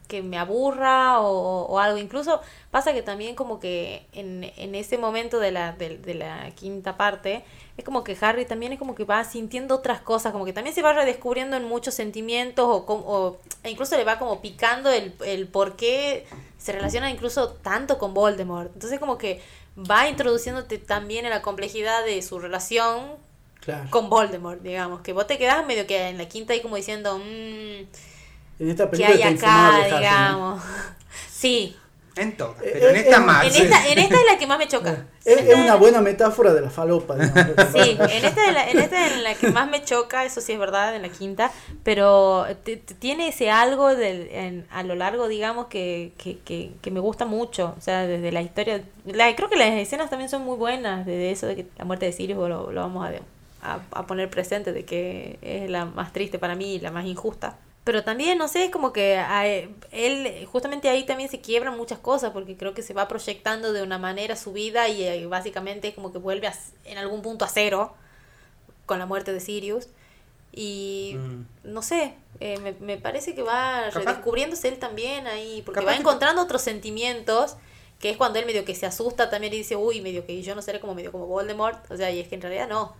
que 0.09 0.21
me 0.23 0.37
aburra 0.37 1.21
o, 1.21 1.79
algo. 1.79 1.97
Incluso 1.97 2.41
pasa 2.71 2.91
que 2.93 3.01
también 3.01 3.35
como 3.35 3.61
que 3.61 4.05
en, 4.11 4.51
en 4.57 4.75
ese 4.75 4.97
momento 4.97 5.39
de 5.39 5.51
la, 5.51 5.71
de, 5.71 6.13
la 6.15 6.51
quinta 6.55 6.97
parte, 6.97 7.45
es 7.77 7.85
como 7.85 8.03
que 8.03 8.17
Harry 8.19 8.45
también 8.45 8.73
es 8.73 8.79
como 8.79 8.95
que 8.95 9.05
va 9.05 9.23
sintiendo 9.23 9.75
otras 9.75 10.01
cosas, 10.01 10.33
como 10.33 10.43
que 10.43 10.51
también 10.51 10.75
se 10.75 10.81
va 10.81 10.91
redescubriendo 10.91 11.55
en 11.55 11.63
muchos 11.63 11.93
sentimientos 11.93 12.65
o, 12.67 12.83
o 12.87 13.37
e 13.63 13.69
incluso 13.69 13.95
le 13.95 14.03
va 14.03 14.19
como 14.19 14.41
picando 14.41 14.91
el, 14.91 15.13
el 15.23 15.47
por 15.47 15.77
qué 15.77 16.25
se 16.57 16.73
relaciona 16.73 17.09
incluso 17.09 17.49
tanto 17.49 17.97
con 17.99 18.13
Voldemort. 18.13 18.71
Entonces 18.73 18.99
como 18.99 19.17
que 19.17 19.41
va 19.77 20.09
introduciéndote 20.09 20.79
también 20.79 21.25
en 21.25 21.31
la 21.31 21.43
complejidad 21.43 22.03
de 22.03 22.21
su 22.23 22.39
relación 22.39 23.11
con 23.91 24.09
Voldemort, 24.09 24.61
digamos. 24.61 25.01
Que 25.01 25.13
vos 25.13 25.27
te 25.27 25.37
quedás 25.37 25.63
medio 25.67 25.85
que 25.85 26.09
en 26.09 26.17
la 26.17 26.27
quinta 26.27 26.53
ahí 26.53 26.61
como 26.61 26.75
diciendo... 26.75 27.19
Mmm, 27.19 27.85
en 28.59 28.69
esta 28.69 28.89
película 28.89 29.17
¿Qué 29.17 29.23
hay 29.23 29.35
acá, 29.35 29.85
digamos? 29.85 30.63
Sí. 31.31 31.73
En 32.17 32.35
todas, 32.35 32.61
eh, 32.61 32.71
pero 32.73 32.89
en 32.89 32.95
eh, 32.97 32.99
esta 32.99 33.19
más. 33.21 33.45
En 33.45 33.63
esta, 33.63 33.87
en 33.87 33.97
esta 33.97 34.15
es 34.15 34.25
la 34.25 34.37
que 34.37 34.45
más 34.45 34.59
me 34.59 34.67
choca. 34.67 35.05
Es, 35.23 35.55
una 35.55 35.75
buena 35.75 36.01
metáfora 36.01 36.53
de 36.53 36.59
la 36.59 36.69
falopa. 36.69 37.15
sí, 37.73 37.97
en 37.97 38.25
esta, 38.25 38.45
es 38.45 38.53
la, 38.53 38.69
en 38.69 38.79
esta 38.79 39.07
es 39.07 39.23
la 39.23 39.35
que 39.35 39.49
más 39.51 39.69
me 39.69 39.81
choca, 39.81 40.25
eso 40.25 40.41
sí 40.41 40.51
es 40.51 40.59
verdad, 40.59 40.93
en 40.97 41.03
la 41.03 41.07
quinta, 41.07 41.49
pero 41.83 42.45
tiene 42.99 43.29
ese 43.29 43.51
algo 43.51 43.95
del, 43.95 44.27
en, 44.31 44.67
a 44.69 44.83
lo 44.83 44.95
largo, 44.95 45.29
digamos, 45.29 45.67
que, 45.67 46.11
que, 46.17 46.39
que, 46.39 46.71
que, 46.81 46.91
me 46.91 46.99
gusta 46.99 47.25
mucho. 47.25 47.73
O 47.77 47.81
sea, 47.81 48.05
desde 48.05 48.33
la 48.33 48.41
historia. 48.41 48.83
La, 49.05 49.33
creo 49.33 49.49
que 49.49 49.55
las 49.55 49.71
escenas 49.75 50.09
también 50.09 50.29
son 50.29 50.43
muy 50.43 50.57
buenas, 50.57 51.05
desde 51.05 51.31
eso 51.31 51.47
de 51.47 51.55
que 51.55 51.67
la 51.77 51.85
muerte 51.85 52.05
de 52.05 52.11
Sirius 52.11 52.49
lo, 52.49 52.73
lo 52.73 52.81
vamos 52.81 53.07
a, 53.07 53.75
a, 53.75 53.79
a 53.91 54.07
poner 54.07 54.29
presente, 54.29 54.73
de 54.73 54.83
que 54.83 55.39
es 55.41 55.69
la 55.69 55.85
más 55.85 56.11
triste 56.11 56.37
para 56.37 56.55
mí 56.55 56.75
y 56.75 56.79
la 56.81 56.91
más 56.91 57.05
injusta 57.05 57.55
pero 57.89 58.03
también, 58.03 58.37
no 58.37 58.47
sé, 58.47 58.65
es 58.65 58.69
como 58.69 58.93
que 58.93 59.17
a 59.17 59.47
él, 59.47 60.47
justamente 60.51 60.89
ahí 60.89 61.07
también 61.07 61.27
se 61.27 61.41
quiebran 61.41 61.75
muchas 61.75 61.97
cosas, 61.97 62.29
porque 62.33 62.55
creo 62.55 62.75
que 62.75 62.83
se 62.83 62.93
va 62.93 63.07
proyectando 63.07 63.73
de 63.73 63.81
una 63.81 63.97
manera 63.97 64.35
su 64.35 64.53
vida 64.53 64.87
y 64.89 65.01
eh, 65.05 65.25
básicamente 65.25 65.87
es 65.87 65.95
como 65.95 66.11
que 66.11 66.19
vuelve 66.19 66.45
a, 66.45 66.53
en 66.85 66.99
algún 66.99 67.23
punto 67.23 67.45
a 67.45 67.47
cero 67.47 67.95
con 68.85 68.99
la 68.99 69.07
muerte 69.07 69.33
de 69.33 69.39
Sirius. 69.39 69.87
Y 70.51 71.15
mm. 71.17 71.71
no 71.73 71.81
sé, 71.81 72.13
eh, 72.39 72.59
me, 72.59 72.73
me, 72.73 72.97
parece 72.97 73.33
que 73.33 73.41
va 73.41 73.89
redescubriéndose 73.89 74.67
él 74.67 74.77
también 74.77 75.25
ahí, 75.25 75.63
porque 75.63 75.83
va 75.83 75.95
encontrando 75.95 76.43
otros 76.43 76.61
sentimientos, 76.61 77.55
que 77.99 78.11
es 78.11 78.17
cuando 78.17 78.37
él 78.37 78.45
medio 78.45 78.65
que 78.65 78.75
se 78.75 78.85
asusta 78.85 79.31
también 79.31 79.51
y 79.55 79.57
dice, 79.57 79.75
uy, 79.75 80.01
medio 80.01 80.27
que 80.27 80.39
yo 80.43 80.53
no 80.53 80.61
seré 80.61 80.79
como 80.79 80.93
medio 80.93 81.11
como 81.11 81.25
Voldemort, 81.25 81.89
o 81.89 81.97
sea, 81.97 82.11
y 82.11 82.19
es 82.19 82.27
que 82.27 82.35
en 82.35 82.41
realidad 82.43 82.69
no. 82.69 82.93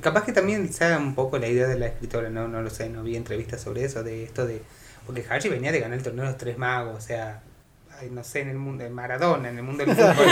Capaz 0.00 0.24
que 0.24 0.32
también 0.32 0.72
sea 0.72 0.98
un 0.98 1.14
poco 1.14 1.38
la 1.38 1.48
idea 1.48 1.66
de 1.66 1.78
la 1.78 1.86
escritora, 1.86 2.28
no, 2.28 2.48
no 2.48 2.60
lo 2.60 2.70
sé, 2.70 2.88
no 2.88 3.02
vi 3.02 3.16
entrevistas 3.16 3.62
sobre 3.62 3.84
eso, 3.84 4.02
de 4.02 4.24
esto 4.24 4.46
de... 4.46 4.62
Porque 5.06 5.24
Harry 5.28 5.48
venía 5.48 5.72
de 5.72 5.80
ganar 5.80 5.96
el 5.98 6.04
torneo 6.04 6.24
de 6.24 6.30
los 6.30 6.38
tres 6.38 6.58
magos, 6.58 6.98
o 6.98 7.00
sea, 7.00 7.42
no 8.10 8.22
sé, 8.22 8.40
en 8.40 8.50
el 8.50 8.58
mundo 8.58 8.84
de 8.84 8.90
Maradona, 8.90 9.48
en 9.48 9.56
el 9.56 9.62
mundo 9.62 9.84
del 9.84 9.96
fútbol, 9.96 10.26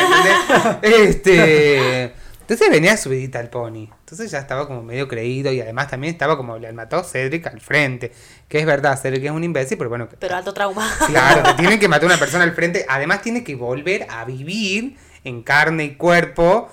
este... 0.82 2.14
Entonces 2.48 2.70
venía 2.70 2.96
subidita 2.96 3.40
al 3.40 3.50
pony. 3.50 3.90
Entonces 4.00 4.30
ya 4.30 4.38
estaba 4.38 4.66
como 4.66 4.82
medio 4.82 5.06
creído 5.06 5.52
y 5.52 5.60
además 5.60 5.88
también 5.88 6.14
estaba 6.14 6.34
como 6.38 6.56
le 6.56 6.72
mató 6.72 7.04
Cedric 7.04 7.46
al 7.46 7.60
frente. 7.60 8.10
Que 8.48 8.58
es 8.58 8.64
verdad, 8.64 8.98
Cedric 8.98 9.24
es 9.24 9.30
un 9.30 9.44
imbécil, 9.44 9.76
pero 9.76 9.90
bueno. 9.90 10.08
Pero 10.18 10.34
alto 10.34 10.54
trauma. 10.54 10.90
Claro, 11.08 11.42
que 11.42 11.52
tienen 11.58 11.78
que 11.78 11.88
matar 11.88 12.04
a 12.04 12.06
una 12.06 12.18
persona 12.18 12.44
al 12.44 12.52
frente. 12.52 12.86
Además 12.88 13.20
tiene 13.20 13.44
que 13.44 13.54
volver 13.54 14.06
a 14.08 14.24
vivir 14.24 14.96
en 15.24 15.42
carne 15.42 15.84
y 15.84 15.94
cuerpo 15.96 16.70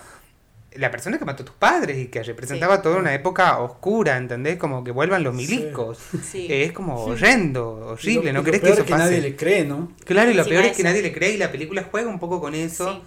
la 0.77 0.91
persona 0.91 1.17
que 1.17 1.25
mató 1.25 1.43
a 1.43 1.45
tus 1.45 1.55
padres 1.55 1.97
y 1.97 2.07
que 2.07 2.23
representaba 2.23 2.81
toda 2.81 2.97
una 2.97 3.13
época 3.13 3.59
oscura, 3.59 4.17
¿entendés? 4.17 4.57
Como 4.57 4.83
que 4.83 4.91
vuelvan 4.91 5.23
los 5.23 5.33
milicos. 5.33 5.99
Es 6.33 6.71
como 6.73 6.95
horrendo, 6.95 7.87
horrible, 7.87 8.33
¿no 8.33 8.43
crees 8.43 8.61
que 8.61 8.69
eso 8.69 8.81
es 8.81 8.87
que 8.87 8.95
nadie 8.95 9.21
le 9.21 9.35
cree, 9.35 9.65
¿no? 9.65 9.91
Claro, 10.03 10.31
y 10.31 10.33
lo 10.33 10.45
peor 10.45 10.65
es 10.65 10.75
que 10.75 10.83
nadie 10.83 11.01
le 11.01 11.13
cree 11.13 11.31
y 11.31 11.37
la 11.37 11.51
película 11.51 11.87
juega 11.89 12.09
un 12.09 12.19
poco 12.19 12.39
con 12.39 12.55
eso. 12.55 13.01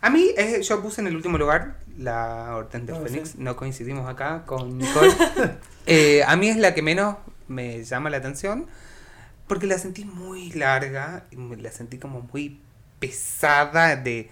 A 0.00 0.10
mí, 0.10 0.30
yo 0.62 0.82
puse 0.82 1.00
en 1.00 1.08
el 1.08 1.16
último 1.16 1.36
lugar 1.36 1.76
la 1.98 2.56
Hortense 2.56 2.86
del 2.86 2.96
ah, 2.96 3.06
Phoenix, 3.06 3.36
no 3.36 3.56
coincidimos 3.56 4.08
acá 4.08 4.44
con 4.46 4.78
Nicole. 4.78 5.12
Eh, 5.86 6.22
a 6.24 6.36
mí 6.36 6.48
es 6.48 6.56
la 6.56 6.72
que 6.72 6.82
menos 6.82 7.16
me 7.48 7.82
llama 7.82 8.10
la 8.10 8.18
atención 8.18 8.66
porque 9.48 9.66
la 9.66 9.78
sentí 9.78 10.04
muy 10.04 10.52
larga 10.52 11.24
y 11.32 11.56
la 11.56 11.72
sentí 11.72 11.98
como 11.98 12.20
muy 12.32 12.60
pesada 13.00 13.96
de 13.96 14.30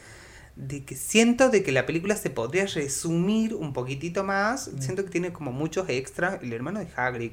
de 0.58 0.84
que 0.84 0.96
siento 0.96 1.50
de 1.50 1.62
que 1.62 1.70
la 1.70 1.86
película 1.86 2.16
se 2.16 2.30
podría 2.30 2.66
resumir 2.66 3.54
un 3.54 3.72
poquitito 3.72 4.24
más. 4.24 4.68
Mm. 4.68 4.82
Siento 4.82 5.04
que 5.04 5.10
tiene 5.10 5.32
como 5.32 5.52
muchos 5.52 5.88
extras. 5.88 6.42
El 6.42 6.52
hermano 6.52 6.80
de 6.80 6.88
Hagrid. 6.96 7.30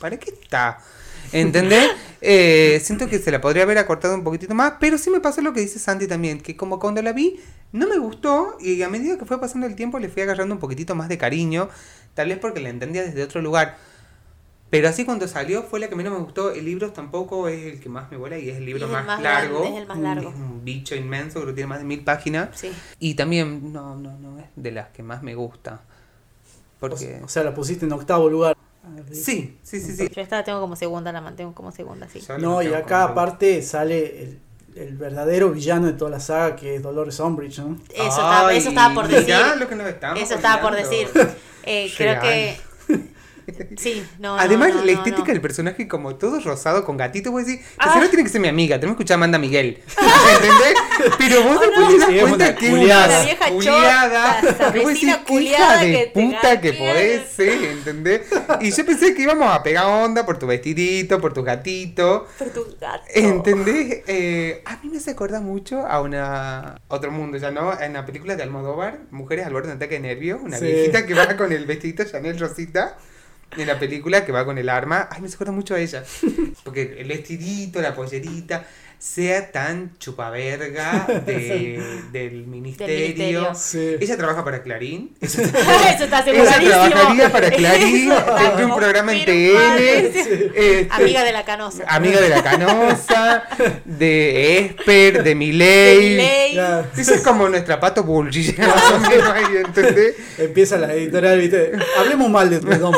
¿Para 0.00 0.18
qué 0.18 0.30
está? 0.30 0.78
¿Entendés? 1.32 1.90
Eh, 2.22 2.80
siento 2.82 3.06
que 3.08 3.18
se 3.18 3.30
la 3.30 3.40
podría 3.40 3.64
haber 3.64 3.78
acortado 3.78 4.14
un 4.14 4.24
poquitito 4.24 4.54
más, 4.54 4.74
pero 4.80 4.98
sí 4.98 5.10
me 5.10 5.20
pasó 5.20 5.40
lo 5.42 5.52
que 5.52 5.60
dice 5.60 5.78
Sandy 5.78 6.06
también, 6.06 6.40
que 6.40 6.56
como 6.56 6.78
cuando 6.78 7.02
la 7.02 7.12
vi 7.12 7.38
no 7.72 7.86
me 7.86 7.98
gustó 7.98 8.56
y 8.60 8.82
a 8.82 8.88
medida 8.88 9.18
que 9.18 9.24
fue 9.24 9.40
pasando 9.40 9.66
el 9.66 9.76
tiempo 9.76 9.98
le 9.98 10.08
fui 10.08 10.22
agarrando 10.22 10.54
un 10.54 10.60
poquitito 10.60 10.94
más 10.94 11.08
de 11.08 11.18
cariño, 11.18 11.68
tal 12.14 12.28
vez 12.28 12.38
porque 12.38 12.60
la 12.60 12.70
entendía 12.70 13.02
desde 13.02 13.22
otro 13.22 13.40
lugar. 13.40 13.78
Pero 14.72 14.88
así 14.88 15.04
cuando 15.04 15.28
salió 15.28 15.64
fue 15.64 15.80
la 15.80 15.88
que 15.90 15.96
menos 15.96 16.14
me 16.14 16.18
gustó. 16.20 16.50
El 16.50 16.64
libro 16.64 16.92
tampoco 16.92 17.46
es 17.46 17.74
el 17.74 17.78
que 17.78 17.90
más 17.90 18.10
me 18.10 18.16
vuela 18.16 18.38
y 18.38 18.48
es 18.48 18.56
el 18.56 18.64
libro 18.64 18.88
más, 18.88 19.20
largo. 19.20 19.64
es 19.64 19.74
el 19.74 19.86
más 19.86 19.98
largo. 19.98 20.30
Es 20.30 20.34
un 20.34 20.64
bicho 20.64 20.94
inmenso, 20.94 21.40
creo 21.40 21.48
que 21.48 21.56
tiene 21.56 21.66
más 21.66 21.80
de 21.80 21.84
mil 21.84 22.02
páginas. 22.02 22.48
Sí. 22.54 22.72
Y 22.98 23.12
también 23.12 23.70
no, 23.70 23.96
no, 23.96 24.16
no 24.16 24.38
es 24.38 24.46
de 24.56 24.70
las 24.72 24.88
que 24.88 25.02
más 25.02 25.22
me 25.22 25.34
gusta. 25.34 25.82
Porque... 26.80 27.20
O 27.22 27.28
sea, 27.28 27.44
la 27.44 27.54
pusiste 27.54 27.84
en 27.84 27.92
octavo 27.92 28.30
lugar. 28.30 28.56
Sí, 29.12 29.58
sí, 29.62 29.78
sí, 29.78 29.94
sí. 29.94 30.08
Yo 30.08 30.22
esta 30.22 30.36
la 30.36 30.44
tengo 30.44 30.58
como 30.58 30.74
segunda, 30.74 31.12
la 31.12 31.20
mantengo 31.20 31.54
como 31.54 31.70
segunda, 31.70 32.08
sí. 32.08 32.22
No, 32.38 32.62
y 32.62 32.72
acá 32.72 33.04
aparte 33.04 33.60
sale 33.60 34.22
el, 34.22 34.40
el, 34.74 34.96
verdadero 34.96 35.50
villano 35.50 35.88
de 35.88 35.92
toda 35.92 36.10
la 36.10 36.20
saga 36.20 36.56
que 36.56 36.76
es 36.76 36.82
Dolores 36.82 37.20
Umbridge, 37.20 37.58
¿no? 37.58 37.76
Eso, 37.94 38.06
estaba, 38.06 38.54
eso 38.54 38.70
estaba 38.70 38.94
por 38.94 39.06
decir. 39.06 39.34
eso 40.16 40.34
estaba 40.34 40.62
por 40.62 40.74
decir. 40.74 41.10
Eh, 41.64 41.92
creo 41.96 42.20
que 42.20 42.56
Sí, 43.76 44.04
no. 44.18 44.38
Además, 44.38 44.74
la 44.84 44.92
estética 44.92 45.32
del 45.32 45.40
personaje, 45.40 45.88
como 45.88 46.16
todo 46.16 46.40
rosado 46.40 46.84
con 46.84 46.96
gatito, 46.96 47.30
vos 47.30 47.46
decís, 47.46 47.64
ah. 47.78 47.98
no 47.98 48.08
tiene 48.08 48.24
que 48.24 48.30
ser 48.30 48.40
mi 48.40 48.48
amiga, 48.48 48.76
tenemos 48.76 48.96
que 48.96 49.02
escuchar 49.02 49.14
a 49.14 49.18
Amanda 49.18 49.38
Miguel. 49.38 49.78
¿Entendés? 50.34 50.74
Pero 51.18 51.42
vos 51.42 51.60
después 51.60 51.88
te 51.88 51.98
das 51.98 52.20
cuenta 52.20 52.54
que 52.56 52.66
es 52.66 52.72
una 52.72 53.22
vieja 53.24 53.48
culiada. 53.48 54.40
Vecina 54.72 55.24
hija 55.28 55.78
de 55.78 56.10
puta 56.12 56.60
que 56.60 56.72
podés 56.72 57.28
ser, 57.30 57.64
¿entendés? 57.64 58.22
Y 58.60 58.70
yo 58.70 58.86
pensé 58.86 59.14
que 59.14 59.22
íbamos 59.22 59.52
a 59.52 59.62
pegar 59.62 59.86
onda 59.86 60.24
por 60.24 60.38
tu 60.38 60.46
vestidito, 60.46 61.20
por 61.20 61.32
tu 61.32 61.42
gatito. 61.42 62.26
Por 62.38 62.50
tu 62.50 62.64
gato. 62.80 63.04
¿Entendés? 63.14 64.02
Eh, 64.06 64.62
a 64.64 64.76
mí 64.82 64.90
me 64.90 65.00
se 65.00 65.12
acuerda 65.12 65.40
mucho 65.40 65.86
a 65.86 66.00
una 66.00 66.80
otro 66.88 67.10
mundo, 67.10 67.38
ya 67.38 67.50
no, 67.50 67.78
en 67.80 67.94
la 67.94 68.06
película 68.06 68.36
de 68.36 68.42
Almodóvar, 68.42 69.00
Mujeres 69.10 69.46
al 69.46 69.52
borde 69.52 69.68
de 69.68 69.72
un 69.72 69.76
ataque 69.76 69.94
de 69.94 70.00
nervios, 70.00 70.40
una 70.42 70.58
viejita 70.58 71.06
que 71.06 71.14
va 71.14 71.36
con 71.36 71.52
el 71.52 71.66
vestidito 71.66 72.04
Chanel 72.04 72.38
Rosita 72.38 72.96
en 73.56 73.66
la 73.66 73.78
película 73.78 74.24
que 74.24 74.32
va 74.32 74.44
con 74.44 74.58
el 74.58 74.68
arma. 74.68 75.08
Ay, 75.10 75.22
me 75.22 75.28
acuerda 75.28 75.52
mucho 75.52 75.74
a 75.74 75.80
ella. 75.80 76.04
Porque 76.64 76.96
el 76.98 77.08
vestidito, 77.08 77.80
la 77.80 77.94
pollerita, 77.94 78.66
sea 79.02 79.50
tan 79.50 79.98
chupaverga 79.98 81.08
de, 81.26 81.82
del 82.12 82.46
ministerio. 82.46 83.50
Ella 83.74 84.16
trabaja 84.16 84.44
para 84.44 84.62
Clarín. 84.62 85.16
Eso 85.20 85.42
está, 85.42 86.20
Ella 86.24 86.60
trabajaría 86.60 87.32
para 87.32 87.50
Clarín, 87.50 88.12
tendría 88.38 88.66
un 88.66 88.76
programa 88.76 89.12
en 89.12 89.24
TN. 89.24 89.76
Este, 89.76 90.88
amiga 90.88 91.24
de 91.24 91.32
la 91.32 91.44
canosa. 91.44 91.82
Amiga 91.88 92.20
de 92.20 92.28
la 92.28 92.44
canosa, 92.44 93.42
de 93.84 94.58
Esper, 94.58 95.24
de 95.24 95.34
Miley. 95.34 96.14
De 96.14 96.84
Eso 96.96 97.14
es 97.14 97.22
como 97.22 97.48
nuestra 97.48 97.80
pato 97.80 98.04
bullshit. 98.04 98.56
Empieza 100.38 100.78
la 100.78 100.94
editorial, 100.94 101.40
¿viste? 101.40 101.72
Hablemos 101.98 102.30
mal 102.30 102.48
de 102.48 102.60
Don 102.60 102.94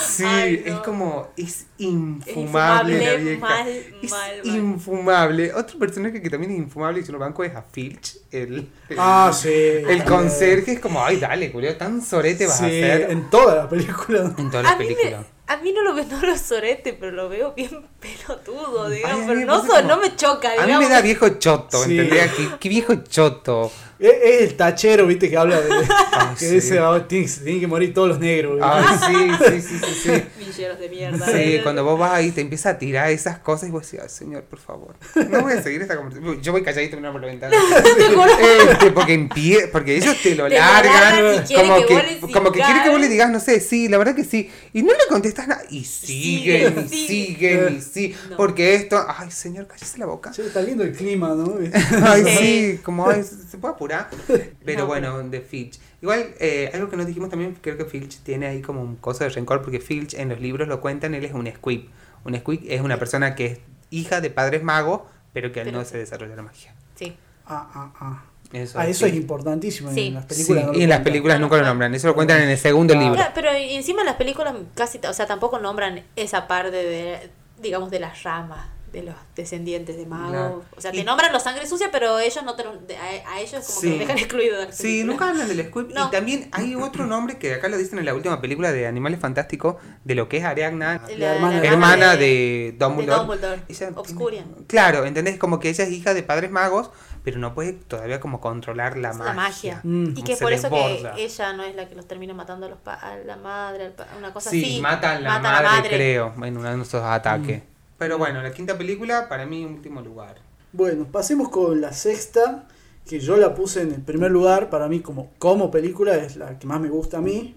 Sí, 0.00 0.62
es 0.64 0.74
como, 0.84 1.30
es 1.36 1.66
infumable, 1.78 3.04
la 3.04 3.14
vieja. 3.16 3.68
es 4.02 4.12
infumable. 4.44 5.52
Otro 5.54 5.78
personaje 5.78 6.20
que 6.20 6.30
también 6.30 6.52
es 6.52 6.58
infumable 6.58 7.00
y 7.00 7.04
se 7.04 7.12
lo 7.12 7.18
banco 7.18 7.44
es 7.44 7.54
a 7.54 7.62
Filch, 7.62 8.18
el, 8.30 8.68
ah, 8.98 9.32
sí. 9.34 9.48
el 9.48 10.04
conserje. 10.04 10.72
Es 10.72 10.80
como, 10.80 11.04
ay, 11.04 11.18
dale, 11.18 11.50
Julio, 11.50 11.76
tan 11.76 12.02
sorete 12.02 12.46
vas 12.46 12.60
a 12.60 12.66
hacer. 12.66 13.10
En 13.10 13.30
toda 13.30 13.54
la 13.54 13.68
película. 13.68 14.32
En 14.36 14.50
toda 14.50 14.62
la 14.62 14.78
película. 14.78 15.24
A 15.46 15.56
mí 15.56 15.72
no 15.72 15.82
lo 15.82 15.94
veo, 15.94 16.04
no 16.04 16.20
lo 16.20 16.38
sorete, 16.38 16.92
pero 16.92 17.10
lo 17.10 17.28
veo 17.28 17.52
bien 17.54 17.84
pelotudo, 18.00 18.88
digamos. 18.88 19.26
pero 19.26 19.44
no, 19.44 19.82
no 19.82 19.96
me 19.96 20.14
choca, 20.14 20.52
digamos. 20.52 20.76
A 20.76 20.78
mí 20.78 20.84
me 20.84 20.88
da 20.88 21.00
viejo 21.00 21.28
choto, 21.30 21.82
sí. 21.82 21.98
¿entendés? 21.98 22.32
¿Qué, 22.34 22.48
qué 22.60 22.68
viejo 22.68 22.94
choto. 22.94 23.72
Es, 24.00 24.40
el 24.42 24.56
tachero, 24.56 25.06
viste, 25.06 25.28
que 25.28 25.36
habla 25.36 25.60
de. 25.60 25.68
que 26.38 26.48
dice, 26.48 26.80
oh, 26.80 27.02
tienen, 27.02 27.28
que 27.60 27.66
morir 27.66 27.92
todos 27.92 28.08
los 28.08 28.18
negros. 28.18 28.58
Ah, 28.62 28.98
sí, 29.06 29.30
sí, 29.44 29.60
sí, 29.60 29.78
sí. 29.78 29.94
sí. 30.02 30.22
Villeros 30.38 30.78
de 30.78 30.88
mierda. 30.88 31.26
Sí, 31.26 31.60
cuando 31.62 31.84
vos 31.84 31.98
vas 31.98 32.12
ahí 32.12 32.30
te 32.30 32.40
empieza 32.40 32.70
a 32.70 32.78
tirar 32.78 33.10
esas 33.10 33.38
cosas 33.40 33.68
y 33.68 33.72
vos 33.72 33.82
decís, 33.82 34.00
ay, 34.02 34.08
señor, 34.08 34.44
por 34.44 34.58
favor. 34.58 34.96
No 35.28 35.42
voy 35.42 35.52
a 35.52 35.62
seguir 35.62 35.82
esta 35.82 35.96
conversación. 35.96 36.40
Yo 36.40 36.52
voy 36.52 36.62
calladito 36.62 36.96
y 36.96 37.00
por 37.00 37.20
la 37.20 37.26
ventana. 37.26 37.54
este, 38.70 38.90
porque, 38.90 39.68
porque 39.70 39.96
ellos 39.96 40.16
te 40.22 40.34
lo 40.34 40.48
largan. 40.48 41.44
como 41.54 41.86
que, 41.86 42.20
como 42.32 42.52
que 42.52 42.60
quiere 42.60 42.82
que 42.82 42.88
vos 42.88 43.00
le 43.00 43.08
digas, 43.08 43.30
no 43.30 43.38
sé, 43.38 43.60
sí, 43.60 43.88
la 43.88 43.98
verdad 43.98 44.14
que 44.14 44.24
sí. 44.24 44.50
Y 44.72 44.82
no 44.82 44.92
le 44.92 45.06
contestas 45.10 45.46
nada. 45.46 45.62
Y 45.68 45.84
siguen, 45.84 46.86
y 46.90 47.06
siguen, 47.06 47.76
y 47.76 47.80
sí. 47.82 48.14
Porque 48.36 48.74
esto, 48.74 49.04
ay, 49.06 49.30
señor, 49.30 49.66
cállese 49.66 49.98
la 49.98 50.06
boca. 50.06 50.32
Sí, 50.32 50.40
está 50.40 50.62
lindo 50.62 50.84
el 50.84 50.92
clima, 50.92 51.34
¿no? 51.34 51.58
ay, 52.02 52.24
sí, 52.38 52.80
como, 52.82 53.08
ay, 53.08 53.22
se 53.22 53.58
puede 53.58 53.74
apurar 53.74 53.89
Pero 54.64 54.86
bueno, 54.86 55.22
de 55.22 55.40
Filch. 55.40 55.78
Igual, 56.02 56.34
eh, 56.38 56.70
algo 56.72 56.88
que 56.88 56.96
nos 56.96 57.06
dijimos 57.06 57.30
también, 57.30 57.56
creo 57.60 57.76
que 57.76 57.84
Filch 57.84 58.20
tiene 58.22 58.46
ahí 58.46 58.62
como 58.62 58.82
un 58.82 58.96
coso 58.96 59.24
de 59.24 59.30
rencor, 59.30 59.62
porque 59.62 59.80
Filch 59.80 60.14
en 60.14 60.28
los 60.28 60.40
libros 60.40 60.68
lo 60.68 60.80
cuentan, 60.80 61.14
él 61.14 61.24
es 61.24 61.32
un 61.32 61.46
squib. 61.46 61.88
Un 62.24 62.36
squib 62.36 62.60
es 62.68 62.80
una 62.80 62.98
persona 62.98 63.34
que 63.34 63.46
es 63.46 63.58
hija 63.90 64.20
de 64.20 64.30
padres 64.30 64.62
magos, 64.62 65.02
pero 65.32 65.52
que 65.52 65.64
no 65.70 65.84
se 65.84 65.98
desarrolla 65.98 66.36
la 66.36 66.42
magia. 66.42 66.74
Sí. 66.94 67.16
Ah, 67.46 67.68
ah, 67.74 67.92
ah. 68.00 68.24
Eso, 68.52 68.80
ah, 68.80 68.88
eso 68.88 69.06
es 69.06 69.14
importantísimo. 69.14 69.90
En 69.90 70.14
las 70.14 70.24
películas 70.24 70.64
y 70.74 70.82
en 70.82 70.88
las 70.88 71.00
películas 71.00 71.38
nunca 71.38 71.56
lo 71.56 71.64
nombran. 71.64 71.94
Eso 71.94 72.08
lo 72.08 72.14
cuentan 72.16 72.42
en 72.42 72.48
el 72.48 72.58
segundo 72.58 72.94
libro. 72.94 73.22
pero 73.32 73.50
encima 73.52 74.00
en 74.00 74.06
las 74.06 74.16
películas 74.16 74.54
casi, 74.74 74.98
o 75.06 75.12
sea, 75.12 75.26
tampoco 75.26 75.60
nombran 75.60 76.02
esa 76.16 76.48
parte 76.48 76.76
de, 76.76 77.30
digamos, 77.62 77.90
de 77.90 78.00
las 78.00 78.24
ramas 78.24 78.66
de 78.92 79.02
los 79.02 79.14
descendientes 79.36 79.96
de 79.96 80.06
magos. 80.06 80.64
O 80.76 80.80
sea, 80.80 80.92
te 80.92 81.04
nombran 81.04 81.32
los 81.32 81.42
sangre 81.42 81.66
sucia, 81.66 81.90
pero 81.90 82.18
ellos 82.18 82.44
no 82.44 82.56
te 82.56 82.64
a, 82.96 83.40
ellos 83.40 83.64
como 83.66 83.80
que 83.80 83.88
los 83.90 83.98
dejan 83.98 84.18
excluidos. 84.18 84.74
sí, 84.74 85.04
nunca 85.04 85.28
hablan 85.28 85.48
del 85.48 85.66
Squib. 85.66 85.90
Y 85.90 86.10
también 86.10 86.48
hay 86.52 86.74
otro 86.74 87.06
nombre 87.06 87.38
que 87.38 87.54
acá 87.54 87.68
lo 87.68 87.76
dicen 87.76 87.98
en 87.98 88.04
la 88.04 88.14
última 88.14 88.40
película 88.40 88.72
de 88.72 88.86
Animales 88.86 89.20
Fantásticos, 89.20 89.76
de 90.04 90.14
lo 90.14 90.28
que 90.28 90.38
es 90.38 90.44
Ariadna, 90.44 91.02
la, 91.16 91.34
hermana, 91.62 92.16
de, 92.16 92.74
Dumbledore. 92.78 93.62
Obscurian. 93.94 94.46
Claro, 94.66 95.04
¿entendés? 95.04 95.38
Como 95.38 95.60
que 95.60 95.68
ella 95.70 95.84
es 95.84 95.90
hija 95.90 96.14
de 96.14 96.22
padres 96.22 96.50
magos, 96.50 96.90
pero 97.22 97.38
no 97.38 97.54
puede 97.54 97.72
todavía 97.74 98.20
como 98.20 98.40
controlar 98.40 98.96
la, 98.96 99.12
la 99.12 99.32
magia. 99.32 99.80
Mm. 99.82 100.16
Y 100.16 100.22
que 100.22 100.36
por 100.36 100.52
eso 100.52 100.70
que 100.70 101.12
ella 101.16 101.52
no 101.52 101.62
es 101.62 101.74
la 101.74 101.88
que 101.88 101.94
los 101.94 102.06
termina 102.06 102.34
matando 102.34 102.66
a, 102.66 102.68
los 102.70 102.78
a 102.86 103.16
la 103.24 103.36
madre, 103.36 103.92
una 104.18 104.32
cosa 104.32 104.50
así. 104.50 104.64
Sí, 104.64 104.80
mata 104.80 105.12
a 105.12 105.20
la, 105.20 105.38
madre, 105.38 105.88
creo, 105.88 106.34
en 106.42 106.56
uno 106.56 106.76
de 106.76 106.82
esos 106.82 107.02
ataques. 107.02 107.62
Mm. 107.62 107.79
Pero 108.00 108.16
bueno, 108.16 108.42
la 108.42 108.50
quinta 108.50 108.78
película 108.78 109.28
para 109.28 109.44
mí 109.44 109.62
último 109.62 110.00
lugar. 110.00 110.36
Bueno, 110.72 111.04
pasemos 111.12 111.50
con 111.50 111.82
la 111.82 111.92
sexta, 111.92 112.66
que 113.06 113.20
yo 113.20 113.36
la 113.36 113.54
puse 113.54 113.82
en 113.82 113.92
el 113.92 114.00
primer 114.00 114.30
lugar, 114.30 114.70
para 114.70 114.88
mí 114.88 115.00
como, 115.00 115.32
como 115.38 115.70
película, 115.70 116.16
es 116.16 116.36
la 116.36 116.58
que 116.58 116.66
más 116.66 116.80
me 116.80 116.88
gusta 116.88 117.18
a 117.18 117.20
mí, 117.20 117.56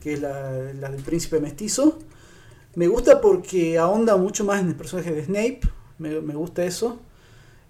que 0.00 0.12
es 0.12 0.20
la, 0.20 0.52
del 0.52 1.02
príncipe 1.02 1.40
mestizo. 1.40 1.98
Me 2.76 2.86
gusta 2.86 3.20
porque 3.20 3.78
ahonda 3.78 4.16
mucho 4.16 4.44
más 4.44 4.60
en 4.60 4.68
el 4.68 4.76
personaje 4.76 5.10
de 5.10 5.24
Snape, 5.24 5.62
me, 5.98 6.20
me 6.20 6.34
gusta 6.36 6.62
eso. 6.62 7.00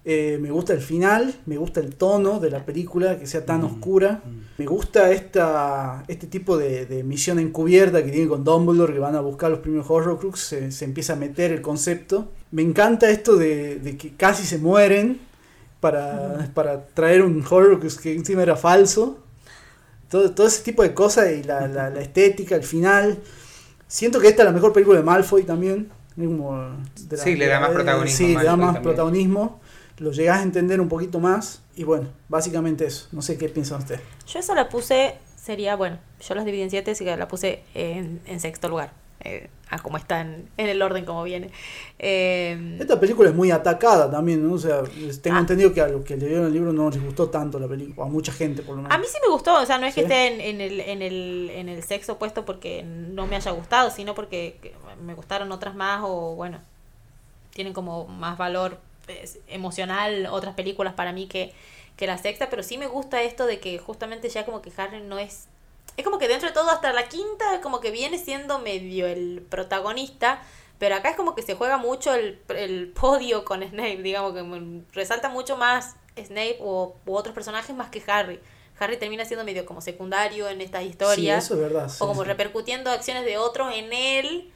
Eh, 0.02 0.38
me 0.40 0.50
gusta 0.50 0.72
el 0.72 0.80
final, 0.80 1.34
me 1.44 1.58
gusta 1.58 1.80
el 1.80 1.94
tono 1.94 2.40
de 2.40 2.50
la 2.50 2.64
película, 2.64 3.18
que 3.18 3.26
sea 3.26 3.44
tan 3.44 3.60
mm, 3.60 3.64
oscura. 3.64 4.22
Mm. 4.24 4.40
Me 4.56 4.66
gusta 4.66 5.10
esta, 5.10 6.04
este 6.08 6.26
tipo 6.26 6.56
de, 6.56 7.02
misión 7.04 7.38
encubierta 7.38 8.02
que 8.02 8.10
tiene 8.10 8.26
con 8.26 8.42
Dumbledore, 8.42 8.94
que 8.94 8.98
van 8.98 9.14
a 9.14 9.20
buscar 9.20 9.50
los 9.50 9.60
primeros 9.60 9.90
Horrocrux, 9.90 10.40
se, 10.40 10.72
se 10.72 10.86
empieza 10.86 11.12
a 11.12 11.16
meter 11.16 11.52
el 11.52 11.60
concepto. 11.60 12.32
Me 12.50 12.62
encanta 12.62 13.10
esto 13.10 13.36
de, 13.36 13.96
que 13.98 14.14
casi 14.16 14.44
se 14.44 14.56
mueren 14.56 15.20
para, 15.80 16.46
mm. 16.48 16.54
para 16.54 16.86
traer 16.86 17.22
un 17.22 17.44
Horrocrux 17.48 17.98
que 17.98 18.14
encima 18.14 18.42
era 18.42 18.56
falso. 18.56 19.18
Todo, 20.08 20.30
todo 20.32 20.46
ese 20.46 20.62
tipo 20.62 20.82
de 20.82 20.94
cosas 20.94 21.30
y 21.30 21.42
la, 21.42 21.68
la, 21.68 21.90
la 21.90 22.00
estética, 22.00 22.56
el 22.56 22.64
final. 22.64 23.18
Siento 23.86 24.18
que 24.18 24.28
esta 24.28 24.42
es 24.42 24.46
la 24.46 24.52
mejor 24.52 24.72
película 24.72 24.98
de 24.98 25.04
Malfoy 25.04 25.42
también. 25.42 25.90
sí, 27.16 27.36
le 27.36 27.46
da 27.46 27.60
más 27.60 27.70
protagonismo. 27.70 28.16
Sí, 28.16 28.34
le 28.34 28.44
da 28.44 28.56
más 28.56 28.78
protagonismo 28.78 29.60
lo 30.00 30.12
llegás 30.12 30.40
a 30.40 30.42
entender 30.42 30.80
un 30.80 30.88
poquito 30.88 31.20
más 31.20 31.62
y 31.76 31.84
bueno, 31.84 32.08
básicamente 32.28 32.86
eso. 32.86 33.06
No 33.12 33.20
sé 33.20 33.36
qué 33.36 33.48
piensa 33.48 33.76
usted. 33.76 34.00
Yo 34.26 34.38
eso 34.38 34.54
la 34.54 34.68
puse, 34.68 35.14
sería, 35.36 35.76
bueno, 35.76 35.98
yo 36.26 36.34
las 36.34 36.46
dividí 36.46 36.62
en 36.62 36.70
siete, 36.70 36.92
así 36.92 37.04
que 37.04 37.16
la 37.16 37.28
puse 37.28 37.62
en, 37.74 38.40
sexto 38.40 38.68
lugar. 38.68 38.92
Eh, 39.22 39.50
a 39.68 39.78
como 39.78 39.98
está 39.98 40.22
en, 40.22 40.48
el 40.56 40.80
orden 40.80 41.04
como 41.04 41.22
viene. 41.22 41.50
Eh, 41.98 42.78
Esta 42.80 42.98
película 42.98 43.28
es 43.28 43.34
muy 43.34 43.50
atacada 43.50 44.10
también, 44.10 44.42
¿no? 44.42 44.54
O 44.54 44.58
sea, 44.58 44.82
tengo 45.22 45.36
ah. 45.36 45.40
entendido 45.40 45.74
que 45.74 45.82
a 45.82 45.88
los 45.88 46.02
que 46.02 46.16
leyeron 46.16 46.46
el 46.46 46.54
libro 46.54 46.72
no 46.72 46.88
les 46.88 47.04
gustó 47.04 47.28
tanto 47.28 47.58
la 47.58 47.68
película, 47.68 48.06
a 48.06 48.08
mucha 48.08 48.32
gente 48.32 48.62
por 48.62 48.76
lo 48.76 48.82
menos. 48.82 48.96
A 48.96 48.98
mí 48.98 49.04
sí 49.06 49.18
me 49.22 49.30
gustó, 49.30 49.60
o 49.60 49.66
sea, 49.66 49.76
no 49.76 49.84
es 49.84 49.94
que 49.94 50.00
esté 50.00 50.48
en, 50.48 50.62
el, 50.62 50.80
en, 50.80 51.02
el, 51.02 51.50
en 51.54 51.68
el 51.68 51.82
sexo 51.82 52.14
opuesto 52.14 52.46
porque 52.46 52.82
no 52.82 53.26
me 53.26 53.36
haya 53.36 53.50
gustado, 53.50 53.90
sino 53.90 54.14
porque 54.14 54.74
me 55.04 55.12
gustaron 55.12 55.52
otras 55.52 55.74
más 55.74 56.00
o 56.02 56.34
bueno, 56.34 56.58
tienen 57.52 57.74
como 57.74 58.06
más 58.06 58.38
valor 58.38 58.78
emocional 59.48 60.26
otras 60.30 60.54
películas 60.54 60.94
para 60.94 61.12
mí 61.12 61.26
que, 61.26 61.52
que 61.96 62.06
la 62.06 62.18
sexta, 62.18 62.50
pero 62.50 62.62
sí 62.62 62.78
me 62.78 62.86
gusta 62.86 63.22
esto 63.22 63.46
de 63.46 63.60
que 63.60 63.78
justamente 63.78 64.28
ya 64.28 64.44
como 64.44 64.62
que 64.62 64.72
Harry 64.76 65.00
no 65.00 65.18
es... 65.18 65.48
Es 65.96 66.04
como 66.04 66.18
que 66.18 66.28
dentro 66.28 66.48
de 66.48 66.54
todo 66.54 66.70
hasta 66.70 66.92
la 66.92 67.08
quinta 67.08 67.60
como 67.62 67.80
que 67.80 67.90
viene 67.90 68.18
siendo 68.18 68.58
medio 68.58 69.06
el 69.06 69.44
protagonista, 69.48 70.40
pero 70.78 70.94
acá 70.94 71.10
es 71.10 71.16
como 71.16 71.34
que 71.34 71.42
se 71.42 71.54
juega 71.54 71.76
mucho 71.76 72.14
el, 72.14 72.40
el 72.48 72.88
podio 72.88 73.44
con 73.44 73.62
Snape, 73.62 74.02
digamos 74.02 74.32
que 74.32 74.82
resalta 74.92 75.28
mucho 75.28 75.56
más 75.56 75.96
Snape 76.16 76.58
o, 76.60 76.96
u 77.06 77.14
otros 77.14 77.34
personajes 77.34 77.74
más 77.76 77.90
que 77.90 78.02
Harry. 78.06 78.40
Harry 78.78 78.96
termina 78.96 79.26
siendo 79.26 79.44
medio 79.44 79.66
como 79.66 79.82
secundario 79.82 80.48
en 80.48 80.62
estas 80.62 80.84
historias. 80.84 81.44
eso 81.44 81.54
es 81.54 81.60
verdad. 81.60 81.90
o 81.98 82.06
como 82.06 82.24
repercutiendo 82.24 82.90
acciones 82.90 83.26
de 83.26 83.36
otros 83.36 83.74
en 83.74 83.92
él 83.92 84.50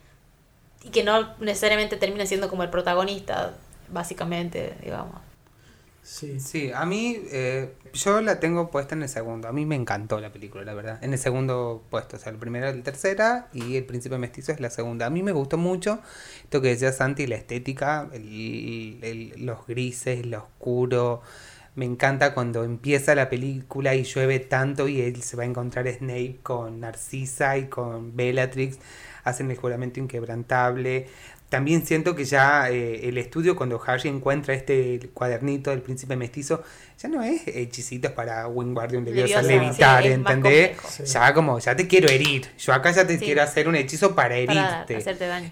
y 0.82 0.88
que 0.88 1.02
no 1.02 1.34
necesariamente 1.40 1.96
termina 1.96 2.24
siendo 2.24 2.48
como 2.48 2.62
el 2.62 2.70
protagonista 2.70 3.54
básicamente, 3.94 4.76
digamos. 4.82 5.22
Sí. 6.02 6.38
sí, 6.38 6.70
a 6.70 6.84
mí, 6.84 7.18
eh, 7.32 7.72
yo 7.94 8.20
la 8.20 8.38
tengo 8.38 8.70
puesta 8.70 8.94
en 8.94 9.02
el 9.02 9.08
segundo. 9.08 9.48
A 9.48 9.52
mí 9.52 9.64
me 9.64 9.74
encantó 9.74 10.20
la 10.20 10.30
película, 10.30 10.62
la 10.62 10.74
verdad. 10.74 11.02
En 11.02 11.14
el 11.14 11.18
segundo 11.18 11.82
puesto, 11.88 12.16
o 12.16 12.18
sea, 12.18 12.30
el 12.30 12.38
primero 12.38 12.68
es 12.68 12.76
la 12.76 12.82
tercera 12.82 13.48
y 13.54 13.76
el 13.76 13.86
príncipe 13.86 14.18
mestizo 14.18 14.52
es 14.52 14.60
la 14.60 14.68
segunda. 14.68 15.06
A 15.06 15.10
mí 15.10 15.22
me 15.22 15.32
gustó 15.32 15.56
mucho 15.56 16.00
esto 16.42 16.60
que 16.60 16.68
decía 16.68 16.92
Santi, 16.92 17.26
la 17.26 17.36
estética, 17.36 18.10
el, 18.12 19.32
los 19.38 19.66
grises, 19.66 20.26
lo 20.26 20.40
oscuro. 20.40 21.22
Me 21.74 21.86
encanta 21.86 22.34
cuando 22.34 22.64
empieza 22.64 23.14
la 23.14 23.30
película 23.30 23.94
y 23.94 24.04
llueve 24.04 24.40
tanto 24.40 24.86
y 24.88 25.00
él 25.00 25.22
se 25.22 25.36
va 25.36 25.44
a 25.44 25.46
encontrar 25.46 25.88
Snape 25.88 26.38
con 26.42 26.80
Narcisa 26.80 27.56
y 27.56 27.68
con 27.68 28.14
Bellatrix. 28.14 28.78
Hacen 29.24 29.50
el 29.50 29.56
juramento 29.56 30.00
inquebrantable. 30.00 31.08
También 31.54 31.86
siento 31.86 32.16
que 32.16 32.24
ya 32.24 32.68
eh, 32.68 33.08
el 33.08 33.16
estudio, 33.16 33.54
cuando 33.54 33.80
Harry 33.86 34.08
encuentra 34.08 34.54
este 34.54 35.08
cuadernito 35.14 35.70
del 35.70 35.82
príncipe 35.82 36.16
mestizo, 36.16 36.64
ya 36.98 37.08
no 37.08 37.22
es 37.22 37.46
hechicitos 37.46 38.10
para 38.10 38.48
Wingardium 38.48 39.04
Leviosa 39.04 39.40
levitar, 39.40 40.04
¿entendés? 40.04 40.76
Ya 41.04 41.32
como, 41.32 41.60
ya 41.60 41.76
te 41.76 41.86
quiero 41.86 42.08
herir. 42.08 42.48
Yo 42.58 42.72
acá 42.72 42.90
ya 42.90 43.06
te 43.06 43.20
quiero 43.20 43.40
hacer 43.40 43.68
un 43.68 43.76
hechizo 43.76 44.16
para 44.16 44.34
herirte. 44.34 44.98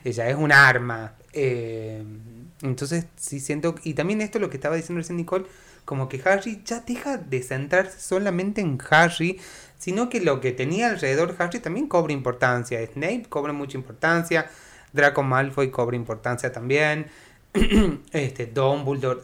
Ella 0.04 0.28
es 0.28 0.34
un 0.34 0.50
arma. 0.50 1.14
Eh, 1.32 2.02
entonces, 2.62 3.06
sí 3.14 3.38
siento. 3.38 3.76
Y 3.84 3.94
también 3.94 4.22
esto, 4.22 4.40
lo 4.40 4.50
que 4.50 4.56
estaba 4.56 4.74
diciendo 4.74 4.98
recién 4.98 5.18
Nicole, 5.18 5.44
como 5.84 6.08
que 6.08 6.20
Harry 6.24 6.62
ya 6.64 6.80
deja 6.80 7.16
de 7.16 7.44
centrarse 7.44 8.00
solamente 8.00 8.60
en 8.60 8.76
Harry, 8.90 9.38
sino 9.78 10.08
que 10.08 10.20
lo 10.20 10.40
que 10.40 10.50
tenía 10.50 10.90
alrededor 10.90 11.36
Harry 11.38 11.60
también 11.60 11.86
cobra 11.86 12.12
importancia. 12.12 12.84
Snape 12.92 13.26
cobra 13.28 13.52
mucha 13.52 13.78
importancia, 13.78 14.50
Draco 14.92 15.22
Malfoy 15.22 15.70
cobra 15.70 15.96
importancia 15.96 16.52
también, 16.52 17.06
este 18.12 18.46
Dumbledore 18.46 19.20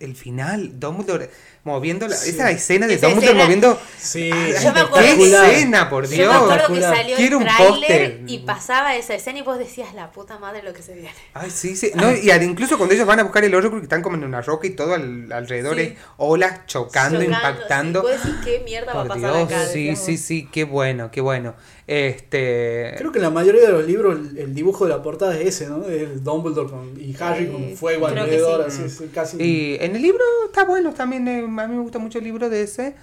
el 0.00 0.14
final, 0.14 0.78
Dumbledore 0.78 1.30
moviendo 1.64 2.06
la, 2.06 2.14
esa 2.14 2.50
escena 2.50 2.86
de 2.86 2.96
Dumbledore 2.98 3.34
moviendo 3.34 3.80
sí, 3.98 4.30
yo 4.62 4.72
me 4.72 4.80
acuerdo 4.80 5.16
qué 5.16 5.32
escena 5.32 5.90
por 5.90 6.06
Dios. 6.06 6.20
yo 6.20 6.30
me 6.30 6.52
acuerdo 6.52 6.74
que 6.74 6.80
salió 6.80 7.16
Quiero 7.16 7.38
el 7.40 7.44
tráiler 7.44 8.20
y 8.26 8.38
pasaba 8.40 8.94
esa 8.94 9.14
escena 9.14 9.40
y 9.40 9.42
vos 9.42 9.58
decías 9.58 9.94
la 9.94 10.12
puta 10.12 10.38
madre 10.38 10.62
lo 10.62 10.72
que 10.72 10.82
se 10.82 10.94
viene 10.94 11.10
ay 11.34 11.50
sí 11.50 11.76
sí. 11.76 11.90
No, 11.94 12.12
y 12.12 12.30
incluso 12.30 12.76
cuando 12.76 12.94
ellos 12.94 13.06
van 13.06 13.20
a 13.20 13.22
buscar 13.24 13.44
el 13.44 13.54
oro 13.54 13.70
que 13.70 13.78
están 13.78 14.02
como 14.02 14.16
en 14.16 14.24
una 14.24 14.42
roca 14.42 14.66
y 14.66 14.70
todo 14.70 14.94
alrededor 14.94 15.80
es 15.80 15.94
olas 16.18 16.66
chocando, 16.66 17.22
impactando. 17.22 18.02
Sí. 18.02 18.12
decir 18.12 18.36
qué 18.44 18.60
mierda 18.60 18.94
va 18.94 19.02
a 19.02 19.06
pasar 19.06 19.32
Dios, 19.32 19.44
acá 19.44 19.66
sí 19.66 19.96
sí 19.96 20.18
sí 20.18 20.48
qué 20.52 20.64
bueno 20.64 21.10
qué 21.10 21.20
bueno 21.20 21.54
este 21.86 22.94
creo 22.98 23.12
que 23.12 23.18
en 23.18 23.22
la 23.22 23.30
mayoría 23.30 23.62
de 23.62 23.72
los 23.72 23.86
libros 23.86 24.18
el, 24.36 24.54
dibujo 24.54 24.86
de 24.86 24.90
la 24.90 25.02
portada 25.02 25.38
es 25.38 25.46
ese 25.46 25.68
no 25.68 25.84
el 25.86 26.24
Dumbledore 26.24 26.68
con, 26.68 27.00
y 27.00 27.14
Harry 27.20 27.46
con 27.46 27.76
fuego 27.76 28.08
alrededor 28.08 28.62
así, 28.62 28.82
casi 29.14 29.36
y 29.40 29.76
en 29.80 29.94
el 29.94 30.02
libro 30.02 30.24
está 30.46 30.64
bueno 30.64 30.92
también 30.92 31.28
eh, 31.28 31.44
a 31.44 31.66
mí 31.68 31.76
me 31.76 31.82
gusta 31.82 32.00
mucho 32.00 32.18
el 32.18 32.24
libro 32.24 32.50
de 32.50 32.62
ese, 32.62 32.96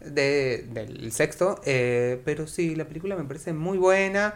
de, 0.00 0.66
del 0.70 1.12
sexto, 1.12 1.60
eh, 1.64 2.20
pero 2.24 2.46
sí, 2.46 2.74
la 2.74 2.86
película 2.86 3.16
me 3.16 3.24
parece 3.24 3.52
muy 3.52 3.78
buena. 3.78 4.34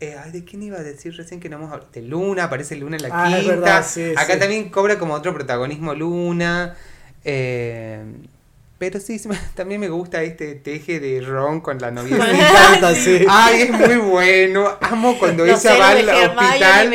Eh, 0.00 0.16
ay, 0.22 0.32
¿de 0.32 0.44
quién 0.44 0.62
iba 0.62 0.78
a 0.78 0.82
decir 0.82 1.16
recién 1.16 1.40
que 1.40 1.48
no 1.48 1.56
hemos 1.56 1.72
hablado? 1.72 1.90
De 1.92 2.02
Luna, 2.02 2.44
aparece 2.44 2.76
Luna 2.76 2.96
en 2.96 3.02
la 3.02 3.08
ah, 3.12 3.40
quinta. 3.40 3.84
Acá 4.20 4.38
también 4.38 4.68
cobra 4.68 4.98
como 4.98 5.14
otro 5.14 5.32
protagonismo 5.32 5.94
Luna. 5.94 6.76
Eh, 7.24 8.02
pero 8.78 9.00
sí, 9.00 9.20
también 9.54 9.80
me 9.80 9.88
gusta 9.88 10.22
este 10.22 10.54
teje 10.56 11.00
de 11.00 11.20
Ron 11.20 11.60
con 11.60 11.78
la 11.78 11.90
novia. 11.90 12.16
Me 12.18 12.30
encanta, 12.30 12.94
sí. 12.94 13.24
Ay, 13.28 13.62
es 13.62 13.70
muy 13.70 13.96
bueno. 14.10 14.76
Amo 14.80 15.18
cuando 15.18 15.44
ella 15.44 15.78
va 15.78 15.90
al 15.90 16.08
hospital. 16.08 16.94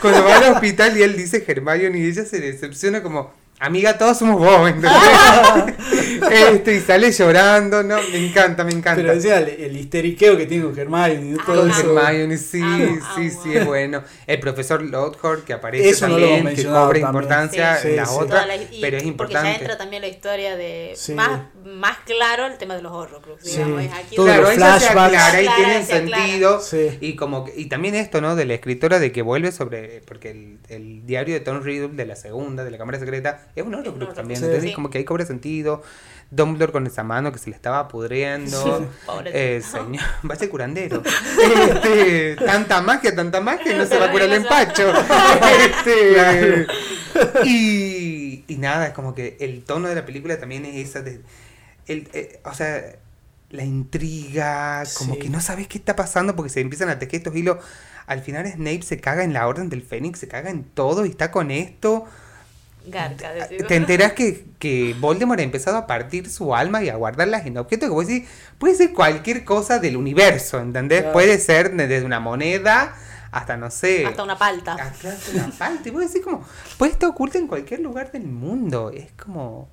Cuando 0.00 0.24
va 0.24 0.36
al 0.38 0.52
hospital 0.54 0.96
y 0.96 1.02
él 1.02 1.16
dice 1.16 1.44
Hermione 1.46 1.98
y 1.98 2.06
ella 2.06 2.24
se 2.24 2.40
decepciona 2.40 3.02
como 3.02 3.32
Amiga, 3.58 3.96
todos 3.96 4.18
somos 4.18 4.38
vos, 4.38 4.70
este, 6.30 6.76
y 6.76 6.80
sale 6.80 7.10
llorando, 7.10 7.82
no, 7.82 7.96
me 8.12 8.26
encanta, 8.26 8.64
me 8.64 8.72
encanta. 8.72 9.00
Pero 9.00 9.14
decía 9.14 9.38
el, 9.38 9.74
histeriqueo 9.74 10.36
que 10.36 10.44
tiene 10.44 10.64
con 10.64 10.78
Hermione, 10.78 11.38
todo 11.46 11.62
ah, 11.62 11.70
eso. 11.70 11.98
Hermione, 11.98 12.36
sí, 12.36 12.60
sí, 13.16 13.30
sí, 13.30 13.56
es 13.56 13.64
bueno. 13.64 14.02
El 14.26 14.40
profesor 14.40 14.82
Lockhart 14.82 15.44
que 15.44 15.54
aparece 15.54 15.88
eso 15.88 16.06
también, 16.06 16.54
que 16.54 16.64
cobra 16.66 16.98
importancia 16.98 17.80
en 17.80 17.96
la 17.96 18.10
otra, 18.10 18.46
pero 18.78 18.98
es 18.98 19.04
importante. 19.04 19.16
Porque 19.16 19.32
ya 19.32 19.54
entra 19.56 19.78
también 19.78 20.02
la 20.02 20.08
historia 20.08 20.54
de 20.54 20.94
más, 21.14 21.40
más 21.64 21.96
claro 22.04 22.44
el 22.44 22.58
tema 22.58 22.76
de 22.76 22.82
los 22.82 22.92
Horrocrux, 22.92 23.42
digamos. 23.42 23.84
Aquí 23.90 24.16
claro, 24.16 24.48
ahí 24.48 24.58
se 24.58 24.88
aclara 24.88 25.42
y 25.42 25.48
tienen 25.48 25.86
sentido. 25.86 26.60
Y 27.00 27.16
como 27.16 27.46
y 27.56 27.70
también 27.70 27.94
esto, 27.94 28.20
¿no? 28.20 28.36
De 28.36 28.44
la 28.44 28.52
escritora 28.52 28.98
de 28.98 29.12
que 29.12 29.22
vuelve 29.22 29.50
sobre, 29.50 30.02
porque 30.06 30.32
el, 30.32 30.58
el 30.68 31.06
diario 31.06 31.32
de 31.32 31.40
Tom 31.40 31.62
Riddle 31.62 31.88
de 31.94 32.04
la 32.04 32.16
segunda, 32.16 32.62
de 32.62 32.70
la 32.70 32.76
Cámara 32.76 32.98
Secreta, 32.98 33.45
es 33.54 33.64
un 33.64 33.74
Horrocrux 33.74 34.14
también. 34.14 34.42
Entonces, 34.42 34.74
como 34.74 34.90
que 34.90 34.98
ahí 34.98 35.04
cobra 35.04 35.24
sentido. 35.24 35.82
Dumbledore 36.30 36.72
con 36.72 36.86
esa 36.86 37.04
mano 37.04 37.30
que 37.30 37.38
se 37.38 37.50
le 37.50 37.56
estaba 37.56 37.88
pudriendo. 37.88 38.88
Eh, 39.26 39.62
señor, 39.62 40.04
vaya 40.22 40.50
curandero. 40.50 41.02
Este, 41.66 42.36
tanta 42.36 42.80
magia, 42.82 43.14
tanta 43.14 43.40
magia, 43.40 43.72
y 43.72 43.78
no 43.78 43.86
se 43.86 43.98
va 43.98 44.06
a 44.06 44.10
curar 44.10 44.28
el 44.28 44.34
empacho. 44.34 44.92
Este, 45.60 46.66
y, 47.44 48.44
y 48.46 48.56
nada, 48.56 48.88
es 48.88 48.92
como 48.92 49.14
que 49.14 49.36
el 49.40 49.62
tono 49.64 49.88
de 49.88 49.94
la 49.94 50.04
película 50.04 50.38
también 50.38 50.64
es 50.64 50.88
esa 50.88 51.02
de. 51.02 51.20
El, 51.86 52.08
eh, 52.12 52.40
o 52.44 52.52
sea, 52.52 52.96
la 53.50 53.64
intriga, 53.64 54.82
como 54.98 55.18
que 55.18 55.28
no 55.28 55.40
sabes 55.40 55.68
qué 55.68 55.78
está 55.78 55.94
pasando 55.94 56.34
porque 56.34 56.50
se 56.50 56.60
empiezan 56.60 56.88
a 56.88 56.98
tejer 56.98 57.18
estos 57.18 57.36
hilos. 57.36 57.58
Al 58.06 58.22
final 58.22 58.46
Snape 58.50 58.82
se 58.82 59.00
caga 59.00 59.24
en 59.24 59.32
la 59.32 59.46
Orden 59.46 59.68
del 59.68 59.82
Fénix, 59.82 60.18
se 60.18 60.28
caga 60.28 60.50
en 60.50 60.64
todo 60.64 61.06
y 61.06 61.10
está 61.10 61.30
con 61.30 61.50
esto. 61.50 62.06
Garca, 62.86 63.32
Te 63.48 63.76
enteras 63.76 64.12
que, 64.12 64.44
que 64.58 64.94
Voldemort 64.98 65.40
ha 65.40 65.42
empezado 65.42 65.76
a 65.76 65.86
partir 65.86 66.30
su 66.30 66.54
alma 66.54 66.82
y 66.82 66.88
a 66.88 66.96
guardarlas 66.96 67.46
en 67.46 67.58
objetos 67.58 67.88
que 67.88 67.94
vos 67.94 68.06
decís, 68.06 68.28
puede 68.58 68.74
ser 68.74 68.92
cualquier 68.92 69.44
cosa 69.44 69.78
del 69.78 69.96
universo, 69.96 70.60
¿entendés? 70.60 71.04
Puede 71.04 71.38
ser 71.38 71.74
desde 71.74 72.04
una 72.04 72.20
moneda 72.20 72.94
hasta, 73.30 73.56
no 73.56 73.70
sé... 73.70 74.06
Hasta 74.06 74.22
una 74.22 74.38
palta. 74.38 74.74
Hasta 74.74 75.14
una 75.34 75.50
palta. 75.50 75.88
Y 75.88 75.90
vos 75.90 76.02
decís 76.02 76.24
como, 76.24 76.44
puede 76.78 76.92
estar 76.92 77.10
oculta 77.10 77.38
en 77.38 77.46
cualquier 77.46 77.80
lugar 77.80 78.10
del 78.10 78.24
mundo. 78.24 78.90
Es 78.90 79.12
como 79.12 79.68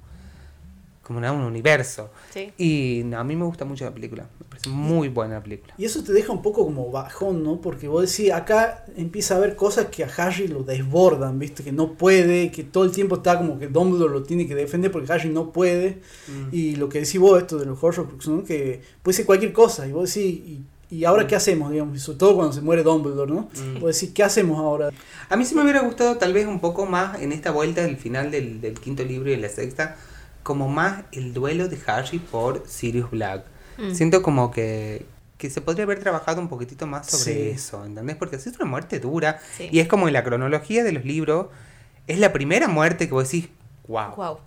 como 1.04 1.20
un 1.20 1.42
universo. 1.42 2.10
Y 2.58 3.04
a 3.14 3.24
mí 3.24 3.36
me 3.36 3.44
gusta 3.44 3.66
mucho 3.66 3.84
la 3.84 3.94
película, 3.94 4.30
me 4.40 4.46
parece 4.46 4.70
muy 4.70 5.10
buena 5.10 5.36
la 5.36 5.44
película. 5.44 5.74
Y 5.78 5.84
eso 5.84 6.02
te 6.02 6.14
deja 6.14 6.32
un 6.32 6.42
poco 6.42 6.64
como 6.64 6.90
bajón, 6.92 7.44
¿no? 7.44 7.60
Porque 7.60 7.90
vos 7.90 8.10
decís, 8.10 8.32
acá 8.32 8.86
empieza 8.96 9.34
a 9.34 9.38
haber 9.38 9.58
cosas 9.58 9.88
que 9.88 10.06
a 10.06 10.08
Harry 10.18 10.48
lo 10.48 10.64
desbordan, 10.64 11.38
¿viste? 11.40 11.62
Que 11.62 11.74
no 11.74 11.94
puede, 11.94 12.52
que 12.52 12.64
todo 12.64 12.86
el 12.86 12.92
tiempo 12.92 13.16
está 13.16 13.38
como 13.38 13.60
que 13.60 13.68
Dumbledore 13.68 14.14
lo 14.14 14.24
tiene 14.24 14.48
que 14.48 14.56
defender 14.56 14.92
porque 14.92 15.12
Harry 15.12 15.30
no 15.30 15.52
puede. 15.52 16.02
Mm. 16.28 16.50
Y 16.54 16.76
lo 16.78 16.88
que 16.88 17.02
decís 17.02 17.20
vos, 17.20 17.38
esto 17.42 17.58
de 17.58 17.66
los 17.66 17.84
Horrocrux, 17.84 18.28
¿no? 18.30 18.44
Que 18.46 18.82
puede 19.02 19.18
ser 19.18 19.26
cualquier 19.26 19.52
cosa. 19.52 19.86
Y 19.86 19.92
vos 19.92 20.14
decís, 20.14 20.40
y, 20.40 20.64
y 20.90 21.04
ahora 21.04 21.28
qué 21.28 21.36
hacemos, 21.36 21.70
digamos? 21.70 22.02
Sobre 22.02 22.20
todo 22.20 22.36
cuando 22.36 22.54
se 22.54 22.62
muere 22.62 22.82
Dumbledore, 22.82 23.30
¿no? 23.30 23.50
Mm. 23.54 23.82
Vos 23.82 23.94
decís, 23.94 24.14
¿qué 24.16 24.24
hacemos 24.24 24.58
ahora? 24.58 24.92
A 25.28 25.36
mí 25.36 25.44
sí 25.44 25.54
me 25.54 25.64
hubiera 25.64 25.82
gustado 25.82 26.16
tal 26.18 26.32
vez 26.32 26.48
un 26.48 26.62
poco 26.62 26.86
más 26.86 27.22
en 27.22 27.34
esta 27.34 27.52
vuelta 27.52 27.82
del 27.82 27.98
final 27.98 28.32
del, 28.32 28.62
del 28.62 28.80
quinto 28.80 29.04
libro 29.04 29.30
y 29.30 29.36
de 29.36 29.42
la 29.42 29.50
sexta 29.50 29.98
como 30.44 30.68
más 30.68 31.04
el 31.12 31.34
duelo 31.34 31.68
de 31.68 31.80
Harry 31.88 32.20
por 32.20 32.68
Sirius 32.68 33.10
Black. 33.12 33.46
Mm. 33.78 33.94
Siento 33.94 34.22
como 34.22 34.52
que, 34.52 35.06
que 35.38 35.50
se 35.50 35.62
podría 35.62 35.84
haber 35.86 36.00
trabajado 36.00 36.42
un 36.42 36.50
poquitito 36.50 36.86
más 36.86 37.08
sobre 37.08 37.52
eso, 37.52 37.86
¿entendés? 37.86 38.16
Porque 38.18 38.36
es 38.36 38.48
una 38.48 38.66
muerte 38.66 39.00
dura 39.00 39.40
y 39.60 39.80
es 39.80 39.88
como 39.88 40.08
en 40.08 40.14
la 40.14 40.24
cronología 40.24 40.84
de 40.84 40.92
los 40.92 41.06
libros, 41.06 41.48
es 42.08 42.20
la 42.20 42.34
primera 42.34 42.68
muerte 42.68 43.08
que 43.08 43.14
vos 43.14 43.32
decís, 43.32 43.50
wow. 43.88 44.16
wow. 44.16 44.38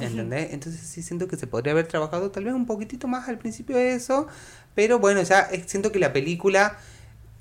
¿Entendés? 0.00 0.52
Entonces 0.52 0.80
sí 0.80 1.02
siento 1.02 1.28
que 1.28 1.36
se 1.36 1.46
podría 1.46 1.72
haber 1.72 1.86
trabajado 1.86 2.30
tal 2.30 2.44
vez 2.44 2.54
un 2.54 2.66
poquitito 2.66 3.06
más 3.06 3.28
al 3.28 3.38
principio 3.38 3.76
de 3.76 3.94
eso, 3.94 4.26
pero 4.74 4.98
bueno, 4.98 5.22
ya 5.22 5.48
siento 5.66 5.92
que 5.92 5.98
la 5.98 6.12
película 6.12 6.78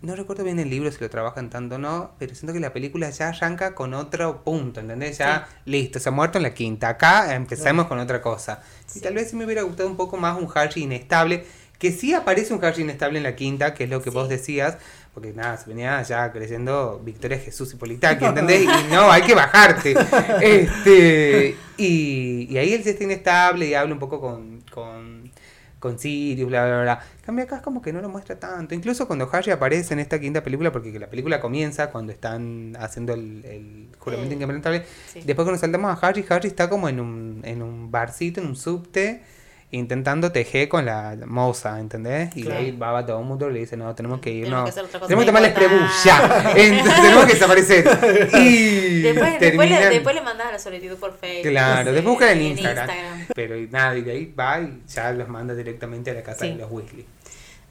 no 0.04 0.18
recuerdo 0.18 0.44
bien 0.44 0.60
el 0.60 0.70
libro 0.70 0.92
si 0.92 1.00
lo 1.00 1.10
trabajan 1.10 1.50
tanto 1.50 1.76
o 1.76 1.78
no, 1.78 2.12
pero 2.20 2.36
siento 2.36 2.52
que 2.52 2.60
la 2.60 2.74
película 2.74 3.10
ya 3.10 3.30
arranca 3.30 3.74
con 3.74 3.94
otro 3.94 4.44
punto, 4.44 4.82
¿entendés? 4.82 5.18
Ya, 5.18 5.48
listo, 5.64 5.98
se 5.98 6.10
ha 6.10 6.12
muerto 6.12 6.38
en 6.38 6.44
la 6.44 6.54
quinta. 6.54 6.90
Acá 6.90 7.34
empezamos 7.34 7.88
con 7.88 7.98
otra 8.00 8.22
cosa. 8.22 8.62
Y 8.94 9.00
tal 9.00 9.14
vez 9.14 9.34
me 9.34 9.46
hubiera 9.46 9.62
gustado 9.62 9.88
un 9.88 9.96
poco 9.96 10.18
más 10.18 10.38
un 10.38 10.50
Harry 10.54 10.84
inestable, 10.84 11.46
que 11.80 11.94
sí 11.94 12.14
aparece 12.14 12.54
un 12.54 12.64
Harry 12.64 12.84
inestable 12.84 13.18
en 13.18 13.24
la 13.24 13.36
quinta, 13.38 13.74
que 13.74 13.86
es 13.86 13.90
lo 13.90 14.02
que 14.02 14.10
vos 14.10 14.28
decías, 14.28 14.78
porque 15.14 15.32
nada, 15.32 15.56
se 15.56 15.70
venía 15.70 16.02
ya 16.02 16.34
creciendo 16.34 17.00
Victoria 17.02 17.40
Jesús 17.40 17.74
y 17.74 17.78
Politaki, 17.78 18.26
¿entendés? 18.26 18.64
Y 18.64 18.92
no, 18.92 19.10
hay 19.10 19.22
que 19.22 19.36
bajarte. 19.36 19.96
este, 20.42 21.56
y, 21.78 22.48
y 22.50 22.58
ahí 22.58 22.74
él 22.74 22.84
se 22.84 22.90
está 22.90 23.06
inestable 23.06 23.68
y 23.68 23.74
habla 23.74 23.94
un 23.94 24.00
poco 24.00 24.20
con, 24.20 24.62
con 24.70 25.23
con 25.84 26.00
Sirius, 26.00 26.48
bla, 26.48 26.66
bla, 26.66 26.82
bla. 26.82 27.00
Cambia 27.26 27.44
acá 27.44 27.58
es 27.58 27.62
como 27.62 27.82
que 27.82 27.92
no 27.92 28.00
lo 28.00 28.08
muestra 28.08 28.40
tanto. 28.40 28.74
Incluso 28.74 29.06
cuando 29.06 29.30
Harry 29.30 29.52
aparece 29.52 29.94
en 29.94 30.00
esta 30.00 30.18
quinta 30.18 30.42
película, 30.42 30.72
porque 30.72 30.98
la 30.98 31.10
película 31.10 31.42
comienza 31.42 31.92
cuando 31.92 32.14
están 32.14 32.78
haciendo 32.80 33.14
el, 33.14 33.44
el 33.44 33.88
juramento 34.00 34.34
inquebrantable. 34.34 34.86
Después 35.14 35.46
cuando 35.46 35.58
saltamos 35.58 35.92
a 35.92 36.08
Harry, 36.08 36.26
Harry 36.30 36.48
está 36.48 36.70
como 36.70 36.88
en 36.88 37.02
un, 37.02 37.42
en 37.44 37.62
un 37.62 37.92
barcito, 37.92 38.40
en 38.40 38.48
un 38.48 38.56
subte 38.56 39.24
intentando 39.74 40.32
tejer 40.32 40.70
con 40.70 40.86
la 40.86 41.18
moza, 41.26 41.80
¿entendés? 41.80 42.36
Y 42.38 42.50
ahí 42.50 42.72
va 42.72 43.04
todo 43.06 43.20
el 43.20 43.26
mundo 43.26 43.50
y 43.50 43.54
le 43.54 43.60
dice, 43.62 43.76
no, 43.76 43.94
tenemos 43.96 44.20
que 44.20 44.30
irnos. 44.30 44.70
Tenemos 44.70 44.92
que, 44.92 45.00
tenemos 45.00 45.26
que 45.26 45.32
tomar 45.32 45.42
la 45.42 46.00
ya. 46.06 46.54
tenemos 46.54 47.26
que 47.26 47.34
desaparecer. 47.34 47.86
Y 48.40 49.02
después, 49.02 49.40
después, 49.40 49.70
le, 49.70 49.90
después 49.90 50.16
le 50.16 50.22
mandas 50.22 50.52
la 50.52 50.60
solicitud 50.60 50.98
por 50.98 51.18
Facebook. 51.18 51.50
Claro, 51.50 51.92
después 51.92 52.14
busca 52.14 52.32
en, 52.32 52.42
Instagram. 52.44 53.28
Pero 53.34 53.56
nada, 53.72 53.98
y 53.98 54.04
de 54.04 54.12
ahí 54.12 54.26
va 54.38 54.62
y 54.62 54.84
ya 54.88 55.12
los 55.12 55.28
manda 55.28 55.56
directamente 55.56 56.12
a 56.12 56.14
la 56.14 56.22
casa 56.22 56.46
de 56.46 56.54
los 56.54 56.72
Weasley. 56.72 57.06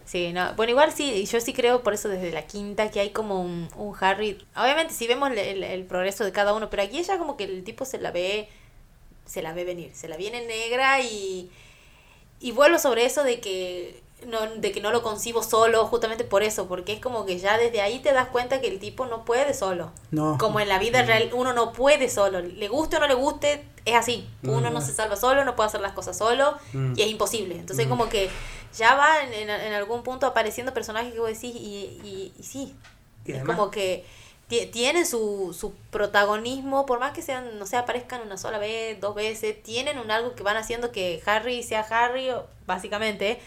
Sí, 0.05 0.33
no. 0.33 0.55
Bueno, 0.55 0.73
igual 0.73 0.93
sí, 0.93 1.25
yo 1.25 1.41
sí 1.41 1.53
creo 1.53 1.85
por 1.85 1.95
eso 1.95 2.09
desde 2.09 2.33
la 2.33 2.43
quinta 2.43 2.91
que 2.91 2.99
hay 2.99 3.11
como 3.11 3.41
un, 3.41 3.69
un 3.77 3.95
Harry. 4.01 4.45
Obviamente 4.57 4.93
sí 4.93 5.07
vemos 5.07 5.31
el, 5.31 5.63
el, 5.63 5.85
progreso 5.85 6.25
de 6.25 6.33
cada 6.33 6.53
uno, 6.53 6.69
pero 6.69 6.83
aquí 6.83 6.99
ella 6.99 7.17
como 7.17 7.37
que 7.37 7.45
el 7.45 7.63
tipo 7.63 7.85
se 7.85 7.99
la 7.99 8.11
ve 8.11 8.49
se 9.25 9.41
la 9.41 9.53
ve 9.53 9.65
venir, 9.65 9.93
se 9.95 10.09
la 10.09 10.17
viene 10.17 10.45
negra 10.45 11.01
y, 11.01 11.49
y 12.43 12.53
vuelvo 12.53 12.79
sobre 12.79 13.05
eso 13.05 13.23
de 13.23 13.41
que 13.41 14.03
no, 14.27 14.41
de 14.57 14.73
que 14.73 14.81
no 14.81 14.91
lo 14.91 15.03
concibo 15.03 15.43
solo 15.43 15.87
justamente 15.87 16.25
por 16.25 16.43
eso, 16.43 16.67
porque 16.67 16.93
es 16.93 17.01
como 17.01 17.25
que 17.25 17.39
ya 17.39 17.57
desde 17.57 17.81
ahí 17.81 18.01
te 18.01 18.13
das 18.13 18.29
cuenta 18.29 18.61
que 18.61 18.69
el 18.69 18.79
tipo 18.79 19.07
no 19.07 19.25
puede 19.25 19.55
solo. 19.55 19.91
No. 20.11 20.39
Como 20.39 20.61
en 20.61 20.69
la 20.69 20.79
vida 20.79 21.03
real 21.03 21.31
uno 21.33 21.53
no 21.53 21.73
puede 21.73 22.09
solo, 22.09 22.41
le 22.41 22.69
guste 22.69 22.97
o 22.97 23.01
no 23.01 23.07
le 23.07 23.15
guste, 23.15 23.65
es 23.85 23.95
así. 23.95 24.29
Uno 24.43 24.71
no 24.71 24.81
se 24.81 24.93
salva 24.93 25.17
solo, 25.17 25.45
no 25.45 25.57
puede 25.57 25.69
hacer 25.69 25.81
las 25.81 25.93
cosas 25.93 26.17
solo 26.17 26.55
mm. 26.73 26.95
y 26.97 27.03
es 27.03 27.09
imposible. 27.09 27.57
Entonces 27.57 27.87
como 27.87 28.09
que 28.09 28.31
ya 28.77 28.95
va 28.95 29.23
en, 29.25 29.51
en, 29.51 29.73
algún 29.73 30.03
punto 30.03 30.27
apareciendo 30.27 30.73
personajes 30.73 31.13
que 31.13 31.21
vos 31.21 31.29
decís 31.29 31.55
y, 31.55 32.01
y, 32.05 32.33
y 32.39 32.43
sí. 32.43 32.75
es 33.27 33.45
como 33.45 33.71
que 33.71 34.05
tienen 34.73 35.07
su, 35.07 35.57
su 35.59 35.73
protagonismo, 35.91 36.85
por 36.87 37.01
más 37.01 37.13
que 37.13 37.23
sean, 37.23 37.59
no 37.59 37.67
sé, 37.67 37.77
aparezcan 37.77 38.21
una 38.23 38.37
sola 38.37 38.59
vez, 38.59 39.01
dos 39.01 39.15
veces, 39.15 39.63
tienen 39.63 39.99
un 39.99 40.11
algo 40.11 40.35
que 40.35 40.43
van 40.43 40.57
haciendo 40.57 40.93
que 40.93 41.23
Harry 41.27 41.63
sea 41.63 41.81
Harry, 41.81 42.29
básicamente, 42.67 43.39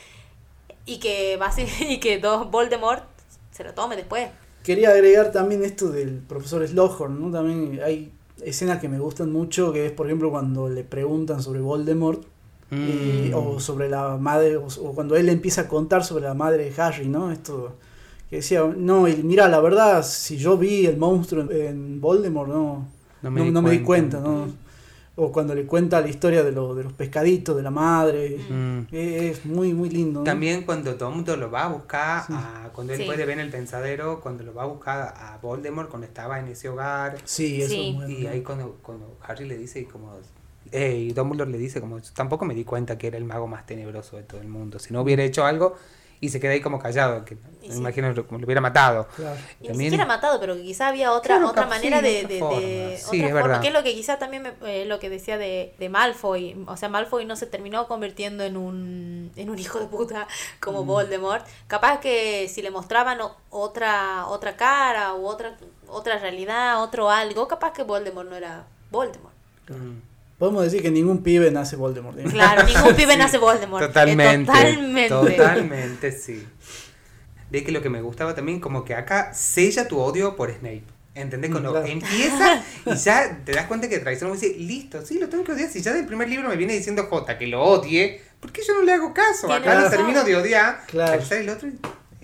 y 0.86 0.98
que, 0.98 1.40
y 1.90 2.00
que 2.00 2.20
dos 2.20 2.50
Voldemort 2.50 3.04
se 3.52 3.64
lo 3.64 3.74
tome 3.74 3.96
después. 3.96 4.30
Quería 4.64 4.90
agregar 4.90 5.32
también 5.32 5.64
esto 5.64 5.90
del 5.90 6.20
profesor 6.20 6.68
Slughorn, 6.68 7.22
¿no? 7.22 7.32
También 7.32 7.80
hay 7.84 8.12
escenas 8.44 8.80
que 8.82 8.90
me 8.90 9.00
gustan 9.00 9.32
mucho, 9.32 9.72
que 9.72 9.86
es 9.86 9.92
por 9.92 10.08
ejemplo 10.08 10.32
cuando 10.32 10.70
le 10.70 10.84
preguntan 10.84 11.42
sobre 11.42 11.60
Voldemort, 11.60 12.26
mm. 12.72 13.34
o 13.34 13.60
sobre 13.60 13.90
la 13.90 14.18
madre, 14.18 14.58
o, 14.58 14.68
cuando 14.96 15.16
él 15.16 15.30
empieza 15.30 15.62
a 15.62 15.68
contar 15.68 16.04
sobre 16.04 16.26
la 16.26 16.34
madre 16.34 16.70
de 16.70 16.82
Harry, 16.82 17.08
¿no? 17.08 17.32
Esto 17.32 17.76
que 18.30 18.38
decía, 18.38 18.64
no, 18.76 19.08
y 19.08 19.16
mira, 19.18 19.48
la 19.48 19.60
verdad, 19.60 20.04
si 20.04 20.38
yo 20.38 20.58
vi 20.58 20.86
el 20.86 20.98
monstruo 20.98 21.50
en, 21.52 22.02
Voldemort, 22.02 22.50
no, 22.50 22.88
no 23.22 23.32
me, 23.32 23.52
no, 23.52 23.62
me 23.62 23.72
di 23.72 23.80
cuenta, 23.80 24.20
¿no? 24.20 24.48
o 25.18 25.32
cuando 25.32 25.56
le 25.56 25.66
cuenta 25.66 26.02
la 26.02 26.10
historia 26.10 26.44
de, 26.44 26.52
lo, 26.52 26.76
de 26.76 26.84
los 26.84 26.94
pescaditos, 26.94 27.56
de 27.56 27.64
la 27.64 27.72
madre, 27.72 28.38
mm. 28.50 28.80
es 28.92 29.46
muy, 29.46 29.74
muy 29.74 29.90
lindo. 29.90 30.24
También 30.24 30.64
cuando 30.64 30.96
todo 30.96 31.10
el 31.10 31.16
mundo 31.16 31.38
lo 31.38 31.50
va 31.50 31.64
a 31.64 31.68
buscar, 31.70 32.26
cuando 32.74 32.94
él 32.94 33.06
puede 33.06 33.26
ver 33.26 33.40
el 33.40 33.50
pensadero, 33.50 34.20
cuando 34.20 34.44
lo 34.44 34.54
va 34.54 34.64
a 34.64 34.66
buscar 34.66 35.14
a 35.16 35.40
Voldemort, 35.42 35.90
cuando 35.90 36.06
estaba 36.06 36.40
en 36.40 36.50
ese 36.50 36.68
hogar. 36.68 37.18
Sí, 37.24 37.62
eso 37.62 37.74
Y 37.74 38.28
ahí 38.28 38.42
cuando, 38.42 38.78
cuando 38.82 39.18
Harry 39.22 39.48
le 39.48 39.58
dice 39.58 39.86
como... 39.86 40.14
Eh, 40.72 41.08
y 41.10 41.14
Dumbledore 41.14 41.50
le 41.50 41.60
dice 41.60 41.80
como, 41.80 42.02
tampoco 42.14 42.44
me 42.44 42.56
di 42.56 42.66
cuenta 42.66 42.98
que 42.98 43.08
era 43.08 43.18
el 43.18 43.24
mago 43.24 43.48
más 43.48 43.66
tenebroso 43.66 44.18
de 44.18 44.24
todo 44.24 44.42
el 44.42 44.48
mundo. 44.48 44.80
Si 44.80 44.92
no 44.92 45.02
hubiera 45.02 45.24
hecho 45.24 45.46
algo, 45.46 45.78
y 46.20 46.30
se 46.30 46.40
queda 46.40 46.54
ahí 46.54 46.62
como 46.62 46.80
callado, 46.80 47.26
que 47.26 47.38
me 47.68 47.76
imagino 47.76 48.14
como 48.26 48.40
lo 48.40 48.46
hubiera 48.46 48.62
matado. 48.62 49.08
Y 49.62 49.70
ni 49.70 49.86
siquiera 49.86 50.06
matado, 50.06 50.40
pero 50.40 50.56
quizá 50.56 50.88
había 50.88 51.12
otra 51.12 51.46
otra 51.46 51.66
manera 51.66 52.02
de, 52.02 52.26
de, 52.26 52.42
otra 52.42 53.42
forma, 53.42 53.62
que 53.62 53.68
es 53.68 53.74
lo 53.74 53.84
que 53.84 53.94
quizá 53.94 54.18
también 54.18 54.44
me, 54.44 54.54
eh, 54.66 54.86
lo 54.86 55.00
que 55.00 55.10
decía 55.10 55.38
de, 55.38 55.74
de 55.78 55.90
Malfoy, 55.90 56.64
o 56.68 56.78
sea, 56.78 56.90
Malfoy 56.90 57.26
no 57.26 57.36
se 57.36 57.46
terminó 57.46 57.88
convirtiendo 57.88 58.44
en 58.44 58.58
un 58.58 59.32
en 59.36 59.50
un 59.50 59.60
hijo 59.60 59.80
de 59.80 59.88
puta 59.88 60.28
como 60.60 60.84
mm. 60.84 60.88
Voldemort. 60.88 61.46
Capaz 61.68 62.00
que 62.00 62.48
si 62.48 62.62
le 62.62 62.72
mostraban 62.72 63.20
otra 63.50 64.26
otra 64.28 64.56
cara 64.56 65.14
u 65.16 65.26
otra 65.26 65.58
otra 65.88 66.18
realidad, 66.20 66.82
otro 66.82 67.10
algo, 67.10 67.48
capaz 67.48 67.74
que 67.74 67.84
Voldemort 67.84 68.30
no 68.30 68.36
era 68.36 68.66
Voldemort. 68.92 69.36
Podemos 70.38 70.64
decir 70.64 70.82
que 70.82 70.92
ningún 70.92 71.24
pibe 71.24 71.50
nace 71.52 71.76
Voldemort. 71.76 72.18
Claro, 72.30 72.64
ningún 72.64 72.96
pibe 72.96 73.16
nace 73.18 73.38
Voldemort. 73.38 73.88
Totalmente. 73.88 74.52
totalmente. 74.52 75.10
Totalmente, 75.10 76.12
sí. 76.12 76.46
De 77.50 77.64
que 77.64 77.72
lo 77.72 77.82
que 77.82 77.90
me 77.90 78.02
gustaba 78.02 78.36
también, 78.36 78.60
como 78.60 78.84
que 78.84 78.96
acá 78.96 79.34
sella 79.34 79.88
tu 79.88 80.00
odio 80.00 80.36
por 80.36 80.52
Snape. 80.52 80.84
¿Entendés? 81.14 81.50
Cuando 81.50 81.82
empieza 81.86 82.62
y 82.86 82.96
ya 82.96 83.40
te 83.46 83.54
das 83.54 83.68
cuenta 83.68 83.88
que 83.88 84.00
traición 84.00 84.34
dice, 84.34 84.54
listo, 84.60 85.06
sí, 85.06 85.18
lo 85.18 85.30
tengo 85.30 85.46
que 85.46 85.54
odiar. 85.54 85.70
Si 85.70 85.82
ya 85.82 85.94
del 85.94 86.06
primer 86.06 86.28
libro 86.28 86.50
me 86.50 86.58
viene 86.58 86.74
diciendo 86.74 87.08
J 87.10 87.38
que 87.38 87.48
lo 87.48 87.64
odie, 87.64 88.22
¿por 88.42 88.52
qué 88.52 88.62
yo 88.68 88.74
no 88.74 88.82
le 88.82 88.92
hago 88.92 89.14
caso? 89.14 89.52
Acá 89.52 89.80
lo 89.80 89.90
termino 89.90 90.26
de 90.26 90.36
odiar. 90.36 90.84
Claro. 90.88 91.24
Pero 91.30 91.42
el 91.42 91.50
otro 91.50 91.70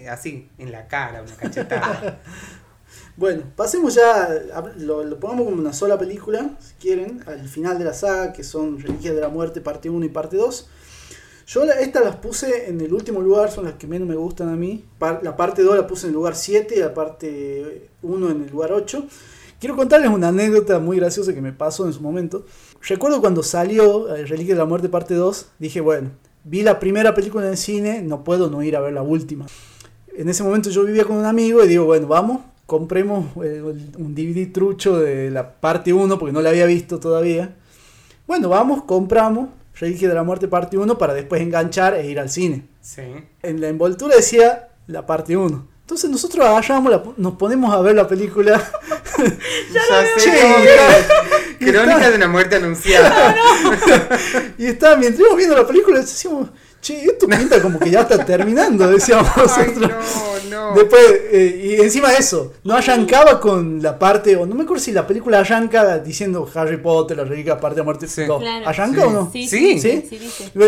así, 0.10 0.50
en 0.58 0.72
la 0.72 0.88
cara, 0.88 1.22
una 1.22 1.36
cachetada. 1.36 2.20
Bueno, 3.22 3.44
pasemos 3.56 3.94
ya, 3.94 4.30
lo, 4.80 5.04
lo, 5.04 5.20
pongamos 5.20 5.46
como 5.46 5.62
una 5.62 5.74
sola 5.74 5.96
película, 5.96 6.58
si 6.60 6.74
quieren, 6.82 7.24
al 7.28 7.48
final 7.48 7.78
de 7.78 7.86
la 7.86 7.94
saga, 7.94 8.34
que 8.34 8.44
son 8.44 8.80
Reliquias 8.80 9.14
de 9.14 9.22
la 9.22 9.30
Muerte, 9.30 9.62
parte 9.62 9.92
1 9.92 10.04
y 10.04 10.10
parte 10.10 10.38
2. 10.38 10.68
Yo 11.46 11.64
estas 11.66 12.04
las 12.04 12.16
puse 12.16 12.68
en 12.68 12.82
el 12.82 12.92
último 12.92 13.22
lugar, 13.22 13.52
son 13.52 13.66
las 13.66 13.76
que 13.76 13.86
menos 13.86 14.08
me 14.08 14.16
gustan 14.16 14.50
a 14.50 14.56
mí. 14.56 14.86
La 15.22 15.38
parte 15.38 15.62
2 15.62 15.76
la 15.76 15.86
puse 15.86 16.08
en 16.08 16.14
el 16.14 16.16
lugar 16.16 16.36
7 16.36 16.74
y 16.76 16.80
la 16.80 16.96
parte 16.96 17.92
1 18.02 18.32
en 18.32 18.42
el 18.42 18.50
lugar 18.50 18.72
8. 18.72 19.06
Quiero 19.60 19.76
contarles 19.76 20.10
una 20.10 20.30
anécdota 20.30 20.80
muy 20.80 20.98
graciosa 20.98 21.32
que 21.32 21.42
me 21.42 21.54
pasó 21.54 21.86
en 21.86 21.94
su 21.94 22.02
momento. 22.02 22.48
Recuerdo 22.82 23.22
cuando 23.22 23.44
salió 23.44 24.16
eh, 24.16 24.26
Reliquias 24.26 24.58
de 24.58 24.64
la 24.64 24.66
Muerte 24.66 24.90
parte 24.90 25.14
2, 25.14 25.46
dije, 25.60 25.80
bueno, 25.80 26.10
vi 26.44 26.64
la 26.64 26.80
primera 26.80 27.14
película 27.14 27.46
en 27.46 27.52
el 27.52 27.58
cine, 27.58 28.02
no 28.02 28.24
puedo 28.24 28.50
no 28.50 28.64
ir 28.64 28.76
a 28.76 28.80
ver 28.80 28.94
la 28.94 29.04
última. 29.04 29.46
En 30.18 30.28
ese 30.28 30.42
momento 30.42 30.72
yo 30.72 30.84
vivía 30.86 31.06
con 31.06 31.18
un 31.18 31.26
amigo 31.26 31.64
y 31.64 31.68
digo, 31.68 31.86
bueno, 31.86 32.08
vamos, 32.08 32.42
compremos 32.72 33.26
eh, 33.44 33.62
un 33.98 34.16
DVD 34.16 34.50
trucho 34.50 34.98
de 34.98 35.30
la 35.30 35.56
parte 35.60 35.92
1 35.92 36.18
porque 36.18 36.32
no 36.32 36.42
la 36.42 36.52
había 36.52 36.66
visto 36.66 37.02
todavía. 37.02 37.54
Bueno, 38.26 38.48
vamos, 38.48 38.84
compramos 38.86 39.50
Reliquia 39.76 40.08
de 40.08 40.16
la 40.16 40.24
Muerte 40.24 40.48
parte 40.48 40.78
1 40.78 40.98
para 40.98 41.14
después 41.14 41.42
enganchar 41.42 41.96
e 41.96 42.10
ir 42.10 42.18
al 42.18 42.30
cine. 42.30 42.70
Sí. 42.80 43.02
En 43.42 43.60
la 43.60 43.68
envoltura 43.68 44.16
decía 44.16 44.70
la 44.88 45.06
parte 45.06 45.36
1. 45.36 45.68
Entonces 45.82 46.10
nosotros 46.10 46.46
agarramos, 46.46 47.18
nos 47.18 47.34
ponemos 47.34 47.76
a 47.76 47.82
ver 47.82 47.94
la 47.94 48.08
película. 48.08 48.54
ya 49.74 49.82
sé, 50.18 50.32
Crónica 51.60 52.10
de 52.10 52.16
una 52.16 52.30
muerte 52.30 52.56
anunciada. 52.56 53.36
y 54.58 54.68
está, 54.68 54.96
mientras 54.96 55.20
íbamos 55.20 55.38
viendo 55.38 55.58
la 55.58 55.68
película, 55.68 56.00
decíamos, 56.00 56.48
che, 56.82 57.06
esto 57.06 57.28
pinta 57.28 57.62
como 57.62 57.80
que 57.80 57.92
ya 57.92 58.02
está 58.02 58.26
terminando, 58.26 58.90
decíamos 58.90 59.30
nosotros. 59.38 59.92
no, 60.50 60.72
no. 60.72 60.76
Después, 60.76 61.04
eh, 61.32 61.78
y 61.80 61.82
encima 61.82 62.10
de 62.10 62.18
eso, 62.18 62.54
no 62.64 62.76
arrancaba 62.76 63.40
con 63.40 63.82
la 63.82 63.98
parte, 63.98 64.36
o 64.36 64.46
no 64.46 64.56
me 64.56 64.64
acuerdo 64.64 64.84
si 64.84 64.92
la 64.92 65.06
película 65.06 65.40
arranca 65.40 66.00
diciendo 66.00 66.50
Harry 66.54 66.78
Potter, 66.78 67.18
la 67.18 67.24
reliquia 67.24 67.60
parte 67.60 67.78
de 67.78 67.84
muerte. 67.84 68.08
Sí. 68.08 68.24
¿Arranca 68.66 69.06
o 69.06 69.12
no? 69.12 69.30
Sí, 69.32 69.48
sí. 69.48 69.80
¿Sí? 69.80 70.10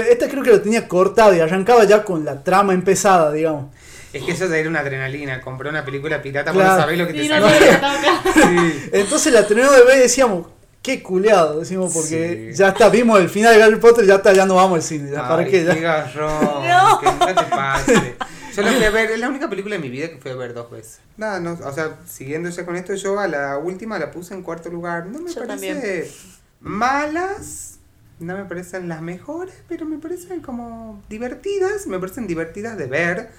Esta 0.10 0.30
creo 0.30 0.44
que 0.44 0.52
lo 0.52 0.62
tenía 0.62 0.88
cortado 0.88 1.36
y 1.36 1.40
arrancaba 1.40 1.84
ya 1.84 2.04
con 2.04 2.24
la 2.24 2.44
trama 2.44 2.74
empezada, 2.74 3.32
digamos. 3.32 3.66
Es 4.14 4.22
que 4.24 4.32
eso 4.32 4.46
era 4.54 4.70
una 4.70 4.82
adrenalina. 4.82 5.42
Compré 5.42 5.70
una 5.70 5.84
película 5.84 6.22
pirata 6.22 6.54
para 6.54 6.76
no 6.76 6.82
saber 6.82 6.98
lo 7.00 7.08
que 7.08 7.14
te 7.14 7.28
salió. 7.28 7.48
Entonces 8.92 9.34
la 9.34 9.48
tenemos 9.48 9.76
de 9.76 9.84
ver 9.84 9.98
y 9.98 10.02
decíamos, 10.02 10.46
Qué 10.84 11.02
culeado, 11.02 11.62
decimos, 11.62 11.94
porque 11.94 12.52
ya 12.54 12.68
está, 12.68 12.90
vimos 12.90 13.18
el 13.22 13.30
final 13.30 13.56
de 13.56 13.64
Harry 13.64 13.78
Potter, 13.78 14.06
ya 14.06 14.16
está, 14.16 14.34
ya 14.34 14.46
no 14.46 14.56
vamos 14.56 14.76
al 14.76 14.84
cine. 14.84 15.12
Ya, 15.12 15.26
¿Para 15.26 15.46
qué? 15.46 15.64
Ya. 15.64 15.76
garrón, 15.76 16.68
no. 16.68 17.00
que 17.00 17.06
no 17.06 17.26
te 17.26 17.44
pase. 17.46 18.16
Yo 18.54 18.62
la 18.64 18.72
fui 18.74 18.84
a 18.84 18.90
ver, 18.92 19.12
es 19.12 19.20
la 19.20 19.30
única 19.30 19.50
película 19.50 19.78
de 19.78 19.82
mi 19.82 19.88
vida 19.88 20.10
que 20.10 20.18
fui 20.18 20.30
a 20.32 20.36
ver 20.36 20.54
dos 20.54 20.70
veces. 20.70 21.00
Nada, 21.16 21.40
no, 21.40 21.54
o 21.54 21.72
sea, 21.72 22.00
siguiendo 22.06 22.50
ya 22.50 22.66
con 22.66 22.76
esto, 22.76 22.94
yo 22.96 23.18
a 23.18 23.30
la 23.30 23.58
última 23.58 23.98
la 23.98 24.12
puse 24.12 24.34
en 24.34 24.44
cuarto 24.44 24.70
lugar. 24.70 25.06
No 25.06 25.20
me 25.20 25.32
parece 25.32 26.12
malas, 26.60 27.80
no 28.20 28.36
me 28.36 28.44
parecen 28.44 28.90
las 28.90 29.02
mejores, 29.02 29.56
pero 29.70 29.86
me 29.86 30.00
parecen 30.00 30.42
como 30.42 31.02
divertidas, 31.10 31.88
me 31.88 31.98
parecen 31.98 32.28
divertidas 32.28 32.78
de 32.78 32.88
ver 32.88 33.30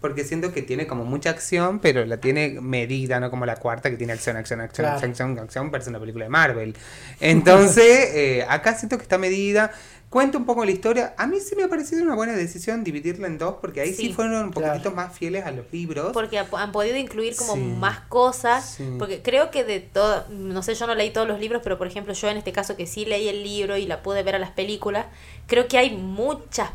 porque 0.00 0.24
siento 0.24 0.52
que 0.52 0.62
tiene 0.62 0.86
como 0.86 1.04
mucha 1.04 1.30
acción, 1.30 1.78
pero 1.78 2.04
la 2.06 2.18
tiene 2.18 2.60
medida, 2.60 3.20
no 3.20 3.30
como 3.30 3.44
la 3.44 3.56
cuarta 3.56 3.90
que 3.90 3.96
tiene 3.96 4.14
acción, 4.14 4.36
acción, 4.36 4.60
acción, 4.60 4.86
acción, 4.86 5.10
acción, 5.10 5.38
acción, 5.38 5.70
parece 5.70 5.90
una 5.90 6.00
película 6.00 6.24
de 6.24 6.30
Marvel. 6.30 6.76
Entonces, 7.20 8.10
eh, 8.14 8.46
acá 8.48 8.74
siento 8.74 8.96
que 8.96 9.02
está 9.02 9.18
medida. 9.18 9.72
Cuenta 10.08 10.38
un 10.38 10.44
poco 10.44 10.64
la 10.64 10.72
historia. 10.72 11.14
A 11.18 11.28
mí 11.28 11.38
sí 11.38 11.54
me 11.54 11.62
ha 11.62 11.68
parecido 11.68 12.02
una 12.02 12.16
buena 12.16 12.32
decisión 12.32 12.82
dividirla 12.82 13.28
en 13.28 13.38
dos, 13.38 13.56
porque 13.60 13.80
ahí 13.80 13.94
sí, 13.94 14.12
fueron 14.12 14.46
un 14.46 14.50
poquitito 14.50 14.90
más 14.90 15.16
fieles 15.16 15.46
a 15.46 15.52
los 15.52 15.70
libros. 15.72 16.12
Porque 16.12 16.36
han 16.36 16.72
podido 16.72 16.96
incluir 16.96 17.36
como 17.36 17.54
más 17.54 18.00
cosas. 18.00 18.78
Porque 18.98 19.22
creo 19.22 19.52
que 19.52 19.62
de 19.62 19.78
todo, 19.78 20.26
no 20.30 20.64
sé, 20.64 20.74
yo 20.74 20.88
no 20.88 20.96
leí 20.96 21.10
todos 21.10 21.28
los 21.28 21.38
libros, 21.38 21.60
pero 21.62 21.78
por 21.78 21.86
ejemplo, 21.86 22.12
yo 22.12 22.28
en 22.28 22.38
este 22.38 22.50
caso 22.50 22.74
que 22.74 22.88
sí 22.88 23.04
leí 23.04 23.28
el 23.28 23.44
libro 23.44 23.76
y 23.76 23.86
la 23.86 24.02
pude 24.02 24.24
ver 24.24 24.34
a 24.34 24.40
las 24.40 24.50
películas, 24.50 25.06
creo 25.46 25.68
que 25.68 25.78
hay 25.78 25.96
muchas 25.96 26.70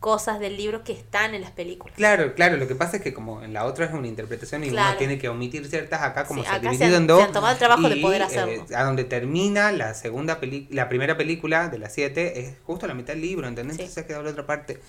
cosas 0.00 0.40
del 0.40 0.56
libro 0.56 0.82
que 0.82 0.92
están 0.92 1.34
en 1.34 1.42
las 1.42 1.50
películas. 1.50 1.94
Claro, 1.94 2.34
claro, 2.34 2.56
lo 2.56 2.66
que 2.66 2.74
pasa 2.74 2.96
es 2.96 3.02
que 3.02 3.12
como 3.12 3.42
en 3.42 3.52
la 3.52 3.66
otra 3.66 3.84
es 3.84 3.92
una 3.92 4.08
interpretación 4.08 4.64
y 4.64 4.70
uno 4.70 4.82
tiene 4.96 5.18
que 5.18 5.28
omitir 5.28 5.66
ciertas 5.68 6.00
acá 6.00 6.24
como 6.24 6.42
se 6.42 6.48
ha 6.48 6.58
dividido 6.58 6.96
en 6.96 7.06
dos. 7.06 7.20
Se 7.20 7.26
han 7.26 7.32
tomado 7.32 7.52
el 7.52 7.58
trabajo 7.58 7.88
de 7.88 7.96
poder 7.96 8.22
hacerlo. 8.22 8.66
Eh, 8.68 8.74
a 8.74 8.82
donde 8.84 9.04
termina 9.04 9.70
la 9.72 9.92
segunda 9.92 10.40
película, 10.40 10.82
la 10.84 10.88
primera 10.88 11.18
película 11.18 11.68
de 11.68 11.78
las 11.78 11.92
siete 11.92 12.40
es 12.40 12.54
justo 12.64 12.86
la 12.86 12.94
mitad 12.94 13.12
del 13.12 13.20
libro, 13.20 13.46
¿entendés? 13.46 13.74
Entonces 13.74 13.94
se 13.94 14.00
ha 14.00 14.06
quedado 14.06 14.24
la 14.24 14.30
otra 14.30 14.46
parte. 14.46 14.80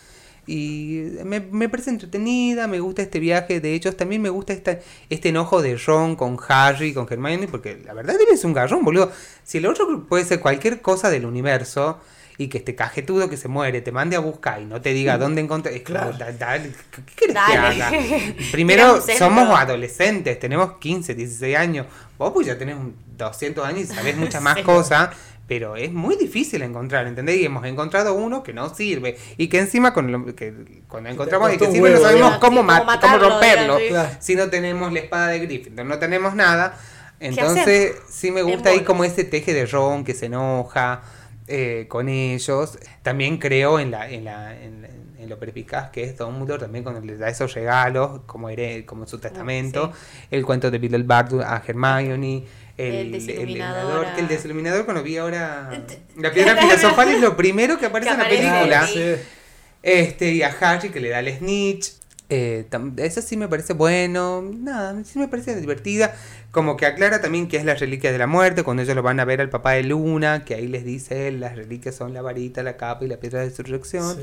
Y 0.48 1.04
me, 1.24 1.40
me, 1.40 1.70
parece 1.70 1.92
entretenida, 1.92 2.68
me 2.68 2.80
gusta 2.80 3.04
este 3.04 3.20
viaje, 3.20 3.60
de 3.60 3.76
hecho 3.76 3.94
también 3.96 4.22
me 4.22 4.30
gusta 4.30 4.54
esta, 4.54 4.80
este 5.10 5.30
enojo 5.30 5.62
de 5.62 5.78
Ron 5.78 6.16
con 6.16 6.40
Harry, 6.48 6.94
con 6.94 7.06
Hermione, 7.08 7.48
porque 7.48 7.80
la 7.86 7.94
verdad 7.94 8.16
es 8.32 8.44
un 8.44 8.54
garrón, 8.54 8.84
boludo. 8.84 9.12
Si 9.44 9.60
el 9.60 9.68
otro 9.68 10.08
puede 10.08 10.26
ser 10.26 10.40
cualquier 10.40 10.82
cosa 10.82 11.12
del 11.12 11.26
universo, 11.26 12.00
y 12.42 12.48
que 12.48 12.58
este 12.58 12.74
cajetudo 12.74 13.30
que 13.30 13.38
se 13.38 13.48
muere 13.48 13.82
te 13.82 13.92
mande 13.92 14.16
a 14.16 14.20
buscar 14.20 14.60
y 14.62 14.66
no 14.66 14.82
te 14.82 14.94
diga 14.94 15.20
dónde 15.20 15.42
encontrar. 15.42 15.76
Es 15.76 15.84
claro. 15.84 16.12
dale, 16.40 16.72
¿qué 16.90 17.02
quieres 17.16 17.36
que 17.36 17.58
haga? 17.58 17.92
Primero, 18.52 19.00
somos 19.00 19.48
adolescentes, 19.60 20.40
tenemos 20.40 20.78
15, 20.80 21.14
16 21.14 21.56
años. 21.56 21.86
Vos 22.18 22.32
pues 22.34 22.48
ya 22.48 22.58
tenés 22.58 22.78
200 23.16 23.64
años 23.64 23.82
y 23.82 23.86
sabés 23.86 24.18
muchas 24.18 24.42
más 24.42 24.60
cosas. 24.62 25.10
pero 25.48 25.76
es 25.76 25.94
muy 25.94 26.16
difícil 26.16 26.64
encontrar, 26.64 27.06
¿entendés? 27.06 27.38
Y 27.38 27.46
hemos 27.46 27.64
encontrado 27.66 28.16
uno 28.16 28.42
que 28.42 28.54
no 28.54 28.74
sirve 28.74 29.18
y 29.38 29.48
que 29.48 29.60
encima 29.60 29.94
con 29.94 30.12
lo, 30.12 30.34
que 30.36 30.82
cuando 30.88 31.12
encontramos 31.12 31.54
y 31.54 31.60
que 31.60 31.72
sirve 31.72 31.92
no 31.92 32.00
sabemos 32.00 32.38
cómo, 32.40 32.66
cómo, 32.66 33.18
romperlo 33.20 33.78
si 34.20 34.34
no 34.34 34.50
tenemos 34.50 34.92
la 34.92 35.00
espada 35.00 35.28
de 35.28 35.40
Gryffindor, 35.42 35.86
no 35.86 36.00
tenemos 36.00 36.34
nada. 36.34 36.76
Entonces 37.20 37.98
sí 38.10 38.32
me 38.32 38.42
gusta 38.42 38.70
ahí 38.72 38.80
como 38.80 39.04
ese 39.04 39.24
teje 39.26 39.54
de 39.54 39.68
Ron 39.68 40.04
que 40.04 40.16
se 40.16 40.26
enoja 40.26 41.04
eh, 41.52 41.86
con 41.90 42.08
ellos. 42.08 42.80
También 43.04 43.38
creo 43.38 43.80
en 43.80 43.92
la, 43.92 44.10
en 44.10 44.24
la, 44.24 44.60
en, 44.60 45.02
lo 45.28 45.38
perspicaz 45.38 45.92
que 45.92 46.04
es 46.04 46.18
Dumbledore 46.18 46.60
también 46.60 46.84
cuando 46.84 47.00
le 47.00 47.16
da 47.16 47.30
esos 47.30 47.54
regalos 47.54 48.22
como, 48.26 48.50
como 48.86 49.06
su 49.06 49.20
testamento. 49.20 49.92
El 50.30 50.46
cuento 50.46 50.72
de 50.72 50.78
Bill 50.78 51.04
Bardu 51.04 51.42
a 51.42 51.62
Hermione 51.66 52.46
el, 52.78 52.96
el 52.96 53.12
desiluminador. 53.12 54.14
que 54.16 54.22
el 54.22 54.28
desiluminador 54.28 54.86
cuando 54.86 55.04
vi 55.04 55.18
ahora 55.18 55.70
la 56.18 56.32
piedra 56.32 56.56
filosofal 56.58 57.10
es 57.10 57.22
lo 57.22 57.38
primero 57.38 57.78
que 57.78 57.86
aparece, 57.86 58.12
en 58.12 58.18
la 58.18 58.28
película. 58.28 58.90
Este, 59.84 60.32
y 60.32 60.44
a 60.44 60.56
Harry 60.60 60.90
que 60.90 61.00
le 61.00 61.10
da 61.10 61.20
el 61.20 61.38
snitch. 61.38 61.94
Eh, 62.34 62.66
eso 62.98 63.22
sí 63.22 63.36
me 63.36 63.50
parece 63.50 63.74
bueno, 63.74 64.42
nada, 64.42 65.04
sí 65.04 65.20
me 65.20 65.28
parece 65.28 65.60
divertida. 65.60 66.16
Como 66.52 66.76
que 66.78 66.86
aclara 66.86 67.22
también 67.22 67.48
que 67.48 67.58
es 67.58 67.66
la 67.66 67.76
reliquia 67.76 68.12
de 68.12 68.18
la 68.18 68.28
muerte, 68.28 68.64
cuando 68.64 68.84
ellos 68.84 68.96
lo 68.96 69.02
van 69.02 69.20
a 69.20 69.26
ver 69.26 69.40
al 69.42 69.50
papá 69.50 69.72
de 69.72 69.84
Luna, 69.84 70.44
que 70.44 70.54
ahí 70.56 70.68
les 70.68 70.84
dice 70.84 71.28
él, 71.28 71.40
las 71.40 71.56
reliquias 71.56 71.96
son 71.96 72.14
la 72.14 72.22
varita, 72.22 72.62
la 72.62 72.76
capa 72.76 73.06
y 73.06 73.08
la 73.08 73.18
piedra 73.18 73.40
de 73.40 73.46
resurrección 73.50 74.18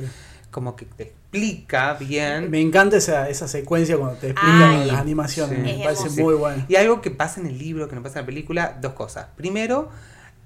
como 0.50 0.76
que 0.76 0.86
te 0.86 1.04
explica 1.04 1.94
bien. 1.94 2.50
Me 2.50 2.60
encanta 2.60 2.96
esa, 2.96 3.28
esa 3.28 3.48
secuencia 3.48 3.96
cuando 3.96 4.16
te 4.16 4.30
explican 4.30 4.86
las 4.86 4.98
animaciones, 4.98 5.58
me 5.58 5.84
parece 5.84 6.22
muy 6.22 6.34
bueno. 6.34 6.64
Y 6.68 6.76
algo 6.76 7.00
que 7.00 7.10
pasa 7.10 7.40
en 7.40 7.46
el 7.46 7.58
libro, 7.58 7.88
que 7.88 7.94
no 7.94 8.02
pasa 8.02 8.20
en 8.20 8.24
la 8.24 8.26
película, 8.26 8.78
dos 8.80 8.94
cosas. 8.94 9.26
Primero, 9.36 9.90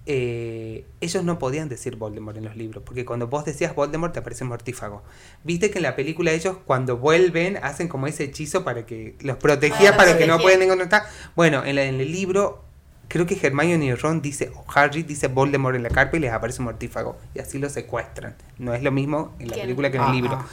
eh, 0.07 0.85
ellos 1.01 1.25
no 1.25 1.39
podían 1.39 1.69
decir 1.69 1.97
Voldemort 1.97 2.37
en 2.37 2.45
los 2.45 2.57
libros, 2.57 2.83
porque 2.85 3.05
cuando 3.05 3.29
vos 3.29 3.45
decías 3.45 3.75
Voldemort 3.75 4.13
te 4.13 4.19
aparece 4.19 4.45
mortífago. 4.45 5.03
Viste 5.45 5.71
que 5.71 5.79
en 5.79 5.85
la 5.85 5.97
película 5.97 6.33
ellos 6.33 6.57
cuando 6.65 6.97
vuelven 6.97 7.59
hacen 7.59 7.89
como 7.89 8.07
ese 8.07 8.25
hechizo 8.25 8.65
para 8.65 8.85
que 8.87 9.17
los 9.21 9.37
protegía 9.37 9.91
ah, 9.91 9.97
para 9.97 10.19
que 10.19 10.27
no 10.27 10.39
puedan 10.39 10.63
encontrar. 10.63 11.05
Bueno, 11.37 11.65
en, 11.65 11.79
en 11.79 12.01
el 12.01 12.11
libro 12.11 12.65
creo 13.13 13.27
que 13.27 13.39
Hermione 13.41 13.85
y 13.85 13.95
Ron 13.95 14.23
dice, 14.23 14.51
o 14.55 14.65
Harry 14.75 15.03
dice 15.03 15.29
Voldemort 15.29 15.77
en 15.77 15.83
la 15.83 15.91
carpa 15.91 16.17
y 16.17 16.21
les 16.21 16.33
aparece 16.33 16.61
un 16.61 16.65
mortífago. 16.65 17.19
Y 17.35 17.41
así 17.41 17.59
lo 17.59 17.69
secuestran. 17.69 18.37
No 18.59 18.73
es 18.73 18.83
lo 18.83 18.91
mismo 18.91 19.35
en 19.39 19.51
la 19.51 19.57
película 19.57 19.91
que 19.91 19.99
en 19.99 20.05
el 20.05 20.13
libro. 20.13 20.45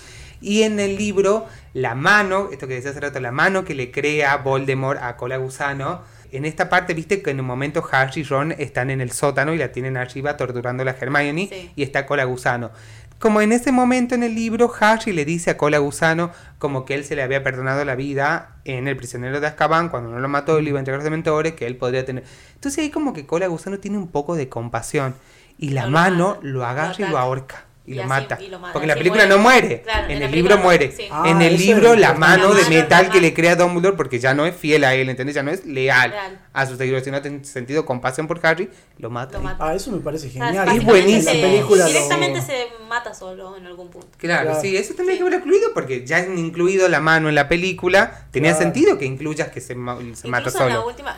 Y 0.41 0.63
en 0.63 0.79
el 0.79 0.97
libro, 0.97 1.45
la 1.73 1.95
mano, 1.95 2.49
esto 2.51 2.67
que 2.67 2.75
decía 2.75 2.91
hace 2.91 2.99
rato, 2.99 3.19
la 3.19 3.31
mano 3.31 3.63
que 3.63 3.75
le 3.75 3.91
crea 3.91 4.37
Voldemort 4.37 5.01
a 5.01 5.15
Cola 5.15 5.37
Gusano. 5.37 6.01
En 6.31 6.45
esta 6.45 6.69
parte, 6.69 6.93
viste 6.93 7.21
que 7.21 7.31
en 7.31 7.39
un 7.39 7.45
momento 7.45 7.83
Harry 7.91 8.21
y 8.21 8.23
Ron 8.23 8.51
están 8.53 8.89
en 8.89 9.01
el 9.01 9.11
sótano 9.11 9.53
y 9.53 9.57
la 9.57 9.71
tienen 9.71 9.97
arriba 9.97 10.37
torturando 10.37 10.83
a 10.83 10.85
la 10.85 10.95
Hermione 10.99 11.71
y 11.75 11.83
está 11.83 12.05
Cola 12.05 12.23
Gusano. 12.23 12.71
Como 13.19 13.41
en 13.41 13.51
ese 13.51 13.71
momento 13.71 14.15
en 14.15 14.23
el 14.23 14.33
libro, 14.33 14.71
Harry 14.79 15.11
le 15.11 15.25
dice 15.25 15.51
a 15.51 15.57
Cola 15.57 15.79
Gusano 15.79 16.31
como 16.57 16.85
que 16.85 16.95
él 16.95 17.03
se 17.03 17.15
le 17.15 17.23
había 17.23 17.43
perdonado 17.43 17.83
la 17.83 17.95
vida 17.95 18.59
en 18.63 18.87
El 18.87 18.95
prisionero 18.95 19.41
de 19.41 19.47
Azkaban, 19.47 19.89
cuando 19.89 20.09
no 20.09 20.19
lo 20.19 20.29
mató 20.29 20.59
y 20.59 20.63
lo 20.63 20.69
iba 20.69 20.79
a 20.79 20.81
entregar 20.81 20.99
a 20.99 20.99
los 20.99 21.03
dementores, 21.03 21.53
que 21.53 21.67
él 21.67 21.75
podría 21.75 22.05
tener. 22.05 22.23
Entonces 22.55 22.83
ahí 22.83 22.89
como 22.89 23.11
que 23.11 23.25
Cola 23.25 23.47
Gusano 23.47 23.79
tiene 23.79 23.97
un 23.97 24.07
poco 24.07 24.35
de 24.35 24.47
compasión 24.47 25.15
y 25.57 25.69
la 25.69 25.87
mano 25.87 26.39
lo 26.41 26.65
agarra 26.65 26.95
y 26.97 27.09
lo 27.09 27.17
ahorca 27.17 27.68
y, 27.89 27.95
lo, 27.95 28.03
mata. 28.03 28.37
Porque 28.71 28.85
la 28.85 28.93
película 28.93 29.25
no 29.25 29.39
muere. 29.39 29.83
en, 30.07 30.21
el 30.21 30.31
libro 30.31 30.59
muere. 30.59 30.93
en 31.25 31.41
el 31.41 31.57
libro 31.57 31.95
la 31.95 32.13
mano 32.13 32.53
de 32.53 32.63
metal 32.69 33.09
que 33.09 33.19
le 33.19 33.33
crea 33.33 33.55
Dumbledore, 33.55 33.97
porque 33.97 34.19
ya 34.19 34.35
no 34.35 34.45
es 34.45 34.55
fiel 34.55 34.83
a 34.83 34.93
él, 34.93 35.09
¿entendés? 35.09 35.35
Ya 35.35 35.41
no 35.41 35.49
es 35.49 35.65
leal, 35.65 36.13
a 36.53 36.65
sus 36.67 36.77
seguidores, 36.77 37.03
sino 37.03 37.19
tiene 37.19 37.43
sentido 37.43 37.85
compasión 37.85 38.27
por 38.27 38.45
Harry, 38.45 38.69
lo 38.99 39.09
mata. 39.09 39.39
Ah, 39.57 39.73
eso 39.73 39.91
me 39.91 40.01
parece 40.01 40.29
genial. 40.29 40.67
es 40.75 40.85
buenísimo. 40.85 41.33
La 41.33 41.41
película 41.41 41.85
directamente 41.87 42.41
se 42.43 42.67
mata 42.87 43.15
solo 43.15 43.57
en 43.57 43.65
algún 43.65 43.89
punto. 43.89 44.09
Claro, 44.17 44.61
sí, 44.61 44.77
eso 44.77 44.93
también 44.93 45.13
hay 45.13 45.17
que 45.17 45.23
haber 45.23 45.39
incluido, 45.39 45.73
porque 45.73 46.05
ya 46.05 46.17
han 46.17 46.37
incluido 46.37 46.87
la 46.89 46.99
mano 46.99 47.27
en 47.27 47.33
la 47.33 47.49
película, 47.49 48.27
tenía 48.29 48.53
sentido 48.53 48.99
que 48.99 49.05
incluyas 49.05 49.49
que 49.49 49.61
se, 49.61 49.75
se 50.13 50.27
mata 50.27 50.51
solo. 50.51 50.69
la 50.69 50.81
última, 50.81 51.17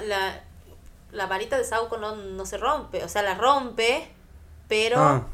la, 1.12 1.26
varita 1.26 1.58
de 1.58 1.66
Sauco 1.66 1.98
no, 1.98 2.16
no 2.16 2.46
se 2.46 2.58
rompe, 2.58 3.04
o 3.04 3.10
sea, 3.10 3.24
la 3.24 3.36
rompe, 3.36 4.08
pero... 4.70 4.98
Ah 4.98 5.28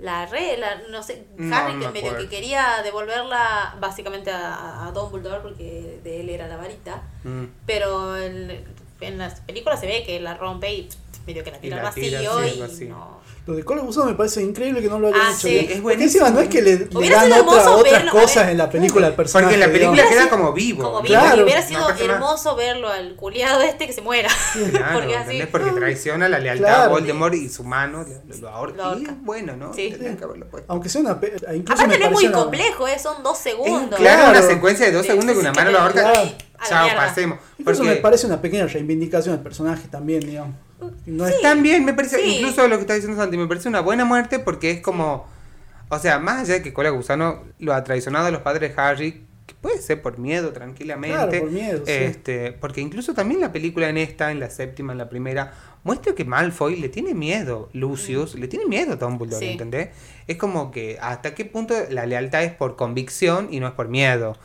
la 0.00 0.26
re, 0.26 0.58
no 0.90 1.02
sé, 1.02 1.26
Harry 1.52 1.78
que 1.78 1.88
medio 1.88 2.16
que 2.16 2.28
quería 2.28 2.82
devolverla 2.82 3.76
básicamente 3.80 4.30
a, 4.30 4.86
a, 4.86 4.92
Dumbledore 4.92 5.40
porque 5.40 6.00
de 6.02 6.20
él 6.20 6.28
era 6.30 6.48
la 6.48 6.56
varita, 6.56 7.02
mm. 7.24 7.44
pero 7.66 8.16
en, 8.16 8.64
en 9.00 9.18
las 9.18 9.40
películas 9.40 9.80
se 9.80 9.86
ve 9.86 10.02
que 10.04 10.20
la 10.20 10.36
rompe 10.36 10.72
y 10.72 10.88
medio 11.26 11.44
que 11.44 11.50
la 11.50 11.58
tira 11.58 11.76
al 11.76 11.82
vacío 11.82 12.44
y 12.44 12.88
no 12.88 13.20
lo 13.50 13.56
de 13.56 13.64
Cola 13.64 13.82
Gusano 13.82 14.06
me 14.06 14.14
parece 14.14 14.42
increíble 14.42 14.80
que 14.80 14.88
no 14.88 15.00
lo 15.00 15.08
hayan 15.08 15.20
ah, 15.20 15.34
hecho 15.36 15.48
bien. 15.48 15.66
Es 15.70 15.80
Porque 15.80 16.04
encima 16.04 16.30
no 16.30 16.40
es 16.40 16.48
que 16.48 16.62
le, 16.62 16.76
le 16.86 17.10
dan 17.10 17.32
otra, 17.32 17.70
otras 17.72 18.04
cosas 18.10 18.48
en 18.48 18.58
la 18.58 18.70
película 18.70 19.08
al 19.08 19.14
personaje. 19.14 19.54
Porque 19.54 19.64
en 19.64 19.68
la 19.68 19.72
película 19.72 20.08
queda 20.08 20.30
como 20.30 20.52
vivo. 20.52 20.84
Como 20.84 21.02
vivo. 21.02 21.14
Claro. 21.18 21.40
Y 21.40 21.44
hubiera 21.44 21.62
sido 21.62 21.88
hermoso 21.90 22.54
verlo 22.54 22.88
al 22.88 23.16
culiado 23.16 23.60
este 23.62 23.86
que 23.86 23.92
se 23.92 24.02
muera. 24.02 24.28
Claro, 24.70 25.00
porque, 25.00 25.16
así, 25.16 25.42
porque 25.50 25.70
traiciona 25.72 26.28
la 26.28 26.38
lealtad 26.38 26.66
claro. 26.66 26.82
a 26.82 26.88
Voldemort 26.88 27.34
y 27.34 27.48
su 27.48 27.64
mano 27.64 28.04
lo, 28.04 28.36
lo 28.36 28.48
ahorca. 28.48 28.94
Y 28.98 29.04
es 29.04 29.22
bueno, 29.22 29.56
¿no? 29.56 29.74
Sí. 29.74 29.90
Que 29.90 30.16
haberlo 30.22 30.46
puesto. 30.48 30.72
Aunque 30.72 30.88
sea 30.88 31.00
una... 31.00 31.18
Incluso 31.52 31.82
Aparte 31.82 31.98
no 31.98 32.06
es 32.06 32.12
muy 32.12 32.30
complejo, 32.30 32.86
¿eh? 32.86 32.98
son 32.98 33.22
dos 33.22 33.38
segundos. 33.38 33.98
claro, 33.98 34.30
una 34.30 34.42
secuencia 34.42 34.86
de 34.86 34.92
dos 34.92 35.06
segundos 35.06 35.34
que 35.34 35.40
una 35.40 35.52
mano 35.52 35.70
lo 35.72 35.80
ahorca. 35.80 36.12
Chao, 36.68 36.88
pasemos. 36.94 37.38
Incluso 37.58 37.82
me 37.82 37.96
parece 37.96 38.26
una 38.26 38.40
pequeña 38.40 38.66
reivindicación 38.66 39.34
del 39.34 39.42
personaje 39.42 39.88
también, 39.88 40.20
digamos. 40.20 40.54
No 41.06 41.26
es 41.26 41.40
tan 41.40 41.62
bien, 41.62 41.84
me 41.84 41.94
parece, 41.94 42.26
incluso 42.26 42.66
lo 42.68 42.76
que 42.76 42.82
está 42.82 42.94
diciendo 42.94 43.20
Santi, 43.20 43.36
me 43.36 43.46
parece 43.46 43.68
una 43.68 43.80
buena 43.80 44.04
muerte 44.04 44.38
porque 44.38 44.70
es 44.70 44.80
como, 44.80 45.26
o 45.88 45.98
sea, 45.98 46.18
más 46.18 46.42
allá 46.42 46.54
de 46.54 46.62
que 46.62 46.72
Cola 46.72 46.90
Gusano 46.90 47.44
lo 47.58 47.74
ha 47.74 47.84
traicionado 47.84 48.26
a 48.26 48.30
los 48.30 48.42
padres 48.42 48.74
de 48.74 48.82
Harry, 48.82 49.24
que 49.46 49.54
puede 49.60 49.78
ser 49.78 50.00
por 50.00 50.18
miedo, 50.18 50.52
tranquilamente. 50.52 51.16
Claro, 51.16 51.40
por 51.40 51.50
miedo, 51.50 51.82
este, 51.86 52.52
Porque 52.52 52.80
incluso 52.80 53.14
también 53.14 53.40
la 53.40 53.52
película 53.52 53.88
en 53.88 53.98
esta, 53.98 54.30
en 54.30 54.40
la 54.40 54.50
séptima, 54.50 54.92
en 54.92 54.98
la 54.98 55.08
primera, 55.08 55.52
muestra 55.82 56.14
que 56.14 56.24
Malfoy 56.24 56.76
le 56.76 56.88
tiene 56.88 57.14
miedo, 57.14 57.70
Lucius, 57.72 58.34
le 58.34 58.48
tiene 58.48 58.66
miedo 58.66 58.92
a 58.92 58.96
Dumbledore, 58.96 59.52
¿entendés? 59.52 59.90
Es 60.26 60.36
como 60.36 60.70
que 60.70 60.98
hasta 61.00 61.34
qué 61.34 61.44
punto 61.44 61.74
la 61.90 62.06
lealtad 62.06 62.44
es 62.44 62.52
por 62.52 62.76
convicción 62.76 63.48
y 63.50 63.60
no 63.60 63.66
es 63.66 63.74
por 63.74 63.88
miedo. 63.88 64.36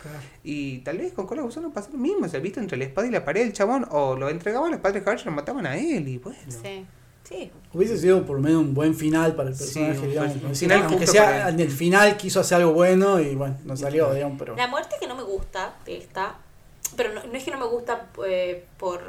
Y 0.43 0.80
tal 0.80 0.99
vez 0.99 1.14
con 1.14 1.27
Cola 1.27 1.41
Gusano 1.41 1.72
pasa 1.72 1.89
lo 1.91 1.97
mismo, 1.97 2.27
se 2.27 2.38
ha 2.38 2.39
visto 2.39 2.59
entre 2.59 2.77
la 2.77 2.85
espada 2.85 3.07
y 3.07 3.11
la 3.11 3.25
pared 3.25 3.41
el 3.41 3.53
chabón, 3.53 3.88
o 3.91 4.15
lo 4.15 4.30
entregaban 4.30 4.69
a 4.69 4.72
los 4.72 4.81
padres 4.81 5.05
Harry 5.05 5.22
y 5.22 5.25
lo 5.25 5.31
mataban 5.31 5.65
a 5.65 5.77
él, 5.77 6.07
y 6.07 6.17
bueno. 6.17 6.39
Sí. 6.47 6.85
Sí. 7.27 7.51
Hubiese 7.73 7.97
sido 7.97 8.23
por 8.23 8.35
lo 8.35 8.43
menos 8.43 8.61
un 8.61 8.75
buen 8.75 8.93
final 8.93 9.33
para 9.35 9.49
el 9.49 9.55
personaje, 9.55 10.07
digamos. 10.07 10.59
Final 10.59 10.83
aunque 10.83 11.07
sea 11.07 11.49
en 11.49 11.59
el 11.59 11.72
final 11.72 12.17
quiso 12.17 12.39
hacer 12.39 12.59
algo 12.59 12.73
bueno 12.73 13.19
y 13.19 13.33
bueno, 13.33 13.57
no 13.65 13.75
salió, 13.75 14.14
digamos, 14.14 14.38
pero... 14.38 14.55
La 14.55 14.67
muerte 14.67 14.95
que 14.99 15.07
no 15.07 15.15
me 15.15 15.23
gusta 15.23 15.73
de 15.85 15.97
esta, 15.97 16.35
pero 16.95 17.14
no, 17.14 17.22
es 17.22 17.43
que 17.43 17.49
no 17.49 17.57
me 17.57 17.65
gusta 17.65 18.09
eh, 18.27 18.65
por 18.77 19.01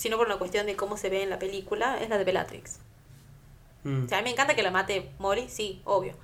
sino 0.00 0.16
por 0.16 0.26
una 0.26 0.38
cuestión 0.38 0.64
de 0.64 0.76
cómo 0.76 0.96
se 0.96 1.10
ve 1.10 1.22
en 1.22 1.28
la 1.28 1.38
película, 1.38 1.98
es 2.00 2.08
la 2.08 2.16
de 2.16 2.24
Bellatrix. 2.24 2.78
Mm. 3.84 4.04
O 4.06 4.08
sea, 4.08 4.16
a 4.16 4.20
mí 4.22 4.24
me 4.24 4.30
encanta 4.30 4.54
que 4.54 4.62
la 4.62 4.70
mate 4.70 5.10
Mori, 5.18 5.46
sí, 5.50 5.82
obvio. 5.84 6.14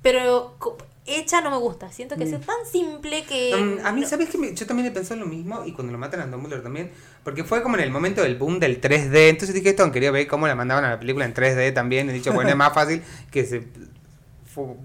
Pero 0.00 0.56
hecha 1.04 1.42
no 1.42 1.50
me 1.50 1.58
gusta. 1.58 1.92
Siento 1.92 2.16
que 2.16 2.24
es 2.24 2.32
mm. 2.32 2.40
tan 2.40 2.64
simple 2.64 3.24
que. 3.24 3.80
A 3.84 3.92
mí, 3.92 4.06
¿sabes 4.06 4.30
que 4.30 4.54
Yo 4.54 4.66
también 4.66 4.88
he 4.88 4.90
pensado 4.92 5.20
lo 5.20 5.26
mismo 5.26 5.62
y 5.66 5.72
cuando 5.72 5.92
lo 5.92 5.98
matan 5.98 6.20
a 6.20 6.26
Dumbledore 6.26 6.62
también. 6.62 6.90
Porque 7.22 7.44
fue 7.44 7.62
como 7.62 7.76
en 7.76 7.82
el 7.82 7.90
momento 7.90 8.22
del 8.22 8.36
boom 8.36 8.58
del 8.58 8.80
3D. 8.80 9.28
Entonces 9.28 9.54
dije 9.54 9.68
esto, 9.68 9.92
quería 9.92 10.10
ver 10.10 10.26
cómo 10.26 10.46
la 10.46 10.54
mandaban 10.54 10.86
a 10.86 10.88
la 10.88 10.98
película 10.98 11.26
en 11.26 11.34
3D 11.34 11.74
también. 11.74 12.08
He 12.08 12.14
dicho, 12.14 12.32
bueno, 12.32 12.48
es 12.48 12.56
más 12.56 12.72
fácil 12.72 13.02
que 13.30 13.44
se 13.44 13.62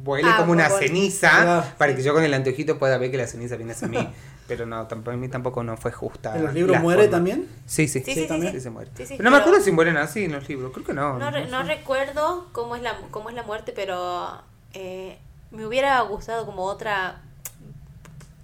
vuele 0.04 0.28
ah, 0.30 0.36
como 0.38 0.52
una 0.52 0.70
ceniza 0.70 1.74
para 1.78 1.96
que 1.96 2.04
yo 2.04 2.14
con 2.14 2.26
el 2.26 2.34
anteojito 2.34 2.78
pueda 2.78 2.98
ver 2.98 3.10
que 3.10 3.18
la 3.18 3.28
ceniza 3.28 3.56
viene 3.56 3.72
hacia 3.72 3.88
mí. 3.88 3.98
Pero 4.48 4.66
no, 4.66 4.88
tampoco, 4.88 5.11
a 5.11 5.17
mí 5.17 5.27
tampoco 5.27 5.64
no 5.64 5.76
fue 5.76 5.92
justa. 5.92 6.35
¿En 6.35 6.43
los 6.43 6.53
libros 6.53 6.82
muere 6.82 7.08
también? 7.09 7.48
Sí, 7.66 7.88
sí. 7.88 8.01
Sí, 8.06 8.14
sí, 8.14 8.27
también. 8.27 8.53
Sí, 8.53 8.61
se 8.61 8.69
muere. 8.69 8.90
pero 8.95 9.22
no 9.24 9.32
me 9.32 9.38
acuerdo 9.38 9.59
si 9.61 9.72
mueren 9.72 9.98
así 9.98 10.26
en 10.26 10.32
los 10.32 10.48
libros. 10.48 10.72
Creo 10.74 10.85
que 10.85 10.93
no. 10.93 11.19
No, 11.19 11.32
no, 11.32 11.64
recuerdo 11.64 12.48
cómo 12.53 12.76
es 12.76 12.82
la, 12.82 12.98
cómo 13.11 13.30
es 13.30 13.35
la 13.35 13.43
muerte, 13.43 13.74
pero 13.76 14.42
eh, 14.74 15.17
me 15.51 15.66
hubiera 15.66 16.00
gustado 16.01 16.45
como 16.45 16.64
otra 16.64 17.22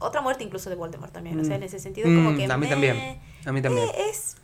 otra 0.04 0.22
muerte 0.22 0.44
incluso 0.44 0.70
de 0.70 0.76
Voldemort 0.76 1.14
también. 1.14 1.40
O 1.40 1.46
sea, 1.46 1.56
en 1.56 1.62
mm. 1.62 1.66
ese 1.66 1.80
sentido, 1.80 2.08
como 2.08 2.32
mm, 2.32 2.38
que. 2.38 2.52
A 2.52 2.58
mí 2.58 2.68
también. 2.68 3.20
A 3.46 3.52
mí 3.52 3.62
también. 3.62 3.88
Eh, 3.88 4.10
es. 4.10 4.36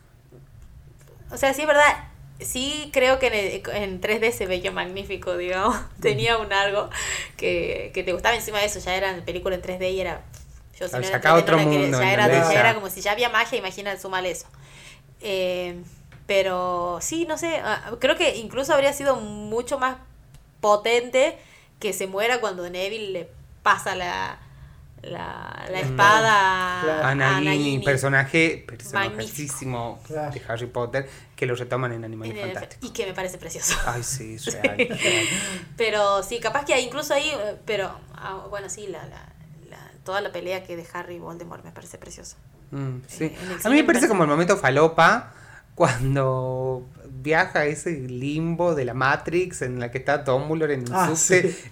O 1.31 1.37
sea, 1.37 1.53
sí 1.53 1.61
es 1.61 1.67
verdad. 1.67 2.07
Sí, 2.39 2.89
creo 2.93 3.19
que 3.19 3.27
en, 3.27 3.83
en 3.83 4.01
3D 4.01 4.31
se 4.31 4.45
veía 4.45 4.71
magnífico, 4.71 5.35
digamos. 5.35 5.77
Tenía 6.01 6.37
un 6.37 6.53
algo 6.53 6.89
que, 7.35 7.91
que 7.93 8.03
te 8.03 8.13
gustaba 8.13 8.35
encima 8.35 8.59
de 8.59 8.65
eso. 8.65 8.79
Ya 8.79 8.95
era 8.95 9.25
película 9.25 9.55
en 9.55 9.61
3D 9.61 9.91
y 9.91 9.99
era 9.99 10.23
yo 10.79 10.87
si 10.87 10.95
otro 11.29 11.57
mundo. 11.57 11.99
ya, 11.99 12.13
era, 12.13 12.73
como 12.73 12.89
si 12.89 13.01
ya 13.01 13.11
había 13.11 13.29
magia, 13.29 13.57
imagina 13.57 13.95
mal 14.09 14.25
eso. 14.25 14.47
Eh, 15.21 15.81
pero 16.25 16.99
sí, 17.01 17.25
no 17.25 17.37
sé, 17.37 17.57
ah, 17.63 17.95
creo 17.99 18.15
que 18.15 18.37
incluso 18.37 18.73
habría 18.73 18.93
sido 18.93 19.15
mucho 19.15 19.79
más 19.79 19.97
potente 20.61 21.37
que 21.79 21.93
se 21.93 22.07
muera 22.07 22.39
cuando 22.39 22.69
Neville 22.69 23.11
le 23.11 23.29
pasa 23.63 23.95
la, 23.95 24.39
la, 25.01 25.65
la 25.71 25.79
espada 25.79 27.09
Anaghini, 27.09 27.79
personaje 27.79 28.63
personajísimo 28.67 30.01
de 30.07 30.41
Harry 30.47 30.67
Potter 30.67 31.09
que 31.35 31.45
lo 31.45 31.55
retoman 31.55 31.93
en 31.93 32.03
Animales 32.03 32.39
Fantásticos. 32.39 32.89
y 32.89 32.93
que 32.93 33.05
me 33.05 33.13
parece 33.13 33.37
precioso. 33.37 33.75
Ay 33.85 34.03
sí, 34.03 34.35
es 34.35 34.53
real, 34.53 34.87
pero 35.77 36.21
sí 36.23 36.39
capaz 36.39 36.65
que 36.65 36.79
incluso 36.79 37.13
ahí 37.13 37.29
eh, 37.29 37.55
pero 37.65 37.91
ah, 38.13 38.45
bueno 38.49 38.69
sí 38.69 38.87
la, 38.87 39.05
la, 39.05 39.33
toda 40.03 40.21
la 40.21 40.31
pelea 40.31 40.63
que 40.63 40.75
de 40.75 40.85
Harry 40.93 41.15
y 41.15 41.19
Voldemort 41.19 41.63
me 41.63 41.71
parece 41.71 41.97
preciosa 41.97 42.37
mm, 42.71 42.97
sí. 43.07 43.25
Eh, 43.25 43.37
a 43.63 43.69
mí 43.69 43.75
me 43.77 43.83
parece 43.83 44.07
como 44.07 44.23
el 44.23 44.29
momento 44.29 44.57
falopa 44.57 45.33
cuando 45.79 46.85
viaja 47.21 47.59
a 47.59 47.65
ese 47.65 47.91
limbo 47.91 48.75
de 48.75 48.83
la 48.83 48.93
Matrix 48.93 49.61
en 49.61 49.79
la 49.79 49.89
que 49.91 49.99
está 49.99 50.17
Dumbledore 50.19 50.73
en 50.73 50.81
un 50.81 50.93
ah, 50.93 51.13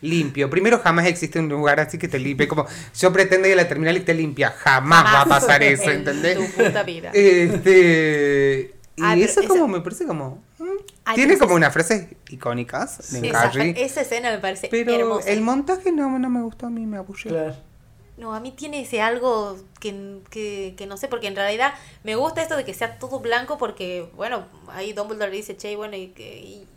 limpio. 0.01 0.49
Primero, 0.49 0.79
jamás 0.79 1.07
existe 1.07 1.39
un 1.39 1.49
lugar 1.49 1.81
así 1.81 1.97
que 1.97 2.07
te 2.07 2.17
limpie. 2.17 2.47
Como 2.47 2.65
yo 2.97 3.11
pretendo 3.11 3.49
que 3.49 3.55
la 3.57 3.67
terminal 3.67 3.97
esté 3.97 4.13
limpia. 4.13 4.51
Jamás, 4.51 5.03
va 5.03 5.21
a 5.23 5.25
pasar 5.25 5.61
eso, 5.63 5.91
¿entendés? 5.91 6.37
Tu 6.37 6.63
puta 6.63 6.83
vida. 6.83 7.11
Este, 7.13 8.75
y 8.95 9.03
ah, 9.03 9.15
eso 9.17 9.41
como 9.45 9.67
me 9.67 9.81
parece 9.81 10.05
como... 10.05 10.41
Mm, 10.57 11.13
tiene 11.13 11.37
como 11.37 11.55
unas 11.55 11.73
frases 11.73 12.07
icónicas 12.29 13.13
en 13.13 13.25
esa, 13.25 13.51
esa 13.51 14.01
escena 14.01 14.31
me 14.31 14.39
parece 14.39 14.69
Pero 14.69 15.19
el 15.19 15.41
montaje 15.41 15.91
no, 15.91 16.17
no 16.17 16.29
me 16.29 16.41
gustó, 16.41 16.67
a 16.67 16.69
mí 16.69 16.85
me 16.85 16.97
aburrió. 16.97 17.31
Claro. 17.31 17.66
No, 18.17 18.33
a 18.33 18.39
mí 18.39 18.51
tiene 18.51 18.81
ese 18.81 18.99
algo 18.99 19.57
que, 19.79 20.21
que, 20.31 20.73
que, 20.75 20.87
no 20.87 20.97
sé, 20.97 21.07
porque 21.07 21.27
en 21.27 21.35
realidad 21.35 21.75
me 22.03 22.15
gusta 22.15 22.41
esto 22.41 22.57
de 22.57 22.65
que 22.65 22.73
sea 22.73 22.97
todo 22.97 23.19
blanco 23.19 23.59
porque, 23.59 24.09
bueno, 24.15 24.47
ahí 24.69 24.91
Dumbledore 24.91 25.29
le 25.29 25.37
dice, 25.37 25.55
che, 25.55 25.75
bueno, 25.75 25.95
y, 25.95 26.13
y, 26.17 26.67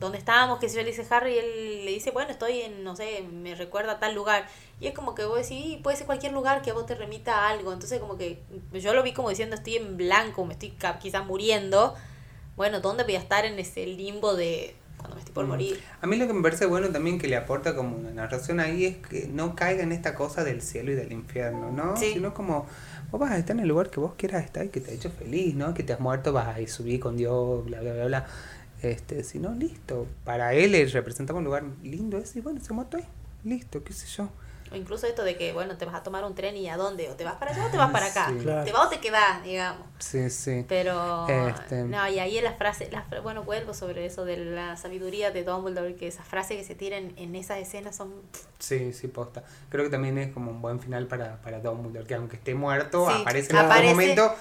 ¿dónde 0.00 0.18
estábamos? 0.18 0.58
Que 0.58 0.68
se 0.68 0.82
le 0.82 0.90
dice 0.90 1.06
Harry 1.10 1.34
y 1.34 1.38
él 1.38 1.84
le 1.84 1.90
dice, 1.92 2.10
bueno, 2.10 2.30
estoy 2.30 2.62
en, 2.62 2.82
no 2.82 2.96
sé, 2.96 3.22
me 3.22 3.54
recuerda 3.54 3.92
a 3.92 4.00
tal 4.00 4.14
lugar. 4.14 4.48
Y 4.80 4.88
es 4.88 4.94
como 4.94 5.14
que 5.14 5.24
vos 5.24 5.38
decís, 5.38 5.78
puede 5.82 5.96
ser 5.96 6.06
cualquier 6.06 6.32
lugar 6.32 6.62
que 6.62 6.72
vos 6.72 6.86
te 6.86 6.96
remita 6.96 7.42
a 7.42 7.50
algo. 7.50 7.72
Entonces 7.72 8.00
como 8.00 8.16
que 8.16 8.42
yo 8.72 8.94
lo 8.94 9.02
vi 9.02 9.12
como 9.12 9.30
diciendo, 9.30 9.54
estoy 9.56 9.76
en 9.76 9.96
blanco, 9.96 10.44
me 10.44 10.54
estoy 10.54 10.74
quizás 11.00 11.24
muriendo. 11.24 11.94
Bueno, 12.56 12.80
¿dónde 12.80 13.04
voy 13.04 13.16
a 13.16 13.20
estar 13.20 13.44
en 13.44 13.58
ese 13.58 13.86
limbo 13.86 14.34
de 14.34 14.74
cuando 15.04 15.16
me 15.16 15.20
estoy 15.20 15.34
por 15.34 15.46
morir. 15.46 15.78
A 16.00 16.06
mí 16.06 16.16
lo 16.16 16.26
que 16.26 16.32
me 16.32 16.42
parece 16.42 16.64
bueno 16.64 16.88
también 16.88 17.18
que 17.18 17.28
le 17.28 17.36
aporta 17.36 17.76
como 17.76 17.94
una 17.94 18.10
narración 18.10 18.58
ahí 18.58 18.86
es 18.86 18.96
que 18.96 19.28
no 19.28 19.54
caiga 19.54 19.82
en 19.82 19.92
esta 19.92 20.14
cosa 20.14 20.44
del 20.44 20.62
cielo 20.62 20.92
y 20.92 20.94
del 20.94 21.12
infierno, 21.12 21.70
¿no? 21.70 21.94
Sino 21.98 22.32
como 22.32 22.66
vos 23.10 23.20
vas 23.20 23.32
a 23.32 23.38
estar 23.38 23.54
en 23.54 23.62
el 23.62 23.68
lugar 23.68 23.90
que 23.90 24.00
vos 24.00 24.14
quieras 24.16 24.44
estar 24.44 24.64
y 24.64 24.70
que 24.70 24.80
te 24.80 24.92
ha 24.92 24.94
hecho 24.94 25.10
feliz, 25.10 25.54
¿no? 25.54 25.74
Que 25.74 25.82
te 25.82 25.92
has 25.92 26.00
muerto, 26.00 26.32
vas 26.32 26.48
a 26.48 26.58
ir 26.58 26.70
subir 26.70 27.00
con 27.00 27.18
Dios, 27.18 27.66
bla, 27.66 27.82
bla, 27.82 27.92
bla, 27.92 28.06
bla. 28.06 28.26
Este, 28.80 29.24
si 29.24 29.38
no, 29.38 29.54
listo. 29.54 30.06
Para 30.24 30.54
él 30.54 30.90
representamos 30.90 31.40
un 31.40 31.44
lugar 31.44 31.64
lindo 31.82 32.16
ese 32.16 32.38
y 32.38 32.42
bueno, 32.42 32.60
se 32.60 32.72
muerto 32.72 32.96
ahí. 32.96 33.04
Listo, 33.44 33.84
qué 33.84 33.92
sé 33.92 34.06
yo 34.06 34.30
incluso 34.76 35.06
esto 35.06 35.24
de 35.24 35.36
que, 35.36 35.52
bueno, 35.52 35.76
te 35.76 35.84
vas 35.84 35.94
a 35.94 36.02
tomar 36.02 36.24
un 36.24 36.34
tren 36.34 36.56
y 36.56 36.68
a 36.68 36.76
dónde, 36.76 37.10
o 37.10 37.14
te 37.14 37.24
vas 37.24 37.34
para 37.34 37.52
allá 37.52 37.66
o 37.66 37.70
te 37.70 37.76
vas 37.76 37.90
para 37.90 38.06
acá. 38.06 38.32
Te 38.64 38.72
vas 38.72 38.86
o 38.86 38.88
te 38.88 38.98
quedas, 38.98 39.42
digamos. 39.42 39.86
Sí, 39.98 40.30
sí. 40.30 40.64
Pero, 40.68 41.26
este... 41.28 41.84
no, 41.84 42.08
y 42.08 42.18
ahí 42.18 42.38
en 42.38 42.44
la 42.44 42.54
frase, 42.54 42.88
la, 42.90 43.06
bueno, 43.22 43.42
vuelvo 43.42 43.74
sobre 43.74 44.06
eso 44.06 44.24
de 44.24 44.36
la 44.36 44.76
sabiduría 44.76 45.30
de 45.30 45.44
Dumbledore, 45.44 45.96
que 45.96 46.06
esas 46.06 46.26
frases 46.26 46.58
que 46.58 46.64
se 46.64 46.74
tiran 46.74 47.12
en 47.16 47.34
esas 47.34 47.58
escenas 47.58 47.96
son... 47.96 48.12
Sí, 48.58 48.92
sí, 48.92 49.08
posta. 49.08 49.44
Creo 49.68 49.84
que 49.84 49.90
también 49.90 50.18
es 50.18 50.32
como 50.32 50.50
un 50.50 50.62
buen 50.62 50.80
final 50.80 51.06
para, 51.06 51.40
para 51.42 51.60
Dumbledore, 51.60 52.06
que 52.06 52.14
aunque 52.14 52.36
esté 52.36 52.54
muerto, 52.54 53.08
aparece 53.08 53.50
en 53.50 53.58
algún 53.58 53.86
momento 53.90 54.34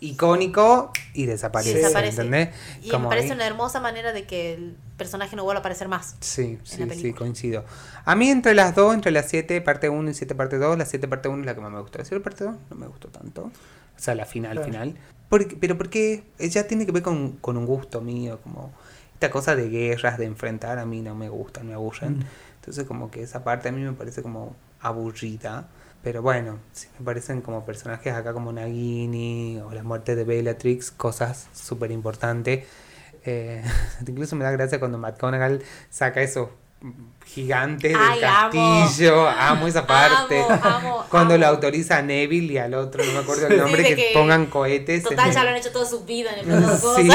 icónico 0.00 0.92
y 1.14 1.26
desaparece. 1.26 1.82
¿entendés? 1.82 2.50
Y 2.82 2.90
me 2.90 3.08
parece 3.08 3.32
una 3.32 3.46
hermosa 3.46 3.80
manera 3.80 4.12
de 4.12 4.24
que 4.24 4.54
el 4.54 4.76
personaje 4.96 5.36
no 5.36 5.44
vuelva 5.44 5.58
a 5.58 5.60
aparecer 5.60 5.88
más. 5.88 6.16
Sí, 6.20 6.58
sí, 6.62 6.88
sí, 6.94 7.12
coincido. 7.12 7.64
A 8.04 8.14
mí 8.14 8.30
entre 8.30 8.54
las 8.54 8.74
dos, 8.74 8.94
entre 8.94 9.10
las 9.10 9.28
7 9.28 9.60
parte 9.60 9.88
1 9.88 10.10
y 10.10 10.14
7 10.14 10.34
parte 10.34 10.58
2, 10.58 10.78
la 10.78 10.84
7 10.84 11.08
parte 11.08 11.28
1 11.28 11.40
es 11.40 11.46
la 11.46 11.54
que 11.54 11.60
más 11.60 11.72
me 11.72 11.80
gustó. 11.80 11.98
La 11.98 12.04
7 12.04 12.22
parte 12.22 12.44
2 12.44 12.56
no 12.70 12.76
me 12.76 12.86
gustó 12.86 13.08
tanto. 13.08 13.42
O 13.44 14.00
sea, 14.00 14.14
la 14.14 14.24
final, 14.24 14.62
final. 14.64 14.96
Porque, 15.28 15.56
pero 15.56 15.76
porque 15.76 16.24
ella 16.38 16.66
tiene 16.66 16.86
que 16.86 16.92
ver 16.92 17.02
con, 17.02 17.32
con, 17.32 17.56
un 17.56 17.66
gusto 17.66 18.00
mío, 18.00 18.40
como 18.42 18.72
esta 19.14 19.30
cosa 19.30 19.56
de 19.56 19.68
guerras, 19.68 20.16
de 20.16 20.24
enfrentar, 20.24 20.78
a 20.78 20.86
mí 20.86 21.02
no 21.02 21.14
me 21.14 21.28
gustan, 21.28 21.66
me 21.66 21.74
aburren. 21.74 22.18
Mm. 22.18 22.24
Entonces 22.60 22.84
como 22.86 23.10
que 23.10 23.22
esa 23.22 23.44
parte 23.44 23.68
a 23.68 23.72
mí 23.72 23.82
me 23.82 23.92
parece 23.92 24.22
como 24.22 24.54
aburrida. 24.80 25.68
Pero 26.02 26.22
bueno, 26.22 26.58
sí 26.72 26.88
me 26.98 27.04
parecen 27.04 27.40
como 27.40 27.64
personajes 27.64 28.12
acá 28.12 28.32
como 28.32 28.52
Nagini 28.52 29.60
o 29.64 29.72
la 29.72 29.82
muerte 29.82 30.14
de 30.14 30.24
Bellatrix, 30.24 30.90
cosas 30.90 31.48
súper 31.52 31.90
importantes. 31.90 32.66
Eh, 33.24 33.62
incluso 34.06 34.36
me 34.36 34.44
da 34.44 34.50
gracia 34.50 34.78
cuando 34.78 34.98
McGonagall 34.98 35.62
saca 35.90 36.22
esos 36.22 36.48
gigantes 37.26 37.92
del 37.92 38.20
castillo. 38.20 39.28
Amo. 39.28 39.66
esa 39.66 39.86
parte. 39.86 40.44
Cuando 41.10 41.36
lo 41.36 41.46
autoriza 41.46 41.98
a 41.98 42.02
Neville 42.02 42.54
y 42.54 42.58
al 42.58 42.74
otro, 42.74 43.04
no 43.04 43.12
me 43.12 43.18
acuerdo 43.18 43.48
el 43.48 43.58
nombre, 43.58 43.82
que, 43.82 44.10
pongan 44.14 44.46
cohetes. 44.46 45.02
Total, 45.02 45.32
ya 45.32 45.42
lo 45.42 45.50
han 45.50 45.56
hecho 45.56 45.72
toda 45.72 45.86
su 45.86 46.04
vida 46.04 46.30
en 46.36 46.50
el 46.50 46.68
Sí, 46.78 47.10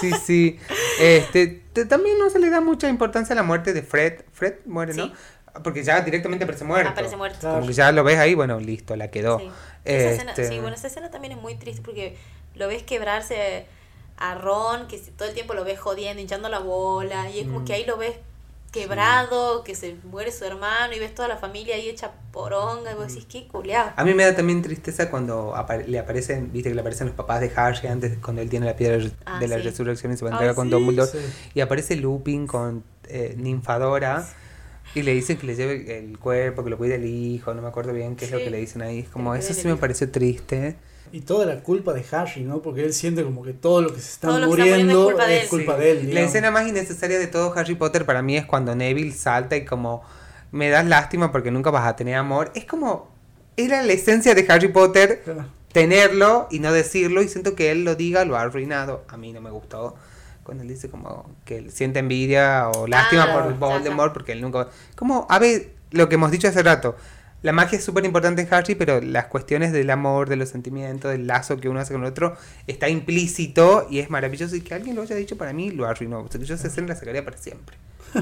sí, 0.00 0.12
sí. 0.24 0.58
Este, 1.00 1.62
también 1.88 2.18
no 2.18 2.30
se 2.30 2.38
le 2.38 2.50
da 2.50 2.60
mucha 2.60 2.88
importancia 2.88 3.34
a 3.34 3.36
la 3.36 3.42
muerte 3.42 3.72
de 3.72 3.82
Fred. 3.82 4.22
Fred 4.32 4.54
muere, 4.66 4.94
¿no? 4.94 5.12
Porque 5.62 5.82
ya 5.82 6.00
directamente 6.00 6.44
aparece 6.44 6.64
muerto. 6.64 6.90
Aparece 6.90 7.16
muerto. 7.16 7.50
Como 7.50 7.66
que 7.66 7.72
ya 7.72 7.92
lo 7.92 8.04
ves 8.04 8.18
ahí, 8.18 8.34
bueno, 8.34 8.60
listo, 8.60 8.96
la 8.96 9.10
quedó. 9.10 9.38
Sí. 9.38 9.50
Esa 9.84 10.22
este... 10.22 10.48
sí, 10.48 10.58
bueno, 10.60 10.76
esa 10.76 10.88
escena 10.88 11.10
también 11.10 11.32
es 11.32 11.38
muy 11.38 11.54
triste 11.54 11.82
porque 11.82 12.16
lo 12.54 12.68
ves 12.68 12.82
quebrarse 12.82 13.66
a 14.16 14.34
Ron, 14.34 14.88
que 14.88 14.98
todo 14.98 15.28
el 15.28 15.34
tiempo 15.34 15.54
lo 15.54 15.64
ves 15.64 15.78
jodiendo, 15.78 16.20
hinchando 16.20 16.48
la 16.48 16.58
bola, 16.58 17.30
y 17.30 17.40
es 17.40 17.46
como 17.46 17.64
que 17.64 17.72
mm. 17.72 17.76
ahí 17.76 17.84
lo 17.84 17.96
ves 17.96 18.16
quebrado, 18.72 19.64
que 19.64 19.74
se 19.74 19.96
muere 20.10 20.30
su 20.30 20.44
hermano 20.44 20.92
y 20.94 20.98
ves 20.98 21.14
toda 21.14 21.26
la 21.26 21.38
familia 21.38 21.74
ahí 21.74 21.88
hecha 21.88 22.12
poronga 22.32 22.92
y 22.92 22.94
vos 22.94 23.08
decís, 23.08 23.26
qué 23.30 23.48
culeado. 23.48 23.92
A 23.96 24.04
mí 24.04 24.12
me 24.12 24.24
da 24.24 24.36
también 24.36 24.60
tristeza 24.60 25.08
cuando 25.08 25.54
le 25.86 25.98
aparecen, 25.98 26.52
viste 26.52 26.68
que 26.68 26.74
le 26.74 26.80
aparecen 26.82 27.06
los 27.06 27.16
papás 27.16 27.40
de 27.40 27.50
Harry 27.56 27.88
antes, 27.88 28.18
cuando 28.18 28.42
él 28.42 28.50
tiene 28.50 28.66
la 28.66 28.76
piedra 28.76 28.98
de 28.98 29.10
ah, 29.24 29.40
la 29.40 29.56
resurrección 29.56 30.12
y 30.12 30.16
se 30.16 30.24
va 30.24 30.32
a 30.32 30.34
entregar 30.34 30.54
con 30.54 30.68
Dumbledore, 30.68 31.10
y 31.54 31.60
aparece 31.60 31.96
Lupin 31.96 32.46
con 32.46 32.84
eh, 33.08 33.34
Ninfadora 33.38 34.28
y 34.94 35.02
le 35.02 35.14
dicen 35.14 35.36
que 35.36 35.46
le 35.46 35.54
lleve 35.54 35.98
el 35.98 36.18
cuerpo, 36.18 36.64
que 36.64 36.70
lo 36.70 36.78
cuide 36.78 36.96
el 36.96 37.04
hijo, 37.04 37.54
no 37.54 37.62
me 37.62 37.68
acuerdo 37.68 37.92
bien 37.92 38.16
qué 38.16 38.24
es 38.24 38.30
lo 38.30 38.38
que 38.38 38.50
le 38.50 38.58
dicen 38.58 38.82
ahí. 38.82 39.00
Es 39.00 39.08
como, 39.08 39.34
eso 39.34 39.54
sí 39.54 39.66
me 39.66 39.76
pareció 39.76 40.10
triste. 40.10 40.76
Y 41.10 41.20
toda 41.20 41.46
la 41.46 41.62
culpa 41.62 41.94
de 41.94 42.04
Harry, 42.12 42.42
¿no? 42.42 42.60
Porque 42.60 42.84
él 42.84 42.92
siente 42.92 43.24
como 43.24 43.42
que 43.42 43.54
todo 43.54 43.80
lo 43.80 43.94
que 43.94 44.00
se 44.00 44.10
está 44.10 44.30
muriendo 44.46 45.10
es 45.20 45.48
culpa 45.48 45.76
de 45.76 45.90
él. 45.92 46.14
la 46.14 46.20
escena 46.20 46.50
más 46.50 46.68
innecesaria 46.68 47.18
de 47.18 47.26
todo 47.26 47.52
Harry 47.56 47.74
Potter 47.74 48.04
para 48.04 48.22
mí 48.22 48.36
es 48.36 48.44
cuando 48.44 48.74
Neville 48.74 49.12
salta 49.12 49.56
y 49.56 49.64
como 49.64 50.02
me 50.52 50.68
das 50.68 50.86
lástima 50.86 51.32
porque 51.32 51.50
nunca 51.50 51.70
vas 51.70 51.86
a 51.86 51.96
tener 51.96 52.16
amor. 52.16 52.50
Es 52.54 52.64
como, 52.64 53.08
era 53.56 53.82
la 53.82 53.92
esencia 53.92 54.34
de 54.34 54.46
Harry 54.48 54.68
Potter 54.68 55.22
tenerlo 55.72 56.48
y 56.50 56.58
no 56.58 56.72
decirlo 56.72 57.22
y 57.22 57.28
siento 57.28 57.54
que 57.54 57.70
él 57.70 57.84
lo 57.84 57.94
diga, 57.94 58.24
lo 58.24 58.36
ha 58.36 58.42
arruinado. 58.42 59.04
A 59.08 59.16
mí 59.16 59.32
no 59.32 59.40
me 59.40 59.50
gustó 59.50 59.96
cuando 60.48 60.62
él 60.62 60.68
dice 60.70 60.88
como 60.88 61.28
que 61.44 61.58
él 61.58 61.70
siente 61.70 61.98
envidia 61.98 62.70
o 62.70 62.86
lástima 62.86 63.24
ah, 63.24 63.34
por 63.34 63.58
Voldemort 63.58 64.14
porque 64.14 64.32
él 64.32 64.40
nunca... 64.40 64.68
Como, 64.96 65.26
a 65.28 65.38
ver, 65.38 65.74
lo 65.90 66.08
que 66.08 66.14
hemos 66.14 66.30
dicho 66.30 66.48
hace 66.48 66.62
rato, 66.62 66.96
la 67.42 67.52
magia 67.52 67.76
es 67.76 67.84
súper 67.84 68.06
importante 68.06 68.40
en 68.40 68.48
Harry, 68.50 68.74
pero 68.74 69.02
las 69.02 69.26
cuestiones 69.26 69.74
del 69.74 69.90
amor, 69.90 70.30
de 70.30 70.36
los 70.36 70.48
sentimientos, 70.48 71.12
del 71.12 71.26
lazo 71.26 71.58
que 71.58 71.68
uno 71.68 71.80
hace 71.80 71.92
con 71.92 72.02
el 72.02 72.08
otro, 72.08 72.34
está 72.66 72.88
implícito 72.88 73.86
y 73.90 73.98
es 73.98 74.08
maravilloso. 74.08 74.56
Y 74.56 74.62
que 74.62 74.72
alguien 74.72 74.96
lo 74.96 75.02
haya 75.02 75.16
dicho 75.16 75.36
para 75.36 75.52
mí 75.52 75.70
lo 75.70 75.86
arruinó. 75.86 76.26
Sea, 76.30 76.40
yo 76.40 76.54
esa 76.54 76.68
escena 76.68 76.88
la 76.88 76.96
sacaría 76.96 77.22
para 77.22 77.36
siempre. 77.36 77.76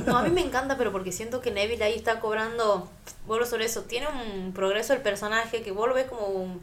No, 0.05 0.17
a 0.19 0.25
mí 0.25 0.31
me 0.31 0.41
encanta, 0.41 0.77
pero 0.77 0.91
porque 0.91 1.13
siento 1.13 1.41
que 1.41 1.53
Neville 1.53 1.85
ahí 1.85 1.95
está 1.95 2.19
cobrando. 2.19 2.91
Vuelvo 3.29 3.47
sobre 3.47 3.67
eso. 3.67 3.83
Tiene 3.83 4.09
un 4.09 4.53
progreso 4.53 4.95
el 4.95 5.01
personaje 5.01 5.63
que 5.63 5.71
vuelve 5.71 6.07
como 6.07 6.27
un, 6.27 6.61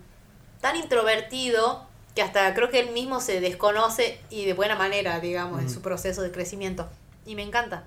tan 0.59 0.75
introvertido 0.75 1.87
que 2.15 2.21
hasta 2.21 2.53
creo 2.53 2.69
que 2.69 2.79
él 2.79 2.91
mismo 2.91 3.19
se 3.19 3.41
desconoce 3.41 4.19
y 4.29 4.45
de 4.45 4.53
buena 4.53 4.75
manera, 4.75 5.19
digamos, 5.19 5.61
en 5.61 5.69
su 5.69 5.81
proceso 5.81 6.21
de 6.21 6.31
crecimiento. 6.31 6.87
Y 7.25 7.35
me 7.35 7.43
encanta. 7.43 7.85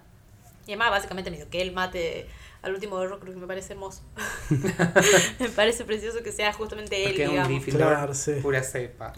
Y 0.67 0.73
además, 0.73 0.91
básicamente, 0.91 1.47
que 1.49 1.63
él 1.63 1.73
mate 1.73 2.27
al 2.63 2.75
último 2.75 2.99
de 2.99 3.09
que 3.09 3.37
me 3.37 3.47
parece 3.47 3.75
hermoso. 3.75 4.03
me 5.39 5.49
parece 5.51 5.85
precioso 5.85 6.23
que 6.25 6.33
sea 6.33 6.53
justamente 6.53 7.05
él, 7.05 7.17
digamos. 7.17 7.65
claro, 7.67 8.13
pura 8.43 8.63
cepa. 8.63 9.13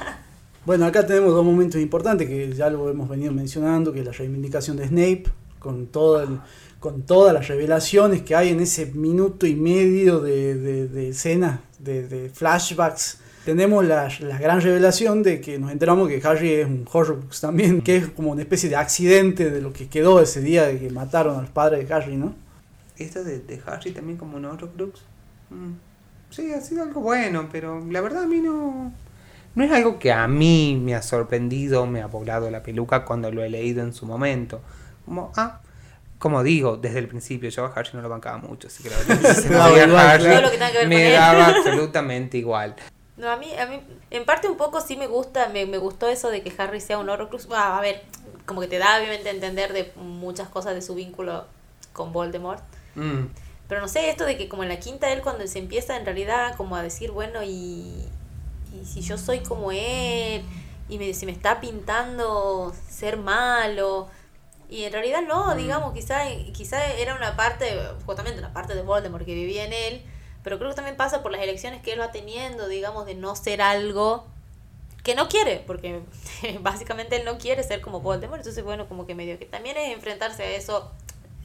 bueno, 0.66 0.86
acá 0.86 1.06
tenemos 1.06 1.32
dos 1.32 1.44
momentos 1.44 1.80
importantes 1.80 2.28
que 2.28 2.52
ya 2.52 2.68
lo 2.70 2.90
hemos 2.90 3.08
venido 3.08 3.32
mencionando, 3.32 3.92
que 3.92 4.00
es 4.00 4.06
la 4.06 4.12
reivindicación 4.12 4.76
de 4.76 4.88
Snape, 4.88 5.24
con 5.60 5.86
todo 5.86 6.42
con 6.80 7.02
todas 7.02 7.34
las 7.34 7.46
revelaciones 7.46 8.22
que 8.22 8.34
hay 8.34 8.48
en 8.48 8.60
ese 8.60 8.86
minuto 8.86 9.46
y 9.46 9.54
medio 9.54 10.20
de, 10.20 10.54
de, 10.54 10.88
de 10.88 11.10
escena, 11.10 11.60
de, 11.78 12.08
de 12.08 12.30
flashbacks 12.30 13.19
tenemos 13.44 13.84
la, 13.84 14.08
la, 14.20 14.38
gran 14.38 14.60
revelación 14.60 15.22
de 15.22 15.40
que 15.40 15.58
nos 15.58 15.72
enteramos 15.72 16.08
que 16.08 16.20
Harry 16.24 16.52
es 16.54 16.66
un 16.66 16.86
Horrocrux 16.90 17.40
también, 17.40 17.80
que 17.82 17.96
es 17.96 18.08
como 18.08 18.32
una 18.32 18.42
especie 18.42 18.68
de 18.68 18.76
accidente 18.76 19.50
de 19.50 19.60
lo 19.60 19.72
que 19.72 19.88
quedó 19.88 20.20
ese 20.20 20.40
día 20.40 20.66
de 20.66 20.78
que 20.78 20.90
mataron 20.90 21.38
a 21.38 21.40
los 21.42 21.50
padres 21.50 21.88
de 21.88 21.94
Harry, 21.94 22.16
¿no? 22.16 22.34
Esto 22.98 23.24
de, 23.24 23.40
de 23.40 23.60
Harry 23.66 23.92
también 23.92 24.18
como 24.18 24.36
un 24.36 24.44
Horrocrux. 24.44 25.00
Mm. 25.50 25.72
Sí, 26.30 26.52
ha 26.52 26.60
sido 26.60 26.82
algo 26.82 27.00
bueno, 27.00 27.48
pero 27.50 27.84
la 27.90 28.00
verdad 28.00 28.24
a 28.24 28.26
mí 28.26 28.40
no... 28.40 28.92
No 29.56 29.64
es 29.64 29.72
algo 29.72 29.98
que 29.98 30.12
a 30.12 30.28
mí 30.28 30.80
me 30.80 30.94
ha 30.94 31.02
sorprendido, 31.02 31.84
me 31.84 32.02
ha 32.02 32.06
volado 32.06 32.48
la 32.50 32.62
peluca 32.62 33.04
cuando 33.04 33.32
lo 33.32 33.42
he 33.42 33.48
leído 33.48 33.82
en 33.82 33.92
su 33.92 34.06
momento. 34.06 34.60
Como, 35.04 35.32
ah, 35.36 35.60
como 36.20 36.44
digo, 36.44 36.76
desde 36.76 37.00
el 37.00 37.08
principio, 37.08 37.50
yo 37.50 37.64
a 37.64 37.72
Harry 37.74 37.90
no 37.94 38.00
lo 38.00 38.08
bancaba 38.08 38.38
mucho, 38.38 38.68
así 38.68 38.82
que 38.84 38.90
la 38.90 38.98
verdad 38.98 40.86
me 40.88 41.10
daba 41.10 41.46
absolutamente 41.48 42.38
igual. 42.38 42.76
No, 43.20 43.28
a 43.28 43.36
mí, 43.36 43.54
a 43.54 43.66
mí, 43.66 43.82
en 44.10 44.24
parte 44.24 44.48
un 44.48 44.56
poco 44.56 44.80
sí 44.80 44.96
me 44.96 45.06
gusta, 45.06 45.50
me, 45.50 45.66
me 45.66 45.76
gustó 45.76 46.08
eso 46.08 46.30
de 46.30 46.42
que 46.42 46.52
Harry 46.56 46.80
sea 46.80 46.98
un 46.98 47.10
Horrocrux. 47.10 47.46
Ah, 47.52 47.76
a 47.76 47.80
ver, 47.82 48.02
como 48.46 48.62
que 48.62 48.66
te 48.66 48.78
da 48.78 48.98
obviamente 48.98 49.28
a 49.28 49.32
entender 49.32 49.74
de 49.74 49.92
muchas 49.96 50.48
cosas 50.48 50.74
de 50.74 50.80
su 50.80 50.94
vínculo 50.94 51.44
con 51.92 52.14
Voldemort. 52.14 52.62
Mm. 52.94 53.26
Pero 53.68 53.82
no 53.82 53.88
sé, 53.88 54.08
esto 54.08 54.24
de 54.24 54.38
que 54.38 54.48
como 54.48 54.62
en 54.62 54.70
la 54.70 54.80
quinta 54.80 55.12
él 55.12 55.20
cuando 55.20 55.46
se 55.46 55.58
empieza 55.58 55.98
en 55.98 56.06
realidad 56.06 56.56
como 56.56 56.76
a 56.76 56.82
decir, 56.82 57.10
bueno, 57.10 57.42
y, 57.42 58.06
y 58.72 58.86
si 58.86 59.02
yo 59.02 59.18
soy 59.18 59.40
como 59.40 59.70
él, 59.70 60.42
y 60.88 60.98
me, 60.98 61.12
si 61.12 61.26
me 61.26 61.32
está 61.32 61.60
pintando 61.60 62.74
ser 62.88 63.18
malo, 63.18 64.08
y 64.70 64.84
en 64.84 64.92
realidad 64.92 65.20
no, 65.28 65.54
mm. 65.54 65.58
digamos, 65.58 65.92
quizá, 65.92 66.22
quizá 66.54 66.86
era 66.94 67.14
una 67.14 67.36
parte, 67.36 67.66
justamente 68.06 68.38
una 68.38 68.54
parte 68.54 68.74
de 68.74 68.80
Voldemort 68.80 69.26
que 69.26 69.34
vivía 69.34 69.66
en 69.66 69.74
él, 69.74 70.02
pero 70.42 70.58
creo 70.58 70.70
que 70.70 70.76
también 70.76 70.96
pasa 70.96 71.22
por 71.22 71.32
las 71.32 71.42
elecciones 71.42 71.82
que 71.82 71.92
él 71.92 72.00
va 72.00 72.12
teniendo, 72.12 72.68
digamos, 72.68 73.06
de 73.06 73.14
no 73.14 73.36
ser 73.36 73.62
algo 73.62 74.26
que 75.02 75.14
no 75.14 75.28
quiere, 75.28 75.62
porque 75.66 76.00
básicamente 76.60 77.16
él 77.16 77.24
no 77.24 77.38
quiere 77.38 77.62
ser 77.62 77.80
como 77.80 78.00
Voldemort, 78.00 78.40
entonces 78.40 78.64
bueno, 78.64 78.88
como 78.88 79.06
que 79.06 79.14
medio 79.14 79.38
que 79.38 79.46
también 79.46 79.76
es 79.76 79.94
enfrentarse 79.94 80.42
a 80.42 80.50
eso, 80.50 80.90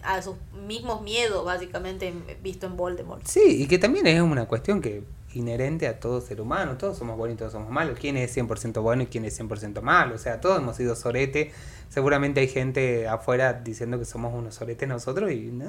a 0.03 0.21
sus 0.21 0.35
mismos 0.67 1.01
miedos, 1.01 1.43
básicamente 1.45 2.13
visto 2.41 2.65
en 2.67 2.77
Voldemort. 2.77 3.25
Sí, 3.25 3.63
y 3.63 3.67
que 3.67 3.77
también 3.77 4.07
es 4.07 4.21
una 4.21 4.45
cuestión 4.45 4.81
que 4.81 5.03
inherente 5.35 5.87
a 5.87 5.99
todo 5.99 6.21
ser 6.21 6.41
humano, 6.41 6.77
todos 6.77 6.97
somos 6.97 7.17
buenos 7.17 7.35
y 7.35 7.37
todos 7.37 7.51
somos 7.51 7.69
malos, 7.69 7.97
quién 7.99 8.17
es 8.17 8.35
100% 8.35 8.81
bueno 8.81 9.03
y 9.03 9.07
quién 9.07 9.25
es 9.25 9.39
100% 9.39 9.81
malo, 9.81 10.15
o 10.15 10.17
sea, 10.17 10.41
todos 10.41 10.59
hemos 10.59 10.77
sido 10.77 10.95
sorete, 10.95 11.51
seguramente 11.89 12.39
hay 12.39 12.47
gente 12.47 13.07
afuera 13.07 13.53
diciendo 13.53 13.99
que 13.99 14.05
somos 14.05 14.33
unos 14.33 14.55
soretes 14.55 14.87
nosotros 14.87 15.31
y 15.31 15.51
no, 15.51 15.65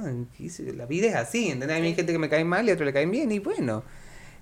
la 0.75 0.87
vida 0.87 1.09
es 1.09 1.15
así, 1.17 1.51
¿entendés? 1.51 1.83
Hay 1.83 1.95
gente 1.95 2.13
que 2.13 2.19
me 2.19 2.29
cae 2.29 2.45
mal 2.45 2.67
y 2.67 2.71
a 2.71 2.75
otro 2.75 2.87
le 2.87 2.93
caen 2.93 3.11
bien 3.11 3.31
y 3.33 3.41
bueno, 3.41 3.83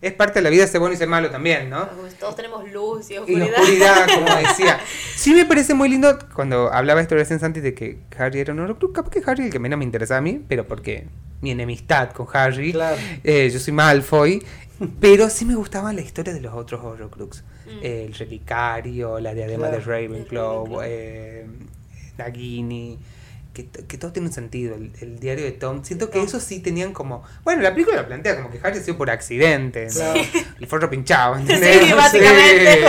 es 0.04 0.12
parte 0.12 0.40
de 0.40 0.42
la 0.42 0.50
vida 0.50 0.66
ser 0.66 0.80
bueno 0.80 0.94
y 0.94 0.98
ser 0.98 1.08
malo 1.08 1.30
también, 1.30 1.70
¿no? 1.70 1.88
Todos 2.20 2.36
tenemos 2.36 2.70
luz 2.70 3.10
y 3.10 3.16
oscuridad. 3.16 3.46
Y 3.46 3.60
oscuridad, 3.60 4.06
como 4.06 4.36
decía. 4.48 4.78
Sí 5.16 5.32
me 5.32 5.46
parece 5.46 5.72
muy 5.72 5.88
lindo 5.88 6.18
cuando 6.34 6.70
hablaba 6.70 7.00
esto 7.00 7.14
recién 7.14 7.40
Santi 7.40 7.60
de 7.60 7.72
que 7.72 8.00
Harry 8.18 8.40
era 8.40 8.52
un 8.52 8.60
Horrocrux. 8.60 8.92
Capaz 8.92 9.10
que 9.10 9.22
Harry 9.24 9.44
el 9.44 9.50
que 9.50 9.58
menos 9.58 9.78
me 9.78 9.84
interesa 9.84 10.18
a 10.18 10.20
mí, 10.20 10.44
pero 10.46 10.68
porque 10.68 11.06
mi 11.40 11.52
enemistad 11.52 12.10
con 12.10 12.26
Harry. 12.32 12.72
Claro. 12.72 12.96
Eh, 13.22 13.48
yo 13.50 13.58
soy 13.58 13.72
Malfoy. 13.72 14.42
Pero 15.00 15.30
sí 15.30 15.44
me 15.44 15.54
gustaba 15.54 15.92
la 15.92 16.00
historia 16.00 16.32
de 16.32 16.40
los 16.40 16.54
otros 16.54 16.82
Horrocrux. 16.84 17.44
Mm. 17.66 17.78
el 17.82 18.14
relicario, 18.14 19.18
la 19.20 19.32
diadema 19.32 19.68
de 19.68 19.80
Ravenclaw, 19.80 20.82
eh, 20.84 21.46
Nagini 22.18 22.98
que, 23.54 23.68
que 23.68 23.98
todo 23.98 24.12
tiene 24.12 24.28
un 24.28 24.34
sentido, 24.34 24.74
el, 24.74 25.20
diario 25.20 25.44
de 25.44 25.52
Tom. 25.52 25.84
Siento 25.84 26.10
que 26.10 26.20
eso 26.20 26.40
sí 26.40 26.58
tenían 26.58 26.92
como. 26.92 27.22
Bueno, 27.44 27.62
la 27.62 27.72
película 27.72 27.96
lo 28.02 28.06
plantea 28.06 28.34
como 28.36 28.50
que 28.50 28.58
Harry 28.62 28.78
se 28.78 28.86
dio 28.86 28.98
por 28.98 29.10
accidente, 29.10 29.86
el 30.60 30.66
forro 30.66 30.90
pinchado, 30.90 31.36
¿entendés? 31.36 31.74
Sí, 31.84 31.92
básicamente. 31.92 32.84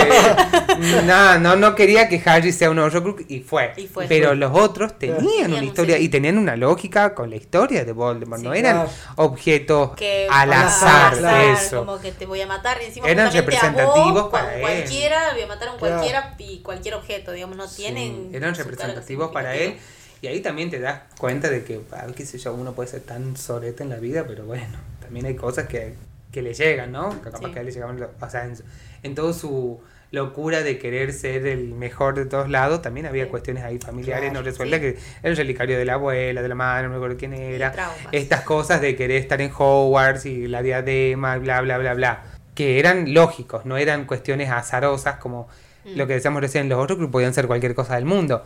no, 1.04 1.38
no, 1.38 1.56
no 1.56 1.74
quería 1.74 2.08
que 2.08 2.20
Harry 2.24 2.52
sea 2.52 2.70
un 2.70 2.78
Horrocrux 2.78 3.24
y 3.28 3.40
fue. 3.40 3.72
Y 3.76 3.86
fue 3.86 4.06
Pero 4.06 4.34
los 4.34 4.52
otros 4.52 4.98
tenían 4.98 5.52
una 5.52 5.64
historia 5.64 5.98
y 5.98 6.08
tenían 6.08 6.38
una 6.38 6.56
lógica 6.56 7.14
con 7.14 7.30
la 7.30 7.36
historia 7.36 7.84
de 7.84 7.92
Voldemort. 7.92 8.42
no 8.42 8.52
eran 8.54 8.86
objetos 9.16 9.92
al 10.30 10.52
azar, 10.52 11.14
eso. 11.54 11.78
Como 11.78 12.00
que 12.00 12.10
te 12.10 12.26
voy 12.26 12.40
a 12.40 12.46
matar. 12.46 12.82
Encima 12.82 13.08
eran 13.08 13.32
representativos 13.32 14.30
para 14.30 14.56
él. 14.56 14.62
Cualquiera, 14.62 15.32
voy 15.32 15.42
a 15.42 15.46
matar 15.46 15.68
a 15.68 15.72
un 15.72 15.78
cualquiera 15.78 16.34
y 16.38 16.58
cualquier 16.60 16.94
objeto, 16.94 17.30
digamos, 17.30 17.56
no 17.56 17.68
tienen. 17.68 18.30
Eran 18.32 18.54
representativos 18.54 19.30
para 19.30 19.54
él 19.54 19.78
y 20.22 20.26
ahí 20.28 20.40
también 20.40 20.70
te 20.70 20.80
das 20.80 21.02
cuenta 21.18 21.50
de 21.50 21.62
que, 21.64 21.80
ah, 21.92 22.06
qué 22.14 22.24
sé 22.24 22.38
yo, 22.38 22.54
uno 22.54 22.72
puede 22.72 22.88
ser 22.88 23.02
tan 23.02 23.36
sorete 23.36 23.82
en 23.82 23.90
la 23.90 23.96
vida, 23.96 24.24
pero 24.26 24.44
bueno, 24.44 24.78
también 25.00 25.26
hay 25.26 25.36
cosas 25.36 25.68
que, 25.68 25.94
que 26.32 26.42
le 26.42 26.54
llegan, 26.54 26.92
¿no? 26.92 27.10
Que 27.22 27.30
capaz 27.30 27.50
que 27.52 27.58
a 27.58 27.60
él 27.60 27.66
le 27.66 27.72
llegaban, 27.72 28.02
o 28.02 28.30
sea, 28.30 28.44
en, 28.44 28.56
en 29.02 29.14
todo 29.14 29.32
su 29.32 29.80
locura 30.10 30.62
de 30.62 30.78
querer 30.78 31.12
ser 31.12 31.46
el 31.46 31.74
mejor 31.74 32.14
de 32.14 32.26
todos 32.26 32.48
lados, 32.48 32.80
también 32.80 33.06
había 33.06 33.28
cuestiones 33.28 33.64
ahí 33.64 33.78
familiares 33.78 34.32
no 34.32 34.42
resueltas, 34.42 34.80
que 34.80 34.96
el 35.22 35.36
relicario 35.36 35.76
de 35.76 35.84
la 35.84 35.94
abuela, 35.94 36.42
de 36.42 36.48
la 36.48 36.54
madre, 36.54 36.84
no 36.84 36.90
me 36.90 36.96
acuerdo 36.96 37.16
quién 37.16 37.34
era, 37.34 37.74
estas 38.12 38.42
cosas 38.42 38.80
de 38.80 38.96
querer 38.96 39.20
estar 39.20 39.40
en 39.40 39.50
Hogwarts 39.56 40.26
y 40.26 40.46
la 40.46 40.62
diadema, 40.62 41.36
bla, 41.38 41.60
bla, 41.60 41.78
bla, 41.78 41.94
bla, 41.94 42.22
que 42.54 42.78
eran 42.78 43.12
lógicos, 43.12 43.66
no 43.66 43.76
eran 43.76 44.06
cuestiones 44.06 44.50
azarosas 44.50 45.16
como 45.16 45.48
lo 45.84 46.04
mm. 46.04 46.08
que 46.08 46.14
decíamos 46.14 46.40
recién, 46.40 46.68
los 46.68 46.82
otros 46.82 46.98
que 46.98 47.06
podían 47.08 47.34
ser 47.34 47.46
cualquier 47.46 47.74
cosa 47.74 47.96
del 47.96 48.04
mundo. 48.04 48.42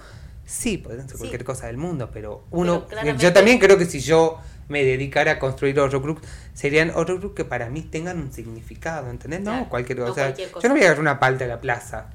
Sí, 0.51 0.79
pueden 0.79 1.09
ser 1.09 1.17
cualquier 1.17 1.45
cosa 1.45 1.69
del 1.69 1.77
mundo, 1.77 2.11
pero 2.12 2.45
uno. 2.51 2.89
yo 3.19 3.33
también 3.33 3.61
creo 3.61 3.79
que 3.79 3.85
si 3.85 4.01
yo 4.01 4.41
me 4.67 4.83
dedicara 4.83 5.33
a 5.33 5.39
construir 5.39 5.79
Horrocrux, 5.79 6.27
serían 6.55 6.91
Horrocrux 6.91 7.37
que 7.37 7.45
para 7.45 7.70
mí 7.70 7.83
tengan 7.83 8.19
un 8.19 8.33
significado, 8.33 9.11
¿entendés? 9.11 9.43
no, 9.43 9.69
cualquier, 9.69 9.99
cosa. 9.99 10.35
Yo 10.35 10.49
no 10.65 10.70
voy 10.70 10.81
a 10.81 10.87
agarrar 10.87 11.01
una 11.01 11.20
palta 11.20 11.45
de 11.45 11.51
la 11.51 11.61
plaza. 11.61 12.11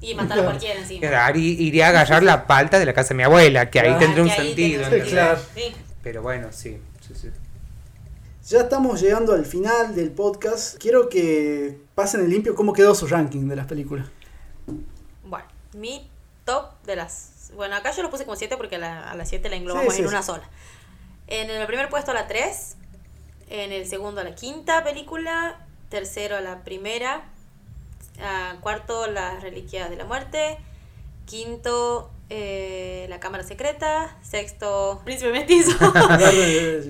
¿Y? 0.00 0.14
matar 0.16 0.40
a 0.40 0.42
cualquiera 0.42 0.80
encima. 0.80 1.30
Iría 1.36 1.86
a 1.86 1.88
agarrar 1.90 2.24
la 2.24 2.48
palta 2.48 2.80
de 2.80 2.86
la 2.86 2.92
casa 2.94 3.10
de 3.10 3.14
mi 3.14 3.22
abuela, 3.22 3.70
que 3.70 3.78
ahí 3.78 3.96
tendría 3.96 4.24
un 4.24 4.30
sentido. 4.30 4.84
Claro. 5.08 5.40
Pero 6.02 6.20
bueno, 6.20 6.48
sí, 6.50 6.78
sí, 7.06 7.14
sí. 7.14 7.28
Ya 8.48 8.62
estamos 8.62 9.00
llegando 9.00 9.34
al 9.34 9.46
final 9.46 9.94
del 9.94 10.10
podcast. 10.10 10.78
Quiero 10.78 11.08
que 11.08 11.78
pasen 11.94 12.22
en 12.22 12.30
limpio 12.30 12.56
cómo 12.56 12.72
quedó 12.72 12.92
su 12.96 13.06
ranking 13.06 13.46
de 13.46 13.54
las 13.54 13.66
películas. 13.66 14.08
Bueno, 15.24 15.46
mi 15.74 16.10
top 16.44 16.82
de 16.84 16.96
las 16.96 17.31
bueno, 17.56 17.76
acá 17.76 17.90
yo 17.92 18.02
lo 18.02 18.10
puse 18.10 18.24
como 18.24 18.36
7 18.36 18.56
porque 18.56 18.76
a, 18.76 18.78
la, 18.78 19.14
las 19.14 19.28
7 19.28 19.48
la 19.48 19.56
englobamos 19.56 19.96
en 19.98 20.06
una 20.06 20.22
sola. 20.22 20.48
En 21.26 21.50
el 21.50 21.66
primer 21.66 21.88
puesto 21.88 22.12
la 22.12 22.26
3. 22.26 22.76
En 23.50 23.72
el 23.72 23.86
segundo 23.86 24.22
la 24.22 24.34
quinta 24.34 24.84
película. 24.84 25.58
Tercero 25.88 26.40
la 26.40 26.64
primera. 26.64 27.24
cuarto 28.60 29.06
las 29.06 29.42
reliquias 29.42 29.90
de 29.90 29.96
la 29.96 30.04
muerte. 30.04 30.58
Quinto 31.26 32.10
eh, 32.30 33.06
la 33.08 33.20
cámara 33.20 33.44
secreta. 33.44 34.16
Sexto 34.22 35.00
príncipe 35.04 35.32
mestizo. 35.32 35.72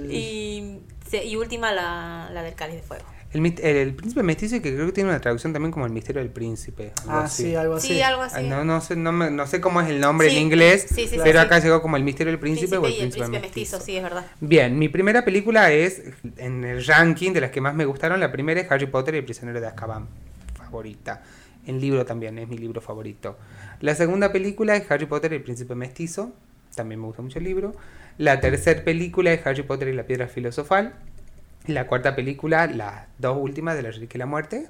y, 0.11 0.81
y 1.13 1.37
última 1.37 1.73
la, 1.73 2.31
la 2.33 2.43
del 2.43 2.55
cáliz 2.55 2.77
de 2.77 2.83
fuego. 2.83 3.05
El, 3.33 3.47
el, 3.63 3.95
príncipe 3.95 4.23
mestizo 4.23 4.61
que 4.61 4.75
creo 4.75 4.87
que 4.87 4.93
tiene 4.93 5.09
una 5.09 5.21
traducción 5.21 5.55
también 5.55 5.73
como 5.73 5.87
el 5.87 5.93
misterio 5.93 6.21
del 6.21 6.31
príncipe. 6.31 6.93
ah, 7.09 7.27
sí, 7.27 7.55
algo 7.55 7.77
así. 7.77 7.89
Sí, 7.89 8.03
algo 8.03 8.23
así. 8.23 8.43
No, 8.45 8.63
no, 8.65 8.81
sé, 8.83 8.95
no, 8.95 9.11
me, 9.11 9.31
no 9.31 9.47
sé 9.47 9.61
cómo 9.61 9.81
es 9.81 9.89
el 9.89 10.01
nombre 10.01 10.31
en 10.31 10.39
inglés, 10.39 10.87
pero 11.23 11.41
acá 11.41 11.59
llegó 11.59 11.81
como 11.81 11.97
el 11.97 12.05
misterio 12.05 12.31
del 12.31 12.41
príncipe, 12.41 12.77
o 12.77 12.87
el 12.87 12.95
príncipe, 12.95 13.29
mestizo. 13.29 13.81
Sí, 13.81 13.97
es 13.97 14.03
verdad. 14.03 14.27
Bien, 14.41 14.79
mi 14.79 14.91
primera 14.91 15.25
película 15.25 15.73
es, 15.73 16.03
en 16.37 16.65
el 16.65 16.85
ranking 16.85 17.33
de 17.33 17.41
las 17.41 17.51
que 17.51 17.63
más 17.63 17.75
me 17.75 17.87
gustaron, 17.87 18.21
la 18.21 18.31
primera 18.31 18.61
es 18.61 18.71
Harry 18.71 18.87
Potter 18.87 19.15
y 19.15 19.19
el 19.19 19.25
prisionero 19.25 19.61
de 19.61 19.67
Azkaban, 19.67 20.09
favorita. 20.55 21.23
El 21.67 21.81
libro 21.81 22.05
también 22.05 22.39
es 22.39 22.49
mi 22.49 22.59
libro 22.59 22.81
favorito. 22.83 23.39
La 23.81 23.95
segunda 23.95 24.31
película 24.31 24.77
es 24.77 24.91
Harry 24.91 25.07
Potter 25.07 25.33
y 25.33 25.37
el 25.37 25.43
príncipe 25.43 25.75
mestizo, 25.75 26.33
también 26.75 27.01
me 27.01 27.07
gusta 27.07 27.23
mucho 27.23 27.39
el 27.39 27.45
libro. 27.45 27.75
La 28.19 28.41
tercera 28.41 28.85
película 28.85 29.33
es 29.33 29.47
Harry 29.47 29.63
Potter 29.63 29.89
y 29.89 29.95
la 29.95 30.05
piedra 30.05 30.29
filosofal. 30.29 30.95
La 31.67 31.87
cuarta 31.87 32.17
película, 32.17 32.67
las 32.67 33.07
dos 33.19 33.39
últimas 33.41 33.77
de 33.77 33.83
La 33.83 33.91
Reliquia 33.91 34.19
y 34.19 34.21
la 34.21 34.27
Muerte. 34.27 34.69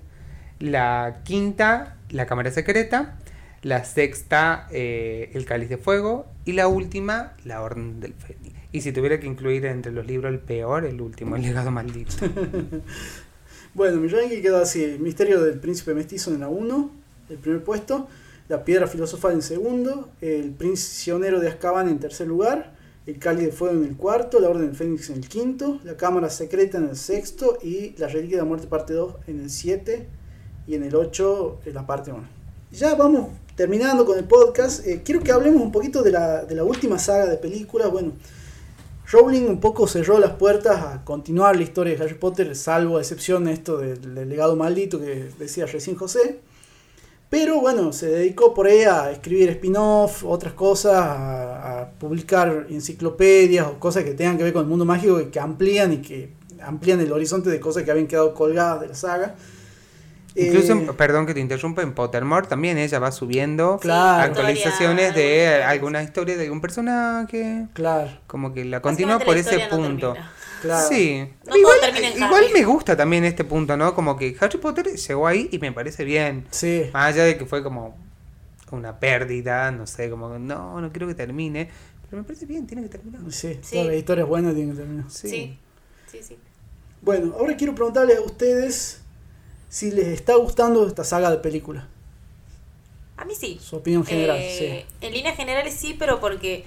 La 0.59 1.23
quinta, 1.25 1.97
La 2.11 2.27
Cámara 2.27 2.51
Secreta. 2.51 3.19
La 3.63 3.85
sexta, 3.85 4.69
eh, 4.73 5.31
El 5.35 5.47
Cáliz 5.47 5.71
de 5.71 5.79
Fuego. 5.79 6.27
Y 6.45 6.53
la 6.53 6.69
última, 6.69 7.35
La 7.45 7.63
Orden 7.63 8.01
del 8.01 8.13
Fénix. 8.15 8.55
Y 8.73 8.83
si 8.83 8.93
tuviera 8.93 9.21
que 9.21 9.27
incluir 9.27 9.65
entre 9.67 9.93
los 9.93 10.07
libros 10.07 10.33
el 10.33 10.41
peor, 10.41 10.85
el 10.85 11.01
último, 11.01 11.37
El 11.37 11.43
Legado 11.43 11.71
Maldito. 11.71 12.15
bueno, 13.75 13.99
mi 13.99 14.09
ranking 14.09 14.43
quedó 14.43 14.61
así. 14.61 14.85
El 14.85 15.01
Misterio 15.01 15.43
del 15.43 15.61
Príncipe 15.61 15.95
Mestizo 15.95 16.33
en 16.33 16.41
la 16.41 16.49
1, 16.49 16.91
el 17.31 17.39
primer 17.39 17.65
puesto. 17.65 18.09
La 18.49 18.65
Piedra 18.65 18.87
Filosofal 18.87 19.33
en 19.33 19.43
segundo. 19.43 20.11
El 20.21 20.51
Prisionero 20.51 21.41
de 21.41 21.49
Azkaban 21.49 21.89
en 21.89 21.99
tercer 21.99 22.27
lugar 22.27 22.82
el 23.07 23.19
Cali 23.19 23.45
de 23.45 23.53
Fuego 23.53 23.77
en 23.77 23.85
el 23.85 23.97
cuarto, 23.97 24.39
La 24.39 24.49
Orden 24.49 24.67
del 24.67 24.77
Fénix 24.77 25.11
en 25.11 25.17
el 25.17 25.29
quinto, 25.29 25.81
La 25.85 25.97
Cámara 25.97 26.31
Secreta 26.31 26.79
en 26.79 26.89
el 26.89 26.97
sexto 26.97 27.59
y 27.63 27.95
La 27.99 28.07
Reliquia 28.09 28.37
de 28.37 28.43
la 28.43 28.49
Muerte 28.49 28.67
parte 28.69 28.93
2 28.93 29.15
en 29.27 29.41
el 29.41 29.51
7 29.51 30.07
y 30.67 30.75
en 30.75 30.85
el 30.85 30.95
8 30.95 31.61
en 31.67 31.75
la 31.75 31.87
parte 31.87 32.13
1. 32.13 32.23
Ya 32.71 32.95
vamos 32.95 33.29
terminando 33.57 34.07
con 34.07 34.19
el 34.19 34.25
podcast. 34.25 34.87
Eh, 34.87 35.03
quiero 35.05 35.23
que 35.23 35.33
hablemos 35.33 35.61
un 35.63 35.73
poquito 35.73 36.03
de 36.03 36.13
la, 36.13 36.45
de 36.45 36.55
la 36.55 36.65
última 36.65 36.99
saga 36.99 37.27
de 37.27 37.37
películas. 37.37 37.91
Bueno, 37.91 38.13
Rowling 39.11 39.43
un 39.43 39.61
poco 39.61 39.87
cerró 39.87 40.19
las 40.19 40.33
puertas 40.33 40.81
a 40.81 41.05
continuar 41.05 41.57
la 41.57 41.63
historia 41.63 41.95
de 41.95 42.03
Harry 42.03 42.15
Potter, 42.15 42.55
salvo 42.57 42.97
a 42.97 43.01
excepción 43.01 43.45
de 43.45 43.53
esto 43.53 43.79
del 43.79 44.29
legado 44.29 44.57
maldito 44.57 44.99
que 44.99 45.29
decía 45.39 45.67
recién 45.67 45.97
José. 45.97 46.41
Pero 47.33 47.63
bueno, 47.63 47.95
se 47.95 48.09
dedicó 48.09 48.53
por 48.53 48.67
ahí 48.67 48.83
a 48.83 49.11
escribir 49.11 49.49
spin-off, 49.49 50.23
otras 50.23 50.53
cosas, 50.53 50.93
a, 50.95 51.89
publicar 51.99 52.67
enciclopedias 52.69 53.69
o 53.69 53.79
cosas 53.79 54.05
que 54.05 54.13
tengan 54.13 54.37
que 54.37 54.45
ver 54.45 54.53
con 54.53 54.61
el 54.61 54.69
mundo 54.69 54.85
mágico 54.85 55.19
que 55.31 55.41
amplían 55.41 55.95
y 55.95 56.03
que 56.03 56.35
amplían 56.61 57.01
el 57.01 57.11
horizonte 57.11 57.49
de 57.49 57.59
cosas 57.59 57.85
que 57.85 57.91
habían 57.91 58.07
quedado 58.07 58.35
colgadas 58.35 58.83
de 58.83 58.89
la 58.89 58.95
saga. 58.95 59.35
Incluso, 60.35 60.75
eh, 60.75 60.91
perdón 60.95 61.25
que 61.25 61.33
te 61.33 61.41
interrumpa, 61.41 61.81
en 61.81 61.95
Pottermore 61.95 62.49
también 62.49 62.77
ella 62.77 62.99
va 62.99 63.11
subiendo 63.11 63.81
actualizaciones 63.83 65.15
de 65.15 65.63
alguna 65.65 66.03
historia 66.03 66.37
de 66.37 66.45
algún 66.45 66.61
personaje. 66.61 67.67
Claro. 67.73 68.11
Como 68.27 68.53
que 68.53 68.67
la 68.67 68.83
continúa 68.83 69.19
por 69.19 69.39
ese 69.39 69.59
punto. 69.71 70.15
Claro. 70.63 70.89
Sí. 70.89 71.29
igual, 72.17 72.45
me 72.55 72.65
gusta 72.65 72.97
también 72.97 73.25
este 73.25 73.45
punto, 73.45 73.77
¿no? 73.77 73.95
Como 73.95 74.17
que 74.17 74.37
Harry 74.41 74.59
Potter 74.59 74.87
llegó 74.87 75.27
ahí 75.27 75.49
y 75.53 75.59
me 75.59 75.73
parece 75.73 76.05
bien. 76.05 76.47
Sí. 76.51 76.85
Más 76.93 77.13
allá 77.13 77.25
de 77.25 77.37
que 77.37 77.45
fue 77.45 77.63
como 77.63 77.97
una 78.71 78.99
pérdida, 78.99 79.71
no 79.71 79.87
sé, 79.87 80.09
como 80.09 80.39
no, 80.39 80.81
no 80.81 80.93
quiero 80.93 81.07
que 81.07 81.15
termine. 81.15 81.69
Pero 82.09 82.23
me 82.23 82.27
parece 82.27 82.47
bien, 82.47 82.67
tiene 82.67 82.83
que 82.85 82.89
terminar. 82.89 83.21
Sí, 83.31 83.59
sí. 83.63 83.73
todas 83.73 83.87
las 83.89 83.97
historias 83.97 84.29
buenas 84.29 84.55
tienen 84.55 84.75
que 84.75 84.81
terminar. 84.81 85.05
Sí. 85.11 85.59
sí, 86.07 86.19
sí, 86.23 86.39
Bueno, 87.01 87.35
ahora 87.39 87.57
quiero 87.57 87.75
preguntarle 87.75 88.17
a 88.17 88.21
ustedes 88.21 89.01
si 89.69 89.91
les 89.91 90.09
está 90.09 90.37
gustando 90.37 90.87
esta 90.87 91.05
saga 91.05 91.31
de 91.31 91.39
películas. 91.39 91.85
A 93.17 93.25
mí 93.25 93.35
sí. 93.35 93.59
Su 93.61 93.77
opinión 93.77 94.05
general, 94.05 94.39
eh, 94.39 94.85
sí. 94.91 95.07
En 95.07 95.13
líneas 95.13 95.37
generales 95.37 95.75
sí, 95.75 95.95
pero 95.99 96.21
porque 96.21 96.65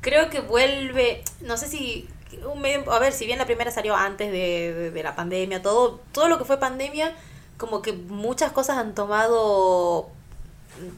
creo 0.00 0.30
que 0.30 0.40
vuelve, 0.40 1.22
no 1.40 1.56
sé 1.56 1.68
si 1.68 2.08
un 2.44 2.60
medio, 2.60 2.90
a 2.92 2.98
ver, 2.98 3.12
si 3.12 3.26
bien 3.26 3.38
la 3.38 3.46
primera 3.46 3.70
salió 3.70 3.96
antes 3.96 4.30
de, 4.30 4.90
de, 4.90 5.02
la 5.02 5.14
pandemia, 5.16 5.62
todo, 5.62 6.00
todo 6.12 6.28
lo 6.28 6.38
que 6.38 6.44
fue 6.44 6.58
pandemia, 6.58 7.14
como 7.56 7.82
que 7.82 7.92
muchas 7.92 8.52
cosas 8.52 8.78
han 8.78 8.94
tomado 8.94 10.10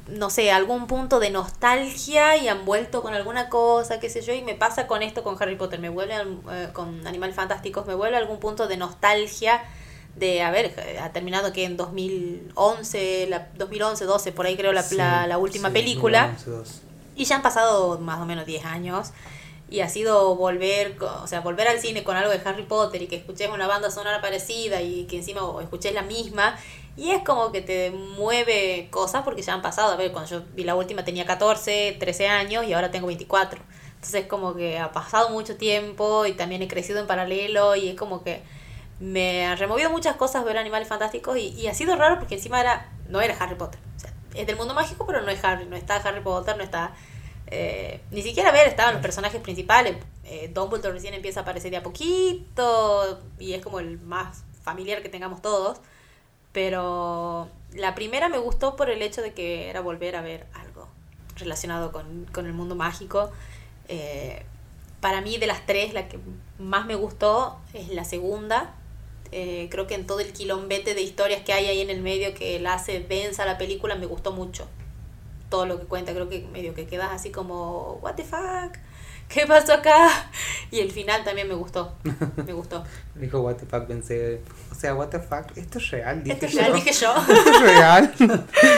no 0.09 0.31
sé, 0.31 0.51
algún 0.51 0.87
punto 0.87 1.21
de 1.21 1.31
nostalgia 1.31 2.37
y 2.37 2.49
han 2.49 2.65
vuelto 2.65 3.03
con 3.03 3.15
alguna 3.15 3.49
cosa, 3.49 4.01
qué 4.01 4.11
sé 4.11 4.23
yo, 4.23 4.33
y 4.33 4.43
me 4.43 4.55
pasa 4.55 4.87
con 4.87 5.03
esto 5.03 5.23
con 5.23 5.37
Harry 5.41 5.57
Potter, 5.57 5.81
me 5.81 5.89
vuelve 5.89 6.15
eh, 6.17 6.69
con 6.73 7.07
Animales 7.07 7.37
Fantásticos, 7.37 7.87
me 7.87 7.95
vuelve 7.95 8.17
algún 8.17 8.39
punto 8.39 8.69
de 8.69 8.77
nostalgia 8.77 9.63
de, 10.17 10.43
a 10.43 10.51
ver, 10.51 10.75
ha 11.01 11.13
terminado 11.13 11.53
que 11.53 11.65
en 11.65 11.77
2011, 11.77 13.27
la, 13.29 13.49
2011, 13.55 14.05
12, 14.05 14.33
por 14.33 14.47
ahí 14.47 14.57
creo 14.57 14.73
la, 14.73 15.27
la, 15.27 15.39
última 15.39 15.71
película. 15.71 16.37
y 17.17 17.25
ya 17.25 17.37
han 17.37 17.43
pasado 17.43 17.99
más 18.01 18.21
o 18.21 18.27
menos 18.27 18.45
10 18.45 18.65
años. 18.65 19.13
Y 19.71 19.81
ha 19.81 19.89
sido 19.89 20.35
volver, 20.35 20.97
o 21.01 21.27
sea, 21.27 21.41
volver 21.41 21.69
al 21.69 21.79
cine 21.79 22.03
con 22.03 22.17
algo 22.17 22.31
de 22.31 22.41
Harry 22.45 22.65
Potter 22.65 23.01
y 23.03 23.07
que 23.07 23.17
escuches 23.17 23.49
una 23.49 23.69
banda 23.69 23.91
sonora 23.91 24.21
parecida 24.21 24.83
y 24.83 25.05
que 25.05 25.17
encima 25.17 25.41
escuches 25.63 25.95
la 25.95 26.03
misma. 26.03 26.59
Y 26.97 27.13
es 27.13 27.23
como 27.23 27.53
que 27.53 27.63
te 27.63 27.91
mueve 27.93 28.89
cosas 28.91 29.23
porque 29.23 29.43
ya 29.43 29.55
han 29.55 29.63
pasado. 29.63 29.93
A 29.93 29.97
ver, 29.97 30.11
cuando 30.13 30.29
yo 30.29 30.43
vi 30.55 30.65
la 30.65 30.75
última 30.75 31.05
tenía 31.05 31.25
14, 31.25 31.97
13 31.99 32.29
años 32.29 32.67
y 32.67 32.73
ahora 32.73 32.91
tengo 32.91 33.07
24. 33.07 33.61
Entonces 33.95 34.23
es 34.23 34.27
como 34.27 34.55
que 34.55 34.79
ha 34.79 34.93
pasado 34.93 35.31
mucho 35.31 35.57
tiempo 35.57 36.27
y 36.27 36.33
también 36.33 36.63
he 36.63 36.69
crecido 36.69 37.01
en 37.01 37.07
paralelo 37.07 37.77
y 37.77 37.89
es 37.89 37.97
como 37.97 38.25
que 38.25 38.43
me 38.99 39.47
ha 39.47 39.57
removido 39.57 39.91
muchas 39.91 40.17
cosas 40.17 40.45
ver 40.45 40.59
Animales 40.59 40.89
Fantásticos 40.89 41.37
y, 41.39 41.67
ha 41.67 41.75
sido 41.75 41.97
raro 41.97 42.19
porque 42.19 42.35
encima 42.35 42.61
era 42.61 42.89
no 43.09 43.21
era 43.21 43.37
Harry 43.39 43.57
Potter. 43.57 43.81
O 43.97 44.01
sea, 44.01 44.13
es 44.35 44.47
del 44.47 44.57
mundo 44.57 44.75
mágico, 44.75 45.07
pero 45.07 45.23
no 45.23 45.31
es 45.31 45.43
Harry, 45.45 45.67
no 45.67 45.77
está 45.77 45.97
Harry 45.97 46.21
Potter, 46.21 46.57
no 46.57 46.63
está... 46.63 46.95
Eh, 47.51 48.01
ni 48.11 48.23
siquiera 48.23 48.53
ver, 48.53 48.69
estaban 48.69 48.95
los 48.95 49.03
personajes 49.03 49.41
principales. 49.41 49.97
Eh, 50.25 50.51
Dumbledore 50.53 50.95
recién 50.95 51.15
empieza 51.15 51.41
a 51.41 51.43
aparecer 51.43 51.71
de 51.71 51.79
a 51.79 51.83
poquito 51.83 53.21
y 53.39 53.55
es 53.55 53.63
como 53.63 53.81
el 53.81 53.99
más 54.01 54.45
familiar 54.63 55.03
que 55.03 55.09
tengamos 55.09 55.43
todos. 55.43 55.79
Pero 56.53 57.49
la 57.75 57.95
primera 57.95 58.29
me 58.29 58.39
gustó 58.39 58.77
por 58.77 58.91
el 58.91 59.03
hecho 59.03 59.23
de 59.23 59.33
que 59.33 59.69
era 59.71 59.81
volver 59.81 60.17
a 60.17 60.23
ver 60.23 60.47
algo 60.55 60.89
relacionado 61.37 61.93
con, 61.93 62.27
con 62.33 62.47
el 62.47 62.53
mundo 62.53 62.75
mágico. 62.75 63.31
Eh, 63.89 64.45
para 65.01 65.21
mí 65.21 65.39
de 65.39 65.47
las 65.47 65.67
tres, 65.67 65.95
la 65.95 66.09
que 66.09 66.19
más 66.59 66.87
me 66.87 66.95
gustó 66.95 67.59
es 67.73 67.89
la 67.89 68.05
segunda, 68.05 68.75
eh, 69.33 69.69
creo 69.71 69.87
que 69.87 69.95
en 69.95 70.07
todo 70.07 70.21
el 70.21 70.33
quilombete 70.33 70.95
de 70.95 71.03
historias 71.03 71.43
que 71.43 71.53
hay 71.53 71.67
ahí 71.67 71.81
en 71.81 71.91
el 71.91 72.03
medio 72.03 72.35
que 72.35 72.59
la 72.59 72.75
hace 72.75 73.01
densa 73.01 73.45
la 73.47 73.59
película 73.59 73.95
me 73.95 74.07
gustó 74.07 74.33
mucho. 74.33 74.67
Todo 75.51 75.67
lo 75.67 75.79
que 75.79 75.87
cuenta, 75.87 76.13
creo 76.13 76.31
que 76.31 76.47
medio 76.53 76.73
que 76.73 76.87
quedas 76.87 77.11
así 77.13 77.31
como, 77.31 77.99
¿What 78.03 78.15
the 78.15 78.25
fuck? 78.25 78.79
¿Qué 79.29 79.47
pasó 79.47 79.75
acá? 79.75 80.09
Y 80.71 80.81
el 80.81 80.91
final 80.91 81.23
también 81.23 81.47
me 81.47 81.55
gustó. 81.55 81.95
Me 82.45 82.53
gustó. 82.53 82.85
Dijo, 83.15 83.41
¿What 83.41 83.57
the 83.57 83.67
fuck? 83.67 83.87
Pensé, 83.87 84.41
o 84.73 84.75
sea, 84.75 84.95
¿What 84.95 85.09
the 85.09 85.21
fuck? 85.21 85.57
Esto 85.57 85.79
es 85.79 85.91
real, 85.91 86.25
dije 86.25 86.35
Esto 86.35 86.47
es 86.47 86.55
real, 86.55 86.73
dije 86.75 86.93
yo. 86.93 87.15
Esto 87.29 87.51
es 87.51 87.61
real. 87.61 88.15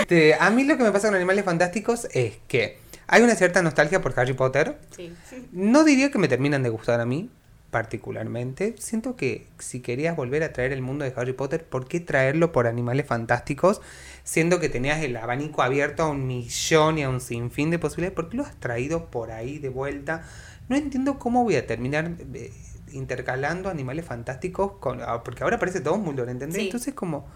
Este, 0.01 0.35
a 0.35 0.51
mí 0.51 0.65
lo 0.65 0.77
que 0.77 0.83
me 0.83 0.91
pasa 0.91 1.09
con 1.09 1.15
Animales 1.15 1.45
Fantásticos 1.45 2.09
es 2.13 2.39
que 2.49 2.79
hay 3.07 3.23
una 3.23 3.35
cierta 3.35 3.63
nostalgia 3.63 4.01
por 4.01 4.19
Harry 4.19 4.33
Potter. 4.33 4.79
Sí. 4.97 5.15
No 5.53 5.85
diría 5.85 6.11
que 6.11 6.19
me 6.19 6.29
terminan 6.29 6.63
de 6.63 6.71
gustar 6.71 7.01
a 7.01 7.07
mí, 7.07 7.31
particularmente. 7.71 8.75
Siento 8.79 9.17
que 9.17 9.47
si 9.59 9.81
querías 9.81 10.17
volver 10.17 10.43
a 10.43 10.53
traer 10.53 10.73
el 10.73 10.83
mundo 10.83 11.05
de 11.05 11.13
Harry 11.17 11.33
Potter, 11.33 11.65
¿por 11.65 11.89
qué 11.89 12.01
traerlo 12.01 12.53
por 12.53 12.67
animales 12.67 13.07
fantásticos? 13.07 13.81
Siendo 14.25 14.61
que 14.61 14.69
tenías 14.69 15.03
el 15.03 15.17
abanico 15.17 15.63
abierto 15.63 16.05
a 16.05 16.09
un 16.09 16.27
millón 16.27 16.99
y 16.99 17.03
a 17.03 17.09
un 17.09 17.21
sinfín 17.21 17.71
de 17.71 17.79
posibilidades, 17.79 18.15
¿por 18.15 18.29
qué 18.29 18.37
lo 18.37 18.45
has 18.45 18.55
traído 18.57 19.11
por 19.11 19.33
ahí 19.33 19.59
de 19.59 19.69
vuelta? 19.69 20.25
No 20.69 20.77
entiendo 20.77 21.19
cómo 21.19 21.43
voy 21.43 21.57
a 21.57 21.67
terminar 21.67 22.13
eh, 22.35 22.53
intercalando 22.93 23.69
animales 23.69 24.05
fantásticos 24.05 24.73
con. 24.79 25.01
Ah, 25.03 25.23
porque 25.25 25.43
ahora 25.43 25.59
parece 25.59 25.81
todo 25.81 25.99
mundo, 25.99 26.23
¿entendés? 26.23 26.59
Entonces, 26.59 26.95
como 26.95 27.27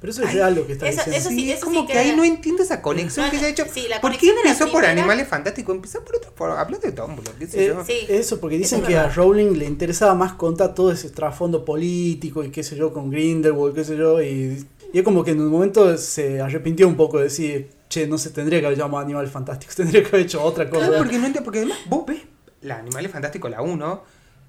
pero 0.00 0.12
eso 0.12 0.22
es 0.24 0.34
real 0.34 0.54
lo 0.54 0.66
que 0.66 0.74
está 0.74 0.86
diciendo. 0.86 1.16
Eso 1.16 1.30
sí, 1.30 1.50
es 1.50 1.64
como 1.64 1.86
que, 1.86 1.94
ahí 1.94 2.14
no 2.14 2.22
entiendo 2.22 2.62
esa 2.62 2.82
conexión 2.82 3.30
que 3.30 3.38
se 3.38 3.46
ha 3.46 3.48
hecho. 3.48 3.64
¿Por 4.00 4.16
qué 4.16 4.28
empezó 4.28 4.70
por 4.70 4.84
animales 4.84 5.26
fantásticos? 5.26 5.74
Empezó 5.74 6.04
por 6.04 6.16
otro, 6.16 6.34
por 6.34 6.50
hablar 6.50 6.80
de 6.80 6.92
Dumbledore, 6.92 7.38
qué 7.38 7.46
sé 7.46 7.66
eh, 7.68 8.06
Eso, 8.10 8.38
porque 8.38 8.58
dicen 8.58 8.82
que 8.82 8.96
a 8.96 9.08
Rowling 9.08 9.58
le 9.58 9.64
interesaba 9.64 10.14
más 10.14 10.34
contar 10.34 10.74
todo 10.74 10.92
ese 10.92 11.08
trasfondo 11.10 11.64
político 11.64 12.44
y 12.44 12.50
qué 12.50 12.62
sé 12.62 12.76
yo, 12.76 12.92
con 12.92 13.10
Grindelwald, 13.10 13.74
qué 13.74 13.84
sé 13.84 13.96
yo, 13.96 14.20
y, 14.22 14.66
y 14.96 15.00
es 15.00 15.04
como 15.04 15.22
que 15.22 15.32
en 15.32 15.42
un 15.42 15.48
momento 15.50 15.94
se 15.98 16.40
arrepintió 16.40 16.88
un 16.88 16.96
poco 16.96 17.18
de 17.18 17.24
decir, 17.24 17.70
che, 17.86 18.06
no 18.06 18.16
se 18.16 18.30
tendría 18.30 18.60
que 18.60 18.66
haber 18.66 18.78
llamado 18.78 19.04
Animales 19.04 19.30
Fantásticos, 19.30 19.76
tendría 19.76 20.00
que 20.00 20.08
haber 20.08 20.22
hecho 20.22 20.42
otra 20.42 20.70
cosa. 20.70 20.86
Claro, 20.86 21.02
porque, 21.02 21.18
no 21.18 21.26
entiendo, 21.26 21.44
porque 21.44 21.58
además 21.58 21.80
vos 21.86 22.06
ves 22.06 22.22
la 22.62 22.78
Animales 22.78 23.12
Fantásticos, 23.12 23.50
la 23.50 23.60
1, 23.60 24.04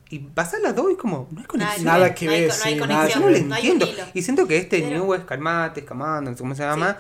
y 0.10 0.20
vas 0.34 0.54
a 0.54 0.60
las 0.60 0.74
dos 0.74 0.90
y 0.94 0.96
como, 0.96 1.28
no 1.32 1.42
hay 1.42 1.46
conexión. 1.48 1.84
Nada 1.84 2.16
que 2.16 2.30
ver, 2.30 2.48
no 2.48 2.64
hay 2.64 2.78
conexión, 2.78 3.24
no, 3.24 3.30
le 3.30 3.40
entiendo. 3.40 3.86
y 4.14 4.22
siento 4.22 4.48
que 4.48 4.56
este 4.56 4.82
New 4.90 5.14
Escalmate, 5.16 5.82
Escamando, 5.82 6.32
no 6.32 6.38
sé 6.38 6.42
cómo 6.42 6.56
se 6.56 6.64
llama, 6.64 6.96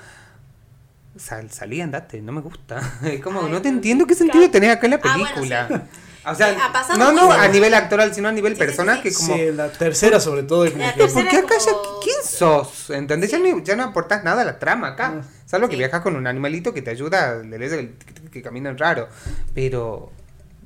sal, 1.16 1.50
salí, 1.50 1.80
andate, 1.80 2.22
no 2.22 2.34
me 2.34 2.42
gusta. 2.42 3.00
Es 3.06 3.22
como, 3.22 3.43
no 3.43 3.61
te 3.61 3.69
entiendo 3.69 4.06
qué 4.06 4.16
sentido 4.16 4.51
tenés 4.51 4.72
acá 4.72 4.88
en 4.88 4.92
la 4.92 5.00
ah, 5.01 5.14
película. 5.14 5.88
O 6.31 6.35
sea, 6.35 6.56
no, 6.97 7.11
no 7.11 7.31
a 7.31 7.47
nivel 7.47 7.73
actoral, 7.73 8.14
sino 8.14 8.27
a 8.27 8.31
nivel 8.31 8.56
personaje. 8.56 9.14
como, 9.14 9.35
sí, 9.35 9.51
la 9.51 9.72
tercera 9.72 10.19
sobre 10.19 10.43
todo. 10.43 10.65
Es 10.65 10.73
como 10.73 10.85
porque 11.14 11.38
acá 11.38 11.56
ya, 11.57 11.72
¿quién 12.03 12.17
sos? 12.23 12.89
¿Entendés? 12.89 13.31
Ya, 13.31 13.39
no, 13.39 13.59
ya 13.64 13.75
no 13.75 13.83
aportás 13.83 14.23
nada 14.23 14.41
a 14.41 14.45
la 14.45 14.59
trama 14.59 14.89
acá. 14.89 15.22
Ah. 15.22 15.27
Salvo 15.45 15.69
que 15.69 15.77
viajas 15.77 16.01
con 16.01 16.15
un 16.15 16.27
animalito 16.27 16.73
que 16.73 16.81
te 16.81 16.91
ayuda, 16.91 17.35
le 17.35 17.57
lees 17.57 17.72
que, 17.73 17.93
que 18.30 18.41
camina 18.41 18.73
raro. 18.73 19.07
Pero 19.53 20.11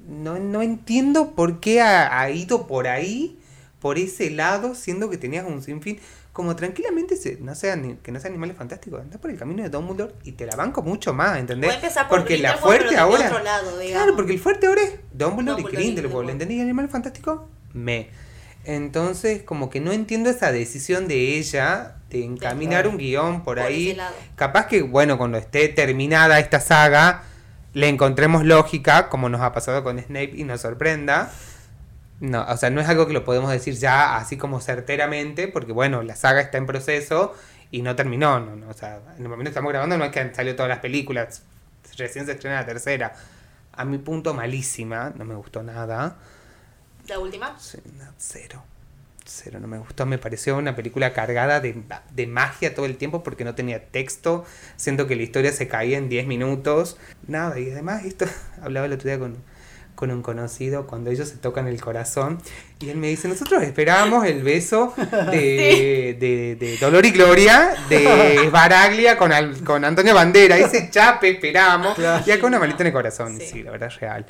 no, 0.08 0.40
no 0.40 0.62
entiendo 0.62 1.32
por 1.32 1.60
qué 1.60 1.82
ha, 1.82 2.30
ido 2.30 2.68
por 2.68 2.88
ahí, 2.88 3.40
por 3.80 3.98
ese 3.98 4.30
lado, 4.30 4.76
siendo 4.76 5.10
que 5.10 5.18
tenías 5.18 5.46
un 5.46 5.62
sinfín. 5.62 6.00
Como 6.34 6.56
tranquilamente, 6.56 7.18
se, 7.18 7.38
no 7.42 7.56
sean, 7.56 7.98
que 7.98 8.12
no 8.12 8.20
sean 8.20 8.32
animales 8.34 8.56
fantásticos, 8.56 9.02
anda 9.02 9.18
por 9.18 9.32
el 9.32 9.38
camino 9.38 9.64
de 9.64 9.70
Dumbledore 9.70 10.14
y 10.24 10.32
te 10.32 10.46
la 10.46 10.56
banco 10.56 10.82
mucho 10.82 11.14
más, 11.14 11.38
¿entendés? 11.38 11.78
porque 12.10 12.38
la 12.38 12.58
fuerte 12.58 12.96
ahora. 12.98 13.30
claro, 13.90 14.16
porque 14.16 14.32
el 14.32 14.40
fuerte 14.40 14.68
ahora 14.68 14.82
es 14.82 14.94
Dumbledore, 15.12 15.62
y 15.62 15.66
Grindelwald, 15.66 16.30
¿entendés? 16.30 16.62
Animales 16.62 16.90
fantásticos, 16.90 17.42
me. 17.74 18.10
Entonces, 18.64 19.44
como 19.44 19.70
que 19.70 19.80
no 19.80 19.92
entiendo 19.92 20.30
esa 20.30 20.52
decisión 20.52 21.08
de 21.08 21.38
ella 21.38 21.96
de 22.10 22.24
encaminar 22.24 22.88
un 22.88 22.98
guion 22.98 23.44
por, 23.44 23.58
por 23.58 23.60
ahí. 23.60 23.98
Capaz 24.36 24.68
que, 24.68 24.84
bueno, 24.84 25.18
cuando 25.18 25.38
esté 25.38 25.68
terminada 25.70 26.40
esta 26.40 26.60
saga, 26.60 27.24
le 27.74 27.88
encontremos 27.88 28.46
lógica, 28.46 29.10
como 29.10 29.30
nos 29.30 29.42
ha 29.42 29.52
pasado 29.52 29.84
con 29.84 30.00
Snape 30.00 30.34
y 30.36 30.44
nos 30.44 30.62
sorprenda. 30.62 31.32
No, 32.22 32.46
o 32.48 32.56
sea, 32.56 32.70
no 32.70 32.80
es 32.80 32.88
algo 32.88 33.08
que 33.08 33.14
lo 33.14 33.26
podemos 33.26 33.52
decir 33.52 33.74
ya 33.74 34.16
así 34.16 34.38
como 34.38 34.62
certeramente, 34.62 35.48
porque 35.48 35.72
bueno, 35.74 36.04
la 36.04 36.16
saga 36.16 36.40
está 36.40 36.58
en 36.58 36.68
proceso 36.68 37.36
y 37.72 37.82
no 37.82 37.96
terminó. 37.96 38.40
No, 38.40 38.70
o 38.70 38.74
sea, 38.74 39.02
en 39.18 39.24
el 39.24 39.30
momento 39.30 39.46
que 39.46 39.50
estamos 39.50 39.72
grabando 39.72 39.98
no 39.98 40.06
es 40.06 40.12
que 40.12 40.20
han 40.20 40.34
salido 40.34 40.56
todas 40.56 40.70
las 40.70 40.80
películas, 40.80 41.42
recién 41.98 42.26
se 42.26 42.34
estrena 42.34 42.58
la 42.58 42.66
tercera. 42.66 43.14
A 43.74 43.86
mi 43.86 43.98
punto, 43.98 44.34
malísima, 44.34 45.12
no 45.18 45.26
me 45.26 45.36
gustó 45.36 45.64
nada. 45.64 46.18
¿La 47.08 47.20
última? 47.20 47.58
Sí, 47.60 47.80
cero 48.18 48.64
cero 49.26 49.60
no 49.60 49.68
me 49.68 49.78
gustó. 49.78 50.06
Me 50.06 50.18
pareció 50.18 50.58
una 50.58 50.76
película 50.76 51.14
cargada 51.14 51.60
de, 51.60 51.82
de, 52.12 52.28
magia 52.28 52.76
todo 52.76 52.86
el 52.86 52.98
tiempo 52.98 53.24
porque 53.24 53.44
no 53.44 53.56
tenía 53.56 53.86
texto. 53.88 54.46
Siento 54.76 55.08
que 55.08 55.16
la 55.16 55.24
historia 55.24 55.52
se 55.52 55.68
caía 55.68 55.98
en 55.98 56.10
10 56.10 56.28
minutos. 56.28 56.98
Nada, 57.28 57.60
y 57.60 57.72
además 57.72 58.06
esto, 58.06 58.26
hablaba 58.62 58.86
el 58.86 58.94
otro 58.94 59.08
día 59.08 59.20
con, 59.20 59.38
con 59.96 60.12
un 60.12 60.22
conocido 60.22 60.88
cuando 60.88 61.12
ellos 61.12 61.30
se 61.30 61.38
tocan 61.38 61.68
el 61.68 61.80
corazón 61.80 62.40
y 62.80 62.90
él 62.90 62.98
me 62.98 63.08
dice, 63.08 63.28
nosotros 63.28 63.62
esperábamos 63.64 64.26
el 64.26 64.44
beso 64.44 64.94
de, 64.98 66.18
de, 66.20 66.56
de 66.60 66.78
Dolor 66.78 67.06
y 67.06 67.12
Gloria 67.12 67.74
de 67.90 68.50
Baraglia 68.52 69.18
con, 69.18 69.32
con 69.64 69.86
Antonio 69.86 70.16
Bandera, 70.16 70.58
ese 70.58 70.90
chape 70.90 71.32
esperábamos 71.32 71.98
y 72.26 72.32
acá 72.32 72.48
una 72.48 72.60
malita 72.60 72.84
en 72.84 72.88
el 72.88 72.94
corazón, 72.94 73.38
sí. 73.38 73.48
sí, 73.52 73.64
la 73.64 73.72
verdad 73.72 73.90
es 73.90 74.00
real. 74.00 74.26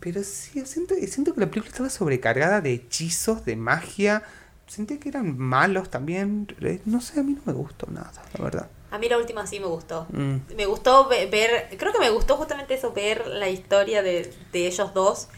Pero 0.00 0.22
sí, 0.22 0.62
siento, 0.64 0.94
siento 1.06 1.34
que 1.34 1.40
la 1.40 1.46
película 1.46 1.70
estaba 1.70 1.90
sobrecargada 1.90 2.60
de 2.60 2.72
hechizos, 2.72 3.44
de 3.44 3.56
magia. 3.56 4.22
sentí 4.66 4.98
que 4.98 5.08
eran 5.08 5.36
malos 5.36 5.90
también. 5.90 6.46
Eh, 6.60 6.80
no 6.84 7.00
sé, 7.00 7.20
a 7.20 7.22
mí 7.22 7.32
no 7.34 7.42
me 7.44 7.52
gustó 7.52 7.88
nada, 7.90 8.12
la 8.36 8.44
verdad. 8.44 8.70
A 8.90 8.98
mí 8.98 9.08
la 9.08 9.18
última 9.18 9.46
sí 9.46 9.60
me 9.60 9.66
gustó. 9.66 10.06
Mm. 10.10 10.36
Me 10.56 10.66
gustó 10.66 11.08
ver, 11.08 11.68
creo 11.76 11.92
que 11.92 11.98
me 11.98 12.10
gustó 12.10 12.36
justamente 12.36 12.74
eso, 12.74 12.92
ver 12.92 13.26
la 13.26 13.48
historia 13.48 14.02
de, 14.02 14.32
de 14.52 14.66
ellos 14.66 14.94
dos. 14.94 15.28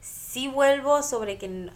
Sí 0.00 0.48
vuelvo 0.48 1.02
sobre 1.02 1.38
que 1.38 1.70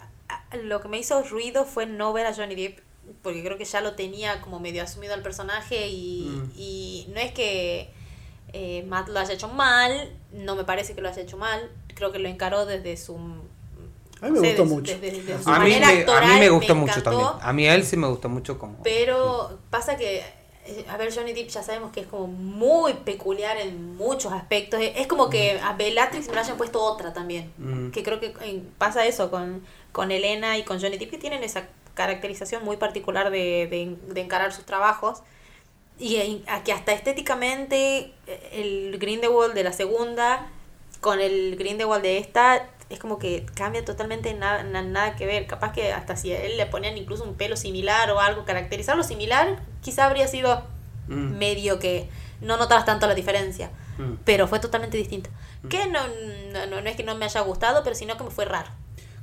lo 0.63 0.81
que 0.81 0.87
me 0.87 0.99
hizo 0.99 1.21
ruido 1.23 1.65
fue 1.65 1.85
no 1.85 2.13
ver 2.13 2.27
a 2.27 2.33
Johnny 2.33 2.55
Depp, 2.55 2.79
porque 3.21 3.43
creo 3.43 3.57
que 3.57 3.65
ya 3.65 3.81
lo 3.81 3.93
tenía 3.93 4.41
como 4.41 4.59
medio 4.59 4.83
asumido 4.83 5.13
al 5.13 5.21
personaje 5.21 5.87
y, 5.87 6.25
mm. 6.29 6.51
y 6.55 7.07
no 7.13 7.19
es 7.19 7.31
que 7.33 7.89
eh, 8.53 8.83
Matt 8.87 9.09
lo 9.09 9.19
haya 9.19 9.33
hecho 9.33 9.47
mal, 9.47 10.15
no 10.31 10.55
me 10.55 10.63
parece 10.63 10.93
que 10.93 11.01
lo 11.01 11.09
haya 11.09 11.21
hecho 11.21 11.37
mal, 11.37 11.71
creo 11.95 12.11
que 12.11 12.19
lo 12.19 12.29
encaró 12.29 12.65
desde 12.65 12.95
su 12.97 13.17
a 14.23 14.29
mí 14.29 14.39
me 14.39 14.47
gustó 14.47 14.65
mucho. 14.65 14.93
a, 14.93 15.59
mí 15.59 15.79
me, 16.39 16.49
gustó 16.49 16.75
mucho 16.75 17.03
también. 17.03 17.27
A 17.41 17.51
mí 17.51 17.67
a 17.67 17.75
él 17.75 17.83
sí 17.83 17.97
me 17.97 18.07
gustó 18.07 18.29
mucho 18.29 18.57
como... 18.57 18.81
Pero 18.81 19.59
pasa 19.69 19.97
que, 19.97 20.23
a 20.87 20.97
ver, 20.97 21.13
Johnny 21.13 21.33
Depp 21.33 21.49
ya 21.49 21.61
sabemos 21.61 21.91
que 21.91 22.01
es 22.01 22.07
como 22.07 22.27
muy 22.27 22.93
peculiar 22.93 23.57
en 23.57 23.95
muchos 23.95 24.31
aspectos. 24.31 24.79
Es 24.81 25.07
como 25.07 25.29
que 25.29 25.59
a 25.59 25.73
Bellatrix 25.73 26.27
me 26.27 26.33
lo 26.33 26.39
hayan 26.39 26.57
puesto 26.57 26.81
otra 26.81 27.13
también. 27.13 27.51
Mm. 27.57 27.91
Que 27.91 28.03
creo 28.03 28.19
que 28.19 28.33
pasa 28.77 29.05
eso 29.05 29.29
con, 29.29 29.63
con 29.91 30.11
Elena 30.11 30.57
y 30.57 30.63
con 30.63 30.79
Johnny 30.79 30.97
Depp, 30.97 31.11
que 31.11 31.17
tienen 31.17 31.43
esa 31.43 31.67
caracterización 31.93 32.63
muy 32.63 32.77
particular 32.77 33.29
de, 33.29 33.97
de, 34.07 34.21
encarar 34.21 34.53
sus 34.53 34.65
trabajos. 34.65 35.21
Y 35.99 36.43
que 36.65 36.73
hasta 36.73 36.93
estéticamente 36.93 38.13
eh, 38.27 38.49
el 38.53 38.97
Grindelwald 38.99 39.53
de 39.53 39.63
la 39.63 39.73
segunda 39.73 40.49
con 41.01 41.19
el 41.19 41.57
Grindelwald 41.57 42.01
de 42.01 42.17
esta 42.17 42.69
es 42.93 42.99
como 42.99 43.19
que 43.19 43.45
cambia 43.55 43.83
totalmente 43.83 44.33
nada, 44.33 44.63
nada 44.63 45.15
que 45.15 45.25
ver. 45.25 45.47
Capaz 45.47 45.73
que 45.73 45.91
hasta 45.91 46.15
si 46.15 46.31
a 46.31 46.41
él 46.41 46.57
le 46.57 46.65
ponían 46.65 46.97
incluso 46.97 47.23
un 47.23 47.35
pelo 47.35 47.57
similar 47.57 48.09
o 48.11 48.19
algo, 48.19 48.45
caracterizarlo 48.45 49.03
similar, 49.03 49.59
quizá 49.81 50.05
habría 50.05 50.27
sido 50.27 50.63
mm. 51.07 51.37
medio 51.37 51.79
que 51.79 52.07
no 52.41 52.57
notabas 52.57 52.85
tanto 52.85 53.07
la 53.07 53.15
diferencia. 53.15 53.71
Mm. 53.97 54.15
Pero 54.23 54.47
fue 54.47 54.59
totalmente 54.59 54.97
distinto. 54.97 55.29
Mm. 55.63 55.67
Que 55.67 55.87
no, 55.87 55.99
no, 56.51 56.81
no, 56.81 56.89
es 56.89 56.95
que 56.95 57.03
no 57.03 57.15
me 57.15 57.25
haya 57.25 57.41
gustado, 57.41 57.83
pero 57.83 57.95
sino 57.95 58.17
que 58.17 58.23
me 58.23 58.31
fue 58.31 58.45
raro. 58.45 58.69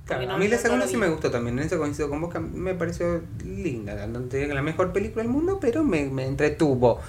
a 0.09 0.37
mí 0.37 0.49
la 0.49 0.59
segunda 0.59 0.87
sí 0.87 0.97
me 0.97 1.09
gustó 1.09 1.31
también, 1.31 1.59
en 1.59 1.67
eso 1.67 1.79
coincido 1.79 2.09
con 2.09 2.21
vos, 2.21 2.33
que 2.33 2.41
me 2.41 2.75
pareció 2.75 3.23
linda, 3.45 4.07
no 4.07 4.21
la 4.55 4.63
mejor 4.63 4.93
película 4.93 5.23
del 5.23 5.33
mundo, 5.33 5.59
pero 5.61 5.85
me, 5.85 6.07
me 6.07 6.27
entretuvo. 6.27 7.01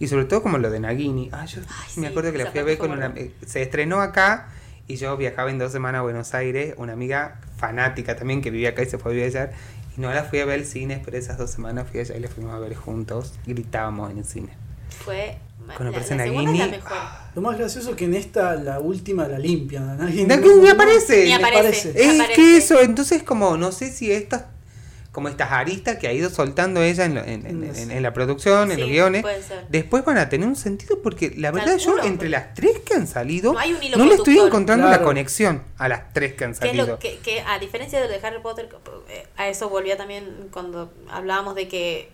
Y 0.00 0.08
sobre 0.08 0.24
todo 0.24 0.42
como 0.42 0.56
lo 0.56 0.70
de 0.70 0.80
Nagini. 0.80 1.28
Ah, 1.30 1.44
yo 1.44 1.60
me 1.96 2.06
acuerdo 2.06 2.32
que 2.32 2.38
la 2.38 2.50
fui 2.50 2.58
a 2.58 2.64
ver 2.64 2.78
con 2.78 2.90
una... 2.90 3.12
Eh, 3.16 3.32
se 3.46 3.60
estrenó 3.60 4.00
acá 4.00 4.48
y 4.90 4.96
yo 4.96 5.16
viajaba 5.16 5.50
en 5.50 5.58
dos 5.58 5.70
semanas 5.70 6.00
a 6.00 6.02
Buenos 6.02 6.34
Aires, 6.34 6.74
una 6.76 6.94
amiga 6.94 7.40
fanática 7.56 8.16
también 8.16 8.42
que 8.42 8.50
vivía 8.50 8.70
acá 8.70 8.82
y 8.82 8.86
se 8.86 8.98
fue 8.98 9.12
a 9.12 9.14
vivir 9.14 9.28
allá. 9.28 9.52
Y 9.96 10.00
no 10.00 10.12
la 10.12 10.24
fui 10.24 10.40
a 10.40 10.44
ver 10.44 10.58
al 10.58 10.66
cine, 10.66 11.00
pero 11.04 11.16
esas 11.16 11.38
dos 11.38 11.50
semanas 11.50 11.86
fui 11.88 12.00
allá 12.00 12.16
y 12.16 12.20
la 12.20 12.28
fuimos 12.28 12.52
a 12.52 12.58
ver 12.58 12.74
juntos. 12.74 13.34
Gritábamos 13.46 14.10
en 14.10 14.18
el 14.18 14.24
cine. 14.24 14.48
Fue 15.04 15.38
con 15.76 15.86
la, 15.86 15.92
la, 15.92 16.26
la 16.26 16.66
mejor. 16.66 16.96
Lo 17.36 17.42
más 17.42 17.56
gracioso 17.56 17.90
es 17.90 17.96
que 17.96 18.06
en 18.06 18.14
esta, 18.14 18.56
la 18.56 18.80
última, 18.80 19.28
la 19.28 19.38
limpia. 19.38 19.80
Nagini 19.80 20.26
ni 20.60 20.68
aparece. 20.68 21.26
Ni 21.26 21.32
aparece. 21.34 21.92
Es 21.94 22.30
que 22.34 22.56
eso, 22.56 22.80
entonces 22.80 23.22
como, 23.22 23.56
no 23.56 23.70
sé 23.70 23.92
si 23.92 24.10
estas 24.10 24.46
como 25.12 25.28
estas 25.28 25.50
aristas 25.50 25.98
que 25.98 26.06
ha 26.06 26.12
ido 26.12 26.30
soltando 26.30 26.82
ella 26.82 27.04
en, 27.04 27.16
en, 27.18 28.02
la 28.02 28.12
producción, 28.12 28.70
en 28.70 28.78
los 28.78 28.88
guiones, 28.88 29.24
después 29.68 30.04
van 30.04 30.18
a 30.18 30.28
tener 30.28 30.46
un 30.46 30.54
sentido 30.54 31.02
porque 31.02 31.32
la 31.36 31.50
verdad 31.50 31.78
yo 31.78 31.98
entre 32.04 32.28
las 32.28 32.54
tres 32.54 32.78
que 32.78 32.94
han 32.94 33.08
salido 33.08 33.54
no, 33.96 34.04
le 34.04 34.14
estoy 34.14 34.38
encontrando 34.38 34.88
la 34.88 35.02
conexión 35.02 35.64
a 35.78 35.88
las 35.88 36.12
tres 36.12 36.34
que 36.34 36.44
han 36.44 36.54
salido. 36.54 36.98
Que, 37.00 37.18
que, 37.18 37.40
a 37.40 37.58
diferencia 37.58 38.00
de 38.00 38.06
lo 38.06 38.12
de 38.12 38.24
Harry 38.24 38.40
Potter, 38.40 38.68
eh, 39.08 39.26
a 39.36 39.48
eso 39.48 39.68
volvía 39.68 39.96
también 39.96 40.48
cuando 40.52 40.92
hablábamos 41.10 41.56
de 41.56 41.66
que 41.66 42.10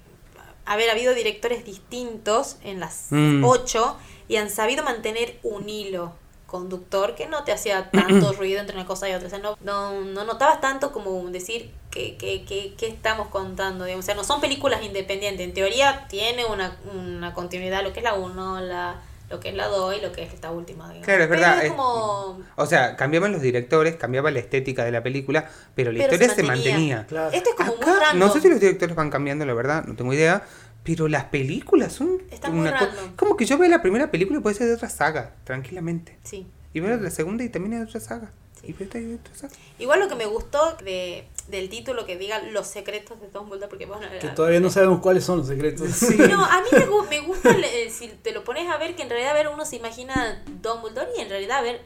haber 0.65 0.89
habido 0.89 1.15
directores 1.15 1.65
distintos 1.65 2.57
en 2.65 2.81
las 2.81 3.09
mm. 3.11 3.45
ocho 3.45 3.99
y 4.27 4.37
han 4.37 4.49
sabido 4.49 4.83
mantener 4.83 5.39
un 5.43 5.69
hilo 5.69 6.15
conductor 6.47 7.15
que 7.15 7.27
no 7.27 7.45
te 7.45 7.53
hacía 7.53 7.91
tanto 7.91 8.33
ruido 8.39 8.61
entre 8.61 8.77
una 8.77 8.87
cosa 8.87 9.09
y 9.09 9.13
otra. 9.13 9.27
O 9.27 9.31
sea, 9.31 9.39
no, 9.39 9.57
no, 9.63 10.01
no 10.01 10.25
notabas 10.25 10.61
tanto 10.61 10.93
como 10.93 11.23
decir 11.31 11.73
que, 11.91 12.17
que, 12.17 12.45
que, 12.45 12.87
estamos 12.87 13.29
contando. 13.29 13.85
O 13.85 14.03
sea, 14.03 14.15
no 14.15 14.25
son 14.25 14.41
películas 14.41 14.83
independientes. 14.83 15.47
En 15.47 15.55
teoría 15.55 16.07
tiene 16.09 16.45
una, 16.45 16.77
una 16.95 17.35
continuidad, 17.35 17.83
lo 17.83 17.93
que 17.93 18.01
es 18.01 18.05
la 18.05 18.15
1, 18.15 18.61
la 18.61 19.01
lo 19.29 19.41
que 19.41 19.49
es 19.49 19.55
la 19.57 19.67
2 19.67 19.97
y 19.99 20.01
lo 20.03 20.13
que 20.13 20.23
es 20.23 20.33
esta 20.33 20.51
última. 20.53 20.93
Claro, 21.03 21.25
es 21.25 21.31
verdad. 21.31 21.65
o 21.77 22.67
sea, 22.67 22.97
cambiaban 22.97 23.33
los 23.33 23.43
directores, 23.43 23.97
cambiaba 23.97 24.31
la 24.31 24.39
estética 24.39 24.85
de 24.85 24.93
la 24.93 25.03
película, 25.03 25.51
pero 25.75 25.91
la 25.91 26.05
historia 26.05 26.29
se 26.29 26.43
mantenía. 26.43 27.07
Este 27.33 27.51
es 27.51 27.57
como 27.57 27.75
muy 27.77 27.85
random. 27.85 28.19
No 28.19 28.33
sé 28.33 28.41
si 28.41 28.49
los 28.49 28.61
directores 28.61 28.95
van 28.95 29.11
cambiando, 29.11 29.45
la 29.45 29.55
verdad, 29.55 29.85
no 29.85 29.97
tengo 29.97 30.13
idea. 30.13 30.45
Pero 30.87 31.09
las 31.09 31.25
películas 31.25 31.93
son. 31.93 32.23
Están 32.31 32.57
una 32.57 32.71
muy 32.71 33.11
Como 33.17 33.37
que 33.37 33.45
yo 33.45 33.59
veo 33.59 33.69
la 33.69 33.83
primera 33.83 34.09
película 34.09 34.39
y 34.39 34.43
puede 34.43 34.55
ser 34.55 34.69
de 34.69 34.75
otra 34.75 34.89
saga, 34.89 35.35
tranquilamente. 35.43 36.17
Sí. 36.23 36.47
Y 36.73 36.79
veo 36.79 36.97
la 36.97 37.11
segunda 37.11 37.43
y 37.43 37.49
también 37.49 37.73
es 37.73 37.81
de 37.81 37.87
otra 37.87 38.01
saga. 38.01 38.31
Y 38.63 38.73
de 38.73 39.15
otra 39.17 39.35
saga. 39.35 39.53
Igual 39.81 39.99
lo 39.99 40.09
que 40.09 40.15
me 40.15 40.27
gustó 40.27 40.77
de, 40.85 41.27
del 41.49 41.69
título 41.69 42.07
que 42.07 42.17
diga 42.17 42.41
Los 42.41 42.69
secretos 42.69 43.21
de 43.21 43.29
Dumbledore, 43.31 43.69
porque 43.69 43.87
bueno. 43.87 44.07
Que 44.21 44.29
todavía 44.29 44.61
no 44.61 44.71
sabemos 44.71 45.01
cuáles 45.01 45.25
son 45.25 45.39
los 45.39 45.49
secretos. 45.49 46.03
No, 46.31 46.45
a 46.45 46.63
mí 46.63 46.69
me, 47.11 47.21
gusta, 47.21 47.51
eh, 47.51 47.91
si 47.91 48.07
te 48.07 48.31
lo 48.31 48.45
pones 48.45 48.71
a 48.71 48.77
ver, 48.79 48.95
que 48.95 49.03
en 49.03 49.11
realidad 49.11 49.33
a 49.33 49.35
ver 49.35 49.49
uno 49.49 49.65
se 49.65 49.75
imagina 49.75 50.41
Dumbledore 50.63 51.11
y 51.17 51.21
en 51.21 51.29
realidad 51.29 51.59
a 51.59 51.63
ver, 51.63 51.81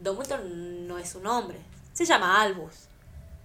Dumbledore 0.00 0.42
no 0.48 0.98
es 0.98 1.14
un 1.14 1.24
nombre. 1.24 1.58
Se 1.92 2.06
llama 2.06 2.40
Albus 2.40 2.87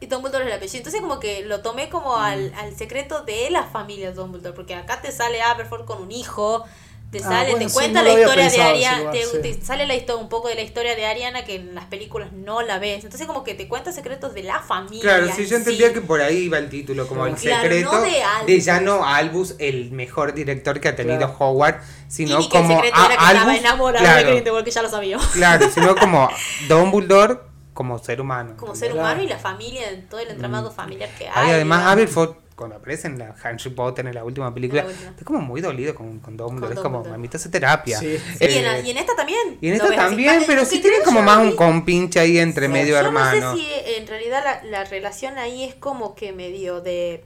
y 0.04 0.08
Dumbledore 0.08 0.44
es 0.44 0.52
el 0.52 0.58
apellido. 0.58 0.78
Entonces 0.78 1.02
como 1.02 1.20
que 1.20 1.44
lo 1.46 1.62
tomé 1.62 1.90
como 1.90 2.18
al, 2.18 2.52
mm. 2.52 2.60
al 2.60 2.76
secreto 2.76 3.24
de 3.24 3.50
la 3.50 3.64
familia 3.64 4.12
Dumbledore, 4.12 4.54
porque 4.54 4.76
acá 4.76 5.02
te 5.02 5.12
sale 5.12 5.42
Aberforth 5.42 5.86
con 5.86 6.02
un 6.02 6.12
hijo, 6.12 6.66
te 7.10 7.20
ah, 7.20 7.22
sale, 7.22 7.54
te 7.56 7.72
cuenta 7.72 8.02
la 8.02 8.20
historia 8.20 8.50
de 8.50 8.62
Ariana, 8.62 9.12
te, 9.12 9.62
sale 9.62 9.86
la 9.86 9.96
historia, 9.96 10.22
un 10.22 10.30
poco 10.30 10.50
de 10.50 10.56
la 10.56 10.62
historia 10.62 10.96
de 10.96 11.06
Ariana 11.06 11.46
que 11.46 11.56
en 11.56 11.76
las 11.76 11.86
películas 11.86 12.34
no 12.34 12.64
la 12.64 12.80
ves. 12.80 13.04
Entonces 13.04 13.28
como 13.28 13.44
que 13.44 13.54
te 13.54 13.68
cuenta 13.68 13.92
secretos 13.92 14.34
de 14.34 14.44
la 14.44 14.60
familia. 14.62 15.02
Claro, 15.02 15.28
sí, 15.34 15.46
yo 15.46 15.58
entendía 15.58 15.94
que 15.94 16.02
por 16.02 16.22
ahí 16.22 16.46
iba 16.46 16.58
el 16.58 16.70
título, 16.70 17.08
como 17.08 17.28
el 17.28 17.38
secreto 17.38 18.02
de, 18.48 18.60
ya 18.60 18.82
no 18.82 19.06
Albus, 19.06 19.56
el 19.60 19.92
mejor 19.92 20.34
director 20.34 20.80
que 20.80 20.90
ha 20.90 20.96
tenido 20.96 21.34
Howard, 21.40 21.82
sino 22.08 22.42
y 22.42 22.50
como 22.50 22.82
que 22.82 22.88
el 22.90 22.94
secreto 22.94 23.06
era 23.06 23.16
que 23.16 23.24
Albus, 23.24 23.42
estaba 23.42 23.58
enamorado 23.58 24.18
de 24.18 24.24
Grindelwald, 24.24 24.66
que 24.66 24.72
ya 24.72 24.82
lo 24.82 24.90
sabía. 24.90 25.20
Claro, 25.34 25.70
sino 25.70 25.96
como 25.96 26.30
Dumbledore 26.68 27.53
como 27.74 28.00
ser 28.00 28.22
humano. 28.22 28.56
Como 28.58 28.76
ser 28.76 28.94
humano 28.94 29.22
y 29.24 29.28
la 29.28 29.38
familia, 29.38 29.84
todo 30.10 30.20
el 30.20 30.30
entramado 30.30 30.72
mm. 30.72 30.74
familiar 30.74 31.10
que 31.18 31.28
hay. 31.28 31.50
Y 31.50 31.52
además, 31.52 31.86
Aberforth, 31.88 32.38
cuando 32.56 32.76
aparece 32.76 33.08
en 33.08 33.18
la 33.18 33.36
Harry 33.44 33.70
Potter, 33.70 34.06
en 34.06 34.14
la 34.14 34.24
última 34.24 34.54
película, 34.54 34.86
está 34.90 35.26
como 35.26 35.42
muy 35.42 35.62
dolido 35.62 35.96
con, 35.96 36.20
con 36.20 36.38
Dumbledore. 36.38 36.76
Es 36.76 36.80
como, 36.80 37.04
mamita, 37.04 37.38
hace 37.38 37.50
terapia. 37.50 37.98
Sí. 37.98 38.18
y, 38.40 38.44
en, 38.44 38.86
y, 38.86 38.92
en, 38.92 38.98
esta 38.98 39.16
también. 39.16 39.58
Y 39.60 39.70
en 39.70 39.74
esta 39.74 39.96
también, 39.96 40.44
pero 40.46 40.66
sí 40.66 40.80
tiene 40.80 40.98
como 41.04 41.22
más 41.22 41.40
un 41.40 41.56
compinche 41.56 42.20
ahí 42.20 42.38
entre 42.38 42.68
medio 42.68 42.98
hermano. 42.98 43.40
No 43.40 43.56
sé 43.56 43.62
si 43.62 43.68
en 43.98 44.08
realidad 44.08 44.44
la, 44.44 44.64
la 44.70 44.84
relación 44.84 45.38
ahí 45.38 45.64
es 45.64 45.76
como 45.76 46.16
que 46.16 46.32
medio 46.32 46.82
de 46.82 47.24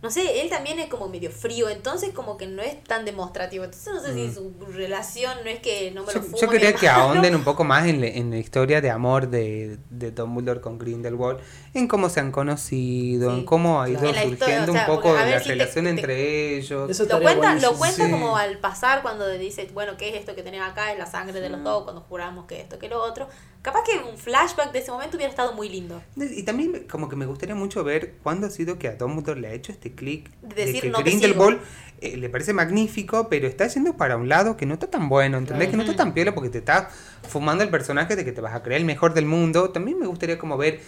no 0.00 0.12
sé, 0.12 0.42
él 0.42 0.48
también 0.48 0.78
es 0.78 0.86
como 0.86 1.08
medio 1.08 1.28
frío, 1.28 1.68
entonces 1.68 2.10
como 2.14 2.36
que 2.36 2.46
no 2.46 2.62
es 2.62 2.84
tan 2.84 3.04
demostrativo. 3.04 3.64
Entonces 3.64 3.92
no 3.92 4.00
sé 4.00 4.14
si 4.14 4.28
mm. 4.28 4.32
su 4.32 4.54
relación 4.70 5.36
no 5.42 5.50
es 5.50 5.58
que 5.58 5.90
no 5.90 6.04
me 6.04 6.14
lo 6.14 6.22
fumo, 6.22 6.38
Yo, 6.38 6.48
quería 6.48 6.72
que 6.72 6.88
ahonden 6.88 7.34
un 7.34 7.42
poco 7.42 7.64
más 7.64 7.88
en, 7.88 8.04
en, 8.04 8.30
la 8.30 8.38
historia 8.38 8.80
de 8.80 8.90
amor 8.90 9.28
de, 9.28 9.78
de 9.90 10.12
Dumbledore 10.12 10.60
con 10.60 10.78
Grindelwald, 10.78 11.40
en 11.74 11.88
cómo 11.88 12.10
se 12.10 12.20
han 12.20 12.30
conocido, 12.30 13.34
en 13.34 13.44
cómo 13.44 13.82
ha 13.82 13.88
ido 13.88 14.00
surgiendo 14.14 14.72
un 14.72 14.86
poco 14.86 15.12
de 15.14 15.30
la 15.30 15.38
relación 15.40 15.88
entre 15.88 16.56
ellos. 16.58 16.96
lo 16.96 17.20
cuenta, 17.20 17.56
lo 17.56 17.74
cuenta 17.74 18.08
como 18.08 18.36
al 18.36 18.58
pasar 18.58 19.02
cuando 19.02 19.28
dice, 19.28 19.68
bueno, 19.74 19.96
¿qué 19.96 20.10
es 20.10 20.14
esto 20.14 20.36
que 20.36 20.44
tenés 20.44 20.62
acá? 20.62 20.92
Es 20.92 20.98
la 20.98 21.06
sangre 21.06 21.40
de 21.40 21.48
los 21.48 21.58
mm. 21.60 21.64
dos, 21.64 21.82
cuando 21.82 22.02
juramos 22.02 22.46
que 22.46 22.60
esto, 22.60 22.78
que 22.78 22.88
lo 22.88 23.02
otro. 23.02 23.28
Capaz 23.62 23.82
que 23.82 23.98
un 23.98 24.16
flashback 24.16 24.72
de 24.72 24.78
ese 24.78 24.92
momento 24.92 25.16
hubiera 25.16 25.30
estado 25.30 25.52
muy 25.52 25.68
lindo. 25.68 26.00
Y 26.16 26.44
también 26.44 26.86
como 26.88 27.08
que 27.08 27.16
me 27.16 27.26
gustaría 27.26 27.56
mucho 27.56 27.82
ver 27.82 28.14
cuándo 28.22 28.46
ha 28.46 28.50
sido 28.50 28.78
que 28.78 28.86
a 28.86 28.94
Dumbledore 28.94 29.40
le 29.40 29.48
ha 29.48 29.52
hecho 29.52 29.72
este 29.72 29.92
clic 29.92 30.30
de, 30.42 30.72
que 30.80 30.90
Grindelwald 30.90 31.60
eh, 32.00 32.16
le 32.16 32.28
parece 32.28 32.52
magnífico, 32.52 33.28
pero 33.28 33.48
está 33.48 33.66
yendo 33.66 33.96
para 33.96 34.16
un 34.16 34.28
lado 34.28 34.56
que 34.56 34.64
no 34.64 34.74
está 34.74 34.86
tan 34.86 35.08
bueno, 35.08 35.38
¿entendés? 35.38 35.68
Que 35.68 35.76
no 35.76 35.82
está 35.82 35.96
tan 35.96 36.14
piola 36.14 36.34
porque 36.34 36.50
te 36.50 36.58
está 36.58 36.90
fumando 37.28 37.64
el 37.64 37.70
personaje 37.70 38.14
de 38.14 38.24
que 38.24 38.30
te 38.30 38.40
vas 38.40 38.54
a 38.54 38.62
creer 38.62 38.80
el 38.80 38.86
mejor 38.86 39.12
del 39.12 39.26
mundo. 39.26 39.70
También 39.70 39.98
me 39.98 40.06
gustaría 40.06 40.38
como 40.38 40.56
ver 40.56 40.80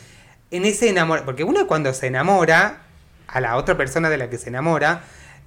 en 0.52 0.64
ese 0.64 0.88
enamor, 0.88 1.24
porque 1.24 1.42
uno 1.42 1.66
cuando 1.66 1.92
se 1.92 2.06
enamora 2.06 2.82
a 3.26 3.40
la 3.40 3.56
otra 3.56 3.76
persona 3.76 4.10
de 4.10 4.16
la 4.16 4.30
que 4.30 4.38
se 4.38 4.48
enamora, 4.48 5.02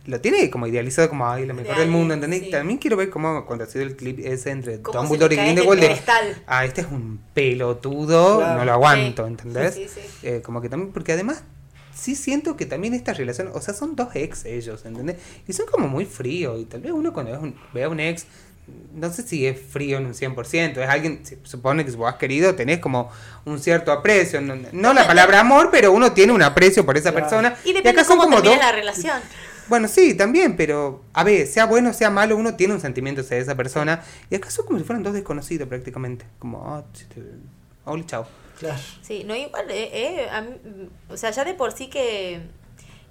lo 0.05 0.19
tiene 0.19 0.49
como 0.49 0.67
idealizado 0.67 1.09
como 1.09 1.29
ay, 1.29 1.45
lo 1.45 1.53
mejor 1.53 1.77
del 1.77 1.89
mundo, 1.89 2.13
¿entendés? 2.13 2.49
También 2.49 2.77
quiero 2.77 2.97
ver 2.97 3.09
cómo 3.09 3.45
cuando 3.45 3.63
ha 3.63 3.67
sido 3.67 3.85
el 3.85 3.95
clip 3.95 4.19
ese 4.19 4.51
entre 4.51 4.79
Dumbledore 4.79 5.33
y 5.33 5.37
Grindelwald 5.37 5.81
de, 5.81 6.01
ah, 6.45 6.65
este 6.65 6.81
es 6.81 6.87
un 6.87 7.21
pelotudo, 7.33 8.45
no 8.55 8.65
lo 8.65 8.73
aguanto, 8.73 9.25
¿entendés? 9.25 9.79
Eh, 10.23 10.41
como 10.43 10.61
que 10.61 10.69
también, 10.69 10.91
porque 10.91 11.13
además 11.13 11.43
sí 11.93 12.15
siento 12.15 12.57
que 12.57 12.65
también 12.65 12.93
esta 12.93 13.13
relación, 13.13 13.49
o 13.53 13.61
sea, 13.61 13.73
son 13.73 13.95
dos 13.95 14.09
ex 14.15 14.45
ellos, 14.45 14.85
¿entendés? 14.85 15.17
Y 15.47 15.53
son 15.53 15.67
como 15.67 15.87
muy 15.87 16.05
fríos, 16.05 16.59
y 16.59 16.65
tal 16.65 16.81
vez 16.81 16.91
uno 16.91 17.13
cuando 17.13 17.53
ve 17.73 17.83
a 17.83 17.89
un 17.89 17.99
ex 17.99 18.25
no 18.93 19.11
sé 19.11 19.23
si 19.23 19.45
es 19.45 19.59
frío 19.59 19.97
en 19.97 20.05
un 20.05 20.13
100%, 20.13 20.77
es 20.77 20.89
alguien, 20.89 21.25
se 21.25 21.37
supone 21.43 21.83
que 21.83 21.91
si 21.91 21.97
vos 21.97 22.09
has 22.09 22.17
querido, 22.17 22.55
tenés 22.55 22.79
como 22.79 23.11
un 23.45 23.59
cierto 23.59 23.91
aprecio, 23.91 24.39
no, 24.41 24.93
la 24.93 25.05
palabra 25.05 25.41
amor, 25.41 25.69
pero 25.71 25.91
uno 25.91 26.13
tiene 26.13 26.31
un 26.31 26.41
aprecio 26.41 26.85
por 26.85 26.95
esa 26.97 27.11
persona. 27.11 27.55
Y 27.65 27.73
depende 27.73 28.01
acá 28.01 28.07
cómo 28.07 28.23
como 28.23 28.39
la 28.39 28.71
relación. 28.71 29.19
Bueno, 29.67 29.87
sí, 29.87 30.15
también, 30.15 30.55
pero 30.55 31.03
a 31.13 31.23
ver, 31.23 31.47
sea 31.47 31.65
bueno 31.65 31.89
o 31.89 31.93
sea 31.93 32.09
malo, 32.09 32.35
uno 32.35 32.55
tiene 32.55 32.73
un 32.73 32.81
sentimiento 32.81 33.21
hacia 33.21 33.37
esa 33.37 33.55
persona. 33.55 34.03
Y 34.29 34.35
acá 34.35 34.49
son 34.49 34.65
como 34.65 34.79
si 34.79 34.85
fueran 34.85 35.03
dos 35.03 35.13
desconocidos 35.13 35.67
prácticamente. 35.67 36.25
Como, 36.39 36.59
oh, 36.59 36.83
hola, 37.85 38.05
chao. 38.05 38.27
Claro. 38.59 38.79
Sí, 39.01 39.23
no, 39.25 39.35
igual, 39.35 39.69
eh, 39.71 39.89
eh 39.93 40.89
o 41.09 41.17
sea, 41.17 41.31
ya 41.31 41.43
de 41.43 41.53
por 41.53 41.71
sí 41.71 41.87
que, 41.87 42.41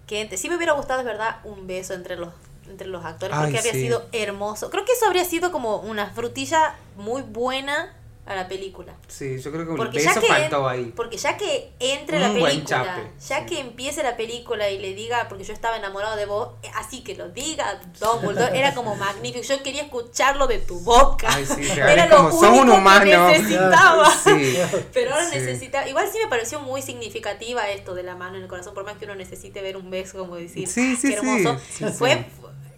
que 0.06 0.36
sí 0.36 0.48
me 0.48 0.56
hubiera 0.56 0.72
gustado, 0.72 1.00
es 1.00 1.06
verdad, 1.06 1.40
un 1.44 1.66
beso 1.66 1.94
entre 1.94 2.16
los 2.16 2.32
entre 2.68 2.86
los 2.86 3.04
actores 3.04 3.36
porque 3.36 3.58
habría 3.58 3.72
sido 3.72 4.06
hermoso. 4.12 4.70
Creo 4.70 4.84
que 4.84 4.92
eso 4.92 5.06
habría 5.06 5.24
sido 5.24 5.52
como 5.52 5.78
una 5.78 6.10
frutilla 6.10 6.76
muy 6.96 7.22
buena 7.22 7.94
a 8.24 8.36
la 8.36 8.46
película. 8.46 8.94
Sí, 9.08 9.40
yo 9.40 9.50
creo 9.50 9.66
que 9.66 9.74
porque 9.74 9.98
beso 9.98 10.20
faltó 10.22 10.68
ahí. 10.68 10.92
Porque 10.94 11.16
ya 11.16 11.36
que 11.36 11.72
entre 11.80 12.20
la 12.20 12.32
película, 12.32 13.10
ya 13.28 13.46
que 13.46 13.58
empiece 13.58 14.02
la 14.04 14.16
película 14.16 14.70
y 14.70 14.78
le 14.78 14.94
diga, 14.94 15.26
porque 15.28 15.42
yo 15.42 15.52
estaba 15.52 15.76
enamorado 15.76 16.14
de 16.16 16.26
vos, 16.26 16.50
eh, 16.62 16.70
así 16.76 17.02
que 17.02 17.16
lo 17.16 17.30
diga 17.30 17.80
Dumbledore, 17.98 18.56
era 18.56 18.74
como 18.74 18.94
magnífico. 18.94 19.44
Yo 19.44 19.62
quería 19.64 19.82
escucharlo 19.82 20.46
de 20.46 20.58
tu 20.58 20.78
boca. 20.80 21.28
era 21.76 22.06
lo 22.06 22.28
único 22.28 23.00
que 23.00 23.16
necesitaba. 23.16 24.08
Pero 24.92 25.14
ahora 25.14 25.28
necesita, 25.28 25.88
igual 25.88 26.08
sí 26.12 26.18
me 26.22 26.28
pareció 26.28 26.60
muy 26.60 26.80
significativa 26.80 27.68
esto 27.70 27.94
de 27.94 28.04
la 28.04 28.14
mano 28.14 28.36
en 28.36 28.42
el 28.42 28.48
corazón, 28.48 28.72
por 28.72 28.84
más 28.84 28.98
que 28.98 29.04
uno 29.04 29.16
necesite 29.16 29.62
ver 29.62 29.76
un 29.76 29.90
beso, 29.90 30.18
como 30.18 30.36
decir, 30.36 30.68
qué 30.72 31.14
hermoso. 31.14 31.58
Fue 31.98 32.24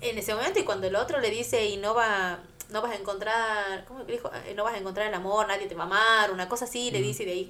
en 0.00 0.18
ese 0.18 0.34
momento 0.34 0.58
y 0.58 0.64
cuando 0.64 0.86
el 0.86 0.96
otro 0.96 1.20
le 1.20 1.30
dice 1.30 1.66
y 1.66 1.76
no 1.76 1.94
va 1.94 2.40
no 2.70 2.82
vas 2.82 2.92
a 2.92 2.96
encontrar, 2.96 3.84
¿cómo 3.86 4.04
dijo? 4.04 4.30
Eh, 4.46 4.54
no 4.56 4.64
vas 4.64 4.74
a 4.74 4.78
encontrar 4.78 5.06
el 5.06 5.14
amor, 5.14 5.46
nadie 5.46 5.66
te 5.66 5.74
va 5.74 5.84
a 5.84 5.86
amar, 5.86 6.30
una 6.32 6.48
cosa 6.48 6.64
así, 6.64 6.90
le 6.90 7.00
dice 7.00 7.22
y 7.22 7.26
de 7.26 7.32
ahí 7.32 7.48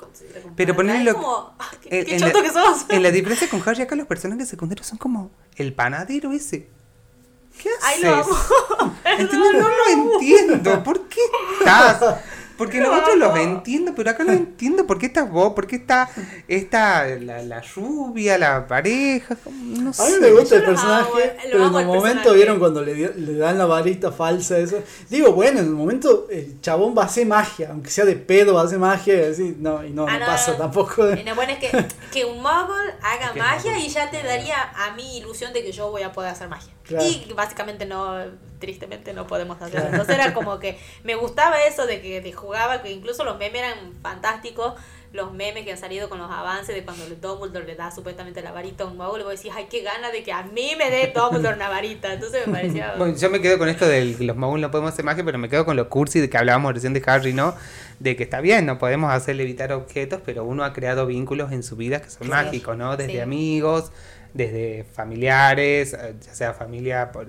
Pero 0.57 0.75
ponerlo 0.75 1.15
como, 1.15 1.55
qué, 1.83 2.05
en, 2.09 2.21
la, 2.21 2.33
que 2.33 2.51
sos. 2.51 2.87
en 2.89 3.03
la 3.03 3.11
diferencia 3.11 3.49
con 3.49 3.63
Harry 3.67 3.83
acá 3.83 3.97
los 3.97 4.07
personajes 4.07 4.49
secundarios 4.49 4.87
son 4.87 4.99
como 4.99 5.31
el 5.57 5.73
panadero 5.73 6.33
ese. 6.33 6.69
¿Qué 7.63 7.69
haces? 7.69 7.83
Ay, 7.83 8.03
lo 8.03 8.15
amo. 8.15 8.95
no, 9.33 9.53
no 9.53 9.69
lo 9.69 9.87
entiendo. 9.89 10.83
¿Por 10.83 11.09
qué 11.09 11.21
estás? 11.61 12.21
Porque 12.57 12.81
los 12.81 12.97
otros 12.97 13.17
los 13.17 13.37
entiendo, 13.37 13.93
pero 13.97 14.11
acá 14.11 14.23
no 14.25 14.33
entiendo 14.33 14.87
por 14.87 14.99
qué 14.99 15.07
estás 15.07 15.31
vos, 15.31 15.53
por 15.55 15.67
qué 15.67 15.77
está 15.77 16.09
esta, 16.47 17.07
la, 17.07 17.43
la 17.43 17.61
lluvia, 17.61 18.39
la 18.39 18.67
pareja. 18.67 19.37
No 19.51 19.93
sé. 19.93 20.03
A 20.03 20.07
mí 20.07 20.13
me 20.21 20.31
gusta 20.31 20.57
el 20.57 20.65
personaje, 20.65 21.37
pero 21.43 21.67
en 21.67 21.75
el 21.75 21.87
momento 21.87 22.33
vieron 22.33 22.59
cuando 22.59 22.83
le, 22.83 22.95
le, 22.95 23.37
dan 23.37 23.59
la 23.59 23.67
varita 23.67 24.13
falsa, 24.13 24.59
eso. 24.59 24.83
Digo, 25.11 25.33
bueno, 25.33 25.61
en 25.61 25.67
el 25.67 25.73
momento 25.73 26.29
el 26.31 26.61
chabón 26.61 26.95
va 26.97 27.03
a 27.03 27.07
hacer 27.07 27.27
magia, 27.27 27.71
aunque 27.71 27.91
sea 27.91 28.05
de 28.05 28.17
pedo, 28.17 28.55
va 28.55 28.63
a 28.63 28.65
hacer 28.65 28.79
magia, 28.79 29.29
así, 29.31 29.57
no, 29.59 29.85
y 29.85 29.91
no, 29.91 30.07
ah, 30.09 30.19
no, 30.19 30.27
pasa 30.27 30.57
tampoco. 30.57 31.05
Lo 31.05 31.35
bueno 31.35 31.53
es 31.53 31.59
que, 31.59 31.87
que 32.13 32.25
un 32.25 32.37
muggle 32.37 32.95
haga 33.03 33.33
magia 33.37 33.79
y 33.79 33.89
ya 33.89 34.11
te 34.11 34.23
daría 34.23 34.57
a 34.77 34.95
mí 34.95 35.19
ilusión 35.19 35.53
de 35.53 35.65
que 35.65 35.73
yo 35.73 35.91
voy 35.91 36.03
a 36.03 36.13
poder 36.13 36.31
hacer 36.31 36.49
magia. 36.49 36.73
Y 36.91 37.33
básicamente 37.35 37.87
no, 37.87 38.25
tristemente 38.65 39.13
no 39.13 39.27
podemos 39.27 39.61
hacerlo. 39.61 39.89
Entonces 39.91 40.15
era 40.15 40.33
como 40.33 40.59
que 40.61 40.79
me 41.03 41.15
gustaba 41.15 41.63
eso 41.65 41.87
de 41.87 42.01
que 42.01 42.33
jugaba, 42.33 42.83
que 42.83 42.91
incluso 42.91 43.25
los 43.25 43.39
memes 43.39 43.63
eran 43.63 43.93
fantásticos. 44.03 44.75
Los 45.13 45.33
memes 45.33 45.65
que 45.65 45.71
han 45.71 45.79
salido 45.79 46.09
con 46.09 46.19
los 46.19 46.29
avances 46.29 46.75
de 46.75 46.83
cuando 46.83 47.05
Dumbledore 47.07 47.67
le 47.67 47.77
da 47.77 47.93
supuestamente 47.93 48.43
la 48.43 48.51
varita 48.51 48.83
a 48.83 48.89
un 48.89 48.97
mago, 48.97 49.17
le 49.17 49.23
voy 49.23 49.35
a 49.35 49.37
decir, 49.37 49.53
ay, 49.55 49.67
qué 49.71 49.83
gana 49.83 50.11
de 50.11 50.25
que 50.25 50.33
a 50.33 50.43
mí 50.43 50.73
me 50.77 50.91
dé 50.91 51.13
Dumbledore 51.15 51.55
una 51.55 51.69
varita. 51.69 52.13
Entonces 52.15 52.47
me 52.49 52.53
parecía. 52.53 52.95
Bueno, 52.99 53.17
yo 53.17 53.31
me 53.31 53.41
quedo 53.41 53.59
con 53.59 53.69
esto 53.69 53.87
de 53.87 54.17
los 54.19 54.37
magos 54.37 54.59
no 54.59 54.73
podemos 54.73 54.93
hacer 54.93 55.05
magia, 55.05 55.25
pero 55.25 55.39
me 55.39 55.49
quedo 55.49 55.65
con 55.65 55.77
lo 55.77 55.89
cursi 55.89 56.21
de 56.21 56.29
que 56.29 56.37
hablábamos 56.37 56.75
recién 56.75 56.95
de 56.95 57.03
Harry, 57.07 57.33
¿no? 57.33 57.55
De 58.01 58.17
que 58.17 58.25
está 58.25 58.41
bien, 58.41 58.67
no 58.67 58.79
podemos 58.79 59.13
hacerle 59.13 59.45
evitar 59.45 59.73
objetos, 59.73 60.21
pero 60.25 60.43
uno 60.43 60.65
ha 60.65 60.73
creado 60.73 61.07
vínculos 61.07 61.53
en 61.53 61.63
su 61.63 61.77
vida 61.77 62.03
que 62.03 62.11
son 62.11 62.29
mágicos, 62.29 62.77
¿no? 62.77 62.97
Desde 62.97 63.23
amigos, 63.23 63.93
desde 64.33 64.85
familiares, 64.93 65.95
eh, 65.95 66.15
ya 66.21 66.35
sea 66.35 66.55
familia 66.55 67.13
por, 67.13 67.29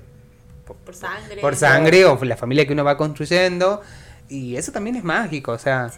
por, 0.73 0.95
sangre. 0.95 1.41
por 1.41 1.55
sangre 1.55 2.05
o 2.05 2.23
la 2.23 2.37
familia 2.37 2.65
que 2.65 2.73
uno 2.73 2.83
va 2.83 2.97
construyendo. 2.97 3.81
Y 4.27 4.55
eso 4.55 4.71
también 4.71 4.95
es 4.95 5.03
mágico, 5.03 5.51
o 5.51 5.57
sea, 5.59 5.91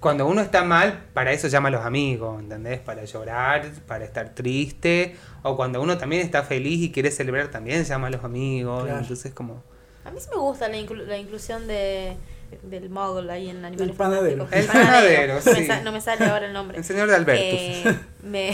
cuando 0.00 0.26
uno 0.26 0.40
está 0.40 0.64
mal, 0.64 1.04
para 1.14 1.32
eso 1.32 1.48
llama 1.48 1.68
a 1.68 1.72
los 1.72 1.84
amigos, 1.84 2.40
¿entendés? 2.40 2.80
Para 2.80 3.04
llorar, 3.04 3.70
para 3.86 4.04
estar 4.04 4.34
triste, 4.34 5.16
o 5.42 5.56
cuando 5.56 5.80
uno 5.80 5.96
también 5.96 6.22
está 6.22 6.42
feliz 6.42 6.80
y 6.80 6.92
quiere 6.92 7.10
celebrar, 7.10 7.48
también 7.48 7.84
llama 7.84 8.08
a 8.08 8.10
los 8.10 8.24
amigos, 8.24 8.88
entonces 8.88 9.32
como... 9.32 9.62
A 10.04 10.10
mí 10.10 10.20
sí 10.20 10.28
me 10.30 10.40
gusta 10.40 10.68
la, 10.68 10.76
la 11.06 11.18
inclusión 11.18 11.66
de 11.66 12.16
del 12.62 12.90
mogul 12.90 13.28
ahí 13.30 13.50
en 13.50 13.64
Animales 13.64 13.90
el 13.90 13.96
panadero. 13.96 14.48
El 14.50 14.66
panadero, 14.66 15.40
sí. 15.40 15.68
no 15.84 15.92
me 15.92 16.00
sale 16.00 16.24
ahora 16.24 16.46
el 16.46 16.52
nombre. 16.52 16.78
El 16.78 16.84
señor 16.84 17.08
de 17.08 17.14
Alberto. 17.14 17.42
Eh, 17.44 17.98
me, 18.22 18.52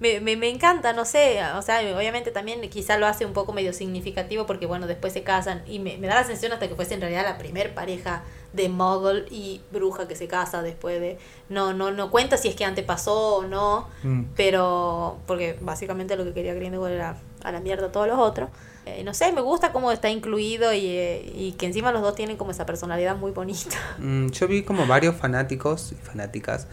me, 0.00 0.36
me, 0.36 0.48
encanta, 0.48 0.92
no 0.92 1.04
sé, 1.04 1.40
o 1.56 1.62
sea, 1.62 1.80
obviamente 1.96 2.30
también 2.30 2.60
quizá 2.70 2.98
lo 2.98 3.06
hace 3.06 3.26
un 3.26 3.32
poco 3.32 3.52
medio 3.52 3.72
significativo 3.72 4.46
porque 4.46 4.66
bueno, 4.66 4.86
después 4.86 5.12
se 5.12 5.22
casan 5.22 5.62
y 5.66 5.78
me, 5.78 5.98
da 5.98 6.14
la 6.14 6.24
sensación 6.24 6.52
hasta 6.52 6.68
que 6.68 6.74
fuese 6.74 6.94
en 6.94 7.00
realidad 7.00 7.24
la 7.24 7.38
primer 7.38 7.74
pareja 7.74 8.22
de 8.52 8.68
mogul 8.68 9.26
y 9.30 9.60
bruja 9.70 10.08
que 10.08 10.16
se 10.16 10.26
casa 10.26 10.62
después 10.62 11.00
de 11.00 11.18
no 11.50 11.74
no 11.74 11.90
no 11.90 12.10
cuenta 12.10 12.38
si 12.38 12.48
es 12.48 12.56
que 12.56 12.64
antes 12.64 12.84
pasó 12.84 13.36
o 13.36 13.42
no, 13.46 13.88
mm. 14.02 14.22
pero 14.36 15.18
porque 15.26 15.58
básicamente 15.60 16.16
lo 16.16 16.24
que 16.24 16.32
quería 16.32 16.54
Grindelwald 16.54 16.94
era 16.94 17.16
a 17.42 17.52
la 17.52 17.60
mierda 17.60 17.86
a 17.86 17.92
todos 17.92 18.08
los 18.08 18.18
otros. 18.18 18.48
Eh, 18.96 19.04
no 19.04 19.14
sé, 19.14 19.32
me 19.32 19.40
gusta 19.40 19.72
cómo 19.72 19.92
está 19.92 20.08
incluido 20.10 20.72
y, 20.72 20.86
eh, 20.86 21.32
y, 21.34 21.52
que 21.52 21.66
encima 21.66 21.92
los 21.92 22.02
dos 22.02 22.14
tienen 22.14 22.36
como 22.36 22.50
esa 22.50 22.66
personalidad 22.66 23.16
muy 23.16 23.32
bonita. 23.32 23.76
Mm, 23.98 24.28
yo 24.28 24.46
vi 24.46 24.62
como 24.62 24.86
varios 24.86 25.16
fanáticos 25.16 25.92
y 25.92 25.96
fanáticas 25.96 26.68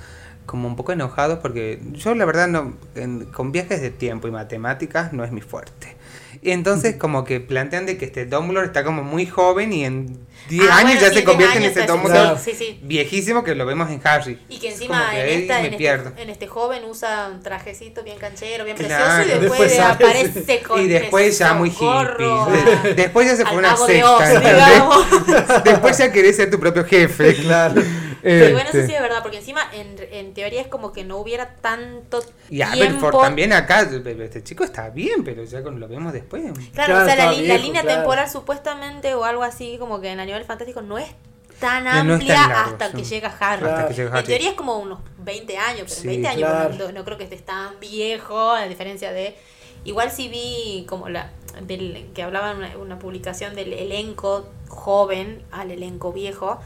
como 0.45 0.67
un 0.67 0.75
poco 0.75 0.91
enojados 0.91 1.39
porque 1.39 1.81
yo 1.93 2.13
la 2.13 2.25
verdad 2.25 2.47
no 2.47 2.75
con 3.33 3.51
viajes 3.51 3.81
de 3.81 3.89
tiempo 3.89 4.27
y 4.27 4.31
matemáticas 4.31 5.11
no 5.11 5.23
es 5.23 5.31
mi 5.31 5.41
fuerte. 5.41 5.94
Y 6.45 6.51
entonces 6.51 6.95
como 6.95 7.23
que 7.23 7.39
plantean 7.39 7.87
de 7.87 7.97
que 7.97 8.05
este 8.05 8.27
Dumbledore 8.27 8.67
está 8.67 8.83
como 8.83 9.01
muy 9.01 9.25
joven 9.25 9.73
y 9.73 9.83
en 9.83 10.15
10 10.47 10.69
ah, 10.69 10.77
años 10.77 11.01
ya 11.01 11.11
se 11.11 11.23
convierte 11.23 11.57
en 11.57 11.63
ese 11.63 11.87
Dumbledore 11.87 12.39
viejísimo 12.83 13.43
que 13.43 13.55
lo 13.55 13.65
vemos 13.65 13.89
en 13.89 13.99
Harry. 14.03 14.39
Y 14.47 14.59
que 14.59 14.69
encima 14.69 15.19
en, 15.19 15.41
esta, 15.41 15.61
en, 15.61 15.73
este, 15.73 16.21
en, 16.21 16.29
este, 16.29 16.45
joven 16.45 16.83
usa 16.85 17.31
un 17.33 17.41
trajecito 17.41 18.03
bien 18.03 18.19
canchero, 18.19 18.63
bien 18.63 18.77
precioso 18.77 19.23
y 19.23 19.39
después, 19.39 19.79
aparece 19.79 20.61
con 20.61 20.79
Y 20.79 20.87
después 20.87 21.35
ya 21.39 21.55
muy 21.55 21.69
hippie. 21.69 22.93
después 22.95 23.27
ya 23.27 23.37
se 23.37 23.43
fue 23.43 23.57
una 23.57 23.75
secta. 23.75 25.61
después 25.65 25.97
ya 25.97 26.11
querés 26.11 26.35
ser 26.35 26.51
tu 26.51 26.59
propio 26.59 26.85
jefe. 26.85 27.37
Claro. 27.37 27.81
Pero 28.25 28.53
bueno, 28.53 28.69
eso 28.73 28.87
sí 28.87 28.93
es 28.93 29.01
verdad, 29.01 29.21
porque 29.21 29.37
encima 29.37 29.61
en, 29.71 29.95
en 30.11 30.33
teoría 30.33 30.59
es 30.59 30.67
como 30.67 30.91
que 30.91 31.03
no 31.03 31.17
hubiera 31.17 31.57
tanto 31.57 32.23
y 32.49 32.63
Aberford 32.63 33.21
también 33.21 33.53
acá, 33.53 33.81
este 33.81 34.43
chico 34.43 34.63
está 34.63 34.89
bien, 34.89 35.23
pero 35.23 35.43
ya 35.43 35.59
lo 35.59 35.87
vemos 35.87 36.11
después. 36.11 36.43
Claro, 36.73 37.03
o 37.03 37.05
sea, 37.05 37.15
la, 37.15 37.31
línea 37.31 37.83
temporal 37.83 38.27
supuestamente 38.27 39.13
o 39.13 39.23
algo 39.23 39.43
así 39.43 39.77
como 39.77 40.01
que 40.01 40.09
en 40.09 40.19
Animal 40.19 40.43
Fantástico 40.43 40.81
no 40.81 40.97
es 40.97 41.07
tan 41.59 41.87
amplia 41.87 42.63
hasta, 42.63 42.91
que 42.91 43.03
llega 43.03 43.35
Harry. 43.39 43.95
En 43.95 44.25
teoría 44.25 44.49
es 44.49 44.55
como 44.55 44.79
unos 44.79 44.99
20 45.19 45.57
años, 45.57 45.85
pero 45.87 46.01
en 46.01 46.21
20 46.23 46.27
años 46.27 46.93
no, 46.93 47.05
creo 47.05 47.17
que 47.19 47.25
estés 47.25 47.45
tan 47.45 47.79
viejo, 47.79 48.51
a 48.51 48.67
diferencia 48.67 49.11
de... 49.11 49.35
Igual 49.83 50.09
si 50.09 50.29
vi 50.29 50.87
como 50.89 51.09
la 51.09 51.29
del, 51.61 52.09
que 52.15 52.23
hablaban 52.23 52.57
una, 52.57 52.75
una 52.77 52.97
publicación 52.97 53.53
del 53.53 53.71
elenco 53.71 54.49
joven 54.67 55.43
al 55.51 55.69
elenco 55.69 56.11
viejo 56.11 56.59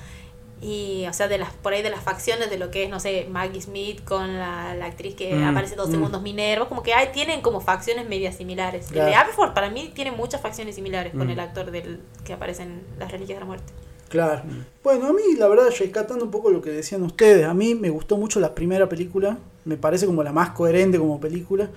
y 0.61 1.05
o 1.07 1.13
sea 1.13 1.27
de 1.27 1.37
las 1.37 1.53
por 1.53 1.73
ahí 1.73 1.81
de 1.81 1.89
las 1.89 2.03
facciones 2.03 2.49
de 2.49 2.57
lo 2.57 2.69
que 2.69 2.83
es 2.83 2.89
no 2.89 2.99
sé 2.99 3.27
Maggie 3.29 3.61
Smith 3.61 4.03
con 4.03 4.37
la, 4.37 4.71
actriz 4.83 5.15
que 5.15 5.33
mm, 5.33 5.43
aparece 5.45 5.75
dos 5.75 5.87
mm. 5.87 5.91
segundos 5.91 6.21
Minerva 6.21 6.67
como 6.67 6.83
que 6.83 6.93
hay 6.93 7.11
tienen 7.13 7.41
como 7.41 7.61
facciones 7.61 8.07
medias 8.09 8.35
similares. 8.35 8.87
El 8.89 9.05
de 9.05 9.15
Aberford 9.15 9.53
para 9.53 9.69
mí 9.69 9.91
tiene 9.93 10.11
muchas 10.11 10.41
facciones 10.41 10.75
similares 10.75 11.13
con 11.13 11.27
mm. 11.27 11.31
el 11.31 11.39
actor 11.39 11.71
del 11.71 12.01
que 12.25 12.33
aparece 12.33 12.63
en 12.63 12.81
las 12.97 13.11
reliquias 13.11 13.37
de 13.37 13.39
la 13.41 13.45
muerte. 13.45 13.73
Claro. 14.09 14.43
Bueno 14.83 15.07
a 15.07 15.13
mí 15.13 15.35
la 15.37 15.47
verdad 15.47 15.67
rescatando 15.77 16.25
un 16.25 16.31
poco 16.31 16.49
lo 16.49 16.61
que 16.61 16.71
decían 16.71 17.03
ustedes 17.03 17.45
a 17.45 17.53
mí 17.53 17.75
me 17.75 17.89
gustó 17.89 18.17
mucho 18.17 18.39
la 18.39 18.53
primera 18.53 18.89
película 18.89 19.37
me 19.65 19.77
parece 19.77 20.05
como 20.05 20.23
la 20.23 20.33
más 20.33 20.51
coherente 20.51 20.97
como 20.97 21.19
película. 21.19 21.69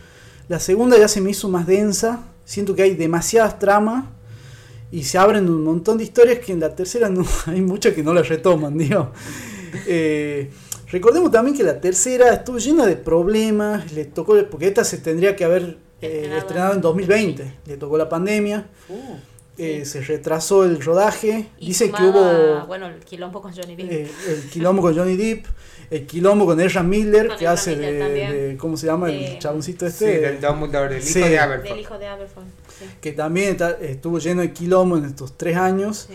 La 0.48 0.58
segunda 0.58 0.98
ya 0.98 1.06
se 1.06 1.20
me 1.20 1.30
hizo 1.30 1.48
más 1.48 1.66
densa 1.66 2.24
siento 2.44 2.74
que 2.74 2.82
hay 2.82 2.94
demasiadas 2.94 3.60
tramas 3.60 4.06
y 4.92 5.04
se 5.04 5.18
abren 5.18 5.48
un 5.48 5.64
montón 5.64 5.98
de 5.98 6.04
historias 6.04 6.38
que 6.38 6.52
en 6.52 6.60
la 6.60 6.76
tercera 6.76 7.08
no 7.08 7.24
hay 7.46 7.62
muchas 7.62 7.94
que 7.94 8.02
no 8.02 8.14
las 8.14 8.28
retoman, 8.28 8.78
digo. 8.78 9.10
Eh, 9.86 10.50
recordemos 10.90 11.30
también 11.32 11.56
que 11.56 11.64
la 11.64 11.80
tercera 11.80 12.34
estuvo 12.34 12.58
llena 12.58 12.86
de 12.86 12.96
problemas, 12.96 13.90
le 13.92 14.04
tocó, 14.04 14.36
porque 14.50 14.68
esta 14.68 14.84
se 14.84 14.98
tendría 14.98 15.34
que 15.34 15.44
haber 15.44 15.78
eh, 16.02 16.34
estrenado 16.36 16.74
en 16.74 16.82
2020, 16.82 17.54
le 17.66 17.76
tocó 17.78 17.96
la 17.96 18.08
pandemia. 18.08 18.66
Uh. 18.88 19.16
Eh, 19.58 19.84
se 19.84 20.00
retrasó 20.00 20.64
el 20.64 20.80
rodaje. 20.80 21.48
Dice 21.60 21.90
que 21.90 22.02
hubo. 22.02 22.66
Bueno, 22.66 22.86
el 22.86 23.00
quilombo 23.00 23.42
con 23.42 23.54
Johnny 23.54 23.76
Depp. 23.76 23.92
Eh, 23.92 24.10
el 24.28 24.50
quilombo 24.50 24.82
con 24.82 24.96
Johnny 24.96 25.16
Depp. 25.16 25.46
El 25.90 26.06
quilombo 26.06 26.46
con 26.46 26.58
Ezra 26.58 26.82
Miller, 26.82 27.36
que 27.38 27.46
hace 27.46 27.76
de, 27.76 28.56
¿Cómo 28.58 28.78
se 28.78 28.86
llama? 28.86 29.10
el 29.10 29.38
chaboncito 29.38 29.86
este. 29.86 30.14
Sí, 30.14 30.20
del 30.20 30.40
Dumbledore, 30.40 30.94
del 30.94 31.06
hijo 31.06 31.28
de 31.28 31.38
Aberford. 31.38 31.68
Del 31.68 31.80
hijo 31.80 31.98
de 31.98 32.06
Aberford. 32.06 32.44
Que 33.00 33.12
también 33.12 33.56
estuvo 33.80 34.18
lleno 34.18 34.42
de 34.42 34.52
quilombo 34.52 34.96
en 34.96 35.04
estos 35.04 35.36
tres 35.36 35.56
años. 35.56 36.08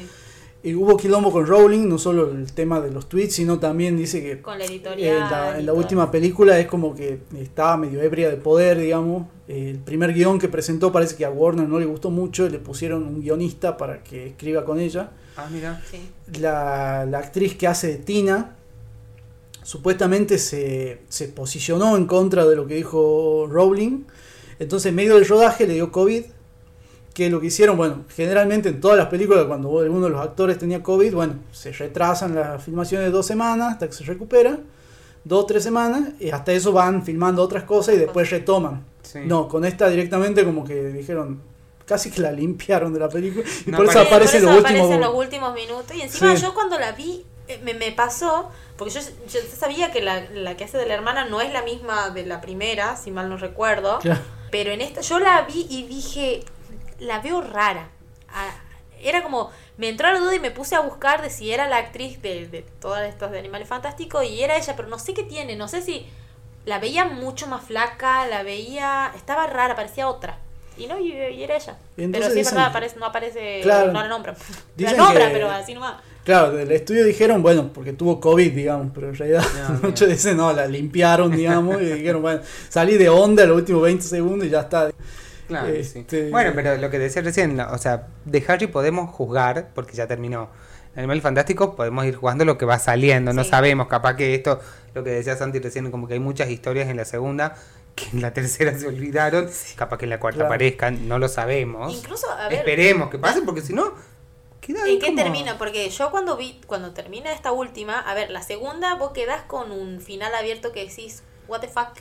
Y 0.64 0.74
hubo 0.74 0.98
quilombo 0.98 1.32
con 1.32 1.46
Rowling, 1.46 1.88
no 1.88 1.98
solo 1.98 2.32
el 2.32 2.52
tema 2.52 2.82
de 2.82 2.92
los 2.92 3.08
tweets, 3.08 3.36
sino 3.36 3.60
también 3.60 3.96
dice 3.96 4.22
que 4.22 4.42
con 4.42 4.58
la 4.58 4.66
editorial 4.66 5.60
en 5.60 5.66
la, 5.66 5.74
última 5.74 6.10
película 6.10 6.60
es 6.60 6.68
como 6.68 6.96
que 6.96 7.20
estaba 7.40 7.78
medio 7.78 8.02
ebria 8.02 8.30
de 8.30 8.38
poder, 8.38 8.80
digamos. 8.80 9.28
El 9.48 9.78
primer 9.78 10.14
guion 10.14 10.40
que 10.40 10.50
presentó 10.50 10.92
parece 10.92 11.16
que 11.16 11.24
a 11.24 11.30
Warner 11.30 11.70
no 11.70 11.80
le 11.80 11.86
gustó 11.86 12.10
mucho 12.10 12.48
y 12.48 12.50
le 12.50 12.60
pusieron 12.60 13.04
un 13.04 13.22
guionista 13.22 13.78
para 13.78 14.04
que 14.04 14.28
escriba 14.28 14.66
con 14.66 14.80
ella. 14.80 15.12
Ah, 15.38 15.48
mira. 15.50 15.82
La, 16.40 17.06
la 17.06 17.20
actriz 17.20 17.56
que 17.56 17.68
hace 17.68 17.88
de 17.88 17.98
Tina 17.98 18.56
supuestamente 19.64 20.38
se, 20.38 21.02
se 21.08 21.28
posicionó 21.28 21.96
en 21.96 22.08
contra 22.08 22.46
de 22.46 22.56
lo 22.56 22.68
que 22.68 22.76
dijo 22.76 23.48
Rowling. 23.50 24.06
Entonces 24.60 24.90
en 24.90 24.96
medio 24.96 25.16
del 25.16 25.28
rodaje 25.28 25.68
le 25.68 25.76
dio 25.76 25.92
COVID 25.92 26.24
que 27.18 27.32
lo 27.32 27.42
que 27.42 27.48
hicieron, 27.48 27.76
bueno, 27.78 28.06
generalmente 28.16 28.70
en 28.70 28.80
todas 28.80 28.96
las 28.96 29.08
películas 29.08 29.46
cuando 29.46 29.80
alguno 29.80 30.06
de 30.06 30.12
los 30.12 30.22
actores 30.22 30.60
tenía 30.60 30.84
COVID, 30.84 31.16
bueno, 31.16 31.34
se 31.52 31.72
retrasan 31.72 32.36
las 32.36 32.64
filmaciones 32.64 33.12
dos 33.12 33.26
semanas 33.26 33.74
hasta 33.74 33.88
que 33.88 33.94
se 33.94 34.04
recupera, 34.04 34.60
dos 35.24 35.44
o 35.44 35.48
tres 35.48 35.64
semanas, 35.64 36.10
y 36.20 36.30
hasta 36.30 36.52
eso 36.52 36.72
van 36.74 37.04
filmando 37.04 37.42
otras 37.42 37.64
cosas 37.64 37.96
y 37.96 37.98
después 37.98 38.30
retoman. 38.30 38.86
No, 39.26 39.48
con 39.48 39.66
esta 39.66 39.90
directamente 39.90 40.46
como 40.46 40.64
que 40.64 40.76
dijeron, 40.90 41.42
casi 41.88 42.12
que 42.12 42.22
la 42.22 42.32
limpiaron 42.32 42.94
de 42.94 43.00
la 43.00 43.10
película 43.10 43.44
y 43.66 43.72
por, 43.72 43.88
eso 43.88 44.00
aparece, 44.00 44.40
los, 44.40 44.56
últimos... 44.56 44.92
en 44.92 45.02
los 45.02 45.16
últimos 45.16 45.56
minutos. 45.56 45.96
Y 45.96 46.02
encima 46.02 46.36
yo 46.36 46.54
cuando 46.54 46.78
la 46.78 46.92
vi, 46.92 47.26
eh, 47.48 47.60
me, 47.64 47.74
me 47.74 47.94
pasó, 47.94 48.52
porque 48.78 48.94
yo, 48.94 49.00
yo, 49.28 49.40
sabía 49.58 49.92
que 49.92 50.02
la, 50.02 50.30
la, 50.36 50.56
que 50.56 50.66
hace 50.66 50.78
de 50.78 50.86
la 50.86 50.94
hermana 50.94 51.26
no 51.26 51.42
es 51.42 51.52
la 51.52 51.64
misma 51.64 52.12
de 52.12 52.28
la 52.28 52.42
primera, 52.42 52.96
si 52.96 53.10
mal 53.10 53.28
no 53.28 53.38
recuerdo. 53.38 53.98
Pero 54.52 54.70
en 54.72 54.82
esta, 54.82 55.02
yo 55.02 55.20
la 55.20 55.42
vi 55.42 55.66
y 55.68 55.88
dije, 55.88 56.46
la 57.00 57.20
veo 57.20 57.42
rara. 57.42 57.90
Ah, 58.30 58.52
era 59.02 59.24
como, 59.24 59.52
me 59.78 59.90
entró 59.90 60.12
la 60.12 60.20
duda 60.20 60.36
y 60.36 60.40
me 60.40 60.52
puse 60.52 60.76
a 60.76 60.80
buscar 60.82 61.22
de 61.22 61.30
si 61.30 61.52
era 61.52 61.68
la 61.68 61.78
actriz 61.78 62.22
de, 62.22 62.48
de 62.48 62.64
todas 62.80 63.08
estas 63.08 63.32
de 63.32 63.40
Animales 63.40 63.68
Fantásticos 63.68 64.26
y 64.26 64.44
era 64.44 64.58
ella, 64.58 64.76
pero 64.76 64.88
no 64.88 65.00
sé 65.00 65.14
qué 65.14 65.24
tiene, 65.24 65.56
no 65.56 65.68
sé 65.68 65.82
si 65.82 66.08
la 66.66 66.80
veía 66.80 67.06
mucho 67.06 67.48
más 67.48 67.64
flaca, 67.64 68.28
la 68.28 68.44
veía, 68.44 69.12
estaba 69.16 69.48
rara, 69.48 69.76
parecía 69.76 70.10
otra. 70.10 70.38
Y 70.78 70.86
no, 70.86 71.00
y, 71.00 71.12
era 71.12 71.56
ella. 71.56 71.78
pero 71.96 72.30
sí 72.30 72.42
es 72.42 72.52
verdad, 72.52 72.68
aparece, 72.68 73.00
no 73.00 73.06
aparece, 73.06 73.62
no 73.64 73.94
la 73.94 74.08
nombra. 74.08 74.36
La 74.78 74.94
nombra, 74.94 75.30
pero 75.32 75.50
así 75.50 75.74
no 75.74 75.80
va. 75.80 76.00
Claro, 76.24 76.52
del 76.52 76.72
estudio 76.74 77.06
dijeron, 77.06 77.42
bueno, 77.42 77.72
porque 77.74 77.94
tuvo 77.94 78.20
COVID, 78.20 78.52
digamos, 78.52 78.92
pero 78.94 79.08
en 79.08 79.16
realidad 79.16 79.44
muchos 79.82 80.10
dicen, 80.10 80.36
no, 80.36 80.52
la 80.52 80.68
limpiaron, 80.68 81.32
digamos, 81.32 81.82
y 81.82 81.86
dijeron, 81.86 82.22
bueno, 82.22 82.42
salí 82.68 82.98
de 82.98 83.08
onda 83.08 83.46
los 83.46 83.58
últimos 83.58 83.82
20 83.82 84.04
segundos 84.04 84.46
y 84.46 84.52
ya 84.52 84.60
está. 84.60 84.92
Claro, 85.48 85.68
este, 85.68 86.30
Bueno, 86.30 86.52
pero 86.54 86.78
lo 86.78 86.90
que 86.90 87.00
decía 87.00 87.22
recién, 87.22 87.60
o 87.60 87.78
sea, 87.78 88.08
de 88.26 88.44
Harry 88.48 88.68
podemos 88.68 89.10
juzgar, 89.10 89.70
porque 89.74 89.94
ya 89.94 90.08
terminó. 90.08 90.50
Animal 90.96 91.22
Fantástico 91.22 91.76
podemos 91.76 92.06
ir 92.06 92.16
jugando 92.16 92.44
lo 92.44 92.58
que 92.58 92.66
va 92.66 92.80
saliendo, 92.80 93.32
no 93.32 93.44
sabemos, 93.44 93.88
capaz 93.88 94.16
que 94.16 94.34
esto, 94.34 94.60
lo 94.96 95.04
que 95.04 95.12
decía 95.12 95.38
Santi 95.38 95.60
recién, 95.60 95.92
como 95.92 96.08
que 96.08 96.16
hay 96.16 96.20
muchas 96.20 96.50
historias 96.50 96.90
en 96.90 96.98
la 96.98 97.06
segunda 97.06 97.56
que 97.96 98.10
en 98.14 98.22
la 98.22 98.34
tercera 98.34 98.78
se 98.78 98.88
olvidaron, 98.88 99.50
capaz 99.76 99.98
que 99.98 100.06
en 100.06 100.12
la 100.12 100.20
cuarta 100.20 100.46
aparezcan, 100.46 101.08
no 101.08 101.20
lo 101.20 101.28
sabemos. 101.28 101.94
Incluso, 101.94 102.32
a 102.32 102.48
ver, 102.48 102.60
Esperemos 102.60 103.10
que 103.10 103.20
pase, 103.20 103.42
porque 103.42 103.62
si 103.62 103.74
no, 103.74 103.94
¿En 104.68 105.00
qué 105.00 105.14
termina? 105.14 105.58
Porque 105.58 105.90
yo 105.90 106.12
cuando 106.12 106.36
vi, 106.36 106.60
cuando 106.68 106.94
termina 106.94 107.32
esta 107.32 107.52
última, 107.52 108.00
a 108.00 108.14
ver, 108.14 108.30
la 108.30 108.42
segunda 108.42 108.96
vos 108.96 109.12
quedás 109.12 109.44
con 109.44 109.72
un 109.72 110.02
final 110.02 110.34
abierto 110.36 110.72
que 110.72 110.86
decís, 110.86 111.24
what 111.48 111.62
the 111.62 111.68
fuck, 111.68 111.98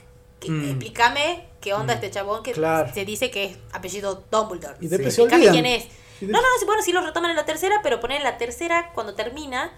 Mm. 0.47 0.65
Explícame 0.71 1.49
qué 1.61 1.75
onda 1.75 1.95
mm. 1.95 1.97
este 1.97 2.11
chabón 2.11 2.43
que 2.43 2.55
se 2.95 3.05
dice 3.05 3.31
que 3.31 3.45
es 3.45 3.59
apellido 3.73 4.25
Dumbledore. 4.31 4.77
Y 4.81 4.93
Explícame 4.93 5.49
quién 5.49 5.67
es. 5.67 5.87
No, 6.21 6.41
no, 6.41 6.47
bueno, 6.65 6.83
sí 6.83 6.93
lo 6.93 7.03
retoman 7.03 7.31
en 7.31 7.37
la 7.37 7.45
tercera, 7.45 7.81
pero 7.83 8.01
poner 8.01 8.19
en 8.19 8.25
la 8.25 8.39
tercera, 8.39 8.91
cuando 8.95 9.15
termina, 9.15 9.73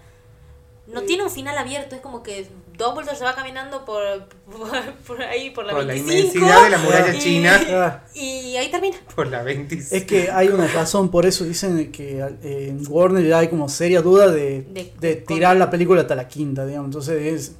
no 0.87 1.01
tiene 1.01 1.23
un 1.23 1.29
final 1.29 1.57
abierto. 1.57 1.95
Es 1.95 2.01
como 2.01 2.23
que 2.23 2.47
Dumbledore 2.77 3.17
se 3.17 3.23
va 3.25 3.35
caminando 3.35 3.83
por, 3.83 4.01
por, 5.07 5.21
ahí, 5.21 5.49
por 5.49 5.65
la 5.65 5.73
por 5.73 5.83
la 5.83 5.95
inmensidad 5.95 6.63
de 6.63 6.69
la 6.69 6.77
muralla 6.77 7.19
china. 7.19 8.03
Y 8.13 8.55
ahí 8.55 8.71
termina. 8.71 8.97
Por 9.15 9.27
la 9.27 9.43
25. 9.43 9.95
Es 9.95 10.05
que 10.05 10.31
hay 10.31 10.47
una 10.47 10.67
razón, 10.67 11.11
por 11.11 11.25
eso 11.25 11.43
dicen 11.43 11.91
que 11.91 12.19
en 12.41 12.81
Warner 12.87 13.25
ya 13.25 13.39
hay 13.39 13.49
como 13.49 13.67
seria 13.67 14.01
duda 14.01 14.31
de, 14.31 14.61
de, 14.61 14.93
de 14.99 15.15
tirar 15.17 15.57
la 15.57 15.69
película 15.69 16.01
hasta 16.01 16.15
la 16.15 16.27
quinta, 16.27 16.65
digamos. 16.65 16.87
Entonces 16.87 17.33
es 17.33 17.55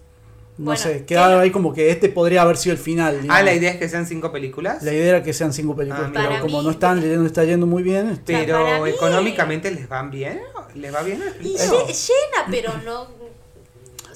no 0.59 0.75
sé, 0.75 1.05
queda 1.05 1.39
ahí 1.39 1.51
como 1.51 1.73
que 1.73 1.89
este 1.89 2.09
podría 2.09 2.41
haber 2.41 2.57
sido 2.57 2.73
el 2.73 2.79
final. 2.79 3.21
Ah, 3.29 3.41
la 3.41 3.53
idea 3.53 3.71
es 3.71 3.77
que 3.77 3.87
sean 3.87 4.05
cinco 4.05 4.29
películas. 4.31 4.83
La 4.83 4.91
idea 4.91 5.07
era 5.07 5.23
que 5.23 5.31
sean 5.31 5.53
cinco 5.53 5.73
películas, 5.73 6.07
ah, 6.07 6.11
pero 6.13 6.41
como 6.41 6.61
no 6.61 6.71
están 6.71 6.99
leyendo, 6.99 7.25
está 7.25 7.45
yendo 7.45 7.65
muy 7.65 7.81
bien. 7.81 8.09
Este, 8.09 8.39
pero 8.39 8.85
económicamente 8.85 9.71
les 9.71 9.87
van 9.87 10.11
bien, 10.11 10.41
les 10.75 10.93
va 10.93 11.01
bien. 11.01 11.23
Y 11.39 11.55
llena, 11.55 12.45
pero 12.51 12.73
no. 12.83 13.07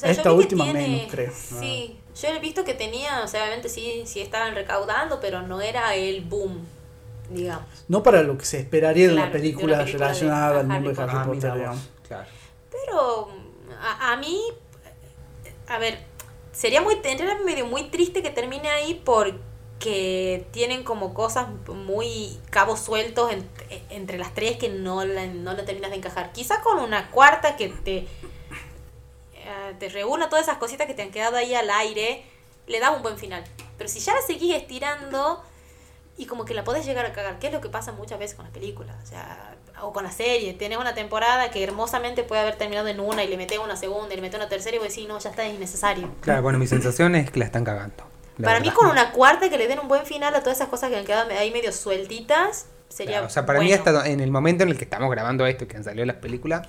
Esta 0.02 0.34
última 0.34 0.66
menos, 0.66 1.10
creo. 1.10 1.32
Sí, 1.34 1.98
yo 2.22 2.28
he 2.28 2.40
visto 2.40 2.66
que 2.66 2.74
tenía, 2.74 3.24
o 3.24 3.28
sea, 3.28 3.44
obviamente 3.44 3.70
sí, 3.70 4.04
sí 4.06 4.20
estaban 4.20 4.54
recaudando, 4.54 5.22
pero 5.22 5.44
no 5.44 5.62
era 5.62 5.96
el 5.96 6.22
boom, 6.22 6.60
digamos. 7.30 7.66
No 7.88 8.04
para 8.04 8.22
lo 8.22 8.38
que 8.38 8.44
se 8.44 8.60
esperaría 8.60 9.08
de, 9.08 9.14
una, 9.14 9.32
película 9.32 9.86
relacionada 9.86 10.60
al 10.60 10.68
mundo 10.68 10.92
de 10.92 11.02
Harry 11.02 11.14
ah, 11.16 11.26
Potter, 11.26 11.54
digamos. 11.54 11.90
Claro. 12.06 12.28
Pero 12.70 13.30
a, 13.80 14.12
a 14.12 14.18
mí, 14.18 14.42
a 15.70 15.78
ver, 15.78 16.13
sería 16.54 16.82
muy 16.82 17.02
medio 17.46 17.66
muy 17.66 17.90
triste 17.90 18.22
que 18.22 18.30
termine 18.30 18.70
ahí 18.70 19.02
porque 19.04 20.48
tienen 20.52 20.84
como 20.84 21.14
cosas 21.14 21.48
muy 21.68 22.40
cabos 22.50 22.80
sueltos 22.80 23.32
entre 23.90 24.18
las 24.18 24.34
tres 24.34 24.58
que 24.58 24.70
no 24.70 25.04
la, 25.04 25.26
no 25.26 25.56
terminas 25.58 25.92
de 25.92 25.98
encajar. 25.98 26.32
Quizá 26.32 26.62
con 26.62 26.80
una 26.80 27.12
cuarta 27.12 27.58
que 27.58 27.70
te, 27.70 27.98
eh, 27.98 29.76
te 29.80 29.90
reúna 29.90 30.30
todas 30.30 30.46
esas 30.46 30.58
cositas 30.58 30.88
que 30.88 30.94
te 30.94 31.02
han 31.02 31.12
quedado 31.12 31.36
ahí 31.36 31.54
al 31.54 31.70
aire, 31.70 32.24
le 32.68 32.80
das 32.80 32.96
un 32.96 33.02
buen 33.02 33.18
final. 33.18 33.44
Pero 33.78 33.90
si 33.90 34.00
ya 34.00 34.14
la 34.14 34.22
seguís 34.22 34.56
estirando 34.56 35.44
y 36.18 36.26
como 36.26 36.46
que 36.46 36.54
la 36.54 36.64
podés 36.64 36.86
llegar 36.86 37.06
a 37.06 37.14
cagar, 37.14 37.40
que 37.40 37.48
es 37.48 37.54
lo 37.54 37.62
que 37.62 37.70
pasa 37.70 37.92
muchas 37.92 38.20
veces 38.20 38.36
con 38.36 38.46
las 38.46 38.54
películas. 38.54 38.96
O 39.02 39.06
sea, 39.06 39.56
o 39.82 39.92
con 39.92 40.04
la 40.04 40.12
serie, 40.12 40.54
tenés 40.54 40.78
una 40.78 40.94
temporada 40.94 41.50
que 41.50 41.64
hermosamente 41.64 42.24
puede 42.24 42.42
haber 42.42 42.56
terminado 42.56 42.88
en 42.88 43.00
una 43.00 43.24
y 43.24 43.28
le 43.28 43.38
metés 43.38 43.58
una 43.58 43.76
segunda 43.76 44.14
y 44.14 44.18
le 44.18 44.22
metés 44.22 44.40
una 44.40 44.50
tercera 44.50 44.76
y 44.76 44.80
vos 44.80 44.90
decís, 44.90 45.08
no, 45.08 45.18
ya 45.20 45.32
está, 45.32 45.46
es 45.46 45.56
innecesario. 45.56 46.10
Claro, 46.22 46.44
bueno, 46.44 46.60
mi 46.60 46.68
sensación 46.68 47.16
es 47.16 47.32
que 47.32 47.40
la 47.40 47.46
están 47.46 47.64
cagando. 47.64 48.04
Para 48.42 48.60
mí 48.60 48.72
con 48.72 48.88
una 48.88 49.12
cuarta 49.12 49.50
que 49.50 49.58
le 49.58 49.68
den 49.68 49.80
un 49.80 49.88
buen 49.88 50.06
final 50.06 50.34
a 50.34 50.40
todas 50.40 50.58
esas 50.58 50.68
cosas 50.68 50.90
que 50.90 50.98
han 50.98 51.06
quedado 51.06 51.32
ahí 51.32 51.52
medio 51.52 51.72
sueltitas, 51.72 52.68
sería... 52.90 53.22
o 53.22 53.30
sea, 53.30 53.46
para 53.46 53.60
mí 53.60 53.72
hasta 53.74 54.08
en 54.08 54.20
el 54.20 54.32
momento 54.32 54.64
en 54.64 54.70
el 54.70 54.78
que 54.78 54.86
estamos 54.86 55.10
grabando 55.12 55.46
esto 55.46 55.66
y 55.66 55.68
que 55.68 55.78
han 55.78 55.84
salido 55.84 56.06
las 56.06 56.16
películas, 56.18 56.68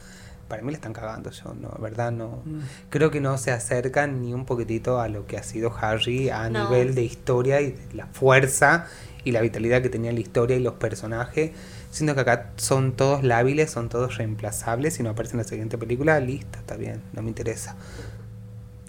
para 0.49 0.63
mí 0.63 0.71
la 0.71 0.77
están 0.77 0.93
cagando 0.93 1.31
yo, 1.31 1.55
no, 1.55 1.71
verdad 1.79 2.13
no. 2.13 2.43
Mm. 2.45 2.61
Creo 2.91 3.11
que 3.11 3.21
no 3.21 3.39
se 3.39 3.51
acercan 3.51 4.21
ni 4.21 4.35
un 4.35 4.45
poquitito 4.45 5.01
a 5.01 5.09
lo 5.09 5.27
que 5.27 5.39
ha 5.39 5.43
sido 5.43 5.75
Harry 5.81 6.29
a 6.29 6.51
nivel 6.51 6.95
de 6.95 7.03
historia 7.03 7.63
y 7.63 7.73
de 7.73 7.95
la 7.95 8.07
fuerza 8.09 8.87
y 9.25 9.33
la 9.33 9.41
vitalidad 9.41 9.83
que 9.83 9.89
tenía 9.89 10.13
la 10.13 10.21
historia 10.21 10.57
y 10.57 10.61
los 10.61 10.75
personajes. 10.75 11.53
Siento 11.91 12.15
que 12.15 12.21
acá 12.21 12.51
son 12.57 12.93
todos 12.93 13.25
lábiles, 13.25 13.71
son 13.71 13.89
todos 13.89 14.17
reemplazables. 14.19 14.95
Si 14.95 15.03
no 15.03 15.11
aparece 15.11 15.35
en 15.35 15.39
la 15.39 15.45
siguiente 15.45 15.79
película, 15.79 16.21
listo, 16.21 16.59
está 16.59 16.77
bien, 16.77 17.03
no 17.13 17.23
me 17.23 17.29
interesa. 17.29 17.77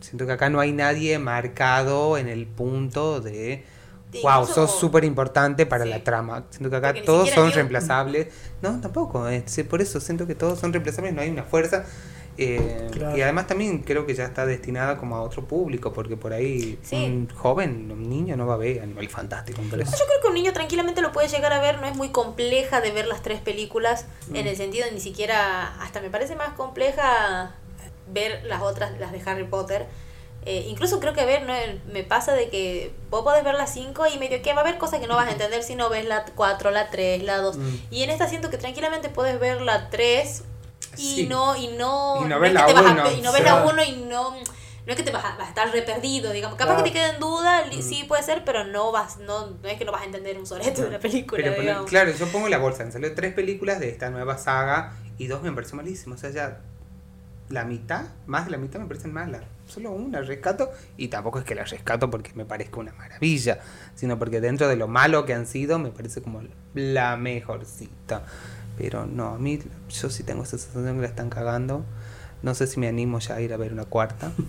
Siento 0.02 0.28
que 0.28 0.34
acá 0.34 0.50
no 0.50 0.60
hay 0.60 0.72
nadie 0.72 1.18
marcado 1.18 2.18
en 2.18 2.28
el 2.28 2.46
punto 2.46 3.22
de. 3.22 3.64
Wow, 4.22 4.46
sos 4.46 4.80
súper 4.80 5.04
importante 5.04 5.66
para 5.66 5.84
la 5.84 6.04
trama. 6.04 6.46
Siento 6.50 6.70
que 6.70 6.76
acá 6.76 6.94
todos 7.06 7.30
son 7.32 7.52
reemplazables. 7.52 8.28
No, 8.62 8.80
tampoco. 8.80 9.28
Eh, 9.28 9.44
por 9.70 9.82
eso 9.82 10.00
siento 10.00 10.26
que 10.26 10.36
todos 10.36 10.60
son 10.60 10.72
reemplazables. 10.72 11.14
No 11.14 11.22
hay 11.22 11.30
una 11.30 11.44
fuerza. 11.44 11.86
Eh, 12.38 12.90
y 13.16 13.22
además 13.22 13.48
también 13.48 13.80
creo 13.80 14.06
que 14.06 14.14
ya 14.14 14.26
está 14.26 14.46
destinada 14.46 14.98
como 14.98 15.16
a 15.16 15.22
otro 15.22 15.46
público, 15.46 15.94
porque 15.94 16.18
por 16.18 16.34
ahí 16.34 16.78
un 16.92 17.30
joven, 17.30 17.92
un 17.92 18.10
niño 18.10 18.36
no 18.36 18.46
va 18.46 18.56
a 18.56 18.58
ver 18.58 18.82
Animal 18.82 19.08
Fantástico. 19.10 19.62
Yo 19.62 19.70
creo 19.70 20.22
que 20.22 20.28
un 20.28 20.34
niño 20.34 20.52
tranquilamente 20.54 21.02
lo 21.02 21.12
puede 21.12 21.28
llegar 21.28 21.54
a 21.54 21.60
ver, 21.60 21.80
no 21.80 21.88
es 21.88 21.96
muy 21.96 22.10
compleja 22.10 22.82
de 22.82 22.92
ver 22.92 23.08
las 23.08 23.22
tres 23.22 23.40
películas, 23.40 24.06
en 24.34 24.46
mm. 24.46 24.48
el 24.48 24.56
sentido 24.58 24.88
ni 24.92 25.00
siquiera, 25.00 25.82
hasta 25.82 26.02
me 26.02 26.10
parece 26.10 26.36
más 26.36 26.54
compleja 26.54 27.56
ver 28.12 28.44
las 28.46 28.62
otras, 28.62 29.00
las 29.00 29.12
de 29.12 29.22
Harry 29.26 29.46
Potter. 29.46 29.86
Eh, 30.46 30.66
incluso 30.68 31.00
creo 31.00 31.14
que 31.14 31.22
a 31.22 31.26
ver, 31.26 31.44
no, 31.44 31.54
me 31.92 32.04
pasa 32.04 32.34
de 32.34 32.50
que 32.50 32.94
vos 33.10 33.24
podés 33.24 33.44
ver 33.44 33.56
las 33.56 33.74
cinco 33.74 34.06
y 34.06 34.20
medio 34.20 34.44
que 34.44 34.54
va 34.54 34.60
a 34.60 34.62
haber 34.62 34.78
cosas 34.78 35.00
que 35.00 35.08
no 35.08 35.16
vas 35.16 35.28
a 35.28 35.32
entender 35.32 35.64
si 35.64 35.76
no 35.76 35.90
ves 35.90 36.06
la 36.06 36.24
4, 36.24 36.70
la 36.70 36.92
3, 36.92 37.24
la 37.24 37.38
2. 37.38 37.58
Mm. 37.58 37.76
Y 37.90 38.04
en 38.04 38.12
esta 38.12 38.28
siento 38.28 38.52
que 38.52 38.58
tranquilamente 38.58 39.10
puedes 39.10 39.40
ver 39.40 39.62
la 39.62 39.90
3 39.90 40.44
y 40.98 41.26
no 41.28 41.56
y 41.56 41.68
no 41.70 42.24
y 42.24 42.28
no 42.28 42.40
ves 42.40 42.54
la 42.54 42.68
uno 42.68 43.12
y 43.12 43.22
no 43.22 43.32
ves 43.32 43.44
la 43.44 43.66
uno 43.66 43.84
y 43.84 43.92
no 43.94 44.32
no 44.32 44.92
es 44.92 44.98
que 44.98 45.04
te 45.04 45.12
vas 45.12 45.26
a, 45.26 45.50
estar 45.50 45.72
re 45.72 45.82
perdido 45.82 46.32
digamos. 46.32 46.60
Capaz 46.60 46.78
que 46.78 46.84
te 46.84 46.92
quede 46.92 47.10
en 47.16 47.20
duda 47.20 47.66
mm. 47.66 47.82
sí 47.82 48.06
puede 48.08 48.24
ser 48.24 48.44
pero 48.46 48.64
no 48.64 48.92
vas 48.92 49.18
no, 49.18 49.52
no 49.62 49.68
es 49.68 49.78
que 49.78 49.86
no 49.86 49.92
vas 49.92 50.04
a 50.04 50.06
entender 50.06 50.38
un 50.38 50.46
soleto 50.46 50.84
de 50.84 50.92
la 50.92 51.00
película 51.00 51.44
pero 51.56 51.86
claro 51.86 52.12
yo 52.12 52.28
pongo 52.28 52.48
la 52.50 52.60
bolsa 52.60 52.84
han 52.84 52.92
salido 52.92 53.14
tres 53.14 53.34
películas 53.34 53.80
de 53.80 53.90
esta 53.90 54.10
nueva 54.10 54.38
saga 54.38 54.94
y 55.18 55.28
dos 55.28 55.42
me 55.42 55.52
pareció 55.52 55.76
malísimo 55.76 56.16
o 56.16 56.18
sea 56.18 56.30
ya 56.30 56.62
la 57.50 57.64
mitad 57.64 58.06
más 58.26 58.46
de 58.46 58.52
la 58.52 58.58
mitad 58.58 58.80
me 58.80 58.88
parecen 58.88 59.14
malas. 59.14 59.44
Solo 59.68 59.92
una 59.92 60.22
rescato 60.22 60.72
y 60.98 61.08
tampoco 61.08 61.40
es 61.40 61.46
que 61.46 61.56
la 61.56 61.64
rescato 61.64 62.10
porque 62.10 62.32
me 62.36 62.46
parezca 62.46 62.80
una 62.80 62.94
maravilla, 62.94 63.60
sino 63.96 64.18
porque 64.18 64.42
dentro 64.42 64.68
de 64.68 64.76
lo 64.76 64.88
malo 64.88 65.26
que 65.26 65.34
han 65.34 65.46
sido 65.46 65.80
me 65.80 65.92
parece 65.92 66.22
como 66.22 66.42
la 66.74 67.18
mejorcita. 67.18 68.24
Pero 68.78 69.06
no, 69.06 69.30
a 69.30 69.38
mí 69.38 69.60
yo 69.90 70.10
sí 70.10 70.24
tengo 70.24 70.44
esa 70.44 70.58
sensación 70.58 70.96
que 70.96 71.02
la 71.02 71.08
están 71.08 71.30
cagando. 71.30 71.86
No 72.42 72.54
sé 72.54 72.68
si 72.68 72.80
me 72.80 72.88
animo 72.88 73.20
ya 73.20 73.36
a 73.36 73.42
ir 73.42 73.54
a 73.54 73.58
ver 73.58 73.74
una 73.74 73.86
cuarta. 73.86 74.32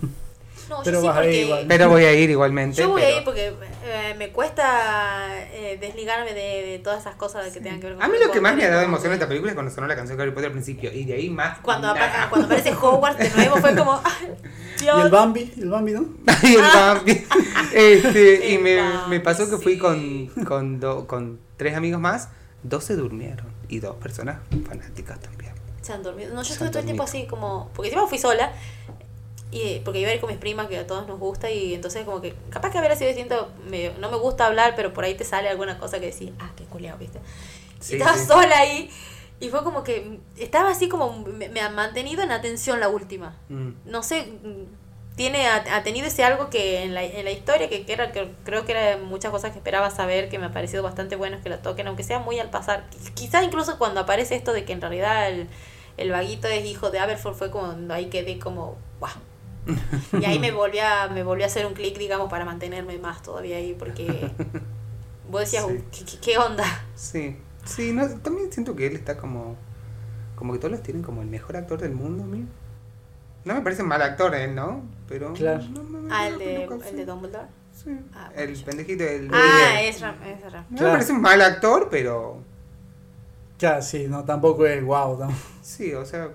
No, 0.68 0.80
pero, 0.82 1.00
yo 1.00 1.22
sí 1.22 1.48
pero 1.68 1.88
voy 1.88 2.04
a 2.04 2.12
ir 2.12 2.30
igualmente. 2.30 2.80
Yo 2.80 2.88
voy 2.88 3.02
a 3.02 3.18
ir 3.18 3.24
porque 3.24 3.54
eh, 3.84 4.14
me 4.18 4.30
cuesta 4.30 5.44
eh, 5.52 5.78
desligarme 5.80 6.32
de, 6.34 6.80
todas 6.82 7.00
esas 7.00 7.14
cosas 7.14 7.52
que 7.52 7.60
tengan 7.60 7.78
que 7.78 7.86
ver 7.86 7.94
con 7.94 8.04
A 8.04 8.08
mí 8.08 8.16
lo 8.18 8.32
que 8.32 8.40
más 8.40 8.56
me 8.56 8.64
ha 8.64 8.70
dado 8.70 8.82
emoción 8.82 9.12
en 9.12 9.14
esta 9.14 9.28
película 9.28 9.52
es 9.52 9.54
cuando 9.54 9.72
sonó 9.72 9.86
la 9.86 9.94
canción 9.94 10.16
de 10.16 10.24
Harry 10.24 10.32
Potter 10.32 10.46
al 10.46 10.52
principio 10.52 10.92
y 10.92 11.04
de 11.04 11.14
ahí 11.14 11.30
más. 11.30 11.58
Cuando, 11.60 11.94
cuando 12.30 12.46
aparece 12.46 12.74
Hogwarts 12.80 13.18
de 13.18 13.30
nuevo 13.30 13.56
fue 13.58 13.76
como. 13.76 14.00
¿Y 14.82 14.88
el 14.88 15.10
Bambi? 15.10 15.52
¿El 15.56 15.70
Bambi 15.70 15.92
no? 15.92 16.06
y 16.42 16.54
el 16.54 16.62
Bambi. 16.62 17.26
este, 17.72 18.50
y 18.50 18.58
me, 18.58 18.80
me, 19.08 19.20
pasó 19.20 19.48
que 19.48 19.56
fui 19.58 19.78
con, 19.78 20.26
con, 20.44 20.80
con 21.06 21.38
tres 21.56 21.76
amigos 21.76 22.00
más, 22.00 22.28
dos 22.62 22.84
se 22.84 22.96
durmieron 22.96 23.55
y 23.68 23.80
dos 23.80 23.96
personas 23.96 24.38
fanáticas 24.66 25.20
también. 25.20 25.52
Se 25.82 25.92
han 25.92 26.02
dormido. 26.02 26.34
No, 26.34 26.42
yo 26.42 26.52
estuve 26.52 26.68
todo 26.68 26.80
el 26.80 26.84
tiempo 26.84 27.04
así 27.04 27.26
como. 27.26 27.70
Porque 27.74 27.88
encima 27.88 28.06
fui 28.06 28.18
sola 28.18 28.52
y 29.50 29.80
porque 29.80 30.00
iba 30.00 30.10
a 30.10 30.14
ir 30.14 30.20
con 30.20 30.30
mis 30.30 30.38
primas 30.38 30.66
que 30.66 30.76
a 30.76 30.86
todos 30.86 31.06
nos 31.06 31.18
gusta 31.18 31.50
y 31.50 31.74
entonces 31.74 32.04
como 32.04 32.20
que 32.20 32.34
capaz 32.50 32.70
que 32.70 32.78
hubiera 32.78 32.96
sido 32.96 33.08
distinto 33.08 33.50
me, 33.70 33.90
no 34.00 34.10
me 34.10 34.16
gusta 34.16 34.46
hablar 34.46 34.74
pero 34.74 34.92
por 34.92 35.04
ahí 35.04 35.14
te 35.14 35.24
sale 35.24 35.48
alguna 35.48 35.78
cosa 35.78 36.00
que 36.00 36.06
decís 36.06 36.32
ah 36.40 36.50
qué 36.56 36.64
culiao 36.64 36.98
viste 36.98 37.20
y 37.88 37.94
estaba 37.94 38.18
sola 38.18 38.58
ahí 38.58 38.90
y 39.38 39.48
fue 39.48 39.62
como 39.62 39.84
que 39.84 40.18
estaba 40.36 40.70
así 40.70 40.88
como 40.88 41.24
me, 41.24 41.60
ha 41.60 41.70
mantenido 41.70 42.22
en 42.22 42.32
atención 42.32 42.80
la 42.80 42.88
última 42.88 43.36
mm. 43.48 43.70
no 43.84 44.02
sé 44.02 44.32
tiene 45.16 45.46
ha, 45.48 45.82
tenido 45.82 46.06
ese 46.06 46.24
algo 46.24 46.50
que 46.50 46.82
en 46.82 46.94
la, 46.94 47.02
en 47.02 47.24
la 47.24 47.30
historia 47.30 47.68
que, 47.68 47.84
que 47.84 47.92
era 47.92 48.12
que 48.12 48.30
creo 48.44 48.64
que 48.64 48.72
era 48.72 48.98
muchas 48.98 49.30
cosas 49.30 49.50
que 49.50 49.58
esperaba 49.58 49.90
saber 49.90 50.28
que 50.28 50.38
me 50.38 50.46
ha 50.46 50.52
parecido 50.52 50.82
bastante 50.82 51.16
bueno 51.16 51.38
que 51.42 51.48
la 51.48 51.62
toquen 51.62 51.88
aunque 51.88 52.02
sea 52.02 52.18
muy 52.18 52.38
al 52.38 52.50
pasar 52.50 52.84
quizás 53.14 53.42
incluso 53.42 53.78
cuando 53.78 54.00
aparece 54.00 54.36
esto 54.36 54.52
de 54.52 54.64
que 54.64 54.74
en 54.74 54.82
realidad 54.82 55.30
el, 55.30 55.48
el 55.96 56.10
vaguito 56.10 56.48
es 56.48 56.64
hijo 56.66 56.90
de 56.90 56.98
Aberford 56.98 57.34
fue 57.34 57.50
cuando 57.50 57.94
ahí 57.94 58.06
quedé 58.06 58.38
como 58.38 58.76
wow 59.00 59.10
y 60.20 60.24
ahí 60.24 60.38
me 60.38 60.52
volví 60.52 60.78
a, 60.78 61.08
me 61.08 61.22
volví 61.22 61.42
a 61.42 61.46
hacer 61.46 61.66
un 61.66 61.74
clic, 61.74 61.98
digamos, 61.98 62.30
para 62.30 62.44
mantenerme 62.44 62.98
más 62.98 63.22
todavía 63.22 63.56
ahí, 63.56 63.74
porque 63.78 64.06
vos 65.30 65.40
decías, 65.40 65.64
¿qué, 66.22 66.38
onda? 66.38 66.64
Sí, 66.94 67.36
sí, 67.64 67.92
no, 67.92 68.08
también 68.20 68.52
siento 68.52 68.76
que 68.76 68.86
él 68.86 68.94
está 68.94 69.16
como, 69.16 69.56
como 70.36 70.52
que 70.52 70.58
todos 70.58 70.72
los 70.72 70.82
tienen 70.82 71.02
como 71.02 71.22
el 71.22 71.28
mejor 71.28 71.56
actor 71.56 71.80
del 71.80 71.92
mundo, 71.92 72.24
a 72.24 72.26
mí. 72.26 72.46
No 73.44 73.54
me 73.54 73.60
parece 73.60 73.82
mal 73.82 74.02
actor 74.02 74.34
él, 74.34 74.54
¿no? 74.54 74.82
Pero... 75.08 75.32
Claro. 75.32 75.64
ah, 76.10 76.28
el 76.28 76.38
de, 76.38 76.64
el 76.64 76.96
de 76.96 77.06
Dumbledore. 77.06 77.46
Sí. 77.72 77.90
Ah, 78.14 78.30
el 78.34 78.56
pendejito 78.62 79.04
del... 79.04 79.30
Ah, 79.32 79.82
es 79.82 80.00
Ram, 80.00 80.16
No 80.70 80.82
me 80.82 80.90
parece 80.90 81.12
un 81.12 81.20
mal 81.20 81.40
actor, 81.42 81.88
pero... 81.90 82.42
Ya, 83.58 83.80
sí, 83.80 84.06
no, 84.08 84.24
tampoco 84.24 84.66
es 84.66 84.84
guau. 84.84 85.18
Sí, 85.62 85.94
o 85.94 86.04
sea, 86.04 86.30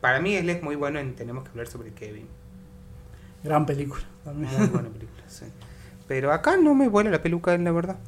para 0.00 0.20
mí 0.20 0.34
él 0.34 0.50
es 0.50 0.62
muy 0.62 0.74
bueno 0.76 0.98
en 0.98 1.14
Tenemos 1.14 1.44
que 1.44 1.50
hablar 1.50 1.68
sobre 1.68 1.92
Kevin. 1.92 2.26
Gran 3.44 3.64
película 3.64 4.02
también. 4.24 4.52
Muy 4.58 4.66
buena 4.68 4.88
película, 4.88 5.22
sí. 5.28 5.44
Pero 6.08 6.32
acá 6.32 6.56
no 6.56 6.74
me 6.74 6.88
vuela 6.88 7.10
la 7.10 7.22
peluca, 7.22 7.56
la 7.56 7.70
verdad. 7.70 7.98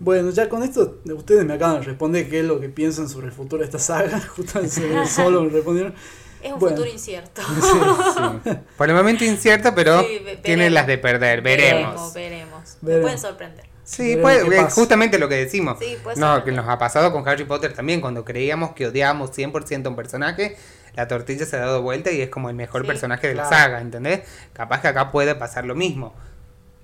Bueno, 0.00 0.30
ya 0.30 0.48
con 0.48 0.62
esto 0.62 1.00
ustedes 1.04 1.44
me 1.44 1.54
acaban 1.54 1.80
de 1.80 1.86
responder 1.86 2.28
qué 2.28 2.40
es 2.40 2.46
lo 2.46 2.60
que 2.60 2.68
piensan 2.68 3.08
sobre 3.08 3.26
el 3.26 3.32
futuro 3.32 3.60
de 3.60 3.64
esta 3.64 3.80
saga. 3.80 4.20
Justamente 4.36 5.06
solo 5.06 5.42
me 5.42 5.50
respondieron. 5.50 5.94
Es 6.42 6.52
un 6.52 6.60
futuro 6.60 6.86
incierto. 6.86 7.42
Por 8.76 8.88
el 8.88 8.94
momento 8.94 9.24
incierto, 9.24 9.74
pero 9.74 10.04
tiene 10.42 10.70
las 10.70 10.86
de 10.86 10.98
perder. 10.98 11.42
Veremos. 11.42 12.14
Veremos, 12.14 12.78
Me 12.80 12.98
pueden 12.98 13.18
sorprender. 13.18 13.66
Sí, 13.88 14.18
puede, 14.20 14.70
justamente 14.70 15.18
lo 15.18 15.30
que 15.30 15.36
decimos. 15.36 15.78
Sí, 15.80 15.96
no, 16.16 16.44
que 16.44 16.52
nos 16.52 16.68
ha 16.68 16.76
pasado 16.76 17.10
con 17.10 17.26
Harry 17.26 17.44
Potter 17.44 17.72
también, 17.72 18.02
cuando 18.02 18.22
creíamos 18.22 18.72
que 18.72 18.86
odiábamos 18.86 19.30
100% 19.32 19.86
a 19.86 19.88
un 19.88 19.96
personaje, 19.96 20.58
la 20.94 21.08
tortilla 21.08 21.46
se 21.46 21.56
ha 21.56 21.60
dado 21.60 21.80
vuelta 21.80 22.10
y 22.10 22.20
es 22.20 22.28
como 22.28 22.50
el 22.50 22.54
mejor 22.54 22.86
personaje 22.86 23.28
de 23.28 23.34
la 23.34 23.48
saga, 23.48 23.80
¿entendés? 23.80 24.28
Capaz 24.52 24.82
que 24.82 24.88
acá 24.88 25.10
puede 25.10 25.34
pasar 25.34 25.64
lo 25.64 25.74
mismo. 25.74 26.14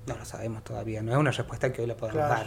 No 0.06 0.16
lo 0.16 0.24
sabemos 0.24 0.64
todavía, 0.64 1.02
no 1.02 1.12
es 1.12 1.18
una 1.18 1.30
respuesta 1.30 1.72
que 1.72 1.82
hoy 1.82 1.88
le 1.88 1.94
podemos 1.94 2.26
dar. 2.26 2.46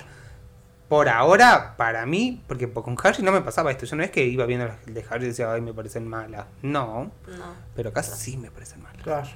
Por 0.87 1.09
ahora, 1.09 1.75
para 1.75 2.05
mí, 2.05 2.41
porque 2.47 2.71
con 2.71 2.95
Harry 3.03 3.21
no 3.21 3.31
me 3.33 3.41
pasaba 3.41 3.71
esto. 3.71 3.85
Yo 3.85 3.95
no 3.97 4.03
es 4.03 4.11
que 4.11 4.25
iba 4.25 4.45
viendo 4.45 4.67
las 4.67 4.85
de 4.85 5.05
Harry 5.09 5.25
y 5.25 5.27
decía, 5.29 5.51
ay, 5.51 5.59
me 5.59 5.73
parecen 5.73 6.07
malas. 6.07 6.45
No. 6.61 7.11
no. 7.27 7.55
Pero 7.75 7.89
acá 7.89 8.03
sí 8.03 8.37
me 8.37 8.49
parecen 8.49 8.81
malas. 8.81 9.03
Claro. 9.03 9.27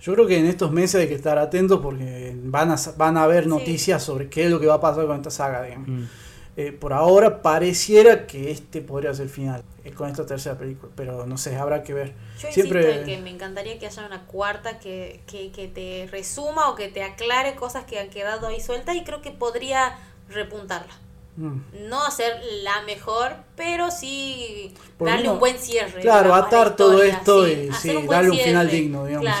Yo 0.00 0.12
creo 0.12 0.26
que 0.26 0.38
en 0.38 0.44
estos 0.44 0.70
meses 0.70 1.00
hay 1.00 1.08
que 1.08 1.14
estar 1.14 1.38
atentos 1.38 1.80
porque 1.80 2.36
van 2.36 2.70
a, 2.70 2.76
van 2.98 3.16
a 3.16 3.22
haber 3.22 3.46
noticias 3.46 4.02
sobre 4.02 4.28
qué 4.28 4.44
es 4.44 4.50
lo 4.50 4.60
que 4.60 4.66
va 4.66 4.74
a 4.74 4.80
pasar 4.80 5.06
con 5.06 5.16
esta 5.16 5.30
saga, 5.30 5.62
digamos. 5.62 5.88
Mm. 5.88 6.04
Eh, 6.56 6.72
por 6.72 6.92
ahora 6.92 7.42
pareciera 7.42 8.26
que 8.26 8.52
este 8.52 8.80
podría 8.80 9.12
ser 9.12 9.24
el 9.24 9.30
final 9.30 9.64
eh, 9.82 9.90
con 9.90 10.08
esta 10.08 10.24
tercera 10.24 10.56
película, 10.56 10.92
pero 10.94 11.26
no 11.26 11.36
sé, 11.36 11.56
habrá 11.56 11.82
que 11.82 11.94
ver. 11.94 12.12
Yo 12.38 12.52
Siempre... 12.52 13.02
que 13.02 13.18
me 13.18 13.30
encantaría 13.30 13.78
que 13.78 13.86
haya 13.86 14.06
una 14.06 14.26
cuarta 14.26 14.78
que, 14.78 15.22
que, 15.26 15.50
que 15.50 15.66
te 15.66 16.06
resuma 16.12 16.68
o 16.70 16.76
que 16.76 16.88
te 16.88 17.02
aclare 17.02 17.56
cosas 17.56 17.84
que 17.84 17.98
han 17.98 18.10
quedado 18.10 18.46
ahí 18.46 18.60
sueltas 18.60 18.94
y 18.94 19.02
creo 19.02 19.20
que 19.20 19.32
podría 19.32 19.96
repuntarla. 20.28 20.92
Mm. 21.36 21.88
No 21.88 22.04
hacer 22.04 22.40
la 22.62 22.82
mejor, 22.82 23.34
pero 23.56 23.90
sí 23.90 24.72
darle 24.98 25.30
un 25.30 25.40
buen 25.40 25.58
cierre. 25.58 26.00
Claro, 26.00 26.34
atar 26.34 26.76
todo 26.76 27.02
esto 27.02 27.48
y 27.48 27.70
darle 28.08 28.30
un 28.30 28.38
final 28.38 28.70
digno, 28.70 29.06
digamos. 29.06 29.34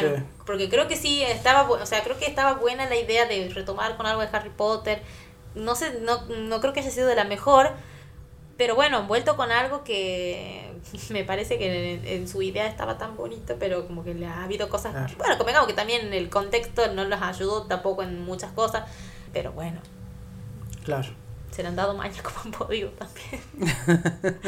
porque 0.44 0.68
creo 0.68 0.88
que 0.88 0.96
sí 0.96 1.22
estaba, 1.22 1.70
o 1.70 1.86
sea, 1.86 2.02
creo 2.02 2.18
que 2.18 2.26
estaba 2.26 2.54
buena 2.54 2.88
la 2.88 2.96
idea 2.96 3.26
de 3.26 3.48
retomar 3.48 3.96
con 3.96 4.06
algo 4.06 4.22
de 4.22 4.28
Harry 4.32 4.50
Potter 4.50 5.02
no 5.54 5.74
sé, 5.74 6.00
no, 6.00 6.24
no 6.26 6.60
creo 6.60 6.72
que 6.72 6.80
haya 6.80 6.90
sido 6.90 7.06
de 7.06 7.14
la 7.14 7.24
mejor, 7.24 7.70
pero 8.56 8.74
bueno, 8.74 9.00
envuelto 9.00 9.36
con 9.36 9.50
algo 9.50 9.84
que 9.84 10.72
me 11.10 11.24
parece 11.24 11.58
que 11.58 12.16
en, 12.16 12.28
su 12.28 12.42
idea 12.42 12.66
estaba 12.66 12.98
tan 12.98 13.16
bonito, 13.16 13.56
pero 13.58 13.86
como 13.86 14.04
que 14.04 14.14
le 14.14 14.26
ha 14.26 14.44
habido 14.44 14.68
cosas, 14.68 15.16
bueno, 15.16 15.36
convengamos 15.38 15.68
que 15.68 15.74
también 15.74 16.12
el 16.12 16.30
contexto 16.30 16.92
no 16.92 17.04
los 17.04 17.20
ayudó 17.22 17.62
tampoco 17.64 18.02
en 18.02 18.24
muchas 18.24 18.52
cosas, 18.52 18.84
pero 19.32 19.52
bueno. 19.52 19.80
Claro. 20.84 21.08
Se 21.50 21.62
le 21.62 21.68
han 21.68 21.76
dado 21.76 21.94
mañas 21.94 22.22
como 22.22 22.36
han 22.44 22.50
podido 22.52 22.90
también. 22.90 23.40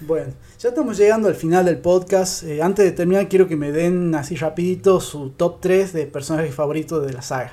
bueno, 0.00 0.32
ya 0.58 0.68
estamos 0.68 0.96
llegando 0.96 1.28
al 1.28 1.34
final 1.34 1.64
del 1.64 1.78
podcast. 1.78 2.42
Eh, 2.44 2.62
antes 2.62 2.84
de 2.84 2.92
terminar, 2.92 3.28
quiero 3.28 3.48
que 3.48 3.56
me 3.56 3.72
den 3.72 4.14
así 4.14 4.36
rapidito 4.36 5.00
su 5.00 5.30
top 5.30 5.60
3 5.60 5.92
de 5.92 6.06
personajes 6.06 6.54
favoritos 6.54 7.04
de 7.06 7.12
la 7.12 7.22
saga. 7.22 7.52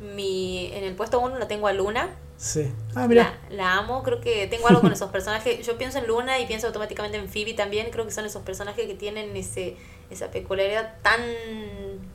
Mi, 0.00 0.70
en 0.72 0.84
el 0.84 0.94
puesto 0.94 1.20
1 1.20 1.38
la 1.38 1.48
tengo 1.48 1.68
a 1.68 1.72
Luna. 1.72 2.10
Sí. 2.36 2.70
Ah, 2.94 3.08
mira. 3.08 3.38
La, 3.48 3.74
amo, 3.74 4.02
creo 4.02 4.20
que 4.20 4.46
tengo 4.46 4.68
algo 4.68 4.82
con 4.82 4.92
esos 4.92 5.10
personajes. 5.10 5.66
Yo 5.66 5.78
pienso 5.78 5.98
en 5.98 6.06
Luna 6.06 6.38
y 6.38 6.46
pienso 6.46 6.66
automáticamente 6.66 7.16
en 7.16 7.28
Phoebe 7.28 7.54
también. 7.54 7.90
Creo 7.90 8.04
que 8.04 8.10
son 8.10 8.26
esos 8.26 8.42
personajes 8.42 8.86
que 8.86 8.94
tienen 8.94 9.34
ese 9.36 9.76
esa 10.10 10.30
peculiaridad 10.30 10.94
tan, 11.02 11.20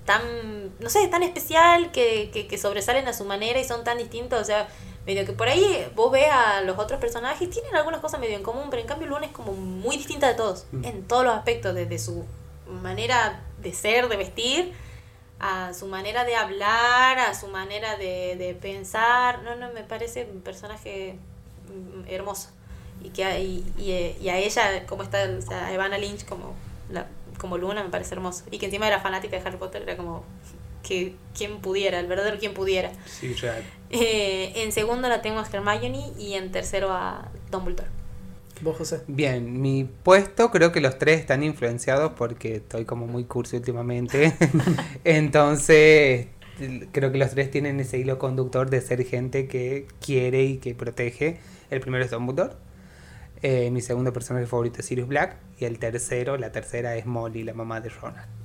tan, 0.06 0.22
no 0.80 0.90
sé, 0.90 1.08
tan 1.10 1.24
especial 1.24 1.92
que, 1.92 2.30
que, 2.32 2.58
sobresalen 2.58 3.08
a 3.08 3.14
su 3.14 3.26
manera 3.26 3.60
y 3.60 3.66
son 3.66 3.84
tan 3.84 3.98
distintos. 3.98 4.40
O 4.42 4.46
sea, 4.46 4.70
medio 5.06 5.26
que 5.26 5.34
por 5.34 5.48
ahí 5.48 5.88
vos 5.96 6.12
ves 6.12 6.28
a 6.32 6.62
los 6.62 6.78
otros 6.78 7.00
personajes, 7.00 7.50
tienen 7.50 7.76
algunas 7.76 8.02
cosas 8.02 8.20
medio 8.20 8.36
en 8.36 8.44
común, 8.44 8.68
pero 8.70 8.82
en 8.82 8.88
cambio 8.88 9.08
Luna 9.08 9.26
es 9.26 9.32
como 9.32 9.54
muy 9.54 9.98
distinta 9.98 10.28
de 10.28 10.36
todos, 10.36 10.66
mm. 10.72 10.86
en 10.86 11.08
todos 11.08 11.24
los 11.24 11.36
aspectos, 11.36 11.74
desde 11.74 11.98
su 12.00 12.26
manera 12.68 13.42
de 13.62 13.74
ser, 13.74 14.08
de 14.10 14.18
vestir 14.18 14.74
a 15.42 15.74
su 15.74 15.88
manera 15.88 16.24
de 16.24 16.36
hablar, 16.36 17.18
a 17.18 17.34
su 17.34 17.48
manera 17.48 17.98
de, 17.98 18.36
de 18.38 18.54
pensar. 18.54 19.42
No, 19.42 19.56
no, 19.56 19.74
me 19.74 19.84
parece 19.84 20.30
un 20.32 20.42
personaje 20.42 21.18
mm, 21.68 22.08
hermoso. 22.08 22.50
Y 23.04 23.10
que 23.10 23.24
y, 23.42 23.74
y, 23.76 24.30
a 24.30 24.38
ella, 24.38 24.86
como 24.86 25.02
está, 25.02 25.28
o 25.38 25.42
sea, 25.42 25.66
a 25.66 25.74
Evana 25.74 25.98
Lynch 25.98 26.26
como, 26.26 26.54
la, 26.92 27.08
como 27.40 27.58
Luna, 27.58 27.84
me 27.84 27.90
parece 27.90 28.14
hermoso. 28.14 28.44
Y 28.52 28.60
que 28.60 28.68
encima 28.68 28.86
era 28.86 29.00
fanática 29.00 29.36
de 29.36 29.48
Harry 29.48 29.58
Potter, 29.58 29.82
era 29.82 29.98
como 29.98 30.24
que 30.82 31.16
quien 31.38 31.60
pudiera, 31.60 32.00
el 32.00 32.08
verdadero 32.08 32.38
quien 32.40 32.54
pudiera. 32.54 32.92
Sí, 33.06 33.34
real. 33.34 33.64
Eh, 33.90 34.54
en 34.56 34.72
segundo 34.72 35.10
la 35.10 35.22
tengo 35.22 35.40
a 35.40 35.48
Hermione 35.52 36.12
y 36.18 36.34
en 36.34 36.52
tercero 36.52 36.92
a 36.92 37.30
Dumbledore. 37.52 37.90
¿Vos, 38.62 38.78
José? 38.78 39.02
Bien, 39.08 39.60
mi 39.60 39.86
puesto 39.86 40.52
creo 40.52 40.72
que 40.72 40.82
los 40.82 41.00
tres 41.00 41.20
están 41.20 41.44
influenciados 41.44 42.12
porque 42.16 42.58
estoy 42.58 42.86
como 42.86 43.08
muy 43.08 43.24
cursi 43.24 43.58
últimamente. 43.58 44.36
Entonces, 45.04 46.28
creo 46.92 47.12
que 47.12 47.18
los 47.18 47.32
tres 47.32 47.50
tienen 47.50 47.80
ese 47.80 47.98
hilo 47.98 48.20
conductor 48.20 48.70
de 48.70 48.82
ser 48.82 49.04
gente 49.04 49.48
que 49.48 49.88
quiere 50.00 50.44
y 50.44 50.58
que 50.58 50.76
protege. 50.76 51.40
El 51.72 51.80
primero 51.82 52.06
es 52.06 52.12
Dumbledore. 52.12 52.54
Eh, 53.42 53.72
mi 53.72 53.82
segundo 53.82 54.14
personaje 54.14 54.46
favorito 54.46 54.82
es 54.82 54.86
Sirius 54.86 55.08
Black. 55.08 55.38
Y 55.60 55.66
el 55.66 55.80
tercero, 55.80 56.38
la 56.38 56.52
tercera 56.52 56.96
es 56.96 57.08
Molly, 57.08 57.44
la 57.44 57.54
mamá 57.54 57.82
de 57.82 57.90
Ronald. 57.90 58.41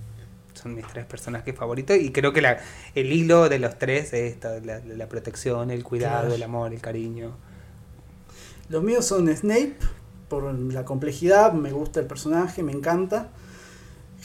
Son 0.57 0.75
mis 0.75 0.87
tres 0.87 1.05
personajes 1.05 1.55
favoritos. 1.55 1.97
Y 1.97 2.11
creo 2.11 2.33
que 2.33 2.41
la, 2.41 2.59
el 2.95 3.13
hilo 3.13 3.49
de 3.49 3.59
los 3.59 3.79
tres 3.79 4.13
es 4.13 4.35
esto, 4.35 4.49
la, 4.61 5.09
protección, 5.09 5.71
el 5.71 5.85
cuidado, 5.85 6.35
el 6.35 6.43
amor, 6.43 6.73
el 6.73 6.81
cariño. 6.81 7.37
Los 8.69 8.83
míos 8.83 9.05
son 9.05 9.35
Snape, 9.35 9.77
por 10.29 10.53
la 10.53 10.85
complejidad, 10.85 11.53
me 11.53 11.71
gusta 11.71 12.01
el 12.01 12.07
personaje, 12.07 12.63
me 12.63 12.73
encanta. 12.73 13.31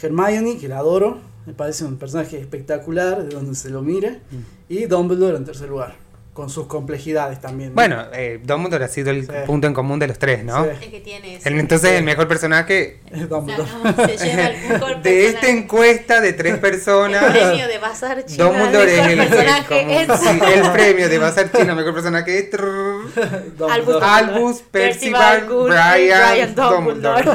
Hermione, 0.01 0.57
que 0.57 0.67
la 0.67 0.79
adoro, 0.79 1.19
Me 1.45 1.53
parece 1.53 1.85
un 1.85 1.97
personaje 1.97 2.39
espectacular, 2.39 3.23
de 3.23 3.35
donde 3.35 3.55
se 3.55 3.69
lo 3.69 3.81
mire. 3.81 4.21
Mm. 4.31 4.69
Y 4.69 4.85
Dumbledore 4.85 5.37
en 5.37 5.45
tercer 5.45 5.69
lugar 5.69 6.00
con 6.33 6.49
sus 6.49 6.67
complejidades 6.67 7.41
también. 7.41 7.75
Bueno, 7.75 8.05
eh, 8.13 8.39
Dumbledore 8.41 8.85
ha 8.85 8.87
sido 8.87 9.11
el 9.11 9.27
punto 9.45 9.67
en 9.67 9.73
común 9.73 9.99
de 9.99 10.07
los 10.07 10.17
tres, 10.17 10.45
¿no? 10.45 10.63
El 10.63 10.79
que 10.79 11.01
tiene 11.01 11.39
entonces 11.43 11.91
el 11.91 12.03
mejor 12.05 12.27
personaje 12.27 12.99
es 13.11 13.27
Dumbledore. 13.27 13.69
se 14.17 14.25
lleva 14.25 14.47
el 14.47 14.69
mejor 14.69 15.01
de 15.01 15.27
esta 15.27 15.49
encuesta 15.49 16.21
de 16.21 16.31
tres 16.33 16.57
personas. 16.57 17.23
El 17.23 17.31
premio 17.31 17.67
de 17.67 17.77
Bazar 17.79 18.25
Chino. 18.25 18.45
Dumbledore 18.45 18.99
es 18.99 19.07
el, 19.07 19.17
personaje. 19.17 20.01
El, 20.01 20.17
sí, 20.17 20.39
el 20.55 20.71
premio 20.71 21.09
de 21.09 21.17
Bazar 21.17 21.51
Chino, 21.51 21.75
mejor 21.75 21.93
personaje 21.93 22.39
es 22.39 22.49
Albus, 23.69 24.01
Albus 24.01 24.61
Percival, 24.71 25.47
Brian, 25.47 26.31
Brian 26.31 26.55
Dumbledore. 26.55 27.25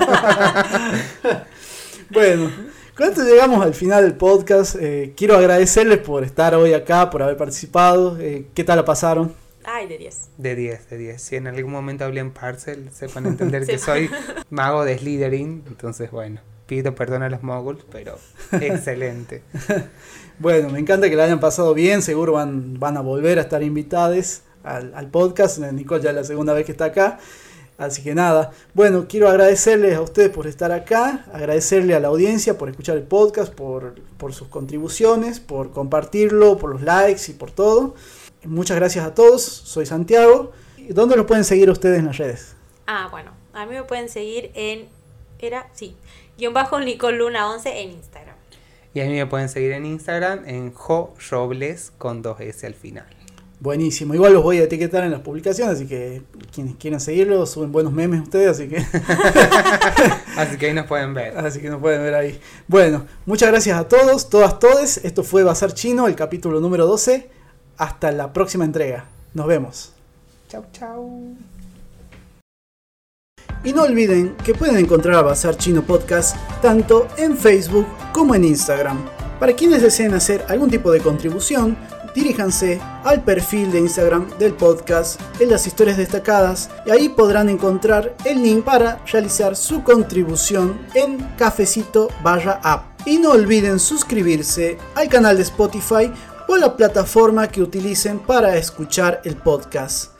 bueno. 2.10 2.75
Cuando 2.96 3.24
llegamos 3.24 3.62
al 3.62 3.74
final 3.74 4.04
del 4.04 4.14
podcast, 4.14 4.76
eh, 4.80 5.12
quiero 5.14 5.36
agradecerles 5.36 5.98
por 5.98 6.24
estar 6.24 6.54
hoy 6.54 6.72
acá, 6.72 7.10
por 7.10 7.22
haber 7.22 7.36
participado. 7.36 8.18
Eh, 8.18 8.46
¿Qué 8.54 8.64
tal 8.64 8.78
la 8.78 8.86
pasaron? 8.86 9.34
Ay, 9.64 9.86
de 9.86 9.98
10. 9.98 10.28
De 10.38 10.54
10, 10.56 10.88
de 10.88 10.96
10. 10.96 11.20
Si 11.20 11.36
en 11.36 11.46
algún 11.46 11.72
momento 11.72 12.06
hablé 12.06 12.20
en 12.20 12.30
Parcel, 12.30 12.88
sepan 12.94 13.26
entender 13.26 13.66
que 13.66 13.78
soy 13.78 14.08
mago 14.48 14.86
de 14.86 14.96
Slytherin. 14.96 15.64
Entonces, 15.66 16.10
bueno, 16.10 16.40
pido 16.66 16.94
perdón 16.94 17.22
a 17.22 17.28
los 17.28 17.42
moguls, 17.42 17.84
pero 17.92 18.16
excelente. 18.52 19.42
bueno, 20.38 20.70
me 20.70 20.78
encanta 20.78 21.10
que 21.10 21.16
la 21.16 21.24
hayan 21.24 21.40
pasado 21.40 21.74
bien. 21.74 22.00
Seguro 22.00 22.32
van, 22.32 22.80
van 22.80 22.96
a 22.96 23.02
volver 23.02 23.38
a 23.38 23.42
estar 23.42 23.62
invitados 23.62 24.40
al, 24.64 24.94
al 24.94 25.10
podcast. 25.10 25.58
Nicole 25.58 26.02
ya 26.02 26.10
es 26.10 26.16
la 26.16 26.24
segunda 26.24 26.54
vez 26.54 26.64
que 26.64 26.72
está 26.72 26.86
acá. 26.86 27.18
Así 27.78 28.02
que 28.02 28.14
nada, 28.14 28.52
bueno, 28.72 29.06
quiero 29.06 29.28
agradecerles 29.28 29.96
a 29.96 30.00
ustedes 30.00 30.30
por 30.30 30.46
estar 30.46 30.72
acá, 30.72 31.26
agradecerle 31.30 31.94
a 31.94 32.00
la 32.00 32.08
audiencia 32.08 32.56
por 32.56 32.70
escuchar 32.70 32.96
el 32.96 33.02
podcast, 33.02 33.52
por, 33.52 33.94
sus 34.32 34.48
contribuciones, 34.48 35.40
por 35.40 35.72
compartirlo, 35.72 36.56
por 36.56 36.70
los 36.70 36.82
likes 36.82 37.22
y 37.28 37.34
por 37.34 37.50
todo. 37.50 37.94
Muchas 38.44 38.78
gracias 38.78 39.04
a 39.04 39.14
todos, 39.14 39.42
soy 39.42 39.84
Santiago. 39.84 40.52
¿Dónde 40.88 41.16
los 41.16 41.26
pueden 41.26 41.44
seguir 41.44 41.68
ustedes 41.68 41.98
en 41.98 42.06
las 42.06 42.16
redes? 42.16 42.56
Ah, 42.86 43.08
bueno, 43.10 43.32
a 43.52 43.66
mí 43.66 43.74
me 43.74 43.82
pueden 43.82 44.08
seguir 44.08 44.52
en, 44.54 44.88
era, 45.38 45.68
sí, 45.74 45.96
guion 46.38 46.54
bajo 46.54 46.80
Nicole 46.80 47.18
Luna 47.18 47.50
11 47.50 47.82
en 47.82 47.90
Instagram. 47.90 48.36
Y 48.94 49.00
a 49.00 49.04
mí 49.04 49.12
me 49.12 49.26
pueden 49.26 49.50
seguir 49.50 49.72
en 49.72 49.84
Instagram 49.84 50.48
en 50.48 50.72
Jo 50.72 51.12
Robles 51.30 51.92
con 51.98 52.22
dos 52.22 52.40
S 52.40 52.66
al 52.66 52.74
final. 52.74 53.15
Buenísimo. 53.58 54.14
Igual 54.14 54.34
los 54.34 54.42
voy 54.42 54.58
a 54.58 54.64
etiquetar 54.64 55.04
en 55.04 55.12
las 55.12 55.20
publicaciones, 55.20 55.76
así 55.76 55.86
que 55.86 56.22
quienes 56.54 56.76
quieran 56.76 57.00
seguirlo, 57.00 57.46
suben 57.46 57.72
buenos 57.72 57.92
memes 57.92 58.20
ustedes, 58.20 58.48
así 58.48 58.68
que... 58.68 58.76
así 60.36 60.58
que 60.58 60.66
ahí 60.66 60.74
nos 60.74 60.86
pueden 60.86 61.14
ver. 61.14 61.38
Así 61.38 61.60
que 61.60 61.70
nos 61.70 61.80
pueden 61.80 62.02
ver 62.02 62.14
ahí. 62.14 62.38
Bueno, 62.68 63.06
muchas 63.24 63.48
gracias 63.48 63.78
a 63.78 63.88
todos, 63.88 64.28
todas, 64.28 64.58
todes. 64.58 64.98
Esto 65.04 65.22
fue 65.22 65.42
Bazar 65.42 65.72
Chino, 65.72 66.06
el 66.06 66.14
capítulo 66.14 66.60
número 66.60 66.86
12. 66.86 67.30
Hasta 67.78 68.12
la 68.12 68.32
próxima 68.32 68.64
entrega. 68.64 69.06
Nos 69.32 69.46
vemos. 69.46 69.92
Chau, 70.48 70.64
chau. 70.72 71.34
Y 73.64 73.72
no 73.72 73.82
olviden 73.82 74.36
que 74.44 74.54
pueden 74.54 74.76
encontrar 74.76 75.16
a 75.16 75.22
Bazar 75.22 75.56
Chino 75.56 75.82
Podcast 75.82 76.36
tanto 76.60 77.08
en 77.16 77.36
Facebook 77.36 77.86
como 78.12 78.34
en 78.34 78.44
Instagram. 78.44 78.98
Para 79.40 79.54
quienes 79.54 79.82
deseen 79.82 80.14
hacer 80.14 80.44
algún 80.48 80.70
tipo 80.70 80.90
de 80.92 81.00
contribución, 81.00 81.76
diríjanse 82.16 82.80
al 83.04 83.22
perfil 83.22 83.70
de 83.70 83.80
Instagram 83.80 84.26
del 84.38 84.54
podcast 84.54 85.20
en 85.38 85.50
las 85.50 85.66
historias 85.66 85.98
destacadas 85.98 86.70
y 86.86 86.90
ahí 86.90 87.10
podrán 87.10 87.50
encontrar 87.50 88.16
el 88.24 88.42
link 88.42 88.64
para 88.64 89.04
realizar 89.12 89.54
su 89.54 89.84
contribución 89.84 90.80
en 90.94 91.18
cafecito 91.36 92.08
barra 92.22 92.58
app. 92.64 92.98
Y 93.06 93.18
no 93.18 93.32
olviden 93.32 93.78
suscribirse 93.78 94.78
al 94.94 95.10
canal 95.10 95.36
de 95.36 95.42
Spotify 95.42 96.10
o 96.48 96.56
la 96.56 96.74
plataforma 96.74 97.48
que 97.48 97.60
utilicen 97.60 98.18
para 98.18 98.56
escuchar 98.56 99.20
el 99.24 99.36
podcast. 99.36 100.15